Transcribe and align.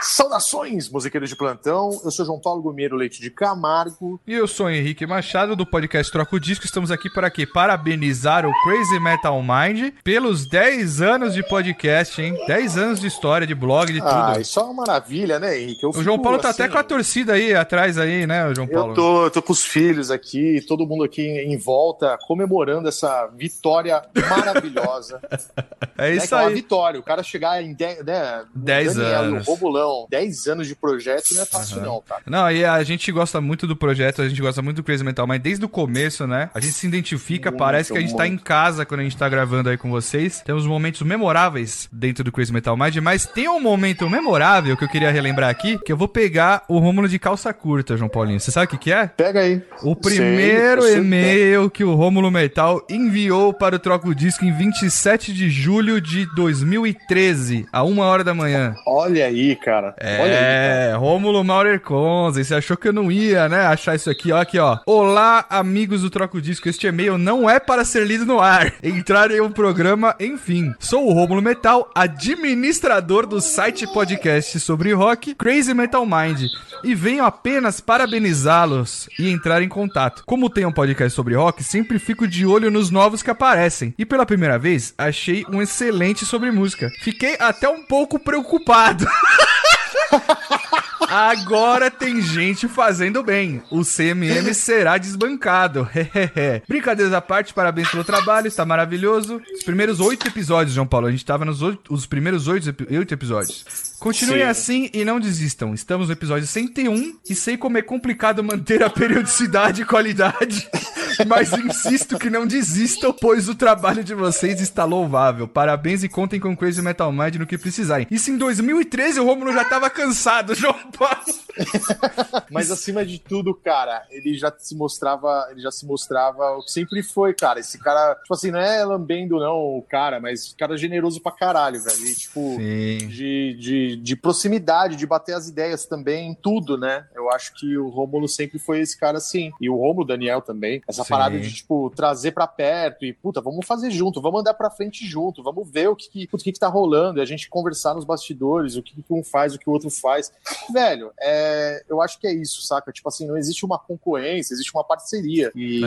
Saudações, 0.00 0.88
musiqueiros 0.88 1.28
de 1.28 1.36
plantão. 1.36 1.90
Eu 2.04 2.10
sou 2.10 2.24
João 2.24 2.38
Paulo 2.40 2.62
Gomeiro 2.62 2.96
Leite 2.96 3.20
de 3.20 3.30
Camargo. 3.30 4.20
E 4.26 4.32
eu 4.32 4.46
sou 4.46 4.70
Henrique 4.70 5.06
Machado, 5.06 5.56
do 5.56 5.66
podcast 5.66 6.12
Troca 6.12 6.36
o 6.36 6.40
Disco. 6.40 6.64
Estamos 6.64 6.90
aqui 6.90 7.10
para 7.10 7.30
quê? 7.30 7.46
Parabenizar 7.46 8.46
o 8.46 8.52
Crazy 8.62 9.00
Metal 9.00 9.42
Mind 9.42 9.92
pelos 10.04 10.46
10 10.46 11.00
anos 11.00 11.34
de 11.34 11.42
podcast, 11.42 12.20
hein? 12.22 12.36
10 12.46 12.78
anos 12.78 13.00
de 13.00 13.06
história, 13.06 13.46
de 13.46 13.54
blog, 13.54 13.92
de 13.92 14.00
tudo. 14.00 14.10
Ah, 14.10 14.36
isso 14.40 14.58
é 14.60 14.62
uma 14.62 14.86
maravilha, 14.86 15.38
né, 15.38 15.58
Henrique? 15.58 15.82
Eu 15.82 15.90
o 15.90 16.02
João 16.02 16.18
Paulo 16.18 16.38
tá 16.38 16.50
até 16.50 16.64
assim, 16.64 16.72
com 16.72 16.78
a 16.78 16.84
torcida 16.84 17.32
aí 17.32 17.54
atrás 17.54 17.98
aí, 17.98 18.26
né, 18.26 18.52
João 18.54 18.68
Paulo? 18.68 18.92
Eu 18.92 18.94
tô, 18.94 19.24
eu 19.24 19.30
tô 19.30 19.42
com 19.42 19.52
os 19.52 19.64
filhos 19.64 20.10
aqui, 20.10 20.64
todo 20.66 20.86
mundo 20.86 21.04
aqui 21.04 21.22
em 21.22 21.56
volta, 21.56 22.16
comemorando 22.26 22.88
essa 22.88 23.26
vitória 23.34 24.02
maravilhosa. 24.28 25.20
é 25.98 26.14
isso 26.14 26.34
né, 26.34 26.40
aí. 26.40 26.46
É 26.46 26.48
uma 26.48 26.54
vitória. 26.54 27.00
O 27.00 27.02
cara 27.02 27.22
chegar 27.22 27.62
em 27.62 27.74
10 27.74 28.04
né, 28.04 28.44
10 28.54 28.94
Daniel, 28.94 29.20
anos. 29.20 29.48
O 29.48 29.50
Robulão, 29.50 29.87
10 30.10 30.46
anos 30.48 30.66
de 30.66 30.74
projeto 30.74 31.34
não 31.34 31.42
é 31.42 31.46
fácil, 31.46 31.80
não, 31.80 32.02
cara. 32.06 32.22
Não, 32.26 32.50
e 32.50 32.64
a 32.64 32.82
gente 32.82 33.10
gosta 33.12 33.40
muito 33.40 33.66
do 33.66 33.76
projeto, 33.76 34.22
a 34.22 34.28
gente 34.28 34.40
gosta 34.40 34.62
muito 34.62 34.76
do 34.76 34.82
Crazy 34.82 35.04
Metal, 35.04 35.26
mas 35.26 35.40
desde 35.40 35.64
o 35.64 35.68
começo, 35.68 36.26
né? 36.26 36.50
A 36.54 36.60
gente 36.60 36.74
se 36.74 36.86
identifica, 36.86 37.50
Muito, 37.50 37.60
parece 37.60 37.92
que 37.92 37.98
a 37.98 38.00
gente 38.00 38.16
tá 38.16 38.26
em 38.26 38.30
muito. 38.30 38.44
casa 38.44 38.84
quando 38.84 39.00
a 39.00 39.02
gente 39.04 39.16
tá 39.16 39.28
gravando 39.28 39.68
aí 39.68 39.76
com 39.76 39.90
vocês. 39.90 40.42
Temos 40.44 40.66
momentos 40.66 41.02
memoráveis 41.02 41.88
dentro 41.92 42.24
do 42.24 42.32
Crazy 42.32 42.52
Metal 42.52 42.76
Mind, 42.76 42.96
mas 42.96 43.26
tem 43.26 43.48
um 43.48 43.60
momento 43.60 44.08
memorável 44.08 44.76
que 44.76 44.84
eu 44.84 44.88
queria 44.88 45.10
relembrar 45.10 45.50
aqui, 45.50 45.78
que 45.78 45.92
eu 45.92 45.96
vou 45.96 46.08
pegar 46.08 46.64
o 46.68 46.78
Rômulo 46.78 47.08
de 47.08 47.18
calça 47.18 47.52
curta, 47.52 47.96
João 47.96 48.08
Paulinho. 48.08 48.40
Você 48.40 48.50
sabe 48.50 48.66
o 48.66 48.68
que 48.70 48.78
que 48.78 48.92
é? 48.92 49.06
Pega 49.06 49.40
aí. 49.40 49.62
O 49.82 49.94
primeiro 49.94 50.82
sei 50.82 50.98
e-mail 50.98 51.70
que 51.70 51.84
o 51.84 51.94
Rômulo 51.94 52.30
Metal 52.30 52.84
enviou 52.88 53.52
para 53.52 53.76
o 53.76 53.78
Troco 53.78 54.14
Disco 54.14 54.44
em 54.44 54.52
27 54.52 55.32
de 55.32 55.50
julho 55.50 56.00
de 56.00 56.26
2013, 56.34 57.66
a 57.72 57.82
uma 57.82 58.04
hora 58.06 58.24
da 58.24 58.34
manhã. 58.34 58.74
Olha 58.86 59.26
aí, 59.26 59.56
cara. 59.56 59.77
Olha 59.78 59.94
aí, 59.94 59.94
cara. 59.94 59.96
É, 59.98 60.94
Rômulo 60.96 61.44
Maurer 61.44 61.80
Conze, 61.80 62.44
você 62.44 62.54
achou 62.54 62.76
que 62.76 62.88
eu 62.88 62.92
não 62.92 63.10
ia, 63.10 63.48
né, 63.48 63.66
achar 63.66 63.94
isso 63.94 64.10
aqui, 64.10 64.32
ó, 64.32 64.40
aqui, 64.40 64.58
ó. 64.58 64.78
Olá, 64.86 65.46
amigos 65.48 66.02
do 66.02 66.10
Troco 66.10 66.40
Disco, 66.40 66.68
este 66.68 66.86
e-mail 66.86 67.16
não 67.16 67.48
é 67.48 67.60
para 67.60 67.84
ser 67.84 68.06
lido 68.06 68.26
no 68.26 68.40
ar. 68.40 68.72
Entrar 68.82 69.30
em 69.30 69.40
um 69.40 69.50
programa, 69.50 70.14
enfim. 70.18 70.74
Sou 70.78 71.06
o 71.06 71.12
Rômulo 71.12 71.42
Metal, 71.42 71.90
administrador 71.94 73.26
do 73.26 73.40
site 73.40 73.86
podcast 73.92 74.58
sobre 74.60 74.92
rock 74.92 75.34
Crazy 75.34 75.74
Metal 75.74 76.04
Mind. 76.04 76.46
E 76.84 76.94
venho 76.94 77.24
apenas 77.24 77.80
parabenizá-los 77.80 79.08
e 79.18 79.30
entrar 79.30 79.62
em 79.62 79.68
contato. 79.68 80.22
Como 80.26 80.50
tem 80.50 80.64
um 80.64 80.72
podcast 80.72 81.14
sobre 81.14 81.34
rock, 81.34 81.62
sempre 81.62 81.98
fico 81.98 82.26
de 82.26 82.46
olho 82.46 82.70
nos 82.70 82.90
novos 82.90 83.22
que 83.22 83.30
aparecem. 83.30 83.94
E 83.98 84.06
pela 84.06 84.26
primeira 84.26 84.58
vez, 84.58 84.94
achei 84.96 85.44
um 85.50 85.60
excelente 85.60 86.24
sobre 86.24 86.50
música. 86.50 86.90
Fiquei 87.00 87.36
até 87.38 87.68
um 87.68 87.82
pouco 87.82 88.18
preocupado. 88.18 89.06
Agora 91.10 91.90
tem 91.90 92.20
gente 92.20 92.68
fazendo 92.68 93.22
bem. 93.22 93.62
O 93.70 93.82
CMM 93.82 94.52
será 94.52 94.98
desbancado. 94.98 95.88
Brincadeiras 96.68 97.14
à 97.14 97.20
parte, 97.20 97.54
parabéns 97.54 97.88
pelo 97.90 98.04
trabalho, 98.04 98.46
está 98.46 98.66
maravilhoso. 98.66 99.40
Os 99.54 99.64
primeiros 99.64 100.00
oito 100.00 100.26
episódios, 100.28 100.74
João 100.74 100.86
Paulo. 100.86 101.06
A 101.06 101.10
gente 101.10 101.24
tava 101.24 101.44
nos 101.44 101.62
oito- 101.62 101.92
os 101.92 102.04
primeiros 102.04 102.46
oito, 102.46 102.74
oito 102.90 103.14
episódios. 103.14 103.64
Continuem 103.98 104.42
Sim. 104.42 104.48
assim 104.48 104.90
e 104.92 105.04
não 105.04 105.18
desistam. 105.18 105.74
Estamos 105.74 106.06
no 106.06 106.12
episódio 106.12 106.46
101 106.46 107.18
e 107.28 107.34
sei 107.34 107.56
como 107.56 107.78
é 107.78 107.82
complicado 107.82 108.44
manter 108.44 108.82
a 108.82 108.90
periodicidade 108.90 109.82
e 109.82 109.84
qualidade. 109.84 110.68
Mas 111.26 111.52
insisto 111.52 112.18
que 112.18 112.30
não 112.30 112.46
desistam, 112.46 113.12
pois 113.12 113.48
o 113.48 113.54
trabalho 113.54 114.04
de 114.04 114.14
vocês 114.14 114.60
está 114.60 114.84
louvável. 114.84 115.48
Parabéns 115.48 116.04
e 116.04 116.08
contem 116.08 116.38
com 116.38 116.56
Crazy 116.56 116.80
Metal 116.80 117.10
Mind 117.10 117.36
no 117.36 117.46
que 117.46 117.58
precisarem. 117.58 118.06
Isso 118.10 118.30
em 118.30 118.38
2013 118.38 119.18
o 119.18 119.24
Romulo 119.24 119.52
já 119.52 119.64
tava 119.64 119.90
cansado, 119.90 120.54
João 120.56 120.78
Paulo. 120.96 121.18
Mas 122.50 122.70
acima 122.70 123.04
de 123.04 123.18
tudo, 123.18 123.54
cara, 123.54 124.06
ele 124.10 124.34
já 124.34 124.52
se 124.56 124.76
mostrava, 124.76 125.48
ele 125.50 125.60
já 125.60 125.70
se 125.70 125.84
mostrava 125.86 126.52
o 126.52 126.64
que 126.64 126.70
sempre 126.70 127.02
foi, 127.02 127.34
cara. 127.34 127.58
Esse 127.58 127.78
cara, 127.78 128.14
tipo 128.14 128.34
assim, 128.34 128.50
não 128.50 128.60
é 128.60 128.84
lambendo 128.84 129.38
não 129.38 129.56
o 129.56 129.82
cara, 129.82 130.20
mas 130.20 130.54
cara 130.56 130.76
generoso 130.76 131.20
pra 131.20 131.32
caralho, 131.32 131.82
velho. 131.82 132.06
E, 132.06 132.14
tipo, 132.14 132.56
Sim. 132.56 133.08
de, 133.08 133.56
de, 133.58 133.87
de 133.96 134.16
proximidade, 134.16 134.96
de 134.96 135.06
bater 135.06 135.34
as 135.34 135.48
ideias 135.48 135.86
também 135.86 136.30
em 136.30 136.34
tudo, 136.34 136.76
né? 136.76 137.06
Eu 137.14 137.30
acho 137.30 137.54
que 137.54 137.76
o 137.76 137.88
Rômulo 137.88 138.28
sempre 138.28 138.58
foi 138.58 138.80
esse 138.80 138.98
cara 138.98 139.18
assim. 139.18 139.50
E 139.60 139.68
o 139.70 139.76
Rômulo, 139.76 140.06
Daniel 140.06 140.40
também. 140.42 140.82
Essa 140.86 141.04
Sim. 141.04 141.10
parada 141.10 141.38
de, 141.38 141.52
tipo, 141.52 141.90
trazer 141.94 142.32
pra 142.32 142.46
perto 142.46 143.04
e, 143.04 143.12
puta, 143.12 143.40
vamos 143.40 143.66
fazer 143.66 143.90
junto, 143.90 144.20
vamos 144.20 144.40
andar 144.40 144.54
pra 144.54 144.70
frente 144.70 145.06
junto, 145.06 145.42
vamos 145.42 145.70
ver 145.70 145.88
o 145.88 145.96
que, 145.96 146.08
que, 146.10 146.28
o 146.32 146.38
que, 146.38 146.52
que 146.52 146.58
tá 146.58 146.68
rolando, 146.68 147.18
e 147.18 147.22
a 147.22 147.24
gente 147.24 147.48
conversar 147.48 147.94
nos 147.94 148.04
bastidores, 148.04 148.76
o 148.76 148.82
que, 148.82 148.94
que 149.02 149.12
um 149.12 149.22
faz, 149.22 149.54
o 149.54 149.58
que 149.58 149.68
o 149.68 149.72
outro 149.72 149.90
faz. 149.90 150.32
Velho, 150.72 151.12
é, 151.20 151.84
eu 151.88 152.00
acho 152.00 152.18
que 152.18 152.26
é 152.26 152.32
isso, 152.32 152.62
saca? 152.62 152.92
Tipo 152.92 153.08
assim, 153.08 153.26
não 153.26 153.36
existe 153.36 153.64
uma 153.64 153.78
concorrência, 153.78 154.54
existe 154.54 154.74
uma 154.74 154.84
parceria. 154.84 155.52
E 155.54 155.82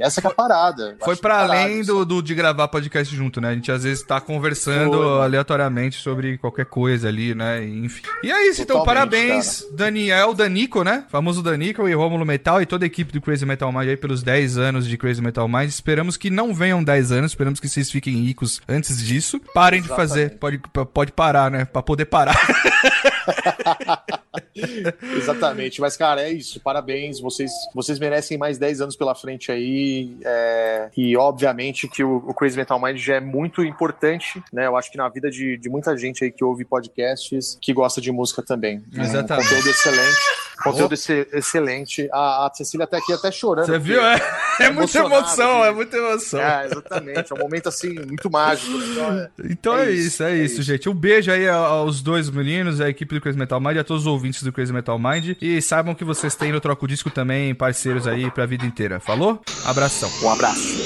essa 0.00 0.20
que 0.20 0.26
é 0.26 0.30
a 0.30 0.34
parada. 0.34 0.96
Foi 1.02 1.16
caralho 1.16 1.52
além 1.52 1.84
do, 1.84 2.04
do 2.04 2.22
de 2.22 2.34
gravar 2.34 2.68
podcast 2.68 3.14
junto, 3.14 3.40
né? 3.40 3.50
A 3.50 3.54
gente 3.54 3.70
às 3.70 3.84
vezes 3.84 4.02
tá 4.02 4.20
conversando 4.20 4.96
Foi, 4.96 5.22
aleatoriamente 5.22 6.00
sobre 6.00 6.38
qualquer 6.38 6.66
coisa 6.66 7.08
ali, 7.08 7.34
né? 7.34 7.45
Enfim. 7.64 8.02
E 8.22 8.30
é 8.30 8.48
isso, 8.48 8.62
então 8.62 8.84
parabéns, 8.84 9.64
Daniel 9.72 10.34
Danico, 10.34 10.82
né? 10.82 11.04
Famoso 11.08 11.42
Danico 11.42 11.88
e 11.88 11.94
Rômulo 11.94 12.24
Metal 12.24 12.60
e 12.60 12.66
toda 12.66 12.84
a 12.84 12.86
equipe 12.86 13.12
do 13.12 13.20
Crazy 13.20 13.46
Metal 13.46 13.70
Mind 13.72 13.88
aí 13.88 13.96
pelos 13.96 14.22
10 14.22 14.58
anos 14.58 14.86
de 14.86 14.96
Crazy 14.96 15.22
Metal 15.22 15.46
Mind. 15.48 15.68
Esperamos 15.68 16.16
que 16.16 16.30
não 16.30 16.54
venham 16.54 16.82
10 16.82 17.12
anos, 17.12 17.32
esperamos 17.32 17.60
que 17.60 17.68
vocês 17.68 17.90
fiquem 17.90 18.14
ricos 18.14 18.60
antes 18.68 19.04
disso. 19.04 19.40
Parem 19.54 19.82
de 19.82 19.88
fazer, 19.88 20.38
pode, 20.38 20.60
pode 20.92 21.12
parar, 21.12 21.50
né? 21.50 21.64
Pra 21.64 21.82
poder 21.82 22.06
parar. 22.06 22.36
Exatamente, 25.16 25.80
mas 25.80 25.96
cara, 25.96 26.22
é 26.22 26.30
isso. 26.30 26.60
Parabéns, 26.60 27.20
vocês, 27.20 27.50
vocês 27.74 27.98
merecem 27.98 28.38
mais 28.38 28.58
10 28.58 28.80
anos 28.80 28.96
pela 28.96 29.14
frente 29.14 29.52
aí. 29.52 30.16
é, 30.24 30.90
E 30.96 31.16
obviamente 31.16 31.88
que 31.88 32.02
o, 32.02 32.16
o 32.16 32.34
Crazy 32.34 32.56
Metal 32.56 32.80
Mind 32.80 32.98
já 32.98 33.16
é 33.16 33.20
muito 33.20 33.64
importante, 33.64 34.42
né? 34.52 34.66
Eu 34.66 34.76
acho 34.76 34.90
que 34.90 34.96
na 34.96 35.08
vida 35.08 35.30
de, 35.30 35.56
de 35.56 35.68
muita 35.68 35.96
gente 35.96 36.24
aí 36.24 36.30
que 36.30 36.44
ouve 36.44 36.64
podcasts, 36.64 37.58
que 37.60 37.72
gosta 37.72 38.00
de 38.00 38.10
música 38.10 38.42
também. 38.42 38.82
Exatamente. 38.92 39.46
Um 39.46 39.48
conteúdo 39.48 39.70
excelente. 39.70 40.45
Conteúdo 40.62 40.94
exce- 40.94 41.28
excelente. 41.32 42.08
A, 42.12 42.46
a 42.46 42.50
Cecília 42.54 42.86
tá 42.86 42.96
aqui 42.98 43.12
até 43.12 43.30
chorando. 43.30 43.66
Você 43.66 43.78
viu? 43.78 44.00
É, 44.00 44.14
é 44.60 44.70
muita 44.70 44.98
emocionado, 44.98 45.14
emoção, 45.14 45.64
é 45.64 45.72
muita 45.72 45.96
emoção. 45.96 46.40
É, 46.40 46.66
exatamente. 46.66 47.32
É 47.32 47.34
um 47.34 47.38
momento 47.38 47.68
assim, 47.68 47.90
muito 47.94 48.30
mágico. 48.30 48.72
Então, 48.72 49.12
é- 49.12 49.30
Então 49.50 49.78
é, 49.78 49.86
É 49.86 49.90
isso, 49.90 50.06
isso, 50.08 50.22
é, 50.22 50.32
é 50.32 50.36
isso, 50.36 50.62
gente. 50.62 50.88
Um 50.88 50.94
beijo 50.94 51.30
aí 51.30 51.48
aos 51.48 52.00
dois 52.02 52.30
meninos, 52.30 52.80
a 52.80 52.88
equipe 52.88 53.14
do 53.14 53.20
Crazy 53.20 53.38
Metal 53.38 53.60
Mind, 53.60 53.76
a 53.78 53.84
todos 53.84 54.02
os 54.02 54.06
ouvintes 54.06 54.42
do 54.42 54.52
Crazy 54.52 54.72
Metal 54.72 54.98
Mind. 54.98 55.36
E 55.40 55.60
saibam 55.60 55.94
que 55.94 56.04
vocês 56.04 56.34
têm 56.34 56.52
no 56.52 56.60
Troco 56.60 56.86
Disco 56.88 57.10
também 57.10 57.54
parceiros 57.54 58.06
aí 58.06 58.30
pra 58.30 58.46
vida 58.46 58.64
inteira. 58.64 58.98
Falou? 58.98 59.40
Abração. 59.64 60.10
Um 60.22 60.30
abraço. 60.30 60.76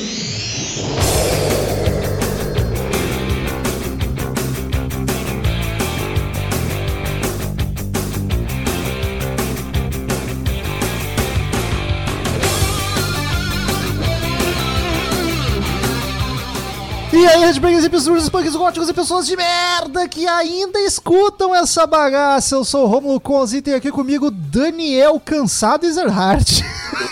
E 17.20 17.26
aí, 17.26 17.44
Redbangers, 17.44 17.84
episódios, 17.84 18.30
punks 18.30 18.56
góticos 18.56 18.88
e 18.88 18.94
pessoas 18.94 19.26
de 19.26 19.36
merda 19.36 20.08
que 20.08 20.26
ainda 20.26 20.80
escutam 20.80 21.54
essa 21.54 21.86
bagaça. 21.86 22.54
Eu 22.54 22.64
sou 22.64 22.84
o 22.84 22.86
Romulo 22.86 23.20
Conzi 23.20 23.58
e 23.58 23.62
tem 23.62 23.74
aqui 23.74 23.90
comigo 23.90 24.30
Daniel 24.30 25.20
Cansado 25.20 25.84
Ezerhardt. 25.84 26.64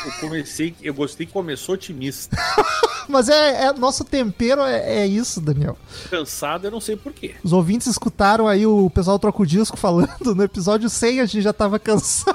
Eu 0.07 0.13
comecei, 0.19 0.75
eu 0.81 0.95
gostei 0.95 1.27
que 1.27 1.33
começou 1.33 1.75
otimista. 1.75 2.35
Mas 3.07 3.29
é, 3.29 3.67
é- 3.67 3.73
nosso 3.75 4.03
tempero 4.03 4.63
é, 4.63 5.01
é 5.01 5.07
isso, 5.07 5.43
Daniel. 5.43 5.77
Cansado, 6.09 6.67
eu 6.67 6.71
não 6.71 6.81
sei 6.81 6.97
porquê. 6.97 7.35
Os 7.45 7.53
ouvintes 7.53 7.87
escutaram 7.87 8.49
aí 8.49 8.67
o 8.67 8.89
pessoal 8.89 9.19
troca 9.19 9.43
o 9.43 9.47
disco 9.47 9.77
falando 9.77 10.35
no 10.35 10.43
episódio 10.43 10.89
100 10.89 11.21
a 11.21 11.27
gente 11.27 11.43
já 11.43 11.53
tava 11.53 11.79
cansado. 11.79 12.35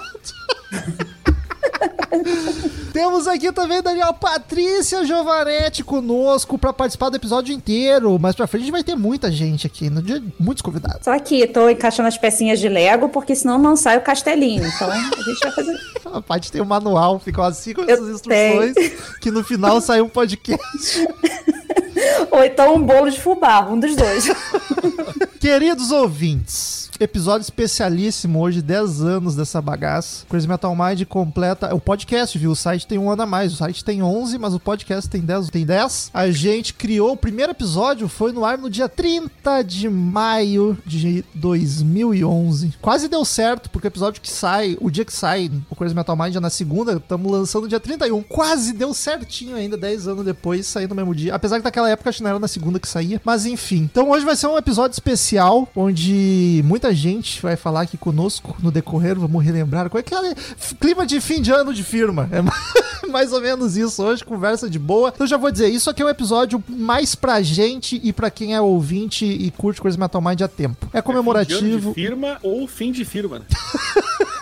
Temos 2.94 3.28
aqui 3.28 3.52
também 3.52 3.82
Daniel 3.82 4.14
Patrícia 4.14 5.04
Giovanetti 5.04 5.84
conosco 5.84 6.60
pra 6.60 6.72
participar 6.72 7.10
do 7.10 7.16
episódio 7.16 7.52
inteiro. 7.52 8.20
Mais 8.20 8.36
pra 8.36 8.46
frente 8.46 8.62
a 8.62 8.66
gente 8.66 8.72
vai 8.72 8.84
ter 8.84 8.96
muita 8.96 9.32
gente 9.32 9.66
aqui, 9.66 9.90
no 9.90 10.00
dia 10.00 10.22
muitos 10.40 10.62
convidados. 10.62 11.00
Só 11.04 11.12
aqui, 11.12 11.48
tô 11.48 11.68
encaixando 11.68 12.08
as 12.08 12.20
pecinhas 12.20 12.60
de 12.60 12.70
Lego, 12.70 13.10
porque 13.10 13.36
senão 13.36 13.58
não 13.58 13.76
sai 13.76 13.98
o 13.98 14.02
castelinho. 14.02 14.64
Então, 14.64 14.92
a 14.92 14.96
gente 14.96 15.40
vai 15.42 15.52
fazer. 15.52 15.80
A 16.14 16.22
parte 16.22 16.52
tem 16.52 16.62
o 16.62 16.66
manual, 16.66 17.18
ficam 17.18 17.44
assim 17.44 17.74
com 17.74 17.82
Eu 17.82 17.90
essas 17.90 18.10
instruções, 18.10 18.76
que 19.20 19.32
no 19.32 19.44
final 19.44 19.82
sai 19.82 20.00
um 20.00 20.10
podcast. 20.10 21.08
Ou 22.32 22.44
então 22.44 22.76
um 22.76 22.84
bolo 22.84 23.10
de 23.10 23.20
fubá, 23.20 23.62
um 23.70 23.80
dos 23.80 23.96
dois. 23.96 24.30
Queridos 25.40 25.92
ouvintes, 25.92 26.90
episódio 27.00 27.44
especialíssimo 27.44 28.40
hoje, 28.40 28.62
10 28.62 29.02
anos 29.02 29.36
dessa 29.36 29.62
bagaça. 29.62 30.26
Crazy 30.30 30.48
Metal 30.48 30.74
Mind 30.76 31.04
completa. 31.06 31.76
O 31.76 31.82
podcast, 31.82 32.38
viu? 32.38 32.52
O 32.52 32.56
site 32.56 32.88
tem 32.88 32.98
um 32.98 33.12
ano 33.12 33.24
a 33.24 33.26
mais. 33.26 33.54
O 33.54 33.58
site 33.58 33.84
tem 33.84 34.02
11, 34.02 34.38
mas 34.38 34.54
o 34.54 34.60
podcast 34.60 35.10
tem 35.10 35.22
10. 35.22 35.50
Tem 35.50 35.66
10. 35.66 36.12
A 36.14 36.32
gente 36.32 36.74
criou. 36.74 37.12
O 37.12 37.18
primeiro 37.18 37.52
episódio 37.52 38.08
foi 38.08 38.32
no 38.32 38.46
ar 38.46 38.58
no 38.58 38.70
dia 38.70 38.88
30 38.88 39.62
de 39.64 39.90
maio 39.90 40.78
de 40.86 41.26
2011. 41.34 42.76
Quase 42.82 43.08
deu 43.08 43.26
certo, 43.26 43.70
porque 43.70 43.88
o 43.88 43.90
episódio 43.90 44.22
que 44.22 44.32
sai, 44.32 44.78
o 44.80 44.90
dia 44.90 45.04
que 45.04 45.14
sai 45.14 45.52
o 45.70 45.76
Crazy 45.76 45.96
Metal 45.96 46.16
Mind 46.16 46.36
é 46.36 46.40
na 46.40 46.50
segunda, 46.50 46.94
estamos 46.94 47.32
lançando 47.32 47.64
no 47.64 47.70
dia 47.70 47.80
31. 47.80 48.24
Quase 48.24 48.74
deu 48.74 48.94
certinho 48.94 49.56
ainda, 49.56 49.76
10 49.78 50.08
anos 50.08 50.26
depois, 50.26 50.68
saindo 50.68 50.92
no 50.92 50.96
mesmo 50.96 51.14
dia. 51.14 51.36
Apesar 51.36 51.58
que 51.58 51.66
naquela 51.66 51.90
época 51.94 52.10
acho 52.10 52.18
que 52.18 52.24
não 52.24 52.30
era 52.30 52.40
na 52.40 52.48
segunda 52.48 52.80
que 52.80 52.88
saía. 52.88 53.22
Mas 53.24 53.46
enfim. 53.46 53.88
Então 53.92 54.10
hoje 54.12 54.26
vai 54.26 54.36
ser 54.36 54.48
um 54.48 54.58
episódio 54.58 54.94
especial, 54.94 55.68
onde 55.76 56.62
muita 56.66 56.94
gente 56.94 57.42
vai 57.42 57.56
falar 57.56 57.82
aqui 57.82 57.98
conosco 57.98 58.56
no 58.62 58.72
decorrer. 58.72 59.18
Vamos 59.20 59.44
relembrar 59.44 59.90
qual 59.90 60.00
é 60.00 60.04
que 60.04 60.14
é 60.14 60.34
clima 60.80 61.06
de 61.06 61.20
fim 61.22 61.42
de 61.42 61.52
ano 61.52 61.74
de 61.74 61.84
firma. 61.84 62.30
É 62.32 62.42
mais 63.10 63.32
ou 63.32 63.42
menos 63.42 63.78
isso 63.78 64.02
hoje, 64.04 64.24
conversa 64.24 64.70
de 64.70 64.80
boa. 64.80 65.12
Então 65.14 65.28
já 65.28 65.38
vou 65.38 65.52
dizer, 65.52 65.70
isso 65.70 65.90
aqui 65.90 66.02
é 66.02 66.06
um 66.06 66.10
episódio 66.10 66.64
mais 66.68 67.16
pra 67.16 67.42
gente 67.42 68.00
e 68.04 68.12
pra 68.12 68.30
quem 68.30 68.56
é 68.56 68.62
ouvinte 68.62 69.26
e 69.26 69.52
curte 69.52 69.82
Crazy 69.82 70.00
Metal 70.00 70.22
Mind 70.22 70.42
há 70.42 70.48
tempo. 70.48 70.88
É 70.88 70.90
Fim 70.90 70.98
de 70.98 71.04
comemorativo. 71.04 71.94
firma 71.94 72.38
ou 72.42 72.68
fim 72.68 72.92
de 72.92 73.06
firma. 73.06 73.42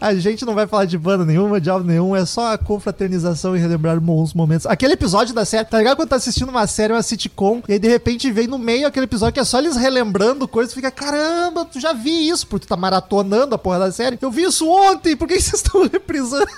A 0.00 0.14
gente 0.14 0.44
não 0.44 0.54
vai 0.54 0.66
falar 0.66 0.84
de 0.84 0.98
banda 0.98 1.24
nenhuma, 1.24 1.60
de 1.60 1.70
álbum 1.70 1.86
nenhum, 1.86 2.14
é 2.14 2.24
só 2.24 2.52
a 2.52 2.58
confraternização 2.58 3.56
e 3.56 3.60
relembrar 3.60 4.00
bons 4.00 4.34
momentos. 4.34 4.66
Aquele 4.66 4.94
episódio 4.94 5.34
da 5.34 5.44
série, 5.44 5.64
tá 5.64 5.78
ligado 5.78 5.96
quando 5.96 6.08
tá 6.08 6.16
assistindo 6.16 6.48
uma 6.48 6.66
série, 6.66 6.92
uma 6.92 7.02
sitcom, 7.02 7.62
e 7.68 7.74
aí 7.74 7.78
de 7.78 7.88
repente 7.88 8.30
vem 8.30 8.46
no 8.46 8.58
meio 8.58 8.86
aquele 8.86 9.04
episódio 9.04 9.34
que 9.34 9.40
é 9.40 9.44
só 9.44 9.58
eles 9.58 9.76
relembrando 9.76 10.48
coisas, 10.48 10.74
fica, 10.74 10.90
caramba, 10.90 11.64
tu 11.64 11.80
já 11.80 11.92
vi 11.92 12.28
isso, 12.28 12.46
porque 12.46 12.66
tu 12.66 12.68
tá 12.68 12.76
maratonando 12.76 13.54
a 13.54 13.58
porra 13.58 13.78
da 13.78 13.92
série. 13.92 14.18
Eu 14.20 14.30
vi 14.30 14.42
isso 14.42 14.68
ontem, 14.68 15.16
por 15.16 15.28
que 15.28 15.40
vocês 15.40 15.62
estão 15.62 15.82
reprisando? 15.88 16.48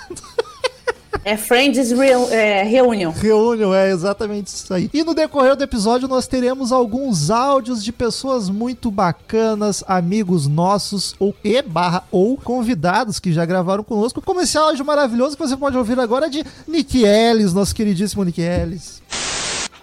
É 1.23 1.37
Friends 1.37 1.91
é, 2.31 2.63
Reunion. 2.63 3.11
Reunion, 3.11 3.73
é 3.73 3.91
exatamente 3.91 4.47
isso 4.47 4.73
aí. 4.73 4.89
E 4.93 5.03
no 5.03 5.13
decorrer 5.13 5.55
do 5.55 5.63
episódio 5.63 6.07
nós 6.07 6.27
teremos 6.27 6.71
alguns 6.71 7.29
áudios 7.29 7.83
de 7.83 7.91
pessoas 7.91 8.49
muito 8.49 8.89
bacanas, 8.89 9.83
amigos 9.87 10.47
nossos, 10.47 11.13
ou 11.19 11.35
e 11.43 11.61
barra 11.61 12.03
ou 12.11 12.37
convidados 12.37 13.19
que 13.19 13.31
já 13.31 13.45
gravaram 13.45 13.83
conosco. 13.83 14.21
Como 14.21 14.41
esse 14.41 14.57
áudio 14.57 14.83
maravilhoso 14.83 15.37
que 15.37 15.47
você 15.47 15.55
pode 15.55 15.77
ouvir 15.77 15.99
agora 15.99 16.29
de 16.29 16.43
Nick 16.67 17.03
Ellis, 17.03 17.53
nosso 17.53 17.75
queridíssimo 17.75 18.23
Nick 18.23 18.41
Ellis. 18.41 19.01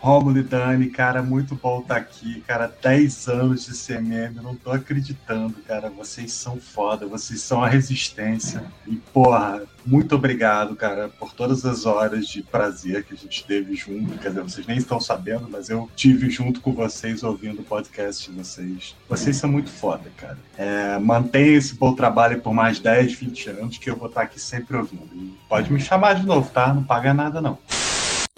Rômulo 0.00 0.38
e 0.38 0.42
Dani, 0.42 0.88
cara, 0.88 1.22
muito 1.22 1.56
bom 1.56 1.80
estar 1.80 1.96
aqui, 1.96 2.40
cara. 2.46 2.72
10 2.82 3.28
anos 3.28 3.66
de 3.66 3.72
CMM, 3.72 4.40
não 4.42 4.54
tô 4.54 4.70
acreditando, 4.70 5.54
cara. 5.66 5.90
Vocês 5.90 6.32
são 6.32 6.56
foda, 6.56 7.06
vocês 7.06 7.40
são 7.40 7.62
a 7.62 7.68
resistência. 7.68 8.62
E, 8.86 8.94
porra, 8.96 9.62
muito 9.84 10.14
obrigado, 10.14 10.76
cara, 10.76 11.08
por 11.08 11.32
todas 11.32 11.64
as 11.64 11.84
horas 11.84 12.28
de 12.28 12.42
prazer 12.42 13.04
que 13.04 13.14
a 13.14 13.16
gente 13.16 13.44
teve 13.44 13.74
junto. 13.74 14.18
Quer 14.18 14.28
dizer, 14.28 14.42
vocês 14.42 14.66
nem 14.66 14.78
estão 14.78 15.00
sabendo, 15.00 15.48
mas 15.50 15.68
eu 15.68 15.90
tive 15.96 16.30
junto 16.30 16.60
com 16.60 16.72
vocês 16.72 17.24
ouvindo 17.24 17.60
o 17.60 17.64
podcast 17.64 18.30
de 18.30 18.36
vocês. 18.36 18.94
Vocês 19.08 19.36
são 19.36 19.50
muito 19.50 19.70
foda, 19.70 20.10
cara. 20.16 20.38
É, 20.56 20.98
mantenha 20.98 21.56
esse 21.56 21.74
bom 21.74 21.94
trabalho 21.94 22.40
por 22.40 22.54
mais 22.54 22.78
10, 22.78 23.14
20 23.14 23.50
anos, 23.50 23.78
que 23.78 23.90
eu 23.90 23.96
vou 23.96 24.08
estar 24.08 24.22
aqui 24.22 24.40
sempre 24.40 24.76
ouvindo. 24.76 25.08
E 25.12 25.34
pode 25.48 25.72
me 25.72 25.80
chamar 25.80 26.14
de 26.14 26.24
novo, 26.24 26.48
tá? 26.50 26.72
Não 26.72 26.84
paga 26.84 27.12
nada, 27.12 27.40
não. 27.40 27.58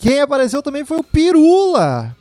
Quem 0.00 0.18
apareceu 0.20 0.62
também 0.62 0.82
foi 0.82 0.96
o 0.98 1.04
Pirula. 1.04 2.16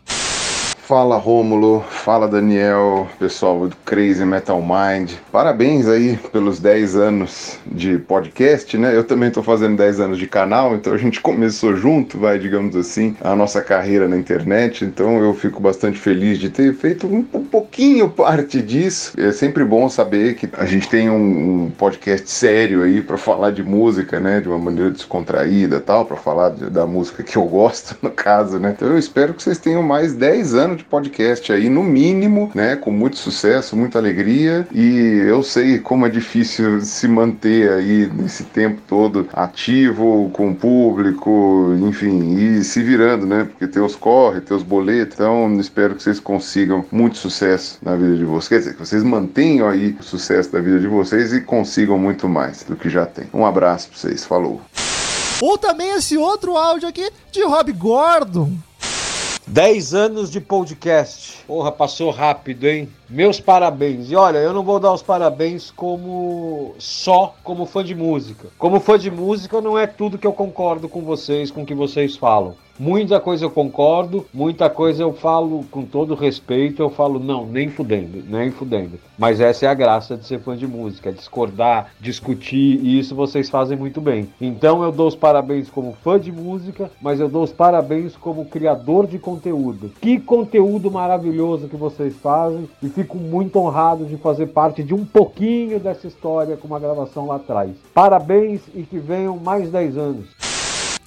Fala 0.89 1.17
Rômulo, 1.17 1.85
fala 1.87 2.27
Daniel, 2.27 3.07
pessoal 3.19 3.67
do 3.67 3.75
Crazy 3.85 4.25
Metal 4.25 4.59
Mind. 4.59 5.11
Parabéns 5.31 5.87
aí 5.87 6.17
pelos 6.31 6.59
10 6.59 6.95
anos 6.95 7.59
de 7.63 7.99
podcast, 7.99 8.75
né? 8.75 8.97
Eu 8.97 9.03
também 9.03 9.29
tô 9.29 9.43
fazendo 9.43 9.77
10 9.77 9.99
anos 9.99 10.17
de 10.17 10.25
canal, 10.25 10.73
então 10.73 10.91
a 10.91 10.97
gente 10.97 11.21
começou 11.21 11.75
junto, 11.75 12.17
vai, 12.17 12.39
digamos 12.39 12.75
assim, 12.75 13.15
a 13.21 13.35
nossa 13.35 13.61
carreira 13.61 14.07
na 14.07 14.17
internet. 14.17 14.83
Então 14.83 15.19
eu 15.23 15.31
fico 15.35 15.61
bastante 15.61 15.99
feliz 15.99 16.39
de 16.39 16.49
ter 16.49 16.73
feito 16.73 17.05
um, 17.05 17.23
um 17.35 17.43
pouquinho 17.43 18.09
parte 18.09 18.59
disso. 18.59 19.13
É 19.15 19.31
sempre 19.31 19.63
bom 19.63 19.87
saber 19.89 20.33
que 20.33 20.49
a 20.53 20.65
gente 20.65 20.89
tem 20.89 21.07
um, 21.07 21.65
um 21.65 21.69
podcast 21.69 22.31
sério 22.31 22.81
aí 22.81 22.99
para 23.03 23.15
falar 23.15 23.51
de 23.51 23.61
música, 23.61 24.19
né? 24.19 24.41
De 24.41 24.49
uma 24.49 24.57
maneira 24.57 24.89
descontraída 24.89 25.79
tal, 25.79 26.03
para 26.03 26.17
falar 26.17 26.49
de- 26.49 26.71
da 26.71 26.87
música 26.87 27.21
que 27.21 27.37
eu 27.37 27.45
gosto, 27.45 27.95
no 28.01 28.09
caso, 28.09 28.57
né? 28.57 28.73
Então 28.75 28.87
eu 28.87 28.97
espero 28.97 29.35
que 29.35 29.43
vocês 29.43 29.59
tenham 29.59 29.83
mais 29.83 30.15
10 30.15 30.55
anos 30.55 30.78
de 30.79 30.85
podcast 30.85 31.51
aí, 31.51 31.69
no 31.69 31.83
mínimo, 31.83 32.51
né? 32.55 32.75
Com 32.75 32.91
muito 32.91 33.17
sucesso, 33.17 33.75
muita 33.75 33.99
alegria. 33.99 34.67
E 34.73 35.23
eu 35.27 35.43
sei 35.43 35.79
como 35.79 36.05
é 36.05 36.09
difícil 36.09 36.81
se 36.81 37.07
manter 37.07 37.71
aí 37.71 38.09
nesse 38.13 38.43
tempo 38.45 38.81
todo 38.87 39.27
ativo, 39.33 40.29
com 40.33 40.49
o 40.49 40.55
público, 40.55 41.75
enfim, 41.87 42.35
e 42.35 42.63
se 42.63 42.81
virando, 42.81 43.25
né? 43.25 43.43
Porque 43.43 43.67
tem 43.67 43.81
os 43.81 43.95
corre, 43.95 44.41
tem 44.41 44.55
os 44.55 44.63
boletos. 44.63 45.15
Então, 45.15 45.59
espero 45.59 45.95
que 45.95 46.03
vocês 46.03 46.19
consigam 46.19 46.85
muito 46.91 47.17
sucesso 47.17 47.77
na 47.81 47.95
vida 47.95 48.15
de 48.15 48.25
vocês. 48.25 48.49
Quer 48.49 48.59
dizer, 48.59 48.73
que 48.73 48.79
vocês 48.79 49.03
mantenham 49.03 49.67
aí 49.67 49.95
o 49.99 50.03
sucesso 50.03 50.51
da 50.51 50.59
vida 50.59 50.79
de 50.79 50.87
vocês 50.87 51.33
e 51.33 51.41
consigam 51.41 51.97
muito 51.97 52.27
mais 52.27 52.63
do 52.63 52.75
que 52.75 52.89
já 52.89 53.05
tem. 53.05 53.25
Um 53.33 53.45
abraço 53.45 53.89
pra 53.89 53.97
vocês. 53.97 54.25
Falou. 54.25 54.61
Ou 55.41 55.57
também 55.57 55.91
esse 55.91 56.17
outro 56.17 56.57
áudio 56.57 56.87
aqui 56.87 57.09
de 57.31 57.43
Rob 57.43 57.71
Gordon. 57.71 58.68
10 59.49 59.95
anos 59.95 60.29
de 60.29 60.39
podcast. 60.39 61.43
Porra, 61.47 61.71
passou 61.71 62.11
rápido, 62.11 62.67
hein? 62.67 62.87
Meus 63.09 63.39
parabéns. 63.39 64.11
E 64.11 64.15
olha, 64.15 64.37
eu 64.37 64.53
não 64.53 64.63
vou 64.63 64.79
dar 64.79 64.93
os 64.93 65.01
parabéns 65.01 65.71
como 65.71 66.75
só 66.77 67.33
como 67.43 67.65
fã 67.65 67.83
de 67.83 67.95
música. 67.95 68.49
Como 68.59 68.79
fã 68.79 68.99
de 68.99 69.09
música 69.09 69.59
não 69.59 69.75
é 69.75 69.87
tudo 69.87 70.19
que 70.19 70.27
eu 70.27 70.33
concordo 70.33 70.87
com 70.87 71.01
vocês, 71.01 71.49
com 71.49 71.63
o 71.63 71.65
que 71.65 71.73
vocês 71.73 72.15
falam. 72.15 72.55
Muita 72.79 73.19
coisa 73.19 73.43
eu 73.43 73.51
concordo, 73.51 74.25
muita 74.33 74.69
coisa 74.69 75.03
eu 75.03 75.11
falo 75.11 75.65
com 75.69 75.83
todo 75.83 76.15
respeito, 76.15 76.81
eu 76.81 76.89
falo 76.89 77.19
não, 77.19 77.45
nem 77.45 77.69
fudendo, 77.69 78.23
nem 78.25 78.51
fudendo. 78.51 78.97
Mas 79.17 79.41
essa 79.41 79.65
é 79.65 79.67
a 79.67 79.73
graça 79.73 80.15
de 80.15 80.25
ser 80.25 80.39
fã 80.39 80.55
de 80.55 80.65
música, 80.65 81.11
discordar, 81.11 81.91
discutir, 81.99 82.79
e 82.81 82.97
isso 82.97 83.13
vocês 83.13 83.49
fazem 83.49 83.77
muito 83.77 83.99
bem. 83.99 84.29
Então 84.39 84.81
eu 84.81 84.93
dou 84.93 85.09
os 85.09 85.15
parabéns 85.15 85.69
como 85.69 85.91
fã 86.01 86.17
de 86.17 86.31
música, 86.31 86.89
mas 87.01 87.19
eu 87.19 87.27
dou 87.27 87.43
os 87.43 87.51
parabéns 87.51 88.15
como 88.15 88.45
criador 88.45 89.07
de 89.07 89.19
conteúdo. 89.19 89.91
Que 89.99 90.17
conteúdo 90.17 90.89
maravilhoso 90.89 91.67
que 91.67 91.75
vocês 91.75 92.15
fazem 92.15 92.69
e 92.81 92.87
fico 92.87 93.17
muito 93.17 93.59
honrado 93.59 94.05
de 94.05 94.15
fazer 94.15 94.47
parte 94.47 94.83
de 94.83 94.93
um 94.93 95.03
pouquinho 95.03 95.81
dessa 95.81 96.07
história 96.07 96.55
com 96.55 96.65
uma 96.65 96.79
gravação 96.79 97.27
lá 97.27 97.35
atrás. 97.35 97.71
Parabéns 97.93 98.61
e 98.73 98.83
que 98.83 98.99
venham 98.99 99.35
mais 99.35 99.69
10 99.69 99.97
anos. 99.97 100.38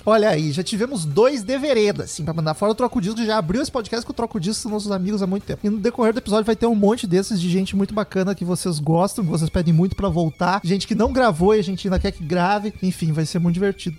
Olha 0.05 0.31
aí, 0.31 0.51
já 0.51 0.65
tivemos 0.65 1.05
dois 1.05 1.45
deveredas, 1.45 2.07
assim, 2.11 2.25
pra 2.25 2.35
mandar 2.35 2.55
fora 2.55 2.73
o 2.73 2.75
Troco 2.75 3.01
Disco, 3.01 3.17
que 3.17 3.27
já 3.27 3.39
abriu 3.39 3.63
esse 3.63 3.71
podcast 3.71 4.05
com 4.05 4.11
o 4.11 4.15
Troco 4.15 4.41
Disco 4.41 4.69
nossos 4.69 4.91
amigos 4.91 5.23
há 5.23 5.27
muito 5.29 5.45
tempo. 5.45 5.65
E 5.65 5.71
no 5.71 5.79
decorrer 5.79 6.13
do 6.13 6.19
episódio 6.19 6.45
vai 6.45 6.57
ter 6.57 6.67
um 6.67 6.75
monte 6.75 7.07
desses 7.07 7.41
de 7.41 7.49
gente 7.49 7.77
muito 7.77 7.95
bacana 7.95 8.35
que 8.35 8.45
vocês 8.45 8.81
gostam, 8.81 9.25
que 9.25 9.31
vocês 9.31 9.49
pedem 9.49 9.73
muito 9.73 9.95
pra 9.95 10.09
voltar, 10.09 10.61
gente 10.65 10.89
que 10.89 10.95
não 10.95 11.13
gravou 11.13 11.55
e 11.55 11.61
a 11.61 11.63
gente 11.63 11.87
ainda 11.87 12.01
quer 12.01 12.11
que 12.11 12.25
grave, 12.25 12.75
enfim, 12.83 13.13
vai 13.13 13.25
ser 13.25 13.39
muito 13.39 13.55
divertido. 13.55 13.97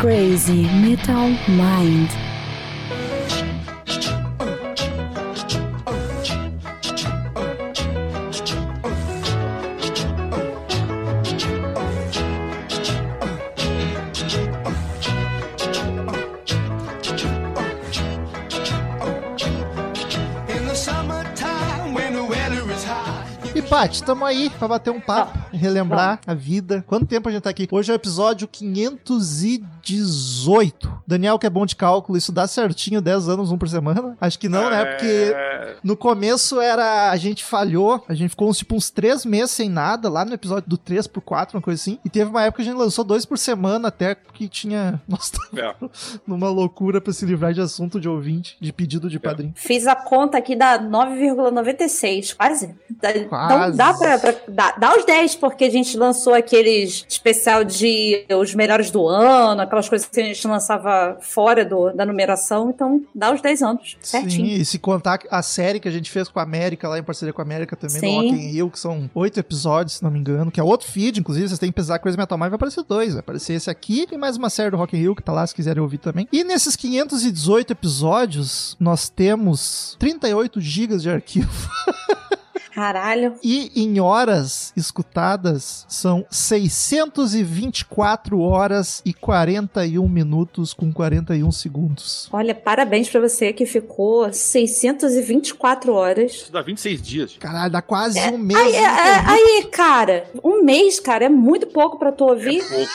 Crazy 0.00 0.66
Metal 0.80 1.28
Mind. 1.48 2.31
Paty, 23.72 24.04
tamo 24.04 24.26
aí 24.26 24.50
pra 24.50 24.68
bater 24.68 24.90
um 24.90 25.00
papo, 25.00 25.38
relembrar 25.50 26.20
a 26.26 26.34
vida. 26.34 26.84
Quanto 26.86 27.06
tempo 27.06 27.26
a 27.26 27.32
gente 27.32 27.40
tá 27.40 27.48
aqui? 27.48 27.66
Hoje 27.72 27.90
é 27.90 27.94
o 27.94 27.96
episódio 27.96 28.46
518. 28.46 30.92
Daniel, 31.06 31.38
que 31.38 31.46
é 31.46 31.50
bom 31.50 31.64
de 31.64 31.74
cálculo, 31.74 32.18
isso 32.18 32.30
dá 32.30 32.46
certinho 32.46 33.00
10 33.00 33.30
anos, 33.30 33.50
um 33.50 33.56
por 33.56 33.66
semana? 33.66 34.14
Acho 34.20 34.38
que 34.38 34.46
não, 34.46 34.68
né? 34.68 34.84
Porque 34.84 35.32
É, 35.34 35.76
no 35.82 35.96
começo 35.96 36.60
era. 36.60 37.10
A 37.10 37.16
gente 37.16 37.42
falhou, 37.42 38.04
a 38.06 38.12
gente 38.12 38.28
ficou 38.28 38.50
uns, 38.50 38.58
tipo 38.58 38.74
uns 38.74 38.90
3 38.90 39.24
meses 39.24 39.52
sem 39.52 39.70
nada, 39.70 40.10
lá 40.10 40.22
no 40.22 40.34
episódio 40.34 40.68
do 40.68 40.76
3 40.76 41.06
por 41.06 41.22
4, 41.22 41.56
uma 41.56 41.62
coisa 41.62 41.80
assim. 41.80 41.98
E 42.04 42.10
teve 42.10 42.28
uma 42.28 42.42
época 42.42 42.62
que 42.62 42.68
a 42.68 42.70
gente 42.70 42.78
lançou 42.78 43.02
dois 43.02 43.24
por 43.24 43.38
semana, 43.38 43.88
até 43.88 44.14
que 44.14 44.48
tinha. 44.48 45.00
Nossa, 45.08 45.32
é. 45.56 45.74
numa 46.26 46.50
loucura 46.50 47.00
pra 47.00 47.14
se 47.14 47.24
livrar 47.24 47.54
de 47.54 47.62
assunto 47.62 47.98
de 47.98 48.06
ouvinte, 48.06 48.54
de 48.60 48.70
pedido 48.70 49.08
de 49.08 49.18
padrinho. 49.18 49.54
Fiz 49.56 49.86
a 49.86 49.96
conta 49.96 50.36
aqui 50.36 50.54
da 50.54 50.78
9,96, 50.78 52.36
quase. 52.36 52.74
Dá, 53.00 53.12
dá 53.12 53.61
Quase. 53.62 53.76
Dá 53.76 53.94
pra, 53.94 54.18
pra 54.18 54.34
dar, 54.48 54.78
dá 54.78 54.96
os 54.96 55.04
10, 55.04 55.36
porque 55.36 55.64
a 55.64 55.70
gente 55.70 55.96
lançou 55.96 56.34
aqueles 56.34 57.04
especial 57.08 57.64
de 57.64 58.24
os 58.30 58.54
melhores 58.54 58.90
do 58.90 59.06
ano, 59.06 59.62
aquelas 59.62 59.88
coisas 59.88 60.08
que 60.08 60.20
a 60.20 60.24
gente 60.24 60.46
lançava 60.46 61.16
fora 61.20 61.64
do, 61.64 61.92
da 61.92 62.04
numeração, 62.04 62.70
então 62.70 63.02
dá 63.14 63.32
os 63.32 63.40
10 63.40 63.62
anos, 63.62 63.96
certinho. 64.00 64.46
Sim, 64.46 64.54
e 64.60 64.64
se 64.64 64.78
contar 64.78 65.20
a 65.30 65.42
série 65.42 65.78
que 65.78 65.88
a 65.88 65.92
gente 65.92 66.10
fez 66.10 66.28
com 66.28 66.38
a 66.38 66.42
América, 66.42 66.88
lá 66.88 66.98
em 66.98 67.02
parceria 67.02 67.32
com 67.32 67.40
a 67.40 67.44
América 67.44 67.76
também, 67.76 68.00
Sim. 68.00 68.16
no 68.16 68.22
Rock 68.22 68.28
in 68.28 68.50
Rio, 68.52 68.70
que 68.70 68.78
são 68.78 69.10
oito 69.14 69.38
episódios, 69.38 69.96
se 69.96 70.02
não 70.02 70.10
me 70.10 70.18
engano, 70.18 70.50
que 70.50 70.60
é 70.60 70.62
outro 70.62 70.88
feed, 70.88 71.20
inclusive, 71.20 71.48
vocês 71.48 71.58
têm 71.58 71.70
que 71.70 71.76
pesar 71.76 71.98
Crazy 71.98 72.16
Metal 72.16 72.38
Mind, 72.38 72.50
vai 72.50 72.56
aparecer 72.56 72.84
dois, 72.84 73.12
vai 73.12 73.20
aparecer 73.20 73.54
esse 73.54 73.70
aqui 73.70 74.06
e 74.10 74.16
mais 74.16 74.36
uma 74.36 74.50
série 74.50 74.70
do 74.70 74.76
Rock 74.76 74.96
in 74.96 75.00
Rio, 75.00 75.14
que 75.14 75.22
tá 75.22 75.32
lá, 75.32 75.46
se 75.46 75.54
quiserem 75.54 75.82
ouvir 75.82 75.98
também. 75.98 76.28
E 76.32 76.44
nesses 76.44 76.76
518 76.76 77.72
episódios, 77.72 78.76
nós 78.78 79.08
temos 79.08 79.96
38 79.98 80.60
gigas 80.60 81.02
de 81.02 81.10
arquivo. 81.10 81.50
Caralho. 82.74 83.34
E 83.42 83.70
em 83.76 84.00
horas 84.00 84.72
escutadas, 84.76 85.84
são 85.88 86.24
624 86.30 88.40
horas 88.40 89.02
e 89.04 89.12
41 89.12 90.08
minutos 90.08 90.72
com 90.72 90.92
41 90.92 91.50
segundos. 91.52 92.28
Olha, 92.32 92.54
parabéns 92.54 93.08
pra 93.08 93.20
você 93.20 93.52
que 93.52 93.66
ficou 93.66 94.32
624 94.32 95.92
horas. 95.92 96.32
Isso 96.32 96.52
dá 96.52 96.62
26 96.62 97.02
dias. 97.02 97.36
Caralho, 97.38 97.70
dá 97.70 97.82
quase 97.82 98.18
um 98.20 98.38
mês. 98.38 98.58
Aí, 98.60 98.74
é- 98.74 98.82
é- 98.82 99.20
aí, 99.26 99.68
cara, 99.70 100.30
um 100.42 100.62
mês, 100.62 100.98
cara, 101.00 101.24
é 101.26 101.28
muito 101.28 101.66
pouco 101.66 101.98
pra 101.98 102.12
tu 102.12 102.28
É 102.28 102.32
ouvir. 102.32 102.62
pouco. 102.68 102.90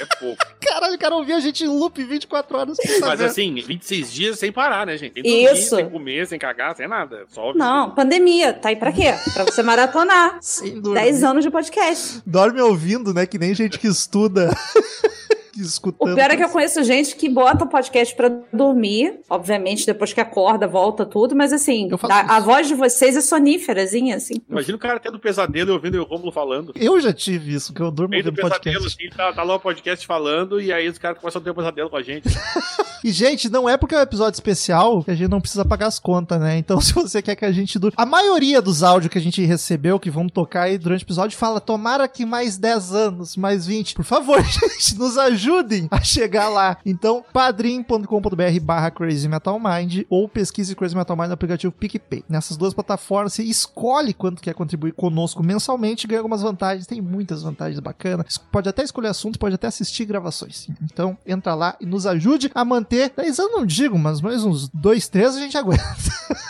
É 0.00 0.06
pouco. 0.18 0.44
Caralho, 0.60 0.94
o 0.94 0.98
cara 0.98 1.14
ouvia 1.14 1.36
a 1.36 1.40
gente 1.40 1.64
em 1.64 1.68
loop 1.68 2.02
24 2.02 2.56
horas. 2.58 2.76
Mas 3.00 3.20
assim, 3.20 3.54
26 3.54 4.12
dias 4.12 4.38
sem 4.38 4.50
parar, 4.50 4.86
né, 4.86 4.96
gente? 4.96 5.14
Sem 5.14 5.22
dormir, 5.22 5.52
Isso. 5.52 5.76
sem 5.76 5.90
comer, 5.90 6.26
sem 6.26 6.38
cagar, 6.38 6.74
sem 6.74 6.88
nada. 6.88 7.24
Só 7.28 7.48
ouvir. 7.48 7.58
Não, 7.58 7.90
pandemia, 7.90 8.52
tá 8.52 8.70
aí 8.70 8.76
pra 8.76 8.92
quê? 8.92 9.14
Pra 9.34 9.44
você 9.44 9.62
maratonar. 9.62 10.38
Sem 10.40 10.80
dormir. 10.80 11.00
10 11.00 11.22
anos 11.24 11.44
de 11.44 11.50
podcast. 11.50 12.22
Dorme 12.24 12.60
ouvindo, 12.60 13.12
né? 13.12 13.26
Que 13.26 13.38
nem 13.38 13.54
gente 13.54 13.78
que 13.78 13.86
estuda. 13.86 14.50
escutando. 15.68 16.12
O 16.12 16.14
pior 16.14 16.30
é 16.30 16.36
que 16.36 16.44
eu 16.44 16.48
conheço 16.48 16.82
gente 16.84 17.14
que 17.16 17.28
bota 17.28 17.64
o 17.64 17.68
podcast 17.68 18.14
pra 18.14 18.28
dormir, 18.52 19.20
obviamente, 19.28 19.86
depois 19.86 20.12
que 20.12 20.20
acorda, 20.20 20.66
volta 20.66 21.04
tudo, 21.04 21.34
mas 21.36 21.52
assim, 21.52 21.88
a, 22.08 22.36
a 22.36 22.40
voz 22.40 22.68
de 22.68 22.74
vocês 22.74 23.16
é 23.16 23.20
soníferazinha, 23.20 24.16
assim. 24.16 24.34
Imagina 24.48 24.76
o 24.76 24.80
cara 24.80 24.98
tendo 24.98 25.18
pesadelo 25.18 25.70
e 25.70 25.72
ouvindo 25.72 26.00
o 26.00 26.04
Rômulo 26.04 26.32
falando. 26.32 26.72
Eu 26.74 27.00
já 27.00 27.12
tive 27.12 27.54
isso, 27.54 27.72
que 27.72 27.80
eu 27.80 27.90
durmo 27.90 28.14
ouvindo 28.14 28.32
pesadelo, 28.32 28.80
podcast. 28.80 28.86
assim, 28.86 29.16
tá, 29.16 29.32
tá 29.32 29.42
lá 29.42 29.54
o 29.56 29.60
podcast 29.60 30.06
falando, 30.06 30.60
e 30.60 30.72
aí 30.72 30.88
os 30.88 30.98
caras 30.98 31.18
começam 31.18 31.40
a 31.40 31.44
ter 31.44 31.50
um 31.50 31.54
pesadelo 31.54 31.90
com 31.90 31.96
a 31.96 32.02
gente. 32.02 32.28
E, 33.02 33.10
gente, 33.10 33.48
não 33.48 33.68
é 33.68 33.76
porque 33.76 33.94
é 33.94 33.98
um 33.98 34.02
episódio 34.02 34.36
especial 34.36 35.02
que 35.02 35.10
a 35.10 35.14
gente 35.14 35.30
não 35.30 35.40
precisa 35.40 35.64
pagar 35.64 35.86
as 35.86 35.98
contas, 35.98 36.38
né? 36.38 36.58
Então, 36.58 36.80
se 36.82 36.92
você 36.92 37.22
quer 37.22 37.34
que 37.34 37.44
a 37.44 37.52
gente 37.52 37.78
durma. 37.78 37.94
A 37.96 38.04
maioria 38.04 38.60
dos 38.60 38.82
áudios 38.82 39.10
que 39.10 39.18
a 39.18 39.20
gente 39.20 39.42
recebeu, 39.42 39.98
que 39.98 40.10
vamos 40.10 40.32
tocar 40.32 40.64
aí 40.64 40.76
durante 40.76 41.02
o 41.02 41.06
episódio, 41.06 41.38
fala: 41.38 41.60
tomara 41.60 42.06
que 42.06 42.26
mais 42.26 42.58
10 42.58 42.92
anos, 42.92 43.36
mais 43.36 43.66
20. 43.66 43.94
Por 43.94 44.04
favor, 44.04 44.42
gente, 44.44 44.98
nos 44.98 45.16
ajudem 45.50 45.88
a 45.90 46.00
chegar 46.00 46.48
lá. 46.48 46.76
Então, 46.86 47.24
padrim.com.br 47.32 48.60
barra 48.62 48.90
Crazy 48.90 49.28
Metal 49.28 49.58
Mind 49.58 50.04
ou 50.08 50.28
pesquise 50.28 50.74
Crazy 50.74 50.96
Metal 50.96 51.16
Mind 51.16 51.28
no 51.28 51.34
aplicativo 51.34 51.72
PicPay. 51.72 52.24
Nessas 52.28 52.56
duas 52.56 52.72
plataformas, 52.72 53.34
você 53.34 53.42
escolhe 53.42 54.14
quanto 54.14 54.40
quer 54.40 54.54
contribuir 54.54 54.92
conosco 54.92 55.42
mensalmente 55.42 56.06
ganha 56.06 56.20
algumas 56.20 56.42
vantagens. 56.42 56.86
Tem 56.86 57.00
muitas 57.00 57.42
vantagens 57.42 57.80
bacanas. 57.80 58.38
Pode 58.38 58.68
até 58.68 58.82
escolher 58.82 59.08
assunto, 59.08 59.38
pode 59.38 59.54
até 59.54 59.66
assistir 59.66 60.04
gravações. 60.04 60.68
Então, 60.82 61.18
entra 61.26 61.54
lá 61.54 61.76
e 61.80 61.86
nos 61.86 62.06
ajude 62.06 62.50
a 62.54 62.64
manter. 62.64 63.12
10 63.16 63.38
anos 63.38 63.52
não 63.52 63.66
digo, 63.66 63.98
mas 63.98 64.20
mais 64.20 64.44
uns 64.44 64.68
2, 64.68 65.08
3 65.08 65.36
a 65.36 65.40
gente 65.40 65.58
aguenta. 65.58 65.84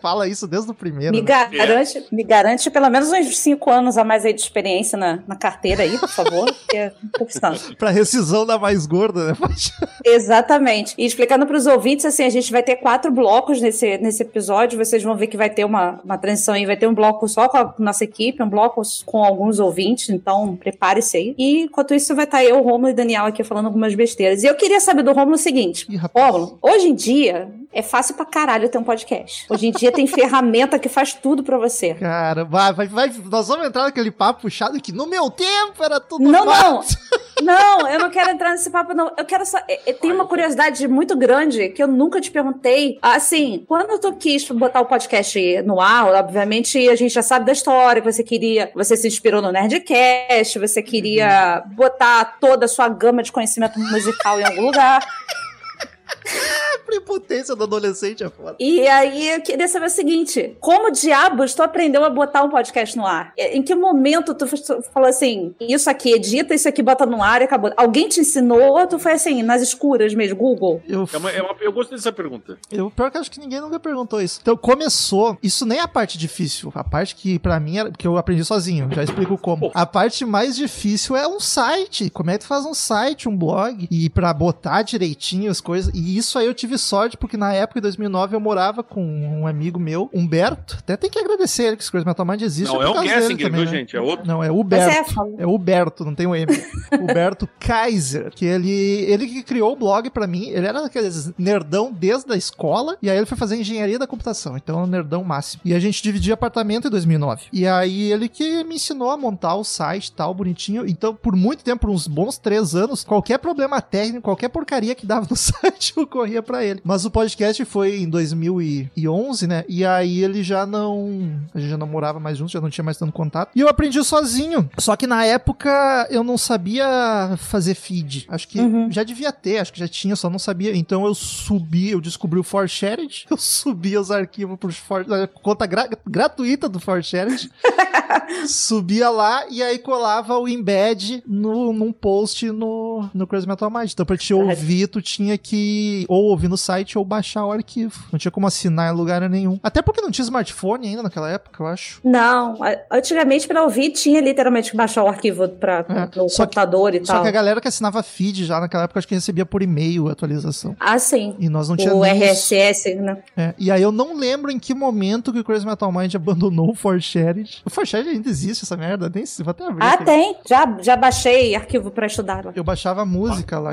Fala 0.00 0.28
isso 0.28 0.46
desde 0.46 0.70
o 0.70 0.74
primeiro. 0.74 1.14
Me 1.14 1.22
né? 1.22 1.48
garante, 1.50 2.06
me 2.10 2.24
garante 2.24 2.70
pelo 2.70 2.88
menos 2.90 3.10
uns 3.10 3.38
5 3.38 3.70
anos 3.70 3.98
a 3.98 4.04
mais 4.04 4.24
aí 4.24 4.32
de 4.32 4.40
experiência 4.40 4.98
na, 4.98 5.20
na 5.26 5.36
carteira 5.36 5.82
aí, 5.82 5.98
por 5.98 6.08
favor, 6.08 6.52
porque 6.52 6.76
é. 6.76 6.92
Pra 7.78 7.90
rescisão 7.90 8.46
da 8.46 8.58
mais 8.58 8.86
gorda, 8.86 9.28
né? 9.28 9.34
Exatamente. 10.04 10.94
E 10.98 11.04
explicando 11.04 11.46
para 11.46 11.56
os 11.56 11.66
ouvintes, 11.66 12.04
assim, 12.04 12.24
a 12.24 12.30
gente 12.30 12.50
vai 12.50 12.62
ter 12.62 12.76
quatro 12.76 13.10
blocos 13.10 13.60
nesse, 13.60 13.98
nesse 13.98 14.22
episódio. 14.22 14.78
Vocês 14.78 15.02
vão 15.02 15.16
ver 15.16 15.26
que 15.26 15.36
vai 15.36 15.50
ter 15.50 15.64
uma, 15.64 16.00
uma 16.04 16.18
transição 16.18 16.54
aí. 16.54 16.66
Vai 16.66 16.76
ter 16.76 16.86
um 16.86 16.94
bloco 16.94 17.28
só 17.28 17.48
com 17.48 17.56
a 17.56 17.74
nossa 17.78 18.04
equipe, 18.04 18.42
um 18.42 18.48
bloco 18.48 18.82
com 19.04 19.24
alguns 19.24 19.58
ouvintes. 19.58 20.10
Então, 20.10 20.56
prepare-se 20.56 21.16
aí. 21.16 21.34
E 21.38 21.62
enquanto 21.62 21.94
isso, 21.94 22.14
vai 22.14 22.24
estar 22.24 22.44
eu, 22.44 22.62
Romulo 22.62 22.88
e 22.88 22.94
Daniel 22.94 23.26
aqui 23.26 23.44
falando 23.44 23.66
algumas 23.66 23.94
besteiras. 23.94 24.42
E 24.42 24.46
eu 24.46 24.54
queria 24.54 24.80
saber 24.80 25.02
do 25.02 25.12
Romulo 25.12 25.34
o 25.34 25.38
seguinte: 25.38 25.86
Ih. 25.88 26.00
Romulo, 26.14 26.58
hoje 26.62 26.88
em 26.88 26.94
dia 26.94 27.48
é 27.72 27.82
fácil 27.82 28.14
pra 28.14 28.24
caralho 28.24 28.68
ter 28.68 28.78
um 28.78 28.84
podcast. 28.84 29.46
Hoje 29.48 29.68
em 29.68 29.70
dia 29.72 29.90
tem 29.90 30.06
ferramenta 30.06 30.78
que 30.78 30.88
faz 30.88 31.14
tudo 31.14 31.42
pra 31.42 31.56
você. 31.58 31.94
Cara, 31.94 32.44
vai, 32.44 32.72
vai, 32.72 32.86
vai. 32.86 33.12
Nós 33.30 33.48
vamos 33.48 33.66
entrar 33.66 33.84
naquele 33.84 34.10
papo 34.10 34.42
puxado 34.42 34.80
que 34.80 34.92
no 34.92 35.06
meu 35.06 35.30
tempo 35.30 35.82
era 35.82 35.98
tudo 36.00 36.22
Não, 36.24 36.44
não. 36.44 36.52
fácil. 36.82 36.98
Não, 37.42 37.88
eu 37.88 37.98
não 37.98 38.08
quero 38.08 38.30
entrar 38.30 38.50
nesse 38.52 38.70
papo, 38.70 38.94
não. 38.94 39.10
Eu 39.16 39.24
quero 39.24 39.44
só. 39.44 39.58
é, 39.68 39.90
é, 39.90 39.92
Tem 39.92 40.12
uma 40.12 40.26
curiosidade 40.26 40.86
muito 40.86 41.16
grande 41.16 41.70
que 41.70 41.82
eu 41.82 41.88
nunca 41.88 42.20
te 42.20 42.30
perguntei. 42.30 42.98
Assim, 43.02 43.64
quando 43.66 43.98
tu 43.98 44.12
quis 44.14 44.48
botar 44.50 44.80
o 44.80 44.86
podcast 44.86 45.62
no 45.62 45.80
ar, 45.80 46.06
obviamente 46.14 46.88
a 46.88 46.94
gente 46.94 47.12
já 47.12 47.22
sabe 47.22 47.44
da 47.46 47.50
história 47.50 48.00
que 48.00 48.12
você 48.12 48.22
queria. 48.22 48.70
Você 48.76 48.96
se 48.96 49.08
inspirou 49.08 49.42
no 49.42 49.50
Nerdcast, 49.50 50.56
você 50.60 50.80
queria 50.82 51.64
botar 51.74 52.36
toda 52.38 52.66
a 52.66 52.68
sua 52.68 52.88
gama 52.88 53.24
de 53.24 53.32
conhecimento 53.32 53.76
musical 53.80 54.38
em 54.38 54.44
algum 54.44 54.66
lugar. 54.66 55.04
Prepotência 56.96 57.56
do 57.56 57.64
adolescente 57.64 58.22
é 58.22 58.28
foda. 58.28 58.56
E 58.60 58.86
aí 58.86 59.28
eu 59.30 59.40
queria 59.40 59.66
saber 59.66 59.86
o 59.86 59.90
seguinte: 59.90 60.56
como 60.60 60.90
diabos 60.90 61.54
tu 61.54 61.62
aprendeu 61.62 62.04
a 62.04 62.10
botar 62.10 62.42
um 62.42 62.50
podcast 62.50 62.96
no 62.96 63.06
ar? 63.06 63.32
Em 63.36 63.62
que 63.62 63.74
momento 63.74 64.34
tu 64.34 64.46
falou 64.92 65.08
assim, 65.08 65.54
isso 65.60 65.88
aqui 65.88 66.12
edita, 66.12 66.54
isso 66.54 66.68
aqui 66.68 66.82
bota 66.82 67.06
no 67.06 67.22
ar 67.22 67.40
e 67.40 67.44
acabou? 67.44 67.72
Alguém 67.76 68.08
te 68.08 68.20
ensinou 68.20 68.78
ou 68.78 68.86
tu 68.86 68.98
foi 68.98 69.12
assim, 69.12 69.42
nas 69.42 69.62
escuras 69.62 70.14
mesmo, 70.14 70.36
Google? 70.36 70.82
Eu, 70.86 71.08
É 71.12 71.16
uma, 71.16 71.30
é 71.30 71.42
uma- 71.42 71.56
eu 71.60 71.72
gostei 71.72 71.96
dessa 71.96 72.12
pergunta. 72.12 72.58
eu, 72.70 72.90
pior 72.90 73.10
que 73.10 73.18
acho 73.18 73.30
que 73.30 73.40
ninguém 73.40 73.60
nunca 73.60 73.80
perguntou 73.80 74.20
isso. 74.20 74.38
Então, 74.42 74.56
começou. 74.56 75.36
Isso 75.42 75.64
nem 75.64 75.78
é 75.78 75.82
a 75.82 75.88
parte 75.88 76.18
difícil. 76.18 76.70
A 76.74 76.84
parte 76.84 77.14
que, 77.16 77.38
pra 77.38 77.58
mim, 77.58 77.78
era. 77.78 77.90
que 77.90 78.06
eu 78.06 78.16
aprendi 78.16 78.44
sozinho. 78.44 78.88
Já 78.92 79.02
explico 79.02 79.36
como. 79.38 79.70
A 79.74 79.86
parte 79.86 80.24
mais 80.24 80.56
difícil 80.56 81.16
é 81.16 81.26
um 81.26 81.40
site. 81.40 82.10
Como 82.10 82.30
é 82.30 82.34
que 82.34 82.40
tu 82.40 82.46
faz 82.48 82.64
um 82.66 82.74
site, 82.74 83.28
um 83.28 83.36
blog? 83.36 83.86
E 83.90 84.10
pra 84.10 84.32
botar 84.34 84.82
direitinho 84.82 85.50
as 85.50 85.60
coisas. 85.60 85.92
E 85.94 86.16
isso 86.16 86.38
aí 86.38 86.46
eu 86.46 86.54
tive 86.54 86.76
sorte, 86.82 87.16
porque 87.16 87.36
na 87.36 87.52
época, 87.52 87.78
em 87.78 87.82
2009, 87.82 88.36
eu 88.36 88.40
morava 88.40 88.82
com 88.82 89.02
um 89.04 89.46
amigo 89.46 89.78
meu, 89.78 90.10
Humberto. 90.12 90.76
Até 90.78 90.96
tem 90.96 91.10
que 91.10 91.18
agradecer 91.18 91.64
ele, 91.64 91.76
que 91.76 91.82
esse 91.82 91.90
Coisa 91.90 92.06
Metal 92.06 92.26
Mind 92.26 92.42
existe. 92.42 92.72
Não, 92.72 92.82
é 92.82 92.86
é 92.86 92.90
um 92.90 93.02
Gessinger, 93.02 93.46
também, 93.46 93.50
viu, 93.50 93.64
né? 93.64 93.78
gente? 93.78 93.96
É 93.96 94.00
outro. 94.00 94.26
Não, 94.26 94.42
é 94.42 94.48
Mas 94.48 94.58
Huberto. 94.58 95.34
é. 95.38 95.42
É 95.42 95.46
Huberto, 95.46 96.04
não 96.04 96.14
tem 96.14 96.26
o 96.26 96.34
M. 96.34 96.46
Huberto 97.00 97.48
Kaiser, 97.58 98.30
que 98.30 98.44
ele, 98.44 98.70
ele 98.70 99.26
que 99.26 99.42
criou 99.42 99.72
o 99.72 99.76
blog 99.76 100.10
pra 100.10 100.26
mim. 100.26 100.48
Ele 100.48 100.66
era 100.66 100.84
aqueles 100.84 101.32
nerdão 101.38 101.92
desde 101.92 102.32
a 102.32 102.36
escola, 102.36 102.96
e 103.00 103.10
aí 103.10 103.16
ele 103.16 103.26
foi 103.26 103.38
fazer 103.38 103.56
engenharia 103.56 103.98
da 103.98 104.06
computação, 104.06 104.56
então 104.56 104.80
é 104.80 104.82
um 104.82 104.86
nerdão 104.86 105.22
máximo. 105.24 105.62
E 105.64 105.74
a 105.74 105.80
gente 105.80 106.02
dividia 106.02 106.34
apartamento 106.34 106.88
em 106.88 106.90
2009. 106.90 107.44
E 107.52 107.66
aí 107.66 108.10
ele 108.12 108.28
que 108.28 108.64
me 108.64 108.76
ensinou 108.76 109.10
a 109.10 109.16
montar 109.16 109.54
o 109.54 109.64
site 109.64 110.06
e 110.06 110.12
tal, 110.12 110.34
bonitinho. 110.34 110.86
Então, 110.86 111.14
por 111.14 111.36
muito 111.36 111.62
tempo, 111.62 111.82
por 111.82 111.90
uns 111.90 112.06
bons 112.06 112.38
três 112.38 112.74
anos, 112.74 113.04
qualquer 113.04 113.38
problema 113.38 113.80
técnico, 113.80 114.22
qualquer 114.22 114.48
porcaria 114.48 114.94
que 114.94 115.06
dava 115.06 115.26
no 115.28 115.36
site, 115.36 115.92
eu 115.96 116.06
corria 116.06 116.42
pra 116.42 116.64
ele. 116.64 116.71
Mas 116.84 117.04
o 117.04 117.10
podcast 117.10 117.64
foi 117.64 118.00
em 118.00 118.08
2011, 118.08 119.46
né? 119.46 119.64
E 119.68 119.84
aí 119.84 120.22
ele 120.22 120.42
já 120.42 120.64
não. 120.66 121.40
A 121.54 121.58
gente 121.60 121.70
já 121.70 121.76
não 121.76 121.86
morava 121.86 122.18
mais 122.20 122.38
juntos, 122.38 122.52
já 122.52 122.60
não 122.60 122.70
tinha 122.70 122.84
mais 122.84 122.96
tanto 122.98 123.12
contato. 123.12 123.50
E 123.54 123.60
eu 123.60 123.68
aprendi 123.68 124.02
sozinho. 124.04 124.68
Só 124.78 124.96
que 124.96 125.06
na 125.06 125.24
época 125.24 126.06
eu 126.10 126.22
não 126.24 126.36
sabia 126.38 127.34
fazer 127.38 127.74
feed. 127.74 128.26
Acho 128.28 128.48
que 128.48 128.60
Uhum. 128.60 128.90
já 128.90 129.02
devia 129.02 129.32
ter, 129.32 129.58
acho 129.58 129.72
que 129.72 129.78
já 129.80 129.88
tinha, 129.88 130.14
só 130.16 130.28
não 130.30 130.38
sabia. 130.38 130.74
Então 130.76 131.04
eu 131.06 131.14
subi, 131.14 131.90
eu 131.90 132.00
descobri 132.00 132.38
o 132.38 132.42
ForShared, 132.44 133.26
eu 133.30 133.36
subi 133.36 133.96
os 133.96 134.10
arquivos 134.10 134.58
por 134.58 134.72
for, 134.72 135.04
conta 135.42 135.66
gra- 135.66 135.88
gratuita 136.06 136.68
do 136.68 136.78
ForShared. 136.80 137.50
subia 138.46 139.10
lá 139.10 139.44
e 139.50 139.62
aí 139.62 139.78
colava 139.78 140.38
o 140.38 140.48
embed 140.48 141.22
no, 141.26 141.72
num 141.72 141.92
post 141.92 142.50
no, 142.50 143.08
no 143.14 143.26
Crazy 143.26 143.46
Metal 143.48 143.70
Mind. 143.70 143.90
Então 143.92 144.04
pra 144.06 144.16
te 144.16 144.32
ouvir, 144.34 144.86
tu 144.88 145.00
tinha 145.00 145.36
que 145.38 146.04
ou 146.08 146.24
ouvir 146.24 146.48
no 146.52 146.56
site 146.58 146.96
ou 146.98 147.04
baixar 147.04 147.44
o 147.44 147.50
arquivo. 147.52 148.04
Não 148.12 148.18
tinha 148.18 148.30
como 148.30 148.46
assinar 148.46 148.92
em 148.92 148.96
lugar 148.96 149.28
nenhum. 149.28 149.58
Até 149.62 149.82
porque 149.82 150.00
não 150.00 150.10
tinha 150.10 150.22
smartphone 150.24 150.86
ainda 150.88 151.02
naquela 151.02 151.30
época, 151.30 151.62
eu 151.62 151.66
acho. 151.66 152.00
Não, 152.04 152.58
antigamente 152.90 153.46
pra 153.48 153.62
ouvir 153.62 153.90
tinha 153.90 154.20
literalmente 154.20 154.70
que 154.70 154.76
baixar 154.76 155.02
o 155.02 155.08
arquivo 155.08 155.48
pra, 155.48 155.84
É, 155.88 156.18
no 156.18 156.28
só 156.28 156.44
que- 156.46 156.54
computador 156.54 156.94
e 156.94 157.04
Só 157.04 157.14
tal. 157.14 157.22
que 157.22 157.28
a 157.28 157.32
galera 157.32 157.60
que 157.60 157.68
assinava 157.68 158.02
feed 158.02 158.44
já 158.44 158.60
naquela 158.60 158.84
época, 158.84 158.98
acho 158.98 159.08
que 159.08 159.14
recebia 159.14 159.44
por 159.46 159.62
e-mail 159.62 160.08
a 160.08 160.12
atualização. 160.12 160.76
Ah, 160.78 160.98
sim. 160.98 161.34
E 161.38 161.48
nós 161.48 161.68
não 161.68 161.74
O 161.74 161.78
tínhamos. 161.78 162.06
RSS, 162.06 162.94
né? 162.96 163.18
É, 163.36 163.54
e 163.58 163.70
aí 163.70 163.82
eu 163.82 163.90
não 163.92 164.16
lembro 164.16 164.50
em 164.50 164.58
que 164.58 164.74
momento 164.74 165.32
que 165.32 165.38
o 165.38 165.44
Crazy 165.44 165.66
Metal 165.66 165.90
Mind 165.90 166.14
abandonou 166.16 166.70
o 166.70 166.74
ForShared. 166.74 167.62
O 167.64 167.70
ForShared 167.70 168.08
ainda 168.10 168.28
existe, 168.28 168.64
essa 168.64 168.76
merda. 168.76 169.10
Sei, 169.24 169.44
vou 169.44 169.50
até 169.52 169.64
abrir 169.64 169.82
Ah, 169.84 169.94
aqui. 169.94 170.04
tem. 170.04 170.36
Já, 170.48 170.78
já 170.82 170.96
baixei 170.96 171.54
arquivo 171.54 171.90
pra 171.90 172.06
estudar. 172.06 172.44
lá. 172.44 172.52
Eu 172.54 172.64
baixava 172.64 173.04
música 173.06 173.58
lá. 173.58 173.72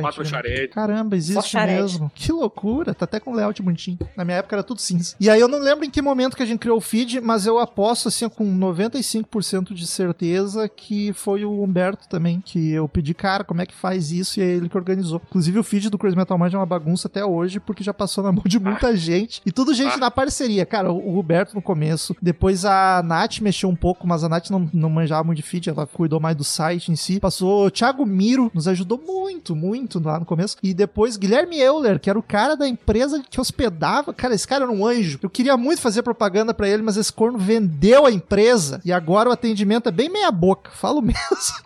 Caramba, 0.71 1.15
existe 1.15 1.55
mesmo. 1.57 2.11
Que 2.15 2.31
loucura. 2.31 2.68
Tá 2.85 3.05
até 3.05 3.19
com 3.19 3.33
layout 3.33 3.61
bonitinho. 3.61 3.99
Na 4.15 4.25
minha 4.25 4.37
época 4.37 4.55
era 4.55 4.63
tudo 4.63 4.79
cinza. 4.81 5.15
E 5.19 5.29
aí 5.29 5.39
eu 5.39 5.47
não 5.47 5.59
lembro 5.59 5.85
em 5.85 5.89
que 5.89 6.01
momento 6.01 6.35
que 6.35 6.43
a 6.43 6.45
gente 6.45 6.59
criou 6.59 6.77
o 6.77 6.81
feed, 6.81 7.21
mas 7.21 7.45
eu 7.45 7.59
aposto 7.59 8.07
assim 8.07 8.27
com 8.29 8.45
95% 8.45 9.73
de 9.73 9.87
certeza 9.87 10.67
que 10.67 11.13
foi 11.13 11.45
o 11.45 11.63
Humberto 11.63 12.07
também, 12.07 12.41
que 12.41 12.71
eu 12.71 12.87
pedi, 12.87 13.13
cara, 13.13 13.43
como 13.43 13.61
é 13.61 13.65
que 13.65 13.73
faz 13.73 14.11
isso? 14.11 14.39
E 14.39 14.43
é 14.43 14.45
ele 14.45 14.69
que 14.69 14.77
organizou. 14.77 15.21
Inclusive 15.27 15.59
o 15.59 15.63
feed 15.63 15.89
do 15.89 15.97
Crazy 15.97 16.15
Metal 16.15 16.37
Mind 16.37 16.53
é 16.53 16.57
uma 16.57 16.65
bagunça 16.65 17.07
até 17.07 17.23
hoje, 17.23 17.59
porque 17.59 17.83
já 17.83 17.93
passou 17.93 18.23
na 18.23 18.31
mão 18.31 18.43
de 18.45 18.59
muita 18.59 18.95
gente. 18.97 19.41
E 19.45 19.51
tudo 19.51 19.73
gente 19.73 19.97
na 19.97 20.11
parceria. 20.11 20.65
Cara, 20.65 20.91
o 20.91 21.13
Roberto 21.13 21.53
no 21.53 21.61
começo. 21.61 22.15
Depois 22.21 22.65
a 22.65 23.01
Nath 23.03 23.39
mexeu 23.39 23.69
um 23.69 23.75
pouco, 23.75 24.07
mas 24.07 24.23
a 24.23 24.29
Nath 24.29 24.49
não, 24.49 24.69
não 24.73 24.89
manjava 24.89 25.23
muito 25.23 25.37
de 25.37 25.43
feed, 25.43 25.69
ela 25.69 25.87
cuidou 25.87 26.19
mais 26.19 26.35
do 26.35 26.43
site 26.43 26.91
em 26.91 26.95
si. 26.95 27.19
Passou 27.19 27.65
o 27.65 27.71
Thiago 27.71 28.05
Miro, 28.05 28.51
nos 28.53 28.67
ajudou 28.67 29.01
muito, 29.05 29.55
muito 29.55 29.99
lá 29.99 30.19
no 30.19 30.25
começo. 30.25 30.57
E 30.61 30.73
depois 30.73 31.17
Guilherme 31.17 31.59
Euler, 31.59 31.99
que 31.99 32.09
era 32.09 32.19
o 32.19 32.23
cara 32.23 32.55
da 32.59 32.67
empresa 32.67 33.23
que 33.27 33.41
hospedava. 33.41 34.13
Cara, 34.13 34.35
esse 34.35 34.47
cara 34.47 34.65
era 34.65 34.71
um 34.71 34.85
anjo. 34.85 35.19
Eu 35.23 35.29
queria 35.29 35.57
muito 35.57 35.81
fazer 35.81 36.03
propaganda 36.03 36.53
pra 36.53 36.67
ele, 36.67 36.83
mas 36.83 36.97
esse 36.97 37.11
corno 37.11 37.39
vendeu 37.39 38.05
a 38.05 38.11
empresa. 38.11 38.81
E 38.85 38.91
agora 38.91 39.29
o 39.29 39.31
atendimento 39.31 39.89
é 39.89 39.91
bem 39.91 40.09
meia 40.09 40.31
boca. 40.31 40.69
Falo 40.71 41.01
mesmo. 41.01 41.17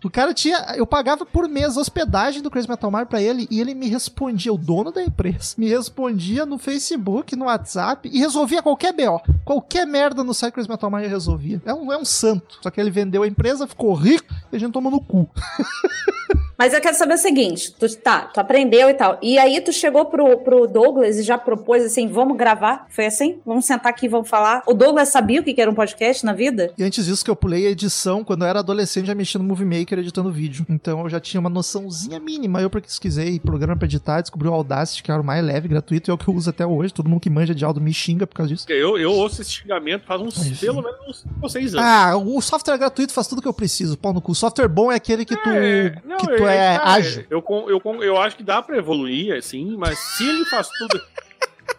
O 0.04 0.10
cara 0.10 0.34
tinha. 0.34 0.58
Eu 0.76 0.86
pagava 0.86 1.26
por 1.26 1.50
mês 1.50 1.76
a 1.76 1.82
hospedagem 1.82 2.42
do 2.42 2.50
Crazy 2.50 2.70
Metal 2.70 2.90
Mar 2.90 3.06
pra 3.08 3.22
ele 3.22 3.48
e 3.50 3.60
ele 3.60 3.74
me 3.74 3.90
respondia, 3.90 4.54
o 4.54 4.58
dono 4.58 4.92
da 4.92 5.04
empresa, 5.04 5.56
me 5.58 5.68
respondia 5.68 6.46
no 6.46 6.58
Facebook, 6.58 7.36
no 7.36 7.46
WhatsApp 7.46 8.10
e 8.12 8.20
resolvia 8.20 8.62
qualquer 8.62 8.94
BO. 8.94 9.22
Qualquer 9.44 9.86
merda 9.86 10.24
no 10.24 10.34
site 10.34 10.54
Crazy 10.54 10.70
Metal 10.70 10.92
Mind 10.92 11.08
resolvia. 11.08 11.62
É 11.66 11.74
um, 11.74 11.92
é 11.92 11.98
um 11.98 12.06
santo. 12.06 12.60
Só 12.62 12.70
que 12.70 12.80
ele 12.80 12.92
vendeu 12.92 13.24
a 13.24 13.28
empresa, 13.28 13.68
ficou 13.68 13.94
rico 13.94 14.34
e 14.52 14.56
a 14.56 14.60
gente 14.60 14.72
tomou 14.72 14.92
no 14.92 15.02
cu. 15.02 15.30
Mas 16.57 16.74
eu 16.74 16.81
quero 16.81 16.95
saber 16.95 17.15
o 17.15 17.17
seguinte: 17.17 17.74
tu, 17.74 17.88
tá, 17.98 18.22
tu 18.22 18.39
aprendeu 18.39 18.89
e 18.89 18.93
tal. 18.93 19.17
E 19.22 19.38
aí 19.38 19.60
tu 19.62 19.72
chegou 19.72 20.05
pro, 20.05 20.38
pro 20.39 20.67
Douglas 20.67 21.17
e 21.17 21.24
já 21.24 21.38
propôs 21.38 21.83
assim: 21.83 22.07
vamos 22.07 22.38
gravar? 22.38 22.88
Foi 22.89 23.05
assim? 23.05 23.39
Vamos 23.45 23.65
sentar 23.65 23.91
aqui 23.91 24.05
e 24.05 24.10
vamos 24.10 24.29
falar. 24.29 24.63
O 24.67 24.74
Douglas 24.74 25.10
sabia 25.10 25.41
o 25.41 25.43
que 25.43 25.60
era 25.60 25.69
um 25.69 25.75
podcast 25.75 26.25
na 26.25 26.33
vida? 26.33 26.74
E 26.77 26.83
antes 26.83 27.05
disso 27.05 27.24
que 27.24 27.31
eu 27.31 27.36
pulei 27.36 27.67
a 27.67 27.69
edição, 27.69 28.24
quando 28.24 28.43
eu 28.43 28.48
era 28.48 28.60
adolescente, 28.60 29.07
já 29.07 29.15
mexia 29.15 29.39
no 29.39 29.45
Movie 29.45 29.65
Maker 29.65 30.00
editando 30.00 30.31
vídeo. 30.31 30.65
Então 30.69 31.01
eu 31.01 31.10
já 31.10 31.19
tinha 31.19 31.39
uma 31.39 31.50
noçãozinha 31.50 32.19
mínima. 32.19 32.62
Eu 32.62 32.69
pesquisei 32.69 33.39
programa 33.39 33.75
pra 33.75 33.86
editar, 33.86 34.22
descobri 34.22 34.48
o 34.48 34.53
Audacity, 34.53 35.03
que 35.03 35.12
era 35.12 35.22
o 35.22 35.24
mais 35.24 35.43
leve, 35.43 35.67
gratuito, 35.67 36.10
e 36.10 36.12
é 36.12 36.13
o 36.13 36.17
que 36.17 36.27
eu 36.27 36.33
uso 36.33 36.50
até 36.50 36.65
hoje. 36.65 36.93
Todo 36.93 37.10
mundo 37.10 37.19
que 37.19 37.29
manja 37.29 37.53
de 37.53 37.63
áudio 37.63 37.81
me 37.81 37.93
xinga 37.93 38.25
por 38.25 38.36
causa 38.36 38.53
disso. 38.53 38.65
Eu, 38.69 38.98
eu 38.98 39.12
ouço 39.12 39.41
esse 39.41 39.51
xingamento 39.51 40.05
faz 40.05 40.22
uns 40.22 40.38
Enfim. 40.45 40.65
pelo 40.65 40.81
menos 40.81 41.00
uns 41.07 41.22
cinco 41.22 41.36
ou 41.41 41.50
seis 41.50 41.75
anos. 41.75 41.86
Ah, 41.86 42.17
o 42.17 42.41
software 42.41 42.77
gratuito 42.77 43.13
faz 43.13 43.27
tudo 43.27 43.41
que 43.41 43.48
eu 43.48 43.53
preciso, 43.53 43.98
pau 43.98 44.13
no 44.13 44.22
cu. 44.22 44.31
O 44.31 44.36
software 44.36 44.67
bom 44.67 44.91
é 44.91 44.95
aquele 44.95 45.25
que 45.25 45.36
tu, 45.36 45.50
É, 45.50 45.95
não, 46.05 46.17
que 46.17 46.27
tu 46.36 46.43
é, 46.48 46.78
ágil. 46.82 47.26
Eu, 47.30 47.44
eu, 47.70 47.80
con- 47.80 48.04
eu 48.04 48.18
acho 48.18 48.36
que 48.36 48.44
dá 48.44 48.62
pra 48.62 48.78
evoluir, 48.78 49.36
assim, 49.36 49.76
mas 49.78 49.98
se 50.00 50.28
ele 50.28 50.46
faz 50.46 50.68
tudo. 50.70 51.02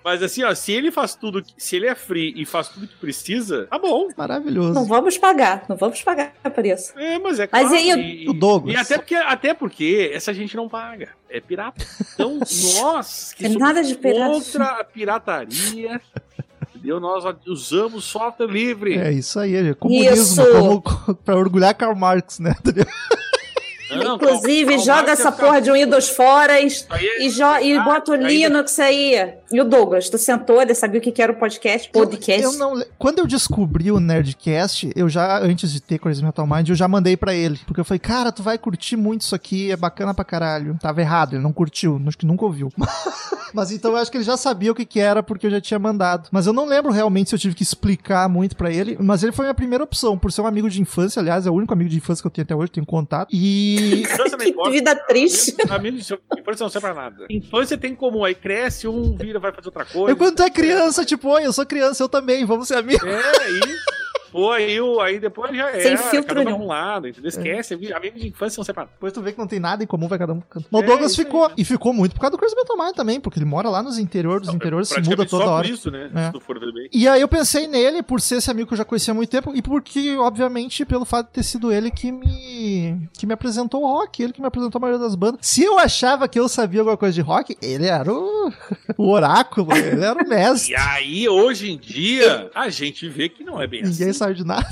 Mas 0.03 0.23
assim, 0.23 0.43
ó, 0.43 0.55
se 0.55 0.73
ele 0.73 0.91
faz 0.91 1.15
tudo, 1.15 1.43
se 1.59 1.77
ele 1.77 1.87
é 1.87 1.95
free 1.95 2.33
e 2.37 2.47
faz 2.47 2.69
tudo 2.69 2.87
que 2.89 2.97
precisa, 2.97 3.67
tá 3.67 3.79
bom. 3.79 4.09
Maravilhoso. 4.17 4.73
Não 4.73 4.87
vamos 4.87 5.17
pagar, 5.19 5.65
não 5.69 5.77
vamos 5.77 6.03
pagar 6.03 6.33
por 6.55 6.65
isso. 6.65 6.99
É, 6.99 7.19
mas 7.19 7.39
é 7.39 7.49
Mas 7.53 7.69
claro. 7.69 7.85
e 7.85 7.93
o- 7.95 7.99
e, 7.99 8.29
o 8.29 8.33
Douglas? 8.33 8.75
E 8.75 8.79
até 8.79 8.97
porque, 8.99 9.15
até 9.15 9.55
porque 9.55 10.11
essa 10.13 10.33
gente 10.33 10.57
não 10.57 10.69
paga. 10.71 11.11
É 11.29 11.39
pirata. 11.39 11.87
Então, 12.15 12.39
nós 12.81 13.35
que 13.35 13.45
É 13.45 13.49
somos 13.49 13.63
nada 13.63 13.83
de 13.83 13.95
pirata. 13.95 14.31
contra 14.33 14.65
a 14.81 14.85
pirataria, 14.85 16.01
entendeu? 16.75 16.99
Nós 16.99 17.25
usamos 17.47 18.05
software 18.05 18.47
livre. 18.51 18.97
É 18.99 19.13
isso 19.13 19.39
aí, 19.39 19.55
é 19.55 19.75
comunismo, 19.75 20.15
Isso. 20.15 20.43
como 20.53 20.83
pra 21.25 21.37
orgulhar 21.37 21.75
Karl 21.75 21.95
Marx, 21.95 22.39
né? 22.39 22.55
Não, 23.91 24.17
Inclusive, 24.17 24.79
joga 24.79 25.13
essa 25.13 25.31
porra 25.31 25.61
de 25.61 25.71
um 25.71 25.75
Windows 25.75 26.09
fora 26.09 26.59
e, 26.61 26.69
Aí- 26.91 27.09
e, 27.21 27.29
jo- 27.29 27.59
e 27.63 27.77
Ah, 27.77 27.83
bota 27.85 28.13
o 28.13 28.15
Linux 28.15 28.79
aí. 28.79 29.35
E 29.53 29.61
o 29.61 29.65
Douglas, 29.65 30.09
tu 30.09 30.17
sentou, 30.19 30.61
ele 30.61 30.75
sabia 30.75 30.99
o 30.99 31.03
que 31.03 31.23
era 31.23 31.31
o 31.31 31.37
podcast? 31.37 31.91
Podcast? 31.91 32.43
Eu, 32.43 32.53
eu 32.53 32.59
não, 32.59 32.83
quando 32.99 33.19
eu 33.21 33.27
descobri 33.27 33.93
o 33.93 34.01
Nerdcast, 34.01 34.91
eu 34.97 35.09
já, 35.09 35.39
antes 35.39 35.71
de 35.73 35.81
ter 35.81 35.99
Crazy 35.99 36.25
Metal 36.25 36.47
Mind, 36.47 36.69
eu 36.71 36.75
já 36.75 36.89
mandei 36.89 37.17
pra 37.17 37.35
ele. 37.35 37.61
Porque 37.67 37.81
eu 37.81 37.85
falei, 37.85 37.99
cara, 38.01 38.33
tu 38.33 38.43
vai 38.43 38.59
curtir 38.59 38.97
muito 38.97 39.21
isso 39.21 39.35
aqui, 39.35 39.71
é 39.71 39.77
bacana 39.77 40.13
pra 40.15 40.25
caralho. 40.25 40.77
Tava 40.81 41.01
errado, 41.01 41.35
ele 41.35 41.43
não 41.43 41.53
curtiu, 41.53 42.01
acho 42.09 42.19
que 42.19 42.27
nunca 42.27 42.45
ouviu. 42.45 42.73
Mas 43.55 43.71
então 43.71 43.93
eu 43.93 43.99
acho 43.99 44.11
que 44.11 44.17
ele 44.17 44.25
já 44.25 44.37
sabia 44.37 44.73
o 44.73 44.75
que, 44.75 44.85
que 44.85 44.99
era, 44.99 45.23
porque 45.23 45.47
eu 45.47 45.51
já 45.51 45.61
tinha 45.61 45.79
mandado. 45.79 46.29
Mas 46.33 46.47
eu 46.49 46.53
não 46.53 46.67
lembro 46.67 46.91
realmente 46.91 47.31
se 47.31 47.37
eu 47.37 47.39
tive 47.39 47.55
que 47.55 47.63
explicar 47.63 48.29
muito 48.29 48.57
pra 48.57 48.69
ele. 48.73 48.97
Mas 48.99 49.23
ele 49.23 49.31
foi 49.31 49.45
a 49.45 49.49
minha 49.49 49.55
primeira 49.55 49.85
opção, 49.85 50.19
por 50.19 50.33
ser 50.33 50.41
um 50.41 50.47
amigo 50.47 50.69
de 50.69 50.81
infância, 50.83 51.21
aliás, 51.21 51.47
é 51.47 51.51
o 51.51 51.55
único 51.55 51.73
amigo 51.73 51.89
de 51.89 51.97
infância 51.97 52.21
que 52.23 52.27
eu 52.27 52.31
tenho 52.33 52.45
até 52.45 52.57
hoje, 52.57 52.73
tenho 52.73 52.87
contato. 52.87 53.29
E. 53.33 53.74
Infância 53.75 54.37
não 54.39 54.65
Que 54.65 54.71
vida 54.71 54.95
triste. 54.97 55.55
Amigo, 55.71 55.97
isso- 55.99 56.19
infância 56.39 56.65
não 56.65 56.71
serve 56.71 56.87
pra 56.89 56.95
nada. 56.95 57.27
Infância 57.31 57.77
tem 57.79 57.95
comum, 57.95 58.25
aí 58.25 58.35
cresce, 58.35 58.87
um 58.89 59.17
vira, 59.17 59.39
vai 59.39 59.53
fazer 59.53 59.69
outra 59.69 59.85
coisa. 59.85 60.11
Eu, 60.13 60.17
quando 60.17 60.37
tu 60.37 60.43
é 60.43 60.51
criança, 60.51 61.05
tipo, 61.05 61.29
oi, 61.29 61.47
eu 61.47 61.53
sou 61.53 61.67
criança, 61.67 62.03
eu 62.03 62.09
também, 62.09 62.45
vamos 62.45 62.69
ser 62.69 62.77
amigos. 62.77 63.03
É, 63.09 63.51
isso. 63.51 64.04
Pô, 64.35 64.51
aí, 64.51 64.81
o- 64.81 65.01
aí 65.01 65.21
depois 65.21 65.57
já 65.57 65.71
Sem 65.75 65.93
era. 65.93 65.97
filtro 65.99 66.27
cada 66.35 66.41
um 66.41 66.45
nenhum. 66.45 66.65
um 66.65 66.67
lado, 66.67 67.07
entendeu? 67.07 67.29
Esquece, 67.29 67.75
amigo 67.95 68.19
de 68.19 68.27
infância 68.27 68.59
não 68.59 68.65
separa. 68.65 68.89
Depois 68.93 69.13
tu 69.13 69.23
vê 69.23 69.31
que 69.31 69.39
não 69.39 69.47
tem 69.47 69.61
nada 69.61 69.85
em 69.85 69.87
comum, 69.87 70.09
vai 70.09 70.19
cada 70.19 70.33
um 70.33 70.41
pro 70.41 70.49
canto. 70.49 70.67
Mas 70.73 70.81
o 70.81 70.85
É, 70.85 70.87
Douglas 70.89 71.15
ficou. 71.15 71.45
aí. 71.47 71.53
E 71.59 71.65
ficou 71.65 71.93
muito 71.93 72.15
por 72.17 72.21
causa 72.21 72.37
do 72.37 72.57
Metal 72.57 72.77
Mind 72.77 72.97
também, 72.97 73.21
porque 73.21 73.39
ele 73.39 73.47
mora 73.47 73.69
lá 73.69 73.81
nos 73.81 73.97
interiores, 73.97 74.49
os 74.49 74.55
interiores 74.55 74.89
se 74.89 75.01
muda 75.03 75.25
toda 75.25 75.45
só 75.45 75.51
hora. 75.53 75.65
por 75.69 75.73
isso, 75.73 75.89
né? 75.89 76.11
É. 76.13 76.27
Se 76.27 76.33
tu 76.33 76.41
for 76.41 76.59
ver 76.59 76.73
bem. 76.73 76.89
E 76.93 77.07
aí 77.07 77.21
eu 77.21 77.29
pensei 77.29 77.69
nele, 77.69 78.03
por 78.03 78.21
ser 78.21 78.39
esse 78.39 78.51
amigo 78.51 78.67
que 78.67 78.75
eu 78.75 78.79
já 78.79 78.85
conhecia 78.85 79.13
há 79.13 79.15
muito 79.15 79.31
tempo, 79.31 79.53
e 79.55 79.63
porque, 79.63 80.17
obviamente, 80.17 80.85
pelo 80.85 81.05
fato 81.05 81.27
de 81.29 81.33
ter 81.35 81.45
sido 81.45 81.71
ele 81.73 81.93
que 81.93 82.11
me 82.11 83.09
que 83.17 83.27
me 83.27 83.33
apresentou 83.35 83.83
o 83.83 83.87
rock, 83.87 84.21
ele 84.21 84.33
que 84.33 84.41
me 84.41 84.47
apresentou 84.49 84.79
a 84.79 84.83
maioria 84.83 85.01
das 85.05 85.15
bandas. 85.15 85.39
Se 85.43 85.63
eu 85.63 85.79
achava 85.79 86.27
que 86.27 86.41
eu 86.41 86.49
sabia 86.49 86.81
alguma 86.81 86.97
coisa 86.97 87.15
de 87.15 87.21
rock, 87.21 87.57
ele 87.63 87.87
era 87.87 88.13
o, 88.13 88.53
o 88.99 89.11
oráculo, 89.11 89.73
ele 89.77 90.05
era 90.05 90.21
o 90.25 90.29
mestre. 90.29 90.73
E 90.73 90.77
aí, 90.77 91.29
hoje 91.29 91.71
em 91.71 91.79
dia, 91.79 92.51
a 92.55 92.69
gente 92.69 93.09
vê 93.09 93.29
que 93.29 93.45
não 93.45 93.63
é 93.63 93.67
bem 93.67 93.83
Ninguém 93.83 94.09
assim. 94.11 94.24
Sabe 94.25 94.35
de 94.35 94.45
nada. 94.45 94.67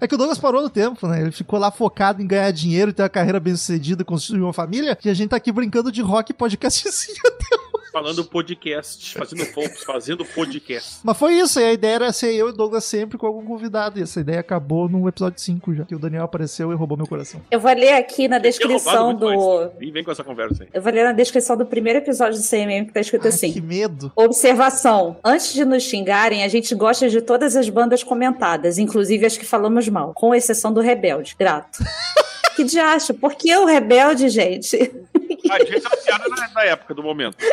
É 0.00 0.08
que 0.08 0.14
o 0.14 0.18
Douglas 0.18 0.38
parou 0.38 0.62
no 0.62 0.68
tempo, 0.70 1.06
né? 1.06 1.22
Ele 1.22 1.30
ficou 1.30 1.58
lá 1.58 1.70
focado 1.70 2.20
em 2.20 2.26
ganhar 2.26 2.50
dinheiro, 2.50 2.92
ter 2.92 3.02
uma 3.02 3.08
carreira 3.08 3.38
bem 3.38 3.54
sucedida, 3.54 4.04
construir 4.04 4.40
uma 4.40 4.52
família, 4.52 4.98
e 5.04 5.08
a 5.08 5.14
gente 5.14 5.30
tá 5.30 5.36
aqui 5.36 5.52
brincando 5.52 5.92
de 5.92 6.02
rock 6.02 6.32
e 6.32 6.34
podcastzinho. 6.34 7.16
Falando 7.96 8.26
podcast, 8.26 9.14
fazendo 9.14 9.46
focos, 9.46 9.82
fazendo 9.82 10.22
podcast. 10.22 10.98
Mas 11.02 11.16
foi 11.16 11.32
isso, 11.38 11.58
e 11.58 11.64
a 11.64 11.72
ideia 11.72 11.94
era 11.94 12.12
ser 12.12 12.34
eu 12.34 12.48
e 12.48 12.50
o 12.50 12.52
Douglas 12.52 12.84
sempre 12.84 13.16
com 13.16 13.26
algum 13.26 13.42
convidado, 13.42 13.98
e 13.98 14.02
essa 14.02 14.20
ideia 14.20 14.40
acabou 14.40 14.86
no 14.86 15.08
episódio 15.08 15.40
5 15.40 15.74
já, 15.74 15.84
que 15.86 15.94
o 15.94 15.98
Daniel 15.98 16.24
apareceu 16.24 16.70
e 16.70 16.74
roubou 16.74 16.98
meu 16.98 17.06
coração. 17.06 17.40
Eu 17.50 17.58
vou 17.58 17.72
ler 17.72 17.94
aqui 17.94 18.28
na 18.28 18.36
descrição 18.36 19.14
do. 19.14 19.24
mais. 19.24 19.70
E 19.80 19.90
vem 19.90 20.04
com 20.04 20.10
essa 20.10 20.22
conversa 20.22 20.64
aí. 20.64 20.68
Eu 20.74 20.82
vou 20.82 20.92
ler 20.92 21.04
na 21.04 21.12
descrição 21.12 21.56
do 21.56 21.64
primeiro 21.64 22.00
episódio 22.00 22.38
do 22.38 22.46
CMM 22.46 22.84
que 22.84 22.92
tá 22.92 23.00
escrito 23.00 23.22
Ai, 23.22 23.28
assim. 23.30 23.50
que 23.50 23.62
medo. 23.62 24.12
Observação. 24.14 25.16
Antes 25.24 25.54
de 25.54 25.64
nos 25.64 25.82
xingarem, 25.82 26.44
a 26.44 26.48
gente 26.48 26.74
gosta 26.74 27.08
de 27.08 27.22
todas 27.22 27.56
as 27.56 27.70
bandas 27.70 28.02
comentadas, 28.02 28.76
inclusive 28.76 29.24
as 29.24 29.38
que 29.38 29.46
falamos 29.46 29.88
mal, 29.88 30.12
com 30.12 30.34
exceção 30.34 30.70
do 30.70 30.82
Rebelde. 30.82 31.34
Grato. 31.38 31.82
que 32.54 32.62
diacho? 32.62 33.14
Por 33.14 33.34
que 33.34 33.56
o 33.56 33.64
Rebelde, 33.64 34.28
gente? 34.28 34.92
A 35.50 35.58
gente 35.58 35.74
é 35.76 35.88
uma 35.88 35.96
piada 35.96 36.28
na, 36.28 36.48
na 36.54 36.62
época 36.64 36.94
do 36.94 37.02
momento. 37.02 37.36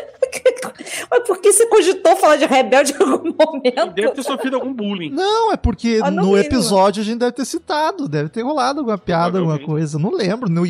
Mas 1.12 1.24
por 1.28 1.40
que 1.40 1.52
você 1.52 1.68
cogitou 1.68 2.16
falar 2.16 2.38
de 2.38 2.46
Rebelde 2.46 2.94
em 2.94 3.04
algum 3.04 3.34
momento? 3.38 3.94
Deve 3.94 4.12
ter 4.12 4.24
sofrido 4.24 4.56
algum 4.56 4.74
bullying. 4.74 5.10
Não, 5.10 5.52
é 5.52 5.58
porque 5.58 6.00
Ah, 6.04 6.10
no 6.10 6.32
lembro. 6.34 6.40
episódio 6.40 7.02
a 7.02 7.06
gente 7.06 7.20
deve 7.20 7.32
ter 7.34 7.46
citado, 7.46 8.08
deve 8.08 8.30
ter 8.30 8.42
rolado 8.42 8.80
alguma 8.80 8.98
piada, 8.98 9.38
alguma 9.40 9.60
coisa. 9.60 10.00
Não 10.00 10.12
lembro, 10.12 10.50
não, 10.50 10.64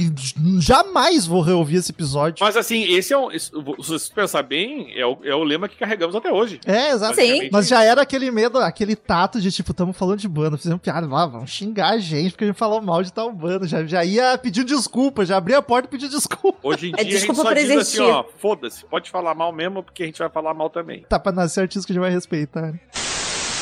jamais 0.60 1.26
vou 1.26 1.41
reouvir 1.41 1.78
esse 1.78 1.91
episódio. 1.91 2.43
Mas 2.43 2.58
assim, 2.58 2.84
esse 2.93 3.13
é 3.13 3.17
um. 3.17 3.32
esse- 3.32 3.52
Se 3.52 3.89
você 3.89 4.13
pensar 4.13 4.43
bem, 4.43 4.91
é 4.97 5.06
o, 5.06 5.17
é 5.23 5.34
o 5.36 5.43
lema 5.43 5.67
que 5.69 5.78
carregamos 5.78 6.15
até 6.15 6.32
hoje. 6.32 6.60
É, 6.65 6.91
exato. 6.91 7.15
Sim. 7.15 7.49
Mas 7.52 7.67
já 7.67 7.84
era 7.84 8.02
aquele 8.02 8.30
medo, 8.32 8.58
aquele 8.60 8.95
tato 8.95 9.39
de 9.39 9.52
tipo, 9.52 9.71
estamos 9.71 9.95
falando 9.97 10.19
de 10.19 10.28
banda, 10.28 10.58
fizemos 10.58 10.82
piada, 10.82 11.08
ah, 11.12 11.26
vamos 11.26 11.49
xingar 11.52 11.91
a 11.93 11.97
gente 11.97 12.32
porque 12.32 12.43
a 12.45 12.47
gente 12.47 12.58
falou 12.58 12.82
mal 12.82 13.04
de 13.04 13.12
tal 13.13 13.32
banda. 13.32 13.67
Já, 13.67 13.86
já 13.86 14.04
ia 14.04 14.38
pedir 14.38 14.63
desculpa, 14.63 15.26
já 15.26 15.38
abria 15.38 15.58
a 15.60 15.62
porta 15.62 15.88
e 15.88 15.91
pedir 15.91 16.10
desculpa. 16.10 16.60
Hoje 16.63 16.89
em 16.89 16.93
É 16.97 17.03
dia 17.03 17.03
a 17.04 17.12
gente 17.12 17.13
desculpa 17.18 17.42
só 17.42 17.48
por 17.50 17.56
diz 17.56 17.66
assim, 17.70 17.74
existir. 17.80 18.02
ó, 18.02 18.26
foda-se, 18.38 18.86
pode 18.86 19.10
falar 19.10 19.34
mal 19.36 19.52
mesmo, 19.52 19.84
porque 19.84 20.04
a 20.04 20.06
gente 20.06 20.20
vai 20.20 20.30
falar 20.30 20.54
mal 20.54 20.70
também. 20.70 21.06
Tá 21.10 21.20
pra 21.20 21.32
nascer 21.32 21.62
artista 21.62 21.86
que 21.86 21.92
a 21.92 21.96
gente 21.96 22.02
vai 22.02 22.12
respeitar. 22.12 22.62
né? 22.62 22.80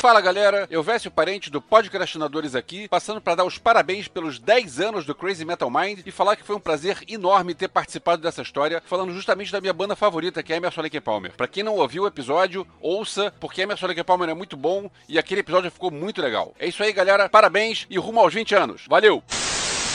Fala 0.02 0.20
galera, 0.20 0.66
eu 0.68 0.82
Vécio 0.82 1.12
Parente 1.12 1.48
do 1.48 1.62
Podcastinadores 1.62 2.56
aqui, 2.56 2.88
passando 2.88 3.20
para 3.20 3.36
dar 3.36 3.44
os 3.44 3.56
parabéns 3.56 4.08
pelos 4.08 4.40
10 4.40 4.80
anos 4.80 5.04
do 5.06 5.14
Crazy 5.14 5.44
Metal 5.44 5.70
Mind 5.70 6.00
e 6.04 6.10
falar 6.10 6.34
que 6.34 6.42
foi 6.42 6.56
um 6.56 6.60
prazer 6.60 6.98
enorme 7.08 7.54
ter 7.54 7.68
participado 7.68 8.20
dessa 8.20 8.42
história, 8.42 8.82
falando 8.84 9.12
justamente 9.12 9.52
da 9.52 9.60
minha 9.60 9.72
banda 9.72 9.94
favorita, 9.94 10.42
que 10.42 10.52
é 10.52 10.56
Emerson 10.56 10.82
Lake 10.82 11.00
Palmer. 11.00 11.30
Pra 11.36 11.46
quem 11.46 11.62
não 11.62 11.76
ouviu 11.76 12.02
o 12.02 12.06
episódio, 12.08 12.66
ouça, 12.80 13.32
porque 13.38 13.62
Emerson 13.62 13.86
Lake 13.86 14.02
Palmer 14.02 14.28
é 14.28 14.34
muito 14.34 14.56
bom 14.56 14.90
e 15.08 15.20
aquele 15.20 15.40
episódio 15.42 15.70
ficou 15.70 15.92
muito 15.92 16.20
legal. 16.20 16.52
É 16.58 16.66
isso 16.66 16.82
aí 16.82 16.92
galera, 16.92 17.28
parabéns 17.28 17.86
e 17.88 17.96
rumo 17.96 18.18
aos 18.18 18.34
20 18.34 18.56
anos. 18.56 18.82
Valeu! 18.88 19.22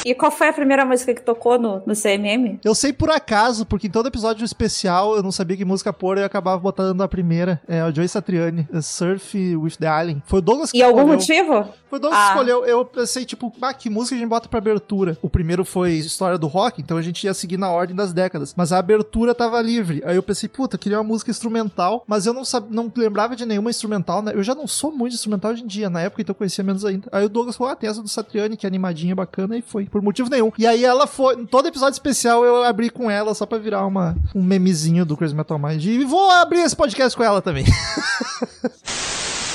E 0.08 0.16
qual 0.16 0.32
foi 0.32 0.48
a 0.48 0.54
primeira 0.54 0.86
música 0.86 1.14
que 1.14 1.22
tocou 1.22 1.60
no, 1.60 1.82
no 1.86 1.94
CMM? 1.94 2.62
Eu 2.64 2.74
sei 2.74 2.94
por 2.94 3.10
acaso, 3.10 3.66
porque 3.66 3.88
em 3.88 3.90
todo 3.90 4.08
episódio 4.08 4.46
especial 4.46 5.18
eu 5.18 5.22
não 5.22 5.34
sabia 5.34 5.58
que 5.58 5.66
música 5.66 5.92
pôr 5.92 6.18
e 6.18 6.22
eu 6.22 6.26
acabava 6.26 6.58
botando 6.58 7.02
a 7.02 7.10
primeira. 7.10 7.62
É 7.68 7.82
a 7.82 7.92
Joy 7.92 8.08
Satriani, 8.08 8.66
Surf 8.82 9.58
with 9.58 9.74
the 9.78 9.86
Alien. 9.86 10.24
Foi 10.26 10.40
o 10.40 10.42
Douglas 10.42 10.72
que 10.72 10.78
E 10.78 10.82
algum 10.82 11.06
motivo? 11.06 11.68
Foi 11.90 12.00
o 12.00 12.02
Douglas 12.02 12.22
Ah. 12.22 12.24
que 12.24 12.30
escolheu. 12.30 12.66
Eu 12.66 12.86
pensei, 12.86 13.26
tipo, 13.26 13.52
ah, 13.62 13.74
que 13.74 13.90
música 13.90 14.16
a 14.16 14.20
gente 14.20 14.30
bota 14.30 14.48
pra 14.48 14.60
abertura? 14.60 15.18
O 15.22 15.30
primeiro 15.30 15.66
foi 15.66 15.92
História 15.96 16.38
do 16.38 16.48
Rock, 16.48 16.82
então 16.82 16.96
a 16.96 17.02
gente 17.02 17.26
ia 17.26 17.34
seguir 17.34 17.58
na 17.58 17.70
ordem 17.70 17.94
das 17.94 18.14
décadas. 18.14 18.54
Mas 18.56 18.72
a 18.72 18.78
abertura 18.78 19.36
tava 19.36 19.62
livre. 19.62 20.02
Aí 20.06 20.16
eu 20.16 20.24
pensei, 20.24 20.48
puta, 20.48 20.76
eu 20.76 20.80
queria 20.80 20.98
uma 21.00 21.04
música 21.04 21.32
instrumental, 21.32 22.06
mas 22.08 22.26
eu 22.26 22.34
não, 22.34 22.46
sab... 22.46 22.66
não 22.70 22.90
lembrava 22.96 23.36
de 23.36 23.46
nenhuma 23.46 23.70
instrumental, 23.70 24.22
né? 24.22 24.32
Eu 24.34 24.44
já 24.44 24.56
não 24.56 24.68
sou 24.68 24.90
muito 24.90 25.16
instrumental 25.16 25.52
hoje 25.52 25.64
em 25.64 25.68
dia, 25.68 25.90
na 25.90 26.00
época 26.00 26.22
então 26.22 26.32
eu 26.32 26.38
conhecia 26.38 26.64
menos 26.64 26.86
ainda. 26.86 27.10
Aí 27.12 27.26
o 27.26 27.30
Douglas 27.30 27.58
falou, 27.58 27.74
ah, 27.74 27.76
tem 27.76 27.90
essa 27.90 28.02
do 28.02 28.08
Satriani, 28.08 28.56
que 28.56 28.66
é 28.66 28.70
animadinha, 28.70 29.14
bacana, 29.14 29.58
e 29.58 29.62
foi, 29.62 29.86
por 29.98 30.04
motivo 30.04 30.30
nenhum. 30.30 30.52
E 30.58 30.68
aí 30.68 30.86
ela 30.86 31.08
foi, 31.08 31.36
em 31.36 31.46
todo 31.46 31.68
episódio 31.68 31.94
especial 31.94 32.46
eu 32.46 32.64
abri 32.64 32.90
com 32.90 33.10
ela, 33.10 33.34
só 33.34 33.46
pra 33.46 33.58
virar 33.58 33.86
uma, 33.86 34.16
um 34.36 34.44
memezinho 34.44 35.06
do 35.06 35.18
Crazy 35.18 35.36
Metal 35.36 35.58
Mind. 35.58 35.84
E 35.84 36.04
vou 36.04 36.30
abrir 36.30 36.60
esse 36.60 36.76
podcast 36.76 37.18
com 37.18 37.24
ela 37.24 37.42
também. 37.42 37.66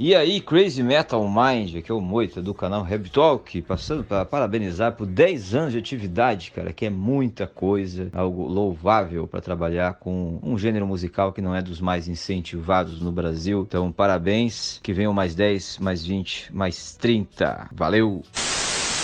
E 0.00 0.16
aí, 0.16 0.40
Crazy 0.40 0.82
Metal 0.82 1.22
Mind, 1.28 1.76
aqui 1.76 1.92
é 1.92 1.94
o 1.94 2.00
Moita 2.00 2.42
do 2.42 2.52
canal 2.52 2.82
Rap 2.82 3.08
Talk, 3.08 3.62
passando 3.62 4.02
para 4.02 4.24
parabenizar 4.24 4.96
por 4.96 5.06
10 5.06 5.54
anos 5.54 5.72
de 5.72 5.78
atividade, 5.78 6.50
cara, 6.50 6.72
que 6.72 6.86
é 6.86 6.90
muita 6.90 7.46
coisa, 7.46 8.08
algo 8.12 8.48
louvável 8.48 9.28
para 9.28 9.40
trabalhar 9.40 9.94
com 9.94 10.40
um 10.42 10.58
gênero 10.58 10.88
musical 10.88 11.32
que 11.32 11.40
não 11.40 11.54
é 11.54 11.62
dos 11.62 11.80
mais 11.80 12.08
incentivados 12.08 13.00
no 13.00 13.12
Brasil. 13.12 13.64
Então, 13.68 13.92
parabéns, 13.92 14.80
que 14.82 14.92
venham 14.92 15.12
mais 15.12 15.36
10, 15.36 15.78
mais 15.78 16.04
20, 16.04 16.52
mais 16.52 16.96
30. 16.96 17.68
Valeu! 17.72 18.24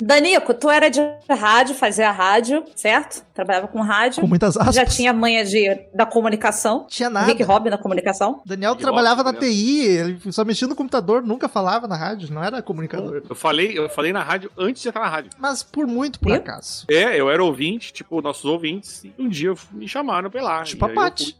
Danico, 0.01 0.53
tu 0.53 0.69
era 0.69 0.89
de 0.89 0.99
rádio, 1.29 1.75
fazia 1.75 2.11
rádio, 2.11 2.63
certo? 2.75 3.23
Trabalhava 3.33 3.67
com 3.67 3.81
rádio. 3.81 4.21
Com 4.21 4.27
muitas 4.27 4.57
aspas. 4.57 4.75
Já 4.75 4.85
tinha 4.85 5.13
manha 5.13 5.43
de, 5.45 5.79
da 5.93 6.05
comunicação. 6.05 6.85
Tinha 6.89 7.09
nada. 7.09 7.27
Rick 7.27 7.43
Hobby 7.43 7.69
na 7.69 7.77
comunicação. 7.77 8.41
Daniel 8.45 8.75
trabalhava 8.75 9.23
na 9.23 9.33
TI, 9.33 9.85
ele 9.85 10.19
só 10.31 10.43
mexia 10.43 10.67
no 10.67 10.75
computador, 10.75 11.21
nunca 11.21 11.47
falava 11.47 11.87
na 11.87 11.95
rádio, 11.95 12.31
não 12.33 12.43
era 12.43 12.61
comunicador. 12.61 13.21
Eu 13.29 13.35
falei, 13.35 13.77
eu 13.77 13.89
falei 13.89 14.11
na 14.11 14.23
rádio 14.23 14.51
antes 14.57 14.81
de 14.81 14.89
entrar 14.89 15.01
na 15.01 15.09
rádio. 15.09 15.31
Mas 15.37 15.63
por 15.63 15.87
muito 15.87 16.19
por 16.19 16.31
acaso. 16.33 16.85
É, 16.89 17.19
eu 17.19 17.29
era 17.29 17.43
ouvinte, 17.43 17.93
tipo, 17.93 18.21
nossos 18.21 18.45
ouvintes, 18.45 19.03
e 19.03 19.13
um 19.17 19.29
dia 19.29 19.53
me 19.71 19.87
chamaram 19.87 20.29
pra 20.29 20.41
ir 20.41 20.43
lá. 20.43 20.63
Tipo 20.63 20.87
E 20.87 20.91
a 20.91 20.93
Paty. 20.93 21.37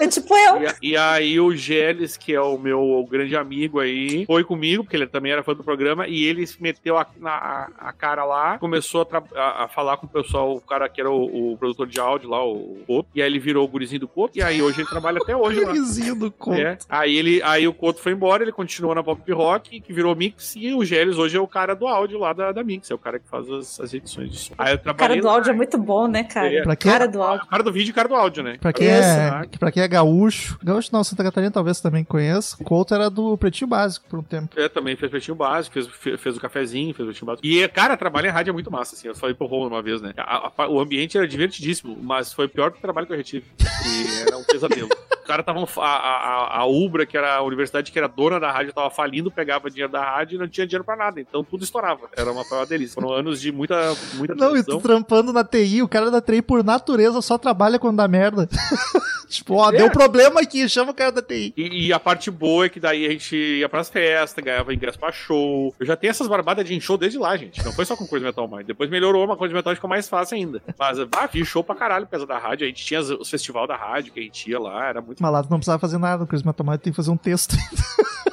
É 0.00 0.06
tipo 0.08 0.34
eu. 0.36 0.62
E, 0.82 0.90
e 0.92 0.96
aí 0.96 1.38
o 1.40 1.54
Geles, 1.54 2.16
que 2.16 2.32
é 2.34 2.40
o 2.40 2.58
meu 2.58 3.06
grande 3.10 3.36
amigo 3.36 3.80
aí, 3.80 4.24
foi 4.26 4.44
comigo, 4.44 4.84
porque 4.84 4.96
ele 4.96 5.06
também 5.06 5.32
era 5.32 5.42
fã 5.42 5.54
do 5.54 5.64
programa, 5.64 6.06
e 6.06 6.24
ele 6.24 6.46
se 6.46 6.60
meteu 6.62 6.96
a, 6.98 7.06
na- 7.18 7.30
a- 7.78 7.85
a 7.88 7.92
cara 7.92 8.24
lá, 8.24 8.58
começou 8.58 9.06
a, 9.10 9.40
a- 9.40 9.64
a 9.64 9.68
falar 9.68 9.96
com 9.96 10.06
o 10.06 10.08
pessoal, 10.08 10.54
o 10.54 10.60
cara 10.60 10.88
que 10.88 11.00
era 11.00 11.10
o, 11.10 11.52
o 11.52 11.56
produtor 11.56 11.86
de 11.86 12.00
áudio 12.00 12.28
lá, 12.30 12.44
o 12.44 12.78
Couto, 12.86 13.08
e 13.14 13.22
aí 13.22 13.28
ele 13.28 13.38
virou 13.38 13.64
o 13.64 13.68
gurizinho 13.68 14.00
do 14.00 14.08
Couto, 14.08 14.38
e 14.38 14.42
aí 14.42 14.60
hoje 14.62 14.80
ele 14.80 14.88
trabalha 14.88 15.18
até 15.22 15.36
hoje 15.36 15.60
lá. 15.60 15.66
Gurizinho 15.72 16.14
do 16.14 16.30
Couto. 16.30 16.60
É. 16.60 16.78
Aí, 16.88 17.16
ele, 17.16 17.42
aí 17.42 17.66
o 17.68 17.72
Couto 17.72 18.00
foi 18.00 18.12
embora, 18.12 18.42
ele 18.42 18.52
continuou 18.52 18.94
na 18.94 19.02
Pop 19.02 19.30
Rock, 19.32 19.80
que 19.80 19.92
virou 19.92 20.14
Mix, 20.16 20.54
e 20.56 20.74
o 20.74 20.84
Geles 20.84 21.16
hoje 21.16 21.36
é 21.36 21.40
o 21.40 21.46
cara 21.46 21.74
do 21.74 21.86
áudio 21.86 22.18
lá 22.18 22.32
da, 22.32 22.52
da 22.52 22.62
Mix, 22.64 22.90
é 22.90 22.94
o 22.94 22.98
cara 22.98 23.18
que 23.18 23.28
faz 23.28 23.48
as, 23.50 23.80
as 23.80 23.94
edições 23.94 24.30
de 24.30 24.38
som. 24.38 24.54
Aí 24.58 24.72
eu 24.72 24.76
O 24.76 24.78
cara 24.80 24.94
trabalhei 24.94 25.20
do 25.20 25.28
áudio 25.28 25.50
é 25.50 25.54
muito 25.54 25.78
bom, 25.78 26.06
né, 26.08 26.24
cara? 26.24 26.52
É. 26.52 26.62
Pra? 26.62 26.76
Cara 26.76 27.06
do 27.06 27.22
áudio. 27.22 27.46
O 27.46 27.48
cara 27.48 27.62
do 27.62 27.72
vídeo 27.72 27.90
e 27.90 27.92
o 27.92 27.94
cara 27.94 28.08
do 28.08 28.14
áudio, 28.14 28.42
né? 28.42 28.56
Pra 28.60 28.72
quem, 28.72 28.88
é, 28.88 29.30
pra 29.58 29.70
quem 29.72 29.82
é 29.82 29.88
gaúcho, 29.88 30.58
gaúcho 30.62 30.90
não, 30.92 31.04
Santa 31.04 31.22
Catarina 31.22 31.50
talvez 31.52 31.80
também 31.80 32.04
conheça, 32.04 32.56
o 32.60 32.64
Couto 32.64 32.94
era 32.94 33.08
do 33.08 33.36
Pretinho 33.38 33.68
Básico 33.68 34.06
por 34.08 34.18
um 34.18 34.22
tempo. 34.22 34.58
É, 34.58 34.68
também 34.68 34.96
fez 34.96 35.10
pretinho 35.10 35.34
básico, 35.36 35.74
fez, 35.74 35.86
fe- 35.86 36.16
fez 36.16 36.36
o 36.36 36.40
cafezinho, 36.40 36.94
fez 36.94 37.06
o 37.08 37.10
pretinho 37.10 37.26
básico. 37.26 37.46
E, 37.46 37.66
cara, 37.76 37.94
trabalhar 37.94 38.30
em 38.30 38.32
rádio 38.32 38.50
é 38.50 38.54
muito 38.54 38.70
massa, 38.72 38.94
assim. 38.96 39.06
Eu 39.06 39.14
falei 39.14 39.34
pro 39.34 39.46
Romulo 39.46 39.68
uma 39.68 39.82
vez, 39.82 40.00
né? 40.00 40.14
A- 40.16 40.50
a- 40.56 40.68
o 40.68 40.80
ambiente 40.80 41.18
era 41.18 41.28
divertidíssimo, 41.28 41.94
mas 42.02 42.32
foi 42.32 42.48
pior 42.48 42.72
que 42.72 42.78
o 42.78 42.80
trabalho 42.80 43.06
que 43.06 43.12
eu 43.12 43.16
retive. 43.18 43.44
E 43.60 44.22
era 44.26 44.38
um 44.38 44.44
pesadelo. 44.44 44.88
Os 45.20 45.26
caras 45.26 45.42
estavam. 45.42 45.68
A, 45.76 45.86
a, 45.86 46.58
a 46.60 46.66
Ubra, 46.66 47.04
que 47.04 47.16
era 47.18 47.34
a 47.36 47.42
universidade 47.42 47.92
que 47.92 47.98
era 47.98 48.06
dona 48.08 48.40
da 48.40 48.50
rádio, 48.50 48.72
tava 48.72 48.88
falindo, 48.90 49.30
pegava 49.30 49.68
dinheiro 49.68 49.92
da 49.92 50.02
rádio 50.02 50.36
e 50.36 50.38
não 50.38 50.48
tinha 50.48 50.66
dinheiro 50.66 50.84
pra 50.84 50.96
nada. 50.96 51.20
Então 51.20 51.44
tudo 51.44 51.64
estourava. 51.64 52.08
Era 52.16 52.32
uma, 52.32 52.42
uma 52.50 52.64
delícia. 52.66 52.94
Foram 52.94 53.12
anos 53.12 53.40
de 53.40 53.52
muita, 53.52 53.94
muita 54.14 54.34
Não, 54.34 54.56
e 54.56 54.62
tu 54.64 54.80
trampando 54.80 55.32
na 55.32 55.44
TI, 55.44 55.82
o 55.82 55.88
cara 55.88 56.10
da 56.10 56.20
TI 56.22 56.40
por 56.40 56.64
natureza 56.64 57.20
só 57.20 57.36
trabalha 57.36 57.78
quando 57.78 57.96
dá 57.96 58.08
merda. 58.08 58.48
tipo, 59.28 59.54
ó, 59.54 59.70
É. 59.70 59.76
deu 59.76 59.90
problema 59.90 60.40
aqui, 60.40 60.68
chama 60.68 60.90
o 60.92 60.94
cara 60.94 61.12
da 61.12 61.22
TI. 61.22 61.52
E, 61.56 61.86
e 61.88 61.92
a 61.92 61.98
parte 62.00 62.30
boa 62.30 62.66
é 62.66 62.68
que 62.68 62.80
daí 62.80 63.06
a 63.06 63.10
gente 63.10 63.34
ia 63.36 63.68
pras 63.68 63.88
festas, 63.88 64.42
ganhava 64.44 64.72
ingresso 64.74 64.98
pra 64.98 65.10
show. 65.12 65.74
Eu 65.78 65.86
já 65.86 65.96
tenho 65.96 66.10
essas 66.10 66.28
barbadas 66.28 66.64
de 66.66 66.80
show 66.80 66.96
desde 66.96 67.18
lá, 67.18 67.36
gente. 67.36 67.64
Não 67.64 67.72
foi 67.72 67.84
só 67.84 67.96
com 67.96 68.06
Coisa 68.06 68.26
Metal 68.26 68.48
Mind. 68.48 68.66
Depois 68.66 68.90
melhorou, 68.90 69.24
uma 69.24 69.36
Coisa 69.36 69.54
Metal 69.54 69.74
ficou 69.74 69.88
mais 69.90 70.08
fácil 70.08 70.36
ainda. 70.36 70.62
Mas, 70.78 70.98
ah, 71.12 71.28
fiz 71.28 71.46
show 71.48 71.62
pra 71.64 71.74
caralho 71.74 72.06
por 72.06 72.12
causa 72.12 72.26
da 72.26 72.38
rádio. 72.38 72.64
A 72.64 72.68
gente 72.68 72.84
tinha 72.84 73.00
os- 73.00 73.28
festival 73.28 73.66
da 73.66 73.76
rádio 73.76 74.12
que 74.12 74.20
a 74.20 74.22
gente 74.22 74.50
ia 74.50 74.58
lá, 74.58 74.88
era 74.88 75.00
muito. 75.00 75.22
Mas 75.22 75.32
lá 75.32 75.42
tu 75.42 75.50
não 75.50 75.58
precisava 75.58 75.78
fazer 75.78 75.98
nada, 75.98 76.24
o 76.24 76.26
Chris 76.26 76.42
Matomate 76.42 76.82
tem 76.84 76.92
que 76.92 76.96
fazer 76.96 77.10
um 77.10 77.16
texto. 77.16 77.56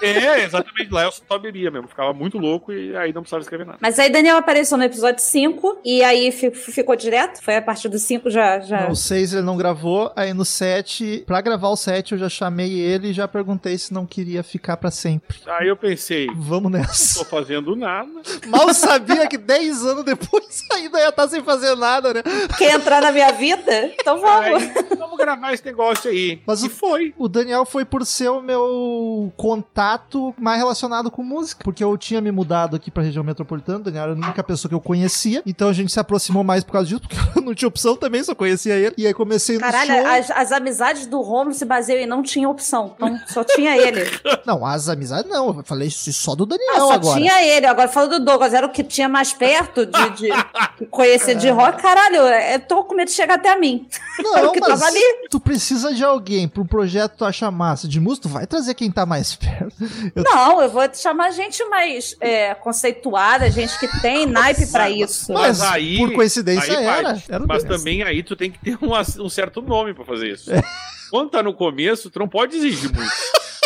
É, 0.01 0.43
exatamente. 0.43 0.91
Lá 0.91 1.03
eu 1.03 1.11
só 1.11 1.37
bebia 1.39 1.71
mesmo. 1.71 1.87
Ficava 1.87 2.11
muito 2.13 2.37
louco 2.37 2.73
e 2.73 2.95
aí 2.97 3.13
não 3.13 3.21
precisava 3.21 3.41
escrever 3.41 3.65
nada. 3.65 3.77
Mas 3.81 3.97
aí 3.99 4.09
Daniel 4.11 4.37
apareceu 4.37 4.77
no 4.77 4.83
episódio 4.83 5.21
5 5.21 5.79
e 5.85 6.03
aí 6.03 6.31
fi- 6.31 6.51
ficou 6.51 6.95
direto? 6.95 7.41
Foi 7.41 7.55
a 7.55 7.61
partir 7.61 7.87
do 7.89 7.97
5 7.97 8.29
já. 8.29 8.59
já... 8.59 8.89
No 8.89 8.95
6 8.95 9.33
ele 9.33 9.43
não 9.43 9.55
gravou, 9.55 10.11
aí 10.15 10.33
no 10.33 10.43
7, 10.43 10.82
pra 11.25 11.41
gravar 11.41 11.69
o 11.69 11.75
7 11.75 12.13
eu 12.13 12.17
já 12.17 12.29
chamei 12.29 12.71
ele 12.79 13.09
e 13.09 13.13
já 13.13 13.27
perguntei 13.27 13.77
se 13.77 13.93
não 13.93 14.05
queria 14.05 14.43
ficar 14.43 14.77
pra 14.77 14.91
sempre. 14.91 15.37
Aí 15.47 15.67
eu 15.67 15.75
pensei, 15.77 16.27
Vamos 16.35 16.71
não 16.71 16.79
nessa. 16.79 17.19
tô 17.19 17.25
fazendo 17.25 17.75
nada. 17.75 18.09
Mal 18.47 18.73
sabia 18.73 19.27
que 19.27 19.37
10 19.37 19.85
anos 19.85 20.03
depois 20.03 20.63
ainda 20.73 20.99
ia 20.99 21.09
estar 21.09 21.27
sem 21.27 21.43
fazer 21.43 21.75
nada, 21.75 22.13
né? 22.13 22.21
Quer 22.57 22.75
entrar 22.75 23.01
na 23.01 23.11
minha 23.11 23.31
vida? 23.31 23.91
Então 23.99 24.19
vamos. 24.19 24.63
Aí, 24.63 24.73
vamos 24.97 25.17
gravar 25.17 25.53
esse 25.53 25.65
negócio 25.65 26.09
aí. 26.09 26.41
Mas 26.45 26.63
e 26.63 26.67
o- 26.67 26.69
foi. 26.69 27.13
O 27.17 27.27
Daniel 27.27 27.65
foi 27.65 27.85
por 27.85 28.05
ser 28.05 28.29
o 28.29 28.41
meu 28.41 29.31
contato 29.37 30.33
mais 30.37 30.57
relacionado 30.57 31.09
com 31.11 31.23
música, 31.23 31.63
porque 31.63 31.83
eu 31.83 31.97
tinha 31.97 32.19
me 32.21 32.31
mudado 32.31 32.75
aqui 32.75 32.89
pra 32.89 33.03
região 33.03 33.23
metropolitana, 33.23 33.79
o 33.79 33.83
Daniel 33.83 34.03
era 34.03 34.11
a 34.13 34.15
única 34.15 34.43
pessoa 34.43 34.69
que 34.69 34.75
eu 34.75 34.81
conhecia, 34.81 35.41
então 35.45 35.69
a 35.69 35.73
gente 35.73 35.91
se 35.91 35.99
aproximou 35.99 36.43
mais 36.43 36.63
por 36.63 36.71
causa 36.73 36.87
disso, 36.87 37.01
porque 37.01 37.15
eu 37.37 37.41
não 37.41 37.53
tinha 37.53 37.67
opção 37.67 37.95
também, 37.95 38.23
só 38.23 38.33
conhecia 38.35 38.75
ele. 38.75 38.95
E 38.97 39.05
aí 39.07 39.13
comecei 39.13 39.55
no 39.55 39.61
Caralho, 39.61 39.93
show. 39.93 40.05
as, 40.07 40.31
as 40.31 40.51
amizades 40.51 40.72
do 41.07 41.21
Romulo 41.21 41.53
se 41.53 41.65
baseiam 41.65 41.99
em 42.01 42.05
não 42.05 42.21
tinha 42.23 42.49
opção. 42.49 42.93
Então 42.95 43.19
só 43.27 43.43
tinha 43.43 43.75
ele. 43.77 44.03
Não, 44.45 44.65
as 44.65 44.89
amizades 44.89 45.29
não, 45.31 45.47
eu 45.57 45.63
falei 45.63 45.89
só 45.89 46.35
do 46.35 46.43
Ah, 46.43 46.47
Daniel 46.47 46.75
só 46.87 46.93
agora. 46.93 47.19
tinha 47.19 47.41
ele. 47.43 47.65
Agora 47.65 47.87
falando 47.87 48.19
do 48.19 48.25
Douglas, 48.25 48.53
era 48.53 48.65
o 48.65 48.69
que 48.69 48.83
tinha 48.83 49.07
mais 49.07 49.31
perto 49.31 49.85
de, 49.85 50.09
de 50.11 50.85
conhecer 50.89 51.35
de 51.35 51.49
rock. 51.49 51.81
Caralho, 51.81 52.17
eu 52.17 52.59
tô 52.59 52.83
com 52.83 52.93
medo 52.93 53.07
de 53.07 53.13
chegar 53.13 53.35
até 53.35 53.55
mim. 53.57 53.87
Era 54.35 54.41
o 54.43 54.45
Não, 54.47 54.51
que 54.51 54.59
mas 54.59 54.69
tava 54.69 54.85
ali. 54.85 54.99
tu 55.29 55.39
precisa 55.39 55.93
de 55.93 56.03
alguém 56.03 56.47
pra 56.47 56.61
um 56.61 56.65
projeto 56.65 57.15
tu 57.17 57.25
acha 57.25 57.49
massa 57.49 57.87
de 57.87 57.99
música, 57.99 58.27
tu 58.27 58.33
vai 58.33 58.45
trazer 58.45 58.73
quem 58.73 58.91
tá 58.91 59.05
mais 59.05 59.33
perto. 59.35 59.73
Eu- 60.15 60.23
Não, 60.23 60.61
eu 60.61 60.69
vou 60.69 60.83
chamar 60.93 61.31
gente 61.31 61.63
mais 61.65 62.15
é, 62.19 62.53
conceituada, 62.55 63.49
gente 63.49 63.77
que 63.79 63.87
tem 64.01 64.25
naipe 64.25 64.67
pra 64.67 64.89
isso. 64.89 65.31
Mas, 65.33 65.59
por 65.97 66.13
coincidência, 66.13 66.77
aí 66.77 66.85
era. 66.85 67.23
era 67.29 67.45
Mas 67.47 67.63
também 67.63 68.03
aí 68.03 68.21
tu 68.23 68.35
tem 68.35 68.51
que 68.51 68.59
ter 68.59 68.77
um, 68.81 68.91
um 69.25 69.29
certo 69.29 69.61
nome 69.61 69.93
pra 69.93 70.03
fazer 70.05 70.29
isso. 70.31 70.51
É. 70.53 70.62
Quando 71.09 71.29
tá 71.29 71.43
no 71.43 71.53
começo, 71.53 72.09
tu 72.09 72.19
não 72.19 72.27
pode 72.27 72.55
exigir 72.57 72.91
muito. 72.91 73.11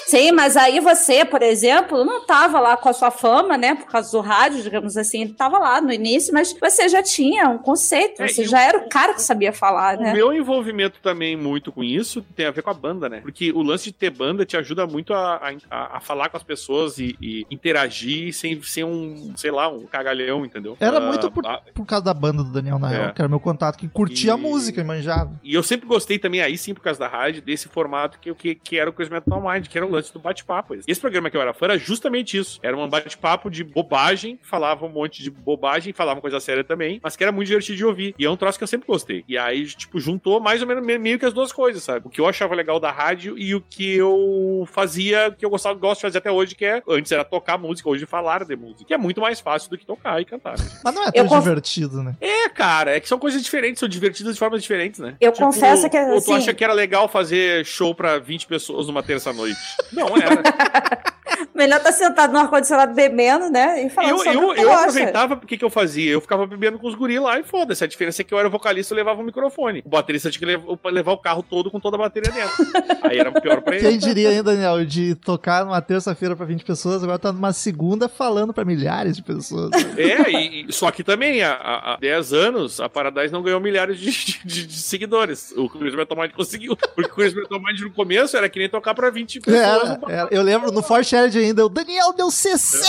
Sim, 0.08 0.32
mas 0.32 0.56
aí 0.56 0.80
você, 0.80 1.26
por 1.26 1.42
exemplo, 1.42 2.06
não 2.06 2.26
tava 2.26 2.60
lá 2.60 2.78
com 2.78 2.88
a 2.90 2.94
sua 2.94 3.12
fama, 3.12 3.58
né? 3.58 3.76
Por 3.76 3.88
causa 3.88 4.12
do 4.12 4.22
rádio, 4.22 4.64
digamos 4.64 4.96
assim, 4.96 5.22
ele 5.24 5.34
tava 5.34 5.60
lá 5.60 5.82
no 5.82 5.92
início, 5.92 6.34
mas 6.34 6.54
você 6.60 6.88
já 6.88 7.04
tinha 7.04 7.50
um 7.50 7.58
conceito, 7.58 8.22
É, 8.24 8.28
você 8.28 8.46
já 8.46 8.58
o- 8.58 8.62
era 8.62 8.78
o 8.78 8.90
cara 8.90 9.14
que 9.14 9.22
sabia 9.22 9.52
falar, 9.52 9.98
O 9.98 10.02
né? 10.02 10.14
meu 10.14 10.32
envolvimento 10.34 11.00
também 11.02 11.36
muito 11.36 11.72
com 11.72 11.84
isso 11.84 12.22
tem 12.36 12.46
a 12.46 12.52
ver 12.52 12.62
com 12.62 12.70
a 12.70 12.74
banda, 12.74 13.10
né? 13.10 13.20
Porque 13.22 13.52
o 13.52 13.62
lance 13.62 13.86
de 13.86 13.92
ter 13.92 14.10
banda 14.10 14.46
te 14.46 14.56
ajuda 14.56 14.88
muito 14.88 15.14
a, 15.14 15.42
a, 15.70 15.98
a 15.98 16.00
falar 16.00 16.30
com 16.30 16.38
as 16.38 16.44
pessoas 16.44 16.98
e, 17.00 17.16
e 17.22 17.46
interagir 17.52 18.34
sem 18.34 18.62
ser 18.64 18.86
um, 18.86 19.34
sei 19.36 19.52
lá, 19.52 19.68
um 19.68 19.86
cagalhão, 19.86 20.46
entendeu? 20.46 20.78
Era 20.80 20.98
Ah, 20.98 21.02
muito 21.02 21.30
por, 21.32 21.46
ah, 21.46 21.62
por 21.76 21.86
causa 21.86 22.06
da 22.06 22.14
banda 22.14 22.44
do 22.44 22.52
Daniel, 22.52 22.80
na 22.80 22.94
É. 22.94 23.14
era 23.18 23.28
meu 23.28 23.40
contato, 23.40 23.78
que 23.78 23.88
curtia 23.90 24.32
E- 24.32 24.34
a 24.34 24.38
música 24.38 24.80
e 24.80 24.84
manjava. 24.84 25.32
E 25.44 25.54
eu 25.54 25.62
sempre 25.64 25.86
gostei 25.88 26.18
também, 26.18 26.42
aí 26.42 26.58
sim, 26.58 26.74
por 26.74 26.82
causa 26.82 27.00
da 27.00 27.08
rádio, 27.08 27.42
desse 27.42 27.68
formato 27.68 28.18
que, 28.20 28.34
que, 28.34 28.56
que 28.56 28.78
era 28.80 28.90
o 28.90 28.94
Metal 29.12 29.42
Mind, 29.42 29.68
que 29.68 29.78
era 29.78 29.86
o 29.86 29.90
lance 29.98 30.14
do 30.14 30.20
bate-papo. 30.20 30.76
Esse 30.88 31.00
programa 31.02 31.30
que 31.30 31.38
eu 31.38 31.42
era 31.42 31.54
fã 31.54 31.66
era 31.66 31.78
justamente 31.78 32.38
isso. 32.38 32.60
Era 32.64 32.78
um 32.78 32.88
bate-papo 32.88 33.50
de 33.50 33.64
bobagem, 33.64 34.40
falava 34.42 34.86
um 34.86 34.90
monte 34.90 35.22
de 35.22 35.30
bobagem, 35.30 35.94
falava 35.94 36.22
coisa 36.22 36.40
séria 36.40 36.64
também, 36.64 37.00
mas 37.04 37.16
que 37.16 37.24
era 37.24 37.32
muito 37.32 37.48
divertido 37.48 37.78
de 37.78 37.86
ouvir. 37.86 38.16
E 38.18 38.26
é 38.26 38.30
um 38.30 38.38
troço 38.38 38.58
que 38.58 38.64
eu 38.64 38.68
sempre 38.68 38.88
gostei. 38.88 39.24
E 39.28 39.38
aí, 39.38 39.66
tipo, 39.66 40.00
juntou 40.00 40.40
mais 40.40 40.62
ou 40.62 40.68
menos 40.68 40.86
me- 40.86 40.98
meio 40.98 41.20
que 41.20 41.26
as 41.26 41.34
duas 41.34 41.52
coisas, 41.52 41.84
sabe? 41.84 42.08
O 42.08 42.10
que 42.10 42.22
eu 42.22 42.28
achava 42.28 42.56
legal 42.56 42.80
da 42.80 42.92
rádio 42.92 43.38
e 43.38 43.54
o 43.56 43.62
que 43.62 43.96
eu 43.96 44.68
fazia, 44.72 45.32
que 45.38 45.46
eu 45.46 45.50
gostava, 45.50 45.78
gosto 45.78 46.00
de 46.00 46.02
fazer 46.04 46.18
até 46.20 46.32
hoje, 46.32 46.56
que 46.56 46.66
é, 46.66 46.82
antes 46.88 47.12
era 47.12 47.24
tocar 47.24 47.58
música, 47.58 47.90
hoje 47.90 48.06
falar 48.06 48.44
de 48.46 48.56
música. 48.56 48.86
Que 48.86 48.94
é 48.94 48.98
muito 48.98 49.20
mais 49.22 49.40
fácil 49.40 49.70
do 49.70 49.78
que 49.78 49.86
tocar 49.86 50.22
e 50.22 50.26
cantar. 50.26 50.58
né? 50.58 50.66
Mas 50.84 50.94
não 50.96 51.04
é 51.04 51.08
Eu 51.08 51.12
tão 51.14 51.28
conf- 51.28 51.44
divertido, 51.44 52.04
né? 52.04 52.16
É, 52.22 52.50
cara, 52.50 52.96
é 52.96 53.00
que 53.00 53.08
são 53.08 53.20
coisas 53.20 53.42
diferentes, 53.42 53.80
são 53.80 53.90
divertidas 53.90 54.34
de 54.34 54.40
formas 54.40 54.62
diferentes, 54.62 55.00
né? 55.00 55.16
Eu 55.20 55.32
confesso 55.32 55.90
que, 55.90 55.98
Ou 55.98 56.14
tu 56.14 56.18
assim- 56.18 56.34
acha 56.36 56.54
que 56.54 56.64
era 56.64 56.74
legal 56.74 57.08
fazer 57.08 57.66
show 57.66 57.94
pra 57.96 58.18
20 58.20 58.48
pessoas 58.48 58.88
numa 58.88 59.02
terça-noite? 59.04 59.58
Não 59.92 60.08
era. 60.18 60.42
Melhor 61.54 61.80
tá 61.80 61.92
sentado 61.92 62.32
no 62.34 62.40
ar-condicionado 62.40 62.94
bebendo, 62.94 63.50
né? 63.50 63.84
E 63.84 63.90
falando 63.90 64.12
Eu, 64.12 64.18
sobre 64.20 64.38
o 64.38 64.42
eu, 64.50 64.54
que 64.56 64.62
eu 64.62 64.72
aproveitava, 64.74 65.36
porque 65.38 65.58
que 65.58 65.66
eu 65.66 65.70
fazia? 65.70 66.12
Eu 66.12 66.22
ficava 66.22 66.46
bebendo 66.48 66.78
com 66.80 66.88
os 66.88 66.96
guris 66.96 67.20
lá 67.20 67.40
e 67.40 67.44
foda-se. 67.44 67.84
A 67.84 67.88
diferença 67.88 68.22
é 68.22 68.26
que 68.26 68.34
eu 68.34 68.40
era 68.40 68.48
vocalista 68.48 68.94
e 68.94 68.98
levava 68.98 69.22
o 69.22 69.24
microfone. 69.24 69.82
O 69.86 69.90
baterista 69.90 70.30
tinha 70.30 70.40
que 70.40 70.46
levar, 70.46 70.78
levar 70.92 71.12
o 71.14 71.18
carro 71.18 71.44
todo 71.44 71.70
com 71.72 71.80
toda 71.80 71.96
a 71.96 72.00
bateria 72.00 72.32
dentro. 72.32 72.54
Aí 73.04 73.18
era 73.20 73.32
pior 73.32 73.62
pra 73.62 73.76
ele. 73.76 73.88
Quem 73.88 73.98
diria, 73.98 74.32
hein, 74.34 74.44
Daniel, 74.44 74.86
de 74.86 75.16
tocar 75.16 75.66
numa 75.66 75.82
terça-feira 75.82 76.36
pra 76.36 76.46
20 76.46 76.64
pessoas, 76.64 77.04
agora 77.04 77.20
tá 77.20 77.32
numa 77.32 77.54
segunda 77.54 78.08
falando 78.08 78.54
pra 78.54 78.64
milhares 78.66 79.16
de 79.16 79.24
pessoas. 79.24 79.72
É, 79.98 80.30
e, 80.32 80.66
e- 80.70 80.72
só 80.72 80.92
que 80.92 81.04
também, 81.04 81.42
há, 81.42 81.54
há 81.54 81.94
há 81.94 81.98
10 81.98 82.34
anos, 82.34 82.80
a 82.80 82.88
Paradise 82.88 83.34
não 83.34 83.42
ganhou 83.42 83.60
milhares 83.60 83.98
de, 84.00 84.12
de- 84.46 84.68
de 84.68 84.76
seguidores. 84.78 85.52
O 85.58 85.68
Chris 85.70 85.96
Metal 85.96 86.16
Mind 86.18 86.32
conseguiu. 86.34 86.76
Porque 86.76 87.10
o 87.12 87.16
Chris 87.16 87.34
Metal 87.34 87.60
Mind 87.60 87.80
no 87.82 87.92
começo 87.92 88.38
era 88.38 88.48
que 88.48 88.60
nem 88.60 88.70
tocar 88.70 88.94
pra 88.94 89.10
20 89.10 89.40
pessoas. 89.42 89.60
Era, 89.80 90.00
era. 90.08 90.28
Eu 90.32 90.42
lembro 90.42 90.72
no 90.72 90.82
For 90.82 91.04
Shared 91.04 91.38
ainda, 91.38 91.66
o 91.66 91.70
Daniel 91.70 92.14
deu 92.14 92.30
60 92.30 92.86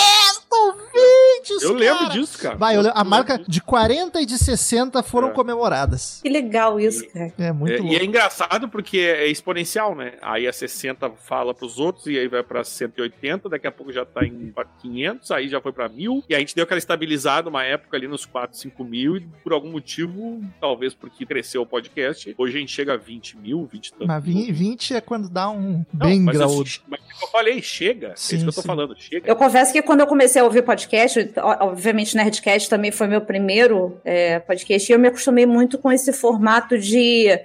ouvintes, 0.51 1.63
Eu 1.63 1.75
lembro 1.75 1.99
cara. 2.07 2.11
disso, 2.13 2.39
cara. 2.39 2.57
Vai, 2.57 2.77
eu 2.77 2.81
lembro- 2.83 2.99
a 2.99 3.03
Eu 3.03 3.05
marca 3.05 3.33
lembro 3.35 3.51
de 3.51 3.61
40 3.63 4.21
e 4.21 4.27
de 4.27 4.39
60 4.39 5.03
foram 5.03 5.29
É. 5.29 5.33
comemoradas. 5.33 6.21
Que 6.23 6.29
legal 6.29 6.79
isso, 6.81 7.07
cara. 7.09 7.33
É 7.39 7.53
muito 7.53 7.75
É, 7.75 7.79
louco. 7.79 7.93
e 7.93 7.97
é 7.97 8.05
engraçado 8.05 8.69
porque 8.69 8.99
é 8.99 9.27
exponencial, 9.29 9.95
né? 9.95 10.15
Aí 10.23 10.47
a 10.47 10.53
60 10.53 11.11
fala 11.11 11.55
pros 11.55 11.79
outros, 11.79 12.07
e 12.07 12.19
aí 12.19 12.29
vai 12.29 12.43
pra 12.43 12.65
180, 12.65 13.49
daqui 13.49 13.67
a 13.67 13.73
pouco 13.73 13.93
já 13.93 14.05
tá 14.05 14.25
em 14.25 14.53
500, 14.81 15.31
aí 15.31 15.49
já 15.49 15.61
foi 15.61 15.73
pra 15.73 15.89
1000, 15.89 16.25
e 16.29 16.35
a 16.35 16.39
gente 16.39 16.55
deu 16.55 16.65
aquela 16.65 16.79
estabilizada 16.79 17.49
uma 17.49 17.65
época 17.65 17.97
ali 17.97 18.09
nos 18.09 18.25
4, 18.27 18.57
5 18.59 18.85
mil, 18.85 19.17
e 19.17 19.21
por 19.43 19.53
algum 19.53 19.71
motivo, 19.71 20.41
talvez 20.61 20.95
porque 20.95 21.25
cresceu 21.27 21.63
o 21.63 21.67
podcast, 21.67 22.35
hoje 22.39 22.57
a 22.57 22.61
gente 22.61 22.73
chega 22.73 22.95
a 22.95 22.97
20 22.97 23.37
mil, 23.37 23.67
20 23.71 23.87
e 23.89 23.93
tantos 23.93 24.07
Mas 24.09 24.25
mil. 24.25 24.35
20, 24.35 24.53
20 24.53 24.95
é 24.95 25.01
quando 25.01 25.29
dá 25.29 25.49
um 25.51 25.85
Não, 25.93 26.07
bem 26.09 26.21
mas, 26.21 26.37
graúdo. 26.37 26.69
mas 26.89 27.01
é 27.01 27.05
o 27.05 27.19
que 27.19 27.25
eu 27.25 27.29
falei, 27.29 27.63
chega. 27.63 28.13
Sim, 28.17 28.35
é 28.35 28.37
isso 28.39 28.45
que 28.45 28.51
eu 28.51 28.55
tô 28.55 28.61
sim. 28.63 28.67
falando, 28.67 28.95
chega. 28.99 29.29
Eu 29.29 29.37
confesso 29.37 29.73
que 29.73 29.83
quando 29.83 30.01
eu 30.01 30.07
comecei 30.07 30.38
a 30.39 30.45
ouvir 30.45 30.63
podcast, 30.63 31.31
obviamente 31.61 32.17
Nerdcast 32.17 32.69
também 32.69 32.91
foi 32.91 33.07
meu 33.07 33.21
primeiro 33.21 33.99
é, 34.05 34.39
podcast, 34.39 34.91
e 34.91 34.95
eu 34.95 34.99
me 34.99 35.09
acostumei 35.09 35.47
muito 35.47 35.79
com 35.79 35.91
esse 35.91 36.13
formato 36.13 36.79
de 36.79 37.29
é, 37.29 37.45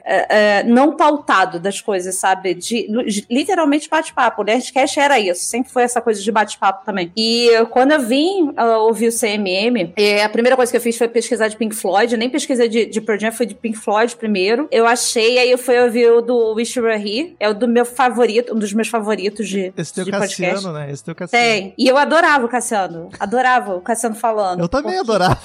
é, 0.60 0.64
não 0.64 0.96
pautado 0.96 1.60
das 1.60 1.82
coisas, 1.82 2.16
sabe? 2.16 2.54
De, 2.54 2.88
de- 2.88 3.26
literalmente 3.30 3.90
bate-papo. 3.90 4.42
O 4.42 4.46
Nerdcast 4.46 5.00
era 5.00 5.20
isso, 5.20 5.46
sempre 5.46 5.72
foi 5.72 5.84
essa 5.84 6.02
coisa 6.02 6.22
de 6.22 6.32
bate-papo 6.32 6.86
também. 6.86 7.12
E 7.16 7.50
quando 7.72 7.92
eu 7.92 8.02
vim 8.02 8.50
uh, 8.50 8.80
ouvir 8.82 9.08
o 9.08 9.12
CMM, 9.12 9.94
é, 9.96 10.24
a 10.24 10.30
primeira 10.30 10.56
coisa 10.56 10.72
que 10.72 10.78
eu 10.78 10.82
fiz 10.82 10.98
foi 10.98 11.08
pesquisar 11.08 11.48
de 11.48 11.58
Pink 11.58 11.76
Floyd, 11.76 12.14
eu 12.14 12.20
nem 12.20 12.30
pesquisei 12.30 12.68
de, 12.68 12.86
de 12.86 13.02
Pearl 13.02 13.20
Jam, 13.20 13.32
foi 13.32 13.46
de 13.46 13.56
Pink 13.56 13.78
Floyd 13.78 14.16
primeiro. 14.16 14.68
Eu 14.72 14.86
achei, 14.86 15.38
aí 15.38 15.52
eu 15.52 15.58
fui 15.58 15.80
ouvir 15.80 16.10
o 16.12 16.22
do 16.22 16.54
Wish 16.54 16.78
You 16.78 16.86
Were 16.86 16.96
Here, 16.98 17.36
é 17.40 17.50
o 17.50 17.54
do 17.54 17.68
meu 17.68 17.86
favorito, 17.86 18.54
um 18.54 18.60
dos 18.60 18.74
meus 18.74 18.88
favoritos 18.88 19.48
de, 19.48 19.74
Esse 19.78 19.94
teu 19.94 20.06
de 20.06 20.12
podcast. 20.12 20.44
Cassiano, 20.44 20.74
né? 20.78 20.92
Esse 20.92 21.04
teu 21.04 21.16
Cassiano. 21.16 21.46
Tem. 21.46 21.74
E 21.78 21.88
eu 21.88 21.98
adorava 21.98 22.46
o 22.46 22.50
Cassiano. 22.50 22.83
Adorava 23.20 23.76
o 23.76 23.82
Cassiano 23.82 24.16
falando. 24.16 24.60
Eu 24.60 24.70
também 24.70 25.00
adorava. 25.00 25.40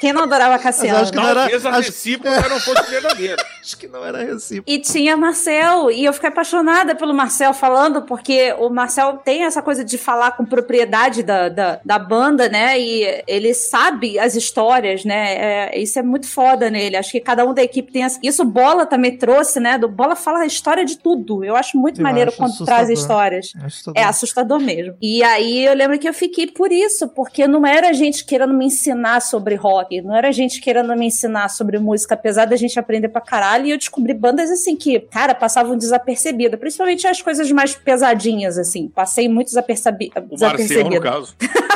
Quem 0.00 0.12
não 0.12 0.22
adorava 0.22 0.52
Mas 0.54 0.62
Cassiano? 0.62 0.98
eu 0.98 1.02
acho 1.02 1.12
que 1.12 1.16
não 1.18 1.28
era- 1.28 1.40
Talvez 1.42 1.66
a 1.66 1.70
acho- 1.70 1.80
recíproca 1.88 2.48
não 2.48 2.60
fosse 2.60 2.90
verdadeira. 2.90 3.36
Acho 3.60 3.76
que 3.76 3.86
não 3.86 4.02
era 4.04 4.24
recíproco. 4.24 4.70
E 4.70 4.78
tinha 4.80 5.14
Marcel, 5.18 5.90
e 5.90 6.02
eu 6.06 6.12
fiquei 6.14 6.30
apaixonada 6.30 6.94
pelo 6.94 7.12
Marcel 7.12 7.52
falando, 7.52 8.02
porque 8.02 8.54
o 8.58 8.70
Marcel 8.70 9.18
tem 9.22 9.44
essa 9.44 9.60
coisa 9.60 9.84
de 9.84 9.98
falar 9.98 10.30
com 10.32 10.46
propriedade 10.46 11.22
da, 11.22 11.50
da, 11.50 11.78
da 11.84 11.98
banda, 11.98 12.48
né? 12.48 12.80
E 12.80 13.22
ele 13.26 13.52
sabe 13.52 14.18
as 14.18 14.34
histórias, 14.34 15.04
né? 15.04 15.34
É, 15.74 15.78
isso 15.78 15.98
é 15.98 16.02
muito 16.02 16.26
foda 16.26 16.70
nele. 16.70 16.96
Acho 16.96 17.12
que 17.12 17.20
cada 17.20 17.44
um 17.44 17.52
da 17.52 17.62
equipe 17.62 17.92
tem 17.92 18.02
essa. 18.04 18.18
Isso 18.22 18.42
o 18.42 18.46
Bola 18.46 18.86
também 18.86 19.16
trouxe, 19.18 19.60
né? 19.60 19.76
Do 19.76 19.88
Bola 19.88 20.16
fala 20.16 20.38
a 20.40 20.46
história 20.46 20.84
de 20.84 20.96
tudo. 20.98 21.44
Eu 21.44 21.54
acho 21.54 21.76
muito 21.76 22.00
Eu 22.00 22.04
maneiro 22.04 22.30
acho 22.30 22.38
quando 22.38 22.50
assustador. 22.52 22.74
traz 22.86 22.88
histórias. 22.98 23.52
Assustador. 23.62 24.02
É 24.02 24.06
assustador 24.06 24.58
mesmo. 24.60 24.94
E 25.02 25.22
aí 25.22 25.66
eu 25.66 25.74
lembro 25.74 25.98
que 25.98 26.08
eu 26.08 26.14
fiquei 26.14 26.46
por 26.46 26.72
isso, 26.72 27.08
porque 27.08 27.46
não 27.46 27.66
era 27.66 27.92
gente 27.92 28.24
querendo 28.24 28.54
me 28.54 28.64
ensinar 28.64 29.20
sobre 29.20 29.54
rock, 29.54 29.89
não 30.02 30.14
era 30.14 30.30
gente 30.30 30.60
querendo 30.60 30.94
me 30.94 31.06
ensinar 31.06 31.48
sobre 31.48 31.78
música, 31.78 32.14
apesar 32.14 32.44
da 32.44 32.56
gente 32.56 32.78
aprender 32.78 33.08
pra 33.08 33.20
caralho, 33.20 33.66
e 33.66 33.70
eu 33.70 33.78
descobri 33.78 34.12
bandas 34.12 34.50
assim 34.50 34.76
que, 34.76 35.00
cara, 35.00 35.34
passavam 35.34 35.76
desapercebida, 35.76 36.56
principalmente 36.56 37.06
as 37.06 37.22
coisas 37.22 37.50
mais 37.50 37.74
pesadinhas, 37.74 38.58
assim. 38.58 38.88
Passei 38.88 39.28
muito 39.28 39.46
desapercebi 39.48 40.10
O 40.14 40.20
Marcel, 40.20 40.28
no 40.28 40.36
desapercebida. 40.36 41.00
caso. 41.00 41.34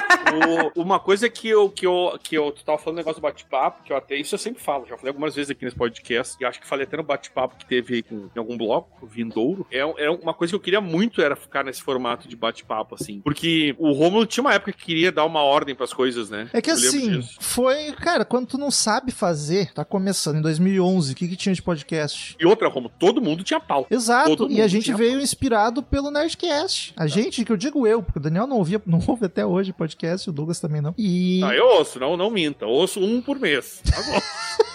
O- 0.74 0.82
uma 0.82 0.98
coisa 0.98 1.28
que 1.28 1.48
eu, 1.48 1.68
que 1.70 1.86
eu, 1.86 2.18
que 2.22 2.36
eu, 2.36 2.50
tu 2.52 2.64
tava 2.64 2.78
falando 2.78 2.98
negócio 2.98 3.20
do 3.20 3.22
bate-papo, 3.22 3.82
que 3.84 3.92
eu 3.92 3.96
até, 3.96 4.16
isso 4.16 4.34
eu 4.34 4.38
sempre 4.38 4.62
falo, 4.62 4.86
já 4.86 4.96
falei 4.96 5.10
algumas 5.10 5.34
vezes 5.34 5.50
aqui 5.50 5.64
nesse 5.64 5.76
podcast, 5.76 6.36
e 6.40 6.44
acho 6.44 6.60
que 6.60 6.66
falei 6.66 6.84
até 6.84 6.96
no 6.96 7.02
bate-papo 7.02 7.56
que 7.56 7.66
teve 7.66 8.02
com, 8.02 8.28
em 8.34 8.38
algum 8.38 8.56
bloco, 8.56 9.06
Vindouro, 9.06 9.66
é, 9.70 9.78
é 9.78 10.10
uma 10.10 10.34
coisa 10.34 10.52
que 10.52 10.56
eu 10.56 10.60
queria 10.60 10.80
muito 10.80 11.20
era 11.22 11.36
ficar 11.36 11.64
nesse 11.64 11.82
formato 11.82 12.28
de 12.28 12.36
bate-papo, 12.36 12.94
assim, 12.94 13.20
porque 13.20 13.74
o 13.78 13.92
Romulo 13.92 14.26
tinha 14.26 14.42
uma 14.42 14.54
época 14.54 14.72
que 14.72 14.84
queria 14.84 15.10
dar 15.12 15.24
uma 15.24 15.42
ordem 15.42 15.74
pras 15.74 15.92
coisas, 15.92 16.30
né? 16.30 16.48
É 16.52 16.60
que 16.60 16.70
Eu 16.70 16.74
assim, 16.74 17.22
foi, 17.40 17.92
cara, 17.92 18.24
quando 18.24 18.46
tu 18.48 18.58
não 18.58 18.70
sabe 18.70 19.12
fazer, 19.12 19.72
tá 19.72 19.84
começando 19.84 20.36
em 20.38 20.42
2011, 20.42 21.12
o 21.12 21.16
que 21.16 21.28
que 21.28 21.36
tinha 21.36 21.54
de 21.54 21.62
podcast? 21.62 22.36
E 22.38 22.46
outra, 22.46 22.68
Romulo, 22.68 22.92
todo 22.98 23.20
mundo 23.20 23.42
tinha 23.44 23.60
pau. 23.60 23.86
Exato, 23.90 24.36
Todo 24.36 24.52
e 24.52 24.60
a 24.60 24.68
gente 24.68 24.92
veio 24.94 25.20
inspirado 25.20 25.82
pelo 25.82 26.10
Nerdcast. 26.10 26.92
A 26.96 27.06
gente, 27.06 27.44
que 27.44 27.52
eu 27.52 27.56
digo 27.56 27.86
eu, 27.86 28.02
porque 28.02 28.18
o 28.18 28.22
Daniel 28.22 28.46
não 28.46 28.56
ouvia, 28.56 28.80
não 28.86 29.00
ouve 29.06 29.26
até 29.26 29.44
hoje 29.44 29.72
podcast, 29.72 30.23
o 30.30 30.32
Douglas 30.32 30.60
também 30.60 30.80
não. 30.80 30.94
E, 30.98 31.40
Ah, 31.44 31.54
eu 31.54 31.66
ouço, 31.66 31.98
não, 31.98 32.16
não 32.16 32.30
minta, 32.30 32.64
eu 32.64 32.68
ouço 32.70 33.00
um 33.00 33.20
por 33.20 33.38
mês. 33.38 33.80
Tá 33.90 34.02
bom. 34.02 34.20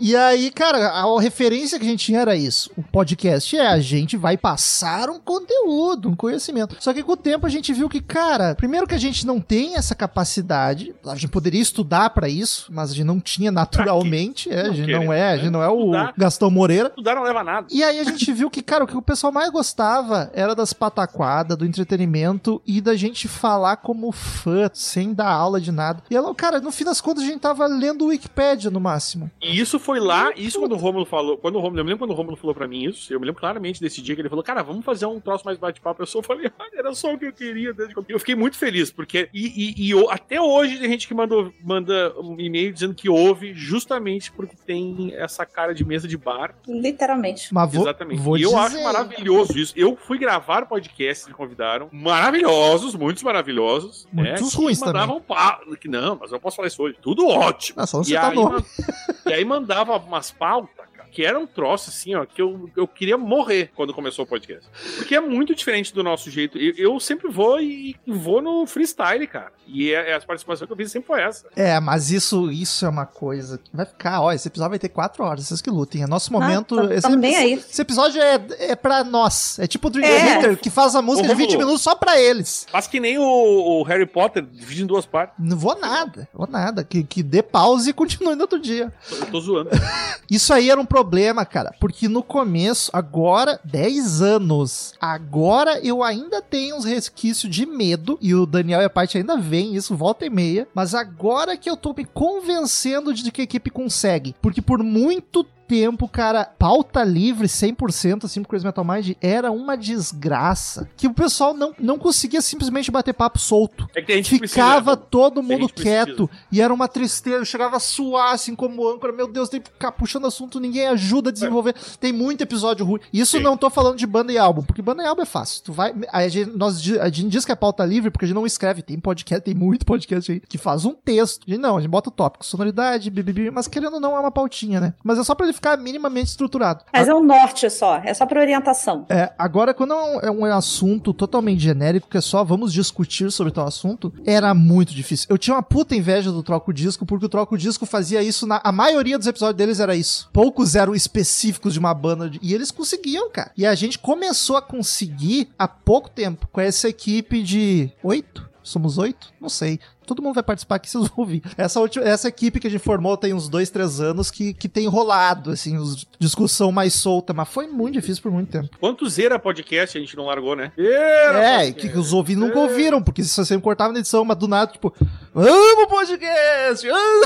e 0.00 0.16
aí, 0.16 0.50
cara, 0.50 0.88
a 0.88 1.20
referência 1.20 1.78
que 1.78 1.84
a 1.84 1.88
gente 1.88 2.04
tinha 2.04 2.20
era 2.20 2.34
isso. 2.34 2.70
O 2.76 2.82
podcast 2.82 3.56
é 3.56 3.66
a 3.66 3.78
gente 3.80 4.16
vai 4.16 4.36
passar 4.36 5.08
um 5.10 5.18
conteúdo, 5.18 6.08
um 6.08 6.16
conhecimento. 6.16 6.76
Só 6.80 6.92
que 6.92 7.02
com 7.02 7.12
o 7.12 7.16
tempo 7.16 7.46
a 7.46 7.50
gente 7.50 7.72
viu 7.72 7.88
que, 7.88 8.00
cara, 8.00 8.54
primeiro 8.54 8.86
que 8.86 8.94
a 8.94 8.98
gente 8.98 9.26
não 9.26 9.40
tem 9.40 9.76
essa 9.76 9.94
capacidade, 9.94 10.94
a 11.04 11.14
gente 11.14 11.28
poderia 11.28 11.60
estudar 11.60 12.10
pra 12.10 12.28
isso, 12.28 12.70
mas 12.70 12.90
a 12.90 12.94
gente 12.94 13.04
não 13.06 13.20
tinha 13.20 13.50
naturalmente, 13.50 14.50
é, 14.50 14.60
a 14.60 14.64
Não 14.68 14.74
gente 14.74 14.86
querer, 14.86 15.04
não 15.04 15.12
é, 15.12 15.30
a 15.32 15.36
gente 15.36 15.44
né? 15.46 15.50
não 15.50 15.62
é 15.62 15.68
o 15.68 15.80
Estudar. 15.80 16.14
Gastão 16.16 16.50
Moreira. 16.50 16.88
Estudar 16.88 17.14
não 17.14 17.22
leva 17.22 17.40
a 17.40 17.44
nada. 17.44 17.66
E 17.70 17.82
aí 17.82 17.98
a 18.00 18.04
gente 18.04 18.32
viu 18.32 18.50
que, 18.50 18.62
cara, 18.62 18.84
o 18.84 18.86
que 18.86 18.96
o 18.96 19.02
pessoal 19.02 19.32
mais 19.32 19.50
gostava 19.50 20.30
era 20.34 20.54
das 20.54 20.72
pataquadas, 20.72 21.56
do 21.56 21.66
entretenimento 21.66 22.60
e 22.66 22.80
da 22.80 22.94
gente 22.94 23.28
falar 23.28 23.76
como 23.76 24.12
fã, 24.12 24.70
sem 24.72 25.12
dar 25.12 25.30
aula 25.30 25.60
de 25.60 25.72
nada. 25.72 26.02
E 26.10 26.16
ela, 26.16 26.34
cara, 26.34 26.60
no 26.60 26.70
fim 26.70 26.84
das 26.84 27.00
contas 27.00 27.24
a 27.24 27.26
gente 27.26 27.40
tava 27.40 27.66
lendo 27.66 28.04
o 28.04 28.08
Wikipedia 28.08 28.70
no 28.70 28.80
máximo. 28.80 29.30
E 29.42 29.58
isso 29.58 29.78
foi 29.78 29.89
lá, 29.98 30.30
isso 30.36 30.60
quando 30.60 30.72
o 30.72 30.76
Romulo 30.76 31.04
falou, 31.04 31.36
quando 31.36 31.56
o 31.56 31.58
Romulo, 31.60 31.80
eu 31.80 31.84
me 31.84 31.90
lembro 31.90 32.06
quando 32.06 32.12
o 32.12 32.14
Romulo 32.14 32.36
falou 32.36 32.54
pra 32.54 32.68
mim 32.68 32.84
isso, 32.84 33.12
eu 33.12 33.18
me 33.18 33.26
lembro 33.26 33.40
claramente 33.40 33.80
desse 33.80 34.00
dia 34.00 34.14
que 34.14 34.20
ele 34.22 34.28
falou, 34.28 34.44
cara, 34.44 34.62
vamos 34.62 34.84
fazer 34.84 35.06
um 35.06 35.18
troço 35.18 35.44
mais 35.44 35.58
bate-papo. 35.58 36.02
Eu 36.02 36.06
só 36.06 36.22
falei, 36.22 36.48
ah, 36.60 36.66
era 36.74 36.94
só 36.94 37.12
o 37.12 37.18
que 37.18 37.24
eu 37.26 37.32
queria 37.32 37.72
desde 37.72 37.92
que 37.94 37.98
eu... 38.00 38.04
eu 38.10 38.18
fiquei 38.20 38.34
muito 38.36 38.56
feliz, 38.56 38.90
porque, 38.92 39.28
e, 39.34 39.46
e- 39.46 39.86
e 39.86 39.90
eu- 39.90 40.08
até 40.10 40.40
hoje 40.40 40.78
tem 40.78 40.88
gente 40.90 41.08
que 41.08 41.14
mandou, 41.14 41.52
manda 41.64 42.14
um 42.20 42.38
e-mail 42.38 42.72
dizendo 42.72 42.94
que 42.94 43.08
ouve 43.08 43.52
justamente 43.54 44.30
porque 44.30 44.54
tem 44.64 45.12
essa 45.16 45.44
cara 45.46 45.74
de 45.74 45.84
mesa 45.84 46.06
de 46.06 46.16
bar. 46.16 46.54
Literalmente. 46.68 47.52
Mas 47.52 47.72
vou, 47.72 47.82
Exatamente. 47.82 48.20
vou 48.20 48.36
e 48.36 48.42
eu 48.42 48.50
dizer, 48.50 48.60
acho 48.60 48.82
maravilhoso 48.84 49.58
isso. 49.58 49.72
Eu 49.76 49.96
fui 49.96 50.18
gravar 50.18 50.66
podcasts 50.66 51.24
que 51.24 51.30
me 51.32 51.36
convidaram, 51.36 51.88
maravilhosos, 51.92 52.94
muitos 52.94 53.22
maravilhosos. 53.22 54.06
Muitos 54.12 54.42
né, 54.42 54.50
que 54.50 54.56
ruins 54.56 54.78
mandavam 54.80 55.20
pa- 55.20 55.60
que 55.80 55.88
Não, 55.88 56.16
mas 56.20 56.30
eu 56.32 56.38
posso 56.38 56.56
falar 56.56 56.68
isso 56.68 56.82
hoje. 56.82 56.96
Tudo 57.00 57.26
ótimo. 57.26 57.80
Ah, 57.80 57.86
só 57.86 57.96
não 57.98 58.02
E 58.02 58.06
citar 58.06 58.30
aí, 58.30 58.34
nome. 58.36 58.50
man- 58.56 58.64
e 59.30 59.32
aí 59.32 59.44
mandava 59.44 59.96
umas 59.96 60.30
pautas, 60.30 60.79
que 61.10 61.24
era 61.24 61.38
um 61.38 61.46
troço 61.46 61.90
assim, 61.90 62.14
ó, 62.14 62.24
que 62.24 62.40
eu, 62.40 62.70
eu 62.76 62.86
queria 62.86 63.16
morrer 63.18 63.70
quando 63.74 63.92
começou 63.94 64.24
o 64.24 64.28
podcast. 64.28 64.66
Porque 64.96 65.14
é 65.14 65.20
muito 65.20 65.54
diferente 65.54 65.92
do 65.94 66.02
nosso 66.02 66.30
jeito. 66.30 66.58
Eu, 66.58 66.74
eu 66.76 67.00
sempre 67.00 67.28
vou 67.30 67.60
e 67.60 67.96
vou 68.06 68.40
no 68.40 68.66
freestyle, 68.66 69.26
cara. 69.26 69.52
E 69.66 69.92
é, 69.92 70.10
é 70.10 70.14
as 70.14 70.24
participações 70.24 70.66
que 70.66 70.72
eu 70.72 70.76
fiz 70.76 70.90
sempre 70.90 71.06
foi 71.08 71.22
essa. 71.22 71.46
É, 71.56 71.78
mas 71.80 72.10
isso, 72.10 72.50
isso 72.50 72.84
é 72.84 72.88
uma 72.88 73.06
coisa 73.06 73.58
que 73.58 73.70
vai 73.74 73.86
ficar, 73.86 74.20
ó, 74.20 74.32
esse 74.32 74.48
episódio 74.48 74.70
vai 74.70 74.78
ter 74.78 74.88
quatro 74.88 75.24
horas, 75.24 75.46
vocês 75.46 75.60
que 75.60 75.70
lutem. 75.70 76.02
É 76.02 76.06
nosso 76.06 76.32
momento. 76.32 76.76
tá- 76.76 76.94
esse, 76.94 77.16
bem 77.16 77.36
aí. 77.36 77.52
esse 77.54 77.80
episódio 77.82 78.20
é, 78.20 78.40
é 78.58 78.76
pra 78.76 79.04
nós. 79.04 79.58
É 79.58 79.66
tipo 79.66 79.88
o 79.88 79.90
Dream 79.90 80.06
É. 80.06 80.24
Theater, 80.40 80.56
que 80.58 80.70
faz 80.70 80.94
a 80.94 81.02
música 81.02 81.28
de 81.28 81.34
20 81.34 81.46
Romulo. 81.50 81.58
minutos 81.66 81.82
só 81.82 81.94
pra 81.94 82.20
eles. 82.20 82.66
Faz 82.70 82.86
que 82.86 83.00
nem 83.00 83.18
o, 83.18 83.22
o 83.24 83.82
Harry 83.84 84.06
Potter, 84.06 84.42
divide 84.44 84.82
em 84.82 84.86
duas 84.86 85.06
partes. 85.06 85.34
Não 85.38 85.56
vou 85.56 85.78
nada, 85.78 86.28
vou 86.32 86.46
nada. 86.46 86.84
Que, 86.84 87.02
que 87.02 87.22
dê 87.22 87.42
pause 87.42 87.90
e 87.90 87.92
continue 87.92 88.34
no 88.34 88.42
outro 88.42 88.58
dia. 88.58 88.92
Eu 89.10 89.26
tô 89.26 89.40
zoando. 89.40 89.70
Isso 90.30 90.52
aí 90.52 90.70
era 90.70 90.80
um 90.80 90.84
problema, 90.84 90.99
cara, 91.44 91.74
porque 91.80 92.08
no 92.08 92.22
começo, 92.22 92.90
agora, 92.92 93.60
10 93.64 94.22
anos, 94.22 94.94
agora 95.00 95.80
eu 95.80 96.02
ainda 96.02 96.42
tenho 96.42 96.76
uns 96.76 96.84
resquícios 96.84 97.54
de 97.54 97.66
medo, 97.66 98.18
e 98.20 98.34
o 98.34 98.46
Daniel 98.46 98.80
e 98.80 98.84
a 98.84 98.90
parte 98.90 99.18
ainda 99.18 99.36
vem 99.36 99.74
isso, 99.74 99.96
volta 99.96 100.26
e 100.26 100.30
meia, 100.30 100.68
mas 100.74 100.94
agora 100.94 101.56
que 101.56 101.68
eu 101.68 101.76
tô 101.76 101.94
me 101.96 102.04
convencendo 102.04 103.12
de 103.14 103.30
que 103.30 103.40
a 103.40 103.44
equipe 103.44 103.70
consegue, 103.70 104.34
porque 104.40 104.62
por 104.62 104.82
muito 104.82 105.44
tempo, 105.70 106.08
cara, 106.08 106.44
pauta 106.44 107.04
livre 107.04 107.46
100% 107.46 108.24
assim 108.24 108.42
pro 108.42 108.50
Crazy 108.50 108.66
Metal 108.66 108.84
Mind 108.84 109.12
era 109.20 109.52
uma 109.52 109.76
desgraça. 109.76 110.90
Que 110.96 111.06
o 111.06 111.14
pessoal 111.14 111.54
não, 111.54 111.72
não 111.78 111.96
conseguia 111.96 112.42
simplesmente 112.42 112.90
bater 112.90 113.14
papo 113.14 113.38
solto. 113.38 113.88
É 113.94 114.00
que 114.00 114.08
tem 114.08 114.16
gente 114.16 114.30
Ficava 114.30 114.96
precisa, 114.96 115.08
todo 115.08 115.40
mundo 115.40 115.68
que 115.68 115.74
precisa. 115.74 116.06
quieto 116.06 116.30
e 116.50 116.60
era 116.60 116.74
uma 116.74 116.88
tristeza. 116.88 117.36
Eu 117.36 117.44
chegava 117.44 117.76
a 117.76 117.80
suar 117.80 118.34
assim 118.34 118.56
como 118.56 118.88
âncora. 118.88 119.12
Meu 119.12 119.28
Deus, 119.28 119.48
tem 119.48 119.60
que 119.60 119.70
ficar 119.70 119.92
puxando 119.92 120.26
assunto, 120.26 120.58
ninguém 120.58 120.88
ajuda 120.88 121.30
a 121.30 121.32
desenvolver. 121.32 121.76
Tem 122.00 122.12
muito 122.12 122.42
episódio 122.42 122.84
ruim. 122.84 122.98
Isso 123.12 123.36
Sim. 123.36 123.42
não 123.44 123.56
tô 123.56 123.70
falando 123.70 123.96
de 123.96 124.08
banda 124.08 124.32
e 124.32 124.38
álbum, 124.38 124.62
porque 124.62 124.82
banda 124.82 125.04
e 125.04 125.06
álbum 125.06 125.22
é 125.22 125.26
fácil. 125.26 125.62
Tu 125.62 125.72
vai. 125.72 125.94
A 126.10 126.26
gente, 126.26 126.50
nós, 126.50 126.78
a 126.98 127.08
gente 127.08 127.28
diz 127.28 127.44
que 127.44 127.52
é 127.52 127.54
pauta 127.54 127.84
livre 127.84 128.10
porque 128.10 128.24
a 128.24 128.28
gente 128.28 128.34
não 128.34 128.44
escreve. 128.44 128.82
Tem 128.82 128.98
podcast, 128.98 129.44
tem 129.44 129.54
muito 129.54 129.86
podcast 129.86 130.32
aí 130.32 130.40
que 130.40 130.58
faz 130.58 130.84
um 130.84 130.94
texto. 130.94 131.44
A 131.46 131.50
gente 131.52 131.60
não, 131.60 131.76
a 131.76 131.80
gente 131.80 131.90
bota 131.90 132.08
o 132.08 132.12
tópico, 132.12 132.44
sonoridade, 132.44 133.08
bibibi, 133.08 133.52
mas 133.52 133.68
querendo 133.68 133.94
ou 133.94 134.00
não 134.00 134.16
é 134.16 134.18
uma 134.18 134.32
pautinha, 134.32 134.80
né? 134.80 134.94
Mas 135.04 135.16
é 135.16 135.22
só 135.22 135.32
pra 135.32 135.46
ele 135.46 135.59
ficar 135.60 135.76
minimamente 135.76 136.28
estruturado. 136.30 136.84
Mas 136.92 137.06
é 137.08 137.14
um 137.14 137.22
norte 137.22 137.68
só, 137.68 137.96
é 138.02 138.14
só 138.14 138.24
pra 138.24 138.40
orientação. 138.40 139.04
É, 139.10 139.30
agora, 139.38 139.74
quando 139.74 139.92
é 139.92 139.96
um, 139.96 140.20
é 140.20 140.30
um 140.30 140.44
assunto 140.46 141.12
totalmente 141.12 141.60
genérico, 141.60 142.08
que 142.08 142.16
é 142.16 142.20
só 142.20 142.42
vamos 142.42 142.72
discutir 142.72 143.30
sobre 143.30 143.52
tal 143.52 143.66
assunto, 143.66 144.12
era 144.24 144.54
muito 144.54 144.94
difícil. 144.94 145.26
Eu 145.28 145.36
tinha 145.38 145.54
uma 145.54 145.62
puta 145.62 145.94
inveja 145.94 146.32
do 146.32 146.42
Troco 146.42 146.72
Disco, 146.72 147.04
porque 147.04 147.26
o 147.26 147.28
Troco 147.28 147.58
Disco 147.58 147.84
fazia 147.84 148.22
isso 148.22 148.46
na. 148.46 148.60
A 148.64 148.72
maioria 148.72 149.18
dos 149.18 149.26
episódios 149.26 149.56
deles 149.56 149.80
era 149.80 149.94
isso. 149.94 150.28
Poucos 150.32 150.74
eram 150.74 150.94
específicos 150.94 151.74
de 151.74 151.78
uma 151.78 151.92
banda. 151.94 152.30
de- 152.30 152.38
e 152.42 152.54
eles 152.54 152.70
conseguiam, 152.70 153.30
cara. 153.30 153.50
E 153.56 153.66
a 153.66 153.74
gente 153.74 153.98
começou 153.98 154.56
a 154.56 154.62
conseguir 154.62 155.50
há 155.58 155.68
pouco 155.68 156.08
tempo 156.08 156.48
com 156.50 156.60
essa 156.60 156.88
equipe 156.88 157.42
de 157.42 157.90
oito? 158.02 158.48
Somos 158.62 158.98
oito? 158.98 159.32
Não 159.40 159.48
sei. 159.48 159.80
Todo 160.06 160.22
mundo 160.22 160.34
vai 160.34 160.42
participar 160.42 160.76
aqui, 160.76 160.88
vocês 160.90 161.06
vão 161.08 161.14
ouvir. 161.18 161.42
Essa, 161.56 161.80
última, 161.80 162.04
essa 162.04 162.28
equipe 162.28 162.60
que 162.60 162.66
a 162.66 162.70
gente 162.70 162.82
formou 162.82 163.16
tem 163.16 163.32
uns 163.32 163.48
dois, 163.48 163.70
três 163.70 164.00
anos 164.00 164.30
que, 164.30 164.52
que 164.52 164.68
tem 164.68 164.86
rolado, 164.86 165.50
assim, 165.50 165.76
os, 165.76 166.06
discussão 166.18 166.70
mais 166.72 166.94
solta, 166.94 167.32
mas 167.32 167.48
foi 167.48 167.66
muito 167.66 167.94
difícil 167.94 168.22
por 168.22 168.32
muito 168.32 168.50
tempo. 168.50 168.68
Quantos 168.78 169.18
era 169.18 169.38
podcast 169.38 169.96
a 169.96 170.00
gente 170.00 170.16
não 170.16 170.26
largou, 170.26 170.54
né? 170.56 170.72
É, 170.76 171.72
que, 171.72 171.88
que 171.88 171.98
os 171.98 172.12
ouvintes 172.12 172.42
nunca 172.42 172.58
ouviram, 172.58 173.02
porque 173.02 173.22
isso 173.22 173.44
sempre 173.44 173.62
cortava 173.62 173.92
na 173.92 174.00
edição, 174.00 174.24
mas 174.24 174.36
do 174.36 174.48
nada, 174.48 174.72
tipo, 174.72 174.92
amo 175.34 175.86
podcast! 175.88 176.88
amo." 176.88 177.24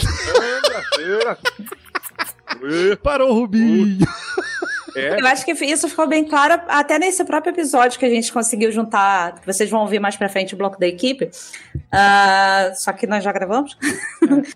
Parou 3.02 3.30
o 3.30 3.34
Rubinho. 3.40 3.98
É. 4.96 5.20
Eu 5.20 5.26
acho 5.26 5.44
que 5.44 5.52
isso 5.52 5.88
ficou 5.88 6.06
bem 6.06 6.24
claro 6.24 6.60
até 6.68 6.98
nesse 6.98 7.24
próprio 7.24 7.52
episódio 7.52 7.98
que 7.98 8.04
a 8.04 8.10
gente 8.10 8.32
conseguiu 8.32 8.70
juntar, 8.70 9.40
que 9.40 9.46
vocês 9.46 9.70
vão 9.70 9.80
ouvir 9.80 9.98
mais 9.98 10.16
pra 10.16 10.28
frente 10.28 10.54
o 10.54 10.56
bloco 10.56 10.78
da 10.78 10.86
equipe. 10.86 11.30
Ah, 11.90 12.72
só 12.74 12.92
que 12.92 13.06
nós 13.06 13.22
já 13.22 13.32
gravamos. 13.32 13.76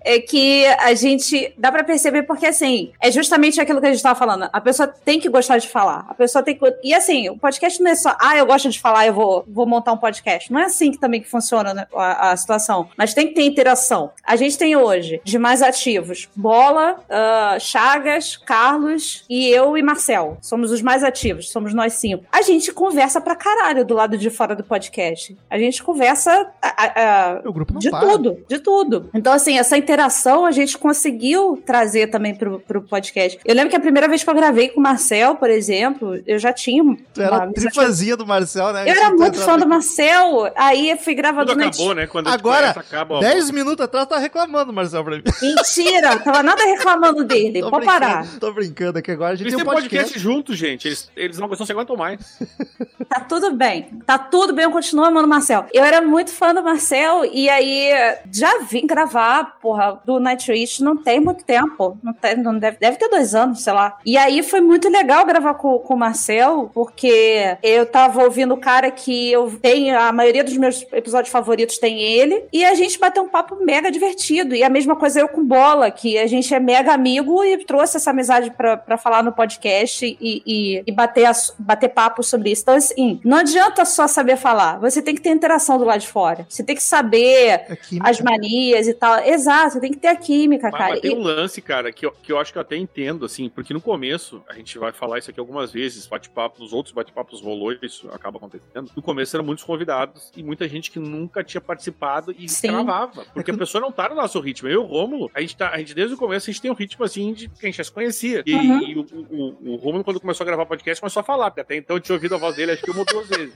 é 0.04 0.18
que 0.22 0.66
a 0.66 0.94
gente 0.94 1.54
dá 1.56 1.70
pra 1.70 1.84
perceber 1.84 2.22
porque 2.22 2.46
assim, 2.46 2.92
é 3.00 3.10
justamente 3.10 3.60
aquilo 3.60 3.80
que 3.80 3.86
a 3.86 3.92
gente 3.92 4.02
tava 4.02 4.18
falando. 4.18 4.48
A 4.52 4.60
pessoa 4.60 4.88
tem 4.88 5.20
que 5.20 5.28
gostar 5.28 5.58
de 5.58 5.68
falar. 5.68 6.06
A 6.08 6.14
pessoa 6.14 6.42
tem 6.42 6.56
que 6.56 6.64
E 6.82 6.94
assim, 6.94 7.28
o 7.28 7.38
podcast 7.38 7.82
não 7.82 7.90
é 7.90 7.94
só, 7.94 8.16
ah, 8.20 8.36
eu 8.36 8.46
gosto 8.46 8.68
de 8.68 8.80
falar, 8.80 9.06
eu 9.06 9.14
vou, 9.14 9.44
vou 9.48 9.66
montar 9.66 9.92
um 9.92 9.96
podcast. 9.96 10.52
Não 10.52 10.60
é 10.60 10.64
assim 10.64 10.90
que 10.90 10.98
também 10.98 11.20
que 11.20 11.28
funciona 11.28 11.74
né, 11.74 11.86
a, 11.94 12.30
a 12.30 12.36
situação. 12.36 12.88
Mas 12.96 13.14
tem 13.14 13.28
que 13.28 13.34
ter 13.34 13.42
interação. 13.42 14.10
A 14.24 14.36
gente 14.36 14.58
tem 14.58 14.76
hoje 14.76 15.20
de 15.24 15.38
mais 15.38 15.62
ativos 15.62 16.28
Bola, 16.34 17.00
ah, 17.08 17.56
Chagas, 17.58 18.36
Carlos 18.36 19.24
e 19.28 19.48
eu 19.48 19.76
e 19.76 19.82
Marcel. 19.82 20.27
Somos 20.40 20.70
os 20.70 20.82
mais 20.82 21.02
ativos, 21.04 21.50
somos 21.50 21.72
nós 21.74 21.94
cinco. 21.94 22.24
A 22.32 22.42
gente 22.42 22.72
conversa 22.72 23.20
pra 23.20 23.34
caralho 23.36 23.84
do 23.84 23.94
lado 23.94 24.16
de 24.18 24.30
fora 24.30 24.54
do 24.54 24.62
podcast. 24.64 25.36
A 25.48 25.58
gente 25.58 25.82
conversa 25.82 26.48
a- 26.62 26.68
a- 26.68 27.32
a- 27.36 27.42
O 27.48 27.52
grupo 27.52 27.72
não 27.72 27.80
de 27.80 27.90
para. 27.90 28.06
tudo, 28.06 28.38
de 28.48 28.58
tudo. 28.58 29.10
Então, 29.14 29.32
assim, 29.32 29.58
essa 29.58 29.76
interação 29.76 30.44
a 30.44 30.50
gente 30.50 30.76
conseguiu 30.78 31.62
trazer 31.64 32.08
também 32.08 32.34
pro, 32.34 32.60
pro 32.60 32.82
podcast. 32.82 33.38
Eu 33.44 33.54
lembro 33.54 33.70
que 33.70 33.76
a 33.76 33.80
primeira 33.80 34.08
vez 34.08 34.22
que 34.24 34.30
eu 34.30 34.34
gravei 34.34 34.68
com 34.68 34.80
o 34.80 34.82
Marcel, 34.82 35.36
por 35.36 35.50
exemplo, 35.50 36.20
eu 36.26 36.38
já 36.38 36.52
tinha. 36.52 36.82
uma 36.82 36.96
Tu 37.14 37.20
era 37.22 37.36
a 37.36 37.42
amizade- 37.44 37.72
trifazinha 37.74 38.16
do 38.16 38.26
Marcel, 38.26 38.72
né? 38.72 38.82
Eu 38.84 38.94
era 38.94 39.10
muito 39.10 39.38
fã 39.38 39.58
do 39.58 39.66
Marcel, 39.66 40.50
aí 40.56 40.90
eu 40.90 40.96
fui 40.96 41.14
Tudo 41.14 41.16
gravador 41.16 41.56
na 41.56 41.66
acabou, 41.66 41.94
né? 41.94 42.06
Quando 42.06 42.28
Agora, 42.28 42.72
conhece, 42.72 42.78
acaba, 42.78 43.14
ó. 43.16 43.20
10 43.20 43.50
minutos 43.50 43.84
atrás 43.84 44.06
tá 44.06 44.18
reclamando, 44.18 44.72
Marcel, 44.72 45.02
pra 45.04 45.16
mim. 45.16 45.22
Mentira, 45.42 46.18
tava 46.18 46.42
nada 46.42 46.62
reclamando 46.64 47.24
dele. 47.24 47.60
Tô 47.68 47.70
Pode 47.70 47.86
parar. 47.86 48.26
Tô 48.38 48.52
brincando 48.52 48.98
aqui 48.98 49.10
agora. 49.10 49.32
A 49.32 49.36
gente 49.36 49.48
tem 49.54 49.56
um 49.62 49.64
podcast, 49.64 49.88
podcast. 49.96 50.17
Juntos, 50.20 50.56
gente. 50.56 50.88
Eles, 50.88 51.10
eles 51.16 51.38
não, 51.38 51.48
não 51.48 51.56
se 51.66 51.72
aguentam 51.72 51.96
mais. 51.96 52.38
Tá 53.08 53.20
tudo 53.20 53.52
bem. 53.52 53.84
Tá 54.04 54.18
tudo 54.18 54.52
bem, 54.52 54.66
amando 54.66 55.26
o 55.26 55.28
Marcel. 55.28 55.64
Eu 55.72 55.82
era 55.82 56.02
muito 56.02 56.30
fã 56.30 56.54
do 56.54 56.62
Marcel 56.62 57.24
e 57.24 57.48
aí 57.48 57.90
já 58.30 58.58
vim 58.58 58.86
gravar, 58.86 59.58
porra, 59.60 59.98
do 60.04 60.20
Nightwish 60.20 60.82
não 60.82 60.94
tem 60.94 61.18
muito 61.18 61.42
tempo. 61.42 61.96
Não, 62.02 62.12
tem, 62.12 62.36
não 62.36 62.58
deve, 62.58 62.76
deve 62.78 62.98
ter 62.98 63.08
dois 63.08 63.34
anos, 63.34 63.62
sei 63.62 63.72
lá. 63.72 63.98
E 64.04 64.16
aí 64.18 64.42
foi 64.42 64.60
muito 64.60 64.90
legal 64.90 65.24
gravar 65.24 65.54
com, 65.54 65.78
com 65.78 65.94
o 65.94 65.98
Marcel, 65.98 66.70
porque 66.74 67.56
eu 67.62 67.86
tava 67.86 68.22
ouvindo 68.22 68.52
o 68.52 68.60
cara 68.60 68.90
que 68.90 69.32
eu 69.32 69.58
tenho, 69.60 69.98
a 69.98 70.12
maioria 70.12 70.44
dos 70.44 70.56
meus 70.56 70.84
episódios 70.92 71.32
favoritos 71.32 71.78
tem 71.78 72.00
ele, 72.00 72.44
e 72.52 72.64
a 72.64 72.74
gente 72.74 72.98
bateu 72.98 73.22
um 73.22 73.28
papo 73.28 73.56
mega 73.64 73.90
divertido. 73.90 74.54
E 74.54 74.62
a 74.62 74.68
mesma 74.68 74.96
coisa 74.96 75.20
eu 75.20 75.28
com 75.28 75.44
Bola, 75.44 75.90
que 75.90 76.18
a 76.18 76.26
gente 76.26 76.52
é 76.52 76.60
mega 76.60 76.92
amigo 76.92 77.42
e 77.42 77.64
trouxe 77.64 77.96
essa 77.96 78.10
amizade 78.10 78.50
pra, 78.50 78.76
pra 78.76 78.98
falar 78.98 79.22
no 79.22 79.32
podcast 79.32 80.07
e, 80.20 80.42
e, 80.46 80.82
e 80.86 80.92
bater, 80.92 81.26
as- 81.26 81.54
bater 81.58 81.88
papo 81.88 82.22
sobre 82.22 82.50
isso. 82.50 82.62
Então, 82.62 82.74
assim, 82.74 83.20
não 83.24 83.38
adianta 83.38 83.84
só 83.84 84.06
saber 84.06 84.36
falar, 84.36 84.78
você 84.78 85.02
tem 85.02 85.14
que 85.14 85.20
ter 85.20 85.30
interação 85.30 85.78
do 85.78 85.84
lado 85.84 86.00
de 86.00 86.08
fora. 86.08 86.46
Você 86.48 86.62
tem 86.62 86.76
que 86.76 86.82
saber 86.82 87.48
É 87.48 87.78
as 88.00 88.20
manias 88.20 88.86
e 88.86 88.94
tal. 88.94 89.18
Exato, 89.20 89.74
você 89.74 89.80
tem 89.80 89.90
que 89.92 89.98
ter 89.98 90.08
a 90.08 90.16
química, 90.16 90.68
Mas, 90.70 90.78
cara. 90.80 90.90
mas 90.92 91.00
tem 91.00 91.12
E- 91.12 91.14
um 91.14 91.22
lance, 91.22 91.60
cara, 91.60 91.92
que 91.92 92.06
eu, 92.06 92.12
que 92.12 92.32
eu 92.32 92.38
acho 92.38 92.52
que 92.52 92.58
eu 92.58 92.62
até 92.62 92.76
entendo, 92.76 93.24
assim, 93.24 93.48
porque 93.48 93.72
no 93.74 93.80
começo, 93.80 94.42
a 94.48 94.54
gente 94.54 94.78
vai 94.78 94.92
falar 94.92 95.18
isso 95.18 95.30
aqui 95.30 95.40
algumas 95.40 95.72
vezes, 95.72 96.06
bate-papo, 96.06 96.62
nos 96.62 96.72
outros 96.72 96.94
bate-papos 96.94 97.40
rolou, 97.40 97.74
isso 97.82 98.08
acaba 98.12 98.38
acontecendo. 98.38 98.90
No 98.96 99.02
começo 99.02 99.36
eram 99.36 99.44
muitos 99.44 99.64
convidados 99.64 100.30
e 100.36 100.42
muita 100.42 100.68
gente 100.68 100.90
que 100.90 100.98
nunca 100.98 101.42
tinha 101.44 101.60
participado 101.60 102.34
e 102.38 102.48
Sim. 102.48 102.68
travava. 102.68 103.24
Porque 103.32 103.40
É 103.40 103.42
que- 103.42 103.50
a 103.50 103.58
pessoa 103.58 103.80
não 103.80 103.90
tá 103.92 104.08
no 104.08 104.14
nosso 104.14 104.38
ritmo. 104.40 104.68
Eu 104.68 104.74
e 104.82 104.84
o 104.84 104.86
Rômulo, 104.86 105.30
a 105.34 105.40
gente, 105.40 105.56
tá, 105.56 105.70
a 105.70 105.78
gente 105.78 105.94
desde 105.94 106.14
o 106.14 106.18
começo, 106.18 106.48
a 106.48 106.52
gente 106.52 106.62
tem 106.62 106.70
um 106.70 106.74
ritmo 106.74 107.04
assim 107.04 107.32
de 107.32 107.48
que 107.48 107.66
a 107.66 107.66
gente 107.66 107.76
já 107.78 107.84
se 107.84 107.92
conhecia. 107.92 108.42
E, 108.46 108.54
Uhum. 108.54 108.82
e 108.82 108.98
o, 108.98 109.06
o, 109.30 109.72
o 109.72 109.76
Rômulo, 109.98 110.04
quando 110.04 110.20
começou 110.20 110.44
a 110.44 110.46
gravar 110.46 110.66
podcast, 110.66 111.00
começou 111.00 111.20
a 111.20 111.24
falar, 111.24 111.50
porque 111.50 111.60
até 111.60 111.76
então 111.76 111.96
eu 111.96 112.00
tinha 112.00 112.14
ouvido 112.14 112.34
a 112.34 112.38
voz 112.38 112.54
dele 112.56 112.72
acho 112.72 112.82
que 112.82 112.90
uma 112.90 113.00
ou 113.00 113.06
duas 113.06 113.28
vezes. 113.28 113.54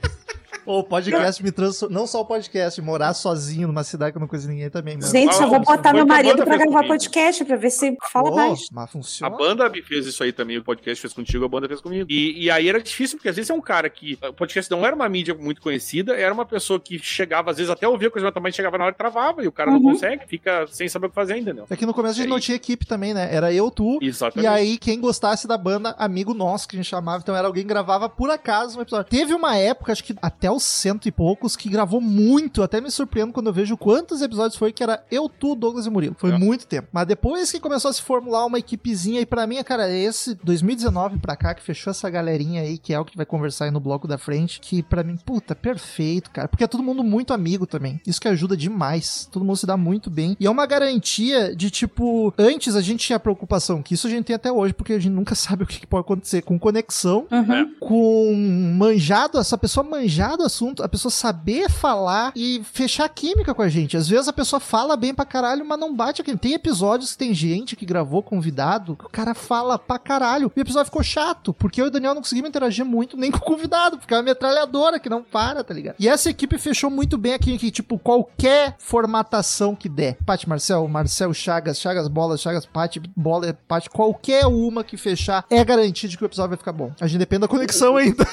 O 0.65 0.83
podcast 0.83 1.43
me 1.43 1.51
transformou. 1.51 1.99
Não 1.99 2.07
só 2.07 2.21
o 2.21 2.25
podcast, 2.25 2.81
morar 2.81 3.13
sozinho 3.13 3.67
numa 3.67 3.83
cidade 3.83 4.11
que 4.11 4.17
eu 4.17 4.21
não 4.21 4.27
conheço 4.27 4.47
ninguém 4.47 4.69
também, 4.69 4.97
mano. 4.97 5.11
Gente, 5.11 5.33
eu 5.41 5.49
vou 5.49 5.59
botar 5.59 5.93
meu 5.93 6.03
a 6.03 6.05
marido 6.05 6.31
banda 6.37 6.45
pra 6.45 6.57
gravar 6.57 6.71
comigo. 6.79 6.87
podcast 6.93 7.43
pra 7.45 7.55
ver 7.57 7.69
se 7.69 7.95
fala 8.11 8.29
Pô, 8.29 8.35
mais. 8.35 8.67
mas 8.71 8.83
A 8.83 8.87
funciona. 8.87 9.35
banda 9.37 9.69
me 9.69 9.81
fez 9.81 10.05
isso 10.07 10.23
aí 10.23 10.31
também, 10.31 10.57
o 10.57 10.63
podcast 10.63 11.01
fez 11.01 11.13
contigo, 11.13 11.45
a 11.45 11.47
banda 11.47 11.67
fez 11.67 11.81
comigo. 11.81 12.07
E, 12.09 12.43
e 12.45 12.51
aí 12.51 12.67
era 12.69 12.81
difícil, 12.81 13.17
porque 13.17 13.29
às 13.29 13.35
vezes 13.35 13.49
é 13.49 13.53
um 13.53 13.61
cara 13.61 13.89
que. 13.89 14.17
O 14.27 14.33
podcast 14.33 14.69
não 14.71 14.85
era 14.85 14.95
uma 14.95 15.07
mídia 15.09 15.33
muito 15.35 15.61
conhecida, 15.61 16.15
era 16.15 16.33
uma 16.33 16.45
pessoa 16.45 16.79
que 16.79 16.97
chegava, 16.99 17.51
às 17.51 17.57
vezes 17.57 17.69
até 17.71 17.87
ouvia 17.87 18.09
coisa, 18.09 18.25
mas 18.25 18.33
também 18.33 18.51
chegava 18.51 18.77
na 18.77 18.85
hora 18.85 18.93
e 18.93 18.97
travava, 18.97 19.43
e 19.43 19.47
o 19.47 19.51
cara 19.51 19.69
não 19.71 19.77
Uhum. 19.79 19.91
consegue, 19.93 20.25
fica 20.27 20.65
sem 20.67 20.87
saber 20.87 21.07
o 21.07 21.09
que 21.09 21.15
fazer, 21.15 21.37
entendeu? 21.37 21.65
É 21.69 21.75
que 21.75 21.85
no 21.85 21.93
começo 21.93 22.13
a 22.13 22.17
gente 22.17 22.27
É 22.27 22.29
não 22.29 22.39
tinha 22.39 22.55
equipe 22.55 22.85
também, 22.85 23.13
né? 23.13 23.27
Era 23.33 23.51
eu, 23.53 23.69
tu. 23.69 23.99
Exatamente. 24.01 24.45
E 24.45 24.47
aí, 24.47 24.77
quem 24.77 24.99
gostasse 24.99 25.47
da 25.47 25.57
banda, 25.57 25.95
amigo 25.97 26.33
nosso, 26.33 26.67
que 26.67 26.75
a 26.75 26.79
gente 26.79 26.87
chamava, 26.89 27.21
então 27.21 27.35
era 27.35 27.47
alguém 27.47 27.63
que 27.63 27.69
gravava 27.69 28.07
por 28.07 28.29
acaso 28.29 28.77
um 28.79 28.81
episódio. 28.81 29.09
Teve 29.09 29.33
uma 29.33 29.55
época, 29.57 29.91
acho 29.91 30.03
que 30.03 30.15
até 30.21 30.49
os 30.53 30.63
cento 30.63 31.07
e 31.07 31.11
poucos, 31.11 31.55
que 31.55 31.69
gravou 31.69 31.99
muito. 32.01 32.61
Até 32.63 32.79
me 32.81 32.89
surpreendo 32.91 33.33
quando 33.33 33.47
eu 33.47 33.53
vejo 33.53 33.77
quantos 33.77 34.21
episódios 34.21 34.55
foi 34.57 34.71
que 34.71 34.83
era 34.83 35.03
eu, 35.11 35.27
tu, 35.29 35.55
Douglas 35.55 35.85
e 35.85 35.89
Murilo. 35.89 36.15
Foi 36.17 36.31
É. 36.31 36.37
muito 36.37 36.65
tempo. 36.67 36.87
Mas 36.91 37.07
depois 37.07 37.51
que 37.51 37.59
começou 37.59 37.89
a 37.89 37.93
se 37.93 38.01
formular 38.01 38.45
uma 38.45 38.59
equipezinha, 38.59 39.21
e 39.21 39.25
pra 39.25 39.45
mim, 39.47 39.61
cara, 39.63 39.89
esse 39.89 40.35
2019 40.43 41.17
pra 41.19 41.35
cá, 41.35 41.53
que 41.53 41.61
fechou 41.63 41.91
essa 41.91 42.09
galerinha 42.09 42.61
aí, 42.61 42.77
que 42.77 42.93
é 42.93 42.99
o 42.99 43.05
que 43.05 43.17
vai 43.17 43.25
conversar 43.25 43.65
aí 43.65 43.71
no 43.71 43.79
bloco 43.79 44.07
da 44.07 44.17
frente, 44.17 44.59
que 44.59 44.81
pra 44.83 45.03
mim, 45.03 45.17
puta, 45.17 45.55
perfeito, 45.55 46.31
cara. 46.31 46.47
Porque 46.47 46.63
é 46.63 46.67
todo 46.67 46.83
mundo 46.83 47.03
muito 47.03 47.33
amigo 47.33 47.65
também. 47.65 47.99
Isso 48.05 48.19
que 48.21 48.27
ajuda 48.27 48.55
demais. 48.57 49.27
Todo 49.31 49.45
mundo 49.45 49.57
se 49.57 49.65
dá 49.65 49.77
muito 49.77 50.09
bem. 50.09 50.35
E 50.39 50.45
é 50.45 50.49
uma 50.49 50.65
garantia 50.65 51.55
de, 51.55 51.69
tipo, 51.69 52.33
antes 52.37 52.75
a 52.75 52.81
gente 52.81 53.05
tinha 53.05 53.19
preocupação, 53.19 53.81
que 53.81 53.93
isso 53.93 54.07
a 54.07 54.09
gente 54.09 54.25
tem 54.25 54.35
até 54.35 54.51
hoje, 54.51 54.73
porque 54.73 54.93
a 54.93 54.99
gente 54.99 55.13
nunca 55.13 55.35
sabe 55.35 55.63
o 55.63 55.67
que 55.67 55.85
pode 55.87 56.01
acontecer 56.01 56.41
com 56.41 56.57
conexão, 56.59 57.25
Uhum. 57.31 57.73
com 57.79 58.33
manjado, 58.77 59.37
essa 59.37 59.57
pessoa 59.57 59.83
manjar 59.83 60.37
do 60.43 60.47
assunto, 60.47 60.83
a 60.83 60.89
pessoa 60.89 61.11
saber 61.11 61.69
falar 61.69 62.31
e 62.35 62.61
fechar 62.71 63.07
química 63.09 63.53
com 63.53 63.61
a 63.61 63.69
gente. 63.69 63.95
Às 63.97 64.07
vezes 64.07 64.27
a 64.27 64.33
pessoa 64.33 64.59
fala 64.59 64.95
bem 64.97 65.13
pra 65.13 65.25
caralho, 65.25 65.65
mas 65.65 65.79
não 65.79 65.95
bate 65.95 66.21
aqui. 66.21 66.35
Tem 66.37 66.53
episódios 66.53 67.13
que 67.13 67.17
tem 67.17 67.33
gente 67.33 67.75
que 67.75 67.85
gravou 67.85 68.21
convidado, 68.21 68.95
que 68.95 69.05
o 69.05 69.09
cara 69.09 69.33
fala 69.33 69.77
pra 69.79 69.97
caralho. 69.97 70.51
E 70.55 70.59
o 70.59 70.61
episódio 70.61 70.85
ficou 70.85 71.03
chato, 71.03 71.53
porque 71.53 71.79
eu 71.81 71.85
e 71.85 71.87
o 71.87 71.91
Daniel 71.91 72.13
não 72.13 72.21
conseguimos 72.21 72.49
interagir 72.49 72.85
muito 72.85 73.15
nem 73.17 73.29
com 73.31 73.37
o 73.37 73.41
convidado, 73.41 73.97
porque 73.97 74.13
é 74.13 74.17
uma 74.17 74.23
metralhadora 74.23 74.99
que 74.99 75.09
não 75.09 75.23
para, 75.23 75.63
tá 75.63 75.73
ligado? 75.73 75.95
E 75.99 76.07
essa 76.09 76.29
equipe 76.29 76.57
fechou 76.57 76.89
muito 76.89 77.17
bem 77.17 77.33
aqui, 77.33 77.57
que 77.57 77.71
tipo, 77.71 77.97
qualquer 77.97 78.75
formatação 78.79 79.75
que 79.75 79.87
der. 79.89 80.17
Paty 80.25 80.47
Marcel, 80.49 80.87
Marcel 80.87 81.33
Chagas, 81.33 81.79
Chagas 81.79 82.07
Bola, 82.07 82.37
Chagas 82.37 82.65
Paty, 82.65 83.01
Bola 83.15 83.57
Paty, 83.67 83.89
qualquer 83.89 84.45
uma 84.47 84.83
que 84.83 84.97
fechar 84.97 85.45
é 85.49 85.63
garantia 85.63 86.09
de 86.09 86.17
que 86.17 86.23
o 86.23 86.25
episódio 86.25 86.49
vai 86.49 86.57
ficar 86.57 86.71
bom. 86.73 86.91
A 86.99 87.07
gente 87.07 87.19
depende 87.19 87.41
da 87.41 87.47
conexão 87.47 87.95
ainda. 87.97 88.25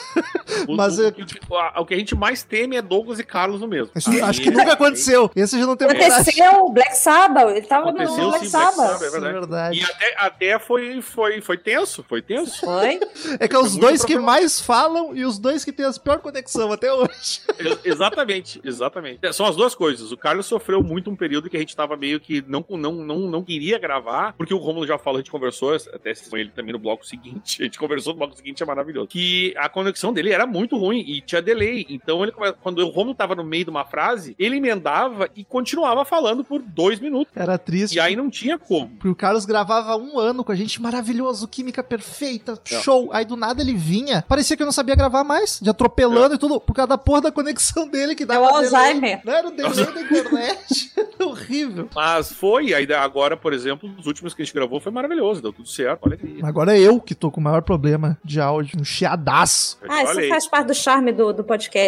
O, 0.69 0.75
Mas 0.77 0.99
o, 0.99 1.05
é- 1.05 1.09
o 1.09 1.13
que- 1.13 1.41
o, 1.49 1.57
a- 1.57 1.81
o 1.81 1.87
que 1.87 1.95
a 1.95 1.99
gente 2.01 2.15
mais 2.15 2.43
teme 2.43 2.77
é 2.77 2.83
Douglas 2.83 3.19
e 3.19 3.25
Carlos 3.25 3.61
no 3.61 3.69
mesmo. 3.69 3.91
Acho, 3.95 4.11
Aí- 4.11 4.21
acho 4.21 4.41
que 4.41 4.51
nunca 4.51 4.73
aconteceu. 4.73 5.31
Esse 5.35 5.59
já 5.59 5.67
não 5.67 5.77
tem 5.77 5.89
coragem. 5.89 6.11
Aconteceu 6.13 6.65
o 6.65 6.71
Black 6.73 6.97
Sabbath. 6.97 7.49
Ele 7.51 7.63
tava 7.63 7.91
Aconteceu 7.91 8.17
no 8.25 8.29
Black 8.31 8.47
sim, 8.47 8.51
Black 8.53 8.75
Sabbath. 8.75 8.91
Sabbath, 8.91 9.03
é 9.03 9.11
verdade. 9.11 9.33
verdade. 9.33 9.79
E 9.79 9.85
até, 9.85 10.15
até 10.19 10.59
foi, 10.59 11.01
foi, 11.03 11.41
foi 11.41 11.57
tenso, 11.57 12.05
foi 12.09 12.21
tenso. 12.23 12.61
Foi? 12.61 13.01
É 13.39 13.47
que 13.49 13.55
é 13.55 13.59
os 13.59 13.77
dois 13.77 14.05
que 14.05 14.19
mais 14.19 14.61
falam 14.61 15.15
e 15.17 15.25
os 15.25 15.39
dois 15.39 15.65
que 15.65 15.73
têm 15.73 15.87
a 15.87 15.93
pior 15.93 16.19
conexão 16.19 16.73
até 16.73 16.93
hoje. 16.93 17.41
Ex- 17.59 17.79
exatamente, 17.85 18.61
exatamente. 18.65 19.19
É, 19.23 19.33
São 19.33 19.47
as 19.47 19.57
duas 19.57 19.75
coisas. 19.75 20.13
O 20.13 20.17
Carlos 20.17 20.47
sofreu 20.47 20.83
muito 20.83 21.11
um 21.11 21.17
período 21.17 21.49
que 21.51 21.57
a 21.57 21.61
gente 21.61 21.75
tava 21.77 21.97
meio 21.97 22.19
que 22.21 22.43
não, 22.47 22.65
não, 22.71 22.93
não, 22.93 23.19
não 23.21 23.43
queria 23.45 23.79
gravar, 23.79 24.33
porque 24.37 24.55
o 24.55 24.59
Romulo 24.59 24.87
já 24.87 24.99
falou, 24.99 25.19
a 25.19 25.21
gente 25.21 25.31
conversou 25.31 25.75
até 25.75 26.13
com 26.29 26.37
ele 26.37 26.51
também 26.51 26.73
no 26.73 26.79
bloco 26.79 27.07
seguinte. 27.07 27.61
A 27.61 27.65
gente 27.65 27.79
conversou 27.79 28.13
no 28.13 28.19
bloco 28.19 28.37
seguinte, 28.37 28.63
é 28.63 28.67
maravilhoso. 28.67 29.07
Que 29.09 29.55
a 29.57 29.69
conexão 29.69 30.13
dele 30.13 30.33
era 30.33 30.47
muito 30.47 30.77
ruim 30.79 31.01
e 31.01 31.21
tinha 31.21 31.43
delay. 31.43 31.85
Então, 31.95 32.23
ele, 32.23 32.33
quando 32.63 32.79
o 32.81 32.89
Romulo 32.91 33.15
tava 33.15 33.35
no 33.35 33.45
meio 33.45 33.65
de 33.65 33.71
uma 33.71 33.85
frase, 33.85 34.35
ele 34.39 34.57
emendava 34.57 35.29
e 35.35 35.45
continuava 35.45 36.05
falando 36.05 36.45
por 36.45 36.61
dois 36.63 36.99
minutos. 37.01 37.33
Era 37.35 37.59
triste. 37.59 37.95
E 37.97 38.01
aí 38.01 38.15
não 38.17 38.31
tinha 38.31 38.59
como. 38.59 38.89
Porque 38.91 39.09
o 39.09 39.15
Carlos 39.15 39.45
gravava 39.45 39.97
um 39.97 40.19
ano 40.19 40.45
com 40.45 40.53
a 40.53 40.55
gente, 40.55 40.81
maravilhoso, 40.81 41.49
química 41.49 41.83
perfeita, 41.83 42.59
É. 42.71 42.81
show. 42.81 43.11
Aí 43.13 43.25
do 43.25 43.37
nada 43.37 43.61
ele 43.63 43.75
vinha, 43.75 44.25
parecia 44.29 44.57
que 44.57 44.63
eu 44.63 44.67
não 44.67 44.73
sabia 44.73 44.95
gravar 44.95 45.25
mais, 45.25 45.59
de 45.61 45.69
atropelando 45.71 46.35
e 46.35 46.39
tudo, 46.39 46.61
por 46.61 46.75
causa 46.75 46.89
da 46.89 46.99
porra 46.99 47.23
da 47.23 47.33
conexão 47.33 47.89
dele 47.89 48.15
que 48.15 48.23
É 48.23 48.27
dava. 48.27 48.47
o 48.47 48.61
delay. 48.61 48.65
Alzheimer. 48.81 49.21
Não 49.25 49.33
era 49.33 49.49
o 49.49 49.51
delay 49.51 49.85
da 49.85 50.01
internet. 50.01 50.93
Era 51.21 51.27
horrível. 51.29 51.89
Mas 51.95 52.33
foi, 52.33 52.73
aí 52.73 52.91
agora, 52.95 53.37
por 53.37 53.53
exemplo, 53.53 53.91
os 53.99 54.07
últimos 54.07 54.33
que 54.35 54.41
a 54.43 54.45
gente 54.45 54.55
gravou 54.55 54.81
foi 54.81 54.91
maravilhoso, 54.91 55.43
deu 55.43 55.53
tudo 55.53 55.69
certo, 55.69 56.01
olha 56.07 56.19
aí. 56.23 56.41
Agora 56.43 56.77
é 56.77 56.81
eu 56.81 56.99
que 57.01 57.15
tô 57.15 57.31
com 57.31 57.41
o 57.41 57.45
maior 57.45 57.63
problema 57.63 58.19
de 58.25 58.41
áudio, 58.41 58.81
um 58.81 58.85
chiadaço. 58.85 59.79
Ah, 59.89 60.03
isso 60.05 60.29
faz 60.29 60.47
parte 60.47 60.67
do 60.69 60.75
charme 60.75 61.13
do, 61.13 61.33
do 61.33 61.45
podcast. 61.45 61.80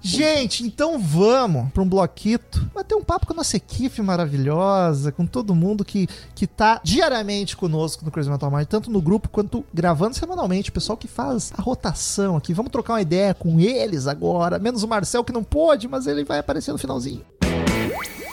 Gente, 0.00 0.64
então 0.64 0.98
vamos 0.98 1.70
pra 1.72 1.82
um 1.82 1.88
bloquito, 1.88 2.68
bater 2.74 2.94
um 2.94 3.02
papo 3.02 3.26
com 3.26 3.32
a 3.32 3.36
nossa 3.36 3.56
equipe 3.56 4.02
maravilhosa, 4.02 5.12
com 5.12 5.26
todo 5.26 5.54
mundo 5.54 5.84
que, 5.84 6.08
que 6.34 6.46
tá 6.46 6.80
diariamente 6.82 7.56
conosco 7.56 8.04
no 8.04 8.10
Crazy 8.10 8.30
Metal 8.30 8.50
Mind, 8.50 8.66
tanto 8.66 8.90
no 8.90 9.00
grupo 9.00 9.28
quanto 9.28 9.64
gravando 9.72 10.16
semanalmente, 10.16 10.70
o 10.70 10.72
pessoal 10.72 10.96
que 10.96 11.08
faz 11.08 11.52
a 11.56 11.62
rotação 11.62 12.36
aqui. 12.36 12.52
Vamos 12.52 12.72
trocar 12.72 12.94
uma 12.94 13.02
ideia 13.02 13.34
com 13.34 13.58
eles 13.60 14.06
agora, 14.06 14.58
menos 14.58 14.82
o 14.82 14.88
Marcel 14.88 15.24
que 15.24 15.32
não 15.32 15.44
pôde, 15.44 15.88
mas 15.88 16.06
ele 16.06 16.24
vai 16.24 16.38
aparecer 16.38 16.72
no 16.72 16.78
finalzinho. 16.78 17.24
E 17.42 18.27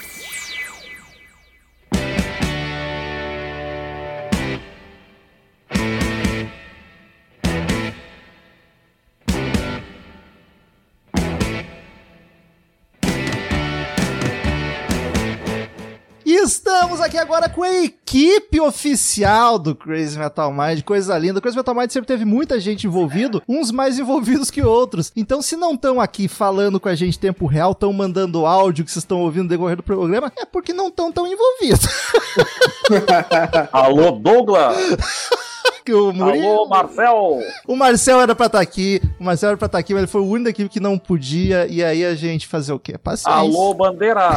estamos 16.66 17.00
aqui 17.00 17.16
agora 17.16 17.48
com 17.48 17.62
a 17.62 17.72
equipe 17.72 18.60
oficial 18.60 19.60
do 19.60 19.76
Crazy 19.76 20.18
Metal 20.18 20.52
Mind, 20.52 20.82
coisa 20.82 21.16
linda. 21.16 21.38
O 21.38 21.42
Crazy 21.42 21.56
Metal 21.56 21.76
Mind 21.76 21.92
sempre 21.92 22.08
teve 22.08 22.26
muita 22.26 22.60
gente 22.60 22.88
envolvido, 22.88 23.44
uns 23.48 23.70
mais 23.70 24.00
envolvidos 24.00 24.50
que 24.50 24.64
outros. 24.64 25.12
Então, 25.16 25.44
se 25.44 25.56
não 25.56 25.76
estão 25.76 26.02
aqui 26.02 26.28
falando 26.28 26.80
com 26.80 26.90
a 26.90 26.96
gente 26.96 27.18
em 27.18 27.22
tempo 27.22 27.46
real, 27.46 27.74
estão 27.74 27.94
mandando 27.94 28.48
áudio 28.48 28.84
que 28.84 28.90
vocês 28.90 29.04
estão 29.04 29.22
ouvindo 29.22 29.44
no 29.44 29.50
decorrer 29.50 29.78
do 29.78 29.84
programa, 29.84 30.34
é 30.36 30.44
porque 30.44 30.74
não 30.74 30.88
estão 30.88 31.12
tão 31.12 31.28
envolvidos. 31.28 31.88
Alô, 33.72 34.14
Douglas! 34.14 34.76
Que 35.86 35.94
o 35.94 36.12
Murilo- 36.12 36.48
Alô, 36.48 36.66
Marcel! 36.68 37.40
O 37.68 37.76
Marcel 37.76 38.20
era 38.20 38.34
pra 38.34 38.48
estar 38.48 38.60
aqui, 38.60 39.00
o 39.20 39.24
Marcel 39.24 39.50
era 39.50 39.58
pra 39.58 39.68
estar 39.68 39.78
aqui, 39.78 39.94
mas 39.94 40.02
ele 40.02 40.12
foi 40.12 40.22
o 40.22 40.26
único 40.26 40.46
da 40.46 40.50
equipe 40.50 40.68
que 40.68 40.80
não 40.80 40.98
podia, 40.98 41.68
e 41.70 41.84
aí 41.84 42.04
a 42.04 42.16
gente 42.16 42.48
fazer 42.48 42.74
o 42.74 42.80
quê? 42.80 42.98
Paciência. 42.98 43.32
Alô, 43.32 43.72
Bandeira! 43.76 44.32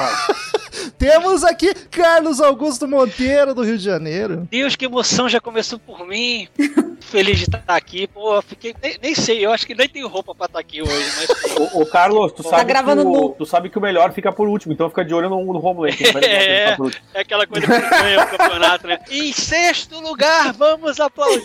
Temos 0.99 1.45
aqui 1.45 1.73
Carlos 1.91 2.41
Augusto 2.41 2.87
Monteiro, 2.87 3.55
do 3.55 3.63
Rio 3.63 3.79
de 3.79 3.85
Janeiro. 3.85 4.47
Deus, 4.51 4.77
que 4.77 4.85
emoção 4.85 5.29
já 5.29 5.41
começou 5.41 5.79
por 5.79 6.07
mim. 6.07 6.47
Feliz 7.01 7.39
de 7.39 7.45
estar 7.45 7.63
aqui. 7.69 8.07
Pô, 8.09 8.41
fiquei. 8.43 8.75
Nem, 8.83 8.97
nem 9.03 9.15
sei, 9.15 9.45
eu 9.45 9.53
acho 9.53 9.67
que 9.67 9.75
nem 9.75 9.89
tenho 9.89 10.09
roupa 10.09 10.35
pra 10.35 10.47
estar 10.47 10.59
aqui 10.59 10.83
hoje, 10.83 11.13
mas. 11.17 11.57
Ô, 11.75 11.83
ô, 11.83 11.87
Carlos, 11.87 12.33
tu 12.33 12.43
Tá 12.43 12.51
sabe, 12.51 12.65
gravando 12.65 13.03
que 13.03 13.09
o, 13.09 13.13
nu. 13.13 13.29
tu 13.31 13.47
sabe 13.47 13.71
que 13.71 13.79
o 13.79 13.81
melhor 13.81 14.13
fica 14.13 14.31
por 14.33 14.49
último, 14.49 14.73
então 14.73 14.89
fica 14.89 15.05
de 15.05 15.15
olho 15.15 15.29
no, 15.31 15.43
no 15.53 15.59
Romulo 15.59 15.87
aí, 15.87 15.97
que 15.97 16.13
vai 16.13 16.23
É. 16.25 16.77
É 17.15 17.21
aquela 17.21 17.47
coisa 17.47 17.67
que 17.67 17.89
ganha 17.91 18.25
o 18.25 18.27
campeonato, 18.29 18.87
né? 18.87 18.99
Em 19.11 19.33
sexto 19.33 20.01
lugar, 20.01 20.53
vamos 20.53 20.99
aplaudir! 21.01 21.38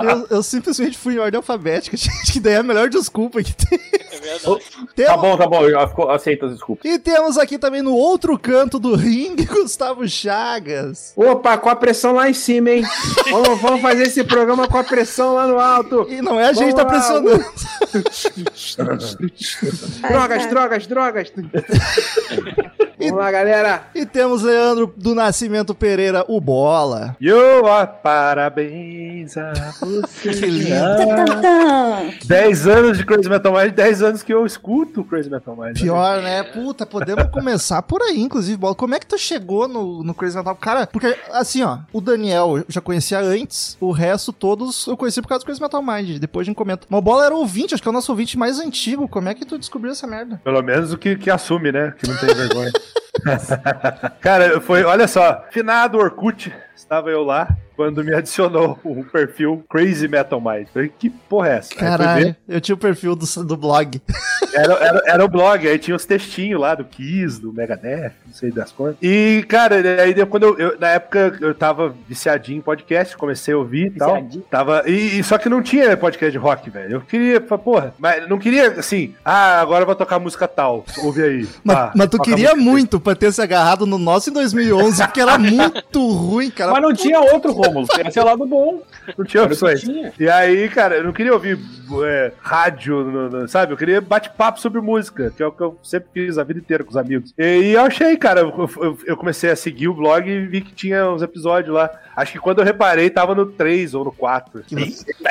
Eu, 0.00 0.26
eu 0.30 0.42
simplesmente 0.42 0.96
fui 0.98 1.14
em 1.14 1.18
ordem 1.18 1.36
alfabética, 1.38 1.96
gente, 1.98 2.32
que 2.32 2.40
daí 2.40 2.54
é 2.54 2.56
a 2.58 2.62
melhor 2.62 2.88
desculpa 2.88 3.42
que 3.42 3.54
tem. 3.54 3.80
É 4.12 4.18
verdade. 4.18 4.42
Tá 4.44 4.58
Temos- 4.94 5.20
bom, 5.20 5.36
tá 5.36 5.46
bom, 5.46 5.62
eu 5.64 6.10
aceito 6.10 6.46
as 6.46 6.52
desculpas. 6.52 6.90
E 6.90 6.98
temos 6.98 7.38
aqui 7.38 7.58
também 7.58 7.82
no 7.82 7.94
outro 7.94 8.38
canto 8.38 8.78
do 8.78 8.94
ringue, 8.94 9.44
Gustavo 9.46 10.06
Chagas. 10.08 11.12
Opa, 11.16 11.56
com 11.58 11.68
a 11.68 11.76
pressão 11.76 12.12
lá 12.12 12.28
em 12.28 12.34
cima, 12.34 12.70
hein? 12.70 12.84
vamos, 13.30 13.60
vamos 13.60 13.80
fazer 13.80 14.04
esse 14.04 14.22
programa 14.24 14.68
com 14.68 14.78
a 14.78 14.84
pressão 14.84 15.34
lá 15.34 15.46
no 15.46 15.58
alto. 15.58 16.06
E 16.10 16.20
não 16.20 16.38
é 16.38 16.48
a 16.48 16.52
gente 16.52 16.70
que 16.70 16.76
tá 16.76 16.84
pressionando. 16.84 17.44
Drogas, 20.08 20.46
drogas, 20.46 20.86
drogas. 20.86 21.32
Vamos 22.98 23.16
lá, 23.18 23.30
galera. 23.30 23.86
E 23.94 24.04
temos 24.06 24.42
Leandro 24.42 24.92
do 24.96 25.14
Nascimento 25.14 25.74
Pereira, 25.74 26.24
o 26.28 26.40
Bola. 26.40 26.93
Yo, 27.20 27.66
ah, 27.66 27.86
parabéns 27.86 29.36
a 29.36 29.52
você. 29.80 30.30
Que 30.34 30.46
lindo. 30.46 30.74
Tantã. 31.26 32.10
10 32.24 32.66
anos 32.68 32.98
de 32.98 33.04
Crazy 33.04 33.28
Metal 33.28 33.52
Mind, 33.52 33.72
10 33.72 34.02
anos 34.02 34.22
que 34.22 34.32
eu 34.32 34.44
escuto 34.44 35.04
Crazy 35.04 35.30
Metal 35.30 35.56
Mind. 35.56 35.80
Pior, 35.80 36.22
né? 36.22 36.42
Puta, 36.42 36.84
podemos 36.86 37.24
começar 37.30 37.82
por 37.82 38.02
aí, 38.02 38.20
inclusive, 38.20 38.56
Bola. 38.56 38.74
Como 38.74 38.94
é 38.94 39.00
que 39.00 39.06
tu 39.06 39.18
chegou 39.18 39.68
no, 39.68 40.02
no 40.02 40.14
Crazy 40.14 40.36
Metal? 40.36 40.56
Cara, 40.56 40.86
porque, 40.86 41.16
assim, 41.32 41.62
ó, 41.62 41.78
o 41.92 42.00
Daniel 42.00 42.58
eu 42.58 42.64
já 42.68 42.80
conhecia 42.80 43.20
antes, 43.20 43.76
o 43.80 43.90
resto 43.90 44.32
todos 44.32 44.86
eu 44.86 44.96
conheci 44.96 45.20
por 45.20 45.28
causa 45.28 45.42
do 45.42 45.46
Crazy 45.46 45.60
Metal 45.60 45.82
Mind. 45.82 46.18
Depois 46.18 46.44
a 46.44 46.46
gente 46.46 46.56
comenta. 46.56 46.86
Mas 46.88 46.98
o 46.98 47.02
Bola 47.02 47.26
era 47.26 47.34
ouvinte, 47.34 47.74
acho 47.74 47.82
que 47.82 47.88
é 47.88 47.90
o 47.90 47.94
nosso 47.94 48.12
ouvinte 48.12 48.38
mais 48.38 48.58
antigo. 48.58 49.08
Como 49.08 49.28
é 49.28 49.34
que 49.34 49.44
tu 49.44 49.58
descobriu 49.58 49.92
essa 49.92 50.06
merda? 50.06 50.40
Pelo 50.42 50.62
menos 50.62 50.92
o 50.92 50.98
que, 50.98 51.16
que 51.16 51.30
assume, 51.30 51.72
né? 51.72 51.94
Que 51.98 52.08
não 52.08 52.16
tem 52.16 52.34
vergonha. 52.34 52.72
Cara, 54.20 54.60
foi, 54.60 54.84
olha 54.84 55.06
só, 55.06 55.44
finado 55.50 55.98
Orkut, 55.98 56.52
estava 56.94 57.10
eu 57.10 57.24
lá 57.24 57.48
quando 57.76 58.02
me 58.04 58.14
adicionou 58.14 58.78
o 58.84 59.04
perfil 59.04 59.64
Crazy 59.68 60.08
Metal 60.08 60.40
Mind. 60.40 60.66
Falei, 60.72 60.92
que 60.98 61.10
porra 61.10 61.48
é 61.48 61.56
essa? 61.58 61.74
Caralho, 61.74 62.34
eu 62.48 62.60
tinha 62.60 62.74
o 62.74 62.78
perfil 62.78 63.14
do, 63.16 63.26
do 63.44 63.56
blog. 63.56 64.00
Era, 64.54 64.74
era, 64.74 65.02
era 65.06 65.24
o 65.24 65.28
blog, 65.28 65.66
aí 65.66 65.76
tinha 65.80 65.96
os 65.96 66.04
textinhos 66.06 66.60
lá 66.60 66.76
do 66.76 66.84
Kiss, 66.84 67.40
do 67.40 67.52
Megadeth, 67.52 68.12
não 68.24 68.32
sei 68.32 68.52
das 68.52 68.70
coisas. 68.70 68.96
E, 69.02 69.44
cara, 69.48 69.74
aí 70.00 70.14
deu- 70.14 70.28
quando 70.28 70.44
eu, 70.44 70.56
eu- 70.56 70.78
na 70.78 70.90
época 70.90 71.36
eu 71.40 71.52
tava 71.52 71.92
viciadinho 72.08 72.58
em 72.58 72.60
podcast, 72.60 73.16
comecei 73.16 73.52
a 73.52 73.58
ouvir 73.58 73.86
e 73.88 73.90
tal. 73.98 74.24
Tava, 74.48 74.84
e, 74.86 75.18
e 75.18 75.24
só 75.24 75.38
que 75.38 75.48
não 75.48 75.60
tinha 75.60 75.96
podcast 75.96 76.30
de 76.30 76.38
rock, 76.38 76.70
velho. 76.70 76.92
Eu 76.92 77.00
queria, 77.00 77.40
porra, 77.40 77.94
mas 77.98 78.28
não 78.28 78.38
queria 78.38 78.70
assim, 78.78 79.12
ah, 79.24 79.60
agora 79.60 79.82
eu 79.82 79.86
vou 79.86 79.96
tocar 79.96 80.20
música 80.20 80.46
tal, 80.46 80.84
ouve 80.98 81.20
aí. 81.24 81.48
Mas, 81.64 81.76
Ah, 81.76 81.92
mas 81.96 82.08
tu 82.08 82.18
queria 82.20 82.54
muito 82.54 83.00
pra 83.00 83.16
ter 83.16 83.32
se 83.32 83.42
agarrado 83.42 83.84
no 83.86 83.98
nosso 83.98 84.30
em 84.30 84.32
2011, 84.34 85.02
porque 85.04 85.20
era 85.20 85.36
muito 85.36 86.12
ruim, 86.12 86.48
cara. 86.50 86.70
Mas 86.70 86.82
não 86.82 86.94
tinha 86.94 87.18
outro, 87.18 87.52
Romulo. 87.66 87.86
Esse 88.06 88.18
é 88.18 88.22
o 88.22 88.24
lado 88.26 88.46
bom. 88.46 88.82
Não 89.16 89.24
tinha 89.24 89.42
o 89.42 89.46
opções. 89.46 89.80
tinha. 89.82 90.12
E 90.18 90.28
aí, 90.28 90.68
cara, 90.68 90.96
eu 90.96 91.04
não 91.04 91.12
queria 91.12 91.32
ouvir 91.32 91.58
é, 92.06 92.32
rádio, 92.40 93.04
no- 93.04 93.30
no- 93.30 93.48
sabe? 93.48 93.72
Eu 93.72 93.76
queria 93.76 94.00
bate-papo 94.00 94.60
sobre 94.60 94.80
música, 94.80 95.32
que 95.36 95.42
é 95.42 95.46
o 95.46 95.52
que 95.52 95.60
eu 95.62 95.78
sempre 95.82 96.08
fiz 96.12 96.38
a 96.38 96.44
vida 96.44 96.60
inteira 96.60 96.82
com 96.84 96.90
os 96.90 96.96
amigos. 96.96 97.32
E, 97.38 97.72
eu 97.72 97.82
achei, 97.82 98.16
cara, 98.16 98.40
eu, 98.40 98.70
eu- 98.80 98.98
eu 99.06 99.16
comecei 99.16 99.50
a 99.50 99.56
seguir 99.56 99.88
o 99.88 99.94
blog 99.94 100.28
e 100.28 100.46
vi 100.46 100.60
que 100.60 100.72
tinha 100.72 101.08
uns 101.10 101.22
episódios 101.22 101.74
lá. 101.74 101.90
Acho 102.16 102.32
que 102.32 102.38
quando 102.38 102.60
eu 102.60 102.64
reparei, 102.64 103.10
tava 103.10 103.34
no 103.34 103.46
3 103.46 103.94
ou 103.94 104.04
no 104.04 104.12
4. 104.12 104.62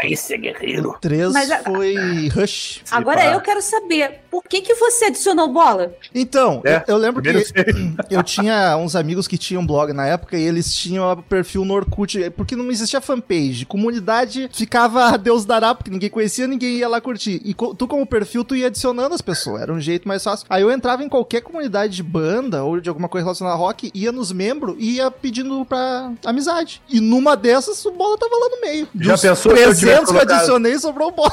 Esse 0.04 0.34
é 0.34 0.38
guerreiro. 0.38 0.98
3 1.02 1.32
Mas 1.32 1.50
foi 1.64 1.96
Rush. 2.30 2.82
Agora 2.92 3.26
eu 3.26 3.40
quero 3.42 3.62
saber, 3.62 4.20
por 4.34 4.44
que 4.50 4.62
que 4.62 4.74
você 4.74 5.06
adicionou 5.06 5.48
bola? 5.54 5.94
Então, 6.14 6.60
É, 6.66 6.78
eu, 6.88 6.96
eu 6.96 6.98
lembro 6.98 7.22
que 7.22 7.30
primeiro 7.32 7.96
eu 8.10 8.24
tinha 8.24 8.76
uns 8.78 8.96
amigos 8.96 9.28
que 9.28 9.38
tinham 9.38 9.64
blog 9.64 9.94
na 9.94 10.08
época 10.08 10.36
e 10.36 10.42
eles 10.42 10.76
tinham 10.76 11.12
o 11.12 11.22
perfil 11.22 11.64
no 11.64 11.76
Orkut, 11.76 12.32
porque 12.32 12.56
não 12.56 12.72
existia 12.72 13.00
fanpage. 13.00 13.64
Comunidade 13.68 14.50
ficava 14.52 15.06
a 15.10 15.18
Deus 15.18 15.46
dará, 15.46 15.76
porque 15.76 15.92
ninguém 15.92 16.10
conhecia, 16.10 16.48
ninguém 16.48 16.78
ia 16.78 16.88
lá 16.88 17.00
curtir. 17.00 17.40
E 17.46 17.54
co- 17.54 17.76
tu, 17.76 17.88
como 17.88 18.08
perfil, 18.08 18.44
tu 18.44 18.56
ia 18.56 18.66
adicionando 18.68 19.14
as 19.14 19.22
pessoas, 19.22 19.62
era 19.62 19.72
um 19.72 19.80
jeito 19.80 20.08
mais 20.08 20.24
fácil. 20.24 20.48
Aí 20.50 20.64
eu 20.64 20.72
entrava 20.72 21.04
em 21.04 21.10
qualquer 21.10 21.42
comunidade 21.42 21.96
de 21.96 22.02
banda 22.02 22.64
ou 22.64 22.80
de 22.82 22.90
alguma 22.90 23.08
coisa 23.08 23.26
relacionada 23.26 23.56
a 23.56 23.60
rock, 23.60 23.92
ia 23.94 24.12
nos 24.12 24.32
membros 24.32 24.76
e 24.80 24.96
ia 24.96 25.12
pedindo 25.12 25.64
pra 25.64 26.12
amizade. 26.26 26.82
E 26.90 27.00
numa 27.00 27.36
dessas, 27.38 27.86
o 27.86 27.92
bola 27.92 28.18
tava 28.18 28.34
lá 28.36 28.50
no 28.50 28.62
meio. 28.62 28.88
Já 28.96 29.12
Dos 29.14 29.22
pensou 29.22 29.36
se 29.56 29.62
eu 29.62 29.74
tivesse 29.76 29.82
300 29.82 29.86
que 29.86 30.10
eu 30.10 30.14
colocado- 30.16 30.32
adicionei, 30.38 30.80
sobrou 30.80 31.10
o 31.10 31.12
bola. 31.12 31.32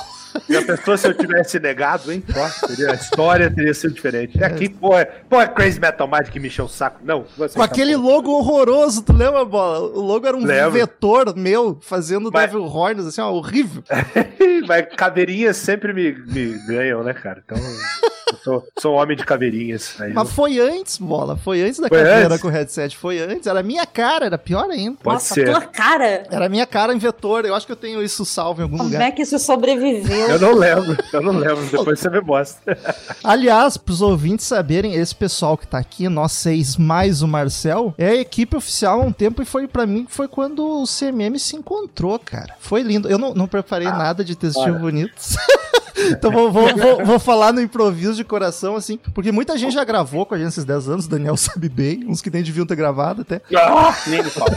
E 0.49 0.57
a 0.57 0.63
pessoa, 0.63 0.97
se 0.97 1.07
eu 1.09 1.15
tivesse 1.15 1.59
negado, 1.59 2.13
hein? 2.13 2.23
Ó, 2.37 2.49
seria, 2.67 2.93
a 2.93 2.95
história 2.95 3.51
teria 3.51 3.75
sido 3.75 3.95
diferente. 3.95 4.43
É 4.43 4.47
aqui, 4.47 4.69
pô, 4.69 4.97
é, 4.99 5.05
pô, 5.05 5.41
é 5.41 5.47
Crazy 5.49 5.81
Metal 5.81 6.07
Mind 6.09 6.29
que 6.29 6.39
me 6.41 6.49
encheu 6.49 6.65
o 6.67 6.69
saco. 6.69 7.01
Não, 7.05 7.25
você 7.37 7.55
Com 7.57 7.63
aquele 7.63 7.97
logo 7.97 8.31
horroroso, 8.31 9.03
tu 9.03 9.13
lembra, 9.13 9.45
Bola? 9.45 9.81
O 9.81 10.01
logo 10.01 10.27
era 10.27 10.37
um 10.37 10.45
Lembro. 10.45 10.73
vetor 10.73 11.35
meu, 11.37 11.79
fazendo 11.83 12.31
Mas- 12.33 12.43
Devil 12.51 12.65
Horns, 12.65 13.07
assim, 13.07 13.21
ó, 13.21 13.31
horrível. 13.33 13.83
Mas 14.67 14.87
caveirinhas 14.97 15.57
sempre 15.57 15.93
me, 15.93 16.13
me 16.13 16.59
ganham, 16.67 17.03
né, 17.03 17.13
cara? 17.15 17.43
Então, 17.45 17.57
eu 17.59 18.39
sou, 18.45 18.69
sou 18.79 18.95
um 18.95 18.99
homem 18.99 19.17
de 19.17 19.25
caveirinhas. 19.25 19.95
Aí 20.01 20.13
Mas 20.13 20.29
eu- 20.29 20.35
foi 20.35 20.59
antes, 20.61 20.99
Bola, 20.99 21.37
foi 21.37 21.63
antes 21.63 21.81
da 21.81 21.89
Foi 21.89 21.99
caveira 21.99 22.27
antes? 22.27 22.41
com 22.43 22.49
o 22.49 22.51
headset, 22.51 22.97
foi 22.97 23.19
antes. 23.21 23.47
Era 23.47 23.61
a 23.61 23.63
minha 23.63 23.87
cara, 23.87 24.27
era 24.27 24.39
pior 24.39 24.69
ainda. 24.71 24.97
Pode 25.03 25.15
Nossa, 25.15 25.35
ser. 25.35 25.47
tua 25.47 25.61
cara. 25.63 26.25
Era 26.31 26.47
a 26.47 26.49
minha 26.49 26.67
cara 26.67 26.93
em 26.95 26.99
vetor, 26.99 27.45
eu 27.45 27.55
acho 27.55 27.67
que 27.67 27.73
eu 27.73 27.77
tenho 27.77 28.03
isso 28.03 28.25
salvo 28.25 28.61
em 28.61 28.65
algum 28.65 28.77
Como 28.77 28.89
lugar. 28.91 29.03
é 29.09 29.11
que 29.11 29.23
isso 29.23 29.39
sobreviveu? 29.39 30.20
Eu 30.29 30.39
não 30.39 30.55
lembro, 30.55 30.97
eu 31.13 31.23
não 31.23 31.33
lembro. 31.33 31.65
Depois 31.71 31.99
você 31.99 32.11
me 32.11 32.21
mostra. 32.21 32.79
Aliás, 33.23 33.77
pros 33.77 34.03
ouvintes 34.03 34.47
saberem, 34.47 34.95
esse 34.95 35.15
pessoal 35.15 35.57
que 35.57 35.67
tá 35.67 35.79
aqui, 35.79 36.09
nós 36.09 36.33
seis 36.33 36.77
mais 36.77 37.23
o 37.23 37.29
Marcel, 37.29 37.95
é 37.97 38.09
a 38.09 38.17
equipe 38.17 38.57
oficial 38.57 39.01
há 39.01 39.05
um 39.05 39.13
tempo 39.13 39.43
e 39.43 39.45
foi 39.45 39.67
pra 39.67 39.87
mim 39.87 40.07
foi 40.09 40.29
quando 40.29 40.83
o 40.83 40.85
CMM 40.85 41.39
se 41.39 41.57
encontrou, 41.57 42.19
cara. 42.19 42.57
Foi 42.59 42.83
lindo. 42.83 43.09
Eu 43.09 43.19
não, 43.19 43.35
não 43.35 43.47
preparei 43.47 43.89
nada 43.89 44.25
de 44.25 44.35
textinho 44.37 44.73
olha. 44.73 44.79
bonito. 44.79 45.15
então 46.09 46.31
vou, 46.31 46.51
vou, 46.51 46.77
vou, 46.77 47.05
vou 47.05 47.19
falar 47.19 47.53
no 47.53 47.61
improviso 47.61 48.15
de 48.15 48.25
coração, 48.25 48.77
assim, 48.77 48.99
porque 49.15 49.33
muita 49.33 49.57
gente 49.59 49.75
já 49.75 49.85
gravou 49.85 50.25
com 50.25 50.35
a 50.35 50.39
gente 50.39 50.49
esses 50.49 50.65
10 50.65 50.89
anos, 50.89 51.07
o 51.07 51.09
Daniel 51.09 51.37
sabe 51.37 51.69
bem, 51.69 52.05
uns 52.07 52.23
que 52.23 52.31
nem 52.31 52.43
deviam 52.43 52.67
ter 52.67 52.77
gravado 52.77 53.23
até. 53.23 53.41
Ah, 53.57 53.95
nem 54.07 54.23
me 54.23 54.31
fala. 54.31 54.57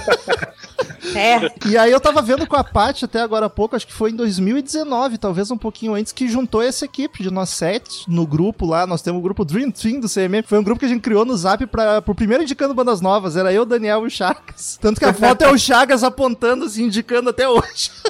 É. 1.16 1.52
E 1.68 1.78
aí 1.78 1.92
eu 1.92 2.00
tava 2.00 2.22
vendo 2.22 2.48
com 2.48 2.56
a 2.56 2.64
Paty 2.64 3.06
até 3.06 3.22
agora 3.22 3.46
há 3.46 3.50
pouco, 3.50 3.76
acho 3.76 3.86
que 3.86 3.94
foi 3.94 4.12
em 4.12 4.16
2019, 4.16 5.18
talvez 5.18 5.52
um 5.52 5.58
pouquinho 5.58 5.94
antes, 5.94 6.12
que 6.12 6.28
juntou 6.28 6.62
essa 6.62 6.86
equipe 6.86 7.22
de 7.22 7.30
nós 7.30 7.50
sete 7.50 8.06
no 8.08 8.26
grupo 8.26 8.66
lá. 8.66 8.88
Nós 8.88 9.02
temos 9.02 9.20
o 9.20 9.24
grupo 9.24 9.46
Dream 9.46 9.72
Team 9.72 10.00
do 10.00 10.10
CMM. 10.10 10.44
Foi 10.46 10.58
um 10.58 10.64
grupo 10.64 10.80
que 10.80 10.86
a 10.86 10.90
gente 10.90 11.02
criou 11.02 11.26
no 11.26 11.36
Zap 11.36 11.66
pra, 11.68 12.02
pro 12.02 12.16
primeiro 12.16 12.44
indicando 12.44 12.74
bandas 12.74 13.02
novas. 13.02 13.36
Era 13.36 13.54
eu, 13.54 13.66
Daniel 13.66 14.04
e 14.04 14.08
o 14.08 14.10
Chagas. 14.10 14.78
Tanto 14.82 15.00
que 15.00 15.06
a 15.06 15.14
foto 15.14 15.44
é 15.44 15.52
o 15.52 15.58
Chagas 15.58 16.04
apontando, 16.04 16.66
assim, 16.66 16.86
indicando 16.86 17.30
até 17.30 17.48
hoje. 17.48 17.92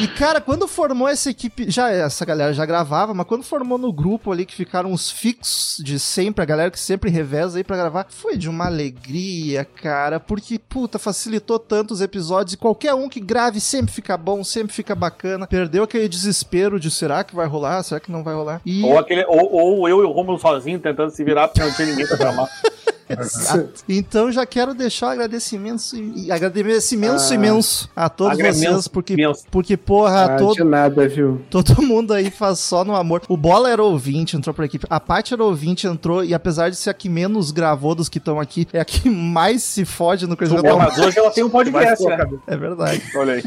E, 0.00 0.08
cara, 0.08 0.40
quando 0.40 0.66
formou 0.66 1.08
essa 1.08 1.30
equipe, 1.30 1.63
já 1.70 1.90
essa 1.90 2.24
galera 2.24 2.52
já 2.52 2.64
gravava, 2.64 3.14
mas 3.14 3.26
quando 3.26 3.42
formou 3.42 3.78
no 3.78 3.92
grupo 3.92 4.32
ali, 4.32 4.44
que 4.44 4.54
ficaram 4.54 4.92
os 4.92 5.10
fixos 5.10 5.82
de 5.84 5.98
sempre, 5.98 6.42
a 6.42 6.46
galera 6.46 6.70
que 6.70 6.78
sempre 6.78 7.10
reveza 7.10 7.58
aí 7.58 7.64
pra 7.64 7.76
gravar, 7.76 8.06
foi 8.08 8.36
de 8.36 8.48
uma 8.48 8.66
alegria, 8.66 9.64
cara, 9.64 10.18
porque, 10.18 10.58
puta, 10.58 10.98
facilitou 10.98 11.58
tanto 11.58 11.92
os 11.92 12.00
episódios 12.00 12.54
e 12.54 12.56
qualquer 12.56 12.94
um 12.94 13.08
que 13.08 13.20
grave 13.20 13.60
sempre 13.60 13.92
fica 13.92 14.16
bom, 14.16 14.42
sempre 14.42 14.72
fica 14.72 14.94
bacana. 14.94 15.46
Perdeu 15.46 15.84
aquele 15.84 16.08
desespero 16.08 16.80
de 16.80 16.90
será 16.90 17.24
que 17.24 17.34
vai 17.34 17.46
rolar, 17.46 17.82
será 17.82 18.00
que 18.00 18.12
não 18.12 18.22
vai 18.22 18.34
rolar? 18.34 18.60
E... 18.64 18.82
Ou, 18.84 18.98
aquele, 18.98 19.24
ou, 19.26 19.52
ou 19.52 19.88
eu 19.88 20.00
e 20.02 20.04
o 20.04 20.12
Romulo 20.12 20.38
sozinho 20.38 20.78
tentando 20.78 21.10
se 21.10 21.24
virar 21.24 21.48
porque 21.48 21.60
não 21.60 21.72
tinha 21.72 21.88
ninguém 21.88 22.06
pra 22.06 22.16
chamar. 22.16 22.48
Exato. 23.08 23.84
Então 23.88 24.30
já 24.32 24.46
quero 24.46 24.74
deixar 24.74 25.08
um 25.08 25.10
agradecimento, 25.10 25.82
e- 25.94 26.30
agradecimento 26.32 27.20
Ah. 27.30 27.34
imenso 27.34 27.90
a 27.94 28.08
todos 28.08 28.38
vocês, 28.38 28.88
porque, 28.88 29.14
imenso. 29.14 29.44
porque 29.50 29.76
porra, 29.76 30.24
Ah, 30.34 30.36
todo, 30.36 30.54
de 30.54 30.64
nada, 30.64 31.06
viu? 31.08 31.40
Todo 31.50 31.82
mundo 31.82 32.12
aí 32.14 32.30
faz 32.30 32.58
só 32.60 32.84
no 32.84 32.94
amor. 32.94 33.22
O 33.28 33.36
Bola 33.36 33.70
era 33.70 33.82
ouvinte, 33.82 34.36
entrou 34.36 34.54
pra 34.54 34.64
equipe. 34.66 34.86
A 34.88 34.98
Paty 35.00 35.34
era 35.34 35.44
ouvinte, 35.44 35.86
entrou. 35.86 36.24
E 36.24 36.32
apesar 36.34 36.70
de 36.70 36.76
ser 36.76 36.90
a 36.90 36.94
que 36.94 37.08
menos 37.08 37.50
gravou 37.50 37.94
dos 37.94 38.08
que 38.08 38.18
estão 38.18 38.40
aqui, 38.40 38.66
é 38.72 38.80
a 38.80 38.84
que 38.84 39.08
mais 39.10 39.62
se 39.62 39.84
fode 39.84 40.26
no 40.26 40.36
Crazy 40.36 40.54
É, 40.54 40.62
Metal. 40.62 40.78
mas 40.78 40.98
hoje 40.98 41.18
ela 41.18 41.30
tem 41.30 41.44
um 41.44 41.50
podcast, 41.50 42.04
né? 42.04 42.26
É 42.46 42.56
verdade. 42.56 43.02
Olha 43.16 43.34
aí. 43.34 43.44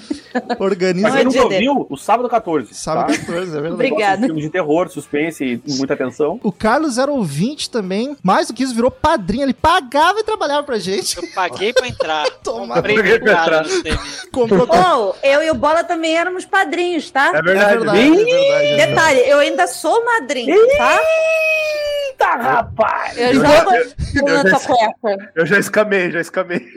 Organiza. 0.59 1.07
Pra 1.09 1.17
quem 1.17 1.25
nunca 1.25 1.37
Não 1.37 1.43
é 1.51 1.53
ouviu, 1.53 1.87
o 1.89 1.97
sábado 1.97 2.29
14. 2.29 2.73
Sábado 2.73 3.07
tá? 3.13 3.17
14, 3.19 3.49
é 3.49 3.61
verdade. 3.61 3.73
Obrigada. 3.73 4.25
Filme 4.25 4.41
de 4.41 4.49
terror, 4.49 4.89
suspense 4.89 5.61
e 5.65 5.73
muita 5.77 5.93
atenção. 5.93 6.39
O 6.43 6.51
Carlos 6.51 6.97
era 6.97 7.11
ouvinte 7.11 7.69
também. 7.69 8.15
Mais 8.21 8.47
do 8.47 8.53
que 8.53 8.63
isso, 8.63 8.75
virou 8.75 8.91
padrinho. 8.91 9.46
Ele 9.47 9.53
pagava 9.53 10.19
e 10.19 10.23
trabalhava 10.23 10.63
pra 10.63 10.77
gente. 10.77 11.15
Eu 11.17 11.23
paguei 11.33 11.71
pra 11.71 11.87
entrar. 11.87 12.29
Toma. 12.43 12.75
Comprei 12.75 12.95
pra 13.19 13.31
entrar. 13.31 13.65
Comprou. 14.31 14.67
Ou, 14.69 15.15
eu 15.23 15.41
e 15.43 15.49
o 15.49 15.55
Bola 15.55 15.83
também 15.85 16.17
éramos 16.17 16.45
padrinhos, 16.45 17.09
tá? 17.09 17.31
É 17.33 17.37
É 17.37 17.41
verdade. 17.41 17.77
verdade, 17.77 17.99
é 17.99 18.09
verdade. 18.09 18.29
é 18.41 18.59
verdade. 18.75 18.87
Detalhe, 18.89 19.19
eu 19.29 19.39
ainda 19.39 19.67
sou 19.67 20.03
madrinha, 20.03 20.55
tá? 20.77 20.99
Eita, 22.09 22.35
rapaz! 22.35 23.17
Eu 23.17 23.27
Eu 23.27 23.41
já 23.41 23.57
eu 23.59 23.65
pulando 24.19 24.49
já- 24.49 24.59
cueca. 24.59 25.31
Eu 25.35 25.45
já 25.45 25.59
escamei, 25.59 26.11
já 26.11 26.19
escamei. 26.21 26.67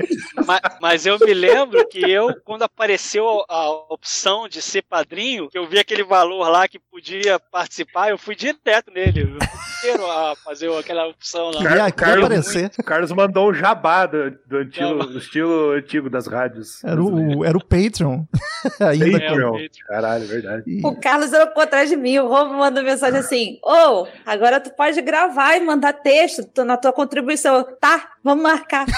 Mas, 0.46 0.60
mas 0.80 1.06
eu 1.06 1.18
me 1.18 1.32
lembro 1.34 1.86
que 1.88 1.98
eu, 2.10 2.34
quando 2.44 2.62
apareceu 2.62 3.44
a 3.48 3.70
opção 3.92 4.48
de 4.48 4.60
ser 4.62 4.82
padrinho, 4.82 5.48
que 5.48 5.58
eu 5.58 5.66
vi 5.66 5.78
aquele 5.78 6.04
valor 6.04 6.48
lá 6.48 6.68
que 6.68 6.78
podia 6.78 7.38
participar, 7.38 8.10
eu 8.10 8.18
fui 8.18 8.34
direto 8.36 8.90
nele. 8.92 9.22
Eu 9.22 9.28
fui 9.48 9.60
inteiro 9.90 10.10
a 10.10 10.36
fazer 10.44 10.70
aquela 10.78 11.06
opção 11.08 11.50
lá. 11.50 11.58
Queria 11.62 11.90
Carlos- 11.90 12.28
aparecer. 12.66 12.80
O 12.80 12.84
Carlos 12.84 13.12
mandou 13.12 13.48
o 13.50 13.54
jabá 13.54 14.06
do, 14.06 14.30
do, 14.46 14.56
antigo, 14.58 15.06
do 15.06 15.18
estilo 15.18 15.70
antigo 15.72 16.10
das 16.10 16.26
rádios. 16.26 16.82
Era 16.84 17.02
o, 17.02 17.44
era 17.44 17.56
o 17.56 17.64
Patreon. 17.64 18.24
Ainda. 18.80 19.06
É, 19.06 19.12
Patreon. 19.12 19.48
o 19.48 19.52
Patreon. 19.52 19.68
Caralho, 19.88 20.26
verdade. 20.26 20.62
E- 20.66 20.86
O 20.86 20.94
Carlos 21.00 21.32
era 21.32 21.46
atrás 21.60 21.88
de 21.90 21.96
mim, 21.96 22.18
o 22.18 22.28
Robo 22.28 22.54
mandou 22.54 22.82
mensagem 22.82 23.20
assim: 23.20 23.58
Ô, 23.64 24.06
agora 24.26 24.60
tu 24.60 24.70
pode 24.70 25.00
gravar 25.02 25.56
e 25.56 25.60
mandar 25.60 25.92
texto 25.92 26.64
na 26.64 26.76
tua 26.76 26.92
contribuição. 26.92 27.66
Tá, 27.80 28.10
vamos 28.22 28.42
marcar. 28.42 28.86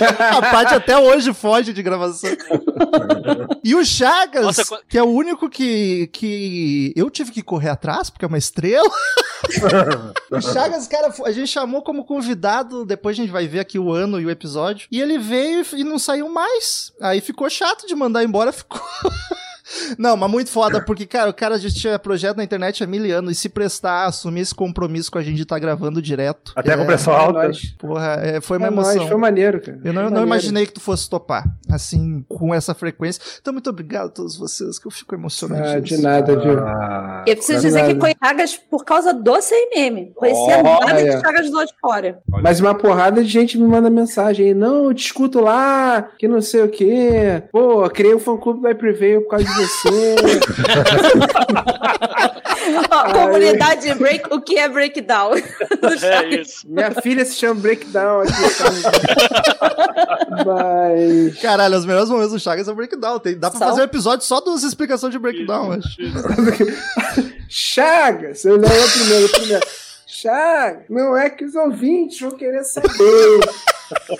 A 0.00 0.40
Paty 0.40 0.74
até 0.74 0.96
hoje 0.96 1.34
foge 1.34 1.72
de 1.72 1.82
gravação. 1.82 2.30
e 3.64 3.74
o 3.74 3.84
Chagas, 3.84 4.44
Nossa, 4.44 4.80
que 4.88 4.96
é 4.96 5.02
o 5.02 5.08
único 5.08 5.50
que, 5.50 6.08
que 6.12 6.92
eu 6.94 7.10
tive 7.10 7.32
que 7.32 7.42
correr 7.42 7.70
atrás, 7.70 8.08
porque 8.08 8.24
é 8.24 8.28
uma 8.28 8.38
estrela. 8.38 8.88
o 10.30 10.40
Chagas, 10.40 10.86
cara, 10.86 11.12
a 11.24 11.32
gente 11.32 11.48
chamou 11.48 11.82
como 11.82 12.04
convidado, 12.04 12.84
depois 12.84 13.16
a 13.16 13.20
gente 13.22 13.32
vai 13.32 13.48
ver 13.48 13.60
aqui 13.60 13.78
o 13.78 13.90
ano 13.90 14.20
e 14.20 14.26
o 14.26 14.30
episódio. 14.30 14.86
E 14.90 15.00
ele 15.00 15.18
veio 15.18 15.64
e 15.72 15.82
não 15.82 15.98
saiu 15.98 16.28
mais. 16.28 16.92
Aí 17.00 17.20
ficou 17.20 17.50
chato 17.50 17.86
de 17.86 17.94
mandar 17.96 18.22
embora, 18.22 18.52
ficou. 18.52 18.80
Não, 19.98 20.16
mas 20.16 20.30
muito 20.30 20.50
foda, 20.50 20.80
porque, 20.84 21.06
cara, 21.06 21.30
o 21.30 21.34
cara 21.34 21.58
já 21.58 21.68
tinha 21.68 21.98
projeto 21.98 22.36
na 22.36 22.44
internet 22.44 22.82
há 22.82 22.86
mil 22.86 23.04
anos 23.16 23.32
e 23.32 23.34
se 23.34 23.48
prestar 23.48 24.04
a 24.04 24.06
assumir 24.06 24.40
esse 24.40 24.54
compromisso 24.54 25.10
com 25.10 25.18
a 25.18 25.22
gente 25.22 25.36
de 25.36 25.42
estar 25.42 25.58
gravando 25.58 26.00
direto. 26.02 26.52
Até 26.56 26.72
é, 26.72 26.76
com 26.76 26.86
pressão 26.86 27.12
É 27.12 27.16
alta. 27.16 27.32
nóis. 27.44 27.74
Porra, 27.78 28.18
é, 28.22 28.40
foi 28.40 28.58
uma 28.58 28.66
É 28.66 28.70
emoção. 28.70 28.94
nóis, 28.96 29.08
foi 29.08 29.16
maneiro, 29.18 29.60
cara. 29.60 29.78
Eu 29.84 29.92
não, 29.92 30.02
eu 30.02 30.10
não 30.10 30.22
imaginei 30.22 30.66
que 30.66 30.72
tu 30.72 30.80
fosse 30.80 31.08
topar, 31.08 31.44
assim, 31.70 32.24
com 32.28 32.54
essa 32.54 32.74
frequência. 32.74 33.22
Então, 33.40 33.52
muito 33.52 33.68
obrigado 33.70 34.06
a 34.06 34.10
todos 34.10 34.36
vocês, 34.36 34.78
que 34.78 34.86
eu 34.86 34.90
fico 34.90 35.14
emocionado. 35.14 35.62
Ah, 35.68 35.80
de 35.80 35.96
nada, 36.00 36.36
viu? 36.38 36.58
Ah, 36.60 37.24
Eu 37.26 37.36
preciso 37.36 37.60
dizer 37.60 37.80
que 37.82 37.94
nada. 37.94 38.00
conheci 38.00 38.18
Chagas 38.24 38.56
por 38.56 38.84
causa 38.84 39.12
do 39.14 39.32
CMM. 39.40 40.12
Conhecia 40.14 40.58
Ó, 40.64 40.84
nada 40.84 41.02
de. 41.02 41.20
Chagas 41.20 41.50
do 41.50 41.56
lado 41.56 41.66
de 41.68 41.74
fora. 41.80 42.18
Mas 42.28 42.60
uma 42.60 42.74
porrada 42.74 43.22
de 43.22 43.28
gente 43.28 43.56
me 43.58 43.66
manda 43.66 43.88
mensagem 43.88 44.46
aí. 44.48 44.54
Não, 44.54 44.84
eu 44.86 44.94
te 44.94 45.04
escuto 45.06 45.40
lá, 45.40 46.08
que 46.18 46.26
não 46.26 46.40
sei 46.40 46.62
o 46.62 46.68
quê. 46.68 47.42
Pô, 47.52 47.88
criei 47.90 48.14
um 48.14 48.18
fã-clube 48.18 48.60
do 48.60 48.68
iPreview 48.68 49.22
por 49.22 49.30
causa 49.30 49.44
de 49.44 49.57
você. 49.58 50.16
Ó, 52.90 53.12
comunidade 53.12 53.94
break, 53.94 54.32
o 54.32 54.40
que 54.40 54.58
é 54.58 54.68
breakdown? 54.68 55.30
Do 55.30 55.88
É 56.04 56.28
isso. 56.28 56.68
Minha 56.68 56.90
filha 56.90 57.24
se 57.24 57.36
chama 57.36 57.60
Breakdown 57.60 58.22
aqui. 58.22 58.32
Mas... 60.46 61.38
Caralho, 61.40 61.76
os 61.76 61.86
melhores 61.86 62.10
momentos 62.10 62.32
do 62.32 62.40
Chagas 62.40 62.68
é 62.68 62.72
o 62.72 62.74
Breakdown. 62.74 63.18
Tem, 63.18 63.38
dá 63.38 63.50
pra 63.50 63.58
fazer 63.58 63.80
um 63.80 63.84
episódio 63.84 64.24
só 64.24 64.40
das 64.40 64.62
explicações 64.62 65.12
de 65.12 65.18
Breakdown, 65.18 65.72
eu 65.72 65.80
acho. 65.80 65.96
Chagas! 67.48 68.44
Eu 68.44 68.58
não 68.58 68.68
é 68.68 68.84
o 68.84 68.90
primeiro, 68.90 69.26
o 69.26 69.30
primeiro. 69.30 69.66
Chagas, 70.22 70.82
não 70.88 71.16
é 71.16 71.30
que 71.30 71.44
os 71.44 71.54
ouvintes 71.54 72.20
vão 72.20 72.30
querer 72.32 72.64
saber. 72.64 72.88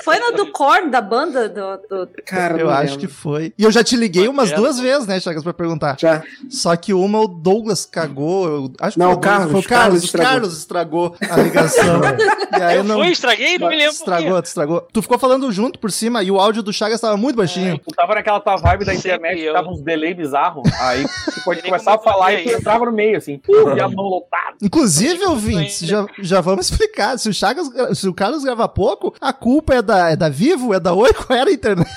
Foi 0.03 0.19
no 0.19 0.33
do 0.33 0.51
Korn, 0.51 0.91
da 0.91 1.03
banda 1.03 1.47
do. 1.47 1.77
do- 2.07 2.09
Cara, 2.25 2.59
Eu 2.59 2.71
acho 2.71 2.93
lembro. 2.95 2.99
que 3.01 3.07
foi. 3.07 3.53
E 3.59 3.65
eu 3.65 3.71
já 3.71 3.85
te 3.85 3.97
liguei 3.97 4.27
umas 4.27 4.51
duas 4.51 4.81
vezes, 4.81 5.07
né, 5.07 5.21
Chagas, 5.21 5.43
pra 5.43 5.53
perguntar. 5.53 5.95
Já. 5.99 6.23
Só 6.49 6.75
que 6.75 6.95
uma 6.95 7.21
o 7.21 7.29
Douglas 7.29 7.85
cagou. 7.85 8.47
eu 8.49 8.73
acho 8.81 8.95
que 8.95 8.99
Não, 8.99 9.09
foi 9.11 9.17
o 9.17 9.21
Carlos, 9.21 9.53
Foi 9.53 9.61
o 9.61 9.65
Carlos, 9.65 9.69
Carlos 9.69 10.03
o 10.03 10.07
estragou. 10.07 10.31
Carlos 10.31 10.59
estragou 10.59 11.17
a 11.31 11.37
ligação. 11.43 12.01
e 12.59 12.63
aí 12.63 12.77
Eu 12.79 12.85
não. 12.85 12.97
fui, 12.97 13.09
estraguei, 13.11 13.59
não 13.59 13.69
me 13.69 13.77
lembro. 13.77 13.93
Estragou, 13.93 14.39
estragou. 14.39 14.89
Tu 14.91 15.03
ficou 15.03 15.19
falando 15.19 15.53
junto 15.53 15.79
por 15.79 15.91
cima 15.93 16.23
e 16.23 16.31
o 16.31 16.41
áudio 16.41 16.63
do 16.63 16.73
Chagas 16.73 16.99
tava 17.03 17.19
muito 17.19 17.37
baixinho. 17.37 17.79
Tu 17.79 17.95
tava 17.95 18.15
naquela 18.15 18.41
tua 18.41 18.57
vibe 18.57 18.87
da 18.87 18.95
internet, 18.95 19.37
que 19.39 19.53
tava 19.53 19.69
uns 19.69 19.83
delay 19.83 20.15
bizarro. 20.15 20.63
Aí 20.81 21.05
tu 21.35 21.45
pode 21.45 21.61
começar 21.61 21.95
a 21.97 21.99
falar 21.99 22.33
e 22.33 22.45
tu 22.45 22.51
entrava 22.57 22.87
no 22.87 22.93
meio, 22.93 23.19
assim. 23.19 23.39
Uh, 23.47 23.77
e 23.77 23.81
a 23.83 23.89
mão 23.89 24.07
lotada. 24.07 24.57
Inclusive, 24.63 25.27
ouvintes, 25.27 25.87
já, 25.89 26.07
já 26.21 26.41
vamos 26.41 26.71
explicar. 26.71 27.19
Se 27.19 27.29
o 27.29 27.35
Chagas, 27.35 27.69
se 27.95 28.09
o 28.09 28.15
Carlos 28.15 28.45
grava 28.45 28.69
pouco, 28.69 29.15
a 29.21 29.33
culpa 29.33 29.75
é 29.75 29.83
da, 29.83 30.11
é 30.11 30.17
da 30.17 30.29
Vivo, 30.29 30.75
é 30.75 30.81
da 30.81 30.93
Oi, 30.93 31.13
qual 31.15 31.39
era 31.39 31.51
a 31.51 31.53
internet? 31.53 31.89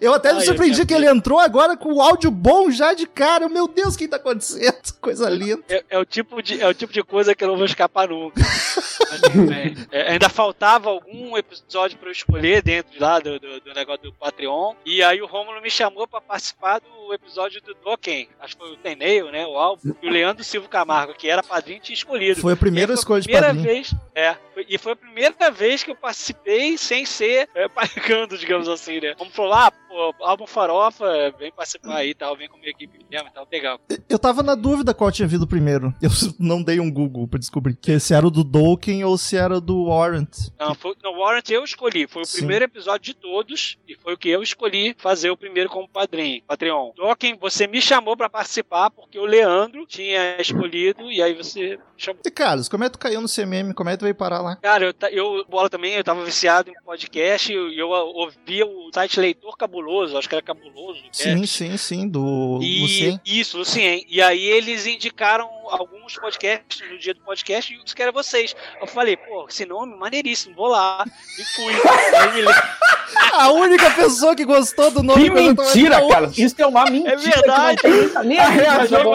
Eu 0.00 0.14
até 0.14 0.32
me 0.32 0.38
Ai, 0.40 0.44
surpreendi 0.44 0.80
eu 0.80 0.86
que 0.86 0.94
ele 0.94 1.08
entrou 1.08 1.38
agora 1.38 1.76
com 1.76 1.94
o 1.94 2.00
áudio 2.00 2.30
bom 2.30 2.70
já 2.70 2.94
de 2.94 3.06
cara. 3.06 3.48
Meu 3.48 3.66
Deus, 3.66 3.94
o 3.94 3.98
que 3.98 4.08
tá 4.08 4.16
acontecendo? 4.16 4.76
Coisa 5.00 5.28
linda. 5.28 5.62
É, 5.68 5.84
é 5.90 5.98
o 5.98 6.04
tipo 6.04 6.42
de, 6.42 6.60
é 6.60 6.68
o 6.68 6.74
tipo 6.74 6.92
de 6.92 7.02
coisa 7.02 7.34
que 7.34 7.42
eu 7.42 7.48
não 7.48 7.56
vou 7.56 7.64
escapar 7.64 8.08
nunca. 8.08 8.40
Mas 8.40 9.20
bem. 9.20 9.76
É, 9.90 10.12
ainda 10.12 10.28
faltava 10.28 10.90
algum 10.90 11.36
episódio 11.36 11.98
pra 11.98 12.08
eu 12.08 12.12
escolher 12.12 12.62
dentro 12.62 12.92
de 12.92 13.00
lá 13.00 13.18
do, 13.18 13.38
do, 13.40 13.60
do 13.60 13.74
negócio 13.74 14.02
do 14.02 14.12
Patreon. 14.12 14.74
E 14.86 15.02
aí 15.02 15.20
o 15.20 15.26
Romulo 15.26 15.60
me 15.60 15.70
chamou 15.70 16.06
pra 16.06 16.20
participar 16.20 16.80
do 16.80 17.01
o 17.12 17.14
episódio 17.14 17.60
do 17.62 17.74
Dokken, 17.74 18.28
acho 18.40 18.56
que 18.56 18.62
foi 18.62 18.72
o 18.72 18.76
Teneio, 18.76 19.30
né? 19.30 19.46
O 19.46 19.56
álbum, 19.58 19.94
e 20.02 20.06
o 20.06 20.10
Leandro 20.10 20.42
Silva 20.44 20.68
Camargo, 20.68 21.14
que 21.14 21.28
era 21.28 21.42
padrinho, 21.42 21.80
tinha 21.80 21.94
escolhido. 21.94 22.40
Foi 22.40 22.52
a 22.52 22.56
primeira 22.56 22.92
escolha 22.94 23.20
de 23.20 23.26
primeira 23.28 23.48
padrinho. 23.48 23.64
Vez, 23.66 23.94
é, 24.14 24.36
foi- 24.54 24.66
e 24.68 24.78
foi 24.78 24.92
a 24.92 24.96
primeira 24.96 25.50
vez 25.50 25.82
que 25.82 25.90
eu 25.90 25.96
participei 25.96 26.76
sem 26.78 27.04
ser 27.04 27.48
é, 27.54 27.68
pagando, 27.68 28.36
digamos 28.38 28.68
assim, 28.68 29.00
né? 29.00 29.14
Como 29.14 29.30
falou, 29.30 29.52
ah, 29.54 29.70
pô, 29.70 30.14
álbum 30.24 30.46
farofa, 30.46 31.06
vem 31.38 31.52
participar 31.52 31.96
aí 31.96 32.10
e 32.10 32.14
tal, 32.14 32.36
vem 32.36 32.48
com 32.48 32.56
a 32.56 32.58
minha 32.60 32.70
equipe 32.70 32.98
mesmo 33.10 33.28
e 33.28 33.32
tal, 33.32 33.46
legal. 33.50 33.80
Eu 34.08 34.18
tava 34.18 34.42
na 34.42 34.54
dúvida 34.54 34.94
qual 34.94 35.10
tinha 35.12 35.28
vindo 35.28 35.46
primeiro. 35.46 35.94
Eu 36.00 36.10
não 36.38 36.62
dei 36.62 36.80
um 36.80 36.90
Google 36.90 37.26
pra 37.28 37.38
descobrir 37.38 37.76
que 37.76 37.98
se 38.00 38.14
era 38.14 38.26
o 38.26 38.30
do 38.30 38.42
Dokken 38.44 39.04
ou 39.04 39.16
se 39.18 39.36
era 39.36 39.56
o 39.58 39.60
do 39.60 39.84
Warrant. 39.84 40.48
Não, 40.58 40.74
foi, 40.74 40.94
no 41.02 41.12
Warrant 41.18 41.48
eu 41.50 41.64
escolhi. 41.64 42.06
Foi 42.06 42.22
o 42.22 42.24
Sim. 42.26 42.38
primeiro 42.38 42.64
episódio 42.64 43.02
de 43.02 43.14
todos. 43.14 43.76
E 43.88 43.94
foi 43.96 44.14
o 44.14 44.18
que 44.18 44.28
eu 44.28 44.42
escolhi 44.42 44.94
fazer 44.98 45.30
o 45.30 45.36
primeiro 45.36 45.68
como 45.68 45.88
padrinho, 45.88 46.42
Patreon. 46.46 46.92
Dokken, 47.02 47.36
você 47.36 47.66
me 47.66 47.82
chamou 47.82 48.16
pra 48.16 48.30
participar 48.30 48.88
porque 48.88 49.18
o 49.18 49.24
Leandro 49.24 49.84
tinha 49.84 50.40
escolhido 50.40 51.10
e 51.10 51.20
aí 51.20 51.34
você 51.34 51.76
chamou. 51.96 52.22
E, 52.24 52.30
Carlos, 52.30 52.68
como 52.68 52.84
é 52.84 52.86
que 52.86 52.92
tu 52.92 52.98
caiu 53.00 53.20
no 53.20 53.28
CMM? 53.28 53.74
Como 53.74 53.90
é 53.90 53.94
que 53.94 53.98
tu 53.98 54.04
veio 54.04 54.14
parar 54.14 54.40
lá? 54.40 54.54
Cara, 54.54 54.84
eu, 54.84 55.08
eu, 55.10 55.44
bola 55.48 55.68
também, 55.68 55.94
eu 55.94 56.04
tava 56.04 56.24
viciado 56.24 56.70
em 56.70 56.74
podcast 56.84 57.52
e 57.52 57.56
eu, 57.56 57.72
eu 57.72 57.88
ouvia 57.88 58.64
o 58.64 58.88
site 58.94 59.18
Leitor 59.18 59.56
Cabuloso, 59.56 60.16
acho 60.16 60.28
que 60.28 60.34
era 60.36 60.44
Cabuloso. 60.44 61.02
Sim, 61.10 61.42
é. 61.42 61.46
sim, 61.46 61.76
sim, 61.76 62.08
do 62.08 62.60
E, 62.62 62.82
Lucien. 62.82 63.20
Isso, 63.26 63.58
Lucien. 63.58 64.06
E 64.08 64.22
aí 64.22 64.44
eles 64.44 64.86
indicaram 64.86 65.50
alguns 65.70 66.16
podcasts 66.16 66.88
no 66.88 66.98
dia 66.98 67.14
do 67.14 67.20
podcast 67.22 67.74
e 67.74 67.82
isso 67.84 67.96
que 67.96 68.02
era 68.02 68.12
vocês. 68.12 68.54
Eu 68.80 68.86
falei, 68.86 69.16
pô, 69.16 69.48
esse 69.48 69.66
nome 69.66 69.96
maneiríssimo, 69.96 70.54
vou 70.54 70.68
lá. 70.68 71.04
E 71.36 71.44
fui. 71.56 71.74
A 73.32 73.50
única 73.50 73.90
pessoa 73.90 74.34
que 74.34 74.44
gostou 74.44 74.90
do 74.90 75.02
nome 75.02 75.24
Que 75.24 75.30
mentira, 75.30 76.06
cara. 76.08 76.30
Isso 76.36 76.54
é 76.58 76.66
uma 76.66 76.91
mentira. 76.92 77.14
É 77.14 77.16
verdade. 77.16 77.80
Nem 78.24 78.38
a 78.38 78.48
reação 78.48 79.14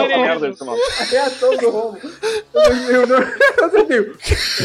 esse 0.50 0.64
maluco. 0.64 0.84
A 1.00 1.04
reação 1.04 1.58
do 1.58 1.70
Romo. 1.70 1.98
Eu, 2.54 2.74
eu, 2.90 3.08
eu, 3.90 4.16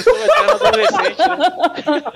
sou 0.03 0.17
eterno 0.19 0.51
adolescente, 0.51 1.19
né? 1.19 2.13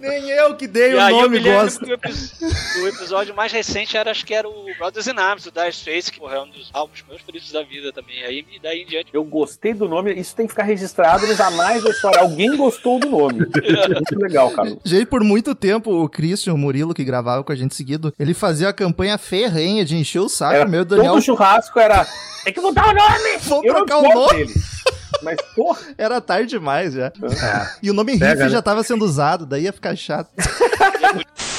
Nem 0.00 0.30
eu 0.30 0.54
que 0.56 0.66
dei 0.66 0.92
E 0.92 0.94
o 0.94 1.08
nome 1.10 1.38
gosto. 1.40 1.84
que 1.84 1.92
o, 1.92 2.82
o 2.84 2.88
episódio 2.88 3.34
mais 3.34 3.52
recente 3.52 3.96
era, 3.96 4.10
acho 4.10 4.24
que 4.24 4.34
era 4.34 4.48
o 4.48 4.66
Brothers 4.78 5.06
in 5.06 5.18
Arms, 5.18 5.44
do 5.44 5.50
Dire 5.50 5.70
Straits, 5.70 6.10
que 6.10 6.18
porra, 6.18 6.36
é 6.36 6.40
um 6.40 6.48
dos 6.48 6.70
álbuns 6.72 7.04
meus 7.08 7.20
favoritos 7.20 7.52
da 7.52 7.62
vida 7.62 7.92
também. 7.92 8.22
Aí 8.24 8.44
e 8.52 8.58
daí 8.60 8.82
em 8.82 8.86
diante. 8.86 9.10
Eu 9.12 9.24
gostei 9.24 9.74
do 9.74 9.88
nome, 9.88 10.12
isso 10.14 10.34
tem 10.34 10.46
que 10.46 10.52
ficar 10.52 10.64
registrado 10.64 11.26
nos 11.26 11.40
anais 11.40 11.82
da 11.82 11.90
história. 11.90 12.20
Alguém 12.20 12.56
gostou 12.56 12.98
do 12.98 13.08
nome. 13.10 13.38
Muito 13.40 14.18
legal, 14.18 14.50
cara. 14.50 14.76
Gente, 14.84 15.06
por 15.06 15.22
muito 15.22 15.54
tempo, 15.54 15.90
o 16.02 16.08
Christian, 16.08 16.54
o 16.54 16.58
Murilo, 16.58 16.94
que 16.94 17.04
gravava 17.04 17.42
com 17.44 17.52
a 17.52 17.56
gente 17.56 17.74
seguido, 17.74 18.12
ele 18.18 18.34
fazia 18.34 18.68
a 18.68 18.72
campanha 18.72 19.16
ferrenha 19.18 19.84
de 19.84 19.96
encher 19.96 20.20
o 20.20 20.28
saco. 20.28 20.54
Era, 20.54 20.66
meu 20.66 20.84
Daniel 20.84 21.12
Todo 21.14 21.22
churrasco 21.22 21.78
era. 21.78 22.06
Tem 22.44 22.52
que 22.52 22.60
mudar 22.60 22.88
o 22.88 22.92
nome! 22.92 23.38
Não 23.48 23.62
trocar 23.62 23.98
o 23.98 24.02
nome. 24.02 24.46
dele. 24.46 24.54
Mas, 25.22 25.36
porra. 25.54 25.80
era 25.98 26.20
tarde 26.20 26.48
demais 26.48 26.94
já. 26.94 27.06
É. 27.06 27.74
E 27.82 27.90
o 27.90 27.94
nome 27.94 28.18
Pega, 28.18 28.32
Riff 28.32 28.42
né? 28.44 28.48
já 28.48 28.62
tava 28.62 28.82
sendo 28.82 29.04
usado, 29.04 29.44
daí 29.46 29.64
ia 29.64 29.72
ficar 29.72 29.96
chato. 29.96 30.30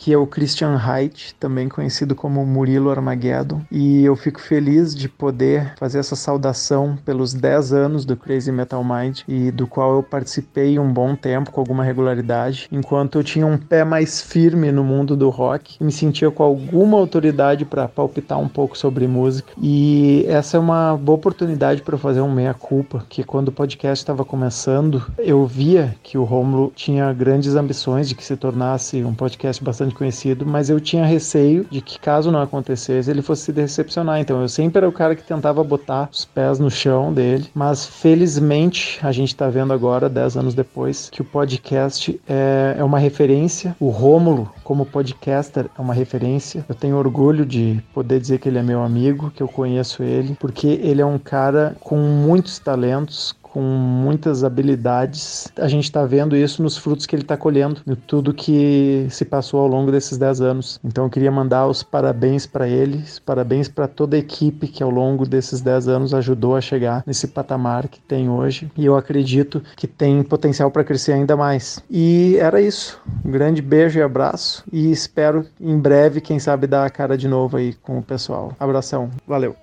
Aqui 0.00 0.14
é 0.14 0.16
o 0.16 0.26
Christian 0.26 0.78
Haidt, 0.78 1.34
também 1.38 1.68
conhecido 1.68 2.14
como 2.14 2.46
Murilo 2.46 2.88
Armageddon, 2.88 3.60
e 3.70 4.02
eu 4.02 4.16
fico 4.16 4.40
feliz 4.40 4.94
de 4.94 5.10
poder 5.10 5.74
fazer 5.76 5.98
essa 5.98 6.16
saudação 6.16 6.96
pelos 7.04 7.34
10 7.34 7.74
anos 7.74 8.06
do 8.06 8.16
Crazy 8.16 8.50
Metal 8.50 8.82
Mind 8.82 9.20
e 9.28 9.50
do 9.50 9.66
qual 9.66 9.96
eu 9.96 10.02
participei 10.02 10.78
um 10.78 10.90
bom 10.90 11.14
tempo 11.14 11.52
com 11.52 11.60
alguma 11.60 11.84
regularidade, 11.84 12.66
enquanto 12.72 13.18
eu 13.18 13.22
tinha 13.22 13.46
um 13.46 13.58
pé 13.58 13.84
mais 13.84 14.22
firme 14.22 14.72
no 14.72 14.82
mundo 14.82 15.14
do 15.14 15.28
rock 15.28 15.76
e 15.78 15.84
me 15.84 15.92
sentia 15.92 16.30
com 16.30 16.42
alguma 16.42 16.96
autoridade 16.96 17.66
para 17.66 17.86
palpitar 17.86 18.40
um 18.40 18.48
pouco 18.48 18.78
sobre 18.78 19.06
música. 19.06 19.52
E 19.60 20.24
essa 20.28 20.56
é 20.56 20.60
uma 20.60 20.96
boa 20.96 21.16
oportunidade 21.18 21.82
para 21.82 21.98
fazer 21.98 22.22
um 22.22 22.32
meia 22.32 22.54
culpa, 22.54 23.04
que 23.06 23.22
quando 23.22 23.48
o 23.48 23.52
podcast 23.52 24.02
estava 24.02 24.24
começando, 24.24 25.04
eu 25.18 25.46
via 25.46 25.94
que 26.02 26.16
o 26.16 26.24
Romulo 26.24 26.72
tinha 26.74 27.12
grandes 27.12 27.54
ambições 27.54 28.08
de 28.08 28.14
que 28.14 28.24
se 28.24 28.34
tornasse 28.34 29.04
um 29.04 29.12
podcast 29.12 29.62
bastante 29.62 29.89
conhecido, 29.92 30.46
mas 30.46 30.70
eu 30.70 30.80
tinha 30.80 31.04
receio 31.04 31.66
de 31.70 31.80
que 31.80 31.98
caso 31.98 32.30
não 32.30 32.42
acontecesse, 32.42 33.10
ele 33.10 33.22
fosse 33.22 33.44
se 33.44 33.52
decepcionar. 33.52 34.20
Então 34.20 34.40
eu 34.40 34.48
sempre 34.48 34.78
era 34.78 34.88
o 34.88 34.92
cara 34.92 35.14
que 35.14 35.22
tentava 35.22 35.62
botar 35.62 36.08
os 36.12 36.24
pés 36.24 36.58
no 36.58 36.70
chão 36.70 37.12
dele, 37.12 37.48
mas 37.54 37.86
felizmente 37.86 38.98
a 39.02 39.12
gente 39.12 39.34
tá 39.34 39.48
vendo 39.48 39.72
agora, 39.72 40.08
10 40.08 40.36
anos 40.36 40.54
depois, 40.54 41.08
que 41.10 41.22
o 41.22 41.24
podcast 41.24 42.20
é, 42.28 42.76
é 42.78 42.84
uma 42.84 42.98
referência. 42.98 43.76
O 43.80 43.88
Rômulo, 43.88 44.50
como 44.62 44.86
podcaster, 44.86 45.66
é 45.76 45.80
uma 45.80 45.94
referência. 45.94 46.64
Eu 46.68 46.74
tenho 46.74 46.96
orgulho 46.96 47.44
de 47.44 47.82
poder 47.92 48.20
dizer 48.20 48.38
que 48.38 48.48
ele 48.48 48.58
é 48.58 48.62
meu 48.62 48.82
amigo, 48.82 49.30
que 49.30 49.42
eu 49.42 49.48
conheço 49.48 50.02
ele, 50.02 50.36
porque 50.38 50.68
ele 50.82 51.00
é 51.00 51.06
um 51.06 51.18
cara 51.18 51.76
com 51.80 51.96
muitos 51.96 52.58
talentos, 52.58 53.34
com 53.52 53.60
muitas 53.60 54.44
habilidades. 54.44 55.48
A 55.56 55.68
gente 55.68 55.84
está 55.84 56.04
vendo 56.04 56.36
isso 56.36 56.62
nos 56.62 56.76
frutos 56.76 57.06
que 57.06 57.14
ele 57.14 57.22
está 57.22 57.36
colhendo, 57.36 57.80
em 57.86 57.94
tudo 57.94 58.32
que 58.32 59.06
se 59.10 59.24
passou 59.24 59.60
ao 59.60 59.66
longo 59.66 59.90
desses 59.90 60.16
10 60.16 60.40
anos. 60.40 60.80
Então 60.84 61.04
eu 61.04 61.10
queria 61.10 61.30
mandar 61.30 61.66
os 61.66 61.82
parabéns 61.82 62.46
para 62.46 62.68
ele, 62.68 63.02
parabéns 63.24 63.68
para 63.68 63.88
toda 63.88 64.16
a 64.16 64.18
equipe 64.18 64.68
que 64.68 64.82
ao 64.82 64.90
longo 64.90 65.26
desses 65.26 65.60
10 65.60 65.88
anos 65.88 66.14
ajudou 66.14 66.56
a 66.56 66.60
chegar 66.60 67.02
nesse 67.06 67.26
patamar 67.26 67.88
que 67.88 68.00
tem 68.00 68.28
hoje. 68.28 68.70
E 68.76 68.86
eu 68.86 68.96
acredito 68.96 69.62
que 69.76 69.86
tem 69.86 70.22
potencial 70.22 70.70
para 70.70 70.84
crescer 70.84 71.12
ainda 71.12 71.36
mais. 71.36 71.82
E 71.90 72.36
era 72.38 72.60
isso. 72.60 73.00
Um 73.24 73.30
grande 73.30 73.60
beijo 73.60 73.98
e 73.98 74.02
abraço. 74.02 74.64
E 74.72 74.90
espero 74.90 75.46
em 75.60 75.78
breve, 75.78 76.20
quem 76.20 76.38
sabe, 76.38 76.66
dar 76.66 76.86
a 76.86 76.90
cara 76.90 77.16
de 77.16 77.26
novo 77.26 77.56
aí 77.56 77.74
com 77.74 77.98
o 77.98 78.02
pessoal. 78.02 78.52
Abração. 78.58 79.10
Valeu. 79.26 79.56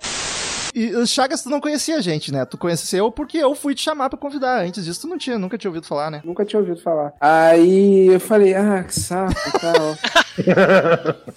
E 0.78 0.94
o 0.94 1.06
Chagas, 1.06 1.42
tu 1.42 1.50
não 1.50 1.60
conhecia 1.60 1.96
a 1.96 2.00
gente, 2.00 2.32
né? 2.32 2.44
Tu 2.44 2.56
conheceu 2.56 3.10
porque 3.10 3.36
eu 3.38 3.52
fui 3.54 3.74
te 3.74 3.82
chamar 3.82 4.08
pra 4.08 4.18
convidar. 4.18 4.60
Antes 4.64 4.84
disso, 4.84 5.00
tu 5.00 5.08
não 5.08 5.18
tinha, 5.18 5.36
nunca 5.38 5.58
tinha 5.58 5.68
ouvido 5.70 5.86
falar, 5.86 6.08
né? 6.10 6.20
Nunca 6.24 6.44
tinha 6.44 6.60
ouvido 6.60 6.80
falar. 6.80 7.12
Aí 7.20 8.06
eu 8.06 8.20
falei, 8.20 8.54
ah, 8.54 8.84
que 8.84 8.94
saco 8.94 9.32
e 9.32 9.58
tal. 9.58 9.96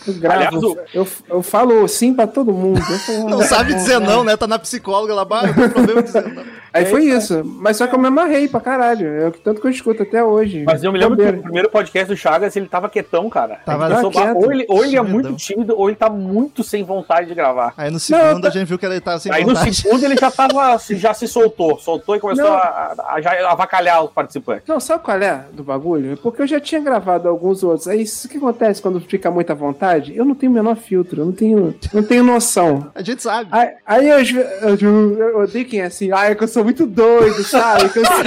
Eu 0.08 0.14
gravo, 0.14 0.78
eu, 0.94 1.08
eu 1.28 1.42
falo 1.42 1.88
sim 1.88 2.14
pra 2.14 2.28
todo 2.28 2.54
mundo. 2.54 2.80
Falei, 2.82 3.22
ah, 3.22 3.24
Não 3.30 3.38
tá 3.40 3.46
sabe 3.46 3.72
bom, 3.72 3.78
dizer 3.80 4.00
não, 4.00 4.24
né? 4.24 4.38
Tá 4.38 4.46
na 4.48 4.60
psicóloga 4.60 5.14
lá, 5.14 5.26
bah, 5.26 5.48
não 5.48 5.54
tem 5.54 5.70
problema 5.70 6.04
dizer 6.04 6.24
não. 6.34 6.44
Aí 6.74 6.86
foi 6.86 7.04
isso. 7.06 7.42
Mas 7.44 7.76
só 7.78 7.86
que 7.86 7.94
eu 7.94 8.00
me 8.00 8.08
amarrei 8.08 8.48
pra 8.48 8.62
caralho. 8.62 9.06
É 9.08 9.28
o 9.28 9.32
que 9.32 9.40
tanto 9.42 9.60
que 9.60 9.68
eu 9.68 9.72
escuto 9.72 10.04
até 10.04 10.24
hoje. 10.24 10.64
Mas 10.66 10.82
eu 10.84 10.92
me 10.92 10.98
lembro 11.00 11.18
que 11.18 11.24
o 11.24 11.42
primeiro 11.42 11.70
podcast 11.70 12.08
do 12.08 12.16
Chagas, 12.16 12.56
ele 12.56 12.68
tava 12.68 12.88
quietão, 12.90 13.30
cara. 13.30 13.56
Tava 13.66 13.88
A 13.88 13.90
gente 13.90 13.98
pensou, 13.98 14.12
quieto. 14.12 14.38
ou 14.38 14.52
ele, 14.54 14.66
ou 14.70 14.86
ele 14.86 14.96
é 14.96 15.02
muito 15.02 15.34
tímido, 15.34 15.76
ou 15.78 15.90
ele 15.90 15.98
tá 15.98 16.10
muito 16.10 16.64
sem 16.64 16.82
vontade 16.84 17.28
de 17.28 17.36
gravar. 17.36 17.74
Aí 17.76 17.92
no 17.92 18.00
segundo 18.00 18.42
tá- 18.42 18.48
a 18.48 18.52
gente 18.52 18.68
viu 18.68 18.80
que 18.80 18.86
ele 18.86 19.02
tava 19.02 19.20
sem 19.20 19.31
Aí 19.32 19.44
no 19.44 19.54
vontade. 19.54 19.76
segundo 19.76 20.04
ele 20.04 20.18
já 20.18 20.32
tava, 20.32 20.78
já 20.92 21.14
se 21.14 21.28
soltou, 21.28 21.80
soltou 21.80 22.16
e 22.16 22.20
começou 22.20 22.46
Não. 22.46 22.54
a, 22.54 22.94
a, 23.10 23.22
já 23.22 23.50
avacalhar 23.50 24.04
os 24.04 24.12
participantes. 24.12 24.68
Não, 24.68 24.80
sabe 24.80 25.04
qual 25.04 25.18
é 25.18 25.46
do 25.52 25.64
bagulho? 25.64 26.18
Porque 26.18 26.42
eu 26.42 26.48
já 26.48 26.60
tinha 26.60 26.82
gravado 26.82 27.28
alguns 27.28 27.64
outros. 27.64 27.88
Aí 27.88 28.02
isso 28.02 28.28
que 28.28 28.38
acontece 28.38 28.82
quando 28.82 29.00
fica 29.00 29.32
muita 29.32 29.54
vontade? 29.54 30.16
Eu 30.16 30.26
não 30.26 30.36
tenho 30.36 30.52
o 30.52 30.56
menor 30.56 30.76
filtro, 30.76 31.22
eu 31.22 31.26
não 31.26 31.34
tenho, 31.34 31.76
não 31.94 32.04
tenho 32.04 32.24
noção. 32.24 32.92
A 32.94 33.02
gente 33.02 33.22
sabe. 33.22 33.50
Aí, 33.52 33.70
aí 33.86 34.10
eu, 34.10 34.20
eu, 34.20 34.76
eu, 34.80 35.20
eu 35.20 35.40
odeio 35.40 35.66
quem 35.66 35.82
é 35.82 35.86
assim, 35.86 36.12
ah, 36.12 36.26
é 36.26 36.36
que 36.36 36.44
eu 36.44 36.48
sou 36.48 36.64
muito 36.64 36.86
doido, 36.86 37.44
sabe? 37.44 37.90
Que 37.90 38.00
eu 38.00 38.06
sou 38.06 38.22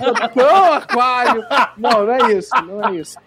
eu 0.00 0.28
tô 0.30 0.72
aquário. 0.72 1.44
Não, 1.76 2.06
não 2.06 2.12
é 2.12 2.32
isso, 2.32 2.50
não 2.66 2.88
é 2.88 2.94
isso. 2.94 3.18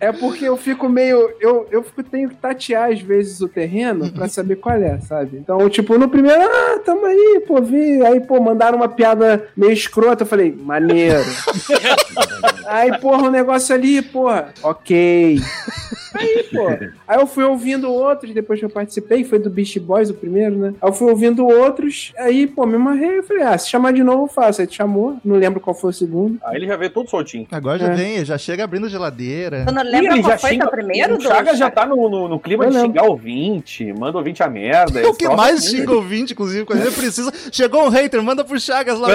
É 0.00 0.12
porque 0.12 0.44
eu 0.44 0.56
fico 0.56 0.88
meio. 0.88 1.32
Eu, 1.40 1.66
eu 1.70 1.82
fico, 1.82 2.02
tenho 2.02 2.28
que 2.28 2.36
tatear 2.36 2.90
às 2.90 3.00
vezes 3.00 3.40
o 3.40 3.48
terreno 3.48 4.10
pra 4.12 4.28
saber 4.28 4.56
qual 4.56 4.76
é, 4.76 5.00
sabe? 5.00 5.36
Então, 5.36 5.55
tipo, 5.70 5.96
no 5.98 6.08
primeiro, 6.08 6.40
ah, 6.42 6.78
tamo 6.84 7.06
aí, 7.06 7.42
pô, 7.46 7.60
vi. 7.62 8.04
Aí, 8.04 8.20
pô, 8.20 8.40
mandaram 8.40 8.76
uma 8.78 8.88
piada 8.88 9.46
meio 9.56 9.72
escrota. 9.72 10.22
Eu 10.22 10.26
falei, 10.26 10.54
maneiro. 10.56 11.24
Aí, 12.66 12.98
porra, 12.98 13.28
um 13.28 13.30
negócio 13.30 13.72
ali, 13.74 14.02
porra, 14.02 14.48
ok. 14.62 15.38
Aí, 16.14 16.44
pô. 16.52 16.66
Aí 17.06 17.20
eu 17.20 17.26
fui 17.26 17.44
ouvindo 17.44 17.88
outros, 17.92 18.32
depois 18.34 18.58
que 18.58 18.64
eu 18.64 18.70
participei, 18.70 19.22
foi 19.22 19.38
do 19.38 19.48
Beast 19.48 19.78
Boys 19.78 20.10
o 20.10 20.14
primeiro, 20.14 20.56
né? 20.56 20.74
Aí 20.82 20.88
eu 20.88 20.92
fui 20.92 21.08
ouvindo 21.08 21.46
outros, 21.46 22.12
aí, 22.18 22.46
pô, 22.46 22.66
me 22.66 22.74
amarrei. 22.74 23.18
Eu 23.18 23.22
falei, 23.22 23.44
ah, 23.44 23.56
se 23.56 23.68
chamar 23.68 23.92
de 23.92 24.02
novo 24.02 24.24
eu 24.24 24.28
faço. 24.28 24.60
Aí 24.60 24.66
te 24.66 24.76
chamou, 24.76 25.16
não 25.24 25.36
lembro 25.36 25.60
qual 25.60 25.74
foi 25.74 25.90
o 25.90 25.92
segundo. 25.92 26.38
Aí 26.44 26.56
ele 26.56 26.66
já 26.66 26.74
veio 26.76 26.90
todo 26.90 27.08
soltinho. 27.08 27.46
Agora 27.52 27.78
já 27.78 27.86
É. 27.92 27.94
vem, 27.94 28.24
já 28.24 28.36
chega 28.36 28.64
abrindo 28.64 28.86
a 28.86 28.88
geladeira. 28.88 29.64
Tu 29.66 29.72
não 29.72 29.82
lembra 29.84 30.14
ele 30.14 30.22
qual 30.22 30.32
já 30.32 30.38
foi 30.38 30.50
xinga- 30.50 30.64
teu 30.64 30.70
primeiro, 30.72 31.14
O 31.14 31.18
Douglas? 31.18 31.58
já 31.58 31.70
tá 31.70 31.86
no, 31.86 32.08
no, 32.08 32.28
no 32.28 32.40
clima 32.40 32.64
Eu 32.64 32.70
de 32.70 32.76
lembro. 32.78 32.88
xingar 32.90 33.10
o 33.10 33.16
20, 33.16 33.92
manda 33.92 34.18
o 34.18 34.22
20 34.22 34.42
a 34.42 34.48
merda. 34.48 35.00
O 35.06 35.14
que 35.14 35.24
esse 35.24 35.36
mais 35.52 35.64
xinga 35.64 35.92
ouvinte, 35.92 36.32
inclusive, 36.32 36.64
quando 36.64 36.80
ele 36.82 36.90
precisa. 36.90 37.32
Chegou 37.52 37.84
um 37.84 37.88
hater, 37.88 38.22
manda 38.22 38.44
pro 38.44 38.58
Chagas 38.58 38.98
lá. 38.98 39.08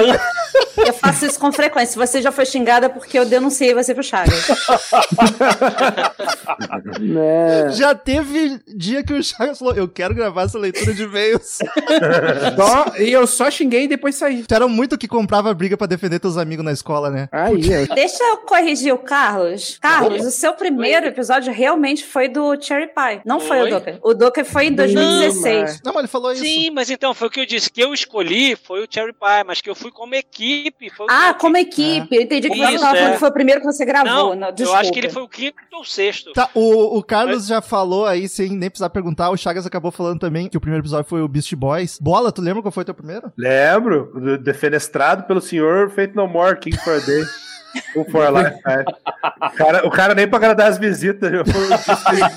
Eu 0.77 0.93
faço 0.93 1.25
isso 1.25 1.39
com 1.39 1.51
frequência. 1.51 1.91
Se 1.93 1.97
você 1.97 2.21
já 2.21 2.31
foi 2.31 2.45
xingada 2.45 2.85
é 2.85 2.89
porque 2.89 3.17
eu 3.19 3.25
denunciei 3.25 3.73
você 3.73 3.93
pro 3.93 4.03
Chagas. 4.03 4.33
Né? 6.99 7.69
Já 7.71 7.93
teve 7.95 8.59
dia 8.67 9.03
que 9.03 9.13
o 9.13 9.23
Chagas 9.23 9.59
falou: 9.59 9.73
Eu 9.73 9.87
quero 9.87 10.13
gravar 10.13 10.43
essa 10.43 10.57
leitura 10.57 10.93
de 10.93 11.03
e-mails. 11.03 11.59
Só- 12.55 12.97
e 12.97 13.11
eu 13.11 13.25
só 13.27 13.49
xinguei 13.49 13.83
e 13.83 13.87
depois 13.87 14.15
saí. 14.15 14.43
Tu 14.43 14.53
era 14.53 14.67
muito 14.67 14.97
que 14.97 15.07
comprava 15.07 15.53
briga 15.53 15.77
pra 15.77 15.87
defender 15.87 16.19
teus 16.19 16.37
amigos 16.37 16.63
na 16.63 16.71
escola, 16.71 17.09
né? 17.09 17.27
Aí, 17.31 17.61
ó. 17.89 17.95
Deixa 17.95 18.23
eu 18.23 18.37
corrigir 18.37 18.93
o 18.93 18.97
Carlos. 18.97 19.77
Carlos, 19.81 20.25
o 20.25 20.31
seu 20.31 20.53
primeiro 20.53 21.07
episódio 21.07 21.51
realmente 21.53 22.05
foi 22.05 22.27
do 22.27 22.59
Cherry 22.61 22.87
Pie. 22.87 23.21
Não 23.25 23.39
foi, 23.39 23.59
Foi? 23.59 23.67
o 23.67 23.69
Docker. 23.69 23.99
O 24.03 24.13
Docker 24.13 24.45
foi 24.45 24.65
em 24.67 24.73
2016. 24.73 25.81
Não, 25.83 25.93
mas 25.93 26.01
ele 26.01 26.07
falou 26.07 26.20
isso. 26.33 26.43
Sim, 26.43 26.69
mas 26.71 26.89
então, 26.89 27.13
foi 27.13 27.27
o 27.27 27.31
que 27.31 27.39
eu 27.41 27.45
disse. 27.45 27.71
Que 27.71 27.81
eu 27.81 27.93
escolhi 27.93 28.55
foi 28.55 28.83
o 28.83 28.87
Cherry 28.89 29.13
Pie, 29.13 29.43
mas 29.45 29.61
que 29.61 29.69
eu 29.69 29.75
fui 29.75 29.91
como 29.91 30.13
equipe. 30.15 30.89
Foi 30.89 31.05
o 31.05 31.09
Ah, 31.09 31.33
como 31.33 31.57
equipe. 31.57 32.15
Eu 32.15 32.21
entendi 32.21 32.49
que 32.49 32.57
você 32.57 32.71
Isso, 32.73 32.79
tava 32.81 32.95
falando 32.95 33.09
é. 33.09 33.13
que 33.13 33.19
foi 33.19 33.29
o 33.29 33.33
primeiro 33.33 33.61
que 33.61 33.67
você 33.67 33.85
gravou. 33.85 34.35
Não, 34.35 34.47
eu 34.49 34.51
desculpa. 34.53 34.79
acho 34.81 34.91
que 34.91 34.99
ele 34.99 35.09
foi 35.09 35.21
o 35.23 35.27
quinto 35.29 35.55
ou 35.73 35.83
sexto. 35.85 36.33
Tá, 36.33 36.49
o, 36.53 36.97
o 36.97 37.03
Carlos 37.03 37.47
já 37.47 37.61
falou 37.61 38.05
aí, 38.05 38.27
sem 38.27 38.49
nem 38.49 38.69
precisar 38.69 38.89
perguntar. 38.89 39.29
O 39.29 39.37
Chagas 39.37 39.65
acabou 39.65 39.91
falando 39.91 40.19
também 40.19 40.47
que 40.49 40.57
o 40.57 40.61
primeiro 40.61 40.83
episódio 40.83 41.09
foi 41.09 41.21
o 41.21 41.27
Beast 41.27 41.53
Boys. 41.55 41.97
Bola, 41.99 42.31
tu 42.31 42.41
lembra 42.41 42.61
qual 42.61 42.71
foi 42.71 42.83
teu 42.85 42.93
primeiro? 42.93 43.31
Lembro, 43.37 44.11
do- 44.13 44.37
defenestrado 44.37 45.23
pelo 45.23 45.41
senhor 45.41 45.89
Fate 45.89 46.15
No 46.15 46.27
More, 46.27 46.59
King 46.59 46.77
for 46.77 46.93
a 46.95 46.99
Day. 46.99 47.23
Ou 47.95 48.05
for 48.09 48.29
Lifetime. 48.31 48.85
O 49.41 49.49
cara, 49.55 49.87
o 49.87 49.91
cara 49.91 50.15
nem 50.15 50.27
pra 50.27 50.37
agradar 50.37 50.67
as 50.69 50.77
visitas, 50.77 51.29
o 51.31 51.43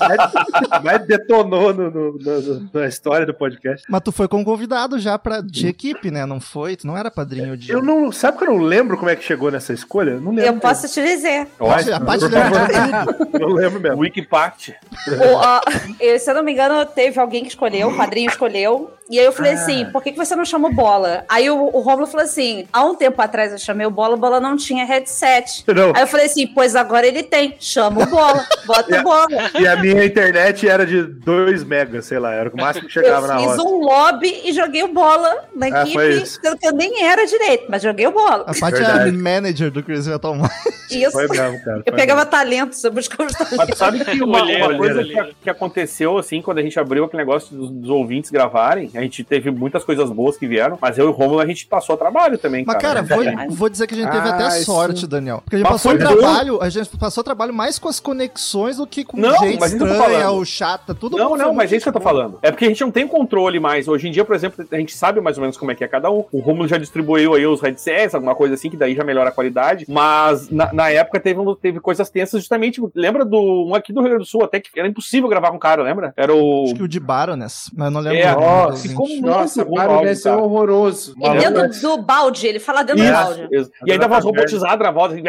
mais, 0.07 0.83
mais 0.83 1.05
detonou 1.07 1.73
no- 1.73 1.89
no- 1.89 2.13
no- 2.17 2.69
na 2.73 2.87
história 2.87 3.25
do 3.25 3.33
podcast. 3.33 3.85
Mas 3.89 4.01
tu 4.01 4.11
foi 4.11 4.27
como 4.27 4.43
convidado 4.45 4.99
já 4.99 5.17
pra, 5.17 5.41
de 5.41 5.67
equipe, 5.67 6.11
né? 6.11 6.25
Não 6.25 6.39
foi? 6.39 6.75
Tu 6.75 6.85
não 6.87 6.97
era 6.97 7.09
padrinho 7.11 7.55
de. 7.57 7.71
Eu 7.71 7.81
não. 7.81 8.11
Sabe 8.11 8.37
que 8.37 8.43
eu 8.43 8.49
não 8.53 8.57
lembro 8.59 8.97
como 8.97 9.09
é 9.09 9.15
que 9.15 9.23
chegou 9.23 9.51
nessa 9.51 9.73
escolha? 9.73 10.11
Eu 10.11 10.21
não 10.21 10.31
lembro. 10.31 10.45
Eu 10.45 10.59
posso 10.59 10.87
te 10.87 11.01
dizer. 11.01 11.47
Pode, 11.57 11.91
a 11.91 11.99
por 11.99 12.17
favor. 12.19 13.41
Eu 13.41 13.47
lembro 13.49 13.79
mesmo. 13.79 13.99
Wikipact. 14.01 14.75
O, 15.07 15.93
eu, 16.03 16.19
se 16.19 16.29
eu 16.29 16.35
não 16.35 16.43
me 16.43 16.51
engano, 16.53 16.85
teve 16.85 17.19
alguém 17.19 17.43
que 17.43 17.49
escolheu, 17.49 17.89
o 17.89 17.97
padrinho 17.97 18.29
escolheu. 18.29 18.91
E 19.09 19.19
aí 19.19 19.25
eu 19.25 19.31
falei 19.31 19.51
Ah. 19.51 19.55
assim: 19.55 19.85
por 19.91 20.01
que, 20.01 20.11
que 20.11 20.17
você 20.17 20.35
não 20.35 20.45
chama 20.45 20.67
o 20.69 20.73
Bola? 20.73 21.25
Aí 21.29 21.49
o, 21.49 21.55
o 21.57 21.79
Romulo 21.81 22.07
falou 22.07 22.25
assim: 22.25 22.65
há 22.73 22.83
um 22.83 22.95
tempo 22.95 23.21
atrás 23.21 23.51
eu 23.51 23.57
chamei 23.59 23.85
o 23.85 23.91
Bola, 23.91 24.15
o 24.15 24.17
Bola 24.19 24.39
não 24.39 24.57
tinha 24.57 24.83
headset. 24.85 25.63
Não. 25.67 25.91
Aí 25.95 26.01
eu 26.01 26.07
falei 26.07 26.25
assim: 26.25 26.47
pois 26.47 26.75
agora 26.75 27.05
ele 27.05 27.21
tem. 27.23 27.55
Chama 27.59 28.03
o 28.03 28.05
Bola, 28.07 28.43
bota 28.65 28.99
o 28.99 29.03
Bola. 29.03 29.27
E 29.59 29.67
a 29.67 29.75
minha 29.77 30.03
internet 30.03 30.67
era 30.67 30.85
de 30.85 31.03
2 31.03 31.63
megas, 31.63 32.05
sei 32.05 32.19
lá, 32.19 32.33
era 32.33 32.49
o 32.49 32.57
máximo 32.57 32.87
que 32.87 32.93
chegava 32.93 33.25
eu 33.27 33.33
na 33.33 33.39
fiz 33.39 33.47
hora. 33.59 33.61
um 33.63 33.79
lobby 33.79 34.41
e 34.43 34.51
joguei 34.53 34.83
o 34.83 34.87
bola 34.89 35.45
na 35.55 35.67
Ah, 35.67 35.83
equipe, 35.83 36.25
sendo 36.25 36.57
que 36.57 36.67
eu 36.67 36.73
nem 36.73 37.03
era 37.03 37.25
direito, 37.25 37.65
mas 37.69 37.81
joguei 37.81 38.07
o 38.07 38.11
bola. 38.11 38.43
A 38.47 38.53
Paty 38.53 38.81
é 38.81 38.85
a 38.85 38.93
Verdade. 38.93 39.11
manager 39.17 39.71
do 39.71 39.81
Crazy 39.83 40.09
Metal 40.09 40.33
Mind. 40.35 40.49
Isso. 40.91 41.11
Foi 41.11 41.27
mesmo, 41.27 41.63
cara. 41.63 41.81
Eu 41.85 41.93
pegava 41.93 42.25
talentos, 42.25 42.83
eu 42.83 42.91
buscava 42.91 43.29
os 43.29 43.33
talentos. 43.35 43.57
Mas 43.69 43.77
sabe 43.77 44.03
que 44.05 44.21
uma, 44.23 44.43
uma 44.43 44.77
coisa 44.77 45.03
que, 45.03 45.35
que 45.43 45.49
aconteceu, 45.49 46.17
assim, 46.17 46.41
quando 46.41 46.59
a 46.59 46.61
gente 46.61 46.79
abriu 46.79 47.05
aquele 47.05 47.23
negócio 47.23 47.55
dos, 47.55 47.71
dos 47.71 47.89
ouvintes 47.89 48.29
gravarem, 48.29 48.91
a 48.97 49.01
gente 49.01 49.23
teve 49.23 49.51
muitas 49.51 49.83
coisas 49.83 50.09
boas 50.11 50.37
que 50.37 50.47
vieram, 50.47 50.77
mas 50.81 50.97
eu 50.97 51.05
e 51.05 51.09
o 51.09 51.11
Romulo 51.11 51.39
a 51.39 51.45
gente 51.45 51.65
passou 51.67 51.95
trabalho 51.97 52.37
também, 52.37 52.63
Mas, 52.65 52.77
cara, 52.77 53.03
cara. 53.03 53.45
vou, 53.47 53.55
vou 53.55 53.69
dizer 53.69 53.87
que 53.87 53.93
a 53.93 53.97
gente 53.97 54.11
teve 54.11 54.27
Ah, 54.29 54.35
até 54.35 54.47
isso- 54.57 54.65
sorte, 54.65 55.07
Daniel. 55.07 55.41
Porque 55.43 55.55
a 55.55 55.59
gente 55.59 55.69
Mas 55.69 55.81
passou 55.81 55.91
foi 55.91 55.99
trabalho, 55.99 56.61
a 56.61 56.69
gente 56.69 56.97
passou 56.97 57.23
trabalho 57.23 57.53
mais 57.53 57.77
com 57.79 57.87
as 57.89 57.99
conexões 57.99 58.77
do 58.77 58.87
que 58.87 59.03
com 59.03 59.17
Não, 59.17 59.31
gente 59.39 59.59
mas 59.59 59.73
isso 59.73 59.83
estranha 59.83 60.01
falando. 60.19 60.35
ou 60.35 60.45
chata, 60.45 60.93
tudo 60.95 61.17
Não, 61.17 61.35
não, 61.35 61.53
mas 61.53 61.71
é 61.71 61.77
isso 61.77 61.83
que 61.85 61.89
eu 61.89 61.93
tô 61.93 61.99
falando. 62.01 62.39
É 62.41 62.51
porque 62.51 62.65
a 62.65 62.67
gente 62.67 62.81
não 62.81 62.91
tem 62.91 63.07
controle 63.07 63.59
mais. 63.59 63.87
Hoje 63.87 64.07
em 64.07 64.11
dia, 64.11 64.23
por 64.25 64.35
exemplo, 64.35 64.65
a 64.71 64.75
gente 64.77 64.95
sabe 64.95 65.19
mais 65.21 65.37
ou 65.37 65.41
menos 65.41 65.57
como 65.57 65.71
é 65.71 65.75
que 65.75 65.83
é 65.83 65.87
cada 65.87 66.09
um. 66.11 66.25
O 66.31 66.39
Romulo 66.39 66.67
já 66.67 66.77
distribuiu 66.77 67.33
aí 67.33 67.45
os 67.45 67.61
headsets, 67.61 68.13
alguma 68.15 68.35
coisa 68.35 68.53
assim, 68.55 68.69
que 68.69 68.77
daí 68.77 68.95
já 68.95 69.03
melhora 69.03 69.29
a 69.29 69.31
qualidade. 69.31 69.85
Mas 69.87 70.49
na, 70.49 70.71
na 70.73 70.89
época 70.89 71.19
teve, 71.19 71.39
teve 71.61 71.79
coisas 71.79 72.09
tensas 72.09 72.39
justamente. 72.41 72.81
Lembra 72.93 73.23
do 73.25 73.65
um 73.67 73.75
aqui 73.75 73.91
do 73.93 73.99
Rio 74.01 74.09
Grande 74.09 74.23
do 74.25 74.29
Sul, 74.29 74.43
até 74.43 74.59
que 74.59 74.69
era 74.77 74.87
impossível 74.87 75.29
gravar 75.29 75.49
com 75.51 75.57
o 75.57 75.59
cara, 75.59 75.83
lembra? 75.83 76.13
Era 76.17 76.33
o. 76.33 76.63
Acho 76.65 76.75
que 76.75 76.83
o 76.83 76.87
de 76.87 76.99
Baroness, 76.99 77.69
mas 77.75 77.85
eu 77.87 77.91
não 77.91 78.01
lembro. 78.01 78.19
É, 78.19 78.31
o 78.35 78.39
nome 78.39 78.45
ó, 78.45 78.71
ficou 78.89 79.07
muito 79.07 79.25
Nossa, 79.25 79.63
bom 79.63 79.73
o 79.73 80.01
deve 80.01 80.15
ser 80.15 80.29
horroroso. 80.29 81.15
E 81.17 81.37
dentro 81.37 81.81
do 81.81 81.97
balde, 81.97 82.47
ele 82.47 82.59
fala 82.59 82.83
dentro 82.83 83.03
do 83.03 83.11
balde. 83.11 83.47
Isso. 83.51 83.71
E 83.85 83.91
ainda 83.91 84.07
voz 84.07 84.23
robotizada, 84.23 84.87
a 84.87 84.91
voz. 84.91 85.13
assim, 85.13 85.23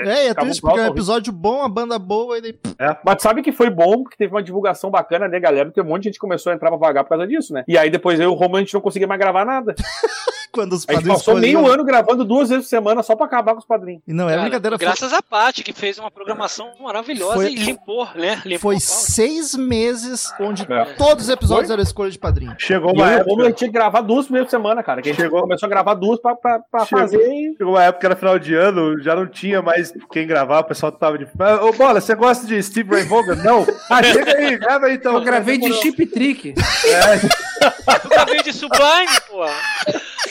É, 0.00 0.26
e 0.26 0.28
é 0.28 0.34
triste 0.34 0.58
um 0.58 0.68
porque 0.68 0.80
é 0.80 0.84
um 0.84 0.88
episódio 0.92 1.32
bom, 1.32 1.62
a 1.62 1.68
banda 1.68 1.98
boa, 1.98 2.38
e 2.38 2.42
daí. 2.42 2.58
É, 2.78 2.96
mas 3.04 3.22
sabe 3.22 3.42
que 3.42 3.52
foi 3.52 3.70
bom, 3.70 4.02
porque 4.02 4.16
teve 4.16 4.32
uma 4.34 4.42
divulgação 4.42 4.90
bacana, 4.90 5.28
né, 5.28 5.40
galera? 5.40 5.66
Porque 5.66 5.80
um 5.80 5.84
monte 5.84 6.04
de 6.04 6.10
gente 6.10 6.18
começou 6.18 6.52
a 6.52 6.54
entrar 6.54 6.68
pra 6.68 6.78
vagar 6.78 7.04
por 7.04 7.10
causa 7.10 7.26
disso, 7.26 7.54
né? 7.54 7.64
E 7.66 7.78
aí 7.78 7.88
depois 7.90 8.18
eu 8.20 8.30
e 8.30 8.32
o 8.32 8.34
Romulo 8.34 8.58
a 8.58 8.60
gente 8.60 8.74
não 8.74 8.80
conseguia 8.80 9.08
mais 9.08 9.20
gravar 9.20 9.44
nada. 9.44 9.74
Quando 10.52 10.72
os 10.72 10.84
A 10.88 10.92
gente 10.92 10.96
padrinhos 10.96 11.18
passou 11.20 11.34
escolhiam- 11.34 11.62
meio 11.62 11.72
ano 11.72 11.84
gravando 11.84 12.24
duas 12.24 12.48
vezes 12.48 12.64
por 12.64 12.70
semana 12.70 13.02
só 13.02 13.14
pra 13.14 13.26
acabar 13.26 13.52
com 13.52 13.60
os 13.60 13.64
padrinhos. 13.66 14.02
E 14.06 14.12
não 14.12 14.26
é 14.28 14.32
Cara, 14.32 14.42
brincadeira, 14.42 14.76
foi, 14.78 14.86
Graças 14.86 15.12
a 15.12 15.22
Paty, 15.22 15.62
que 15.62 15.72
fez 15.72 15.98
uma 15.98 16.10
programação 16.10 16.70
maravilhosa 16.80 17.34
Foi- 17.34 17.52
e 17.52 17.54
limpou, 17.54 18.08
né? 18.14 18.42
Limpou 18.44 18.72
foi 18.72 18.80
seis 18.80 19.54
meses 19.54 20.32
onde 20.40 20.66
É. 20.70 20.84
todos 20.96 21.24
os 21.24 21.30
episódios 21.30 21.66
Foi? 21.68 21.74
eram 21.74 21.82
escolha 21.82 22.10
de 22.10 22.18
padrinho. 22.18 22.54
Chegou 22.58 22.92
uma 22.92 23.04
eu 23.06 23.10
e 23.10 23.16
o 23.16 23.20
época. 23.20 23.44
Gente 23.44 23.56
tinha 23.56 23.68
que 23.68 23.74
gravar 23.74 24.00
duas 24.00 24.26
por 24.26 24.48
semana, 24.50 24.82
cara. 24.82 25.00
Que 25.02 25.10
a 25.10 25.12
gente 25.12 25.22
Chegou- 25.22 25.40
começou 25.42 25.66
a 25.66 25.70
gravar 25.70 25.94
duas 25.94 26.20
pra, 26.20 26.34
pra, 26.34 26.58
pra 26.58 26.84
Chegou- 26.84 27.00
fazer 27.00 27.18
e. 27.32 27.54
Chegou 27.56 27.74
uma 27.74 27.84
época, 27.84 28.06
era 28.06 28.16
final 28.16 28.38
de 28.38 28.54
ano, 28.54 29.00
já 29.02 29.14
não 29.14 29.26
tinha 29.26 29.62
mais 29.62 29.92
quem 30.12 30.26
gravar, 30.26 30.60
o 30.60 30.64
pessoal 30.64 30.90
tava 30.92 31.16
de. 31.18 31.26
Ah, 31.38 31.64
Ô, 31.64 31.72
Bola, 31.72 32.00
você 32.00 32.14
gosta 32.14 32.46
de 32.46 32.60
Steve 32.62 32.90
Ray 32.90 33.04
Vaughan? 33.04 33.36
Não? 33.36 33.66
Ah, 33.88 34.02
chega 34.02 34.36
aí, 34.36 34.56
grava 34.58 34.86
aí 34.86 34.94
então. 34.94 35.14
Eu 35.14 35.20
gravei 35.22 35.58
de 35.58 35.72
chip 35.74 36.04
trick. 36.06 36.54
É, 36.84 38.04
Eu 38.04 38.10
gravei 38.10 38.42
de 38.42 38.52
Sublime, 38.52 39.20
pô. 39.28 39.44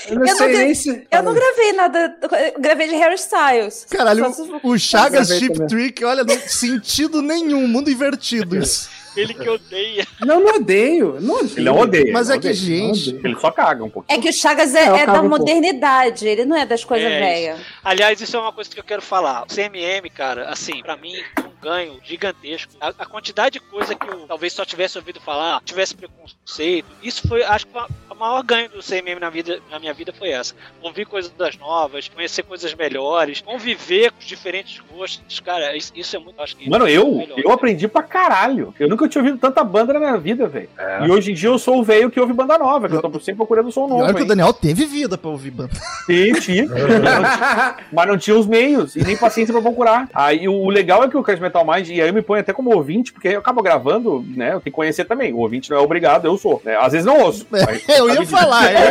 Eu 0.08 0.16
não 0.16 0.26
Eu 0.28 0.36
sei 0.36 0.48
não 0.48 0.54
nem 0.54 0.62
tenho- 0.64 0.76
se. 0.76 1.08
Eu 1.12 1.24
não 1.24 1.34
gravei 1.34 1.74
nada, 1.74 2.18
eu 2.22 2.62
gravei 2.62 2.88
de 2.88 2.96
Harry 2.96 3.16
Styles. 3.16 3.86
Caralho, 3.90 4.34
se- 4.34 4.42
o 4.64 4.78
Chagas 4.78 5.30
Chip. 5.30 5.68
Trick, 5.68 6.04
olha, 6.04 6.24
não 6.24 6.38
sentido 6.40 7.22
nenhum, 7.22 7.68
mundo 7.68 7.90
invertido 7.90 8.56
isso. 8.62 8.90
Ele 9.16 9.34
que 9.34 9.50
odeia. 9.50 10.08
Não, 10.22 10.40
não 10.40 10.56
odeio. 10.56 11.18
Não 11.20 11.36
odeio. 11.36 11.54
Ele 11.58 11.66
não 11.66 11.80
odeia. 11.80 12.14
Mas 12.14 12.28
não 12.30 12.36
é 12.36 12.40
que, 12.40 12.48
odeia. 12.48 12.54
gente, 12.54 13.16
Ele 13.24 13.36
só 13.40 13.52
caga 13.52 13.84
um 13.84 13.90
pouquinho. 13.90 14.18
É 14.18 14.22
que 14.22 14.30
o 14.30 14.34
Chagas 14.34 14.74
é, 14.76 14.80
É, 14.84 15.02
é 15.02 15.06
da 15.06 15.14
um 15.14 15.16
pouco. 15.22 15.30
modernidade, 15.30 16.28
ele 16.28 16.46
não 16.46 16.56
é 16.56 16.66
das 16.66 16.84
coisas 16.84 17.12
É, 17.12 17.20
velhas. 17.20 17.60
Aliás, 17.84 18.20
isso 18.22 18.36
é 18.36 18.40
uma 18.40 18.52
coisa 18.54 18.70
que 18.70 18.80
eu 18.80 18.84
quero 18.84 19.02
falar. 19.02 19.44
O 19.44 19.48
CMM, 19.48 20.10
cara, 20.14 20.50
assim, 20.50 20.82
pra 20.82 20.96
mim, 20.96 21.14
é 21.16 21.42
um 21.42 21.52
ganho 21.62 22.00
gigantesco. 22.04 22.72
A, 22.80 22.90
a 22.90 23.06
quantidade 23.06 23.54
de 23.54 23.60
coisa 23.60 23.96
que 23.96 24.08
eu 24.10 24.20
talvez 24.28 24.54
só 24.54 24.64
tivesse 24.66 24.98
ouvido 24.98 25.20
falar, 25.20 25.62
tivesse 25.64 25.96
preconceito, 25.96 26.88
isso 27.02 27.28
foi, 27.28 27.44
acho 27.44 27.66
que 27.68 27.74
o 28.10 28.16
maior 28.16 28.44
ganho 28.44 28.70
do 28.70 28.80
CMM 28.84 29.20
na, 29.20 29.30
vida, 29.30 29.60
na 29.72 29.80
minha 29.80 29.94
vida 29.94 30.14
foi 30.14 30.30
essa. 30.30 30.54
Ouvir 30.82 31.06
coisas 31.06 31.32
novas, 31.58 32.08
conhecer 32.10 32.44
coisas 32.44 32.74
melhores, 32.74 33.42
conviver 33.42 34.12
com 34.12 34.20
os 34.20 34.26
diferentes 34.26 34.80
gostos. 34.92 35.40
Cara, 35.40 35.76
isso, 35.76 35.92
isso 35.96 36.16
é 36.16 36.20
muito, 36.20 36.42
acho 36.42 36.56
que 36.58 36.70
Mano, 36.70 36.88
isso 36.88 36.98
é 36.98 37.00
eu, 37.02 37.16
melhor. 37.16 37.40
eu 37.40 37.52
aprendi 37.52 37.88
pra 37.88 38.04
caralho. 38.04 38.74
Eu 38.80 38.88
nunca 39.00 39.08
tinha 39.08 39.24
ouvido 39.24 39.40
tanta 39.40 39.64
banda 39.64 39.94
na 39.94 40.00
minha 40.00 40.18
vida, 40.18 40.48
velho. 40.48 40.70
É. 40.78 41.06
E 41.06 41.12
hoje 41.12 41.32
em 41.32 41.34
dia 41.34 41.50
eu 41.50 41.58
sou 41.58 41.80
o 41.80 41.84
velho 41.84 42.10
que 42.12 42.20
ouve 42.20 42.34
banda 42.34 42.58
nova, 42.58 42.90
que 42.90 42.96
eu 42.96 43.02
tô 43.02 43.20
sempre 43.20 43.38
procurando 43.38 43.72
som 43.72 43.88
novo. 43.88 44.04
olha 44.04 44.14
que 44.14 44.24
o? 44.24 44.26
Daniel 44.28 44.52
teve 44.54 44.86
vida 44.86 45.18
pra 45.18 45.30
ouvir 45.30 45.52
banda. 45.52 45.72
Sim, 46.06 46.34
tinha. 46.34 46.68
Mas 47.92 48.08
não 48.08 48.18
tinha 48.18 48.38
os 48.38 48.46
meios 48.46 48.96
e 48.96 49.04
nem 49.04 49.16
paciência 49.16 49.54
pra 49.54 49.62
procurar. 49.62 50.10
Aí 50.14 50.48
o, 50.48 50.70
legal 50.70 51.04
é 51.04 51.10
que 51.10 51.18
o 51.18 51.24
Crash 51.24 51.40
Metal 51.40 51.66
Mind, 51.66 51.88
e 51.90 52.02
aí 52.02 52.08
eu 52.10 52.14
me 52.14 52.22
ponho 52.22 52.42
até 52.42 52.52
como 52.52 52.74
ouvinte, 52.76 53.14
porque 53.14 53.30
eu 53.30 53.40
acabo 53.40 53.62
gravando, 53.62 54.24
né? 54.36 54.48
Eu 54.48 54.52
tenho 54.54 54.62
que 54.64 54.72
conhecer 54.72 55.06
também. 55.06 55.34
O 55.34 55.38
ouvinte 55.38 55.70
não 55.70 55.78
é 55.78 55.82
obrigado, 55.82 56.26
eu 56.26 56.38
sou. 56.38 56.62
né? 56.66 56.76
Às 56.78 56.92
vezes 56.92 57.06
não 57.06 57.20
ouço. 57.22 57.46
mas 57.50 57.88
Eu 57.88 58.10
ia 58.10 58.26
falar, 58.26 58.72
é. 58.72 58.90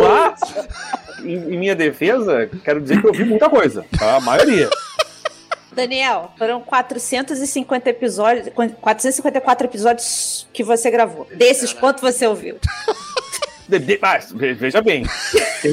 Mas, 0.00 0.40
em, 1.24 1.54
em 1.54 1.58
minha 1.58 1.74
defesa, 1.74 2.48
quero 2.64 2.80
dizer 2.80 3.00
que 3.00 3.06
eu 3.06 3.10
ouvi 3.10 3.24
muita 3.24 3.48
coisa. 3.48 3.84
tá? 3.98 4.16
A 4.16 4.20
maioria. 4.20 4.68
Daniel, 5.78 6.32
foram 6.36 6.60
450 6.60 7.88
episódios, 7.90 8.48
454 8.80 9.66
episódios 9.68 10.46
que 10.52 10.64
você 10.64 10.90
gravou. 10.90 11.26
Desses, 11.34 11.72
quanto 11.72 12.00
você 12.00 12.26
ouviu? 12.26 12.58
De- 13.68 13.78
de- 13.78 13.98
mas, 14.00 14.32
ve- 14.32 14.54
veja 14.54 14.80
bem. 14.80 15.04
Tem, 15.60 15.72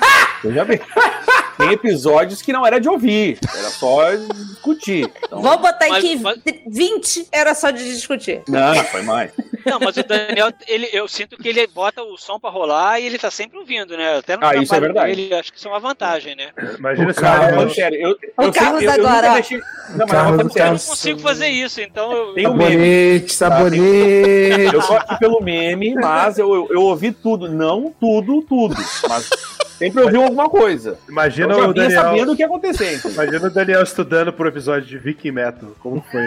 veja 0.44 0.64
bem. 0.64 0.80
Tem 1.56 1.70
episódios 1.72 2.42
que 2.42 2.52
não 2.52 2.66
era 2.66 2.80
de 2.80 2.88
ouvir, 2.88 3.38
era 3.56 3.68
só 3.70 4.12
discutir. 4.14 5.10
Então, 5.24 5.40
Vamos 5.40 5.60
botar 5.60 5.88
mas- 5.88 5.98
aqui 6.04 6.16
mas- 6.16 6.38
20 6.66 7.28
era 7.30 7.54
só 7.54 7.70
de 7.70 7.84
discutir. 7.84 8.42
não, 8.48 8.74
foi 8.84 9.02
mais. 9.02 9.30
Não, 9.64 9.78
mas 9.80 9.96
o 9.96 10.02
Daniel, 10.04 10.52
ele, 10.68 10.88
eu 10.92 11.08
sinto 11.08 11.38
que 11.38 11.48
ele 11.48 11.66
bota 11.66 12.02
o 12.02 12.18
som 12.18 12.38
pra 12.38 12.50
rolar 12.50 13.00
e 13.00 13.06
ele 13.06 13.18
tá 13.18 13.30
sempre 13.30 13.56
ouvindo, 13.58 13.96
né? 13.96 14.18
Até 14.18 14.36
no 14.36 14.44
Ah, 14.44 14.54
isso 14.56 14.74
é 14.74 14.80
verdade. 14.80 15.14
dele, 15.14 15.34
acho 15.34 15.50
que 15.52 15.58
isso 15.58 15.66
é 15.66 15.70
uma 15.70 15.80
vantagem, 15.80 16.36
né? 16.36 16.48
Imagina 16.78 17.10
O 17.10 17.14
Falando 17.14 17.74
sério, 17.74 17.98
eu, 17.98 18.10
O 18.36 18.42
eu, 18.42 18.52
Carlos 18.52 18.82
eu, 18.82 18.90
eu 18.90 19.06
agora, 19.06 19.32
deixei. 19.34 19.58
Não, 19.90 19.98
mas 19.98 20.10
Carlos- 20.10 20.38
Eu 20.40 20.44
não 20.44 20.54
Carlos- 20.54 20.84
consigo 20.86 21.18
fazer 21.20 21.48
isso, 21.48 21.80
então 21.80 22.12
eu. 22.12 22.34
tem. 22.34 22.44
Sabonete, 22.44 23.32
sabonete. 23.32 24.74
Eu 24.74 24.82
só 24.82 24.96
aqui 24.98 25.18
pelo 25.18 25.40
meme, 25.40 25.94
mas 25.94 26.38
eu, 26.38 26.52
eu, 26.54 26.68
eu 26.70 26.82
ouvi 26.82 27.12
tudo. 27.12 27.48
Não 27.50 27.94
tudo, 27.98 28.42
tudo. 28.42 28.74
Mas 29.08 29.30
sempre 29.78 30.02
ouvi 30.02 30.16
alguma 30.16 30.48
coisa. 30.48 30.98
Imagina 31.08 31.54
já 31.54 31.68
o 31.68 31.74
Daniel. 31.74 32.02
sabendo 32.02 32.32
o 32.32 32.36
que 32.36 32.42
ia 32.42 32.46
acontecer. 32.46 33.00
Imagina 33.04 33.46
o 33.46 33.50
Daniel 33.50 33.82
estudando 33.82 34.32
por 34.32 34.46
episódio 34.46 34.88
de 34.88 34.98
Viking 34.98 35.32
Metal. 35.32 35.70
Como 35.80 36.02
foi? 36.10 36.20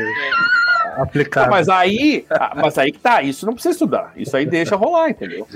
Aplicado. 1.01 1.49
mas 1.51 1.69
aí, 1.69 2.25
ah, 2.29 2.53
mas 2.55 2.77
aí 2.77 2.91
que 2.91 2.99
tá, 2.99 3.21
isso 3.21 3.45
não 3.45 3.53
precisa 3.53 3.73
estudar. 3.73 4.11
Isso 4.15 4.35
aí 4.35 4.45
deixa 4.45 4.75
rolar, 4.75 5.09
entendeu? 5.09 5.47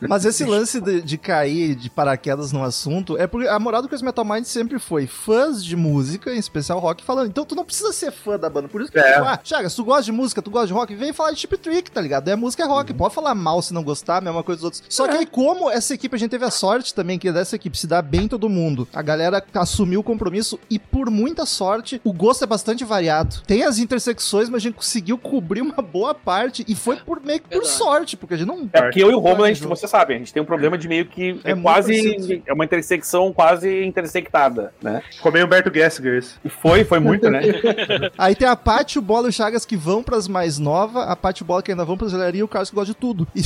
Mas 0.00 0.24
esse 0.24 0.44
lance 0.44 0.80
de, 0.80 1.00
de 1.02 1.18
cair 1.18 1.74
de 1.74 1.88
paraquedas 1.90 2.52
no 2.52 2.62
assunto 2.62 3.16
é 3.18 3.26
porque 3.26 3.48
a 3.48 3.58
moral 3.58 3.82
do 3.82 3.88
Crazy 3.88 4.04
Metal 4.04 4.24
Mind 4.24 4.44
sempre 4.44 4.78
foi 4.78 5.06
fãs 5.06 5.64
de 5.64 5.76
música, 5.76 6.32
em 6.34 6.38
especial 6.38 6.78
rock, 6.78 7.04
falando. 7.04 7.28
Então 7.28 7.44
tu 7.44 7.54
não 7.54 7.64
precisa 7.64 7.92
ser 7.92 8.10
fã 8.10 8.38
da 8.38 8.48
banda. 8.50 8.68
Por 8.68 8.80
isso 8.82 8.90
que 8.92 8.98
É. 8.98 9.10
eu 9.10 9.14
digo, 9.16 9.26
ah, 9.26 9.38
Chagas, 9.42 9.74
tu 9.74 9.84
gosta 9.84 10.02
de 10.04 10.12
música, 10.12 10.42
tu 10.42 10.50
gosta 10.50 10.66
de 10.66 10.72
rock, 10.72 10.94
vem 10.94 11.12
falar 11.12 11.32
de 11.32 11.40
Chip 11.40 11.56
Trick, 11.56 11.90
tá 11.90 12.00
ligado? 12.00 12.28
É 12.28 12.36
música 12.36 12.62
é 12.62 12.66
rock. 12.66 12.92
Pode 12.94 13.14
falar 13.14 13.34
mal 13.34 13.62
se 13.62 13.72
não 13.74 13.82
gostar, 13.82 14.18
a 14.18 14.20
mesma 14.20 14.42
coisa 14.42 14.58
dos 14.58 14.64
outros. 14.64 14.82
Só 14.88 15.06
que 15.08 15.16
aí, 15.16 15.26
como 15.26 15.70
essa 15.70 15.94
equipe, 15.94 16.14
a 16.14 16.18
gente 16.18 16.30
teve 16.30 16.44
a 16.44 16.50
sorte 16.50 16.94
também 16.94 17.18
que 17.18 17.30
dessa 17.32 17.56
equipe 17.56 17.76
se 17.78 17.86
dá 17.86 18.00
bem 18.02 18.28
todo 18.28 18.48
mundo. 18.48 18.86
A 18.92 19.02
galera 19.02 19.42
assumiu 19.54 20.00
o 20.00 20.02
compromisso 20.02 20.58
e, 20.68 20.78
por 20.78 21.10
muita 21.10 21.46
sorte, 21.46 22.00
o 22.04 22.12
gosto 22.12 22.44
é 22.44 22.46
bastante 22.46 22.84
variado. 22.84 23.40
Tem 23.46 23.62
as 23.62 23.78
intersecções, 23.78 24.48
mas 24.48 24.56
a 24.60 24.62
gente 24.62 24.74
conseguiu 24.90 25.16
cobrir 25.16 25.60
uma 25.60 25.80
boa 25.80 26.12
parte 26.12 26.64
e 26.66 26.74
foi 26.74 26.96
por 26.96 27.22
meio 27.22 27.40
que 27.40 27.48
por 27.48 27.64
sorte, 27.64 28.16
porque 28.16 28.34
a 28.34 28.36
gente 28.36 28.48
não. 28.48 28.68
É 28.72 28.82
porque 28.82 29.02
eu 29.02 29.10
e 29.10 29.14
o 29.14 29.20
Romulo, 29.20 29.44
a 29.44 29.48
gente, 29.52 29.62
você 29.62 29.86
sabe, 29.86 30.14
a 30.14 30.18
gente 30.18 30.32
tem 30.32 30.42
um 30.42 30.46
problema 30.46 30.76
de 30.76 30.88
meio 30.88 31.06
que 31.06 31.40
é, 31.44 31.52
É 31.52 31.56
quase. 31.56 32.42
É 32.44 32.52
uma 32.52 32.64
intersecção 32.64 33.32
quase 33.32 33.84
intersectada, 33.84 34.74
né? 34.82 35.02
Ficou 35.12 35.30
meio 35.30 35.46
Humberto 35.46 35.72
Gessinger 35.72 36.18
isso. 36.18 36.40
E 36.44 36.48
foi, 36.48 36.84
foi 36.84 36.98
muito, 36.98 37.30
né? 37.30 37.40
Aí 38.18 38.34
tem 38.34 38.48
a 38.48 38.56
Paty, 38.56 38.98
o 38.98 39.02
Bola 39.02 39.28
e 39.28 39.30
o 39.30 39.32
Chagas 39.32 39.64
que 39.64 39.76
vão 39.76 40.02
pras 40.02 40.26
mais 40.26 40.58
novas, 40.58 41.08
a 41.08 41.14
Paty 41.14 41.42
e 41.42 41.44
o 41.44 41.46
Bola 41.46 41.62
que 41.62 41.70
ainda 41.70 41.84
vão 41.84 41.96
pras 41.96 42.12
galeria 42.12 42.40
e 42.40 42.44
o 42.44 42.48
Carlos 42.48 42.70
que 42.70 42.76
gosta 42.76 42.92
de 42.92 42.98
tudo. 42.98 43.28
E... 43.34 43.42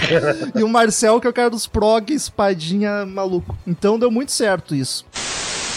e 0.58 0.62
o 0.62 0.68
Marcel 0.68 1.20
que 1.20 1.26
é 1.26 1.30
o 1.30 1.32
cara 1.32 1.50
dos 1.50 1.66
prog, 1.66 2.10
espadinha 2.10 3.04
maluco. 3.04 3.56
Então 3.66 3.98
deu 3.98 4.10
muito 4.10 4.32
certo 4.32 4.74
isso. 4.74 5.04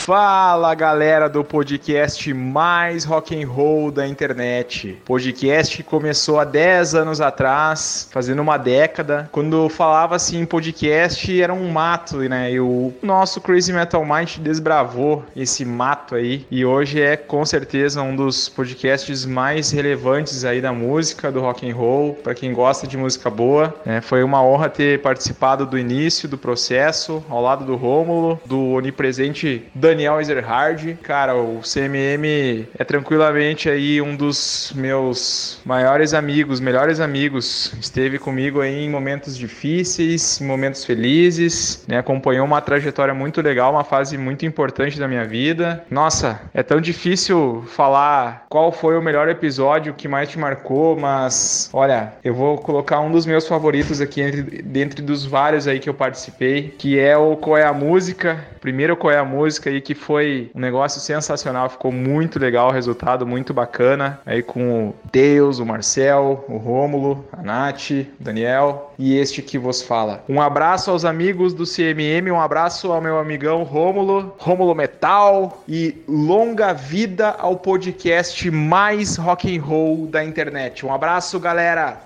Fala 0.07 0.73
galera 0.73 1.27
do 1.27 1.43
podcast 1.43 2.33
mais 2.33 3.03
rock 3.03 3.35
and 3.35 3.45
roll 3.45 3.91
da 3.91 4.07
internet. 4.07 4.97
Podcast 5.03 5.75
que 5.75 5.83
começou 5.83 6.39
há 6.39 6.45
10 6.45 6.95
anos 6.95 7.19
atrás, 7.19 8.07
fazendo 8.09 8.41
uma 8.41 8.55
década. 8.55 9.27
Quando 9.33 9.67
falava 9.67 10.15
assim 10.15 10.45
podcast 10.45 11.41
era 11.41 11.53
um 11.53 11.69
mato, 11.69 12.19
né? 12.19 12.53
E 12.53 12.57
o 12.57 12.93
nosso 13.03 13.41
Crazy 13.41 13.73
Metal 13.73 14.01
Mind 14.05 14.37
desbravou 14.37 15.25
esse 15.35 15.65
mato 15.65 16.15
aí 16.15 16.47
e 16.49 16.63
hoje 16.63 17.01
é 17.01 17.17
com 17.17 17.45
certeza 17.45 18.01
um 18.01 18.15
dos 18.15 18.47
podcasts 18.47 19.25
mais 19.25 19.71
relevantes 19.71 20.45
aí 20.45 20.61
da 20.61 20.71
música, 20.71 21.29
do 21.29 21.41
rock 21.41 21.69
and 21.69 21.75
roll, 21.75 22.13
para 22.13 22.33
quem 22.33 22.53
gosta 22.53 22.87
de 22.87 22.95
música 22.95 23.29
boa. 23.29 23.75
né? 23.85 23.99
Foi 23.99 24.23
uma 24.23 24.41
honra 24.41 24.69
ter 24.69 25.01
participado 25.01 25.65
do 25.65 25.77
início 25.77 26.29
do 26.29 26.37
processo, 26.37 27.21
ao 27.29 27.41
lado 27.41 27.65
do 27.65 27.75
Rômulo, 27.75 28.39
do 28.45 28.69
onipresente 28.69 29.67
Daniel 29.75 29.96
Ezerhard. 30.05 30.97
Cara, 31.03 31.35
o 31.35 31.61
CMM 31.61 32.67
é 32.77 32.83
tranquilamente 32.83 33.69
aí 33.69 34.01
um 34.01 34.15
dos 34.15 34.71
meus 34.75 35.59
maiores 35.65 36.13
amigos, 36.13 36.59
melhores 36.59 36.99
amigos. 36.99 37.73
Esteve 37.79 38.19
comigo 38.19 38.61
aí 38.61 38.85
em 38.85 38.89
momentos 38.89 39.37
difíceis, 39.37 40.39
em 40.41 40.45
momentos 40.45 40.83
felizes, 40.85 41.83
né? 41.87 41.97
Acompanhou 41.97 42.45
uma 42.45 42.61
trajetória 42.61 43.13
muito 43.13 43.41
legal, 43.41 43.71
uma 43.71 43.83
fase 43.83 44.17
muito 44.17 44.45
importante 44.45 44.99
da 44.99 45.07
minha 45.07 45.25
vida. 45.25 45.83
Nossa, 45.89 46.41
é 46.53 46.61
tão 46.61 46.79
difícil 46.79 47.63
falar 47.67 48.45
qual 48.49 48.71
foi 48.71 48.97
o 48.97 49.01
melhor 49.01 49.27
episódio 49.29 49.93
que 49.93 50.07
mais 50.07 50.29
te 50.29 50.39
marcou, 50.39 50.97
mas 50.97 51.69
olha, 51.73 52.13
eu 52.23 52.33
vou 52.33 52.57
colocar 52.57 52.99
um 52.99 53.11
dos 53.11 53.25
meus 53.25 53.47
favoritos 53.47 54.01
aqui 54.01 54.21
entre, 54.21 54.41
dentre 54.61 55.01
dos 55.01 55.25
vários 55.25 55.67
aí 55.67 55.79
que 55.79 55.89
eu 55.89 55.93
participei, 55.93 56.73
que 56.77 56.99
é 56.99 57.17
o 57.17 57.35
Qual 57.35 57.57
é 57.57 57.65
a 57.65 57.73
Música. 57.73 58.45
Primeiro 58.59 58.95
Qual 58.95 59.11
é 59.11 59.17
a 59.17 59.25
Música 59.25 59.69
aí 59.69 59.81
que 59.87 59.95
foi 59.95 60.51
um 60.53 60.59
negócio 60.59 60.99
sensacional, 60.99 61.69
ficou 61.69 61.93
muito 61.93 62.37
legal 62.37 62.67
o 62.67 62.71
resultado, 62.73 63.25
muito 63.25 63.53
bacana. 63.53 64.19
Aí 64.25 64.43
com 64.43 64.89
o 64.89 64.95
Deus, 65.13 65.59
o 65.59 65.65
Marcel, 65.65 66.43
o 66.49 66.57
Rômulo, 66.57 67.25
a 67.31 67.41
Nath, 67.41 67.91
o 67.91 68.05
Daniel 68.19 68.93
e 68.99 69.17
este 69.17 69.41
que 69.41 69.57
vos 69.57 69.81
fala. 69.81 70.25
Um 70.27 70.41
abraço 70.41 70.91
aos 70.91 71.05
amigos 71.05 71.53
do 71.53 71.63
CMM, 71.63 72.29
um 72.29 72.41
abraço 72.41 72.91
ao 72.91 72.99
meu 72.99 73.17
amigão 73.17 73.63
Rômulo, 73.63 74.35
Rômulo 74.37 74.75
Metal 74.75 75.63
e 75.65 76.03
longa 76.05 76.73
vida 76.73 77.29
ao 77.39 77.55
podcast 77.55 78.51
mais 78.51 79.15
rock 79.15 79.57
and 79.57 79.61
roll 79.61 80.05
da 80.07 80.21
internet. 80.21 80.85
Um 80.85 80.93
abraço, 80.93 81.39
galera. 81.39 82.01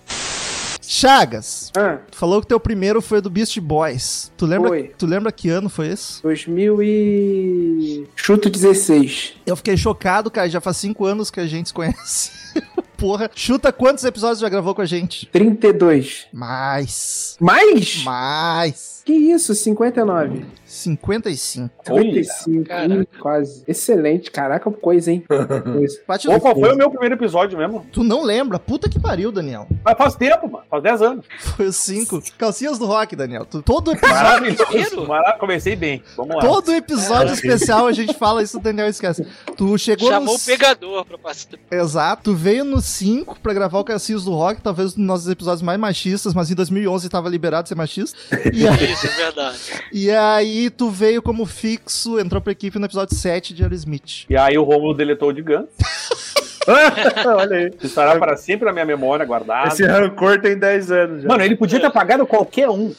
Chagas, 0.93 1.71
tu 2.11 2.17
falou 2.17 2.41
que 2.41 2.47
teu 2.47 2.59
primeiro 2.59 3.01
foi 3.01 3.21
do 3.21 3.29
Beast 3.29 3.57
Boys. 3.61 4.29
Tu 4.35 4.45
lembra, 4.45 4.67
Foi. 4.67 4.83
tu 4.97 5.05
lembra 5.05 5.31
que 5.31 5.47
ano 5.47 5.69
foi 5.69 5.87
esse? 5.87 6.21
2000 6.21 6.83
e... 6.83 8.07
Chuto 8.13 8.49
16. 8.49 9.35
Eu 9.45 9.55
fiquei 9.55 9.77
chocado, 9.77 10.29
cara. 10.29 10.49
Já 10.49 10.59
faz 10.59 10.75
cinco 10.75 11.05
anos 11.05 11.31
que 11.31 11.39
a 11.39 11.47
gente 11.47 11.69
se 11.69 11.73
conhece. 11.73 12.31
Porra, 13.01 13.31
chuta 13.33 13.73
quantos 13.73 14.03
episódios 14.05 14.37
já 14.39 14.47
gravou 14.47 14.75
com 14.75 14.81
a 14.83 14.85
gente? 14.85 15.25
32. 15.25 16.27
Mais. 16.31 17.35
Mais? 17.39 18.03
Mais. 18.03 19.01
Que 19.03 19.13
isso, 19.13 19.55
59. 19.55 20.45
55. 20.63 21.69
55, 21.83 22.63
Caraca. 22.65 22.93
ih, 23.01 23.05
quase. 23.19 23.63
Excelente, 23.67 24.31
caraca, 24.31 24.71
coisa, 24.71 25.11
hein? 25.11 25.23
Coisa. 25.27 25.99
No 26.31 26.39
qual 26.39 26.55
foi 26.57 26.71
o 26.73 26.77
meu 26.77 26.89
primeiro 26.89 27.15
episódio 27.15 27.57
mesmo? 27.57 27.85
Tu 27.91 28.03
não 28.03 28.23
lembra? 28.23 28.57
Puta 28.59 28.87
que 28.87 28.97
pariu, 28.99 29.31
Daniel. 29.31 29.67
Mas 29.83 29.97
faz 29.97 30.15
tempo, 30.15 30.47
mano. 30.49 30.63
Faz 30.69 30.83
10 30.83 31.01
anos. 31.01 31.25
Foi 31.39 31.65
os 31.65 31.75
cinco. 31.75 32.21
Calcinhas 32.37 32.77
do 32.79 32.85
rock, 32.85 33.15
Daniel. 33.15 33.43
Tu- 33.45 33.61
todo 33.63 33.91
episódio. 33.91 34.15
Maravilhoso. 34.15 35.07
Mara- 35.07 35.33
Comecei 35.33 35.75
bem. 35.75 36.01
Vamos 36.15 36.35
lá. 36.35 36.41
Todo 36.41 36.71
episódio 36.73 37.33
especial 37.33 37.87
a 37.87 37.91
gente 37.91 38.13
fala 38.13 38.41
isso, 38.43 38.57
o 38.59 38.61
Daniel 38.61 38.87
esquece. 38.87 39.25
Tu 39.57 39.77
chegou 39.77 40.07
Chamou 40.09 40.35
no. 40.35 40.39
o 40.39 40.45
pegador 40.45 41.03
pra 41.05 41.17
participar. 41.17 41.57
Exato, 41.75 42.23
tu 42.31 42.35
veio 42.35 42.63
no 42.63 42.79
5 42.91 43.39
pra 43.41 43.53
gravar 43.53 43.79
o 43.79 43.83
Cassius 43.83 44.25
do 44.25 44.31
Rock, 44.31 44.61
talvez 44.61 44.93
um 44.93 44.97
dos 44.97 45.05
nossos 45.05 45.27
episódios 45.29 45.61
mais 45.61 45.79
machistas, 45.79 46.33
mas 46.33 46.51
em 46.51 46.55
2011 46.55 47.09
tava 47.09 47.29
liberado 47.29 47.63
de 47.63 47.69
ser 47.69 47.75
machista. 47.75 48.17
E 48.53 48.67
aí, 48.67 48.91
Isso, 48.91 49.07
é 49.07 49.09
verdade. 49.09 49.57
e 49.91 50.11
aí 50.11 50.69
tu 50.69 50.89
veio 50.89 51.21
como 51.21 51.45
fixo, 51.45 52.19
entrou 52.19 52.41
pra 52.41 52.51
equipe 52.51 52.77
no 52.77 52.85
episódio 52.85 53.15
7 53.15 53.53
de 53.53 53.63
Aerosmith. 53.63 54.25
E 54.29 54.35
aí 54.35 54.57
o 54.57 54.63
Romulo 54.63 54.93
deletou 54.93 55.29
o 55.29 55.33
de 55.33 55.41
Guns. 55.41 55.69
Olha 57.25 57.57
aí. 57.57 57.71
Estará 57.81 58.17
para 58.17 58.35
sempre 58.37 58.65
na 58.65 58.73
minha 58.73 58.85
memória 58.85 59.25
guardada. 59.25 59.69
Esse 59.69 59.85
rancor 59.85 60.39
tem 60.39 60.57
10 60.57 60.91
anos 60.91 61.23
já. 61.23 61.27
Mano, 61.29 61.43
ele 61.43 61.55
podia 61.55 61.79
ter 61.79 61.87
apagado 61.87 62.25
qualquer 62.25 62.69
um. 62.69 62.93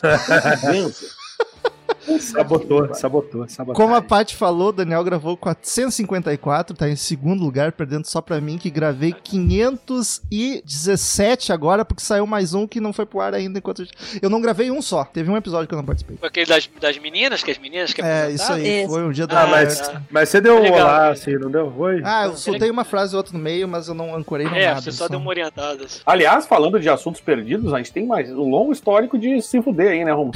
Sabotou, 2.20 2.94
sabotou, 2.94 3.48
sabotou. 3.48 3.74
Como 3.74 3.94
a 3.94 4.02
Paty 4.02 4.36
falou, 4.36 4.72
Daniel 4.72 5.02
gravou 5.04 5.36
454, 5.36 6.76
tá 6.76 6.88
em 6.88 6.96
segundo 6.96 7.42
lugar, 7.42 7.72
perdendo 7.72 8.06
só 8.06 8.20
pra 8.20 8.40
mim, 8.40 8.58
que 8.58 8.70
gravei 8.70 9.12
517 9.12 11.52
agora, 11.52 11.84
porque 11.84 12.02
saiu 12.02 12.26
mais 12.26 12.54
um 12.54 12.66
que 12.66 12.80
não 12.80 12.92
foi 12.92 13.06
pro 13.06 13.20
ar 13.20 13.34
ainda 13.34 13.58
enquanto. 13.58 13.82
a 13.82 13.84
gente- 13.84 13.96
Eu 14.20 14.28
não 14.30 14.40
gravei 14.40 14.70
um 14.70 14.82
só, 14.82 15.04
teve 15.04 15.30
um 15.30 15.36
episódio 15.36 15.68
que 15.68 15.74
eu 15.74 15.78
não 15.78 15.84
participei. 15.84 16.16
Foi 16.18 16.28
aquele 16.28 16.46
das, 16.46 16.68
das 16.80 16.98
meninas, 16.98 17.42
que 17.42 17.50
as 17.50 17.58
meninas 17.58 17.92
que 17.92 18.00
É, 18.02 18.30
isso 18.30 18.52
aí, 18.52 18.60
apresentaram? 18.60 18.88
foi 18.90 19.04
um 19.04 19.12
dia 19.12 19.26
do 19.26 19.36
Ah, 19.36 19.46
mas, 19.46 19.90
mas 20.10 20.28
você 20.28 20.40
deu 20.40 20.56
um 20.58 20.62
Legal. 20.62 20.80
olá 20.80 21.10
assim, 21.10 21.32
não 21.38 21.50
deu? 21.50 21.72
Oi? 21.78 22.02
Ah, 22.04 22.26
eu 22.26 22.36
soltei 22.36 22.70
uma 22.70 22.84
frase 22.84 23.14
ou 23.14 23.18
outra 23.18 23.36
no 23.36 23.42
meio, 23.42 23.68
mas 23.68 23.88
eu 23.88 23.94
não 23.94 24.14
ancorei 24.14 24.46
no 24.46 24.54
É, 24.54 24.68
nada. 24.68 24.80
você 24.80 24.92
só 24.92 25.08
deu 25.08 25.18
uma 25.18 25.28
orientada. 25.30 25.84
Aliás, 26.06 26.46
falando 26.46 26.78
de 26.80 26.88
assuntos 26.88 27.20
perdidos, 27.20 27.72
a 27.72 27.78
gente 27.78 27.92
tem 27.92 28.06
mais 28.06 28.30
um 28.30 28.48
longo 28.48 28.72
histórico 28.72 29.18
de 29.18 29.40
se 29.40 29.60
fuder 29.62 29.92
aí, 29.92 30.04
né, 30.04 30.12
Romulo? 30.12 30.32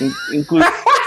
In- 0.00 0.46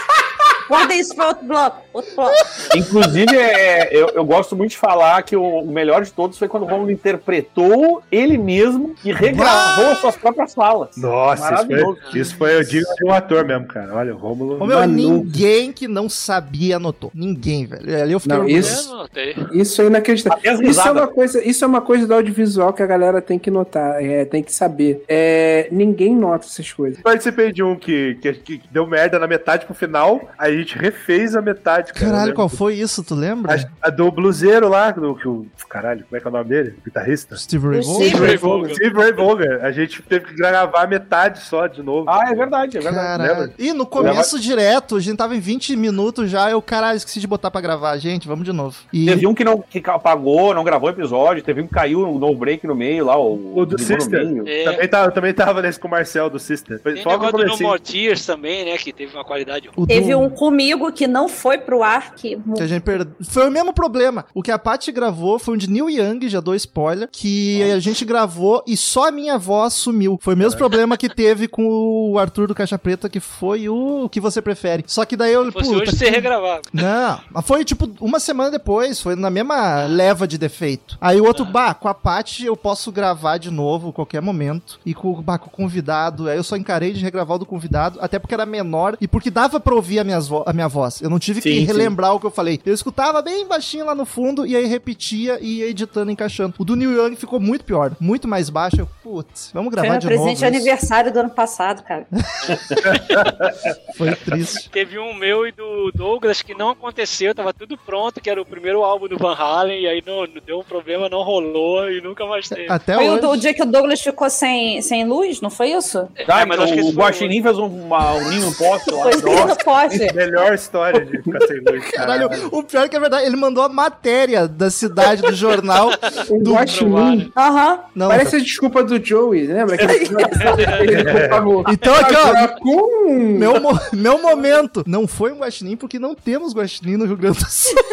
Guarda 0.69 0.93
isso 0.93 1.15
pra 1.15 1.29
outro 1.29 1.45
bloco. 1.45 1.81
Outro 1.91 2.15
bloco. 2.15 2.35
Inclusive, 2.75 3.35
é, 3.35 3.89
eu, 3.91 4.09
eu 4.09 4.23
gosto 4.23 4.55
muito 4.55 4.71
de 4.71 4.77
falar 4.77 5.21
que 5.23 5.35
o, 5.35 5.43
o 5.43 5.71
melhor 5.71 6.03
de 6.03 6.13
todos 6.13 6.37
foi 6.37 6.47
quando 6.47 6.63
o 6.63 6.65
Romulo 6.67 6.91
interpretou 6.91 8.03
ele 8.11 8.37
mesmo 8.37 8.95
e 9.03 9.11
regravou 9.11 9.87
as 9.87 9.97
suas 9.97 10.15
próprias 10.15 10.53
falas. 10.53 10.95
Nossa, 10.95 11.55
isso 11.55 11.67
foi, 11.67 12.19
isso 12.19 12.37
foi, 12.37 12.55
eu 12.55 12.63
digo, 12.63 12.85
de 12.95 13.05
um 13.05 13.11
ator 13.11 13.43
mesmo, 13.43 13.65
cara. 13.67 13.95
Olha, 13.95 14.13
o 14.13 14.17
Rômulo. 14.17 14.61
Ô, 14.61 14.65
meu, 14.65 14.85
ninguém 14.87 15.71
que 15.71 15.87
não 15.87 16.07
sabia 16.07 16.77
anotou. 16.77 17.11
Ninguém, 17.13 17.65
velho. 17.65 18.01
Ali 18.01 18.13
eu 18.13 18.19
fiquei 18.19 18.37
Não, 18.37 18.47
isso, 18.47 19.09
isso 19.51 19.81
é 19.81 19.85
inacreditável. 19.85 20.61
Isso 20.61 20.87
é, 20.87 20.91
uma 20.91 21.07
coisa, 21.07 21.43
isso 21.43 21.63
é 21.63 21.67
uma 21.67 21.81
coisa 21.81 22.05
do 22.05 22.13
audiovisual 22.13 22.73
que 22.73 22.83
a 22.83 22.87
galera 22.87 23.21
tem 23.21 23.39
que 23.39 23.49
notar, 23.49 24.03
é, 24.03 24.25
tem 24.25 24.43
que 24.43 24.53
saber. 24.53 25.03
É, 25.07 25.67
ninguém 25.71 26.15
nota 26.15 26.45
essas 26.45 26.71
coisas. 26.71 27.01
Participei 27.01 27.51
de 27.51 27.63
um 27.63 27.75
que, 27.75 28.15
que, 28.21 28.33
que 28.33 28.61
deu 28.71 28.85
merda 28.85 29.17
na 29.17 29.27
metade 29.27 29.65
pro 29.65 29.73
final, 29.73 30.21
aí 30.37 30.58
gente 30.59 30.77
refez 30.77 31.35
a 31.35 31.41
metade, 31.41 31.93
cara. 31.93 32.11
Caralho, 32.11 32.31
Eu 32.31 32.35
qual 32.35 32.49
foi 32.49 32.75
isso? 32.75 33.03
Tu 33.03 33.15
lembra? 33.15 33.55
A, 33.81 33.87
a 33.87 33.89
do 33.89 34.11
bluseiro 34.11 34.67
lá, 34.69 34.91
do 34.91 35.15
que 35.15 35.27
o. 35.27 35.45
Caralho, 35.67 36.03
como 36.03 36.17
é 36.17 36.19
que 36.19 36.27
é 36.27 36.29
o 36.29 36.33
nome 36.33 36.49
dele? 36.49 36.75
O 36.79 36.83
guitarrista? 36.85 37.35
Steve 37.37 37.67
Ray 37.67 38.37
Vaughan? 38.37 38.73
Steve 38.73 38.95
Ray 38.95 39.13
Vaughan. 39.13 39.59
A 39.61 39.71
gente 39.71 40.01
teve 40.01 40.25
que 40.27 40.33
gravar 40.35 40.87
metade 40.87 41.39
só 41.41 41.67
de 41.67 41.81
novo. 41.83 42.09
Ah, 42.09 42.25
é 42.31 42.35
verdade, 42.35 42.77
é 42.77 42.81
verdade. 42.81 43.23
Caralho. 43.23 43.53
E 43.57 43.71
no 43.73 43.85
começo 43.85 44.39
direto, 44.39 44.95
a 44.95 44.99
gente 44.99 45.17
tava 45.17 45.35
em 45.35 45.39
20 45.39 45.75
minutos 45.75 46.29
já, 46.29 46.49
eu, 46.49 46.61
caralho, 46.61 46.97
esqueci 46.97 47.19
de 47.19 47.27
botar 47.27 47.51
pra 47.51 47.61
gravar. 47.61 47.97
Gente, 47.97 48.27
vamos 48.27 48.45
de 48.45 48.51
novo. 48.51 48.77
E 48.91 49.05
Teve 49.05 49.27
um 49.27 49.33
que 49.33 49.43
não 49.43 49.61
que 49.61 49.81
apagou, 49.85 50.53
não 50.53 50.63
gravou 50.63 50.89
episódio, 50.89 51.43
teve 51.43 51.61
um 51.61 51.67
que 51.67 51.73
caiu 51.73 52.01
no 52.01 52.19
no 52.19 52.35
break 52.35 52.65
no 52.67 52.75
meio 52.75 53.05
lá, 53.05 53.17
o, 53.17 53.57
O 53.57 53.65
do 53.65 53.77
Sister. 53.79 54.25
meio. 54.25 54.47
É. 54.47 54.63
Também, 54.63 54.87
tava, 54.87 55.11
também 55.11 55.33
tava 55.33 55.61
nesse 55.61 55.79
com 55.79 55.87
o 55.87 55.91
Marcel 55.91 56.29
do 56.29 56.39
Sister. 56.39 56.79
Foi 56.81 56.93
Tem 56.95 57.03
só 57.03 57.11
negócio 57.11 57.37
do 57.37 57.45
No. 57.45 57.57
More 57.59 57.79
Tears 57.79 58.25
também, 58.25 58.65
né? 58.65 58.77
Que 58.77 58.91
teve 58.91 59.13
uma 59.15 59.23
qualidade 59.23 59.69
o 59.75 59.85
Teve 59.87 60.11
do- 60.11 60.19
um 60.19 60.29
com 60.29 60.48
comigo 60.49 60.91
que 60.91 61.07
não 61.07 61.29
foi 61.29 61.59
pro 61.59 61.83
ar, 61.83 62.15
que 62.15 62.37
Que 62.55 62.63
a 62.63 62.67
gente 62.67 62.81
perde... 62.81 63.11
Foi 63.21 63.47
o 63.47 63.51
mesmo 63.51 63.71
problema. 63.71 64.25
O 64.33 64.41
que 64.41 64.51
a 64.51 64.57
Paty 64.57 64.91
gravou 64.91 65.37
foi 65.37 65.53
um 65.53 65.57
de 65.57 65.69
Neil 65.69 65.89
Young, 65.89 66.27
já 66.27 66.39
dou 66.39 66.55
spoiler, 66.55 67.07
que 67.11 67.61
a 67.71 67.79
gente 67.79 68.03
gravou 68.03 68.63
e 68.65 68.75
só 68.75 69.09
a 69.09 69.11
minha 69.11 69.37
voz 69.37 69.73
sumiu. 69.73 70.19
Foi 70.21 70.33
o 70.33 70.37
mesmo 70.37 70.57
problema 70.57 70.97
que 70.97 71.07
teve 71.07 71.47
com 71.47 72.11
o 72.11 72.17
Arthur 72.17 72.47
do 72.47 72.55
Caixa 72.55 72.77
Preta, 72.77 73.07
que 73.07 73.19
foi 73.19 73.69
o 73.69 74.09
que 74.09 74.19
você 74.19 74.41
prefere. 74.41 74.83
Só 74.87 75.05
que 75.05 75.15
daí 75.15 75.33
eu. 75.33 75.45
Se 75.45 75.51
fosse 75.51 75.69
puta, 75.69 75.83
hoje, 75.83 75.95
você 75.95 76.09
regravava. 76.09 76.61
Não, 76.73 77.19
mas 77.31 77.45
foi 77.45 77.63
tipo 77.63 77.89
uma 78.01 78.19
semana 78.19 78.51
depois, 78.51 78.99
foi 78.99 79.15
na 79.15 79.29
mesma 79.29 79.85
leva 79.85 80.27
de 80.27 80.37
defeito. 80.37 80.97
Aí 80.99 81.21
o 81.21 81.25
outro, 81.25 81.45
bah, 81.45 81.73
com 81.73 81.87
a 81.87 81.93
Paty 81.93 82.45
eu 82.45 82.57
posso 82.57 82.91
gravar 82.91 83.37
de 83.37 83.51
novo 83.51 83.93
qualquer 83.93 84.21
momento. 84.21 84.79
E 84.85 84.93
com, 84.93 85.21
bah, 85.21 85.37
com 85.37 85.47
o 85.47 85.51
convidado, 85.51 86.27
aí 86.27 86.37
eu 86.37 86.43
só 86.43 86.55
encarei 86.57 86.91
de 86.91 87.03
regravar 87.03 87.35
o 87.35 87.39
do 87.39 87.45
convidado, 87.45 87.99
até 88.01 88.17
porque 88.17 88.33
era 88.33 88.45
menor 88.45 88.97
e 88.99 89.07
porque 89.07 89.29
dava 89.29 89.59
pra 89.59 89.75
ouvir 89.75 89.99
a, 89.99 90.03
minhas 90.03 90.27
vo- 90.29 90.43
a 90.45 90.53
minha 90.53 90.67
voz. 90.67 91.01
Eu 91.01 91.09
não 91.09 91.19
tive 91.19 91.41
que 91.41 91.51
Sim, 91.51 91.59
sim. 91.59 91.65
relembrar 91.65 92.13
o 92.15 92.19
que 92.19 92.25
eu 92.25 92.31
falei. 92.31 92.59
Eu 92.65 92.73
escutava 92.73 93.21
bem 93.21 93.45
baixinho 93.47 93.85
lá 93.85 93.93
no 93.95 94.05
fundo 94.05 94.45
e 94.45 94.55
aí 94.55 94.65
repetia 94.65 95.37
e 95.41 95.59
ia 95.59 95.67
editando, 95.67 96.11
encaixando. 96.11 96.53
O 96.57 96.63
do 96.63 96.75
Neil 96.75 96.91
Young 96.93 97.15
ficou 97.15 97.39
muito 97.39 97.65
pior, 97.65 97.91
muito 97.99 98.27
mais 98.27 98.49
baixo. 98.49 98.79
Eu, 98.79 98.87
putz, 99.03 99.49
vamos 99.53 99.73
Foi 99.73 99.81
gravar 99.81 99.89
meu 99.93 99.99
de 99.99 100.07
presente 100.07 100.23
novo. 100.25 100.35
de 100.35 100.35
isso. 100.37 100.45
aniversário 100.45 101.11
do 101.11 101.19
ano 101.19 101.29
passado, 101.31 101.83
cara. 101.83 102.05
Foi 103.97 104.15
triste. 104.15 104.69
Teve 104.69 104.99
um 104.99 105.13
meu 105.13 105.47
e 105.47 105.51
do 105.51 105.91
Douglas 105.93 106.41
que 106.41 106.53
não 106.53 106.69
aconteceu, 106.69 107.33
tava 107.33 107.53
tudo 107.53 107.77
pronto, 107.77 108.21
que 108.21 108.29
era 108.29 108.41
o 108.41 108.45
primeiro 108.45 108.83
álbum 108.83 109.07
do 109.07 109.17
Van 109.17 109.33
Halen, 109.35 109.81
e 109.81 109.87
aí 109.87 110.03
não, 110.05 110.21
não 110.21 110.41
deu 110.45 110.59
um 110.59 110.63
problema, 110.63 111.09
não 111.09 111.21
rolou 111.23 111.89
e 111.89 112.01
nunca 112.01 112.25
mais 112.25 112.47
teve. 112.47 112.67
Até 112.71 112.95
foi 112.95 113.07
o, 113.09 113.29
o 113.31 113.37
dia 113.37 113.53
que 113.53 113.63
o 113.63 113.65
Douglas 113.65 114.01
ficou 114.01 114.29
sem, 114.29 114.81
sem 114.81 115.05
luz, 115.07 115.41
não 115.41 115.49
foi 115.49 115.71
isso? 115.71 116.07
Ah, 116.27 116.41
É, 116.41 116.45
mas 116.45 116.59
acho 116.59 116.73
que 116.73 116.79
o 116.79 116.83
esse 116.83 116.93
foi 116.93 117.03
Guaxinim 117.03 117.41
fez 117.41 117.57
um, 117.57 117.65
uma, 117.65 118.13
um 118.13 118.29
ninho 118.29 118.45
no 118.45 118.55
poste 118.55 118.91
lá. 118.91 119.03
Foi 119.03 119.15
ninho 119.21 119.47
no 119.47 119.57
poste. 119.57 119.99
Melhor 120.25 120.53
história 120.53 121.05
de 121.05 121.21
ficar 121.21 121.39
sem 121.47 121.57
luz, 121.59 121.85
Caralho, 121.91 122.29
o 122.51 122.63
pior 122.63 122.85
é 122.85 122.87
que 122.89 122.95
é 122.95 122.99
verdade, 122.99 123.25
ele 123.25 123.35
mandou 123.35 123.63
a 123.63 123.69
matéria 123.69 124.47
da 124.47 124.69
cidade 124.69 125.21
do 125.21 125.33
jornal 125.33 125.89
O 126.29 126.43
do 126.43 126.53
Guaxinim. 126.53 127.31
Aham. 127.35 127.79
Não, 127.95 128.07
Parece 128.09 128.35
a 128.35 128.39
desculpa 128.39 128.83
do 128.83 129.03
Joey, 129.03 129.47
lembra? 129.47 129.77
Que 129.77 129.85
favor. 131.29 131.63
Então 131.71 131.93
aqui, 131.95 132.15
ó, 132.15 132.47
com... 132.59 133.13
meu, 133.37 133.59
mo- 133.59 133.79
meu 133.93 134.21
momento. 134.21 134.83
Não 134.85 135.07
foi 135.07 135.31
um 135.31 135.39
guaxinim, 135.39 135.75
porque 135.75 135.97
não 135.99 136.13
temos 136.15 136.53
guaxinim 136.53 136.97
no 136.97 137.05
Rio 137.05 137.17
Grande 137.17 137.39
do 137.39 137.49
Sul. 137.49 137.75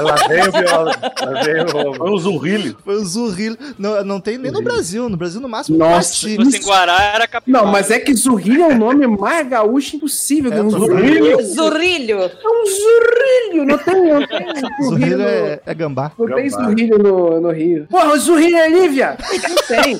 Lá 0.00 0.14
vem 0.28 0.40
o 0.48 0.52
viola, 0.52 0.92
lá 1.20 1.42
vem 1.44 1.62
o. 1.64 1.94
Foi 1.94 2.10
o 2.10 2.18
Zurrilho. 2.18 2.76
Foi 2.84 2.94
o 2.96 3.04
Zurrilho. 3.04 3.56
Não, 3.78 4.04
não 4.04 4.20
tem 4.20 4.36
nem 4.36 4.50
no 4.50 4.60
Brasil. 4.62 5.08
No 5.08 5.16
Brasil, 5.16 5.40
no 5.40 5.48
máximo, 5.48 5.78
Nossa. 5.78 6.12
Se 6.14 6.36
fosse 6.36 6.58
em 6.58 6.62
Guará, 6.62 7.02
era 7.14 7.26
capital. 7.26 7.64
Não, 7.64 7.70
mas 7.72 7.90
é 7.90 7.98
que 7.98 8.12
Zurrilho 8.14 8.64
é 8.64 8.66
um 8.68 8.78
nome 8.78 9.06
mais 9.06 9.46
gaúcho 9.48 9.96
impossível. 9.96 10.52
É, 10.52 10.60
um 10.60 10.68
tô 10.68 10.78
Zurrilho. 10.78 11.38
Zurrilho. 11.70 12.20
É 12.22 12.26
um 12.48 12.66
Zurrilho. 12.66 13.64
Não 13.66 13.78
tem, 13.78 14.12
não 14.12 14.26
tem 14.26 14.46
Zurrilho. 14.88 15.18
No- 15.18 15.24
é, 15.24 15.60
é 15.66 15.74
gambá. 15.74 16.12
Não 16.18 16.26
tem 16.26 16.48
Gambá. 16.48 16.64
Zurrilho 16.64 16.98
no, 16.98 17.40
no 17.40 17.50
Rio. 17.50 17.86
Porra, 17.90 18.12
o 18.12 18.18
Zurrilho 18.18 18.56
é 18.56 18.68
Lívia. 18.68 19.16
Não 19.20 19.56
tem. 19.66 19.98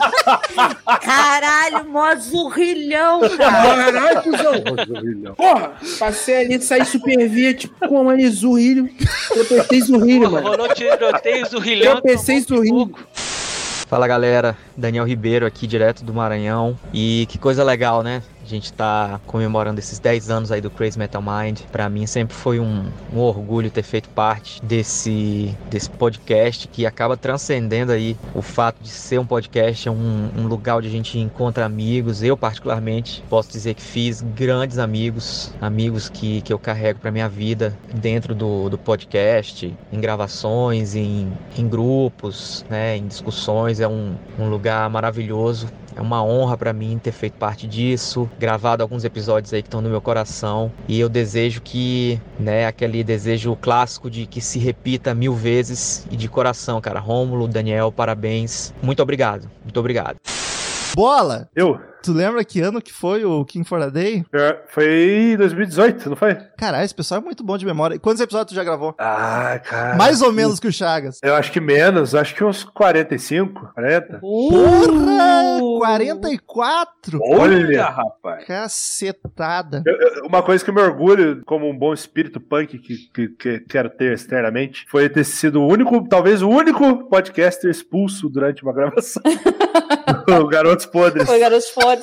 Caralho, 1.00 1.88
mó 1.90 2.14
zurrilhão, 2.16 3.20
cara. 3.36 3.92
Caralho, 3.92 4.22
cuzão. 4.22 5.34
Porra, 5.36 5.72
passei 5.98 6.36
ali, 6.44 6.60
saí 6.62 6.84
super 6.84 7.28
via, 7.28 7.54
tipo, 7.54 7.88
com 7.88 8.08
ali 8.08 8.28
Zurrilho. 8.28 8.88
Eu 9.34 9.44
pensei 9.44 9.80
Zurrilho, 9.80 10.30
mano. 10.30 10.48
Rolou 10.48 10.68
tiroteio, 10.74 11.46
Zurrilhão. 11.46 11.94
Eu 11.96 12.02
pensei 12.02 12.40
Zurrilho. 12.40 12.92
Fala 13.86 14.06
galera, 14.08 14.56
Daniel 14.76 15.04
Ribeiro 15.04 15.44
aqui 15.44 15.66
direto 15.66 16.02
do 16.02 16.14
Maranhão. 16.14 16.78
E 16.94 17.26
que 17.28 17.36
coisa 17.38 17.62
legal, 17.62 18.02
né? 18.02 18.22
Gente 18.52 18.70
tá 18.70 19.18
comemorando 19.26 19.80
esses 19.80 19.98
10 19.98 20.28
anos 20.28 20.52
aí 20.52 20.60
do 20.60 20.70
Crazy 20.70 20.98
Metal 20.98 21.22
Mind. 21.22 21.60
Pra 21.72 21.88
mim 21.88 22.06
sempre 22.06 22.36
foi 22.36 22.60
um, 22.60 22.84
um 23.10 23.18
orgulho 23.18 23.70
ter 23.70 23.82
feito 23.82 24.10
parte 24.10 24.62
desse, 24.62 25.56
desse 25.70 25.88
podcast 25.88 26.68
que 26.68 26.84
acaba 26.84 27.16
transcendendo 27.16 27.92
aí 27.92 28.14
o 28.34 28.42
fato 28.42 28.82
de 28.82 28.90
ser 28.90 29.18
um 29.18 29.24
podcast, 29.24 29.88
um, 29.88 30.28
um 30.36 30.46
lugar 30.46 30.76
onde 30.76 30.86
a 30.86 30.90
gente 30.90 31.18
encontra 31.18 31.64
amigos. 31.64 32.22
Eu, 32.22 32.36
particularmente, 32.36 33.24
posso 33.26 33.50
dizer 33.50 33.72
que 33.72 33.80
fiz 33.80 34.20
grandes 34.20 34.76
amigos, 34.76 35.50
amigos 35.58 36.10
que, 36.10 36.42
que 36.42 36.52
eu 36.52 36.58
carrego 36.58 37.00
pra 37.00 37.10
minha 37.10 37.30
vida 37.30 37.74
dentro 37.94 38.34
do, 38.34 38.68
do 38.68 38.76
podcast, 38.76 39.74
em 39.90 39.98
gravações, 39.98 40.94
em, 40.94 41.32
em 41.56 41.66
grupos, 41.66 42.66
né, 42.68 42.98
em 42.98 43.06
discussões. 43.06 43.80
É 43.80 43.88
um, 43.88 44.14
um 44.38 44.50
lugar 44.50 44.90
maravilhoso. 44.90 45.68
É 45.96 46.00
uma 46.00 46.22
honra 46.24 46.56
pra 46.56 46.72
mim 46.72 46.98
ter 47.02 47.12
feito 47.12 47.34
parte 47.34 47.66
disso, 47.66 48.28
gravado 48.38 48.82
alguns 48.82 49.04
episódios 49.04 49.52
aí 49.52 49.62
que 49.62 49.68
estão 49.68 49.80
no 49.80 49.88
meu 49.88 50.00
coração. 50.00 50.72
E 50.88 50.98
eu 50.98 51.08
desejo 51.08 51.60
que, 51.60 52.20
né, 52.38 52.66
aquele 52.66 53.04
desejo 53.04 53.56
clássico 53.56 54.10
de 54.10 54.26
que 54.26 54.40
se 54.40 54.58
repita 54.58 55.14
mil 55.14 55.34
vezes 55.34 56.06
e 56.10 56.16
de 56.16 56.28
coração, 56.28 56.80
cara. 56.80 57.00
Rômulo, 57.00 57.46
Daniel, 57.46 57.92
parabéns. 57.92 58.72
Muito 58.82 59.02
obrigado. 59.02 59.50
Muito 59.62 59.78
obrigado. 59.78 60.16
Bola! 60.94 61.48
Eu? 61.54 61.91
Tu 62.02 62.12
lembra 62.12 62.44
que 62.44 62.60
ano 62.60 62.82
que 62.82 62.92
foi 62.92 63.24
o 63.24 63.44
King 63.44 63.66
for 63.66 63.80
a 63.80 63.88
Day? 63.88 64.24
Foi 64.68 65.34
2018, 65.38 66.10
não 66.10 66.16
foi? 66.16 66.34
Caralho, 66.58 66.84
esse 66.84 66.94
pessoal 66.94 67.20
é 67.20 67.24
muito 67.24 67.44
bom 67.44 67.56
de 67.56 67.64
memória. 67.64 67.98
Quantos 67.98 68.20
episódios 68.20 68.52
tu 68.52 68.56
já 68.56 68.64
gravou? 68.64 68.94
Ah, 68.98 69.60
cara. 69.64 69.94
Mais 69.96 70.20
ou 70.20 70.32
menos 70.32 70.58
que 70.58 70.66
o 70.66 70.72
Chagas. 70.72 71.20
Eu 71.22 71.34
acho 71.34 71.52
que 71.52 71.60
menos, 71.60 72.14
acho 72.14 72.34
que 72.34 72.42
uns 72.42 72.64
45, 72.64 73.70
40. 73.74 74.18
Porra! 74.18 75.58
44? 75.78 77.20
Olha, 77.22 77.84
rapaz. 77.86 78.44
Cacetada. 78.46 79.82
Eu- 79.86 79.94
eu- 79.94 80.26
uma 80.26 80.42
coisa 80.42 80.64
que 80.64 80.70
eu 80.70 80.74
me 80.74 80.80
orgulho, 80.80 81.42
como 81.44 81.68
um 81.68 81.76
bom 81.76 81.92
espírito 81.92 82.40
punk 82.40 82.78
que, 82.78 82.96
que, 83.12 83.28
que 83.28 83.60
quero 83.60 83.90
ter 83.90 84.12
externamente, 84.12 84.86
foi 84.90 85.08
ter 85.08 85.24
sido 85.24 85.60
o 85.62 85.66
único, 85.68 86.06
talvez 86.08 86.42
o 86.42 86.48
único 86.48 87.08
podcaster 87.08 87.70
expulso 87.70 88.28
durante 88.28 88.62
uma 88.62 88.72
gravação. 88.72 89.22
o 90.40 90.46
Garotos 90.48 90.86
Podres. 90.86 91.26
Foi 91.26 91.38
garoto 91.38 91.72
foda. 91.72 92.02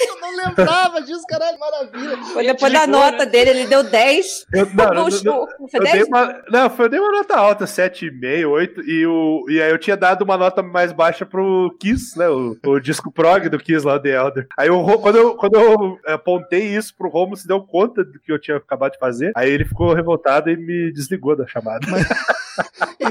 Eu 0.00 0.20
não 0.20 0.36
lembrava 0.46 1.00
disso, 1.02 1.22
caralho, 1.28 1.58
maravilha. 1.58 2.16
Foi 2.32 2.44
depois 2.44 2.72
da 2.72 2.86
nota 2.86 3.26
dele, 3.26 3.50
ele 3.50 3.66
deu 3.66 3.82
10. 3.82 4.46
Eu, 4.52 4.66
não, 4.74 4.94
não, 4.94 5.04
Puxa, 5.04 5.22
não, 5.24 5.46
foi 5.68 5.80
eu 5.80 5.82
10? 5.82 5.92
dei 5.94 6.02
uma, 6.04 6.42
não, 6.50 6.70
foi- 6.70 6.84
eu 6.86 6.88
dei 6.88 7.00
uma 7.00 7.12
nota 7.12 7.36
alta, 7.36 7.64
7,5, 7.64 8.46
8, 8.48 8.80
e, 8.82 9.06
o, 9.06 9.44
e 9.48 9.60
aí 9.62 9.70
eu 9.70 9.78
tinha 9.78 9.96
dado 9.96 10.22
uma 10.22 10.36
nota 10.36 10.62
mais 10.62 10.92
baixa 10.92 11.24
pro 11.26 11.74
Kiss, 11.80 12.18
né, 12.18 12.28
o, 12.28 12.56
o 12.66 12.80
disco 12.80 13.10
prog 13.10 13.48
do 13.48 13.58
Kiss 13.58 13.84
lá, 13.86 13.98
The 13.98 14.10
Elder. 14.10 14.46
Aí 14.58 14.68
Ro- 14.68 14.98
quando 14.98 15.16
eu, 15.16 15.34
quando 15.36 15.54
eu 15.54 15.98
apontei 16.06 16.64
isso 16.76 16.94
pro 16.96 17.08
Romo, 17.08 17.36
se 17.36 17.46
deu 17.46 17.60
conta 17.62 18.04
do 18.04 18.18
que 18.20 18.32
eu 18.32 18.38
tinha 18.40 18.56
acabado 18.56 18.92
de 18.92 18.98
fazer, 18.98 19.32
aí 19.36 19.50
ele 19.50 19.64
ficou 19.64 19.92
revoltado 19.94 20.50
e 20.50 20.56
me 20.56 20.92
desligou 20.92 21.36
da 21.36 21.46
chamada. 21.46 21.86
E 21.86 22.43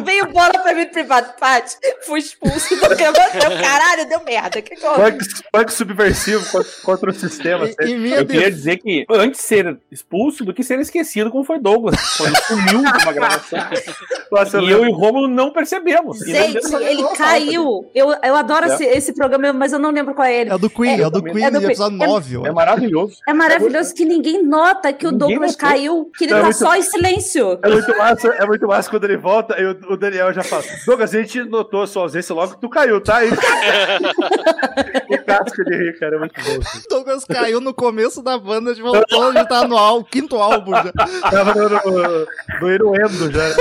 veio 0.04 0.28
bola 0.28 0.52
pra 0.60 0.74
mim 0.74 0.86
no 0.86 0.89
privado. 0.91 1.34
Paty, 1.39 1.76
fui 2.06 2.20
expulso 2.20 2.76
do. 2.76 2.88
Deu 2.96 3.14
caralho, 3.62 4.08
deu 4.08 4.24
merda. 4.24 4.62
Que 4.62 4.76
que 4.76 4.86
eu... 4.86 4.94
Punk, 4.94 5.18
punk 5.52 5.72
subversivo 5.74 6.46
contra, 6.52 6.72
contra 6.84 7.10
o 7.12 7.14
sistema. 7.14 7.68
E, 7.82 7.86
e 7.91 7.98
minha 7.98 8.18
Eu 8.18 8.26
queria 8.26 8.46
def- 8.46 8.56
dizer 8.56 8.78
que 8.78 9.06
antes 9.10 9.39
de 9.41 9.46
ser 9.48 9.78
expulso 9.91 10.44
do 10.46 10.54
que 10.54 10.64
ser 10.64 10.80
esquecido, 10.80 11.30
como 11.32 11.44
foi 11.44 11.60
Douglas, 11.60 11.96
quando 12.18 12.36
sumiu 12.44 12.80
de 12.82 13.04
uma 13.04 13.14
gravação. 13.14 13.60
Nossa, 14.32 14.60
e 14.62 14.70
eu 14.70 14.86
e 14.86 14.89
o 14.89 14.94
Romulo 14.94 15.28
não 15.28 15.52
percebemos. 15.52 16.22
E 16.22 16.34
não 16.34 16.39
Gente, 16.48 16.76
a 16.76 16.82
ele 16.82 17.04
caiu. 17.16 17.89
Eu, 17.94 18.16
eu 18.24 18.36
adoro 18.36 18.66
É. 18.70 18.74
esse, 18.74 18.84
esse 18.86 19.14
programa, 19.14 19.54
mas 19.54 19.74
eu 19.74 19.80
não 19.80 19.91
lembro 19.91 20.14
qual 20.16 20.26
é 20.28 20.41
ele. 20.41 20.50
É 20.50 20.56
o 20.56 20.58
do 20.58 20.70
Queen, 20.70 21.00
é, 21.02 21.08
o 21.08 21.10
do. 21.10 21.22
Queen, 21.24 21.44
É 21.46 21.52
do 21.52 21.60
do 21.60 21.66
episódio 21.68 21.98
Queen. 21.98 22.10
9, 22.10 22.34
falta. 22.36 22.48
É 22.48 22.52
maravilhoso. 22.52 23.18
É 23.28 23.34
maravilhoso 23.34 23.94
que 23.94 24.06
ninguém 24.06 24.44
nota 24.44 24.91
que 24.94 25.06
o 25.06 25.12
Ninguém 25.12 25.30
Douglas 25.30 25.52
notou. 25.52 25.70
caiu, 25.70 26.12
que 26.18 26.24
ele 26.26 26.34
É 26.34 26.38
tá 26.38 26.44
muito- 26.44 26.58
só 26.58 26.76
em 26.76 26.82
silêncio. 26.82 27.60
É 27.62 27.70
muito 27.70 27.98
massa, 27.98 28.28
é 28.30 28.46
muito 28.46 28.68
massa 28.68 28.89
quando 28.89 29.04
ele 29.04 29.18
volta 29.18 29.33
e 29.58 29.66
o, 29.66 29.94
o 29.94 29.98
Daniel 29.98 30.34
já 30.34 30.44
fala: 30.44 30.64
Douglas, 30.86 31.14
a 31.14 31.22
gente 31.22 31.44
notou 31.44 31.84
a 31.84 31.88
sua 31.88 32.04
ausência 32.04 32.34
logo 32.34 32.56
que 32.56 32.62
tu 32.62 32.70
caiu, 32.70 33.02
tá? 33.02 33.24
E... 33.26 33.30
o 35.14 35.26
casco 35.26 35.64
de 35.64 35.76
rir, 35.76 36.00
cara, 36.00 36.16
é 36.16 36.20
muito 36.20 36.34
bom. 36.36 36.60
assim. 36.62 36.82
Douglas 36.90 37.26
caiu 37.26 37.62
no 37.62 37.74
começo 37.74 38.22
da 38.22 38.38
banda, 38.38 38.74
gente 38.74 38.84
voltou, 38.84 39.30
a 39.30 39.32
gente 39.32 39.48
tá 39.48 39.68
no 39.68 39.78
al- 39.78 40.04
quinto 40.04 40.36
álbum 40.38 40.72
já. 40.72 40.92
Tava 41.30 41.54
no, 41.56 41.70
no, 41.70 42.28
no 42.62 42.72
Iruendo 42.72 43.32
já. 43.32 43.50
né? 43.50 43.56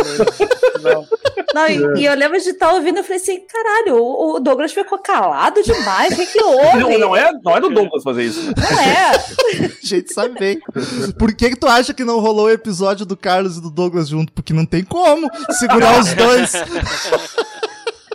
Não. 0.83 1.07
Não, 1.55 1.68
e, 1.68 2.01
e 2.01 2.05
eu 2.07 2.14
lembro 2.14 2.41
de 2.41 2.49
estar 2.49 2.73
ouvindo, 2.73 2.99
eu 2.99 3.05
falei 3.05 3.18
assim, 3.20 3.41
caralho, 3.47 3.97
o, 3.97 4.37
o 4.37 4.41
Douglas 4.41 4.73
ficou 4.73 4.99
calado 4.99 5.62
demais, 5.62 6.12
o 6.14 6.16
que 6.16 6.27
que 6.27 6.43
houve? 6.43 6.79
Não, 6.79 6.99
não, 6.99 7.16
é, 7.16 7.31
não 7.45 7.57
é 7.57 7.61
do 7.61 7.68
Douglas 7.68 8.03
fazer 8.03 8.25
isso. 8.25 8.41
Não 8.57 8.81
é. 8.81 9.12
A 9.83 9.87
gente 9.87 10.12
sabe 10.12 10.39
bem. 10.39 10.61
Por 11.18 11.35
que 11.35 11.51
que 11.51 11.57
tu 11.57 11.66
acha 11.66 11.93
que 11.93 12.05
não 12.05 12.20
rolou 12.20 12.47
o 12.47 12.51
episódio 12.51 13.05
do 13.05 13.16
Carlos 13.16 13.59
e 13.59 13.61
do 13.61 13.70
Douglas 13.70 14.09
junto? 14.09 14.33
Porque 14.33 14.53
não 14.53 14.64
tem 14.64 14.83
como 14.83 15.29
segurar 15.62 16.00
os 16.00 16.12
dois. 16.14 16.52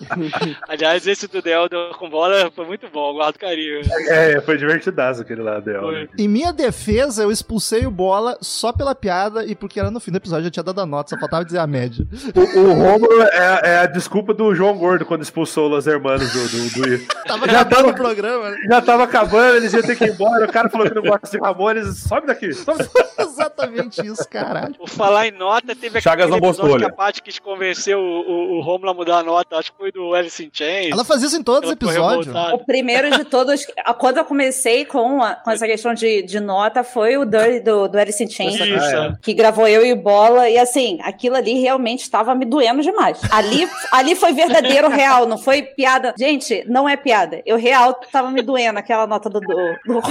Aliás, 0.68 1.08
esse 1.08 1.28
do 1.28 1.42
Delder 1.42 1.92
com 1.98 2.10
bola 2.10 2.52
foi 2.52 2.66
muito 2.66 2.88
bom, 2.90 3.14
guardo 3.14 3.38
carinho. 3.38 3.82
É, 4.10 4.40
foi 4.42 4.58
divertidaço 4.58 5.22
aquele 5.22 5.42
lá, 5.42 5.60
Del. 5.60 5.82
Foi. 5.82 6.10
Em 6.18 6.28
minha 6.28 6.52
defesa, 6.52 7.24
eu 7.24 7.32
expulsei 7.32 7.86
o 7.86 7.92
Bola 7.92 8.38
só 8.42 8.72
pela 8.72 8.94
piada 8.96 9.46
e 9.46 9.56
porque 9.56 9.80
era 9.80 9.92
no 9.92 10.00
fim 10.00 10.12
do 10.12 10.18
episódio, 10.18 10.48
eu 10.48 10.52
tinha 10.52 10.64
dado 10.64 10.82
a 10.82 10.86
nota, 10.86 11.10
só 11.10 11.18
faltava 11.20 11.46
dizer 11.46 11.60
a 11.60 11.68
média. 11.68 12.06
O, 12.36 12.60
o 12.60 12.74
Romulo 12.74 13.22
é, 13.24 13.62
é 13.64 13.78
a 13.80 13.86
desculpa 13.86 14.34
do 14.34 14.54
João 14.54 14.78
Gordo 14.78 15.06
quando 15.06 15.22
expulsou 15.24 15.72
os 15.76 15.88
hermanos 15.88 16.32
do, 16.32 16.48
do, 16.48 16.82
do 16.82 16.94
Ir. 16.94 17.08
Tava 17.28 17.48
Já 17.48 17.62
acabando 17.62 17.76
tava- 17.76 17.90
o 17.90 17.96
programa, 17.96 18.50
né? 18.52 18.58
Já 18.70 18.82
tava 18.82 19.04
acabando, 19.04 19.58
eles 19.58 19.74
iam 19.74 19.82
ter 19.82 19.96
que 19.96 20.06
ir 20.06 20.12
embora. 20.12 20.46
O 20.46 20.52
cara 20.52 20.70
falou 20.70 20.88
que 20.88 20.96
não 20.96 21.02
gosta 21.02 21.28
de 21.30 21.38
Ramones. 21.38 22.04
Sobe 22.04 22.28
daqui. 22.28 22.54
Sobe 22.54 22.80
daqui. 22.80 23.08
exatamente 23.20 24.06
isso, 24.06 24.28
caralho. 24.30 24.76
Por 24.76 24.90
falar 24.90 25.28
em 25.28 25.32
nota, 25.32 25.76
teve 25.76 26.00
Chagas 26.02 26.30
não 26.30 26.38
episódio 26.38 26.78
que 26.78 26.84
a 26.84 26.88
olha. 26.88 26.96
Paty 26.96 27.22
quis 27.22 27.40
convencer 27.40 27.96
o, 27.98 28.00
o, 28.02 28.58
o 28.58 28.62
Romulo 28.62 28.92
a 28.92 28.94
mudar 28.94 29.18
a 29.20 29.24
nota, 29.24 29.58
acho 29.58 29.72
que 29.72 29.78
foi 29.78 29.87
do 29.92 30.14
Alice 30.14 30.44
in 30.44 30.50
Chains. 30.52 30.92
Ela 30.92 31.04
fazia 31.04 31.28
isso 31.28 31.38
em 31.38 31.44
todos 31.44 31.70
os 31.70 31.74
episódios. 31.76 32.34
O 32.54 32.60
primeiro 32.66 33.12
de 33.12 33.24
todos, 33.24 33.66
a- 33.86 33.94
quando 33.94 34.18
eu 34.18 34.26
comecei 34.26 34.86
com, 34.86 35.22
a- 35.22 35.36
com 35.36 35.52
essa 35.52 35.66
questão 35.66 35.94
de, 35.94 36.22
de 36.24 36.40
nota, 36.40 36.84
foi 36.84 37.18
o 37.18 37.26
Dirty 37.26 37.60
do, 37.62 37.88
do 37.88 37.98
Alice 37.98 38.24
in 38.24 38.30
Chains, 38.30 38.56
Isso. 38.60 38.96
Ah, 38.98 39.18
que 39.22 39.34
gravou 39.34 39.68
eu 39.68 39.86
e 39.86 39.94
o 39.94 39.96
Bola, 39.96 40.50
e 40.50 40.58
assim, 40.58 41.00
aquilo 41.04 41.36
ali 41.36 41.60
realmente 41.60 42.02
estava 42.02 42.34
me 42.36 42.46
doendo 42.46 42.82
demais. 42.82 43.20
Ali, 43.32 43.68
ali 43.92 44.16
foi 44.16 44.34
verdadeiro, 44.34 44.88
real, 44.90 45.26
não 45.26 45.38
foi 45.38 45.62
piada. 45.62 46.14
Gente, 46.18 46.64
não 46.68 46.88
é 46.88 46.96
piada. 46.98 47.42
Eu 47.46 47.58
real 47.58 47.94
tava 48.12 48.30
me 48.32 48.42
doendo 48.42 48.80
aquela 48.80 49.06
nota 49.08 49.30
do, 49.30 49.40
do, 49.40 49.56
do 49.86 50.02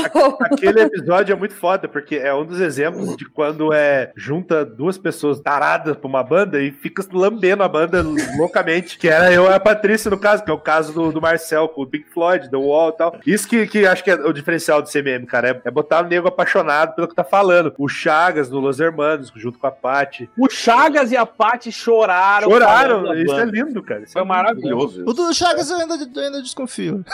Aquele 0.41 0.81
episódio 0.83 1.33
é 1.33 1.37
muito 1.37 1.55
foda, 1.55 1.89
porque 1.89 2.17
é 2.17 2.33
um 2.35 2.45
dos 2.45 2.61
exemplos 2.61 3.17
de 3.17 3.25
quando 3.29 3.73
é 3.73 4.13
junta 4.17 4.65
duas 4.65 4.99
pessoas 4.99 5.41
taradas 5.41 5.97
pra 5.97 6.09
uma 6.09 6.23
banda 6.23 6.61
e 6.61 6.71
fica 6.71 7.05
lambendo 7.13 7.63
a 7.63 7.69
banda 7.69 8.03
loucamente. 8.37 8.99
Que 8.99 9.09
era 9.09 9.33
eu 9.33 9.45
e 9.51 9.55
a 9.55 9.61
Patrícia, 9.67 10.11
no 10.11 10.19
caso, 10.19 10.45
que 10.45 10.51
é 10.51 10.55
o 10.55 10.59
caso 10.59 10.93
do, 10.93 11.13
do 11.13 11.21
Marcel 11.21 11.69
com 11.69 11.83
o 11.83 11.87
Pink 11.87 12.09
Floyd, 12.09 12.49
The 12.49 12.57
Wall 12.57 12.91
e 12.91 12.93
tal. 12.93 13.17
Isso 13.27 13.49
que, 13.49 13.67
que 13.67 13.85
acho 13.85 14.05
que 14.05 14.11
é 14.11 14.15
o 14.15 14.33
diferencial 14.33 14.81
do 14.81 14.89
CMM, 14.89 15.27
cara. 15.27 15.51
É, 15.51 15.61
é 15.65 15.71
botar 15.71 16.05
o 16.05 16.09
nego 16.09 16.29
apaixonado 16.29 16.95
pelo 16.95 17.09
que 17.09 17.15
tá 17.15 17.25
falando. 17.25 17.75
O 17.77 17.89
Chagas 17.89 18.49
no 18.49 18.61
Los 18.61 18.79
Hermanos, 18.79 19.33
junto 19.35 19.59
com 19.59 19.67
a 19.67 19.73
Paty. 19.73 20.31
O 20.39 20.49
Chagas 20.49 21.11
e 21.11 21.17
a 21.17 21.27
Paty 21.27 21.73
choraram. 21.73 22.49
Choraram, 22.49 23.15
isso 23.15 23.35
é 23.35 23.45
lindo, 23.45 23.83
cara. 23.83 24.03
Isso 24.03 24.13
Foi 24.13 24.23
é 24.23 24.25
maravilhoso. 24.25 25.05
O 25.05 25.13
do 25.13 25.35
Chagas 25.35 25.69
eu 25.71 25.79
ainda, 25.79 25.95
eu 25.95 26.23
ainda 26.23 26.43
desconfio. 26.43 27.05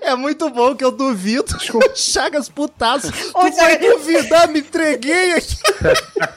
É 0.00 0.14
muito 0.14 0.48
bom 0.50 0.74
que 0.74 0.84
eu 0.84 0.90
duvido. 0.90 1.44
O 1.74 1.96
Chagas 1.96 2.48
putaço. 2.48 3.10
Tu 3.12 3.52
vai 3.56 3.78
duvidar, 3.78 4.48
me 4.48 4.60
entreguei 4.60 5.32
aqui. 5.34 5.56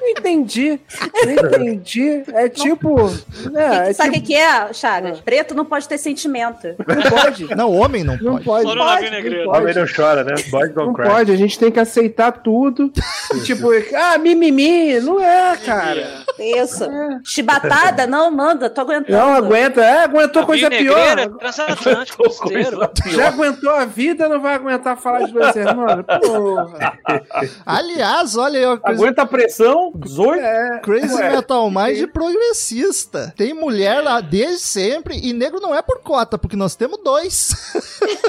Não 0.00 0.08
entendi. 0.08 0.78
Não 1.24 1.32
entendi. 1.32 2.22
É 2.28 2.48
tipo. 2.48 3.10
É, 3.54 3.90
é 3.90 3.92
Sabe 3.92 4.10
o 4.10 4.12
tipo 4.14 4.26
que, 4.26 4.34
é, 4.34 4.72
Chagas? 4.72 5.20
Preto 5.20 5.54
não 5.54 5.64
pode 5.64 5.88
ter 5.88 5.96
sentimento. 5.98 6.68
não 6.86 7.10
pode. 7.10 7.54
Não, 7.56 7.72
homem 7.72 8.04
não 8.04 8.16
Não 8.18 8.32
pode. 8.34 8.44
pode. 8.44 8.64
No 8.66 8.76
Pode, 8.84 9.10
não 9.10 9.52
Homem 9.52 9.74
não 9.74 9.86
chora, 9.86 10.24
né? 10.24 10.34
Boys 10.50 10.74
don't 10.74 10.86
Não 10.88 10.92
cry. 10.94 11.08
pode, 11.08 11.32
a 11.32 11.36
gente 11.36 11.58
tem 11.58 11.70
que 11.70 11.80
aceitar 11.80 12.32
tudo. 12.32 12.92
E, 13.34 13.40
tipo, 13.40 13.68
ah, 13.94 14.18
mimimi. 14.18 15.00
Não 15.00 15.18
é, 15.20 15.56
cara. 15.56 16.24
Isso. 16.38 16.86
Chibatada? 17.24 18.06
Não, 18.06 18.30
manda, 18.30 18.68
tô 18.68 18.82
aguentando. 18.82 19.18
Não 19.18 19.32
aguenta. 19.34 19.82
É, 19.82 20.04
aguentou 20.04 20.44
coisa 20.44 20.68
pior. 20.68 21.18
é 21.18 21.28
transatlântico, 21.28 22.22
costeiro. 22.24 22.85
Já 23.06 23.28
aguentou 23.28 23.70
a 23.70 23.84
vida, 23.84 24.28
não 24.28 24.40
vai 24.40 24.54
aguentar 24.54 24.96
falar 24.96 25.24
de 25.24 25.32
dois 25.32 25.54
irmãos? 25.56 26.04
Porra. 26.24 26.98
Aliás, 27.64 28.36
olha 28.36 28.58
aí, 28.58 28.78
coisa. 28.78 29.02
Aguenta 29.02 29.22
a 29.22 29.26
pressão, 29.26 29.92
zoio. 30.06 30.40
É, 30.40 30.80
Crazy 30.80 31.14
ué. 31.14 31.36
Metal 31.36 31.70
Mind 31.70 32.06
progressista. 32.12 33.32
Tem 33.36 33.54
mulher 33.54 34.02
lá 34.02 34.20
desde 34.20 34.60
sempre 34.60 35.18
e 35.22 35.32
negro 35.32 35.60
não 35.60 35.74
é 35.74 35.82
por 35.82 36.00
cota, 36.00 36.38
porque 36.38 36.56
nós 36.56 36.74
temos 36.76 36.98
dois. 37.02 37.72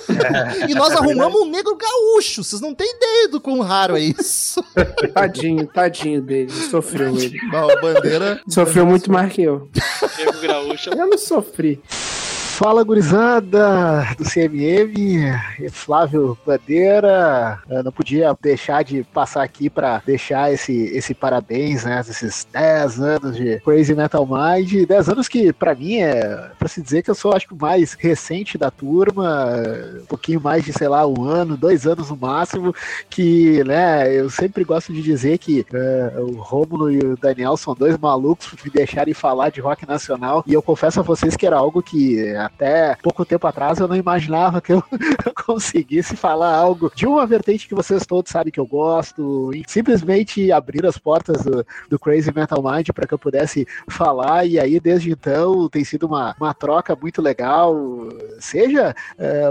e 0.68 0.74
nós 0.74 0.94
arrumamos 0.94 1.42
um 1.42 1.50
negro 1.50 1.76
gaúcho. 1.76 2.44
Vocês 2.44 2.62
não 2.62 2.74
têm 2.74 2.90
ideia 2.96 3.28
do 3.30 3.40
quão 3.40 3.60
raro 3.62 3.98
é 3.98 4.02
isso. 4.02 4.64
Tadinho, 5.14 5.68
tadinho 5.68 6.22
dele. 6.22 6.52
Sofreu 6.52 7.16
ele. 7.18 7.38
Bom, 7.52 7.70
a 7.70 7.82
bandeira. 7.82 8.42
Sofreu 8.48 8.86
muito 8.86 9.12
mais 9.12 9.32
que 9.32 9.42
eu. 9.42 9.70
Diego 10.16 10.40
Graúcho. 10.40 10.90
Eu 10.92 11.08
não 11.08 11.18
sofri. 11.18 11.82
Fala 12.58 12.84
gurizada 12.84 14.16
do 14.18 14.24
CMM, 14.24 15.32
Flávio 15.70 16.36
Bandeira. 16.44 17.62
Eu 17.70 17.84
não 17.84 17.92
podia 17.92 18.36
deixar 18.42 18.84
de 18.84 19.04
passar 19.04 19.44
aqui 19.44 19.70
para 19.70 20.02
deixar 20.04 20.52
esse, 20.52 20.74
esse 20.74 21.14
parabéns, 21.14 21.84
né? 21.84 22.00
Esses 22.00 22.48
10 22.52 23.00
anos 23.00 23.38
de 23.38 23.60
Crazy 23.60 23.94
Metal 23.94 24.26
Mind. 24.26 24.88
10 24.88 25.10
anos 25.10 25.28
que, 25.28 25.54
para 25.54 25.76
mim, 25.76 25.98
é 25.98 26.50
para 26.58 26.68
se 26.68 26.82
dizer 26.82 27.04
que 27.04 27.12
eu 27.12 27.16
sou, 27.16 27.32
acho 27.32 27.48
que, 27.48 27.54
o 27.54 27.62
mais 27.62 27.94
recente 27.94 28.58
da 28.58 28.72
turma. 28.72 29.54
Um 30.02 30.06
pouquinho 30.08 30.42
mais 30.42 30.66
de, 30.66 30.74
sei 30.74 30.88
lá, 30.88 31.06
um 31.06 31.26
ano, 31.26 31.56
dois 31.56 31.86
anos 31.86 32.10
no 32.10 32.18
máximo. 32.18 32.74
Que, 33.08 33.64
né, 33.66 34.12
eu 34.12 34.32
sempre 34.32 34.64
gosto 34.64 34.92
de 34.92 35.04
dizer 35.04 35.38
que 35.38 35.64
eh, 35.72 36.14
o 36.18 36.42
Rômulo 36.42 36.92
e 36.92 36.98
o 36.98 37.16
Daniel 37.18 37.56
são 37.56 37.76
dois 37.76 37.96
malucos 38.00 38.48
por 38.48 38.66
me 38.66 38.72
deixarem 38.72 39.14
falar 39.14 39.52
de 39.52 39.62
rock 39.62 39.88
nacional. 39.88 40.44
E 40.48 40.56
eu 40.56 40.62
confesso 40.64 41.00
a 41.00 41.04
vocês 41.04 41.36
que 41.36 41.46
era 41.46 41.56
algo 41.56 41.84
que 41.84 42.36
até 42.48 42.96
pouco 42.96 43.26
tempo 43.26 43.46
atrás 43.46 43.80
eu 43.80 43.88
não 43.88 43.96
imaginava 43.96 44.62
que 44.62 44.74
eu 44.74 44.84
conseguisse 45.46 46.16
falar 46.16 46.56
algo 46.56 46.92
de 46.96 47.06
uma 47.06 47.26
vertente 47.26 47.68
que 47.68 47.76
vocês 47.76 48.06
todos 48.06 48.32
sabem 48.32 48.52
que 48.52 48.60
eu 48.60 48.66
gosto. 48.66 49.54
E 49.54 49.64
simplesmente 49.68 50.52
abrir 50.52 50.86
as 50.86 50.98
portas 50.98 51.44
do, 51.44 51.66
do 51.90 52.00
Crazy 52.00 52.32
Metal 52.34 52.62
Mind 52.62 52.90
para 52.90 53.08
que 53.08 53.14
eu 53.14 53.20
pudesse 53.20 53.68
falar. 53.90 54.46
E 54.46 54.60
aí, 54.60 54.80
desde 54.80 55.12
então, 55.12 55.70
tem 55.70 55.84
sido 55.84 56.08
uma, 56.08 56.36
uma 56.40 56.54
troca 56.54 56.96
muito 56.96 57.22
legal. 57.22 57.76
Seja 58.40 58.96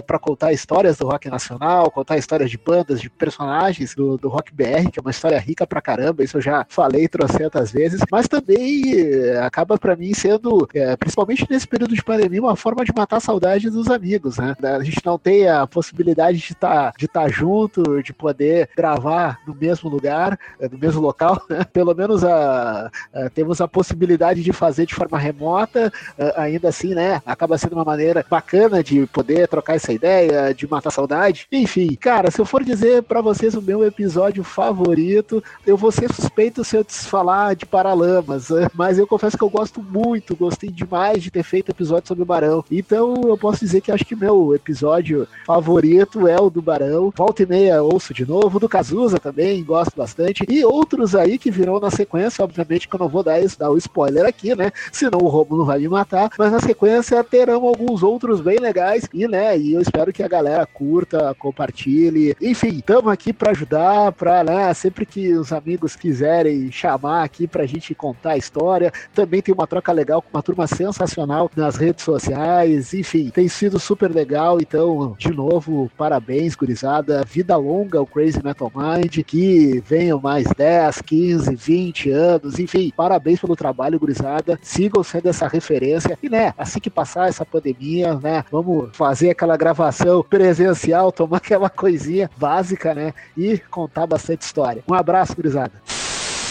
para 0.07 0.19
contar 0.19 0.53
histórias 0.53 0.97
do 0.97 1.07
rock 1.07 1.29
nacional, 1.29 1.91
contar 1.91 2.17
histórias 2.17 2.51
de 2.51 2.59
bandas, 2.59 3.01
de 3.01 3.11
personagens 3.11 3.95
do, 3.95 4.17
do 4.17 4.29
rock 4.29 4.53
BR, 4.53 4.91
que 4.91 4.99
é 4.99 5.03
uma 5.03 5.11
história 5.11 5.39
rica 5.39 5.67
pra 5.67 5.81
caramba. 5.81 6.25
Isso 6.25 6.39
eu 6.39 6.41
já 6.41 6.67
falei 6.69 7.09
trocentas 7.09 7.71
vezes. 7.71 8.01
Mas 8.11 8.27
também 8.29 8.95
eh, 8.95 9.39
acaba 9.43 9.79
para 9.79 9.97
mim 9.97 10.15
sendo, 10.15 10.69
eh, 10.75 10.97
principalmente 10.97 11.47
nesse 11.49 11.67
período 11.67 11.95
de 11.95 12.03
pandemia, 12.03 12.41
uma 12.41 12.57
forma 12.57 12.85
de 12.87 12.93
matar 12.95 13.16
a 13.16 13.20
saudade 13.20 13.68
dos 13.70 13.89
amigos, 13.91 14.39
né? 14.39 14.55
A 14.62 14.82
gente 14.82 15.05
não 15.05 15.18
tem 15.18 15.49
a 15.49 15.66
possibilidade 15.66 16.39
de 16.39 16.53
estar 16.53 16.93
de 16.97 17.07
tá 17.09 17.28
junto, 17.28 18.03
de 18.03 18.12
poder 18.12 18.68
gravar 18.76 19.39
no 19.47 19.55
mesmo 19.55 19.91
lugar, 19.91 20.39
eh, 20.61 20.68
no 20.70 20.78
mesmo 20.78 21.01
local, 21.01 21.43
né? 21.51 21.64
Pelo 21.64 21.95
menos 21.95 22.24
a, 22.24 22.91
a- 23.12 23.30
temos 23.30 23.61
a 23.61 23.68
possibilidade 23.68 24.43
de 24.43 24.53
fazer 24.53 24.87
de 24.87 24.95
forma 24.95 25.18
remota, 25.18 25.93
eh, 26.18 26.34
ainda 26.37 26.68
assim, 26.68 26.95
né? 26.95 27.20
Acaba 27.26 27.59
sendo 27.59 27.74
uma 27.74 27.84
maneira 27.84 28.24
bacana 28.28 28.82
de 28.82 29.07
poder 29.07 29.49
trocar 29.49 29.74
essa 29.76 29.93
ideia, 29.93 30.55
de 30.55 30.66
matar 30.68 30.89
a 30.89 30.93
saudade. 30.93 31.47
Enfim, 31.51 31.95
cara, 31.97 32.30
se 32.30 32.41
eu 32.41 32.47
for 32.47 32.62
dizer 32.62 33.03
pra 33.03 33.20
vocês 33.20 33.55
o 33.55 33.62
meu 33.62 33.84
episódio 33.84 34.45
favorito, 34.45 35.43
eu 35.66 35.76
vou 35.76 35.91
ser 35.91 36.12
suspeito 36.12 36.64
se 36.64 36.76
eu 36.76 36.84
te 36.84 36.95
falar 36.95 37.55
de 37.57 37.66
Paralamas, 37.66 38.49
mas 38.74 38.99
eu 38.99 39.07
confesso 39.07 39.37
que 39.37 39.45
eu 39.45 39.51
gosto 39.51 39.82
muito, 39.82 40.37
gostei 40.37 40.70
demais 40.70 41.22
de 41.22 41.30
ter 41.30 41.43
feito 41.43 41.70
episódio 41.70 42.07
sobre 42.09 42.22
o 42.22 42.26
Barão. 42.26 42.64
Então 42.79 43.22
eu 43.27 43.39
posso 43.39 43.61
dizer 43.61 43.81
que 43.81 43.91
acho 43.91 44.05
que 44.05 44.14
meu 44.14 44.55
episódio 44.55 45.27
favorito 45.47 46.29
é 46.29 46.39
o 46.39 46.51
do 46.51 46.61
Barão. 46.61 47.12
Volta 47.16 47.43
e 47.43 47.47
meia 47.47 47.83
ouço 47.83 48.12
de 48.12 48.27
novo, 48.27 48.61
do 48.61 48.68
Cazuza 48.68 49.18
também, 49.18 49.64
gosto 49.64 49.97
bastante. 49.97 50.45
E 50.49 50.64
outros 50.64 51.14
aí 51.14 51.39
que 51.39 51.51
virão 51.51 51.81
na 51.81 51.91
sequência, 51.91 52.45
obviamente 52.45 52.87
que 52.87 52.95
eu 52.95 53.01
não 53.01 53.09
vou 53.09 53.22
dar, 53.22 53.41
dar 53.59 53.70
o 53.70 53.79
spoiler 53.79 54.27
aqui, 54.27 54.55
né? 54.55 54.70
Senão 54.93 55.20
o 55.20 55.29
Romulo 55.29 55.64
vai 55.64 55.79
me 55.79 55.89
matar. 55.89 56.31
Mas 56.39 56.53
na 56.53 56.61
sequência 56.61 57.22
terão 57.24 57.64
alguns 57.64 58.03
outros 58.03 58.41
bem 58.41 58.59
legais. 58.59 59.09
E, 59.12 59.27
né, 59.27 59.59
e 59.59 59.72
eu 59.72 59.81
espero 59.81 60.12
que 60.12 60.22
a 60.22 60.29
galera 60.29 60.66
curta, 60.66 61.35
compartilhe. 61.39 62.37
Enfim, 62.41 62.79
estamos 62.79 63.11
aqui 63.11 63.33
para 63.33 63.53
ajudar, 63.53 64.12
para, 64.12 64.45
né, 64.45 64.74
sempre 64.74 65.07
que 65.07 65.33
os 65.33 65.53
amigos 65.53 65.97
quiserem 65.97 66.70
chamar 66.70 67.24
aqui 67.24 67.47
pra 67.47 67.64
gente 67.66 67.95
contar 67.95 68.33
a 68.33 68.37
história. 68.37 68.93
Também 69.14 69.41
tem 69.41 69.55
uma 69.55 69.66
troca 69.66 69.93
legal 69.93 70.20
com 70.20 70.29
uma 70.33 70.43
turma 70.43 70.66
sensacional 70.66 71.51
nas 71.57 71.77
redes 71.77 72.05
sociais. 72.05 72.66
Enfim, 72.67 73.31
tem 73.31 73.49
sido 73.49 73.79
super 73.79 74.11
legal. 74.11 74.59
Então, 74.61 75.14
de 75.19 75.31
novo, 75.31 75.91
parabéns, 75.97 76.55
gurizada. 76.55 77.25
Vida 77.27 77.57
longa 77.57 77.99
ao 77.99 78.07
Crazy 78.07 78.43
Metal 78.43 78.71
Mind. 78.75 79.25
Que 79.25 79.83
venham 79.87 80.21
mais 80.21 80.47
10, 80.57 81.03
15, 81.03 81.55
20 81.55 82.11
anos. 82.11 82.59
Enfim, 82.59 82.93
parabéns 82.97 83.41
pelo 83.41 83.57
trabalho, 83.57 83.99
gurizada. 83.99 84.59
Sigam 84.62 85.03
sendo 85.03 85.29
essa 85.29 85.47
referência. 85.49 86.19
E, 86.23 86.29
né, 86.29 86.53
assim 86.57 86.81
que 86.81 86.91
passar 86.91 87.29
essa 87.29 87.45
pandemia, 87.45 88.14
né, 88.14 88.45
vamos 88.51 88.97
fazer 88.97 89.31
aquela 89.31 89.57
gravação 89.57 90.23
presencial, 90.23 91.12
tomar 91.12 91.37
aquela 91.47 91.71
coisinha 91.71 92.31
básica, 92.37 92.95
né, 92.95 93.12
e 93.37 93.59
contar 93.71 94.07
bastante 94.07 94.43
história. 94.43 94.83
Um 94.89 94.95
abraço, 94.95 95.35
gurizada. 95.35 95.73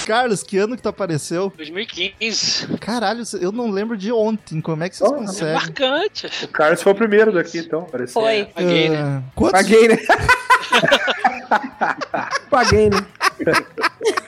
Carlos, 0.05 0.43
que 0.43 0.57
ano 0.57 0.75
que 0.75 0.81
tu 0.83 0.89
apareceu? 0.89 1.51
2015. 1.57 2.67
Caralho, 2.79 3.23
eu 3.41 3.51
não 3.51 3.69
lembro 3.71 3.97
de 3.97 4.11
ontem. 4.11 4.61
Como 4.61 4.83
é 4.83 4.89
que 4.89 4.95
vocês 4.97 5.09
conseguem? 5.11 5.53
Marcante. 5.53 6.27
O 6.43 6.47
Carlos 6.47 6.81
foi 6.81 6.91
o 6.91 6.95
primeiro 6.95 7.31
daqui, 7.33 7.57
então. 7.59 7.83
Pareceu. 7.83 8.21
Foi. 8.21 8.45
Paguei, 8.45 8.89
né? 8.89 8.97
Ah, 8.97 9.21
quantos- 9.35 9.61
Paguei, 9.61 9.87
né? 9.87 9.97
Paguei, 12.49 12.89
né? 12.89 12.97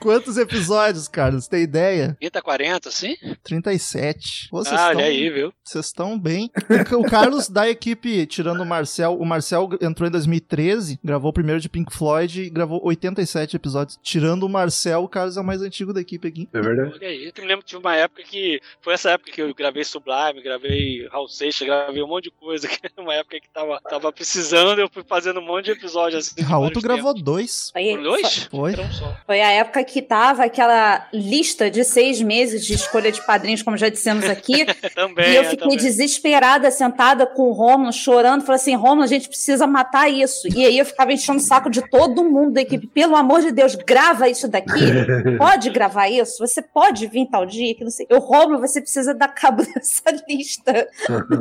Quantos 0.00 0.36
episódios, 0.36 1.08
Carlos? 1.08 1.48
Tem 1.48 1.62
ideia? 1.62 2.16
30, 2.20 2.42
40, 2.42 2.88
assim? 2.88 3.16
37. 3.42 4.48
Pô, 4.50 4.58
vocês 4.58 4.80
Ah, 4.80 4.88
olha 4.88 5.04
aí, 5.04 5.30
viu? 5.30 5.52
Vocês 5.64 5.86
estão 5.86 6.18
bem. 6.18 6.50
O 6.96 7.04
Carlos 7.04 7.48
da 7.48 7.68
equipe, 7.68 8.26
tirando 8.26 8.62
o 8.62 8.66
Marcel, 8.66 9.16
o 9.18 9.24
Marcel 9.24 9.68
entrou 9.80 10.08
em 10.08 10.12
2013, 10.12 10.98
gravou 11.02 11.30
o 11.30 11.32
primeiro 11.32 11.60
de 11.60 11.68
Pink 11.68 11.94
Floyd 11.94 12.42
e 12.42 12.50
gravou 12.50 12.80
87 12.84 13.56
episódios. 13.56 13.98
Tirando 14.02 14.44
o 14.44 14.48
Marcel, 14.48 15.02
o 15.02 15.08
Carlos 15.08 15.36
é 15.36 15.40
o 15.40 15.44
mais 15.44 15.62
antigo 15.62 15.92
da 15.92 16.00
equipe 16.00 16.28
aqui. 16.28 16.48
É 16.52 16.60
verdade. 16.60 16.92
Olha 16.94 17.08
aí. 17.08 17.32
Eu 17.34 17.42
me 17.42 17.48
lembro 17.48 17.64
que 17.64 17.70
tive 17.70 17.80
uma 17.80 17.96
época 17.96 18.22
que. 18.22 18.60
Foi 18.80 18.94
essa 18.94 19.10
época 19.10 19.30
que 19.30 19.42
eu 19.42 19.54
gravei 19.54 19.84
Sublime, 19.84 20.42
gravei 20.42 21.06
Raul 21.08 21.28
Seixas, 21.28 21.66
gravei 21.66 22.02
um 22.02 22.08
monte 22.08 22.24
de 22.24 22.30
coisa. 22.32 22.68
Que 22.72 22.86
era 22.86 23.02
uma 23.02 23.14
época 23.14 23.38
que 23.38 23.48
tava, 23.50 23.78
tava 23.82 24.12
precisando, 24.12 24.80
eu 24.80 24.88
fui 24.88 25.04
fazendo 25.06 25.40
um 25.40 25.44
monte 25.44 25.66
de 25.66 25.72
episódios 25.72 26.26
assim. 26.26 26.40
Raul, 26.42 26.70
tu 26.70 26.80
gravou 26.80 27.12
dois. 27.14 27.70
Foi, 27.70 27.82
tempos. 27.82 28.02
Dois? 28.04 28.48
Foi. 28.50 28.72
Um 28.72 28.92
só. 29.02 29.16
foi 29.26 29.40
a 29.40 29.50
época 29.50 29.82
que 29.84 30.00
tava 30.00 30.44
aquela 30.44 31.08
lista 31.12 31.70
de 31.70 31.84
seis 31.84 32.20
meses 32.20 32.64
de 32.64 32.74
escolha 32.74 33.10
de 33.10 33.24
padrinhos, 33.24 33.62
como 33.62 33.76
já 33.76 33.88
dissemos 33.88 34.24
aqui. 34.24 34.64
Também. 34.94 35.32
e 35.32 35.36
eu 35.36 35.42
é, 35.42 35.44
fiquei 35.44 35.68
também. 35.68 35.76
desesperada, 35.76 36.70
sentada 36.70 37.26
com 37.26 37.48
o 37.48 37.52
Romulo, 37.52 37.92
chorando. 37.92 38.42
Falei 38.42 38.60
assim: 38.60 38.74
Romulo, 38.74 39.02
a 39.02 39.06
gente 39.06 39.28
precisa 39.28 39.66
matar 39.66 40.08
isso. 40.10 40.46
E 40.54 40.64
aí 40.64 40.78
eu 40.78 40.84
ficava 40.84 41.12
enchendo 41.12 41.38
o 41.38 41.42
saco 41.42 41.70
de 41.70 41.82
todo 41.88 42.24
mundo 42.24 42.52
da 42.52 42.60
equipe. 42.60 42.86
Pelo 42.86 43.16
amor 43.16 43.40
de 43.40 43.50
Deus, 43.50 43.74
grava 43.74 44.28
isso 44.28 44.48
daqui. 44.48 44.70
Pode 45.38 45.70
gravar 45.70 46.08
isso? 46.08 46.38
Você 46.38 46.60
pode 46.62 47.06
vir 47.06 47.26
tal 47.30 47.46
dia? 47.46 47.74
Que 47.74 47.84
não 47.84 47.90
sei. 47.90 48.06
Eu, 48.08 48.18
Romulo, 48.18 48.60
você 48.60 48.80
precisa 48.80 49.14
dar 49.14 49.28
cabo 49.28 49.64
dessa 49.74 50.02
lista. 50.28 50.88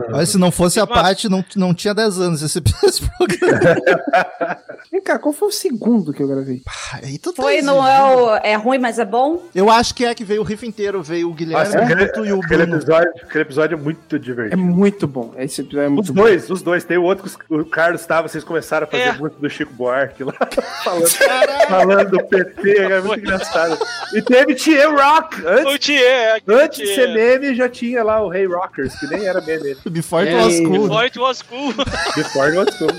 Mas 0.10 0.30
se 0.30 0.38
não 0.38 0.52
fosse 0.52 0.80
a 0.80 0.88
Paty, 0.88 1.30
não, 1.30 1.44
não 1.56 1.74
tinha 1.74 1.94
10 1.94 2.20
anos 2.20 2.42
esse, 2.42 2.62
esse 2.84 3.02
programa. 3.18 3.82
Vem 4.92 5.02
cá, 5.02 5.20
qual 5.20 5.34
foi 5.34 5.50
o 5.50 5.52
segundo 5.52 6.14
que 6.14 6.22
eu 6.22 6.28
gravei? 6.28 6.62
Aí 6.94 7.18
tu 7.18 7.34
tá 7.34 7.44
Foi 7.54 7.62
no 7.62 7.86
é, 7.88 8.16
o- 8.16 8.36
é 8.44 8.56
ruim, 8.56 8.78
mas 8.80 9.00
é 9.00 9.06
bom? 9.06 9.44
Eu 9.54 9.70
acho 9.70 9.94
que 9.94 10.06
é 10.06 10.14
que 10.16 10.24
veio 10.24 10.42
o 10.42 10.44
riff 10.44 10.66
inteiro. 10.66 11.02
Veio 11.04 11.30
o 11.30 11.34
Guilherme, 11.34 11.66
Nossa, 11.66 11.80
o 11.80 11.84
aquele, 11.84 12.04
e 12.30 12.34
o 12.34 12.40
aquele 12.40 12.64
Bruno. 12.66 12.76
episódio, 12.78 13.12
aquele 13.24 13.42
episódio 13.44 13.76
é 13.78 13.82
muito 13.82 14.16
É 14.16 14.20
divertido. 14.20 14.62
muito 14.62 15.08
bom. 15.08 15.34
Esse 15.38 15.62
episódio 15.62 15.84
é 15.84 15.88
Os 15.88 15.94
muito 15.94 16.14
bom. 16.14 16.22
dois, 16.24 16.50
os 16.50 16.62
dois. 16.62 16.84
Tem 16.84 16.98
o 16.98 17.04
outro 17.04 17.30
que 17.30 17.54
o 17.54 17.66
Carlos 17.66 18.02
estava, 18.02 18.28
vocês 18.28 18.44
começaram 18.44 18.86
a 18.88 18.90
fazer 18.90 19.04
É. 19.04 19.14
muito 19.14 19.38
do 19.40 19.50
Chico 19.50 19.74
Buarque 19.74 20.24
lá, 20.24 20.34
falando, 20.84 21.08
falando 21.68 22.10
do 22.12 22.24
PT, 22.24 22.78
é 22.78 23.02
muito 23.02 23.20
engraçado. 23.22 23.78
E 24.14 24.22
teve 24.22 24.56
Tia 24.56 24.90
Rock. 24.90 25.42
O 25.42 25.48
Antes, 25.50 25.80
Thier, 25.86 26.02
é, 26.38 26.42
antes 26.48 26.78
de 26.80 26.84
Thier. 26.86 26.96
ser 26.96 27.08
meme, 27.14 27.56
já 27.56 27.68
tinha 27.70 28.04
lá 28.04 28.22
o 28.22 28.30
Rei 28.30 28.46
Rockers, 28.46 28.94
que 29.00 29.08
nem 29.08 29.26
era 29.26 29.42
meme. 29.42 29.76
Before 29.90 30.28
it 30.28 30.36
É, 30.38 30.44
was 30.46 30.60
cool. 30.60 30.82
Before 30.88 31.04
it 31.06 31.20
was 31.20 31.42
cool. 31.42 31.74
Before 32.16 32.48
it 32.48 32.58
was 32.58 32.78
cool. 32.78 32.90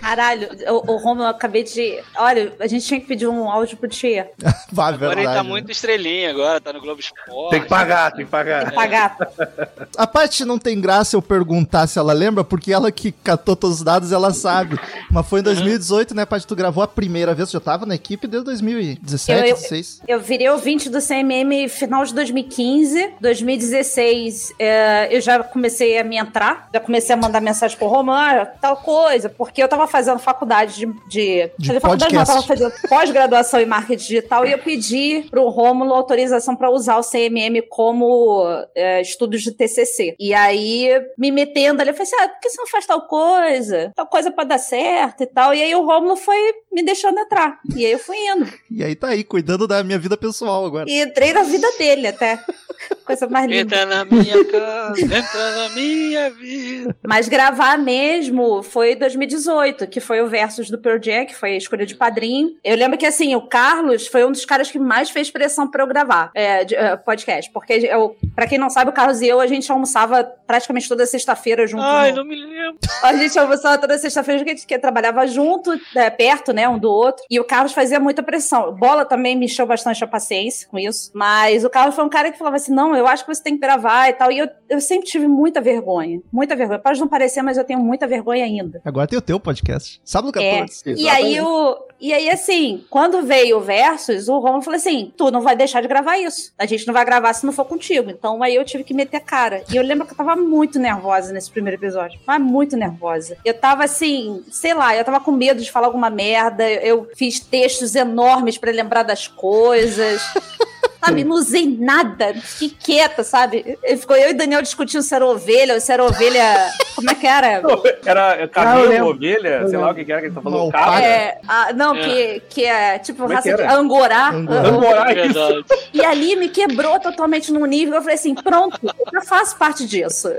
Caralho, 0.00 0.48
o, 0.68 0.92
o 0.92 0.96
Romulo, 0.96 1.24
eu 1.26 1.30
acabei 1.30 1.62
de. 1.62 1.98
Olha, 2.16 2.52
a 2.60 2.66
gente 2.66 2.86
tinha 2.86 3.00
que 3.00 3.06
pedir 3.06 3.26
um 3.26 3.48
áudio 3.50 3.73
pro 3.76 3.88
Tia. 3.88 4.30
Vá, 4.72 4.88
Agora 4.88 5.12
ele 5.12 5.16
verdade. 5.16 5.36
tá 5.38 5.44
muito 5.44 5.70
estrelinha 5.70 6.30
agora, 6.30 6.60
tá 6.60 6.72
no 6.72 6.80
Globo 6.80 7.00
Esporte. 7.00 7.50
Tem 7.50 7.62
que 7.62 7.68
pagar, 7.68 8.12
tem 8.12 8.24
que 8.24 8.30
pagar. 8.30 8.72
Pagar. 8.72 9.16
A 9.96 10.06
Paty 10.06 10.44
não 10.44 10.58
tem 10.58 10.80
graça 10.80 11.16
eu 11.16 11.22
perguntar 11.22 11.86
se 11.86 11.98
ela 11.98 12.12
lembra, 12.12 12.42
porque 12.44 12.72
ela 12.72 12.90
que 12.90 13.12
catou 13.12 13.54
todos 13.56 13.78
os 13.78 13.82
dados, 13.84 14.12
ela 14.12 14.32
sabe. 14.32 14.78
Mas 15.10 15.26
foi 15.26 15.40
em 15.40 15.42
2018, 15.42 16.14
né, 16.14 16.24
Paty? 16.26 16.46
Tu 16.46 16.56
gravou 16.56 16.82
a 16.82 16.88
primeira 16.88 17.34
vez, 17.34 17.48
tu 17.50 17.52
já 17.52 17.60
tava 17.60 17.86
na 17.86 17.94
equipe 17.94 18.26
desde 18.26 18.44
2017, 18.46 19.30
Eu- 19.40 19.46
eu- 19.46 19.54
2016. 19.54 20.00
Eu 20.08 20.20
virei 20.20 20.48
ouvinte 20.48 20.88
do 20.90 21.00
CMM 21.00 21.68
final 21.68 22.04
de 22.04 22.14
2015. 22.14 23.12
2016, 23.20 24.52
é, 24.58 25.08
eu 25.10 25.20
já 25.20 25.42
comecei 25.42 25.98
a 25.98 26.04
me 26.04 26.16
entrar. 26.16 26.68
Já 26.72 26.80
comecei 26.80 27.14
a 27.14 27.16
mandar 27.18 27.40
mensagem 27.40 27.76
pro 27.76 27.86
Romulo, 27.88 28.16
ah, 28.16 28.46
tal 28.60 28.76
coisa. 28.76 29.28
Porque 29.28 29.62
eu 29.62 29.68
tava 29.68 29.86
fazendo 29.86 30.18
faculdade 30.18 30.74
de... 30.74 30.86
de, 31.08 31.50
De 31.58 31.66
fazer 31.68 31.80
faculdade, 31.80 32.14
não, 32.14 32.20
eu 32.22 32.26
tava 32.26 32.42
fazendo 32.42 32.72
pós-graduação 32.88 33.60
em 33.64 33.68
marketing 33.68 34.02
digital. 34.02 34.46
E 34.46 34.52
eu 34.52 34.58
pedi 34.58 35.26
pro 35.30 35.48
Rômulo 35.48 35.94
autorização 35.94 36.56
pra 36.56 36.70
usar 36.70 36.96
o 36.96 37.02
CMM 37.02 37.62
como 37.68 38.44
é, 38.74 39.00
estudos 39.00 39.42
de 39.42 39.52
TCC. 39.52 40.14
E 40.18 40.32
aí, 40.32 40.90
me 41.18 41.30
metendo 41.30 41.80
ali, 41.80 41.90
eu 41.90 41.94
falei 41.94 42.12
assim, 42.12 42.22
ah, 42.22 42.28
por 42.28 42.40
que 42.40 42.50
você 42.50 42.60
não 42.60 42.66
faz 42.66 42.86
tal 42.86 43.02
coisa? 43.06 43.92
Tal 43.94 44.06
coisa 44.06 44.30
pra 44.30 44.44
dar 44.44 44.58
certo 44.58 45.22
e 45.22 45.26
tal. 45.26 45.54
E 45.54 45.62
aí 45.62 45.74
o 45.74 45.84
Rômulo 45.84 46.16
foi 46.16 46.36
me 46.72 46.82
deixando 46.82 47.18
entrar. 47.18 47.58
E 47.76 47.84
aí 47.84 47.92
eu 47.92 47.98
fui 47.98 48.16
indo. 48.16 48.52
E 48.70 48.84
aí 48.84 48.94
tá 48.94 49.08
aí, 49.08 49.24
cuidando 49.24 49.66
da 49.66 49.82
minha 49.82 49.98
vida 49.98 50.16
pessoal 50.16 50.64
agora. 50.64 50.90
E 50.90 51.00
entrei 51.00 51.32
na 51.32 51.42
vida 51.42 51.66
dele 51.78 52.08
até. 52.08 52.38
Coisa 53.04 53.26
mais 53.28 53.46
linda. 53.46 53.62
Entra 53.62 53.86
na 53.86 54.04
minha 54.04 54.44
casa, 54.44 55.00
entra 55.00 55.50
na 55.56 55.68
minha 55.70 56.30
vida. 56.30 56.96
Mas 57.06 57.28
gravar 57.28 57.78
mesmo 57.78 58.62
foi 58.62 58.94
2018, 58.94 59.86
que 59.86 60.00
foi 60.00 60.20
o 60.20 60.28
Versus 60.28 60.70
do 60.70 60.78
Pearl 60.78 60.98
Jam, 61.00 61.26
que 61.26 61.34
foi 61.34 61.54
a 61.54 61.56
escolha 61.56 61.86
de 61.86 61.94
padrinho. 61.94 62.56
Eu 62.64 62.76
lembro 62.76 62.98
que, 62.98 63.06
assim, 63.06 63.34
o 63.34 63.42
Carlos 63.54 64.08
foi 64.08 64.24
um 64.24 64.32
dos 64.32 64.44
caras 64.44 64.68
que 64.68 64.80
mais 64.80 65.10
fez 65.10 65.30
pressão 65.30 65.70
pra 65.70 65.84
eu 65.84 65.86
gravar 65.86 66.32
é, 66.34 66.64
de- 66.64 66.74
é, 66.74 66.96
podcast. 66.96 67.48
Porque, 67.52 67.72
eu, 67.72 68.16
pra 68.34 68.48
quem 68.48 68.58
não 68.58 68.68
sabe, 68.68 68.90
o 68.90 68.92
Carlos 68.92 69.20
e 69.20 69.28
eu, 69.28 69.38
a 69.38 69.46
gente 69.46 69.70
almoçava 69.70 70.24
praticamente 70.24 70.88
toda 70.88 71.06
sexta-feira 71.06 71.64
juntos. 71.64 71.86
Ai, 71.86 72.10
no- 72.10 72.16
não 72.18 72.24
me 72.24 72.34
lembro. 72.34 72.78
A 73.00 73.14
gente 73.14 73.38
almoçava 73.38 73.78
toda 73.78 73.96
sexta-feira, 73.96 74.40
porque 74.40 74.50
a 74.50 74.54
gente 74.56 74.66
que 74.66 74.76
trabalhava 74.76 75.24
junto, 75.28 75.70
é, 75.94 76.10
perto, 76.10 76.52
né, 76.52 76.68
um 76.68 76.80
do 76.80 76.90
outro. 76.90 77.24
E 77.30 77.38
o 77.38 77.44
Carlos 77.44 77.72
fazia 77.72 78.00
muita 78.00 78.24
pressão. 78.24 78.72
Bola 78.74 79.04
também 79.04 79.36
me 79.36 79.44
encheu 79.46 79.66
bastante 79.66 80.02
a 80.02 80.06
paciência 80.08 80.66
com 80.68 80.76
isso. 80.76 81.12
Mas 81.14 81.64
o 81.64 81.70
Carlos 81.70 81.94
foi 81.94 82.02
um 82.04 82.08
cara 82.08 82.32
que 82.32 82.38
falava 82.38 82.56
assim: 82.56 82.72
não, 82.74 82.96
eu 82.96 83.06
acho 83.06 83.24
que 83.24 83.32
você 83.32 83.40
tem 83.42 83.54
que 83.54 83.60
gravar 83.60 84.08
e 84.08 84.14
tal. 84.14 84.32
E 84.32 84.38
eu, 84.38 84.48
eu 84.68 84.80
sempre 84.80 85.06
tive 85.06 85.28
muita 85.28 85.60
vergonha. 85.60 86.20
Muita 86.32 86.56
vergonha. 86.56 86.80
Pode 86.80 86.98
não 86.98 87.06
parecer, 87.06 87.40
mas 87.42 87.56
eu 87.56 87.62
tenho 87.62 87.78
muita 87.78 88.04
vergonha 88.06 88.44
ainda. 88.44 88.82
Agora 88.84 89.06
tem 89.06 89.16
o 89.18 89.22
teu 89.22 89.38
podcast. 89.38 90.00
Sábado 90.04 90.36
É. 90.40 90.60
14. 90.62 90.94
E 91.00 91.08
aí, 91.08 91.40
o, 91.40 91.76
e 92.04 92.12
aí, 92.12 92.28
assim, 92.28 92.84
quando 92.90 93.22
veio 93.22 93.56
o 93.56 93.60
Versus, 93.62 94.28
o 94.28 94.38
Romulo 94.38 94.60
falou 94.60 94.76
assim: 94.76 95.10
tu 95.16 95.30
não 95.30 95.40
vai 95.40 95.56
deixar 95.56 95.80
de 95.80 95.88
gravar 95.88 96.18
isso. 96.18 96.52
A 96.58 96.66
gente 96.66 96.86
não 96.86 96.92
vai 96.92 97.02
gravar 97.02 97.32
se 97.32 97.46
não 97.46 97.52
for 97.52 97.64
contigo. 97.64 98.10
Então 98.10 98.42
aí 98.42 98.54
eu 98.54 98.62
tive 98.62 98.84
que 98.84 98.92
meter 98.92 99.16
a 99.16 99.20
cara. 99.20 99.64
E 99.72 99.76
eu 99.76 99.82
lembro 99.82 100.04
que 100.06 100.12
eu 100.12 100.16
tava 100.18 100.36
muito 100.36 100.78
nervosa 100.78 101.32
nesse 101.32 101.50
primeiro 101.50 101.80
episódio. 101.80 102.20
Mas 102.26 102.42
muito 102.42 102.76
nervosa. 102.76 103.38
Eu 103.42 103.54
tava 103.54 103.84
assim, 103.84 104.44
sei 104.50 104.74
lá, 104.74 104.94
eu 104.94 105.02
tava 105.02 105.18
com 105.18 105.32
medo 105.32 105.62
de 105.62 105.72
falar 105.72 105.86
alguma 105.86 106.10
merda. 106.10 106.70
Eu 106.70 107.08
fiz 107.16 107.40
textos 107.40 107.94
enormes 107.94 108.58
pra 108.58 108.70
lembrar 108.70 109.02
das 109.02 109.26
coisas. 109.26 110.20
Sabe, 111.04 111.24
não 111.24 111.36
usei 111.36 111.66
nada, 111.66 112.34
fiquei 112.34 112.76
quieta, 112.96 113.22
sabe? 113.22 113.78
Ficou 113.98 114.16
eu 114.16 114.30
e 114.30 114.34
Daniel 114.34 114.62
discutindo 114.62 115.02
se 115.02 115.14
era 115.14 115.26
ovelha 115.26 115.74
ou 115.74 115.80
se 115.80 115.92
era 115.92 116.04
ovelha. 116.04 116.70
Como 116.94 117.10
é 117.10 117.14
que 117.14 117.26
era? 117.26 117.62
Era 118.06 118.44
Ah, 118.44 118.48
cabelo, 118.48 118.88
lembro. 118.88 119.08
ovelha, 119.08 119.48
Eu 119.62 119.68
sei 119.68 119.78
lá 119.78 119.90
o 119.90 119.94
que 119.94 120.10
era 120.10 120.20
que 120.20 120.26
ele 120.28 120.34
tá 120.34 120.40
falando. 120.40 120.70
Não. 120.72 120.94
É, 120.98 121.38
ah, 121.48 121.72
não, 121.72 121.96
É. 121.96 122.04
Que, 122.04 122.40
que 122.48 122.64
é 122.64 122.98
tipo 122.98 123.22
Como 123.22 123.32
é 123.32 123.36
raça 123.36 123.54
de 123.54 123.62
angorá. 123.62 124.30
Angorá. 124.30 124.68
Angorá, 124.68 125.12
isso. 125.12 125.32
Verdade. 125.34 125.64
E 125.92 126.04
ali 126.04 126.36
me 126.36 126.48
quebrou 126.48 127.00
totalmente 127.00 127.52
num 127.52 127.66
nível. 127.66 127.96
Eu 127.96 128.00
falei 128.02 128.14
assim: 128.14 128.34
pronto, 128.34 128.78
eu 128.82 128.94
já 129.12 129.22
faço 129.22 129.56
parte 129.56 129.86
disso. 129.86 130.28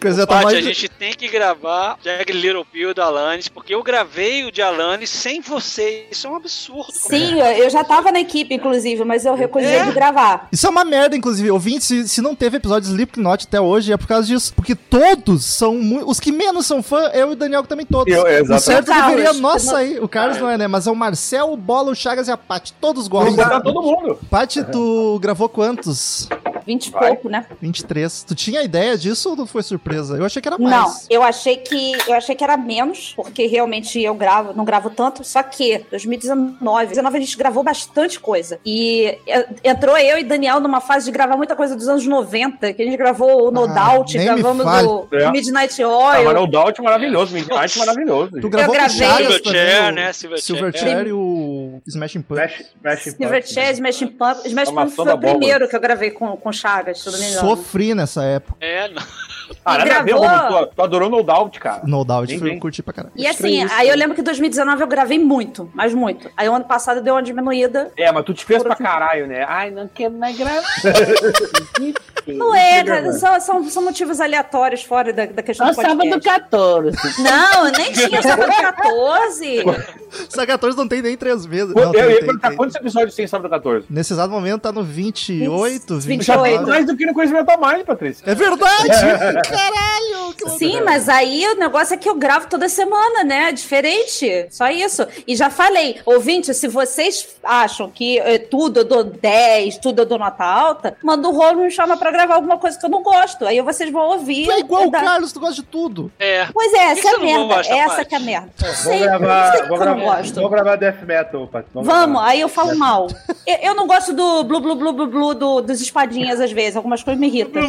Tá 0.00 0.26
Paty, 0.26 0.44
mais... 0.44 0.58
a 0.58 0.60
gente 0.60 0.88
tem 0.88 1.12
que 1.14 1.26
gravar 1.28 1.96
Jack 2.02 2.30
Little 2.32 2.64
Pill 2.66 2.92
do 2.92 3.00
Alanis, 3.02 3.48
porque 3.48 3.74
eu 3.74 3.82
gravei 3.82 4.44
o 4.44 4.52
de 4.52 4.60
Alanis 4.60 5.08
sem 5.08 5.40
você. 5.40 6.06
Isso 6.10 6.26
é 6.26 6.30
um 6.30 6.36
absurdo. 6.36 6.92
Sim, 6.92 7.40
eu 7.40 7.60
eu 7.60 7.70
já 7.70 7.84
tava 7.84 8.10
na 8.10 8.20
equipe, 8.20 8.39
inclusive, 8.50 9.04
mas 9.04 9.24
eu 9.24 9.34
recusei 9.34 9.76
É? 9.76 9.84
de 9.84 9.92
gravar. 9.92 10.48
Isso 10.52 10.66
é 10.66 10.70
uma 10.70 10.84
merda, 10.84 11.16
inclusive. 11.16 11.50
Ouvinte, 11.50 11.84
se, 11.84 12.08
se 12.08 12.20
não 12.22 12.34
teve 12.34 12.56
episódio 12.56 12.82
de 12.88 12.90
Slipknot 12.94 13.46
até 13.46 13.60
hoje, 13.60 13.92
é 13.92 13.96
por 13.96 14.06
causa 14.06 14.26
disso. 14.26 14.52
Porque 14.54 14.74
todos 14.74 15.44
são 15.44 15.74
muito. 15.74 16.08
Os 16.08 16.18
que 16.20 16.32
menos 16.32 16.66
são 16.66 16.82
fã, 16.82 17.10
eu 17.12 17.30
e 17.30 17.32
o 17.32 17.36
Daniel 17.36 17.62
que 17.62 17.68
também 17.68 17.86
todos. 17.86 18.12
Eu, 18.12 18.22
o 18.22 18.58
certo 18.58 18.84
O 18.88 18.92
Carlos. 18.92 19.16
deveria 19.16 19.32
nós 19.40 19.62
sair. 19.62 20.02
O 20.02 20.08
Carlos 20.08 20.38
não 20.38 20.48
é, 20.48 20.56
né? 20.58 20.66
Mas 20.66 20.86
é 20.86 20.90
o 20.90 20.96
Marcel, 20.96 21.52
o 21.52 21.56
Bola, 21.56 21.90
o 21.90 21.94
Chagas 21.94 22.28
e 22.28 22.30
a 22.30 22.36
Paty. 22.36 22.72
Todos 22.80 23.08
Vamos 23.08 23.34
gostam. 23.34 23.44
botar 23.44 23.60
todo 23.60 23.82
mundo. 23.82 24.18
Paty, 24.30 24.64
tu 24.64 25.18
gravou 25.20 25.48
quantos? 25.48 26.28
20 26.70 26.86
e 26.86 26.90
pouco, 26.92 27.28
né? 27.28 27.44
23. 27.60 28.22
Tu 28.22 28.34
tinha 28.34 28.62
ideia 28.62 28.96
disso 28.96 29.30
ou 29.30 29.36
não 29.36 29.46
foi 29.46 29.62
surpresa? 29.62 30.16
Eu 30.16 30.24
achei 30.24 30.40
que 30.40 30.46
era 30.48 30.56
mais. 30.58 30.70
Não, 30.76 30.94
eu 31.10 31.22
achei 31.22 31.56
que 31.56 31.92
eu 32.06 32.14
achei 32.14 32.34
que 32.36 32.44
era 32.44 32.56
menos, 32.56 33.12
porque 33.16 33.46
realmente 33.46 34.00
eu 34.00 34.14
gravo, 34.14 34.52
não 34.54 34.64
gravo 34.64 34.90
tanto, 34.90 35.24
só 35.24 35.42
que 35.42 35.84
2019, 35.90 36.60
2019 36.60 37.16
a 37.16 37.20
gente 37.20 37.36
gravou 37.36 37.62
bastante 37.64 38.20
coisa. 38.20 38.60
E 38.64 39.18
é, 39.26 39.46
entrou 39.64 39.96
eu 39.98 40.18
e 40.18 40.24
Daniel 40.24 40.60
numa 40.60 40.80
fase 40.80 41.06
de 41.06 41.10
gravar 41.10 41.36
muita 41.36 41.56
coisa 41.56 41.74
dos 41.74 41.88
anos 41.88 42.06
90, 42.06 42.72
que 42.72 42.82
a 42.82 42.84
gente 42.84 42.96
gravou 42.96 43.48
o 43.48 43.50
No 43.50 43.64
Ah, 43.64 43.94
Doubt, 43.94 44.16
gravamos 44.16 44.64
o 44.66 45.08
É. 45.12 45.30
Midnight 45.32 45.82
Ah, 45.82 45.88
Oil. 45.88 46.24
mas 46.24 46.42
o 46.42 46.46
Doubt 46.46 46.80
maravilhoso, 46.82 47.34
Midnight 47.34 47.78
maravilhoso. 47.78 48.40
Tu 48.40 48.48
gravou 48.48 48.74
com 48.76 48.80
o 48.80 48.86
gravei- 48.86 49.26
Silverchair, 49.26 49.92
né? 49.92 50.12
Silverchair. 50.12 50.42
Silverchair 50.56 51.06
e 51.08 51.12
o 51.12 51.80
Smashing 51.86 52.22
Pumpkins. 52.22 52.74
Silverchair, 53.16 53.72
Smashing 53.72 54.06
Pumpkins. 54.08 54.46
Smashing 54.46 54.72
Uma 54.72 54.82
Pumpkins 54.86 55.04
foi 55.04 55.12
o 55.14 55.18
primeiro 55.18 55.68
que 55.68 55.76
eu 55.76 55.80
gravei 55.80 56.10
com, 56.10 56.36
com 56.36 56.52
Chagas, 56.60 57.00
se 57.00 57.08
eu 57.08 57.12
não 57.12 57.18
me 57.18 57.26
engano. 57.30 57.48
Sofri 57.48 57.94
nessa 57.94 58.22
época. 58.24 58.56
É, 58.60 58.88
não. 58.88 59.02
Ah, 59.64 59.74
E 59.74 59.78
nada 59.78 59.96
a 59.98 60.02
ver, 60.04 60.14
gravou- 60.14 60.28
Romulo, 60.48 60.66
tu, 60.76 60.80
adorou 60.82 61.10
No 61.10 61.22
Doubt, 61.24 61.58
cara. 61.58 61.82
No 61.84 62.04
Doubt, 62.04 62.38
foi, 62.38 62.54
eu 62.54 62.60
curti 62.60 62.84
pra 62.84 62.92
caralho. 62.94 63.12
E 63.16 63.26
assim, 63.26 63.64
aí 63.72 63.88
eu 63.88 63.96
lembro 63.96 64.14
que 64.14 64.20
em 64.20 64.24
2019 64.24 64.80
eu 64.80 64.86
gravei 64.86 65.18
muito, 65.18 65.68
mas 65.74 65.92
muito. 65.92 66.30
Aí 66.36 66.48
o 66.48 66.54
ano 66.54 66.64
passado 66.66 67.02
deu 67.02 67.14
uma 67.14 67.22
diminuída. 67.22 67.90
É, 67.96 68.12
mas 68.12 68.24
tu 68.24 68.32
te 68.32 68.44
fez 68.44 68.62
pra 68.62 68.76
caralho, 68.76 69.26
né? 69.26 69.44
Ai, 69.48 69.72
não 69.72 69.88
quero 69.88 70.14
mais 70.14 70.38
gravar. 70.38 70.62
Não 72.36 72.54
é, 72.54 72.84
cara, 72.84 73.12
são, 73.12 73.40
são, 73.40 73.68
são 73.70 73.84
motivos 73.84 74.20
aleatórios 74.20 74.82
fora 74.82 75.12
da, 75.12 75.26
da 75.26 75.42
questão 75.42 75.66
Só 75.66 75.72
do 75.72 75.76
podcast. 75.96 76.24
sábado 76.24 76.50
14. 76.50 77.22
Não, 77.22 77.64
nem 77.72 77.92
tinha 77.92 78.22
sábado 78.22 78.52
14. 78.52 79.64
Sábado 80.28 80.48
14 80.48 80.76
não 80.76 80.88
tem 80.88 81.02
nem 81.02 81.16
três 81.16 81.46
meses. 81.46 81.72
Eu 81.74 81.84
Não, 81.84 81.94
ia 81.94 82.00
tem, 82.00 82.08
tem, 82.10 82.20
perguntar 82.26 82.48
tem. 82.48 82.56
quantos 82.56 82.74
episódios 82.74 83.14
tem 83.14 83.26
sábado 83.28 83.48
14? 83.48 83.86
Nesse 83.88 84.12
exato 84.12 84.30
momento 84.32 84.62
tá 84.62 84.72
no 84.72 84.82
28, 84.82 86.00
29. 86.00 86.24
Já 86.24 86.42
tem 86.58 86.66
mais 86.66 86.86
do 86.86 86.96
que 86.96 87.06
no 87.06 87.14
Conhecimento 87.14 87.60
Mais, 87.60 87.82
Patrícia. 87.84 88.24
É 88.28 88.34
verdade! 88.34 88.88
Caralho! 89.48 90.34
que 90.36 90.50
Sim, 90.50 90.80
mas 90.82 91.08
aí 91.08 91.44
o 91.54 91.58
negócio 91.58 91.94
é 91.94 91.96
que 91.96 92.08
eu 92.08 92.14
gravo 92.14 92.48
toda 92.48 92.68
semana, 92.68 93.24
né? 93.24 93.52
Diferente. 93.52 94.46
Só 94.50 94.68
isso. 94.70 95.06
E 95.26 95.36
já 95.36 95.50
falei, 95.50 96.00
ouvinte, 96.04 96.52
se 96.54 96.66
vocês 96.68 97.28
acham 97.42 97.90
que 97.90 98.18
eh, 98.18 98.38
tudo 98.38 98.80
eu 98.80 98.84
dou 98.84 99.04
10, 99.04 99.78
tudo 99.78 100.02
eu 100.02 100.06
dou 100.06 100.18
nota 100.18 100.44
alta, 100.44 100.96
manda 101.02 101.28
o 101.28 101.32
rolo 101.32 101.60
e 101.60 101.64
me 101.64 101.70
chama 101.70 101.96
pra 101.96 102.10
gravar 102.10 102.19
alguma 102.28 102.58
coisa 102.58 102.78
que 102.78 102.84
eu 102.84 102.90
não 102.90 103.02
gosto. 103.02 103.46
Aí 103.46 103.60
vocês 103.60 103.90
vão 103.90 104.02
ouvir. 104.02 104.46
Tu 104.46 104.52
é 104.52 104.60
igual 104.60 104.86
o 104.86 104.90
Carlos, 104.90 105.32
tu 105.32 105.40
gosta 105.40 105.56
de 105.56 105.62
tudo. 105.62 106.10
É. 106.18 106.46
Pois 106.52 106.72
é, 106.72 106.92
essa 106.92 107.08
é 107.08 107.14
a 107.14 107.18
merda. 107.18 107.60
essa 107.60 108.04
que 108.04 108.14
é 108.14 108.18
a 108.18 108.20
merda. 108.20 108.50
Vamos 108.58 108.76
Sei, 108.76 108.98
gravar, 109.00 109.44
não 109.44 109.52
sei 109.52 109.62
vamos, 109.62 109.68
que 109.68 109.72
eu 109.72 109.78
não 109.86 109.96
gravar, 109.96 110.16
gosto. 110.16 110.34
vamos 110.34 110.50
gravar 110.50 110.76
Death 110.76 111.02
Metal, 111.02 111.46
Paty. 111.46 111.68
Vamos, 111.74 112.22
aí 112.22 112.40
eu 112.40 112.48
falo 112.48 112.76
mal. 112.76 113.08
Eu, 113.46 113.56
eu 113.62 113.74
não 113.74 113.86
gosto 113.86 114.12
do 114.12 114.44
blu 114.44 114.60
blu 114.60 114.76
blu 114.76 114.92
blu 114.92 115.06
blu 115.06 115.34
do, 115.34 115.60
dos 115.60 115.80
espadinhas 115.80 116.40
às 116.40 116.52
vezes, 116.52 116.76
algumas 116.76 117.02
coisas 117.02 117.20
me 117.20 117.26
irritam. 117.28 117.62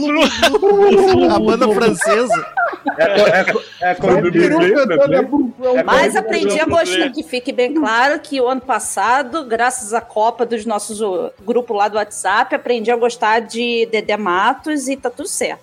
A 1.34 1.40
banda 1.40 1.68
francesa. 1.74 2.46
É, 2.98 3.04
é, 3.04 3.46
é, 3.82 3.96
é 5.80 5.84
Mas 5.84 6.16
aprendi 6.16 6.60
a 6.60 6.66
gostar, 6.66 7.12
que 7.12 7.24
fique 7.24 7.52
bem 7.52 7.74
claro 7.74 8.20
que 8.20 8.40
o 8.42 8.48
ano 8.48 8.62
passado, 8.62 9.46
graças 9.46 9.94
à 9.94 10.02
Copa 10.02 10.46
dos 10.46 10.66
nossos 10.66 11.00
grupo 11.46 11.74
lá 11.74 11.88
do 11.88 11.98
WhatsApp, 11.98 12.56
aprendi 12.56 12.92
a 12.92 12.96
gostar 12.96 13.40
de 13.40 13.88
Dedé 13.92 14.18
Matos 14.32 14.88
e 14.88 14.96
tá 14.96 15.10
tudo 15.10 15.28
certo. 15.28 15.62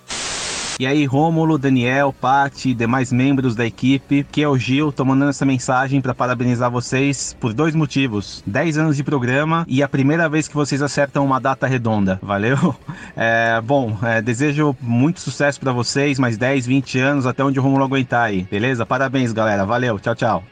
E 0.78 0.86
aí, 0.86 1.06
Rômulo, 1.06 1.58
Daniel, 1.58 2.12
Pati 2.12 2.68
e 2.68 2.74
demais 2.74 3.10
membros 3.10 3.56
da 3.56 3.66
equipe, 3.66 4.24
que 4.30 4.42
é 4.42 4.48
o 4.48 4.56
Gil, 4.56 4.92
tô 4.92 5.04
mandando 5.04 5.30
essa 5.30 5.44
mensagem 5.44 6.00
para 6.00 6.14
parabenizar 6.14 6.70
vocês 6.70 7.34
por 7.40 7.52
dois 7.52 7.74
motivos. 7.74 8.44
10 8.46 8.78
anos 8.78 8.96
de 8.96 9.02
programa 9.02 9.64
e 9.66 9.82
a 9.82 9.88
primeira 9.88 10.28
vez 10.28 10.46
que 10.46 10.54
vocês 10.54 10.80
acertam 10.82 11.24
uma 11.24 11.40
data 11.40 11.66
redonda. 11.66 12.20
Valeu? 12.22 12.56
É, 13.20 13.60
bom, 13.60 13.96
é, 14.02 14.22
desejo 14.22 14.76
muito 14.80 15.20
sucesso 15.20 15.58
para 15.58 15.72
vocês, 15.72 16.20
mais 16.20 16.36
10, 16.36 16.66
20 16.66 16.98
anos, 17.00 17.26
até 17.26 17.42
onde 17.42 17.58
o 17.58 17.62
Rômulo 17.62 17.82
aguentar 17.82 18.26
aí. 18.26 18.42
Beleza? 18.42 18.86
Parabéns, 18.86 19.32
galera. 19.32 19.66
Valeu, 19.66 19.98
tchau, 19.98 20.14
tchau. 20.14 20.44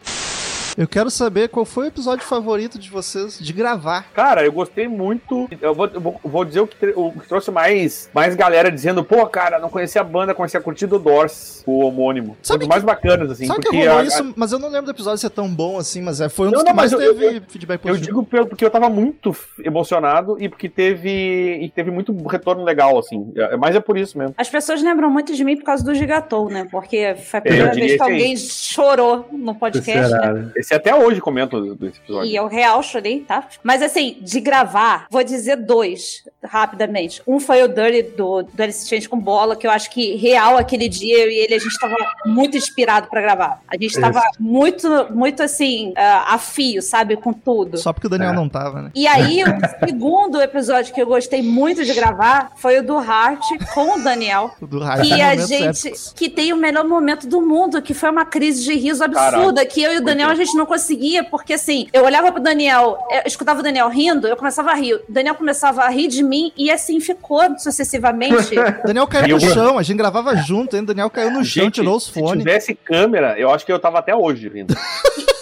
Eu 0.77 0.86
quero 0.86 1.11
saber 1.11 1.48
qual 1.48 1.65
foi 1.65 1.86
o 1.86 1.89
episódio 1.89 2.24
favorito 2.27 2.78
de 2.78 2.90
vocês 2.90 3.39
de 3.39 3.53
gravar. 3.53 4.07
Cara, 4.12 4.44
eu 4.44 4.53
gostei 4.53 4.86
muito. 4.86 5.48
Eu 5.61 5.74
vou, 5.74 5.86
eu 5.86 6.01
vou- 6.01 6.20
vou 6.23 6.44
dizer 6.44 6.61
o 6.61 6.66
que, 6.66 6.93
o 6.94 7.12
que 7.12 7.27
trouxe 7.27 7.51
mais, 7.51 8.11
mais 8.12 8.35
galera 8.35 8.70
dizendo, 8.70 9.03
pô, 9.03 9.24
cara, 9.27 9.59
não 9.59 9.70
conhecia 9.70 10.03
a 10.03 10.05
banda, 10.05 10.35
conhecia 10.35 10.61
a 10.61 10.62
curtida 10.62 10.98
do 10.98 11.03
Doors, 11.03 11.62
o 11.66 11.81
homônimo. 11.85 12.36
Foi 12.43 12.59
dos 12.59 12.69
mais 12.69 12.82
bacanas, 12.85 13.31
assim. 13.31 13.47
Sabe 13.47 13.61
que 13.61 13.66
porque 13.70 13.86
rolou 13.86 14.01
a- 14.01 14.05
isso, 14.05 14.35
mas 14.36 14.53
eu 14.53 14.59
não 14.59 14.69
lembro 14.69 14.85
do 14.86 14.90
episódio 14.90 15.19
ser 15.19 15.31
tão 15.31 15.48
bom 15.48 15.78
assim, 15.78 16.03
mas 16.03 16.20
é, 16.20 16.28
foi 16.28 16.48
um 16.48 16.51
Não, 16.51 16.59
dos 16.59 16.65
não, 16.65 16.70
que 16.73 16.77
mais 16.77 16.93
mas 16.93 17.01
eu- 17.03 17.15
teve 17.15 17.36
eu- 17.39 17.43
feedback 17.48 17.81
Eu 17.82 17.89
positivo. 17.89 18.07
digo 18.07 18.24
pelo- 18.24 18.47
porque 18.47 18.65
eu 18.65 18.70
tava 18.70 18.90
muito 18.90 19.35
emocionado 19.65 20.36
e 20.39 20.48
porque 20.48 20.69
teve 20.69 21.59
e 21.62 21.70
teve 21.70 21.90
muito 21.90 22.12
retorno 22.28 22.62
legal, 22.65 22.98
assim. 22.98 23.32
É- 23.35 23.57
Mas 23.57 23.74
é 23.74 23.81
por 23.81 23.97
isso 23.97 24.19
mesmo. 24.19 24.35
As 24.36 24.48
pessoas 24.51 24.82
lembram 24.82 25.11
muito 25.11 25.35
de 25.35 25.43
mim 25.43 25.57
por 25.57 25.65
causa 25.65 25.82
do 25.82 25.94
Gigatou, 25.94 26.51
né? 26.51 26.66
Porque 26.70 27.15
foi 27.16 27.39
a 27.39 27.40
É, 27.40 27.40
primeira 27.40 27.70
eu 27.70 27.74
vez 27.74 27.93
que 27.93 27.97
que 27.97 28.03
alguém 28.03 28.36
chorou 28.36 29.27
no 29.32 29.55
podcast, 29.55 30.12
né? 30.12 30.51
Esse 30.66 30.74
até 30.74 30.93
hoje 30.93 31.20
comento 31.20 31.76
desse 31.76 32.01
episódio. 32.01 32.28
E 32.28 32.34
eu 32.34 32.48
real 32.48 32.82
chorei, 32.82 33.20
tá? 33.20 33.47
Mas 33.62 33.82
assim, 33.82 34.16
de 34.20 34.40
gravar, 34.40 35.06
vou 35.09 35.22
dizer 35.22 35.55
dois, 35.55 36.24
rapidamente. 36.43 37.22
Um 37.24 37.38
foi 37.38 37.62
o 37.62 37.68
Dirty 37.68 38.02
do, 38.16 38.43
do 38.43 38.62
Alice 38.62 38.88
Change 38.88 39.09
com 39.09 39.16
bola, 39.16 39.55
que 39.55 39.64
eu 39.64 39.70
acho 39.70 39.88
que 39.90 40.16
real 40.16 40.59
aquele 40.59 40.88
dia, 40.88 41.18
eu 41.18 41.30
e 41.30 41.36
ele, 41.36 41.55
a 41.55 41.59
gente 41.60 41.78
tava 41.78 41.94
muito 42.24 42.56
inspirado 42.56 43.06
pra 43.09 43.20
gravar. 43.20 43.60
A 43.68 43.76
gente 43.80 44.01
tava 44.01 44.18
Isso. 44.18 44.43
muito, 44.43 44.88
muito 45.10 45.40
assim, 45.40 45.93
ah, 45.97 46.34
a 46.34 46.38
fio, 46.38 46.82
sabe? 46.82 47.16
Com 47.16 47.32
tudo. 47.32 47.78
Só 47.78 47.93
porque 47.93 48.09
o 48.09 48.10
Daniel 48.10 48.32
não 48.32 48.48
tava, 48.48 48.82
né? 48.82 48.90
E 48.93 49.06
aí, 49.06 49.44
o 49.44 49.86
segundo 49.86 50.43
episódio 50.43 50.93
que 50.93 51.01
eu 51.01 51.06
gostei 51.06 51.43
muito 51.43 51.84
de 51.84 51.94
gravar 51.94 52.51
foi 52.56 52.80
o 52.80 52.82
do 52.82 52.94
Heart 53.01 53.44
com 53.72 54.01
o 54.01 54.02
Daniel. 54.02 54.51
O 54.60 54.66
do 54.66 54.82
Heart 54.82 55.02
Que 55.02 55.09
tem 55.10 55.22
a 55.22 55.36
gente. 55.36 55.88
épicos. 55.88 56.12
Que 56.16 56.28
tem 56.28 56.52
o 56.52 56.56
melhor 56.56 56.84
momento 56.84 57.28
do 57.28 57.40
mundo, 57.40 57.80
que 57.80 57.94
foi 57.94 58.10
uma 58.10 58.24
crise 58.24 58.64
de 58.64 58.74
riso 58.74 59.05
absurda, 59.05 59.52
Caralho. 59.52 59.68
que 59.68 59.80
eu 59.80 59.93
e 59.93 59.98
o 59.98 60.02
Daniel 60.02 60.30
a 60.30 60.34
gente 60.34 60.56
não 60.57 60.66
conseguia, 60.66 61.23
porque 61.24 61.53
assim, 61.53 61.87
eu 61.93 62.05
olhava 62.05 62.33
pro 62.33 62.43
Daniel, 62.43 62.99
eu 63.11 63.23
escutava 63.27 63.61
o 63.61 63.62
Daniel 63.62 63.89
rindo, 63.89 64.27
eu 64.27 64.37
começava 64.37 64.70
a 64.70 64.74
rir. 64.74 64.95
O 64.95 65.03
Daniel 65.09 65.35
começava 65.35 65.83
a 65.83 65.89
rir 65.89 66.09
de 66.09 66.23
mim 66.23 66.53
e 66.57 66.70
assim 66.70 67.01
ficou 67.01 67.43
sucessivamente. 67.59 68.55
Daniel 68.85 69.07
caiu 69.07 69.37
no 69.39 69.41
chão, 69.41 69.78
a 69.78 69.83
gente 69.83 69.99
gravava 69.99 70.35
junto, 70.37 70.77
hein? 70.77 70.85
Daniel 70.85 71.11
caiu 71.11 71.31
no 71.31 71.45
chão, 71.45 71.65
Gente, 71.65 71.74
tirou 71.74 71.97
os 71.97 72.05
Se 72.05 72.12
fones. 72.12 72.43
tivesse 72.45 72.74
câmera, 72.74 73.39
eu 73.39 73.51
acho 73.51 73.65
que 73.65 73.73
eu 73.73 73.78
tava 73.78 73.99
até 73.99 74.15
hoje 74.15 74.49
rindo. 74.49 74.74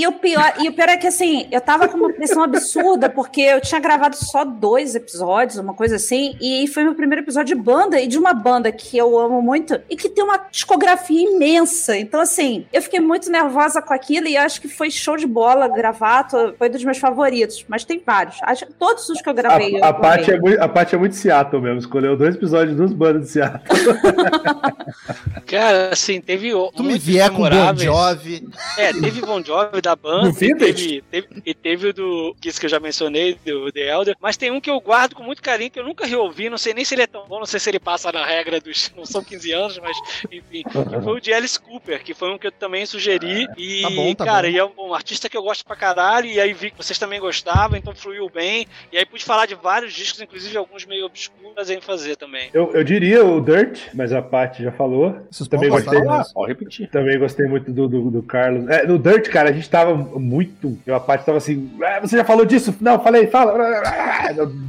E 0.00 0.06
o 0.06 0.12
pior, 0.12 0.54
e 0.58 0.66
o 0.66 0.72
pior 0.72 0.88
é 0.88 0.96
que 0.96 1.06
assim, 1.06 1.46
eu 1.52 1.60
tava 1.60 1.86
com 1.86 1.98
uma 1.98 2.10
pressão 2.10 2.42
absurda, 2.42 3.10
porque 3.10 3.42
eu 3.42 3.60
tinha 3.60 3.78
gravado 3.78 4.16
só 4.16 4.46
dois 4.46 4.94
episódios, 4.94 5.58
uma 5.58 5.74
coisa 5.74 5.96
assim, 5.96 6.38
e 6.40 6.66
foi 6.68 6.84
meu 6.84 6.94
primeiro 6.94 7.22
episódio 7.22 7.54
de 7.54 7.62
banda, 7.62 8.00
e 8.00 8.06
de 8.06 8.18
uma 8.18 8.32
banda 8.32 8.72
que 8.72 8.96
eu 8.96 9.18
amo 9.18 9.42
muito, 9.42 9.78
e 9.90 9.96
que 9.96 10.08
tem 10.08 10.24
uma 10.24 10.38
discografia 10.50 11.20
imensa. 11.20 11.98
Então, 11.98 12.18
assim, 12.18 12.64
eu 12.72 12.80
fiquei 12.80 12.98
muito 12.98 13.30
nervosa 13.30 13.82
com 13.82 13.92
aquilo, 13.92 14.26
e 14.26 14.38
acho 14.38 14.62
que 14.62 14.68
foi 14.68 14.90
show 14.90 15.18
de 15.18 15.26
bola 15.26 15.68
gravar, 15.68 16.26
foi 16.56 16.70
dos 16.70 16.82
meus 16.82 16.96
favoritos, 16.96 17.66
mas 17.68 17.84
tem 17.84 18.02
vários. 18.02 18.38
Acho 18.42 18.64
que 18.64 18.72
todos 18.72 19.06
os 19.10 19.20
que 19.20 19.28
eu 19.28 19.34
gravei. 19.34 19.82
A, 19.82 19.88
a. 19.88 19.92
Paty 19.92 20.30
é 20.30 20.40
muito, 20.40 20.62
a 20.62 20.66
Paty 20.68 20.94
é 20.94 20.98
muito 20.98 21.14
Seattle 21.14 21.60
mesmo. 21.60 21.80
Escolheu 21.80 22.16
dois 22.16 22.36
episódios 22.36 22.74
dos 22.74 22.94
bandas 22.94 23.24
de 23.24 23.28
Seattle. 23.32 23.60
Cara, 25.46 25.90
assim, 25.92 26.22
teve. 26.22 26.52
Tu 26.74 26.82
me 26.82 26.98
vier 26.98 27.28
com 27.30 27.42
Bon 27.42 27.76
Jovi. 27.76 28.48
É, 28.78 28.94
teve 28.94 29.20
Bon 29.20 29.44
Jovi 29.44 29.89
da 29.90 29.96
banda. 29.96 30.22
No 30.24 30.30
e 30.30 30.32
Vintage? 30.32 31.02
teve, 31.10 31.28
teve- 31.28 31.42
e 31.46 31.54
teve 31.54 31.88
o 31.88 31.92
do. 31.92 32.36
que 32.40 32.48
Isso 32.48 32.58
que 32.60 32.66
eu 32.66 32.70
já 32.70 32.80
mencionei, 32.80 33.34
do 33.44 33.70
The 33.72 33.88
Elder. 33.92 34.16
Mas 34.20 34.36
tem 34.36 34.50
um 34.50 34.60
que 34.60 34.70
eu 34.70 34.80
guardo 34.80 35.14
com 35.14 35.22
muito 35.22 35.42
carinho, 35.42 35.70
que 35.70 35.78
eu 35.78 35.84
nunca 35.84 36.06
reouvi. 36.06 36.48
Não 36.50 36.58
sei 36.58 36.74
nem 36.74 36.84
se 36.84 36.94
ele 36.94 37.02
é 37.02 37.06
tão 37.06 37.26
bom, 37.26 37.38
não 37.38 37.46
sei 37.46 37.60
se 37.60 37.68
ele 37.70 37.78
passa 37.80 38.10
na 38.12 38.24
regra 38.24 38.60
dos. 38.60 38.92
Não 38.96 39.04
são 39.06 39.22
15 39.22 39.52
anos, 39.52 39.78
mas 39.78 39.96
enfim. 40.30 40.62
Que 40.62 41.02
foi 41.02 41.16
o 41.16 41.20
de 41.20 41.32
Alice 41.32 41.58
Cooper, 41.58 42.02
que 42.02 42.14
foi 42.14 42.30
um 42.32 42.38
que 42.38 42.46
eu 42.46 42.52
também 42.52 42.84
sugeri. 42.86 43.46
E, 43.56 43.82
Tá 43.82 43.90
bom, 43.90 44.14
tá 44.14 44.24
cara, 44.24 44.46
bom. 44.48 44.52
e 44.54 44.58
é 44.58 44.64
um 44.64 44.94
artista 44.94 45.28
que 45.28 45.36
eu 45.36 45.42
gosto 45.42 45.64
pra 45.64 45.76
caralho. 45.76 46.26
E 46.26 46.40
aí 46.40 46.52
vi 46.52 46.70
que 46.70 46.76
vocês 46.76 46.98
também 46.98 47.20
gostavam, 47.20 47.76
então 47.78 47.94
fluiu 47.94 48.28
bem. 48.28 48.66
E 48.92 48.98
aí 48.98 49.04
pude 49.06 49.24
falar 49.24 49.46
de 49.46 49.54
vários 49.54 49.92
discos, 49.94 50.20
inclusive 50.20 50.56
alguns 50.56 50.84
meio 50.84 51.06
obscuros 51.06 51.39
em 51.70 51.80
fazer 51.80 52.16
também. 52.16 52.48
Eu, 52.54 52.72
eu 52.72 52.82
diria 52.84 53.24
o 53.24 53.40
Dirt, 53.40 53.88
mas 53.94 54.12
a 54.12 54.20
Paty 54.22 54.62
já 54.62 54.72
falou. 54.72 55.16
Também 55.48 55.68
podem 55.68 55.84
gostei. 55.84 56.04
falar, 56.04 56.24
pode 56.32 56.48
repetir. 56.52 56.88
Também 56.90 57.18
gostei 57.18 57.46
muito 57.46 57.70
do, 57.70 57.88
do, 57.88 58.10
do 58.10 58.22
Carlos. 58.22 58.68
É, 58.68 58.86
no 58.86 58.98
Dirt, 58.98 59.28
cara, 59.28 59.50
a 59.50 59.52
gente 59.52 59.68
tava 59.68 59.94
muito. 59.94 60.78
Eu, 60.86 60.94
a 60.94 61.00
Paty 61.00 61.24
tava 61.26 61.38
assim. 61.38 61.70
"Ah, 61.82 62.00
você 62.00 62.16
já 62.16 62.24
falou 62.24 62.44
disso? 62.44 62.74
Não, 62.80 62.98
falei, 63.02 63.26
fala. 63.26 63.54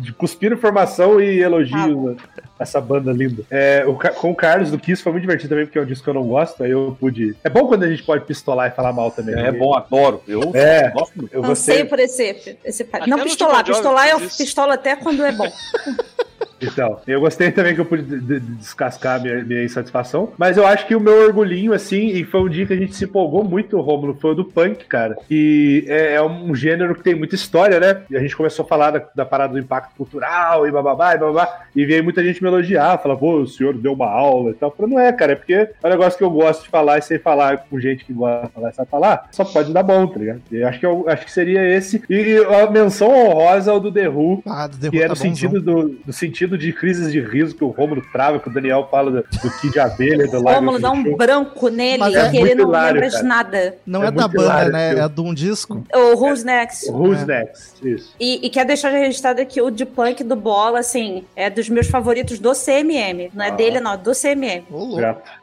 De 0.01 0.11
cuspir 0.13 0.51
informação 0.51 1.19
e 1.21 1.39
elogios 1.39 1.95
né, 2.03 2.15
essa 2.59 2.79
banda 2.79 3.11
linda. 3.11 3.43
É, 3.49 3.83
o 3.87 3.95
com 3.95 4.31
o 4.31 4.35
Carlos 4.35 4.69
do 4.71 4.77
Kiss 4.79 5.01
foi 5.01 5.11
muito 5.11 5.21
divertido 5.23 5.49
também, 5.49 5.65
porque 5.65 5.79
é 5.79 5.81
um 5.81 5.85
disco 5.85 6.03
que 6.03 6.09
eu 6.09 6.13
não 6.13 6.27
gosto. 6.27 6.63
Aí 6.63 6.71
eu 6.71 6.95
pude. 6.99 7.35
É 7.43 7.49
bom 7.49 7.67
quando 7.67 7.83
a 7.83 7.89
gente 7.89 8.03
pode 8.03 8.25
pistolar 8.25 8.69
e 8.71 8.75
falar 8.75 8.93
mal 8.93 9.11
também. 9.11 9.35
É 9.35 9.51
bom, 9.51 9.73
adoro. 9.75 10.21
Eu 10.27 10.51
É, 10.53 10.89
gosto 10.91 11.15
muito. 11.15 11.33
eu 11.33 11.41
gostei. 11.41 11.85
por 11.85 11.99
esse, 11.99 12.57
esse 12.63 12.87
Não 13.07 13.19
pistolar, 13.19 13.63
pistolar 13.63 14.07
eu 14.09 14.19
pistolo 14.19 14.71
até 14.71 14.95
quando 14.95 15.23
é 15.23 15.31
bom. 15.31 15.47
Então, 16.61 16.99
eu 17.07 17.19
gostei 17.19 17.51
também 17.51 17.73
que 17.75 17.81
eu 17.81 17.85
pude 17.85 18.03
de- 18.03 18.19
de- 18.19 18.39
descascar 18.39 19.21
minha, 19.21 19.43
minha 19.43 19.63
insatisfação. 19.63 20.31
Mas 20.37 20.57
eu 20.57 20.65
acho 20.65 20.85
que 20.87 20.95
o 20.95 20.99
meu 20.99 21.23
orgulhinho, 21.25 21.73
assim, 21.73 22.07
e 22.07 22.23
foi 22.23 22.41
um 22.41 22.49
dia 22.49 22.65
que 22.65 22.73
a 22.73 22.77
gente 22.77 22.95
se 22.95 23.05
empolgou 23.05 23.43
muito, 23.43 23.79
Rômulo, 23.79 24.17
foi 24.19 24.31
o 24.31 24.35
do 24.35 24.45
punk, 24.45 24.85
cara. 24.85 25.17
E 25.29 25.85
é, 25.87 26.13
é 26.15 26.21
um 26.21 26.53
gênero 26.53 26.95
que 26.95 27.03
tem 27.03 27.15
muita 27.15 27.35
história, 27.35 27.79
né? 27.79 28.01
E 28.09 28.15
a 28.17 28.19
gente 28.19 28.35
começou 28.35 28.63
a 28.65 28.67
falar 28.67 28.91
da, 28.91 29.03
da 29.15 29.25
parada 29.25 29.53
do 29.53 29.59
impacto 29.59 29.95
cultural 29.95 30.67
e 30.67 30.71
bababá 30.71 31.15
e 31.15 31.17
babá. 31.17 31.61
E 31.75 31.85
veio 31.85 32.03
muita 32.03 32.23
gente 32.23 32.41
me 32.41 32.49
elogiar, 32.49 32.97
falar, 32.99 33.15
pô, 33.17 33.37
o 33.39 33.47
senhor 33.47 33.73
deu 33.73 33.93
uma 33.93 34.07
aula 34.09 34.51
e 34.51 34.53
tal. 34.53 34.69
Eu 34.69 34.75
falei, 34.75 34.91
não 34.93 34.99
é, 34.99 35.11
cara, 35.11 35.33
é 35.33 35.35
porque 35.35 35.53
é 35.53 35.71
um 35.83 35.89
negócio 35.89 36.17
que 36.17 36.23
eu 36.23 36.29
gosto 36.31 36.63
de 36.63 36.69
falar 36.69 36.97
e 36.97 37.01
sei 37.01 37.17
falar 37.19 37.57
com 37.69 37.79
gente 37.79 38.05
que 38.05 38.13
gosta 38.13 38.47
de 38.47 38.53
falar 38.53 38.69
e 38.69 38.73
sabe 38.73 38.89
falar, 38.89 39.27
só 39.31 39.43
pode 39.45 39.73
dar 39.73 39.83
bom, 39.83 40.05
tá 40.07 40.19
ligado? 40.19 40.41
E 40.51 40.57
eu 40.57 40.67
acho 40.67 40.79
que, 40.79 40.85
eu, 40.85 41.05
acho 41.07 41.25
que 41.25 41.31
seria 41.31 41.61
esse. 41.75 42.01
E 42.09 42.37
a 42.37 42.69
menção 42.69 43.09
honrosa 43.09 43.71
ao 43.71 43.79
do 43.79 43.91
The 43.91 44.07
Who, 44.09 44.43
Ah, 44.45 44.67
do 44.67 44.77
The 44.77 44.87
Who 44.87 44.91
que 44.91 44.97
é 44.99 45.03
tá 45.03 45.09
no 45.09 45.15
sentido 45.15 45.61
do, 45.61 45.89
do 46.05 46.13
sentido 46.13 46.50
de 46.57 46.71
crises 46.73 47.11
de 47.11 47.19
riso 47.21 47.55
que 47.55 47.63
o 47.63 47.67
Rômulo 47.69 48.01
trava, 48.11 48.39
que 48.39 48.47
o 48.49 48.53
Daniel 48.53 48.87
fala 48.89 49.11
do, 49.11 49.17
do 49.21 49.51
Kid 49.59 49.79
Abelha, 49.79 50.27
do 50.27 50.41
Live 50.43 50.59
Rômulo 50.65 50.77
Action 50.77 50.81
dá 50.81 50.91
um 50.91 51.03
Show. 51.03 51.17
branco 51.17 51.67
nele, 51.69 51.97
Mas 51.99 52.15
é 52.15 52.29
que 52.29 52.37
ele 52.37 52.55
não 52.55 52.69
hilário, 52.69 52.93
lembra 52.95 53.09
de 53.09 53.15
cara. 53.15 53.27
nada. 53.27 53.75
Não 53.85 54.03
é, 54.03 54.07
É 54.07 54.11
da 54.11 54.27
banda, 54.27 54.43
hilário, 54.43 54.71
né? 54.71 54.95
É 54.99 55.09
de 55.09 55.21
um 55.21 55.33
disco. 55.33 55.83
O 55.93 56.15
Who's 56.15 56.43
Next. 56.43 56.89
Who's 56.91 57.25
Next? 57.25 57.71
Isso. 57.87 58.15
E, 58.19 58.45
e 58.45 58.49
quero 58.49 58.67
deixar 58.67 58.89
registrado 58.89 59.41
aqui 59.41 59.61
o 59.61 59.69
de 59.71 59.85
punk 59.85 60.23
do 60.23 60.35
Bola, 60.35 60.79
assim, 60.79 61.23
é 61.35 61.49
dos 61.49 61.69
meus 61.69 61.87
favoritos 61.87 62.39
do 62.39 62.51
CMM. 62.53 63.29
Não 63.33 63.43
é 63.45 63.51
dele, 63.51 63.79
não, 63.79 63.93
é 63.93 63.97
do 63.97 64.11
CMM. 64.13 64.63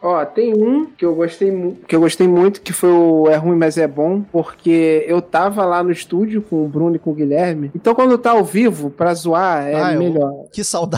Ó, 0.02 0.24
tem 0.24 0.55
um 0.55 0.86
que 0.86 1.05
eu 1.05 1.14
gostei 1.14 1.48
que 1.86 1.94
eu 1.97 2.01
gostei 2.01 2.28
muito, 2.28 2.60
que 2.60 2.72
foi 2.72 2.90
o 2.90 3.28
É 3.28 3.36
Ruim, 3.36 3.56
Mas 3.56 3.76
É 3.78 3.86
Bom, 3.86 4.22
porque 4.30 5.05
eu 5.09 5.20
tava 5.22 5.64
lá 5.64 5.82
no 5.82 5.90
estúdio 5.90 6.43
com 6.43 6.64
o 6.64 6.68
Bruno 6.68 6.97
e 6.97 6.98
com 6.98 7.10
o 7.10 7.14
Guilherme. 7.14 7.70
Então 7.74 7.94
quando 7.94 8.16
tá 8.18 8.32
ao 8.32 8.44
vivo, 8.44 8.90
pra 8.90 9.14
zoar, 9.14 9.66
é 9.66 9.74
Ah, 9.74 9.93
eu- 9.94 9.98
melhor. 9.98 10.44
Que 10.52 10.62
saudade 10.62 10.97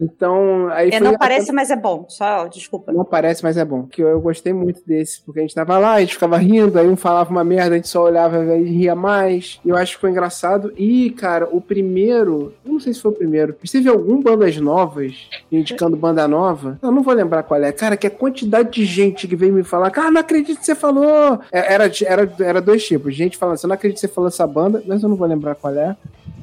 Então, 0.00 0.68
aí 0.70 0.88
É, 0.88 0.98
foi 0.98 1.00
não 1.00 1.18
parece, 1.18 1.52
mas 1.52 1.70
é 1.70 1.76
bom. 1.76 2.06
Só, 2.08 2.46
desculpa. 2.46 2.92
Não 2.92 3.04
parece, 3.04 3.42
mas 3.42 3.56
é 3.56 3.64
bom. 3.64 3.84
Que 3.84 4.02
eu, 4.02 4.08
eu 4.08 4.20
gostei 4.20 4.52
muito 4.52 4.80
desse, 4.86 5.20
porque 5.22 5.40
a 5.40 5.42
gente 5.42 5.54
tava 5.54 5.78
lá, 5.78 5.94
a 5.94 6.00
gente 6.00 6.14
ficava 6.14 6.36
rindo, 6.38 6.78
aí 6.78 6.88
um 6.88 6.96
falava 6.96 7.30
uma 7.30 7.44
merda, 7.44 7.74
a 7.74 7.76
gente 7.76 7.88
só 7.88 8.04
olhava 8.04 8.56
e 8.56 8.64
ria 8.64 8.94
mais. 8.94 9.60
E 9.64 9.68
eu 9.68 9.76
acho 9.76 9.94
que 9.94 10.00
foi 10.00 10.10
engraçado. 10.10 10.72
E, 10.76 11.10
cara, 11.10 11.48
o 11.50 11.60
primeiro, 11.60 12.52
eu 12.64 12.72
não 12.72 12.80
sei 12.80 12.92
se 12.92 13.00
foi 13.00 13.10
o 13.10 13.14
primeiro, 13.14 13.54
teve 13.70 13.88
algum 13.88 14.20
bandas 14.20 14.56
novas, 14.56 15.28
indicando 15.50 15.96
banda 15.96 16.26
nova. 16.26 16.78
Eu 16.82 16.90
não 16.90 17.02
vou 17.02 17.14
lembrar 17.14 17.42
qual 17.42 17.62
é. 17.62 17.72
Cara, 17.72 17.96
que 17.96 18.06
a 18.06 18.10
quantidade 18.10 18.70
de 18.70 18.84
gente 18.84 19.26
que 19.26 19.36
veio 19.36 19.52
me 19.52 19.62
falar, 19.62 19.90
cara, 19.90 20.10
não 20.10 20.20
acredito 20.20 20.58
que 20.58 20.66
você 20.66 20.74
falou. 20.74 21.40
É, 21.52 21.74
Era, 21.74 21.90
era, 22.04 22.32
era 22.40 22.60
dois 22.60 22.84
tipos. 22.86 23.14
Gente 23.14 23.36
falando 23.36 23.54
assim, 23.54 23.66
eu 23.66 23.68
não 23.68 23.74
acredito 23.74 23.96
que 23.96 24.06
você 24.06 24.08
falou 24.08 24.28
essa 24.28 24.46
banda, 24.46 24.82
mas 24.86 25.02
eu 25.02 25.08
não 25.08 25.16
vou 25.16 25.26
lembrar 25.26 25.54
qual 25.54 25.74
é. 25.74 25.96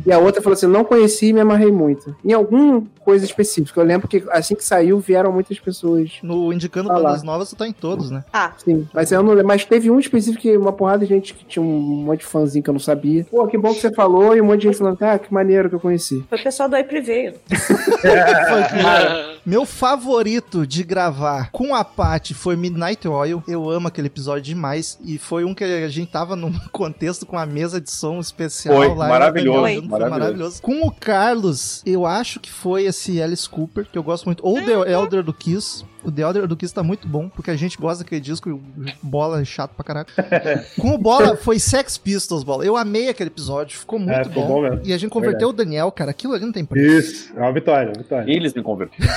E 0.06 0.12
a 0.12 0.20
outra 0.20 0.42
falou 0.42 0.54
assim: 0.54 0.68
não 0.68 0.84
conheci 0.84 1.28
e 1.28 1.34
me 1.34 1.40
amarrei 1.40 1.72
muito. 1.72 2.16
Em 2.24 2.32
alguma 2.32 2.84
coisa 3.00 3.25
específica. 3.26 3.80
Eu 3.80 3.86
lembro 3.86 4.08
que 4.08 4.24
assim 4.30 4.56
que 4.56 4.64
saiu, 4.64 5.00
vieram 5.00 5.32
muitas 5.32 5.60
pessoas. 5.60 6.12
No 6.24 6.52
Indicando 6.54 6.88
falar. 6.90 7.10
Bandas 7.10 7.24
Novas, 7.24 7.50
tu 7.50 7.56
tá 7.56 7.68
em 7.68 7.74
todos, 7.74 8.10
né? 8.12 8.24
Ah. 8.32 8.52
Sim, 8.58 8.88
mas 8.94 9.12
eu 9.12 9.22
não 9.22 9.32
lembro. 9.32 9.48
Mas 9.48 9.66
teve 9.66 9.90
um 9.92 10.00
específico 10.00 10.42
que 10.42 10.56
uma 10.58 10.72
porrada 10.74 11.06
de 11.06 11.14
gente 11.14 11.34
que 11.34 11.46
tinha 11.46 11.64
um 11.64 11.68
monte 12.06 12.20
de 12.20 12.26
fãzinho 12.26 12.64
que 12.64 12.70
eu 12.70 12.74
não 12.74 12.80
sabia. 12.80 13.26
Pô, 13.30 13.46
que 13.48 13.58
bom 13.58 13.74
que 13.74 13.82
você 13.82 13.92
falou. 13.94 14.36
E 14.36 14.42
um 14.42 14.46
monte 14.46 14.62
de 14.62 14.68
gente 14.68 14.78
falando, 14.78 14.98
ah, 15.02 15.20
que 15.20 15.34
maneiro 15.34 15.70
que 15.70 15.76
eu 15.76 15.80
conheci. 15.80 16.24
Foi 16.30 16.38
o 16.40 16.44
pessoal 16.44 16.70
do 16.70 16.76
Aí 16.76 16.84
veio. 17.02 17.34
Foi, 17.50 18.62
cara. 18.82 19.36
Meu 19.46 19.66
favorito 19.66 20.66
de 20.66 20.84
gravar 20.84 21.52
com 21.52 21.76
a 21.76 21.84
Paty 21.84 22.34
foi 22.34 22.56
Midnight 22.56 23.08
Oil. 23.08 23.44
Eu 23.48 23.70
amo 23.70 23.88
aquele 23.88 24.08
episódio 24.08 24.42
demais. 24.42 24.98
E 25.04 25.18
foi 25.18 25.44
um 25.44 25.54
que 25.54 25.64
a 25.64 25.88
gente 25.88 26.12
tava 26.12 26.36
num 26.36 26.52
contexto 26.72 27.26
com 27.26 27.38
a 27.38 27.46
mesa 27.46 27.80
de 27.80 27.92
som 27.92 28.20
especial 28.20 28.76
Foi, 28.76 28.88
lá. 28.96 29.08
maravilhoso, 29.08 29.60
Foi, 29.60 29.76
foi 29.76 29.88
maravilhoso. 29.88 30.20
maravilhoso. 30.20 30.62
Com 30.62 30.88
o 30.88 30.92
Carlos, 30.92 31.84
eu 31.86 32.06
acho 32.06 32.40
que 32.40 32.52
foi 32.52 32.86
esse 32.86 33.15
Alice 33.22 33.50
Cooper, 33.50 33.86
que 33.92 33.98
eu 33.98 34.04
gosto 34.04 34.26
muito. 34.26 34.46
Ou 34.46 34.56
The 34.62 34.92
Elder 34.92 35.24
do 35.24 35.34
Kiss. 35.34 35.84
O 36.04 36.12
The 36.12 36.22
Elder 36.22 36.48
do 36.48 36.56
Kiss 36.56 36.74
tá 36.74 36.84
muito 36.84 37.08
bom, 37.08 37.30
porque 37.30 37.50
a 37.52 37.56
gente 37.56 37.78
gosta 37.78 38.04
daquele 38.04 38.22
disco 38.22 38.50
e 38.50 38.52
o 38.52 38.62
Bola 39.02 39.42
é 39.42 39.46
chato 39.46 39.72
pra 39.76 39.84
caraca. 39.84 40.12
Com 40.80 40.94
o 40.94 40.98
Bola 40.98 41.36
foi 41.36 41.60
Sex 41.60 41.98
Pistols, 41.98 42.44
Bola. 42.44 42.64
Eu 42.66 42.78
amei 42.78 43.10
aquele 43.10 43.30
episódio, 43.30 43.78
ficou 43.78 44.00
muito 44.00 44.12
É, 44.14 44.24
ficou 44.24 44.44
bom. 44.44 44.48
bom 44.56 44.62
mesmo. 44.62 44.82
E 44.84 44.94
a 44.94 44.98
gente 44.98 45.10
converteu 45.10 45.50
o 45.50 45.54
Daniel, 45.54 45.92
cara. 45.92 46.12
Aquilo 46.12 46.34
ali 46.34 46.46
não 46.46 46.52
tem 46.52 46.66
preço. 46.66 47.12
Isso, 47.12 47.34
é 47.36 47.40
uma 47.42 47.52
vitória, 47.52 47.90
uma 47.92 48.02
vitória. 48.02 48.32
Eles 48.32 48.54
me 48.54 48.62
converteram. 48.62 49.10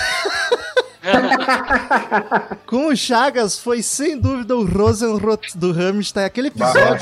Com 2.67 2.89
o 2.89 2.97
Chagas 2.97 3.59
foi 3.59 3.83
sem 3.83 4.19
dúvida 4.19 4.57
o 4.57 4.65
Rosenrot 4.65 5.57
do 5.57 5.73
Rammstein. 5.73 6.25
Aquele 6.25 6.49
episódio 6.49 6.99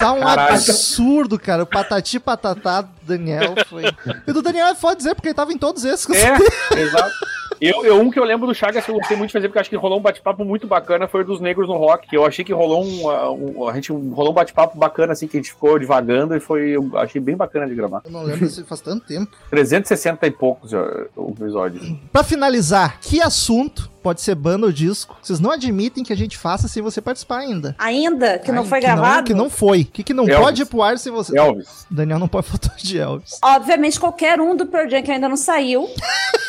tá 0.00 0.12
um 0.12 0.20
Caralho. 0.20 0.54
absurdo, 0.54 1.38
cara. 1.38 1.62
O 1.62 1.66
Patati 1.66 2.18
Patatá 2.18 2.80
do 2.82 2.90
Daniel 3.02 3.54
foi. 3.68 3.84
E 4.26 4.32
do 4.32 4.42
Daniel 4.42 4.68
é 4.68 4.74
foda 4.74 4.96
dizer, 4.96 5.14
porque 5.14 5.28
ele 5.28 5.34
tava 5.34 5.52
em 5.52 5.58
todos 5.58 5.84
esses. 5.84 6.08
É, 6.10 6.80
exato. 6.80 7.14
Eu, 7.60 7.84
eu, 7.84 8.00
um 8.00 8.10
que 8.10 8.18
eu 8.18 8.24
lembro 8.24 8.46
do 8.46 8.54
Chagas 8.54 8.84
que 8.84 8.90
eu 8.90 8.94
gostei 8.94 9.16
muito 9.16 9.28
de 9.30 9.32
fazer, 9.34 9.48
porque 9.48 9.58
eu 9.58 9.60
acho 9.60 9.70
que 9.70 9.76
rolou 9.76 9.98
um 9.98 10.02
bate-papo 10.02 10.44
muito 10.44 10.66
bacana, 10.66 11.06
foi 11.06 11.20
o 11.22 11.24
dos 11.24 11.40
negros 11.40 11.68
no 11.68 11.76
rock. 11.76 12.08
Que 12.08 12.16
eu 12.16 12.24
achei 12.24 12.44
que 12.44 12.52
rolou 12.52 12.84
um. 12.84 13.60
um- 13.62 13.68
a 13.68 13.74
gente 13.74 13.92
rolou 13.92 14.30
um 14.30 14.34
bate-papo 14.34 14.78
bacana, 14.78 15.12
assim, 15.12 15.26
que 15.26 15.36
a 15.36 15.40
gente 15.40 15.50
ficou 15.52 15.78
divagando 15.78 16.34
e 16.36 16.40
foi. 16.40 16.70
Eu 16.70 16.90
achei 16.94 17.20
bem 17.20 17.36
bacana 17.36 17.66
de 17.66 17.74
gravar. 17.74 18.00
Eu 18.04 18.10
não 18.10 18.22
lembro 18.22 18.48
se 18.48 18.64
faz 18.64 18.80
tanto 18.80 19.06
tempo. 19.06 19.30
360 19.50 20.26
e 20.26 20.30
poucos 20.30 20.72
o 20.72 21.30
episódio. 21.38 21.98
Pra 22.12 22.22
finalizar, 22.22 22.98
que 23.00 23.20
assunto 23.20 23.90
pode 24.02 24.22
ser 24.22 24.34
banda 24.34 24.64
ou 24.66 24.72
disco? 24.72 25.14
Vocês 25.20 25.38
não 25.40 25.50
admitem 25.50 26.02
que 26.02 26.12
a 26.12 26.16
gente 26.16 26.38
faça 26.38 26.66
sem 26.66 26.82
você 26.82 27.00
participar 27.02 27.38
ainda. 27.40 27.74
Ainda? 27.78 28.38
Que 28.38 28.50
não 28.50 28.62
Ai, 28.62 28.68
foi 28.68 28.80
que 28.80 28.86
gravado? 28.86 29.26
que 29.26 29.34
não 29.34 29.50
foi. 29.50 29.82
O 29.82 29.84
que, 29.86 30.02
que 30.02 30.14
não 30.14 30.24
Elvis. 30.26 30.38
pode 30.44 30.62
ir 30.62 30.64
pro 30.66 30.82
ar 30.82 30.98
sem 30.98 31.12
você. 31.12 31.38
Elvis. 31.38 31.86
Daniel 31.90 32.18
não 32.18 32.28
pode 32.28 32.46
foto 32.48 32.70
de 32.78 32.98
Elvis. 32.98 33.38
Obviamente, 33.44 34.00
qualquer 34.00 34.40
um 34.40 34.56
do 34.56 34.66
Pearl 34.66 34.88
Jam 34.88 35.02
que 35.02 35.10
ainda 35.10 35.28
não 35.28 35.36
saiu, 35.36 35.86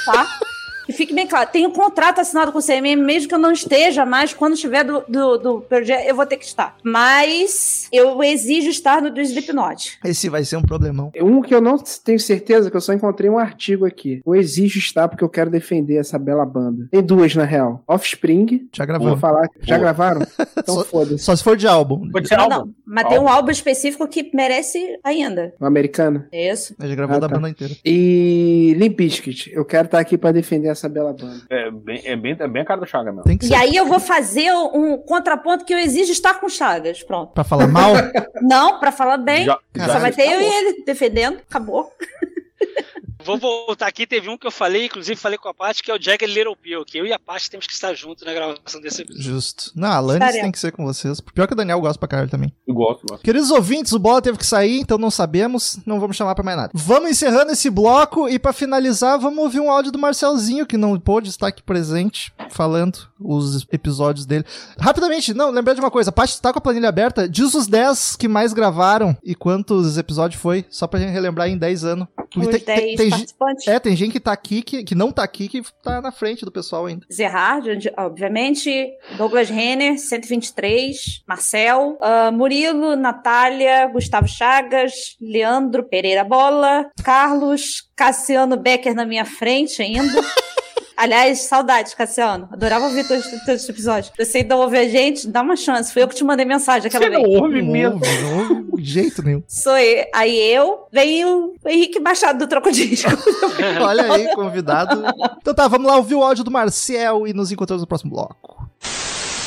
tá? 0.05 0.25
E 0.89 0.93
fique 0.93 1.13
bem 1.13 1.27
claro, 1.27 1.49
tem 1.51 1.65
um 1.65 1.71
contrato 1.71 2.19
assinado 2.19 2.51
com 2.51 2.59
o 2.59 2.61
CMM, 2.61 2.95
mesmo 3.01 3.29
que 3.29 3.35
eu 3.35 3.39
não 3.39 3.51
esteja 3.51 4.05
mais, 4.05 4.33
quando 4.33 4.53
estiver 4.53 4.83
do, 4.83 5.03
do, 5.07 5.37
do 5.37 5.65
Jam, 5.83 5.99
eu 6.01 6.15
vou 6.15 6.25
ter 6.25 6.37
que 6.37 6.45
estar. 6.45 6.75
Mas 6.83 7.87
eu 7.91 8.21
exijo 8.23 8.69
estar 8.69 9.01
no 9.01 9.09
do 9.11 9.21
Slipknot. 9.21 9.99
Esse 10.03 10.29
vai 10.29 10.43
ser 10.43 10.57
um 10.57 10.61
problemão. 10.61 11.11
Um 11.21 11.41
que 11.41 11.53
eu 11.53 11.61
não 11.61 11.77
tenho 11.77 12.19
certeza, 12.19 12.69
que 12.69 12.77
eu 12.77 12.81
só 12.81 12.93
encontrei 12.93 13.29
um 13.29 13.37
artigo 13.37 13.85
aqui. 13.85 14.21
Eu 14.25 14.35
exijo 14.35 14.79
estar 14.79 15.07
porque 15.07 15.23
eu 15.23 15.29
quero 15.29 15.49
defender 15.49 15.97
essa 15.97 16.17
bela 16.19 16.45
banda. 16.45 16.87
Tem 16.91 17.01
duas, 17.01 17.35
na 17.35 17.43
real. 17.45 17.83
Offspring. 17.87 18.67
Já 18.73 18.85
gravamos. 18.85 19.11
Vou 19.11 19.19
falar. 19.19 19.47
Já 19.61 19.75
Pô. 19.75 19.81
gravaram? 19.81 20.21
Então 20.61 20.75
Só- 20.75 20.83
foda-se. 20.83 21.23
Só 21.23 21.35
se 21.35 21.43
for 21.43 21.55
de 21.57 21.65
álbum. 21.67 22.07
Não, 22.37 22.49
não, 22.49 22.69
mas 22.85 23.07
tem 23.07 23.17
um 23.19 23.27
álbum 23.27 23.49
específico 23.51 24.07
que 24.07 24.29
merece 24.33 24.99
ainda. 25.03 25.53
Uma 25.59 25.67
americana? 25.67 26.27
Isso. 26.31 26.75
A 26.79 26.85
gente 26.85 26.95
gravou 26.95 27.15
Ah, 27.15 27.19
da 27.19 27.27
tá. 27.29 27.35
banda 27.35 27.49
inteira. 27.49 27.73
E 27.83 28.75
Limp 28.77 28.95
Bizkit. 28.97 29.51
Eu 29.51 29.65
quero 29.65 29.85
estar 29.85 29.99
aqui 29.99 30.17
pra 30.17 30.31
defender 30.31 30.69
essa 30.71 30.89
bela 30.89 31.13
banda. 31.13 31.41
É 31.49 31.69
bem, 31.71 32.01
é 32.05 32.15
bem, 32.15 32.35
é 32.39 32.47
bem 32.47 32.61
a 32.61 32.65
cara 32.65 32.79
do 32.79 32.85
Chagas 32.87 33.13
mesmo. 33.13 33.23
Tem 33.23 33.37
que 33.37 33.47
E 33.47 33.55
aí 33.55 33.75
eu 33.75 33.85
vou 33.85 33.99
fazer 33.99 34.51
um 34.53 34.97
contraponto 34.97 35.63
que 35.65 35.73
eu 35.73 35.77
exijo 35.77 36.11
estar 36.11 36.39
com 36.39 36.49
Chagas. 36.49 37.03
Pronto. 37.03 37.33
Pra 37.33 37.43
falar 37.43 37.67
mal? 37.67 37.93
Não, 38.41 38.79
pra 38.79 38.91
falar 38.91 39.17
bem. 39.17 39.45
Já- 39.45 39.59
Só 39.77 39.85
já- 39.87 39.99
vai 39.99 40.11
ter 40.11 40.23
eu 40.23 40.29
acabou. 40.39 40.47
e 40.49 40.53
ele 40.53 40.83
defendendo. 40.85 41.39
Acabou. 41.49 41.91
Vou 43.23 43.37
voltar 43.37 43.87
aqui, 43.87 44.05
teve 44.07 44.29
um 44.29 44.37
que 44.37 44.45
eu 44.47 44.51
falei, 44.51 44.85
inclusive 44.85 45.15
falei 45.19 45.37
com 45.37 45.47
a 45.49 45.53
Paty, 45.53 45.83
que 45.83 45.91
é 45.91 45.95
o 45.95 46.01
Jagger 46.01 46.27
Little 46.29 46.55
Pill, 46.55 46.83
que 46.85 46.97
eu 46.97 47.05
e 47.05 47.13
a 47.13 47.19
Paty 47.19 47.49
temos 47.49 47.67
que 47.67 47.73
estar 47.73 47.93
juntos 47.93 48.23
na 48.25 48.33
gravação 48.33 48.81
desse 48.81 49.01
episódio. 49.01 49.23
Justo. 49.23 49.71
Não, 49.75 49.89
a 49.89 49.95
Alanis 49.95 50.19
tem 50.41 50.51
que 50.51 50.59
ser 50.59 50.71
com 50.71 50.85
vocês. 50.85 51.19
Pior 51.21 51.47
que 51.47 51.53
o 51.53 51.55
Daniel 51.55 51.79
gosta 51.81 51.99
pra 51.99 52.07
caralho 52.07 52.29
também. 52.29 52.53
Eu 52.67 52.73
gosto, 52.73 53.05
gosto. 53.07 53.23
Queridos 53.23 53.51
ouvintes, 53.51 53.93
o 53.93 53.99
Bola 53.99 54.21
teve 54.21 54.37
que 54.37 54.45
sair, 54.45 54.79
então 54.79 54.97
não 54.97 55.11
sabemos, 55.11 55.79
não 55.85 55.99
vamos 55.99 56.17
chamar 56.17 56.35
pra 56.35 56.43
mais 56.43 56.57
nada. 56.57 56.71
Vamos 56.73 57.11
encerrando 57.11 57.51
esse 57.51 57.69
bloco 57.69 58.27
e 58.29 58.37
pra 58.39 58.53
finalizar, 58.53 59.19
vamos 59.19 59.39
ouvir 59.43 59.59
um 59.59 59.69
áudio 59.71 59.91
do 59.91 59.99
Marcelzinho, 59.99 60.65
que 60.65 60.77
não 60.77 60.99
pôde 60.99 61.29
estar 61.29 61.47
aqui 61.47 61.61
presente, 61.61 62.33
falando 62.49 63.09
os 63.19 63.65
episódios 63.71 64.25
dele. 64.25 64.45
Rapidamente, 64.79 65.33
não, 65.33 65.49
lembrei 65.51 65.75
de 65.75 65.81
uma 65.81 65.91
coisa, 65.91 66.09
a 66.09 66.13
Paty 66.13 66.41
tá 66.41 66.51
com 66.51 66.59
a 66.59 66.61
planilha 66.61 66.89
aberta, 66.89 67.29
diz 67.29 67.53
os 67.53 67.67
10 67.67 68.15
que 68.15 68.27
mais 68.27 68.53
gravaram 68.53 69.15
e 69.23 69.35
quantos 69.35 69.97
episódios 69.97 70.41
foi, 70.41 70.65
só 70.69 70.87
pra 70.87 70.99
gente 70.99 71.11
relembrar 71.11 71.47
em 71.47 71.57
10 71.57 71.83
anos. 71.83 72.07
Os 72.35 72.47
10 72.47 72.97
gen- 72.97 73.10
participantes. 73.11 73.67
É, 73.67 73.79
tem 73.79 73.95
gente 73.95 74.11
que 74.11 74.19
tá 74.19 74.31
aqui, 74.31 74.61
que, 74.61 74.83
que 74.83 74.95
não 74.95 75.11
tá 75.11 75.23
aqui, 75.23 75.47
que 75.47 75.61
tá 75.83 76.01
na 76.01 76.11
frente 76.11 76.43
do 76.45 76.51
pessoal 76.51 76.85
ainda. 76.85 77.05
Zerhard, 77.11 77.91
obviamente, 77.97 78.91
Douglas 79.17 79.49
Renner, 79.49 79.99
123, 79.99 81.23
Marcel, 81.27 81.97
ah, 82.01 82.31
Murilo, 82.31 82.95
Natália, 82.95 83.87
Gustavo 83.87 84.27
Chagas, 84.27 85.15
Leandro 85.21 85.83
Pereira 85.83 86.23
Bola, 86.23 86.89
Carlos, 87.03 87.89
Cassiano 87.95 88.57
Becker 88.57 88.95
na 88.95 89.05
minha 89.05 89.25
frente 89.25 89.81
ainda. 89.81 90.21
Aliás, 91.01 91.39
saudades, 91.39 91.95
Cassiano. 91.95 92.47
Adorava 92.51 92.85
ouvir 92.85 93.07
todos 93.07 93.25
todos 93.43 93.63
os 93.63 93.69
episódios. 93.69 94.13
Você 94.15 94.37
ainda 94.37 94.55
ouve 94.55 94.77
a 94.77 94.87
gente, 94.87 95.27
dá 95.27 95.41
uma 95.41 95.55
chance. 95.55 95.91
Fui 95.91 96.03
eu 96.03 96.07
que 96.07 96.13
te 96.13 96.23
mandei 96.23 96.45
mensagem 96.45 96.89
aquela 96.89 97.05
Você 97.05 97.09
vez. 97.09 97.23
não 97.23 97.41
ouve 97.41 97.59
mesmo. 97.59 97.99
Não 97.99 98.37
ouve 98.37 98.81
de 98.83 98.91
jeito 98.91 99.23
nenhum. 99.23 99.41
Sou 99.47 99.75
eu. 99.79 100.05
Aí 100.13 100.37
eu, 100.37 100.85
vem 100.91 101.25
o 101.25 101.55
Henrique 101.65 101.99
Machado 101.99 102.37
do 102.37 102.47
Trocodisco. 102.47 103.09
Olha 103.81 104.13
aí, 104.13 104.35
convidado. 104.35 105.03
Então 105.39 105.55
tá, 105.55 105.67
vamos 105.67 105.87
lá 105.87 105.97
ouvir 105.97 106.13
o 106.13 106.21
áudio 106.23 106.43
do 106.43 106.51
Marcel 106.51 107.25
e 107.25 107.33
nos 107.33 107.51
encontramos 107.51 107.81
no 107.81 107.87
próximo 107.87 108.11
bloco. 108.11 108.60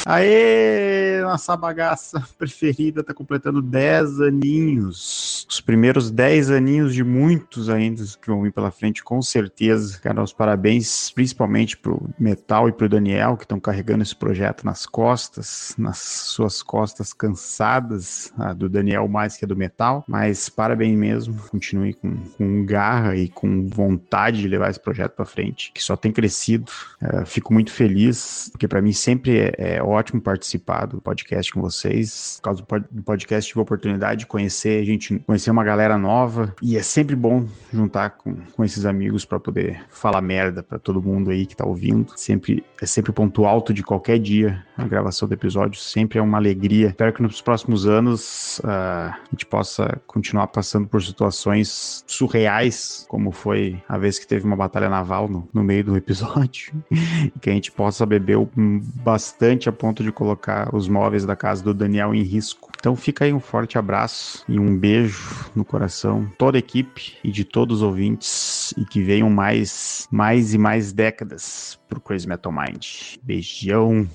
Aê, 0.06 1.22
nossa 1.22 1.56
bagaça 1.56 2.22
preferida 2.36 3.02
tá 3.02 3.14
completando 3.14 3.62
10 3.62 4.20
aninhos. 4.20 5.46
Os 5.48 5.60
primeiros 5.60 6.10
10 6.10 6.50
aninhos 6.50 6.94
de 6.94 7.02
muitos 7.02 7.70
ainda 7.70 8.04
que 8.20 8.28
vão 8.28 8.42
vir 8.42 8.52
pela 8.52 8.70
frente, 8.70 9.02
com 9.02 9.22
certeza. 9.22 9.98
Quero 10.00 10.22
os 10.22 10.32
parabéns, 10.32 11.10
principalmente 11.10 11.76
pro 11.76 12.10
Metal 12.18 12.68
e 12.68 12.72
pro 12.72 12.88
Daniel, 12.88 13.36
que 13.36 13.44
estão 13.44 13.58
carregando 13.58 14.02
esse 14.02 14.14
projeto 14.14 14.64
nas 14.64 14.84
costas, 14.84 15.74
nas 15.78 15.98
suas 15.98 16.62
costas 16.62 17.12
cansadas, 17.12 18.32
a 18.36 18.52
do 18.52 18.68
Daniel 18.68 19.08
mais 19.08 19.36
que 19.36 19.44
a 19.44 19.48
do 19.48 19.56
Metal. 19.56 20.04
Mas 20.06 20.48
parabéns 20.50 20.98
mesmo, 20.98 21.34
continue 21.48 21.94
com, 21.94 22.16
com 22.36 22.64
garra 22.66 23.16
e 23.16 23.28
com 23.28 23.66
vontade 23.68 24.42
de 24.42 24.48
levar 24.48 24.70
esse 24.70 24.80
projeto 24.80 25.12
pra 25.12 25.24
frente, 25.24 25.72
que 25.72 25.82
só 25.82 25.96
tem 25.96 26.12
crescido. 26.12 26.70
É, 27.00 27.24
fico 27.24 27.52
muito 27.52 27.72
feliz, 27.72 28.50
porque 28.52 28.68
para 28.68 28.82
mim 28.82 28.92
sempre 28.92 29.38
é, 29.38 29.54
é 29.58 29.82
ótimo 29.94 30.20
participar 30.20 30.86
do 30.86 31.00
podcast 31.00 31.52
com 31.52 31.60
vocês. 31.60 32.36
Por 32.38 32.42
causa 32.44 32.60
do 32.60 32.66
pod- 32.66 32.86
do 32.90 33.02
podcast, 33.02 33.48
tive 33.48 33.60
a 33.60 33.62
oportunidade 33.62 34.20
de 34.20 34.26
conhecer 34.26 34.82
a 34.82 34.84
gente, 34.84 35.18
conhecer 35.20 35.50
uma 35.50 35.64
galera 35.64 35.96
nova. 35.96 36.54
E 36.62 36.76
é 36.76 36.82
sempre 36.82 37.16
bom 37.16 37.46
juntar 37.72 38.10
com, 38.10 38.34
com 38.52 38.64
esses 38.64 38.84
amigos 38.86 39.24
para 39.24 39.40
poder 39.40 39.84
falar 39.90 40.20
merda 40.20 40.62
para 40.62 40.78
todo 40.78 41.02
mundo 41.02 41.30
aí 41.30 41.46
que 41.46 41.56
tá 41.56 41.66
ouvindo. 41.66 42.12
Sempre 42.16 42.64
é 42.80 42.86
sempre 42.86 43.12
ponto 43.12 43.44
alto 43.46 43.72
de 43.72 43.82
qualquer 43.82 44.18
dia 44.18 44.64
a 44.76 44.86
gravação 44.86 45.28
do 45.28 45.34
episódio. 45.34 45.80
Sempre 45.80 46.18
é 46.18 46.22
uma 46.22 46.38
alegria. 46.38 46.88
Espero 46.88 47.12
que 47.12 47.22
nos 47.22 47.40
próximos 47.40 47.86
anos 47.86 48.60
ah, 48.64 49.16
a 49.16 49.30
gente 49.30 49.46
possa 49.46 50.00
continuar 50.06 50.48
passando 50.48 50.86
por 50.86 51.02
situações 51.02 52.04
surreais, 52.06 53.06
como 53.08 53.30
foi 53.30 53.82
a 53.88 53.96
vez 53.96 54.18
que 54.18 54.26
teve 54.26 54.44
uma 54.44 54.56
batalha 54.56 54.88
naval 54.88 55.28
no, 55.28 55.48
no 55.52 55.62
meio 55.62 55.84
do 55.84 55.96
episódio. 55.96 56.72
que 57.40 57.50
a 57.50 57.52
gente 57.52 57.70
possa 57.72 58.04
beber 58.04 58.38
bastante 58.56 59.68
a 59.68 59.72
ponto 59.84 60.02
de 60.02 60.10
colocar 60.10 60.74
os 60.74 60.88
móveis 60.88 61.26
da 61.26 61.36
casa 61.36 61.62
do 61.62 61.74
Daniel 61.74 62.14
em 62.14 62.22
risco. 62.22 62.70
Então 62.78 62.96
fica 62.96 63.26
aí 63.26 63.34
um 63.34 63.40
forte 63.40 63.76
abraço 63.76 64.42
e 64.48 64.58
um 64.58 64.74
beijo 64.74 65.50
no 65.54 65.62
coração, 65.62 66.26
toda 66.38 66.56
a 66.56 66.60
equipe 66.60 67.18
e 67.22 67.30
de 67.30 67.44
todos 67.44 67.76
os 67.76 67.82
ouvintes 67.82 68.72
e 68.78 68.86
que 68.86 69.02
venham 69.02 69.28
mais, 69.28 70.08
mais 70.10 70.54
e 70.54 70.58
mais 70.58 70.90
décadas 70.90 71.78
pro 71.86 72.00
Crazy 72.00 72.26
Metal 72.26 72.50
Mind. 72.50 73.18
Beijão. 73.22 74.08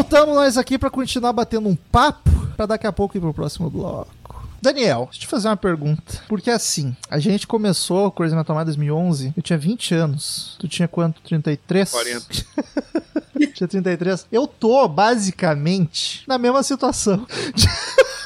Voltamos 0.00 0.34
nós 0.34 0.56
aqui 0.56 0.78
pra 0.78 0.88
continuar 0.88 1.30
batendo 1.34 1.68
um 1.68 1.76
papo, 1.76 2.30
pra 2.56 2.64
daqui 2.64 2.86
a 2.86 2.92
pouco 2.92 3.18
ir 3.18 3.20
pro 3.20 3.34
próximo 3.34 3.68
bloco. 3.68 4.10
Daniel, 4.62 5.08
deixa 5.10 5.18
eu 5.18 5.20
te 5.20 5.26
fazer 5.26 5.48
uma 5.48 5.56
pergunta. 5.58 6.22
Porque 6.26 6.50
assim, 6.50 6.96
a 7.10 7.18
gente 7.18 7.46
começou 7.46 8.06
o 8.06 8.10
Crazy 8.10 8.34
Metal 8.34 8.56
Mind 8.56 8.66
2011, 8.66 9.34
eu 9.36 9.42
tinha 9.42 9.58
20 9.58 9.94
anos. 9.94 10.56
Tu 10.58 10.68
tinha 10.68 10.88
quanto? 10.88 11.20
33? 11.20 11.90
40. 11.90 12.26
tinha 13.54 13.68
33. 13.68 14.26
Eu 14.32 14.46
tô, 14.46 14.88
basicamente, 14.88 16.24
na 16.26 16.38
mesma 16.38 16.62
situação. 16.62 17.26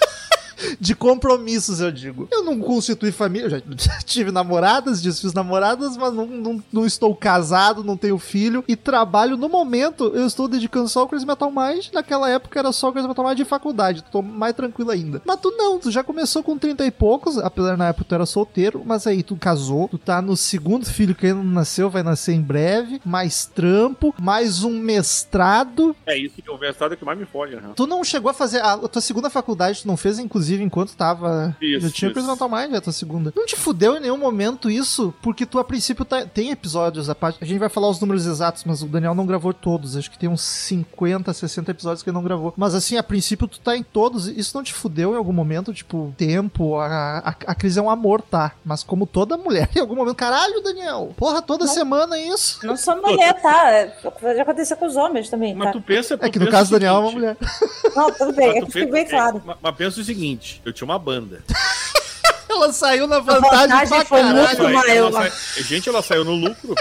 de 0.80 0.94
compromissos, 0.94 1.80
eu 1.80 1.90
digo. 1.90 2.28
Eu 2.30 2.44
não 2.44 2.58
constitui 2.60 3.12
família, 3.12 3.46
eu 3.46 3.50
já 3.50 3.60
tive 4.04 4.30
namoradas, 4.30 5.02
desfiz 5.02 5.32
namoradas, 5.32 5.96
mas 5.96 6.12
não, 6.12 6.26
não, 6.26 6.62
não 6.72 6.86
estou 6.86 7.14
casado, 7.14 7.84
não 7.84 7.96
tenho 7.96 8.18
filho 8.18 8.64
e 8.66 8.76
trabalho. 8.76 9.36
No 9.36 9.48
momento, 9.48 10.12
eu 10.14 10.26
estou 10.26 10.48
dedicando 10.48 10.88
só 10.88 11.00
ao 11.00 11.08
Crazy 11.08 11.26
Metal 11.26 11.50
Mind. 11.50 11.88
Naquela 11.92 12.30
época 12.30 12.58
era 12.58 12.72
só 12.72 12.88
o 12.88 12.92
Crazy 12.92 13.08
Metal 13.08 13.24
Mind 13.24 13.36
de 13.36 13.44
faculdade, 13.44 14.04
tô 14.10 14.22
mais 14.22 14.54
tranquilo 14.54 14.90
ainda. 14.90 15.22
Mas 15.24 15.40
tu 15.40 15.50
não, 15.56 15.78
tu 15.78 15.90
já 15.90 16.02
começou 16.02 16.42
com 16.42 16.56
30 16.56 16.86
e 16.86 16.90
poucos, 16.90 17.38
apesar 17.38 17.76
na 17.76 17.88
época 17.88 18.04
tu 18.08 18.14
era 18.14 18.26
solteiro, 18.26 18.82
mas 18.84 19.06
aí 19.06 19.22
tu 19.22 19.36
casou, 19.36 19.88
tu 19.88 19.98
tá 19.98 20.20
no 20.22 20.36
segundo 20.36 20.86
filho 20.86 21.14
que 21.14 21.26
ainda 21.26 21.42
não 21.42 21.52
nasceu, 21.52 21.90
vai 21.90 22.02
nascer 22.02 22.32
em 22.32 22.40
breve, 22.40 23.00
mais 23.04 23.46
trampo, 23.46 24.14
mais 24.20 24.62
um 24.62 24.78
mestrado. 24.78 25.96
É 26.06 26.16
isso 26.16 26.40
que 26.40 26.50
o 26.50 26.58
mestrado 26.58 26.94
é 26.94 26.96
que 26.96 27.04
mais 27.04 27.18
me 27.18 27.26
fode, 27.26 27.56
né? 27.56 27.70
Tu 27.74 27.86
não 27.86 28.04
chegou 28.04 28.30
a 28.30 28.34
fazer 28.34 28.60
a, 28.60 28.74
a 28.74 28.88
tua 28.88 29.02
segunda 29.02 29.28
faculdade, 29.30 29.82
tu 29.82 29.88
não 29.88 29.96
fez, 29.96 30.18
inclusive, 30.18 30.53
enquanto 30.62 30.94
tava. 30.96 31.56
Isso, 31.60 31.86
já 31.86 31.90
tinha 31.92 32.10
isso. 32.10 32.14
Crazy 32.20 32.28
Metal 32.30 32.48
Mind, 32.48 32.74
a 32.74 32.80
tua 32.80 32.92
segunda. 32.92 33.32
Não 33.34 33.46
te 33.46 33.56
fudeu 33.56 33.96
em 33.96 34.00
nenhum 34.00 34.16
momento 34.18 34.70
isso, 34.70 35.14
porque 35.22 35.44
tu, 35.46 35.58
a 35.58 35.64
princípio, 35.64 36.04
tá- 36.04 36.24
tem 36.26 36.50
episódios 36.50 37.08
a 37.10 37.14
parte. 37.14 37.38
A 37.40 37.44
gente 37.44 37.58
vai 37.58 37.68
falar 37.68 37.88
os 37.88 38.00
números 38.00 38.26
exatos, 38.26 38.64
mas 38.64 38.82
o 38.82 38.86
Daniel 38.86 39.14
não 39.14 39.26
gravou 39.26 39.52
todos. 39.52 39.96
Acho 39.96 40.10
que 40.10 40.18
tem 40.18 40.28
uns 40.28 40.42
50, 40.42 41.32
60 41.32 41.70
episódios 41.70 42.02
que 42.02 42.10
ele 42.10 42.14
não 42.14 42.22
gravou. 42.24 42.52
Mas 42.56 42.74
assim, 42.74 42.96
a 42.96 43.02
princípio, 43.02 43.46
tu 43.48 43.60
tá 43.60 43.76
em 43.76 43.82
todos. 43.82 44.26
Isso 44.28 44.56
não 44.56 44.62
te 44.64 44.72
fudeu 44.72 45.14
em 45.14 45.16
algum 45.16 45.32
momento? 45.32 45.72
Tipo, 45.72 46.14
tempo, 46.16 46.76
a, 46.78 47.18
a, 47.18 47.28
a 47.28 47.54
crise 47.54 47.78
é 47.78 47.82
um 47.82 47.90
amor, 47.90 48.20
tá? 48.22 48.52
Mas 48.64 48.82
como 48.82 49.06
toda 49.06 49.36
mulher, 49.36 49.68
em 49.74 49.80
algum 49.80 49.94
momento. 49.96 50.14
Caralho, 50.16 50.60
Daniel! 50.62 51.12
Porra, 51.16 51.42
toda 51.42 51.66
semana 51.66 52.16
é 52.16 52.28
isso. 52.28 52.64
Não 52.66 52.76
sou 52.76 53.00
mulher, 53.00 53.40
tá? 53.40 53.88
Já 54.34 54.42
aconteceu 54.42 54.76
com 54.76 54.86
os 54.86 54.96
homens 54.96 55.28
também, 55.28 55.54
Mas 55.54 55.66
tá? 55.68 55.72
tu 55.72 55.80
pensa. 55.80 56.18
É 56.20 56.28
que 56.28 56.38
no 56.38 56.48
caso 56.50 56.70
do 56.70 56.72
Daniel 56.78 56.96
é 56.96 56.98
uma 57.00 57.10
mulher. 57.10 57.36
Não, 57.94 58.10
tudo 58.12 58.32
bem, 58.32 58.48
Mas 58.48 58.56
é 58.56 58.60
tu 58.60 58.66
que 58.66 58.72
fique 58.72 58.86
pensa- 58.86 58.92
bem 58.92 59.06
claro. 59.08 59.36
é, 59.38 59.40
mas- 59.44 59.56
mas 59.62 59.74
pensa 59.76 60.00
o 60.00 60.04
seguinte: 60.04 60.33
eu 60.64 60.72
tinha 60.72 60.84
uma 60.86 60.98
banda. 60.98 61.42
Ela 62.48 62.72
saiu 62.72 63.06
na 63.08 63.18
vantagem 63.18 63.50
vantagem 63.68 63.88
pra 63.88 64.04
foi 64.04 64.20
caralho. 64.20 64.36
muito 64.62 64.62
Ela 64.90 65.10
maior. 65.10 65.30
sai- 65.30 65.62
Gente, 65.64 65.88
ela 65.88 66.02
saiu 66.02 66.24
no 66.24 66.34
lucro. 66.34 66.74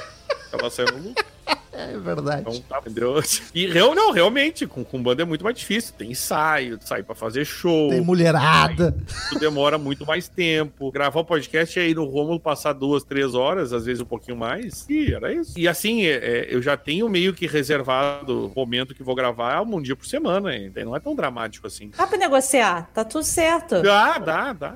Ela 0.51 0.69
saiu 0.69 0.87
no 0.93 0.97
lucro. 1.09 1.25
É 1.73 1.97
verdade. 1.97 2.41
Então, 2.41 2.61
tá, 2.61 2.79
entendeu? 2.79 3.21
E 3.53 3.67
real, 3.67 3.95
não, 3.95 4.11
realmente, 4.11 4.65
com, 4.67 4.83
com 4.83 5.01
banda 5.01 5.23
é 5.23 5.25
muito 5.25 5.43
mais 5.43 5.57
difícil. 5.57 5.93
Tem 5.97 6.11
ensaio, 6.11 6.77
sair 6.81 7.03
pra 7.03 7.15
fazer 7.15 7.45
show. 7.45 7.89
Tem 7.89 8.01
mulherada. 8.01 8.95
Isso 9.07 9.39
demora 9.39 9.77
muito 9.77 10.05
mais 10.05 10.27
tempo. 10.27 10.91
Gravar 10.91 11.21
o 11.21 11.25
podcast 11.25 11.79
aí 11.79 11.93
no 11.93 12.05
Rômulo 12.05 12.39
passar 12.39 12.73
duas, 12.73 13.03
três 13.03 13.33
horas, 13.33 13.73
às 13.73 13.85
vezes 13.85 14.01
um 14.01 14.05
pouquinho 14.05 14.37
mais. 14.37 14.85
E 14.89 15.13
era 15.13 15.33
isso. 15.33 15.57
E 15.57 15.67
assim, 15.67 16.05
é, 16.05 16.13
é, 16.13 16.47
eu 16.49 16.61
já 16.61 16.77
tenho 16.77 17.09
meio 17.09 17.33
que 17.33 17.47
reservado 17.47 18.47
o 18.47 18.53
momento 18.55 18.93
que 18.93 19.03
vou 19.03 19.15
gravar 19.15 19.61
um 19.61 19.81
dia 19.81 19.95
por 19.95 20.05
semana. 20.05 20.55
hein? 20.55 20.71
Não 20.83 20.95
é 20.95 20.99
tão 20.99 21.15
dramático 21.15 21.67
assim. 21.67 21.91
Dá 21.97 22.05
pra 22.05 22.17
negociar, 22.17 22.89
tá 22.93 23.03
tudo 23.03 23.23
certo. 23.23 23.81
Dá, 23.81 24.17
dá, 24.17 24.53
dá. 24.53 24.75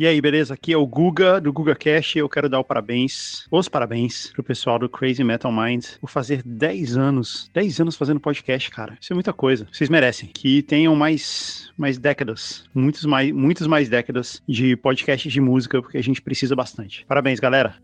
E 0.00 0.06
aí, 0.06 0.18
beleza? 0.18 0.54
Aqui 0.54 0.72
é 0.72 0.78
o 0.78 0.86
Guga, 0.86 1.38
do 1.38 1.52
GugaCast, 1.52 2.16
e 2.16 2.22
eu 2.22 2.28
quero 2.30 2.48
dar 2.48 2.64
parabéns, 2.64 3.46
os 3.50 3.68
parabéns 3.68 4.30
pro 4.32 4.42
pessoal 4.42 4.78
do 4.78 4.88
Crazy 4.88 5.22
Metal 5.22 5.52
Mind 5.52 5.84
por 6.00 6.08
fazer 6.08 6.42
10 6.42 6.96
anos, 6.96 7.50
10 7.52 7.80
anos 7.80 7.96
fazendo 7.96 8.18
podcast, 8.18 8.70
cara. 8.70 8.96
Isso 8.98 9.12
é 9.12 9.14
muita 9.14 9.34
coisa. 9.34 9.68
Vocês 9.70 9.90
merecem. 9.90 10.30
Que 10.32 10.62
tenham 10.62 10.96
mais, 10.96 11.70
mais 11.76 11.98
décadas, 11.98 12.64
muitos 12.74 13.04
mais, 13.04 13.30
muitas 13.30 13.66
mais 13.66 13.90
décadas 13.90 14.42
de 14.48 14.74
podcast 14.74 15.28
de 15.28 15.38
música, 15.38 15.82
porque 15.82 15.98
a 15.98 16.02
gente 16.02 16.22
precisa 16.22 16.56
bastante. 16.56 17.04
Parabéns, 17.06 17.38
galera. 17.38 17.76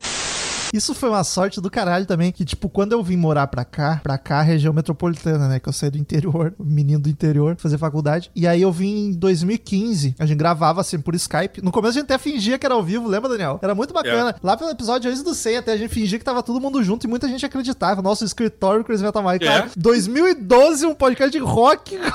Isso 0.73 0.95
foi 0.95 1.09
uma 1.09 1.25
sorte 1.25 1.61
do 1.61 1.71
caralho 1.71 2.07
também, 2.07 2.33
que 2.33 2.45
tipo, 2.45 2.69
quando 2.69 2.93
eu 2.93 3.03
vim 3.03 3.17
morar 3.17 3.47
pra 3.47 3.65
cá, 3.65 4.01
pra 4.03 4.19
cá, 4.19 4.43
região 4.43 4.73
metropolitana, 4.73 5.49
né, 5.49 5.61
que 5.61 5.69
eu 5.69 5.73
saí 5.73 5.91
do 5.91 5.99
interior, 5.99 6.55
menino 6.59 7.01
do 7.01 7.09
interior, 7.09 7.57
fazer 7.59 7.79
faculdade, 7.79 8.31
e 8.35 8.47
aí 8.47 8.63
eu 8.63 8.73
vim 8.73 9.09
em 9.09 9.13
2015, 9.13 10.15
a 10.19 10.27
gente 10.27 10.37
gravava 10.39 10.81
assim 10.81 10.99
por 11.01 11.15
Skype, 11.15 11.63
no 11.63 11.73
começo 11.73 11.99
a 11.99 12.01
gente 12.01 12.13
até 12.13 12.19
fingia 12.19 12.59
que 12.59 12.67
era 12.67 12.75
ao 12.75 12.83
vivo, 12.83 13.09
lembra, 13.09 13.29
Daniel? 13.29 13.59
Era 13.63 13.75
muito 13.75 13.93
bacana. 13.95 14.35
Lá 14.43 14.57
pelo 14.57 14.71
episódio 14.71 15.11
antes 15.11 15.23
do 15.23 15.35
100, 15.35 15.59
até 15.59 15.73
a 15.73 15.77
gente 15.77 15.93
fingia 15.93 16.19
que 16.19 16.25
tava 16.25 16.43
todo 16.43 16.61
mundo 16.61 16.83
junto 16.83 17.07
e 17.07 17.09
muita 17.09 17.29
gente 17.29 17.45
acreditava, 17.47 18.03
nosso 18.03 18.25
escritório 18.25 18.85
Crazy 18.85 19.03
Metal 19.03 19.23
Mind, 19.23 19.43
cara, 19.43 19.71
2012, 19.77 20.87
um 20.87 20.95
podcast 20.95 21.31
de 21.31 21.39
rock 21.39 21.99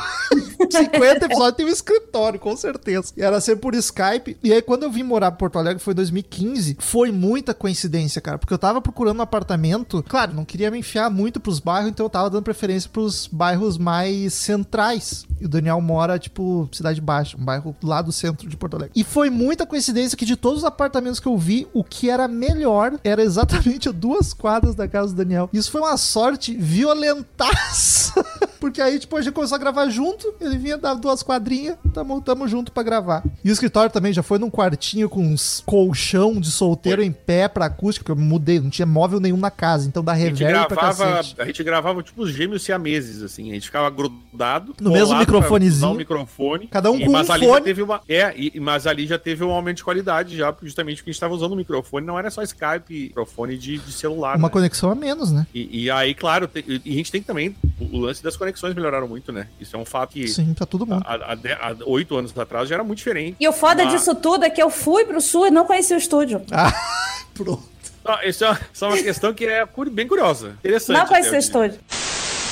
50 0.70 1.26
episódios 1.26 1.56
tem 1.56 1.66
um 1.66 1.70
escritório, 1.70 2.40
com 2.40 2.56
certeza. 2.56 3.14
E 3.18 3.22
era 3.22 3.40
sempre 3.42 3.62
por 3.62 3.76
Skype. 3.76 4.38
E 4.44 4.54
aí, 4.54 4.62
quando 4.62 4.84
eu 4.84 4.92
vim 4.92 5.04
morar 5.04 5.32
em 5.32 5.36
Porto 5.36 5.58
Alegre, 5.60 5.82
foi 5.82 5.94
em 5.94 5.96
2015, 5.96 6.78
foi 6.80 7.12
muita 7.12 7.54
coincidência, 7.54 8.22
cara. 8.22 8.38
Porque 8.42 8.54
eu 8.54 8.58
tava 8.58 8.82
procurando 8.82 9.20
um 9.20 9.22
apartamento. 9.22 10.04
Claro, 10.08 10.34
não 10.34 10.44
queria 10.44 10.70
me 10.70 10.80
enfiar 10.80 11.10
muito 11.10 11.40
pros 11.40 11.60
bairros, 11.60 11.90
então 11.90 12.06
eu 12.06 12.10
tava 12.10 12.30
dando 12.30 12.44
preferência 12.44 12.90
pros 12.90 13.28
bairros 13.28 13.78
mais 13.78 14.34
centrais. 14.34 15.26
E 15.40 15.46
o 15.46 15.50
Daniel 15.50 15.80
mora, 15.80 16.20
tipo, 16.20 16.68
Cidade 16.72 17.00
Baixa, 17.00 17.38
um 17.38 17.46
bairro 17.46 17.76
lá 17.82 18.02
do 18.02 18.12
centro 18.12 18.50
de 18.50 18.58
Porto 18.58 18.76
Alegre. 18.76 18.92
E 18.96 19.04
foi 19.04 19.30
muita 19.30 19.66
coincidência 19.66 20.18
que 20.18 20.26
de 20.26 20.36
todos 20.36 20.60
os 20.60 20.66
apartamentos 20.66 21.20
que 21.20 21.28
eu 21.28 21.38
vi, 21.38 21.68
o 21.74 21.84
que 21.84 22.10
era 22.10 22.28
melhor 22.28 23.00
era 23.04 23.22
exatamente 23.22 23.90
duas 23.94 24.34
quadras 24.34 24.76
da 24.76 24.88
casa 24.88 25.14
do 25.14 25.18
Daniel. 25.18 25.50
Isso 25.54 25.72
foi 25.72 25.82
uma 25.82 25.98
sorte 25.98 26.56
violentaça. 26.56 28.26
Porque 28.62 28.80
aí, 28.80 29.00
tipo, 29.00 29.18
a 29.18 29.22
gente 29.24 29.34
começou 29.34 29.56
a 29.56 29.60
gravar 29.60 29.90
junto, 29.90 30.34
ele 30.40 30.56
vinha 30.58 30.78
dar 30.78 30.94
duas 30.94 31.24
quadrinhas, 31.24 31.76
tamo, 31.94 32.22
tamo 32.22 32.48
junto 32.48 32.72
pra 32.72 32.84
gravar. 32.84 33.24
E 33.44 33.50
o 33.50 33.52
escritório 33.52 33.92
também 33.92 34.14
já 34.14 34.22
foi 34.22 34.38
num 34.38 34.52
quartinho 34.52 35.10
com 35.10 35.20
uns 35.26 35.64
colchão 35.66 36.40
de 36.40 36.52
solteiro 36.52 37.02
em 37.02 37.12
pé 37.12 37.48
pra 37.48 37.66
acústica, 37.66 38.04
porque 38.06 38.22
eu 38.22 38.24
mudei, 38.24 38.60
não 38.60 38.70
tinha 38.70 38.86
móvel 38.86 39.20
nenhum 39.20 39.36
na 39.38 39.50
casa, 39.50 39.88
então 39.88 40.04
dá 40.04 40.12
A 40.12 40.16
gente, 40.20 40.44
reverb 40.44 40.68
pra 40.68 40.76
gravava, 40.78 41.16
cacete. 41.18 41.42
a 41.42 41.46
gente 41.46 41.64
gravava 41.64 42.04
tipo 42.04 42.22
os 42.22 42.32
gêmeos 42.32 42.62
siameses, 42.62 43.24
assim. 43.24 43.50
A 43.50 43.54
gente 43.56 43.66
ficava 43.66 43.90
grudado. 43.90 44.76
No 44.80 44.92
mesmo 44.92 45.18
microfonezinho. 45.18 45.92
o 45.94 45.96
microfone. 45.96 46.68
Cada 46.68 46.92
um 46.92 46.98
E- 47.00 47.06
com 47.06 47.12
mas 47.14 47.30
um 47.30 47.34
ali 47.34 47.46
fone. 47.48 47.58
Já 47.58 47.64
teve 47.64 47.82
uma, 47.82 48.02
é, 48.08 48.34
e- 48.38 48.60
mas 48.60 48.86
ali 48.86 49.08
já 49.08 49.18
teve 49.18 49.44
um 49.44 49.50
aumento 49.50 49.78
de 49.78 49.84
qualidade, 49.84 50.38
já, 50.38 50.56
justamente 50.62 50.98
porque 50.98 51.10
a 51.10 51.12
gente 51.12 51.18
estava 51.18 51.34
usando 51.34 51.54
o 51.54 51.56
microfone, 51.56 52.06
não 52.06 52.20
era 52.20 52.30
só 52.30 52.44
Skype, 52.44 53.06
microfone 53.08 53.58
de, 53.58 53.80
de 53.80 53.92
celular. 53.92 54.38
Uma 54.38 54.50
né? 54.50 54.54
conexão 54.54 54.92
a 54.92 54.96
menos, 54.96 55.32
né? 55.32 55.48
E, 55.52 55.86
e 55.86 55.90
aí, 55.92 56.14
claro, 56.14 56.48
te- 56.48 56.64
e 56.86 56.92
a 56.94 56.96
gente 56.98 57.12
tem 57.12 57.24
também. 57.24 57.56
O 57.80 57.98
lance 57.98 58.22
das 58.22 58.38
conexões 58.38 58.51
melhoraram 58.74 59.08
muito, 59.08 59.32
né? 59.32 59.48
Isso 59.60 59.76
é 59.76 59.80
um 59.80 59.86
fato 59.86 60.14
que. 60.14 60.28
Sim, 60.28 60.54
pra 60.54 60.66
todo 60.66 60.86
mundo. 60.86 61.04
Há, 61.06 61.76
oito 61.86 62.18
anos 62.18 62.38
atrás 62.38 62.68
já 62.68 62.76
era 62.76 62.84
muito 62.84 62.98
diferente. 62.98 63.38
E 63.40 63.48
o 63.48 63.54
foda 63.54 63.84
Mas- 63.84 63.94
disso 63.94 64.16
tudo 64.16 64.46
é 64.46 64.50
que 64.50 64.62
eu 64.62 64.70
fui 64.70 65.06
pro 65.06 65.22
sul 65.22 65.48
e 65.48 65.52
não 65.52 65.66
conheci 65.66 65.94
o 65.94 65.98
estúdio. 65.98 66.42
Não, 68.04 68.22
isso 68.24 68.44
é 68.44 68.50
uma, 68.50 68.60
isso 68.74 68.86
é 68.86 68.88
uma 68.88 68.98
questão 68.98 69.34
que 69.34 69.46
é 69.46 69.68
bem 69.92 70.08
curiosa. 70.08 70.56
Interessante. 70.60 70.98
Não 70.98 71.06
conheci 71.06 71.30
o 71.30 71.38
estúdio. 71.38 71.80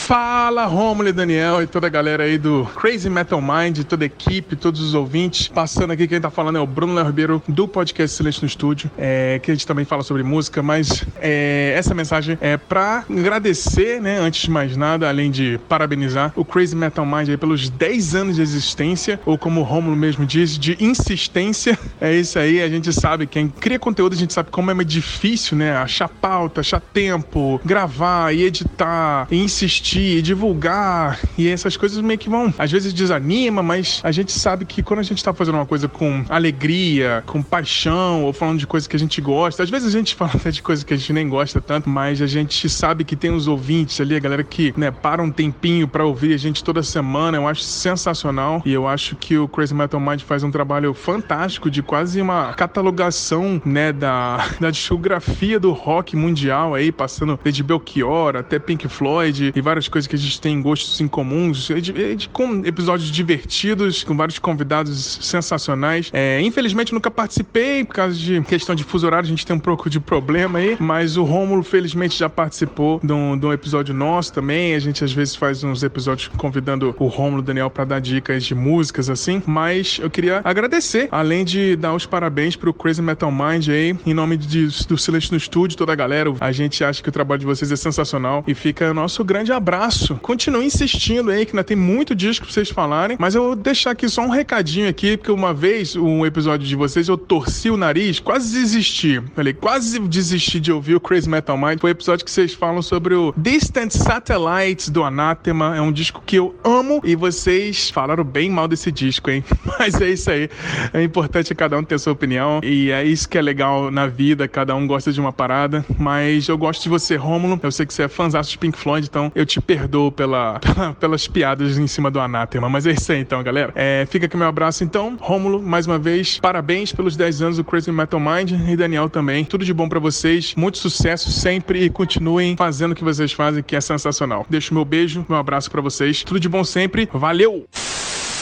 Fala, 0.09 0.65
Romulo 0.65 1.07
e 1.07 1.11
Daniel 1.11 1.61
e 1.61 1.67
toda 1.67 1.85
a 1.85 1.89
galera 1.89 2.23
aí 2.23 2.35
do 2.35 2.67
Crazy 2.75 3.07
Metal 3.11 3.39
Mind, 3.39 3.83
toda 3.83 4.05
a 4.05 4.07
equipe, 4.07 4.55
todos 4.55 4.81
os 4.81 4.95
ouvintes. 4.95 5.49
Passando 5.49 5.91
aqui, 5.91 6.07
quem 6.07 6.19
tá 6.19 6.31
falando 6.31 6.57
é 6.57 6.59
o 6.59 6.65
Bruno 6.65 6.95
Léo 6.95 7.05
Ribeiro, 7.05 7.43
do 7.47 7.67
podcast 7.67 8.17
Silêncio 8.17 8.41
no 8.41 8.47
Estúdio, 8.47 8.89
é, 8.97 9.39
que 9.43 9.51
a 9.51 9.53
gente 9.53 9.67
também 9.67 9.85
fala 9.85 10.01
sobre 10.01 10.23
música, 10.23 10.63
mas 10.63 11.05
é, 11.21 11.75
essa 11.77 11.93
mensagem 11.93 12.39
é 12.41 12.57
pra 12.57 13.05
agradecer, 13.07 14.01
né, 14.01 14.17
antes 14.17 14.41
de 14.41 14.49
mais 14.49 14.75
nada, 14.75 15.07
além 15.07 15.29
de 15.29 15.59
parabenizar 15.69 16.33
o 16.35 16.43
Crazy 16.43 16.75
Metal 16.75 17.05
Mind 17.05 17.29
aí 17.29 17.37
pelos 17.37 17.69
10 17.69 18.15
anos 18.15 18.37
de 18.37 18.41
existência, 18.41 19.19
ou 19.27 19.37
como 19.37 19.61
o 19.61 19.63
Romulo 19.63 19.95
mesmo 19.95 20.25
diz, 20.25 20.57
de 20.57 20.75
insistência. 20.83 21.77
É 22.01 22.15
isso 22.15 22.39
aí, 22.39 22.61
a 22.61 22.69
gente 22.69 22.93
sabe, 22.93 23.27
quem 23.27 23.49
cria 23.49 23.77
conteúdo, 23.77 24.13
a 24.13 24.15
gente 24.15 24.33
sabe 24.33 24.49
como 24.49 24.71
é 24.71 24.83
difícil, 24.85 25.57
né, 25.57 25.75
achar 25.75 26.07
pauta, 26.07 26.61
achar 26.61 26.79
tempo, 26.79 27.59
gravar 27.63 28.33
e 28.33 28.43
editar, 28.43 29.27
e 29.29 29.35
insistir 29.35 29.98
curtir, 29.99 30.21
divulgar, 30.21 31.19
e 31.37 31.47
essas 31.49 31.75
coisas 31.75 31.99
meio 32.01 32.17
que 32.17 32.29
vão, 32.29 32.53
às 32.57 32.71
vezes 32.71 32.93
desanima, 32.93 33.61
mas 33.61 33.99
a 34.03 34.11
gente 34.11 34.31
sabe 34.31 34.63
que 34.63 34.81
quando 34.81 34.99
a 34.99 35.03
gente 35.03 35.23
tá 35.23 35.33
fazendo 35.33 35.55
uma 35.55 35.65
coisa 35.65 35.87
com 35.87 36.23
alegria, 36.29 37.23
com 37.25 37.43
paixão, 37.43 38.23
ou 38.23 38.31
falando 38.31 38.59
de 38.59 38.67
coisas 38.67 38.87
que 38.87 38.95
a 38.95 38.99
gente 38.99 39.19
gosta, 39.19 39.63
às 39.63 39.69
vezes 39.69 39.93
a 39.93 39.97
gente 39.97 40.15
fala 40.19 40.31
até 40.35 40.51
de 40.51 40.61
coisas 40.61 40.83
que 40.83 40.93
a 40.93 40.97
gente 40.97 41.11
nem 41.11 41.27
gosta 41.27 41.59
tanto, 41.59 41.89
mas 41.89 42.21
a 42.21 42.27
gente 42.27 42.69
sabe 42.69 43.03
que 43.03 43.15
tem 43.15 43.31
os 43.31 43.47
ouvintes 43.47 43.99
ali, 43.99 44.15
a 44.15 44.19
galera 44.19 44.43
que, 44.43 44.73
né, 44.77 44.89
para 44.89 45.21
um 45.21 45.31
tempinho 45.31 45.87
pra 45.87 46.05
ouvir 46.05 46.33
a 46.33 46.37
gente 46.37 46.63
toda 46.63 46.81
semana, 46.81 47.37
eu 47.37 47.47
acho 47.47 47.61
sensacional, 47.63 48.61
e 48.65 48.71
eu 48.71 48.87
acho 48.87 49.15
que 49.15 49.37
o 49.37 49.47
Crazy 49.47 49.73
Metal 49.73 49.99
Mind 49.99 50.21
faz 50.21 50.43
um 50.43 50.51
trabalho 50.51 50.93
fantástico 50.93 51.69
de 51.69 51.83
quase 51.83 52.21
uma 52.21 52.53
catalogação, 52.53 53.61
né, 53.65 53.91
da, 53.91 54.47
da 54.59 54.71
discografia 54.71 55.59
do 55.59 55.71
rock 55.71 56.15
mundial 56.15 56.73
aí, 56.73 56.91
passando 56.91 57.37
desde 57.43 57.63
Belchior 57.63 58.37
até 58.37 58.59
Pink 58.59 58.87
Floyd 58.87 59.51
e 59.55 59.61
várias 59.61 59.88
coisas 59.89 60.07
que 60.07 60.15
a 60.15 60.19
gente 60.19 60.39
tem 60.39 60.55
em 60.55 60.61
gostos 60.61 60.99
em 61.01 61.07
comuns, 61.07 61.67
de- 61.67 62.15
de- 62.15 62.29
com 62.29 62.65
episódios 62.65 63.09
divertidos, 63.11 64.03
com 64.03 64.15
vários 64.15 64.39
convidados 64.39 65.19
sensacionais. 65.21 66.09
É, 66.13 66.39
infelizmente 66.41 66.93
nunca 66.93 67.09
participei 67.11 67.83
por 67.83 67.93
causa 67.95 68.15
de 68.15 68.41
questão 68.41 68.75
de 68.75 68.83
fuso 68.83 69.05
horário, 69.07 69.25
a 69.25 69.29
gente 69.29 69.45
tem 69.45 69.55
um 69.55 69.59
pouco 69.59 69.89
de 69.89 69.99
problema 69.99 70.59
aí, 70.59 70.77
mas 70.79 71.17
o 71.17 71.23
Rômulo 71.23 71.63
felizmente 71.63 72.17
já 72.17 72.29
participou 72.29 72.99
de 73.03 73.11
um, 73.11 73.37
de 73.37 73.45
um 73.45 73.53
episódio 73.53 73.93
nosso 73.93 74.33
também. 74.33 74.75
A 74.75 74.79
gente 74.79 75.03
às 75.03 75.11
vezes 75.11 75.35
faz 75.35 75.63
uns 75.63 75.83
episódios 75.83 76.29
convidando 76.37 76.95
o 76.99 77.07
Rômulo 77.07 77.41
Daniel 77.41 77.69
para 77.69 77.85
dar 77.85 77.99
dicas 77.99 78.43
de 78.43 78.53
músicas 78.55 79.09
assim, 79.09 79.41
mas 79.45 79.99
eu 80.01 80.09
queria 80.09 80.41
agradecer, 80.43 81.07
além 81.11 81.43
de 81.43 81.75
dar 81.75 81.93
os 81.93 82.05
parabéns 82.05 82.55
pro 82.55 82.73
Crazy 82.73 83.01
Metal 83.01 83.31
Mind 83.31 83.67
aí, 83.69 83.95
em 84.05 84.13
nome 84.13 84.37
de, 84.37 84.67
do 84.87 84.97
Silêncio 84.97 85.31
no 85.31 85.37
Estúdio, 85.37 85.77
toda 85.77 85.93
a 85.93 85.95
galera. 85.95 86.33
A 86.39 86.51
gente 86.51 86.83
acha 86.83 87.01
que 87.01 87.09
o 87.09 87.11
trabalho 87.11 87.39
de 87.39 87.45
vocês 87.45 87.71
é 87.71 87.75
sensacional 87.75 88.43
e 88.45 88.53
fica 88.53 88.93
nosso 88.93 89.23
grande 89.23 89.51
abraço. 89.51 89.78
Continue 90.21 90.65
insistindo 90.65 91.31
aí, 91.31 91.45
que 91.45 91.51
ainda 91.51 91.63
tem 91.63 91.77
muito 91.77 92.13
disco 92.15 92.45
pra 92.45 92.53
vocês 92.53 92.69
falarem, 92.69 93.17
mas 93.19 93.35
eu 93.35 93.43
vou 93.43 93.55
deixar 93.55 93.91
aqui 93.91 94.09
só 94.09 94.21
um 94.21 94.29
recadinho 94.29 94.89
aqui, 94.89 95.15
porque 95.15 95.31
uma 95.31 95.53
vez, 95.53 95.95
um 95.95 96.25
episódio 96.25 96.67
de 96.67 96.75
vocês, 96.75 97.07
eu 97.07 97.17
torci 97.17 97.69
o 97.69 97.77
nariz, 97.77 98.19
quase 98.19 98.59
desisti. 98.59 99.21
Falei, 99.35 99.53
quase 99.53 99.99
desisti 99.99 100.59
de 100.59 100.71
ouvir 100.71 100.95
o 100.95 100.99
Crazy 100.99 101.29
Metal 101.29 101.57
Mind. 101.57 101.79
Foi 101.79 101.91
o 101.91 101.93
episódio 101.93 102.25
que 102.25 102.31
vocês 102.31 102.53
falam 102.53 102.81
sobre 102.81 103.13
o 103.13 103.33
Distant 103.37 103.91
Satellites 103.91 104.89
do 104.89 105.03
Anathema. 105.03 105.75
É 105.75 105.81
um 105.81 105.91
disco 105.91 106.21
que 106.25 106.35
eu 106.35 106.55
amo 106.63 107.01
e 107.03 107.15
vocês 107.15 107.89
falaram 107.89 108.23
bem 108.23 108.49
mal 108.49 108.67
desse 108.67 108.91
disco, 108.91 109.29
hein? 109.29 109.43
Mas 109.79 109.99
é 110.01 110.09
isso 110.09 110.29
aí. 110.29 110.49
É 110.93 111.03
importante 111.03 111.53
cada 111.55 111.77
um 111.77 111.83
ter 111.83 111.99
sua 111.99 112.13
opinião 112.13 112.59
e 112.63 112.91
é 112.91 113.03
isso 113.03 113.27
que 113.27 113.37
é 113.37 113.41
legal 113.41 113.91
na 113.91 114.07
vida. 114.07 114.47
Cada 114.47 114.75
um 114.75 114.85
gosta 114.87 115.11
de 115.11 115.19
uma 115.19 115.31
parada, 115.31 115.85
mas 115.97 116.47
eu 116.47 116.57
gosto 116.57 116.83
de 116.83 116.89
você, 116.89 117.15
Rômulo. 117.15 117.59
Eu 117.61 117.71
sei 117.71 117.85
que 117.85 117.93
você 117.93 118.03
é 118.03 118.07
fãzão 118.07 118.41
de 118.41 118.57
Pink 118.57 118.77
Floyd, 118.77 119.07
então 119.09 119.31
eu 119.35 119.45
te 119.45 119.58
perdoo 119.61 120.11
pela, 120.11 120.59
pela- 120.61 120.93
pelas 120.93 121.27
piadas 121.27 121.77
em 121.77 121.87
cima 121.87 122.09
do 122.11 122.19
Anathema. 122.19 122.69
Mas 122.69 122.85
é 122.85 122.91
isso 122.91 123.11
aí, 123.11 123.19
então, 123.19 123.41
galera. 123.43 123.71
É, 123.75 124.05
fica 124.09 124.25
aqui 124.25 124.35
meu 124.37 124.47
abraço, 124.47 124.83
então. 124.83 125.17
Rômulo, 125.19 125.61
mais 125.61 125.85
uma 125.87 125.97
vez, 125.99 126.39
parabéns 126.39 126.91
pelos 126.91 127.15
10 127.15 127.41
anos 127.41 127.57
do 127.57 127.63
Crazy 127.63 127.91
Metal 127.91 128.19
Mind 128.19 128.51
e 128.51 128.75
Daniel 128.75 129.09
também. 129.09 129.43
Tudo 129.45 129.65
de 129.65 129.73
bom 129.73 129.87
pra 129.89 129.99
vocês, 129.99 130.53
muito 130.55 130.77
sucesso 130.77 131.31
sempre 131.31 131.83
e 131.83 131.89
continuem 131.89 132.55
fazendo 132.57 132.91
o 132.91 132.95
que 132.95 133.03
vocês 133.03 133.31
fazem, 133.31 133.61
que 133.63 133.75
é 133.75 133.81
sensacional. 133.81 134.45
Deixo 134.49 134.73
meu 134.73 134.85
beijo, 134.85 135.25
meu 135.27 135.37
abraço 135.37 135.69
pra 135.69 135.81
vocês. 135.81 136.23
Tudo 136.23 136.39
de 136.39 136.49
bom 136.49 136.63
sempre. 136.63 137.07
Valeu! 137.13 137.65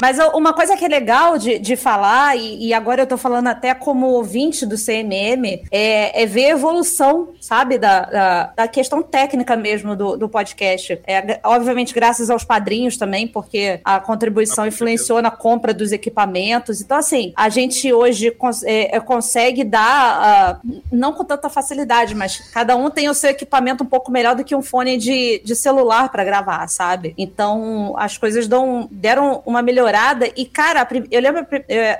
Mas 0.01 0.17
uma 0.33 0.53
coisa 0.53 0.77
que 0.77 0.85
é 0.85 0.87
legal 0.87 1.37
de, 1.37 1.57
de 1.59 1.75
falar, 1.75 2.37
e, 2.37 2.67
e 2.67 2.73
agora 2.73 3.01
eu 3.01 3.07
tô 3.07 3.17
falando 3.17 3.47
até 3.47 3.73
como 3.73 4.07
ouvinte 4.07 4.65
do 4.65 4.75
CMM, 4.75 5.63
é, 5.71 6.21
é 6.23 6.25
ver 6.25 6.45
a 6.45 6.49
evolução, 6.49 7.29
sabe, 7.41 7.77
da, 7.77 8.01
da, 8.01 8.53
da 8.55 8.67
questão 8.67 9.01
técnica 9.01 9.55
mesmo 9.55 9.95
do, 9.95 10.15
do 10.15 10.29
podcast. 10.29 11.01
É, 11.05 11.39
obviamente, 11.43 11.93
graças 11.93 12.29
aos 12.29 12.43
padrinhos 12.43 12.95
também, 12.97 13.27
porque 13.27 13.79
a 13.83 13.99
contribuição 13.99 14.67
influenciou 14.67 15.21
na 15.21 15.31
compra 15.31 15.73
dos 15.73 15.91
equipamentos. 15.91 16.79
Então, 16.79 16.97
assim, 16.97 17.33
a 17.35 17.49
gente 17.49 17.91
hoje 17.91 18.31
cons- 18.31 18.63
é, 18.63 18.95
é, 18.95 18.99
consegue 18.99 19.63
dar, 19.63 19.81
ah, 19.83 20.59
não 20.91 21.11
com 21.13 21.23
tanta 21.23 21.49
facilidade, 21.49 22.13
mas 22.13 22.37
cada 22.51 22.75
um 22.75 22.89
tem 22.89 23.09
o 23.09 23.13
seu 23.13 23.31
equipamento 23.31 23.83
um 23.83 23.87
pouco 23.87 24.11
melhor 24.11 24.35
do 24.35 24.43
que 24.43 24.55
um 24.55 24.61
fone 24.61 24.97
de, 24.97 25.41
de 25.43 25.55
celular 25.55 26.09
para 26.09 26.23
gravar, 26.23 26.67
sabe? 26.67 27.13
Então, 27.17 27.95
as 27.97 28.17
coisas 28.17 28.47
dão, 28.47 28.87
deram 28.91 29.41
uma 29.45 29.61
melhorada. 29.91 30.29
E, 30.35 30.45
cara, 30.45 30.87
eu 31.09 31.21
lembro, 31.21 31.45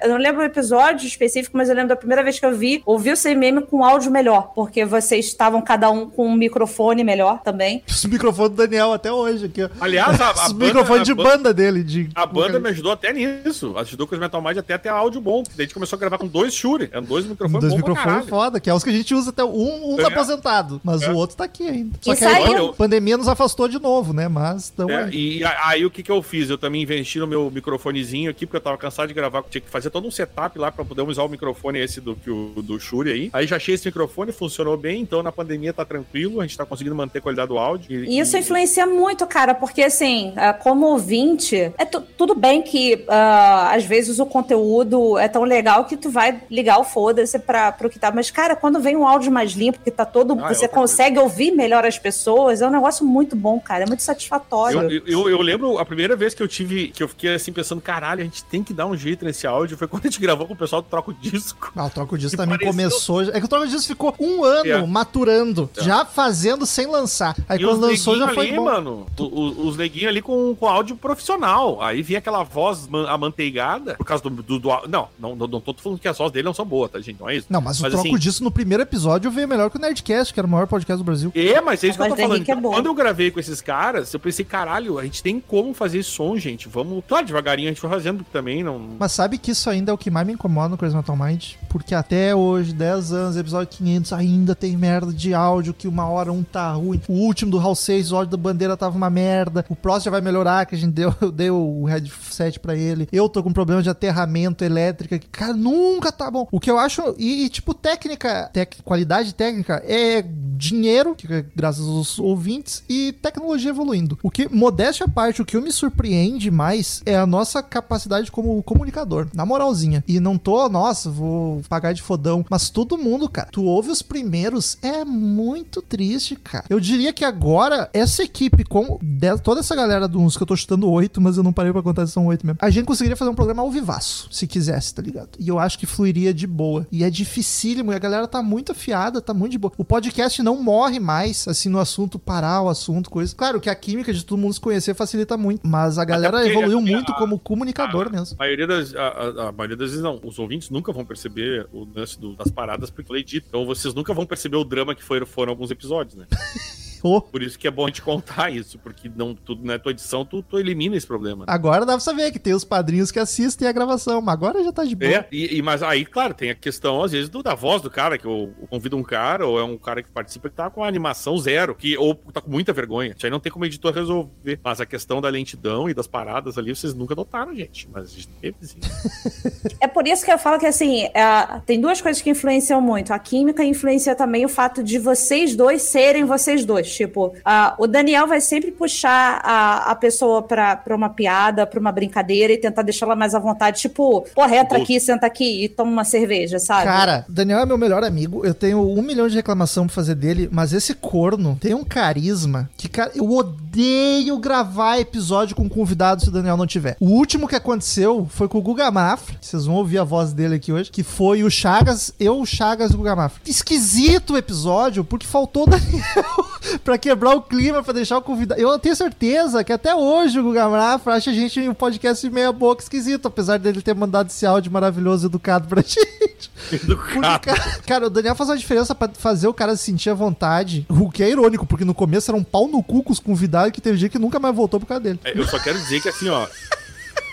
eu 0.01 0.09
não 0.09 0.18
lembro 0.18 0.41
o 0.41 0.45
episódio 0.45 1.07
específico, 1.07 1.55
mas 1.57 1.69
eu 1.69 1.76
lembro 1.76 1.89
da 1.89 1.95
primeira 1.95 2.23
vez 2.23 2.39
que 2.39 2.45
eu 2.45 2.55
vi, 2.55 2.81
ouvi 2.85 3.11
o 3.11 3.18
CMM 3.18 3.61
com 3.61 3.84
áudio 3.84 4.11
melhor, 4.11 4.51
porque 4.53 4.85
vocês 4.85 5.26
estavam 5.27 5.61
cada 5.61 5.89
um 5.89 6.09
com 6.09 6.27
um 6.27 6.35
microfone 6.35 7.03
melhor 7.03 7.41
também. 7.41 7.84
Os 7.89 8.05
microfones 8.05 8.51
do 8.51 8.57
Daniel 8.57 8.93
até 8.93 9.11
hoje 9.11 9.45
aqui, 9.45 9.64
ó. 9.64 9.69
Aliás, 9.80 10.19
a- 10.19 10.27
a 10.30 10.31
Os 10.47 10.51
banda- 10.51 10.65
microfones 10.65 11.01
a 11.01 11.05
de 11.05 11.14
banda- 11.14 11.30
banda 11.30 11.53
dele. 11.53 11.84
De... 11.84 12.09
A 12.15 12.26
banda 12.26 12.59
me 12.59 12.69
ajudou 12.69 12.91
até 12.91 13.14
nisso. 13.14 13.73
Ajudou 13.77 14.05
com 14.07 14.15
os 14.15 14.22
Metal 14.22 14.41
Mind 14.41 14.57
até 14.57 14.73
a 14.73 14.80
ter 14.80 14.89
áudio 14.89 15.22
bom. 15.22 15.43
Daí 15.43 15.53
a 15.59 15.61
gente 15.64 15.73
começou 15.73 15.95
a 15.97 15.99
gravar 15.99 16.18
com 16.18 16.27
dois 16.27 16.53
Shure. 16.53 16.89
Eram 16.91 17.03
dois 17.03 17.26
microfones 17.26 17.61
Dois 17.61 17.73
microfones 17.76 18.27
foda, 18.30 18.59
que 18.59 18.69
é 18.69 18.73
os 18.73 18.84
que 18.84 18.89
a 18.89 18.93
gente 18.93 19.14
usa 19.15 19.30
até. 19.30 19.43
Um, 19.43 19.93
um 19.93 19.95
tá 19.97 20.03
É. 20.03 20.05
aposentado, 20.07 20.81
mas 20.84 21.01
o 21.07 21.14
outro 21.14 21.35
tá 21.38 21.43
aqui 21.45 21.68
ainda. 21.68 21.97
Só 22.01 22.14
E 22.14 22.15
que 22.18 22.26
a 22.26 22.73
pandemia 22.73 23.18
nos 23.18 23.27
afastou 23.27 23.68
de 23.68 23.80
novo, 23.80 24.14
né? 24.14 24.27
Mas 24.27 24.69
tamo 24.69 24.91
É, 24.91 25.03
aí. 25.05 25.39
e 25.39 25.43
aí 25.45 25.85
o 25.85 25.89
que 25.91 26.03
que 26.03 26.11
eu 26.11 26.22
fiz? 26.22 26.49
Eu 26.49 26.57
também 26.57 26.81
investi 26.81 27.19
no 27.19 27.27
meu 27.27 27.49
microfonezinho 27.78 28.30
aqui, 28.30 28.45
porque 28.45 28.58
eu 28.58 28.62
tava 28.62 28.78
cansado 28.78 29.08
de 29.08 29.14
gravar, 29.14 29.44
tinha 29.49 29.62
que 29.62 29.70
fazer 29.70 29.90
todo 29.90 30.08
um 30.08 30.12
setup 30.12 30.58
lá 30.58 30.72
pra 30.72 30.84
poder 30.84 31.02
usar 31.04 31.24
o 31.24 31.30
microfone 31.30 31.80
esse 31.80 32.02
do, 32.02 32.16
que 32.16 32.30
o- 32.30 32.54
do 32.58 32.80
Shure 32.80 33.12
aí. 33.12 33.30
Aí 33.32 33.45
já 33.48 33.56
achei 33.56 33.76
esse 33.76 33.86
microfone, 33.88 34.32
funcionou 34.32 34.76
bem, 34.76 35.02
então 35.02 35.22
na 35.24 35.32
pandemia 35.32 35.72
tá 35.74 35.86
tranquilo, 35.86 36.41
a 36.41 36.44
gente 36.45 36.58
tá 36.58 36.66
conseguindo 36.66 36.95
manter 36.95 37.20
a 37.20 37.22
qualidade 37.22 37.49
do 37.49 37.58
áudio. 37.58 38.04
E 38.06 38.20
isso 38.20 38.38
influencia 38.38 38.86
muito, 38.86 39.26
cara, 39.28 39.54
porque 39.54 39.84
assim, 39.84 40.34
ah, 40.36 40.54
como 40.54 40.88
ouvinte, 40.88 41.56
é 41.78 41.86
tu- 41.86 42.02
tudo 42.18 42.36
bem 42.36 42.62
que 42.62 43.06
ah, 43.08 43.72
às 43.74 43.86
vezes 43.86 44.20
o 44.20 44.26
conteúdo 44.26 45.18
é 45.18 45.28
tão 45.28 45.44
legal 45.44 45.86
que 45.86 45.95
tu 45.95 46.10
vai 46.10 46.41
ligar 46.49 46.80
o 46.80 46.84
foda-se 46.84 47.40
pra, 47.40 47.72
pro 47.72 47.90
que 47.90 47.99
tá. 47.99 48.12
Mas, 48.12 48.32
cara, 48.32 48.56
quando 48.56 48.80
vem 48.80 48.95
um 48.95 49.08
áudio 49.08 49.32
mais 49.32 49.52
limpo, 49.52 49.80
que 49.84 49.91
tá 49.91 50.06
todo. 50.06 50.34
Ah, 50.40 50.52
é 50.52 50.54
você 50.54 50.66
outra 50.66 50.70
consegue 50.80 51.20
ouvir 51.20 51.52
melhor 51.52 51.86
as 51.86 51.98
pessoas, 51.99 52.62
é 52.62 52.68
um 52.68 52.72
negócio 52.72 53.06
muito 53.06 53.36
bom, 53.36 53.60
cara. 53.60 53.84
É 53.84 53.88
muito 53.88 54.02
satisfatório. 54.04 54.90
Eu, 54.91 55.02
eu, 55.06 55.30
eu 55.30 55.41
lembro 55.41 55.78
a 55.78 55.86
primeira 55.86 56.16
vez 56.16 56.34
que 56.34 56.41
eu 56.41 56.48
tive, 56.48 56.88
que 56.90 57.04
eu 57.04 57.08
fiquei 57.08 57.34
assim 57.34 57.52
pensando, 57.52 57.66
caralho, 57.80 58.22
a 58.22 58.23
gente 58.23 58.44
tem 58.45 58.64
que 58.64 58.73
dar 58.73 58.85
um 58.85 58.95
jeito 58.95 59.26
nesse 59.26 59.45
áudio, 59.45 59.77
foi 59.77 59.88
quando 59.88 60.06
a 60.06 60.10
gente 60.10 60.19
gravou 60.22 60.48
com 60.48 60.53
o 60.53 60.57
pessoal 60.57 60.81
do 60.81 60.88
Troco 60.88 61.14
Disco. 61.14 61.72
Ah, 61.76 61.85
o 61.85 61.89
Troco 61.89 62.18
Disco 62.18 62.38
também 62.38 62.57
pareceu- 62.57 62.72
começou. 62.73 63.22
É 63.23 63.39
que 63.39 63.45
o 63.45 63.48
Troco 63.48 63.68
Disco 63.68 63.88
ficou 63.88 64.15
um 64.19 64.44
ano 64.44 64.69
É. 64.72 64.85
maturando, 64.88 65.69
É. 65.77 65.84
já 65.84 66.06
fazendo 66.06 66.65
sem 66.65 66.88
lançar. 66.88 67.35
Aí 67.49 67.60
e 67.60 67.64
quando 67.64 67.84
os 67.84 67.89
lançou 67.89 68.18
já 68.18 68.30
foi 68.30 68.48
ali, 68.48 68.56
bom. 68.57 68.65
mano, 68.65 69.06
o- 69.19 69.23
o- 69.23 69.68
os 69.68 69.77
neguinhos 69.77 70.10
ali 70.10 70.22
com, 70.22 70.56
com 70.56 70.68
áudio 70.68 70.95
profissional. 70.95 71.81
Aí 71.81 72.02
vinha 72.02 72.19
aquela 72.19 72.44
voz 72.44 72.88
man- 72.88 73.07
amanteigada, 73.10 73.95
por 73.95 74.06
causa 74.06 74.23
do, 74.23 74.30
do, 74.30 74.60
do- 74.60 74.69
não, 74.88 75.07
não, 75.19 75.35
não, 75.35 75.48
não 75.48 75.61
tô 75.61 75.73
falando 75.73 75.99
que 75.99 76.07
as 76.07 76.18
vozes 76.18 76.31
dele 76.34 76.45
não 76.45 76.53
são 76.53 76.65
boas, 76.65 76.91
tá, 76.91 76.99
gente? 76.99 77.19
Não 77.19 77.30
é 77.30 77.35
isso. 77.38 77.48
Não, 77.49 77.61
mas 77.61 77.80
o 77.80 77.89
Troco 77.89 78.07
assim, 78.07 78.15
Disco 78.18 78.44
no 78.44 78.52
primeiro 78.52 78.84
episódio 78.84 79.30
veio 79.31 79.48
melhor 79.48 79.69
que 79.69 79.77
o 79.77 79.81
Nerdcast, 79.81 80.34
que 80.34 80.39
era 80.39 80.48
o 80.48 80.49
maior 80.49 80.68
podcast 80.68 80.98
do 80.98 81.03
Brasil. 81.03 81.31
É, 81.35 81.60
mas 81.61 81.84
é 81.84 81.88
isso 81.88 81.98
que 81.98 82.03
eu 82.03 82.10
tô 82.10 82.15
falando. 82.15 82.38
É 82.38 82.39
Então, 82.41 82.61
quando 82.61 82.85
eu 82.88 82.94
gravei 82.94 83.31
com 83.31 83.39
esses 83.39 83.61
caras, 83.61 84.14
eu 84.14 84.19
pensei, 84.19 84.45
caralho, 84.45 84.99
a 84.99 85.03
gente 85.03 85.22
tem 85.23 85.39
como 85.39 85.73
fazer 85.73 85.99
esse 85.99 86.10
som, 86.10 86.38
gente. 86.38 86.68
Vamos. 86.68 87.03
Claro, 87.07 87.26
devagarinho 87.57 87.67
a 87.69 87.71
gente 87.71 87.81
foi 87.81 87.89
fazendo 87.89 88.23
também, 88.31 88.63
não. 88.63 88.79
Mas 88.99 89.11
sabe 89.11 89.38
que 89.38 89.51
isso 89.51 89.69
ainda 89.69 89.91
é 89.91 89.93
o 89.93 89.97
que 89.97 90.09
mais 90.11 90.25
me 90.25 90.34
incomoda 90.34 90.69
no 90.69 90.77
Crazy 90.77 90.95
Metal 90.95 91.15
Mind? 91.15 91.53
Porque 91.69 91.93
até 91.95 92.35
hoje, 92.35 92.73
10 92.73 93.11
anos, 93.11 93.38
episódio 93.38 93.67
500, 93.77 94.13
ainda 94.13 94.55
tem 94.55 94.75
merda 94.77 95.11
de 95.13 95.34
áudio, 95.34 95.73
que 95.73 95.88
uma 95.88 96.07
hora 96.07 96.31
um 96.31 96.43
tá 96.43 96.71
ruim. 96.73 97.01
O 97.07 97.13
último 97.13 97.51
do 97.51 97.57
Hall 97.57 97.75
6, 97.75 98.11
o 98.11 98.17
áudio 98.17 98.31
da 98.31 98.38
bandeira 98.38 98.77
tava 98.77 98.95
uma 98.95 99.09
merda. 99.09 99.65
O 99.69 99.75
próximo 99.75 100.05
já 100.05 100.11
vai 100.11 100.21
melhorar, 100.21 100.65
que 100.65 100.75
a 100.75 100.77
gente 100.77 100.93
deu, 100.93 101.11
deu 101.34 101.57
o 101.57 101.85
headset 101.85 102.59
pra 102.59 102.75
ele. 102.75 103.07
Eu 103.11 103.27
tô 103.29 103.41
com 103.43 103.51
problema 103.51 103.81
de 103.81 103.89
aterramento 103.89 104.63
elétrica, 104.63 105.17
que, 105.19 105.27
cara, 105.27 105.53
nunca 105.53 106.11
tá 106.11 106.29
bom. 106.29 106.47
O 106.51 106.59
que 106.59 106.69
eu 106.71 106.77
acho, 106.77 107.01
e, 107.17 107.45
e, 107.45 107.49
tipo, 107.49 107.73
técnica, 107.73 108.49
tec- 108.53 108.81
qualidade 108.84 109.34
técnica 109.34 109.81
é 109.85 110.23
dinheiro, 110.57 111.15
que 111.15 111.27
graças 111.55 111.85
aos 111.88 112.17
ouvintes, 112.19 112.84
e 112.89 113.11
tecnologia 113.13 113.69
evoluindo. 113.69 114.17
O 114.23 114.31
que, 114.31 114.47
modéstia 114.53 115.05
à 115.05 115.09
parte, 115.09 115.41
o 115.41 115.45
que 115.45 115.55
eu 115.55 115.61
me 115.61 115.71
surpreende 115.71 116.49
mais 116.49 117.01
é 117.05 117.15
a 117.15 117.25
nossa 117.25 117.47
capacidade 117.64 118.32
como 118.32 118.61
comunicador, 118.64 119.28
na 119.34 119.45
moralzinha. 119.45 120.03
E 120.07 120.19
não 120.19 120.38
tô, 120.38 120.68
nossa, 120.69 121.10
vou 121.10 121.61
pagar 121.69 121.94
de 121.94 122.02
fodão, 122.02 122.45
mas 122.49 122.69
todo 122.69 122.98
mundo, 122.98 123.30
cara, 123.30 123.49
tu 123.52 123.64
ouve 123.64 123.90
os 123.90 124.02
primeiros, 124.02 124.78
é 124.82 125.03
muito 125.06 125.82
triste, 125.82 126.36
cara. 126.36 126.65
Eu 126.69 126.80
diria 126.80 127.14
que 127.14 127.24
agora, 127.26 127.90
essa 127.94 128.24
equipe, 128.24 128.64
com 128.64 128.99
toda 129.44 129.60
essa 129.61 129.76
galera 129.76 130.07
dos 130.07 130.36
que 130.38 130.44
eu 130.44 130.48
tô 130.48 130.56
chutando 130.56 130.90
oito, 130.90 131.19
mas 131.22 131.38
eu 131.38 131.44
não 131.44 131.53
parei 131.53 131.72
pra 131.72 131.82
contar 131.82 132.06
se 132.07 132.14
são 132.14 132.26
oito 132.28 132.45
mesmo, 132.45 132.60
a 132.61 132.69
gente 132.69 132.86
conseguiria 132.86 133.15
fazer 133.15 133.32
um 133.32 133.36
programa 133.36 133.61
ao 133.61 133.72
vivaço, 133.72 134.28
se 134.32 134.45
quisesse, 134.48 134.94
tá 134.94 135.02
ligado? 135.02 135.30
E 135.40 135.48
eu 135.48 135.60
acho 135.60 135.78
que 135.80 135.86
fluiria 135.86 136.34
de 136.34 136.48
boa. 136.48 136.86
E 136.91 137.03
é 137.03 137.10
dificílimo, 137.10 137.91
e 137.91 137.95
a 137.95 137.99
galera 137.99 138.28
tá 138.28 138.41
muito 138.41 138.72
afiada, 138.72 139.22
tá 139.22 139.34
muito 139.34 139.52
de 139.52 139.57
boa. 139.57 139.72
O 139.78 139.84
podcast 139.84 140.41
não 140.41 140.61
morre 140.61 140.99
mais, 140.99 141.48
assim, 141.48 141.69
no 141.69 141.80
assunto, 141.80 142.18
parar 142.19 142.61
o 142.61 142.69
assunto, 142.69 143.10
coisa. 143.10 143.36
Claro 143.36 143.60
que 143.60 143.69
a 143.69 143.76
química 143.76 144.14
de 144.14 144.24
todo 144.24 144.38
mundo 144.40 144.53
se 144.53 144.60
conhecer 144.60 144.94
facilita 144.95 145.38
muito, 145.38 145.61
mas 145.68 145.98
a 145.98 146.06
galera 146.06 146.38
porque- 146.38 146.52
evoluiu 146.52 146.82
muito 146.82 147.11
a- 147.11 147.15
como 147.39 147.57
comunicador 147.57 148.11
mesmo. 148.11 148.35
A 148.39 148.43
maioria, 148.43 148.68
das, 148.68 148.93
a, 148.95 149.07
a- 149.07 149.49
a 149.49 149.51
maioria 149.51 149.76
das 149.77 149.89
vezes 149.89 150.03
não. 150.03 150.19
Os 150.23 150.38
ouvintes 150.39 150.69
nunca 150.69 150.91
vão 150.91 151.05
perceber 151.05 151.68
o 151.72 151.88
lance 151.95 152.19
do- 152.19 152.35
das 152.35 152.49
paradas 152.51 152.89
porque 152.89 153.01
eu 153.03 153.07
falei 153.07 153.23
dito. 153.23 153.45
Então 153.47 153.65
vocês 153.65 153.93
nunca 153.93 154.14
vão 154.14 154.26
perceber 154.26 154.57
o 154.57 154.64
drama 154.64 154.93
que 154.95 155.03
foram, 155.03 155.26
foram 155.26 155.51
alguns 155.51 155.72
episódios, 155.72 156.15
né? 156.15 156.26
Por 157.32 157.41
isso 157.41 157.57
que 157.57 157.68
é 157.68 157.72
bom 157.72 157.86
a 157.86 157.88
gente 157.88 158.02
contar 158.02 158.49
isso, 158.52 158.78
porque 158.80 159.10
não, 159.15 159.34
tu, 159.36 159.56
na 159.61 159.78
tua 159.80 159.91
edição 159.91 160.26
tu, 160.26 160.41
tu 160.41 160.57
elimina 160.60 160.95
esse 160.95 161.07
problema. 161.07 161.40
né? 161.40 161.45
Agora 161.48 161.86
dá 161.86 161.94
pra 161.94 161.99
saber 161.99 162.32
que 162.32 162.40
tem 162.40 162.53
os 162.53 162.64
padrinhos 162.64 163.11
que 163.11 163.19
assistem 163.19 163.68
a 163.68 163.72
gravação, 163.72 164.22
mas 164.22 164.34
agora 164.34 164.64
já 164.64 164.72
tá 164.72 164.84
de 164.84 164.95
boa. 164.95 165.11
É, 165.11 165.28
e, 165.32 165.57
e- 165.57 165.61
mas 165.61 165.82
aí, 165.84 166.06
claro, 166.06 166.34
tem 166.34 166.49
a 166.49 166.56
questão, 166.56 167.03
às 167.03 167.11
vezes, 167.11 167.30
do, 167.30 167.41
da 167.44 167.56
voz 167.56 167.82
do 167.82 167.90
cara, 167.90 168.18
que 168.18 168.26
eu, 168.26 168.53
eu 168.61 168.68
convido 168.68 168.95
um 168.98 169.03
cara, 169.03 169.45
ou 169.45 169.60
é 169.60 169.64
um 169.64 169.78
cara 169.78 170.02
que 170.03 170.10
participa 170.10 170.49
que 170.49 170.56
tá 170.56 170.69
com 170.69 170.84
a 170.84 170.88
animação 170.88 171.38
zero, 171.38 171.76
que, 171.76 171.98
ou 171.98 172.15
tá 172.15 172.41
com 172.41 172.49
muita 172.49 172.74
vergonha. 172.74 173.14
Isso 173.15 173.26
aí 173.26 173.32
não 173.32 173.40
tem 173.40 173.52
como 173.52 173.65
editor 173.65 173.94
resolver. 173.94 174.60
Mas 174.64 174.80
a 174.82 174.86
questão 174.86 175.19
da 175.22 175.30
lentidão 175.30 175.90
e 175.90 175.94
das 175.94 176.07
paradas 176.07 176.57
ali, 176.57 176.76
vocês 176.76 176.94
nunca 176.94 177.15
notaram, 177.15 177.53
gente. 177.56 177.88
Mas 177.91 178.06
a 178.06 178.15
gente 178.15 178.28
teve 178.41 178.56
sim. 178.61 178.78
É 179.82 179.88
por 179.88 180.07
isso 180.07 180.26
que 180.26 180.32
eu 180.32 180.38
falo 180.38 180.60
que, 180.60 180.65
assim, 180.65 181.03
é, 181.14 181.60
tem 181.65 181.80
duas 181.80 182.02
coisas 182.02 182.22
que 182.22 182.30
influenciam 182.30 182.82
muito. 182.82 183.11
A 183.11 183.19
química 183.19 183.64
influencia 183.64 184.15
também 184.15 184.45
o 184.45 184.49
fato 184.49 184.84
de 184.84 184.98
vocês 184.98 185.56
dois 185.56 185.82
serem 185.84 186.26
vocês 186.26 186.65
dois. 186.65 186.86
Tipo, 186.93 187.34
ah, 187.43 187.76
o 187.77 187.88
Daniel 187.88 188.27
vai 188.27 188.41
sempre 188.41 188.72
puxar 188.72 189.41
a, 189.43 189.91
a 189.91 189.95
pessoa 189.95 190.41
pra, 190.41 190.76
pra 190.76 190.95
uma 190.95 191.09
piada, 191.09 191.65
pra 191.65 191.80
uma 191.80 191.91
brincadeira 191.91 192.53
e 192.53 192.57
tentar 192.57 192.81
deixá-la 192.81 193.15
mais 193.15 193.34
à 193.34 193.39
vontade. 193.39 193.80
Tipo, 193.80 194.26
porra, 194.34 194.55
entra 194.55 194.77
aqui, 194.77 194.99
senta 194.99 195.26
aqui 195.26 195.64
e 195.65 195.69
toma 195.69 195.91
uma 195.91 196.03
cerveja, 196.03 196.59
sabe? 196.59 196.85
Cara, 196.85 197.26
Daniel 197.27 197.59
é 197.59 197.65
meu 197.65 197.77
melhor 197.77 198.03
amigo. 198.03 198.45
Eu 198.45 198.53
tenho 198.53 198.81
um 198.81 199.01
milhão 199.01 199.27
de 199.27 199.35
reclamação 199.35 199.85
pra 199.85 199.95
fazer 199.95 200.15
dele, 200.15 200.49
mas 200.51 200.73
esse 200.73 200.93
corno 200.93 201.57
tem 201.59 201.73
um 201.73 201.84
carisma 201.84 202.69
que, 202.77 202.88
cara, 202.88 203.11
eu 203.15 203.30
odeio 203.30 204.38
gravar 204.38 204.99
episódio 204.99 205.55
com 205.55 205.69
convidado 205.69 206.22
se 206.22 206.30
o 206.30 206.31
Daniel 206.31 206.57
não 206.57 206.68
tiver. 206.68 206.97
O 206.99 207.07
último 207.07 207.47
que 207.47 207.55
aconteceu 207.55 208.27
foi 208.30 208.47
com 208.47 208.57
o 208.57 208.61
Guga 208.61 208.89
Mafra. 208.91 209.35
Vocês 209.41 209.65
vão 209.65 209.76
ouvir 209.76 209.97
a 209.97 210.03
voz 210.03 210.34
dele 210.34 210.55
aqui 210.55 210.72
hoje. 210.72 210.91
Que 210.91 211.03
foi 211.03 211.43
o 211.43 211.49
Chagas, 211.49 212.14
eu, 212.19 212.39
o 212.39 212.45
Chagas 212.45 212.91
e 212.91 212.95
o 212.95 212.97
Guga 212.97 213.15
Mafra. 213.15 213.41
Esquisito 213.45 214.34
o 214.34 214.38
episódio, 214.38 215.03
porque 215.03 215.26
faltou 215.26 215.64
o 215.64 215.69
Daniel 215.69 216.03
pra 216.80 216.98
quebrar 216.98 217.36
o 217.36 217.41
clima, 217.41 217.84
pra 217.84 217.94
deixar 217.94 218.18
o 218.18 218.22
convidado. 218.22 218.60
Eu 218.62 218.78
tenho 218.80 218.95
certeza 218.95 219.64
que 219.64 219.72
até 219.74 219.94
hoje 219.95 220.40
o 220.40 220.44
Guga 220.44 220.68
Mafra 220.70 221.16
acha 221.16 221.32
a 221.32 221.34
gente 221.34 221.60
um 221.68 221.74
podcast 221.74 222.30
meia 222.30 222.52
boca 222.52 222.82
esquisito, 222.82 223.28
apesar 223.28 223.58
dele 223.60 223.82
ter 223.82 223.95
mandado 223.95 224.28
esse 224.30 224.45
áudio 224.45 224.72
maravilhoso 224.72 225.28
educado 225.28 225.68
pra 225.68 225.82
gente. 225.86 226.52
Porque, 226.86 227.20
cara, 227.40 227.80
cara, 227.86 228.08
o 228.08 228.10
Daniel 228.10 228.36
faz 228.36 228.49
uma 228.49 228.58
diferença 228.58 228.94
pra 228.94 229.10
fazer 229.14 229.48
o 229.48 229.54
cara 229.54 229.76
se 229.76 229.84
sentir 229.84 230.10
à 230.10 230.14
vontade. 230.14 230.86
O 230.90 231.10
que 231.10 231.24
é 231.24 231.30
irônico, 231.30 231.66
porque 231.66 231.86
no 231.86 231.94
começo 231.94 232.30
era 232.30 232.38
um 232.38 232.44
pau 232.44 232.68
no 232.68 232.84
cu 232.84 233.04
com 233.04 233.12
os 233.14 233.20
convidados 233.20 233.72
que 233.72 233.82
teve 233.82 233.98
dia 233.98 234.10
que 234.10 234.20
nunca 234.20 234.40
mais 234.40 234.56
voltou 234.56 234.80
por 234.80 234.86
causa 234.86 235.04
dele. 235.04 235.20
É, 235.24 235.38
Eu 235.38 235.48
só 235.48 235.60
quero 235.60 235.78
dizer 235.80 236.02
que, 236.02 236.10
assim, 236.10 236.30
ó. 236.30 236.48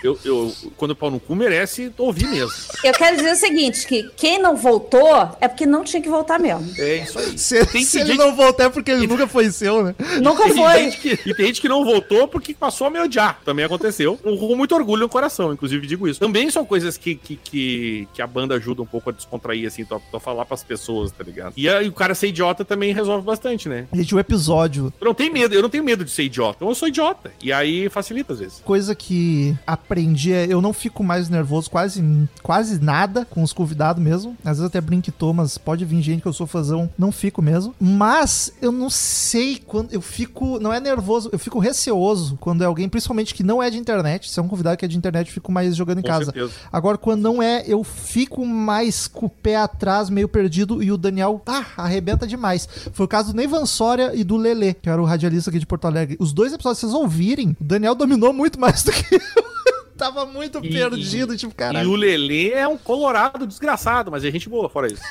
Eu, 0.05 0.19
eu, 0.23 0.53
quando 0.77 0.91
o 0.91 0.95
pau 0.95 1.09
no 1.11 1.19
cu 1.19 1.35
merece 1.35 1.91
ouvir 1.97 2.27
mesmo. 2.27 2.51
Eu 2.83 2.93
quero 2.93 3.17
dizer 3.17 3.31
o 3.31 3.35
seguinte, 3.35 3.85
que 3.87 4.03
quem 4.15 4.39
não 4.39 4.55
voltou 4.55 5.35
é 5.41 5.47
porque 5.47 5.65
não 5.65 5.83
tinha 5.83 6.01
que 6.01 6.09
voltar 6.09 6.39
mesmo. 6.39 6.71
É 6.77 6.97
isso 6.97 7.17
aí. 7.19 7.37
Se, 7.37 7.65
se 7.85 7.99
ele 7.99 8.13
não 8.15 8.35
voltar 8.35 8.65
é 8.65 8.69
porque 8.69 8.91
ele 8.91 9.07
nunca 9.07 9.27
foi 9.27 9.49
seu, 9.51 9.83
né? 9.83 9.95
Nunca 10.21 10.43
Tem 10.43 10.55
foi. 10.55 10.73
gente 10.79 10.97
que- 10.99 11.19
e 11.29 11.33
tem 11.35 11.47
gente 11.47 11.61
que 11.61 11.69
não 11.69 11.83
voltou 11.83 12.27
porque 12.27 12.53
passou 12.53 12.87
a 12.87 12.89
me 12.89 12.99
odiar. 12.99 13.39
Também 13.43 13.65
aconteceu. 13.65 14.17
Com 14.17 14.37
com 14.37 14.55
muito 14.55 14.75
orgulho 14.75 15.01
no 15.03 15.09
coração, 15.09 15.51
inclusive 15.53 15.85
digo 15.87 16.07
isso. 16.07 16.19
Também 16.19 16.49
são 16.49 16.65
coisas 16.65 16.97
que, 16.97 17.15
que, 17.15 17.35
que, 17.35 18.07
que 18.13 18.21
a 18.21 18.27
banda 18.27 18.55
ajuda 18.55 18.81
um 18.81 18.85
pouco 18.85 19.09
a 19.09 19.13
descontrair, 19.13 19.67
assim, 19.67 19.83
pra, 19.85 19.99
pra 19.99 20.19
falar 20.19 20.45
pras 20.45 20.63
pessoas, 20.63 21.11
tá 21.11 21.23
ligado? 21.23 21.53
E 21.57 21.67
aí 21.69 21.87
o 21.87 21.93
cara 21.93 22.13
ser 22.15 22.27
idiota 22.27 22.63
também 22.65 22.93
resolve 22.93 23.25
bastante, 23.25 23.67
né? 23.69 23.87
Gente, 23.93 24.13
o 24.15 24.19
episódio. 24.19 24.93
Eu 24.99 25.05
não 25.05 25.13
tenho 25.13 25.31
medo, 25.33 25.53
eu 25.55 25.61
não 25.61 25.69
tenho 25.69 25.83
medo 25.83 26.03
de 26.05 26.11
ser 26.11 26.23
idiota. 26.23 26.55
Então 26.57 26.69
eu 26.69 26.75
sou 26.75 26.87
idiota. 26.87 27.31
E 27.41 27.51
aí 27.51 27.89
facilita 27.89 28.33
às 28.33 28.39
vezes. 28.39 28.61
Coisa 28.63 28.93
que 28.95 29.55
aprendi 29.95 30.33
é 30.33 30.45
eu 30.49 30.61
não 30.61 30.73
fico 30.73 31.01
mais 31.03 31.29
nervoso 31.29 31.71
quase, 31.71 32.03
quase 32.43 32.81
nada 32.83 33.25
com 33.25 33.41
os 33.41 33.53
convidados 33.53 34.03
mesmo. 34.03 34.35
Às 34.43 34.57
vezes 34.57 34.65
até 34.65 34.81
brinco 34.81 35.05
mas 35.33 35.57
pode 35.57 35.85
vir 35.85 36.01
gente 36.01 36.21
que 36.21 36.27
eu 36.27 36.33
sou 36.33 36.47
fazão, 36.47 36.89
não 36.97 37.11
fico 37.11 37.41
mesmo. 37.41 37.73
Mas 37.79 38.51
eu 38.61 38.71
não 38.71 38.89
sei 38.89 39.57
quando 39.57 39.93
eu 39.93 40.01
fico, 40.01 40.59
não 40.59 40.73
é 40.73 40.79
nervoso, 40.79 41.29
eu 41.31 41.39
fico 41.39 41.59
receoso 41.59 42.37
quando 42.41 42.63
é 42.63 42.65
alguém, 42.65 42.89
principalmente 42.89 43.33
que 43.33 43.43
não 43.43 43.61
é 43.61 43.69
de 43.69 43.77
internet. 43.77 44.29
Se 44.29 44.39
é 44.39 44.43
um 44.43 44.47
convidado 44.47 44.77
que 44.77 44.85
é 44.85 44.87
de 44.87 44.97
internet, 44.97 45.27
eu 45.27 45.33
fico 45.33 45.51
mais 45.51 45.75
jogando 45.75 45.99
em 45.99 46.01
Com 46.01 46.07
casa. 46.09 46.25
certeza. 46.25 46.51
Agora, 46.71 46.97
quando 46.97 47.21
não 47.21 47.41
é, 47.41 47.63
eu 47.67 47.83
fico 47.83 48.45
mais 48.45 49.07
com 49.07 49.27
o 49.27 49.29
pé 49.29 49.57
atrás, 49.57 50.09
meio 50.09 50.27
perdido, 50.27 50.81
e 50.81 50.91
o 50.91 50.97
Daniel, 50.97 51.41
ah, 51.45 51.65
arrebenta 51.77 52.27
demais. 52.27 52.67
Foi 52.91 53.05
o 53.05 53.09
caso 53.09 53.31
do 53.31 53.37
Neivan 53.37 53.65
Soria 53.65 54.11
e 54.15 54.23
do 54.23 54.37
Lele, 54.37 54.75
que 54.81 54.89
era 54.89 55.01
o 55.01 55.05
radialista 55.05 55.49
aqui 55.49 55.59
de 55.59 55.65
Porto 55.65 55.85
Alegre. 55.85 56.17
Os 56.19 56.33
dois 56.33 56.51
episódios, 56.51 56.79
vocês 56.79 56.93
ouvirem, 56.93 57.55
o 57.59 57.63
Daniel 57.63 57.95
dominou 57.95 58.33
muito 58.33 58.59
mais 58.59 58.83
do 58.83 58.91
que 58.91 59.15
eu. 59.15 59.54
Tava 59.97 60.25
muito 60.25 60.59
E- 60.63 60.69
perdido, 60.69 61.37
tipo, 61.37 61.53
E 61.53 61.55
caralho. 61.55 61.89
o 61.89 61.95
Lelê 61.95 62.51
é 62.51 62.67
um 62.67 62.77
colorado 62.77 63.47
desgraçado, 63.47 64.11
mas 64.11 64.25
é 64.25 64.31
gente 64.31 64.49
boa 64.49 64.67
fora 64.69 64.87
isso. 64.91 65.01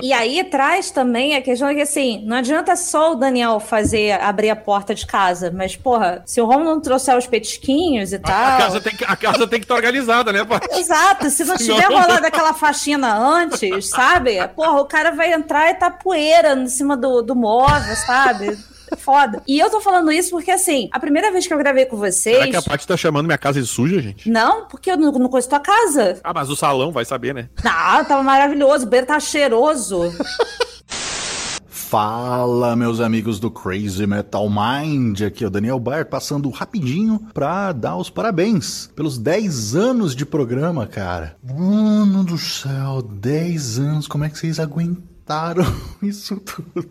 E 0.00 0.12
aí 0.12 0.42
traz 0.44 0.90
também 0.90 1.34
a 1.36 1.42
questão 1.42 1.74
que, 1.74 1.80
assim, 1.80 2.22
não 2.24 2.36
adianta 2.36 2.76
só 2.76 3.12
o 3.12 3.14
Daniel 3.16 3.58
fazer, 3.60 4.12
abrir 4.20 4.50
a 4.50 4.56
porta 4.56 4.94
de 4.94 5.04
casa, 5.06 5.50
mas, 5.54 5.74
porra, 5.76 6.22
se 6.24 6.40
o 6.40 6.46
Romulo 6.46 6.64
não 6.76 6.80
trouxer 6.80 7.16
os 7.16 7.26
petisquinhos 7.26 8.12
e 8.12 8.18
tal... 8.18 8.32
A 8.54 8.56
casa 8.58 8.80
tem 8.80 8.94
que 8.96 9.04
a 9.04 9.16
casa 9.16 9.46
tem 9.46 9.58
que 9.60 9.64
estar 9.64 9.74
organizada, 9.74 10.32
né, 10.32 10.44
Paty? 10.44 10.78
Exato, 10.78 11.28
se 11.30 11.44
não 11.44 11.56
tiver 11.58 11.86
rolado 11.86 12.24
aquela 12.26 12.54
faxina 12.54 13.16
antes, 13.16 13.88
sabe? 13.88 14.36
Porra, 14.54 14.80
o 14.80 14.86
cara 14.86 15.10
vai 15.10 15.32
entrar 15.32 15.70
e 15.70 15.74
tá 15.74 15.90
poeira 15.90 16.54
em 16.54 16.68
cima 16.68 16.96
do, 16.96 17.20
do 17.22 17.34
móvel, 17.34 17.96
sabe? 17.96 18.56
Foda. 18.96 19.42
E 19.46 19.58
eu 19.58 19.70
tô 19.70 19.80
falando 19.80 20.10
isso 20.12 20.30
porque, 20.30 20.50
assim, 20.50 20.88
a 20.92 21.00
primeira 21.00 21.30
vez 21.30 21.46
que 21.46 21.54
eu 21.54 21.58
gravei 21.58 21.86
com 21.86 21.96
vocês. 21.96 22.36
Será 22.36 22.48
que 22.48 22.56
a 22.56 22.62
Paty 22.62 22.86
tá 22.86 22.96
chamando 22.96 23.26
minha 23.26 23.38
casa 23.38 23.60
de 23.60 23.66
suja, 23.66 24.00
gente? 24.00 24.30
Não, 24.30 24.66
porque 24.66 24.90
eu 24.90 24.96
não, 24.96 25.12
não 25.12 25.28
conheço 25.28 25.48
tua 25.48 25.60
casa. 25.60 26.20
Ah, 26.22 26.32
mas 26.34 26.50
o 26.50 26.56
salão 26.56 26.92
vai 26.92 27.04
saber, 27.04 27.34
né? 27.34 27.48
Não, 27.62 28.04
tava 28.04 28.22
maravilhoso, 28.22 28.86
o 28.86 28.88
banheiro 28.88 29.06
tá 29.06 29.20
cheiroso. 29.20 30.12
Fala, 31.92 32.74
meus 32.74 33.00
amigos 33.00 33.38
do 33.38 33.50
Crazy 33.50 34.06
Metal 34.06 34.48
Mind. 34.48 35.20
Aqui 35.20 35.44
é 35.44 35.46
o 35.46 35.50
Daniel 35.50 35.78
Bayer 35.78 36.06
passando 36.06 36.48
rapidinho 36.48 37.20
pra 37.34 37.70
dar 37.70 37.98
os 37.98 38.08
parabéns 38.08 38.90
pelos 38.96 39.18
10 39.18 39.76
anos 39.76 40.16
de 40.16 40.24
programa, 40.24 40.86
cara. 40.86 41.36
Mano 41.42 42.24
do 42.24 42.38
céu, 42.38 43.02
10 43.02 43.78
anos, 43.78 44.08
como 44.08 44.24
é 44.24 44.30
que 44.30 44.38
vocês 44.38 44.58
aguentaram 44.58 45.11
isso 46.02 46.36
tudo? 46.36 46.88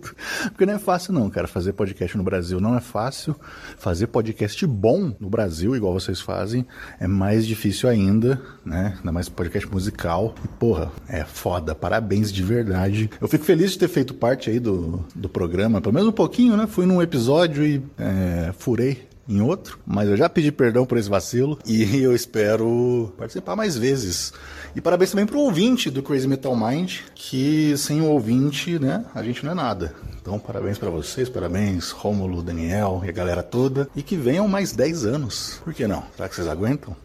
Porque 0.50 0.66
não 0.66 0.74
é 0.74 0.80
fácil 0.80 1.14
não, 1.14 1.30
cara, 1.30 1.48
fazer 1.48 1.74
podcast 1.74 2.18
no 2.18 2.24
Brasil 2.24 2.60
não 2.60 2.76
é 2.76 2.80
fácil. 2.80 3.36
Fazer 3.78 4.08
podcast 4.08 4.66
bom 4.66 5.14
no 5.20 5.30
Brasil, 5.30 5.76
igual 5.76 5.94
vocês 5.94 6.22
fazem, 6.22 6.66
é 7.00 7.08
mais 7.08 7.46
difícil 7.46 7.90
ainda, 7.90 8.42
né? 8.66 8.96
Ainda 8.98 9.12
mais 9.12 9.28
podcast 9.28 9.70
musical. 9.72 10.34
E, 10.44 10.48
porra, 10.48 10.92
é 11.08 11.24
foda. 11.24 11.76
Parabéns 11.76 12.32
de 12.32 12.44
verdade. 12.44 13.10
Eu 13.20 13.28
fico 13.28 13.44
feliz 13.44 13.72
de 13.72 13.80
ter 13.80 13.88
feito 13.88 14.14
parte 14.14 14.50
aí 14.50 14.60
do, 14.60 15.04
do 15.16 15.28
programa, 15.28 15.82
pelo 15.82 15.94
menos 15.94 16.10
um 16.10 16.14
pouquinho, 16.14 16.56
né? 16.56 16.68
Fui 16.68 16.86
num 16.86 17.02
episódio 17.02 17.66
e 17.66 17.84
é, 17.98 18.54
furei 18.58 19.12
em 19.28 19.42
outro, 19.42 19.80
mas 19.86 20.10
eu 20.10 20.18
já 20.18 20.28
pedi 20.28 20.52
perdão 20.52 20.86
por 20.86 20.98
esse 20.98 21.10
vacilo 21.10 21.58
e 21.66 22.02
eu 22.02 22.14
espero 22.14 23.14
participar 23.18 23.56
mais 23.56 23.78
vezes. 23.78 24.34
E 24.76 24.80
parabéns 24.80 25.12
também 25.12 25.26
pro 25.26 25.40
ouvinte 25.40 25.90
do 25.90 26.02
Crazy 26.02 26.28
Metal 26.28 26.56
Mind, 26.56 27.00
que 27.14 27.76
sem 27.78 28.02
o 28.02 28.06
ouvinte, 28.06 28.80
né, 28.80 29.04
a 29.14 29.22
gente 29.22 29.44
não 29.44 29.52
é 29.52 29.56
nada. 29.56 29.94
Então, 30.22 30.40
parabéns 30.40 30.78
pra 30.78 30.90
vocês, 30.90 31.28
parabéns 31.28 31.90
Rômulo, 31.90 32.42
Daniel 32.42 33.02
e 33.04 33.10
a 33.10 33.12
galera 33.12 33.44
toda. 33.44 33.90
E 33.96 34.02
que 34.02 34.16
venham 34.16 34.48
mais 34.48 34.72
10 34.72 35.06
anos. 35.06 35.60
Por 35.64 35.74
que 35.74 35.88
não? 35.88 36.04
Será 36.16 36.30
que 36.30 36.36
vocês 36.36 36.48
aguentam? 36.48 36.96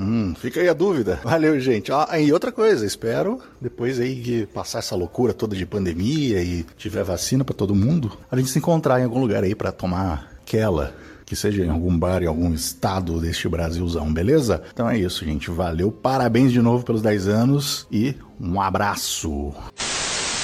Hum, 0.00 0.34
fica 0.34 0.60
aí 0.60 0.68
a 0.68 0.72
dúvida. 0.72 1.20
Valeu, 1.22 1.60
gente. 1.60 1.92
Ó, 1.92 2.06
e 2.16 2.32
outra 2.32 2.50
coisa, 2.50 2.84
espero 2.84 3.40
depois 3.60 4.00
aí 4.00 4.20
que 4.20 4.46
passar 4.46 4.80
essa 4.80 4.96
loucura 4.96 5.32
toda 5.32 5.54
de 5.54 5.66
pandemia 5.66 6.42
e 6.42 6.64
tiver 6.76 7.04
vacina 7.04 7.44
pra 7.44 7.54
todo 7.54 7.74
mundo, 7.74 8.16
a 8.30 8.36
gente 8.36 8.50
se 8.50 8.58
encontrar 8.58 9.00
em 9.00 9.04
algum 9.04 9.20
lugar 9.20 9.44
aí 9.44 9.54
pra 9.54 9.70
tomar 9.70 10.28
aquela 10.42 10.92
que 11.32 11.36
seja 11.36 11.64
em 11.64 11.70
algum 11.70 11.98
bar, 11.98 12.22
em 12.22 12.26
algum 12.26 12.52
estado 12.52 13.18
deste 13.18 13.48
Brasilzão, 13.48 14.12
beleza? 14.12 14.62
Então 14.70 14.86
é 14.90 14.98
isso, 14.98 15.24
gente. 15.24 15.50
Valeu, 15.50 15.90
parabéns 15.90 16.52
de 16.52 16.60
novo 16.60 16.84
pelos 16.84 17.00
10 17.00 17.26
anos 17.26 17.86
e 17.90 18.14
um 18.38 18.60
abraço. 18.60 19.50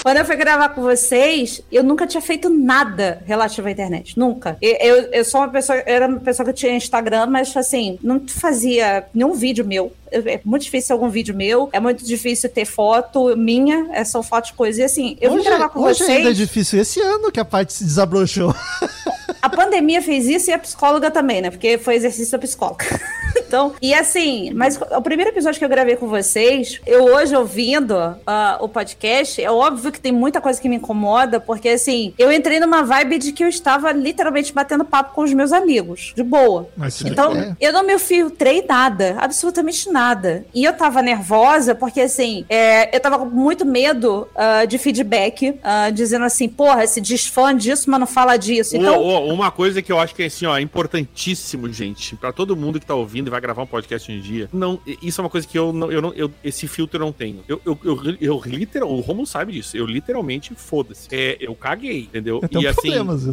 Quando 0.02 0.16
eu 0.16 0.24
fui 0.24 0.36
gravar 0.36 0.70
com 0.70 0.80
vocês, 0.80 1.60
eu 1.70 1.84
nunca 1.84 2.06
tinha 2.06 2.22
feito 2.22 2.48
nada 2.48 3.20
relativo 3.26 3.68
à 3.68 3.70
internet. 3.70 4.18
Nunca. 4.18 4.56
Eu, 4.62 4.76
eu, 4.76 5.02
eu 5.12 5.24
sou 5.26 5.42
uma 5.42 5.48
pessoa, 5.50 5.76
eu 5.80 5.82
era 5.94 6.08
uma 6.08 6.20
pessoa 6.20 6.46
que 6.46 6.54
tinha 6.54 6.74
Instagram, 6.74 7.26
mas 7.26 7.54
assim, 7.54 7.98
não 8.02 8.22
fazia 8.26 9.04
nenhum 9.12 9.34
vídeo 9.34 9.66
meu. 9.66 9.92
Eu- 10.10 10.22
É 10.26 10.40
muito 10.42 10.62
difícil 10.62 10.94
algum 10.94 11.10
vídeo 11.10 11.34
meu. 11.36 11.68
É 11.70 11.78
muito 11.80 12.02
difícil 12.02 12.48
ter 12.48 12.64
foto 12.64 13.36
minha. 13.36 13.88
É 13.92 14.04
só 14.04 14.22
foto 14.22 14.46
de 14.46 14.52
coisa. 14.54 14.80
E 14.80 14.84
assim, 14.84 15.18
eu 15.20 15.32
vim 15.32 15.36
hoje 15.40 15.48
gravar 15.50 15.68
com 15.68 15.80
hoje 15.80 15.98
vocês. 15.98 16.16
ainda 16.16 16.30
é 16.30 16.32
difícil. 16.32 16.80
Esse 16.80 16.98
ano 17.02 17.30
que 17.30 17.40
a 17.40 17.44
parte 17.44 17.74
se 17.74 17.84
desabrochou. 17.84 18.54
A 19.40 19.48
pandemia 19.48 20.02
fez 20.02 20.26
isso 20.26 20.50
e 20.50 20.52
a 20.52 20.58
psicóloga 20.58 21.10
também, 21.10 21.40
né? 21.40 21.50
Porque 21.50 21.78
foi 21.78 21.94
exercício 21.94 22.32
da 22.32 22.38
psicóloga. 22.38 22.84
Então, 23.48 23.74
e 23.80 23.94
assim, 23.94 24.52
mas 24.54 24.78
o 24.78 25.00
primeiro 25.00 25.30
episódio 25.30 25.58
que 25.58 25.64
eu 25.64 25.68
gravei 25.68 25.96
com 25.96 26.06
vocês, 26.06 26.80
eu 26.86 27.04
hoje 27.04 27.34
ouvindo 27.34 27.94
ah, 28.26 28.58
o 28.60 28.68
podcast, 28.68 29.42
é 29.42 29.50
óbvio 29.50 29.90
que 29.90 30.00
tem 30.00 30.12
muita 30.12 30.40
coisa 30.40 30.60
que 30.60 30.68
me 30.68 30.76
incomoda, 30.76 31.40
porque 31.40 31.70
assim, 31.70 32.12
eu 32.18 32.30
entrei 32.30 32.60
numa 32.60 32.82
vibe 32.82 33.18
de 33.18 33.32
que 33.32 33.42
eu 33.42 33.48
estava 33.48 33.90
literalmente 33.92 34.52
batendo 34.52 34.84
papo 34.84 35.14
com 35.14 35.22
os 35.22 35.32
meus 35.32 35.52
amigos, 35.52 36.12
de 36.14 36.22
boa. 36.22 36.68
Mas 36.76 37.00
Então, 37.00 37.32
bem. 37.32 37.56
eu 37.60 37.72
não 37.72 37.84
me 37.84 37.98
filtrei 37.98 38.64
nada, 38.68 39.16
absolutamente 39.18 39.90
nada. 39.90 40.44
E 40.54 40.64
eu 40.64 40.72
tava 40.74 41.00
nervosa 41.00 41.74
porque, 41.74 42.02
assim, 42.02 42.44
é, 42.50 42.94
eu 42.94 43.00
tava 43.00 43.18
com 43.18 43.26
muito 43.26 43.64
medo 43.64 44.28
ah, 44.36 44.64
de 44.66 44.76
feedback, 44.78 45.58
ah, 45.62 45.90
dizendo 45.90 46.24
assim, 46.24 46.48
porra, 46.48 46.86
se 46.86 47.00
diz 47.00 47.26
fã 47.26 47.56
disso, 47.56 47.90
mas 47.90 48.00
não 48.00 48.06
fala 48.06 48.36
disso. 48.36 48.76
Então, 48.76 49.00
Ô, 49.00 49.27
ô, 49.27 49.27
uma 49.32 49.50
coisa 49.50 49.82
que 49.82 49.90
eu 49.90 49.98
acho 49.98 50.14
que 50.14 50.22
é 50.22 50.26
assim, 50.26 50.46
ó, 50.46 50.58
importantíssimo, 50.58 51.70
gente, 51.72 52.16
pra 52.16 52.32
todo 52.32 52.56
mundo 52.56 52.80
que 52.80 52.86
tá 52.86 52.94
ouvindo 52.94 53.28
e 53.28 53.30
vai 53.30 53.40
gravar 53.40 53.62
um 53.62 53.66
podcast 53.66 54.10
um 54.10 54.20
dia. 54.20 54.48
Não, 54.52 54.80
isso 55.02 55.20
é 55.20 55.24
uma 55.24 55.30
coisa 55.30 55.46
que 55.46 55.58
eu 55.58 55.72
não, 55.72 55.90
eu 55.90 56.02
não, 56.02 56.12
eu, 56.14 56.30
esse 56.42 56.66
filtro 56.66 56.96
eu 56.96 57.06
não 57.06 57.12
tenho. 57.12 57.44
Eu, 57.48 57.60
eu, 57.64 57.78
eu, 57.84 58.16
eu 58.20 58.42
literal, 58.46 58.90
o 58.90 59.00
Romulo 59.00 59.26
sabe 59.26 59.52
disso. 59.52 59.76
Eu 59.76 59.86
literalmente 59.86 60.54
foda-se. 60.54 61.08
É, 61.10 61.36
eu 61.40 61.54
caguei, 61.54 62.02
entendeu? 62.02 62.40
Eu 62.42 62.48
tenho 62.48 62.62
e 62.62 62.66
assim, 62.66 62.92
problemas. 62.92 63.24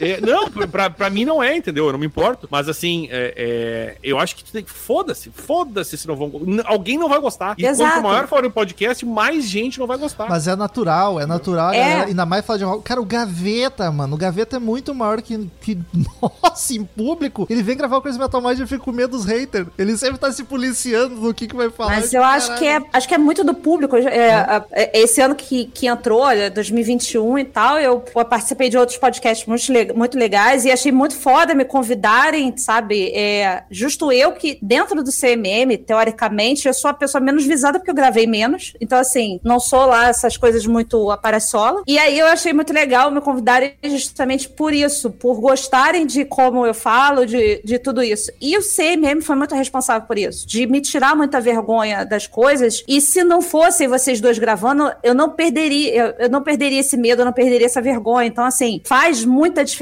É, 0.00 0.20
não, 0.20 0.48
pra, 0.50 0.88
pra 0.90 1.10
mim 1.10 1.24
não 1.24 1.42
é, 1.42 1.56
entendeu? 1.56 1.86
Eu 1.86 1.92
não 1.92 1.98
me 1.98 2.06
importo. 2.06 2.48
Mas 2.50 2.68
assim, 2.68 3.08
é, 3.10 3.34
é, 3.36 3.96
eu 4.02 4.18
acho 4.18 4.34
que 4.36 4.44
tu 4.44 4.52
tem 4.52 4.64
que. 4.64 4.70
Foda-se, 4.70 5.30
foda-se 5.30 5.96
se 5.98 6.06
não 6.08 6.16
vão. 6.16 6.32
Alguém 6.64 6.98
não 6.98 7.08
vai 7.08 7.20
gostar. 7.20 7.54
E 7.58 7.64
Exato. 7.66 7.92
quanto 7.94 8.02
maior 8.04 8.26
for 8.28 8.44
o 8.44 8.50
podcast, 8.50 9.04
mais 9.04 9.44
gente 9.48 9.78
não 9.78 9.86
vai 9.86 9.98
gostar. 9.98 10.28
Mas 10.28 10.46
é 10.48 10.56
natural, 10.56 11.20
é 11.20 11.26
natural. 11.26 11.72
É. 11.72 11.78
galera, 11.78 12.04
ainda 12.06 12.26
mais 12.26 12.44
falar 12.44 12.58
de 12.58 12.64
rock. 12.64 12.82
Cara, 12.84 13.00
o 13.00 13.04
Gaveta, 13.04 13.90
mano. 13.90 14.14
O 14.14 14.18
Gaveta 14.18 14.56
é 14.56 14.58
muito 14.60 14.94
maior 14.94 15.20
que. 15.22 15.48
que 15.60 15.78
nossa, 16.42 16.74
em 16.74 16.84
público. 16.84 17.46
Ele 17.50 17.62
vem 17.62 17.76
gravar 17.76 17.96
o 17.98 18.02
Crazy 18.02 18.18
Metal 18.18 18.40
Mind 18.40 18.58
e 18.58 18.62
eu 18.62 18.68
fico 18.68 18.84
com 18.84 18.92
medo 18.92 19.10
dos 19.16 19.24
haters. 19.26 19.68
Ele 19.78 19.96
sempre 19.96 20.18
tá 20.18 20.30
se 20.32 20.44
policiando 20.44 21.14
no 21.16 21.34
que, 21.34 21.46
que 21.46 21.56
vai 21.56 21.70
falar. 21.70 21.90
Mas 21.96 22.12
eu 22.12 22.22
acho 22.22 22.56
que 22.58 22.66
é, 22.66 22.82
acho 22.92 23.08
que 23.08 23.14
é 23.14 23.18
muito 23.18 23.44
do 23.44 23.54
público. 23.54 23.96
É, 23.96 24.32
a- 24.34 24.64
é, 24.72 25.00
esse 25.00 25.20
ano 25.20 25.34
que, 25.34 25.66
que 25.66 25.86
entrou, 25.86 26.20
olha, 26.20 26.50
2021 26.50 27.38
e 27.38 27.44
tal, 27.44 27.78
eu 27.78 28.00
participei 28.00 28.68
de 28.68 28.76
outros 28.78 28.98
podcasts 28.98 29.46
muito, 29.46 29.70
le- 29.72 29.89
muito 29.94 30.18
legais 30.18 30.64
e 30.64 30.70
achei 30.70 30.92
muito 30.92 31.14
foda 31.16 31.54
me 31.54 31.64
convidarem, 31.64 32.56
sabe? 32.56 33.10
É, 33.14 33.64
justo 33.70 34.12
eu 34.12 34.32
que, 34.32 34.58
dentro 34.62 35.02
do 35.02 35.10
CMM, 35.10 35.76
teoricamente, 35.78 36.66
eu 36.66 36.74
sou 36.74 36.90
a 36.90 36.94
pessoa 36.94 37.22
menos 37.22 37.44
visada 37.44 37.78
porque 37.78 37.90
eu 37.90 37.94
gravei 37.94 38.26
menos. 38.26 38.72
Então, 38.80 38.98
assim, 38.98 39.40
não 39.42 39.60
sou 39.60 39.86
lá 39.86 40.08
essas 40.08 40.36
coisas 40.36 40.66
muito 40.66 41.10
apareçola. 41.10 41.82
E 41.86 41.98
aí 41.98 42.18
eu 42.18 42.26
achei 42.26 42.52
muito 42.52 42.72
legal 42.72 43.10
me 43.10 43.20
convidarem 43.20 43.74
justamente 43.84 44.48
por 44.48 44.72
isso, 44.72 45.10
por 45.10 45.40
gostarem 45.40 46.06
de 46.06 46.24
como 46.24 46.66
eu 46.66 46.74
falo, 46.74 47.26
de, 47.26 47.60
de 47.64 47.78
tudo 47.78 48.02
isso. 48.02 48.30
E 48.40 48.56
o 48.56 48.60
CMM 48.60 49.20
foi 49.22 49.36
muito 49.36 49.54
responsável 49.54 50.06
por 50.06 50.18
isso, 50.18 50.46
de 50.46 50.66
me 50.66 50.80
tirar 50.80 51.16
muita 51.16 51.40
vergonha 51.40 52.04
das 52.04 52.26
coisas. 52.26 52.82
E 52.86 53.00
se 53.00 53.22
não 53.24 53.42
fossem 53.42 53.88
vocês 53.88 54.20
dois 54.20 54.38
gravando, 54.38 54.90
eu 55.02 55.14
não 55.14 55.30
perderia, 55.30 55.94
eu, 55.94 56.06
eu 56.18 56.28
não 56.28 56.42
perderia 56.42 56.80
esse 56.80 56.96
medo, 56.96 57.22
eu 57.22 57.26
não 57.26 57.32
perderia 57.32 57.66
essa 57.66 57.80
vergonha. 57.80 58.26
Então, 58.26 58.44
assim, 58.44 58.80
faz 58.84 59.24
muita 59.24 59.64
diferença 59.64 59.79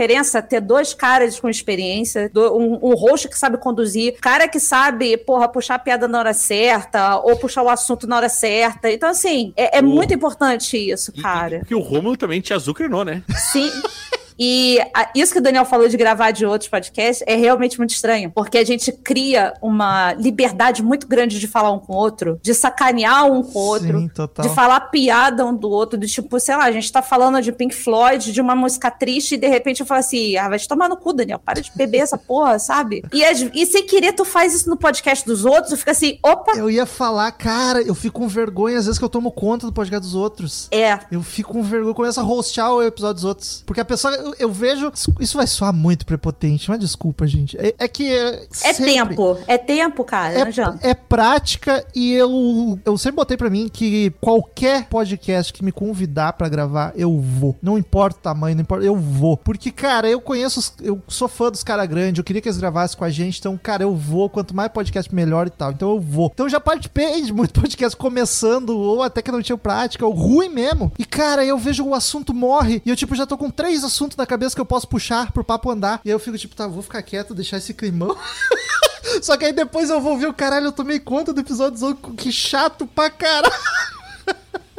ter 0.48 0.60
dois 0.60 0.94
caras 0.94 1.38
com 1.38 1.48
experiência, 1.48 2.30
um, 2.34 2.90
um 2.90 2.94
host 2.94 3.28
que 3.28 3.38
sabe 3.38 3.58
conduzir, 3.58 4.18
cara 4.20 4.48
que 4.48 4.60
sabe, 4.60 5.16
porra, 5.16 5.48
puxar 5.48 5.76
a 5.76 5.78
piada 5.78 6.06
na 6.06 6.18
hora 6.18 6.34
certa, 6.34 7.18
ou 7.18 7.36
puxar 7.36 7.62
o 7.62 7.68
assunto 7.68 8.06
na 8.06 8.16
hora 8.16 8.28
certa. 8.28 8.90
Então, 8.90 9.08
assim, 9.08 9.52
é, 9.56 9.78
é 9.78 9.82
muito 9.82 10.12
importante 10.14 10.76
isso, 10.76 11.12
cara. 11.12 11.60
Porque 11.60 11.74
o 11.74 11.80
Romulo 11.80 12.16
também 12.16 12.40
te 12.40 12.52
azucrinou, 12.52 13.04
né? 13.04 13.22
Sim. 13.36 13.70
E 14.38 14.78
a- 14.94 15.10
isso 15.14 15.32
que 15.32 15.38
o 15.38 15.42
Daniel 15.42 15.64
falou 15.64 15.88
de 15.88 15.96
gravar 15.96 16.30
de 16.30 16.46
outros 16.46 16.68
podcasts 16.70 17.24
é 17.26 17.34
realmente 17.34 17.78
muito 17.78 17.90
estranho, 17.90 18.30
porque 18.34 18.58
a 18.58 18.64
gente 18.64 18.92
cria 18.92 19.54
uma 19.62 20.12
liberdade 20.14 20.82
muito 20.82 21.06
grande 21.06 21.38
de 21.40 21.46
falar 21.48 21.72
um 21.72 21.78
com 21.78 21.92
o 21.92 21.96
outro, 21.96 22.38
de 22.42 22.54
sacanear 22.54 23.26
um 23.30 23.42
com 23.42 23.58
o 23.58 23.62
outro, 23.62 23.98
Sim, 24.00 24.10
de 24.42 24.48
falar 24.54 24.80
piada 24.90 25.44
um 25.44 25.54
do 25.54 25.68
outro, 25.68 25.98
do 25.98 26.06
tipo, 26.06 26.38
sei 26.38 26.56
lá, 26.56 26.64
a 26.64 26.72
gente 26.72 26.90
tá 26.92 27.02
falando 27.02 27.40
de 27.42 27.50
Pink 27.52 27.74
Floyd, 27.74 28.32
de 28.32 28.40
uma 28.40 28.54
música 28.54 28.90
triste, 28.90 29.34
e 29.34 29.38
de 29.38 29.48
repente 29.48 29.80
eu 29.80 29.86
falo 29.86 30.00
assim, 30.00 30.36
ah, 30.36 30.48
vai 30.48 30.58
te 30.58 30.68
tomar 30.68 30.88
no 30.88 30.96
cu, 30.96 31.12
Daniel, 31.12 31.38
para 31.38 31.60
de 31.60 31.70
beber 31.74 31.98
essa 31.98 32.16
porra, 32.18 32.58
sabe? 32.60 33.02
E, 33.12 33.22
e 33.54 33.66
sem 33.66 33.86
querer 33.86 34.12
tu 34.12 34.24
faz 34.24 34.54
isso 34.54 34.68
no 34.70 34.76
podcast 34.76 35.24
dos 35.26 35.44
outros, 35.44 35.70
tu 35.70 35.76
fica 35.76 35.90
assim, 35.90 36.18
opa, 36.22 36.52
Eu 36.56 36.70
ia 36.70 36.86
falar, 36.86 37.30
cara, 37.32 37.82
eu 37.82 37.94
fico 37.94 38.20
com 38.20 38.28
vergonha 38.28 38.78
às 38.78 38.86
vezes 38.86 38.98
que 38.98 39.04
eu 39.04 39.08
tomo 39.08 39.30
conta 39.30 39.66
do 39.66 39.72
podcast 39.72 40.04
dos 40.06 40.14
outros. 40.14 40.68
É. 40.70 40.98
Eu 41.10 41.22
fico 41.22 41.52
com 41.52 41.62
vergonha, 41.62 41.94
começo 41.94 42.20
a 42.20 42.24
hostear 42.24 42.72
o 42.72 42.82
episódio 42.82 43.14
dos 43.14 43.24
outros. 43.24 43.62
Porque 43.66 43.80
a 43.80 43.84
pessoa, 43.84 44.27
eu, 44.28 44.34
eu 44.38 44.52
vejo. 44.52 44.92
Isso 45.20 45.36
vai 45.36 45.46
soar 45.46 45.72
muito 45.72 46.06
prepotente, 46.06 46.68
mas 46.68 46.78
desculpa, 46.78 47.26
gente. 47.26 47.56
É, 47.58 47.74
é 47.78 47.88
que. 47.88 48.08
É, 48.08 48.46
é 48.64 48.74
tempo, 48.74 49.38
é 49.46 49.58
tempo, 49.58 50.04
cara, 50.04 50.42
adianta. 50.42 50.86
É 50.86 50.94
prática 50.94 51.84
e 51.94 52.12
eu, 52.12 52.78
eu 52.84 52.98
sempre 52.98 53.16
botei 53.16 53.36
pra 53.36 53.50
mim 53.50 53.68
que 53.68 54.10
qualquer 54.20 54.86
podcast 54.88 55.52
que 55.52 55.64
me 55.64 55.72
convidar 55.72 56.32
pra 56.34 56.48
gravar, 56.48 56.92
eu 56.96 57.18
vou. 57.18 57.56
Não 57.62 57.78
importa 57.78 58.18
o 58.18 58.22
tamanho, 58.22 58.56
não 58.56 58.62
importa, 58.62 58.84
eu 58.84 58.96
vou. 58.96 59.36
Porque, 59.36 59.70
cara, 59.70 60.08
eu 60.08 60.20
conheço, 60.20 60.74
eu 60.82 61.00
sou 61.08 61.28
fã 61.28 61.50
dos 61.50 61.62
caras 61.62 61.86
grandes, 61.86 62.18
eu 62.18 62.24
queria 62.24 62.42
que 62.42 62.48
eles 62.48 62.58
gravassem 62.58 62.98
com 62.98 63.04
a 63.04 63.10
gente, 63.10 63.38
então, 63.38 63.58
cara, 63.58 63.82
eu 63.82 63.94
vou. 63.94 64.28
Quanto 64.28 64.54
mais 64.54 64.70
podcast, 64.70 65.14
melhor 65.14 65.46
e 65.46 65.50
tal. 65.50 65.72
Então 65.72 65.90
eu 65.90 66.00
vou. 66.00 66.30
Então 66.32 66.46
eu 66.46 66.50
já 66.50 66.60
participei 66.60 67.22
de 67.22 67.32
muito 67.32 67.60
podcast 67.60 67.96
começando, 67.96 68.70
ou 68.70 69.02
até 69.02 69.22
que 69.22 69.32
não 69.32 69.42
tinha 69.42 69.58
prática, 69.58 70.06
ou 70.06 70.12
ruim 70.12 70.48
mesmo. 70.48 70.92
E, 70.98 71.04
cara, 71.04 71.44
eu 71.44 71.58
vejo 71.58 71.84
o 71.84 71.94
assunto 71.94 72.34
morre 72.34 72.82
e 72.84 72.90
eu, 72.90 72.96
tipo, 72.96 73.14
já 73.14 73.26
tô 73.26 73.36
com 73.36 73.50
três 73.50 73.84
assuntos 73.84 74.16
na 74.18 74.26
cabeça 74.26 74.54
que 74.54 74.60
eu 74.60 74.66
posso 74.66 74.86
puxar 74.86 75.32
pro 75.32 75.44
papo 75.44 75.70
andar. 75.70 76.00
E 76.04 76.08
aí 76.08 76.14
eu 76.14 76.18
fico, 76.18 76.36
tipo, 76.36 76.54
tá, 76.54 76.66
vou 76.66 76.82
ficar 76.82 77.02
quieto, 77.02 77.34
deixar 77.34 77.58
esse 77.58 77.72
climão. 77.72 78.16
Só 79.22 79.36
que 79.36 79.44
aí 79.44 79.52
depois 79.52 79.88
eu 79.88 80.00
vou 80.00 80.18
ver 80.18 80.26
o 80.26 80.34
caralho, 80.34 80.66
eu 80.66 80.72
tomei 80.72 81.00
conta 81.00 81.32
do 81.32 81.40
episódio 81.40 81.94
que 82.16 82.30
chato 82.30 82.86
pra 82.86 83.08
caralho. 83.08 83.54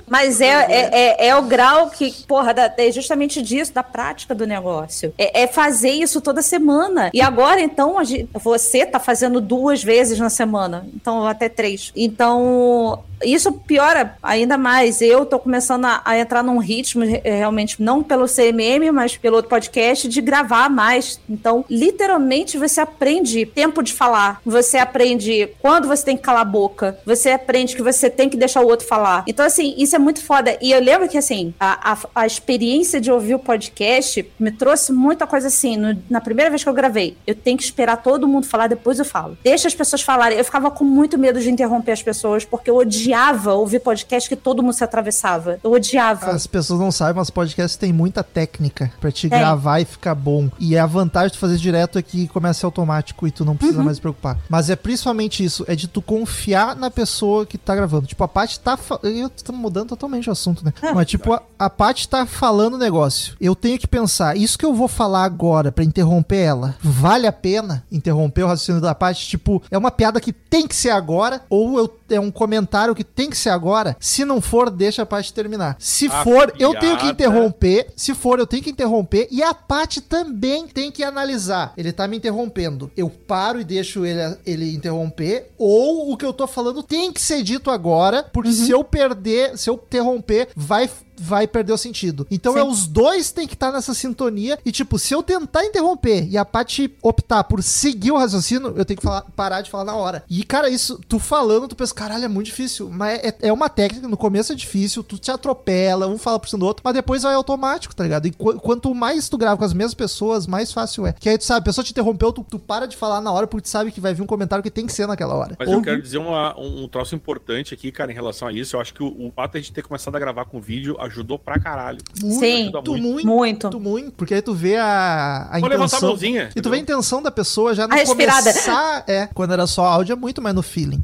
Mas 0.09 0.41
é, 0.41 0.47
é, 0.47 0.89
é, 0.91 1.27
é 1.27 1.35
o 1.35 1.43
grau 1.43 1.89
que, 1.89 2.11
porra, 2.27 2.53
da- 2.53 2.73
é 2.77 2.91
justamente 2.91 3.41
disso, 3.41 3.73
da 3.73 3.83
prática 3.83 4.33
do 4.35 4.45
negócio. 4.47 5.13
É, 5.17 5.43
é 5.43 5.47
fazer 5.47 5.91
isso 5.91 6.19
toda 6.21 6.41
semana. 6.41 7.09
E 7.13 7.21
agora, 7.21 7.61
então, 7.61 7.97
a 7.97 8.03
gente- 8.03 8.27
você 8.33 8.85
tá 8.85 8.99
fazendo 8.99 9.39
duas 9.41 9.83
vezes 9.83 10.19
na 10.19 10.29
semana. 10.29 10.87
Então, 10.95 11.25
até 11.25 11.47
três. 11.49 11.91
Então, 11.95 13.03
isso 13.23 13.51
piora 13.51 14.15
ainda 14.23 14.57
mais. 14.57 15.01
Eu 15.01 15.25
tô 15.25 15.37
começando 15.39 15.85
a, 15.85 16.01
a 16.05 16.17
entrar 16.17 16.41
num 16.43 16.57
ritmo, 16.57 17.03
re- 17.03 17.21
realmente, 17.23 17.81
não 17.81 18.01
pelo 18.01 18.25
CMM, 18.27 18.91
mas 18.91 19.17
pelo 19.17 19.35
outro 19.35 19.49
podcast, 19.49 20.07
de 20.07 20.21
gravar 20.21 20.69
mais. 20.69 21.19
Então, 21.29 21.65
literalmente, 21.69 22.57
você 22.57 22.79
aprende 22.81 23.45
tempo 23.45 23.83
de 23.83 23.93
falar. 23.93 24.41
Você 24.45 24.77
aprende 24.77 25.49
quando 25.61 25.87
você 25.87 26.05
tem 26.05 26.15
que 26.17 26.23
calar 26.23 26.41
a 26.41 26.45
boca. 26.45 26.97
Você 27.05 27.29
aprende 27.31 27.75
que 27.75 27.81
você 27.83 28.09
tem 28.09 28.29
que 28.29 28.37
deixar 28.37 28.61
o 28.61 28.67
outro 28.67 28.87
falar. 28.87 29.23
Então, 29.27 29.45
assim, 29.45 29.75
isso 29.77 29.95
é 29.95 29.98
muito 29.99 30.23
foda. 30.23 30.57
E 30.61 30.71
eu 30.71 30.81
lembro 30.81 31.07
que, 31.09 31.17
assim, 31.17 31.53
a, 31.59 31.91
a, 31.93 31.97
a 32.15 32.25
experiência 32.27 32.99
de 33.01 33.11
ouvir 33.11 33.35
o 33.35 33.39
podcast 33.39 34.25
me 34.39 34.51
trouxe 34.51 34.91
muita 34.91 35.27
coisa 35.27 35.47
assim. 35.47 35.77
no- 35.77 35.97
na 36.09 36.21
primeira 36.21 36.49
vez 36.49 36.63
que 36.63 36.69
eu 36.69 36.73
gravei, 36.73 37.17
eu 37.27 37.35
tenho 37.35 37.57
que 37.57 37.63
esperar 37.63 37.97
todo 37.97 38.27
mundo 38.27 38.45
falar, 38.45 38.67
depois 38.67 38.97
eu 38.99 39.05
falo. 39.05 39.37
Deixa 39.43 39.67
as 39.67 39.75
pessoas 39.75 40.01
falarem. 40.01 40.37
Eu 40.37 40.43
ficava 40.45 40.71
com 40.71 40.83
muito 40.83 41.17
medo 41.17 41.39
de 41.39 41.49
interromper 41.49 41.91
as 41.91 42.01
pessoas, 42.01 42.45
porque 42.45 42.69
eu 42.69 42.75
odiava 42.77 43.53
ouvir 43.53 43.79
podcast 43.79 44.27
que 44.29 44.35
todo 44.35 44.61
mundo 44.63 44.73
se 44.73 44.83
atravessava. 44.83 45.59
Eu 45.63 45.71
odiava. 45.71 46.31
As 46.31 46.47
pessoas 46.47 46.79
não 46.79 46.91
sabem, 46.91 47.15
mas 47.15 47.29
podcasts 47.29 47.75
tem 47.77 47.91
muita 47.93 48.23
técnica 48.23 48.91
pra 48.99 49.11
te 49.11 49.27
É. 49.27 49.29
gravar 49.29 49.79
e 49.81 49.85
ficar 49.85 50.15
bom. 50.15 50.49
E 50.59 50.75
é 50.75 50.79
a 50.79 50.85
vantagem 50.85 51.31
de 51.31 51.37
fazer 51.37 51.57
direto 51.57 51.97
é 51.97 52.01
que 52.01 52.27
começa 52.27 52.65
automático 52.65 53.27
e 53.27 53.31
tu 53.31 53.43
não 53.45 53.55
precisa 53.55 53.79
Uhum. 53.79 53.85
mais 53.85 53.97
se 53.97 54.01
preocupar. 54.01 54.37
Mas 54.49 54.69
é 54.69 54.75
principalmente 54.75 55.43
isso, 55.43 55.63
é 55.67 55.75
de 55.75 55.87
tu 55.87 56.01
confiar 56.01 56.75
na 56.75 56.89
pessoa 56.89 57.45
que 57.45 57.57
tá 57.57 57.75
gravando. 57.75 58.07
Tipo, 58.07 58.23
a 58.23 58.27
Paty 58.27 58.59
tá. 58.59 58.77
Eu 59.03 59.29
tô 59.29 59.51
mudando 59.53 59.88
totalmente 59.89 60.29
o 60.29 60.31
assunto, 60.31 60.63
né? 60.63 60.73
É. 60.81 60.93
Mas, 60.93 61.07
tipo, 61.07 61.33
a, 61.33 61.41
a 61.57 61.69
Paty 61.69 62.07
tá 62.07 62.25
falando 62.25 62.75
o 62.75 62.77
negócio. 62.77 63.35
Eu 63.41 63.55
tenho 63.55 63.77
que 63.77 63.87
pensar, 63.87 64.37
isso 64.37 64.57
que 64.57 64.65
eu 64.65 64.73
vou 64.73 64.87
falar 64.87 65.23
agora 65.23 65.71
pra 65.71 65.83
interromper 65.83 66.37
ela, 66.37 66.75
vale 66.81 67.27
a 67.27 67.31
pena 67.31 67.83
interromper 67.91 68.43
o 68.43 68.47
raciocínio 68.47 68.81
da 68.81 68.95
Paty? 68.95 69.27
Tipo, 69.27 69.61
é 69.69 69.77
uma 69.77 69.91
piada 69.91 70.21
que 70.21 70.31
tem 70.31 70.67
que 70.67 70.75
ser 70.75 70.91
agora, 70.91 71.41
ou 71.49 71.77
eu, 71.77 71.98
é 72.09 72.19
um 72.19 72.31
comentário 72.31 72.95
que 72.95 73.03
tem 73.03 73.29
que 73.29 73.37
ser 73.37 73.49
agora? 73.49 73.95
Se 73.99 74.23
não 74.25 74.41
for, 74.41 74.69
deixa 74.69 75.01
a 75.01 75.05
Paty 75.05 75.33
terminar. 75.33 75.75
Se 75.79 76.07
A 76.07 76.23
for, 76.23 76.53
eu 76.59 76.71
tenho 76.79 76.95
que 76.97 77.03
piada- 77.03 77.11
interromper. 77.11 77.87
Se 77.95 78.13
for, 78.13 78.39
eu 78.39 78.47
tenho 78.47 78.63
que 78.63 78.69
interromper. 78.71 79.27
E 79.31 79.41
a 79.43 79.53
Paty 79.53 80.01
também 80.01 80.67
tem 80.67 80.91
que 80.91 81.03
analisar. 81.03 81.73
Ele 81.77 81.91
tá 81.91 82.07
me 82.07 82.17
interrompendo. 82.17 82.91
Eu 82.95 83.09
paro 83.09 83.59
e 83.59 83.63
deixo 83.63 84.05
ele, 84.05 84.37
ele 84.45 84.73
interromper. 84.73 85.49
Ou 85.57 86.11
o 86.11 86.17
que 86.17 86.25
eu 86.25 86.33
tô 86.33 86.47
falando 86.47 86.81
tem 86.83 87.11
que 87.11 87.21
ser 87.21 87.43
dito 87.43 87.69
agora. 87.71 88.23
Porque 88.31 88.51
se 88.51 88.71
eu 88.71 88.83
perder, 88.83 89.57
se 89.57 89.69
eu 89.69 89.75
interromper, 89.75 90.49
vai 90.55 90.89
vai 91.19 91.47
perder 91.47 91.73
o 91.73 91.77
sentido. 91.77 92.25
Então 92.31 92.57
é 92.57 92.63
os 92.63 92.87
dois 92.87 93.31
tem 93.31 93.47
que 93.47 93.53
estar 93.53 93.71
nessa 93.71 93.93
sintonia. 93.93 94.57
E, 94.65 94.71
tipo, 94.71 94.97
se 94.99 95.13
eu 95.13 95.21
tentar 95.23 95.65
interromper 95.65 96.27
e 96.29 96.37
a 96.37 96.45
Paty 96.45 96.93
optar 97.01 97.43
por 97.43 97.61
seguir 97.63 98.11
o 98.11 98.17
raciocínio, 98.17 98.73
eu 98.75 98.85
tenho 98.85 98.97
que 98.97 99.03
falar- 99.05 99.25
parar 99.35 99.61
de 99.61 99.69
falar 99.69 99.83
na 99.85 99.95
hora. 99.95 100.23
E, 100.29 100.43
cara, 100.43 100.69
isso, 100.69 100.99
tu 101.07 101.19
falando, 101.19 101.67
tu 101.67 101.75
pensa, 101.75 101.93
caralho, 101.93 102.25
é 102.25 102.27
muito 102.27 102.47
difícil. 102.47 102.89
Mas 102.89 103.19
é, 103.19 103.35
é 103.41 103.53
uma 103.53 103.69
técnica, 103.69 104.07
no 104.07 104.17
começo 104.17 104.51
é 104.51 104.55
difícil, 104.55 105.03
tu 105.03 105.17
te 105.17 105.31
atropela, 105.31 106.07
um 106.07 106.17
fala 106.17 106.39
por 106.39 106.47
cima 106.49 106.59
do 106.59 106.65
outro, 106.65 106.81
mas 106.83 106.93
depois 106.93 107.23
vai 107.23 107.33
automático, 107.33 107.95
tá 107.95 108.03
ligado? 108.03 108.25
E 108.27 108.31
qu- 108.31 108.59
quanto 108.59 108.93
mais 108.93 109.27
tu 109.29 109.37
grava 109.37 109.57
com 109.57 109.63
as 109.65 109.73
mesmas 109.73 109.93
pessoas, 109.93 110.47
mais 110.47 110.71
fácil 110.71 111.05
é. 111.05 111.13
Que 111.13 111.29
aí 111.29 111.37
tu 111.37 111.43
sabe, 111.45 111.59
a 111.59 111.63
pessoa 111.63 111.83
te 111.83 111.91
interrompeu, 111.91 112.31
tu, 112.31 112.45
tu 112.49 112.59
para 112.59 112.85
de 112.87 112.95
falar 112.97 113.21
na 113.21 113.31
hora 113.31 113.47
porque 113.47 113.63
tu 113.63 113.69
sabe 113.69 113.91
que 113.91 113.99
vai 114.01 114.13
vir 114.13 114.21
um 114.21 114.27
comentário 114.27 114.63
que 114.63 114.71
tem 114.71 114.85
que 114.85 114.93
ser 114.93 115.07
naquela 115.07 115.33
hora. 115.35 115.55
Mas 115.59 115.67
eu 115.67 115.75
Ouve- 115.75 115.85
quero 115.85 116.01
dizer 116.01 116.17
uma- 116.17 116.57
um, 116.59 116.83
um 116.83 116.87
troço 116.87 117.15
importante 117.15 117.73
aqui, 117.73 117.91
cara, 117.91 118.11
em 118.11 118.15
relação 118.15 118.47
a 118.47 118.51
isso. 118.53 118.75
Eu 118.75 118.81
acho 118.81 118.93
que 118.93 119.03
o, 119.03 119.07
o 119.27 119.31
fato 119.35 119.53
de 119.53 119.57
a 119.57 119.61
gente 119.61 119.73
ter 119.73 119.81
começado 119.83 120.15
a 120.15 120.19
gravar 120.19 120.45
com 120.45 120.59
vídeo 120.61 120.95
ajudou 121.09 121.37
pra 121.37 121.59
caralho. 121.59 121.99
Muito, 122.21 122.39
Sim. 122.39 122.63
muito, 122.71 122.91
muito, 122.97 123.27
Muito. 123.27 123.67
muito, 123.67 123.79
muito, 123.79 124.11
porque 124.13 124.33
aí 124.33 124.41
tu 124.41 124.53
vê 124.53 124.77
a, 124.77 125.47
a 125.51 125.59
Vou 125.59 125.67
levantar 125.69 125.83
a 125.83 125.87
intenção. 125.87 126.09
mãozinha, 126.09 126.49
e 126.55 126.61
tu 126.61 126.69
vê 126.69 126.77
a 126.77 126.79
intenção 126.79 127.21
da 127.21 127.31
pessoa 127.31 127.73
já 127.75 127.87
no 127.87 127.93
A 127.93 127.97
respirada. 127.97 128.51
começar. 128.53 129.03
É, 129.07 129.27
quando 129.33 129.51
era 129.53 129.67
só 129.67 129.85
áudio 129.85 130.13
é 130.13 130.15
muito 130.15 130.41
mais 130.41 130.55
no 130.55 130.61
feeling. 130.61 131.03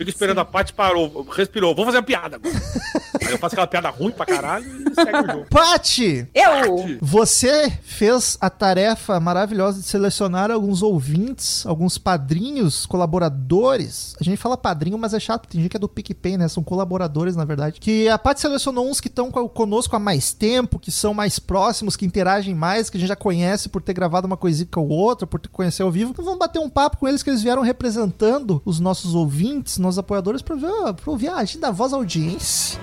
Fico 0.00 0.08
esperando 0.08 0.38
a 0.38 0.46
Paty 0.46 0.72
parou, 0.72 1.26
respirou. 1.30 1.74
Vou 1.74 1.84
fazer 1.84 1.98
uma 1.98 2.02
piada 2.02 2.36
agora. 2.36 2.54
Aí 3.20 3.32
eu 3.32 3.38
faço 3.38 3.54
aquela 3.54 3.66
piada 3.66 3.90
ruim 3.90 4.10
pra 4.10 4.24
caralho 4.24 4.64
e 4.90 4.94
segue 4.94 5.18
o 5.18 5.26
jogo. 5.30 5.46
Pati! 5.50 6.26
Eu! 6.32 6.98
Você 7.02 7.70
fez 7.82 8.38
a 8.40 8.48
tarefa 8.48 9.20
maravilhosa 9.20 9.78
de 9.78 9.86
selecionar 9.86 10.50
alguns 10.50 10.80
ouvintes, 10.82 11.66
alguns 11.66 11.98
padrinhos, 11.98 12.86
colaboradores. 12.86 14.16
A 14.18 14.24
gente 14.24 14.38
fala 14.38 14.56
padrinho, 14.56 14.96
mas 14.96 15.12
é 15.12 15.20
chato, 15.20 15.46
tem 15.46 15.60
gente 15.60 15.70
que 15.70 15.76
é 15.76 15.80
do 15.80 15.88
PicPay, 15.88 16.38
né? 16.38 16.48
São 16.48 16.62
colaboradores, 16.62 17.36
na 17.36 17.44
verdade. 17.44 17.78
Que 17.78 18.08
a 18.08 18.16
Paty 18.16 18.40
selecionou 18.40 18.88
uns 18.88 19.02
que 19.02 19.08
estão 19.08 19.30
conosco 19.30 19.94
há 19.94 19.98
mais 19.98 20.32
tempo, 20.32 20.78
que 20.78 20.90
são 20.90 21.12
mais 21.12 21.38
próximos, 21.38 21.94
que 21.94 22.06
interagem 22.06 22.54
mais, 22.54 22.88
que 22.88 22.96
a 22.96 23.00
gente 23.00 23.10
já 23.10 23.16
conhece 23.16 23.68
por 23.68 23.82
ter 23.82 23.92
gravado 23.92 24.26
uma 24.26 24.36
coisinha 24.38 24.68
com 24.70 24.80
o 24.80 24.88
outro, 24.88 25.26
por 25.26 25.38
ter 25.38 25.50
conhecer 25.50 25.82
ao 25.82 25.90
vivo. 25.90 26.12
Então 26.12 26.24
vamos 26.24 26.38
bater 26.38 26.58
um 26.58 26.70
papo 26.70 26.96
com 26.96 27.06
eles, 27.06 27.22
que 27.22 27.28
eles 27.28 27.42
vieram 27.42 27.60
representando 27.60 28.62
os 28.64 28.80
nossos 28.80 29.14
ouvintes, 29.14 29.76
nossos 29.90 29.98
apoiadores, 29.98 30.40
pra 30.42 30.56
ouvir 31.06 31.28
a 31.28 31.36
agenda 31.36 31.66
da 31.66 31.70
voz 31.72 31.92
audiência. 31.92 32.80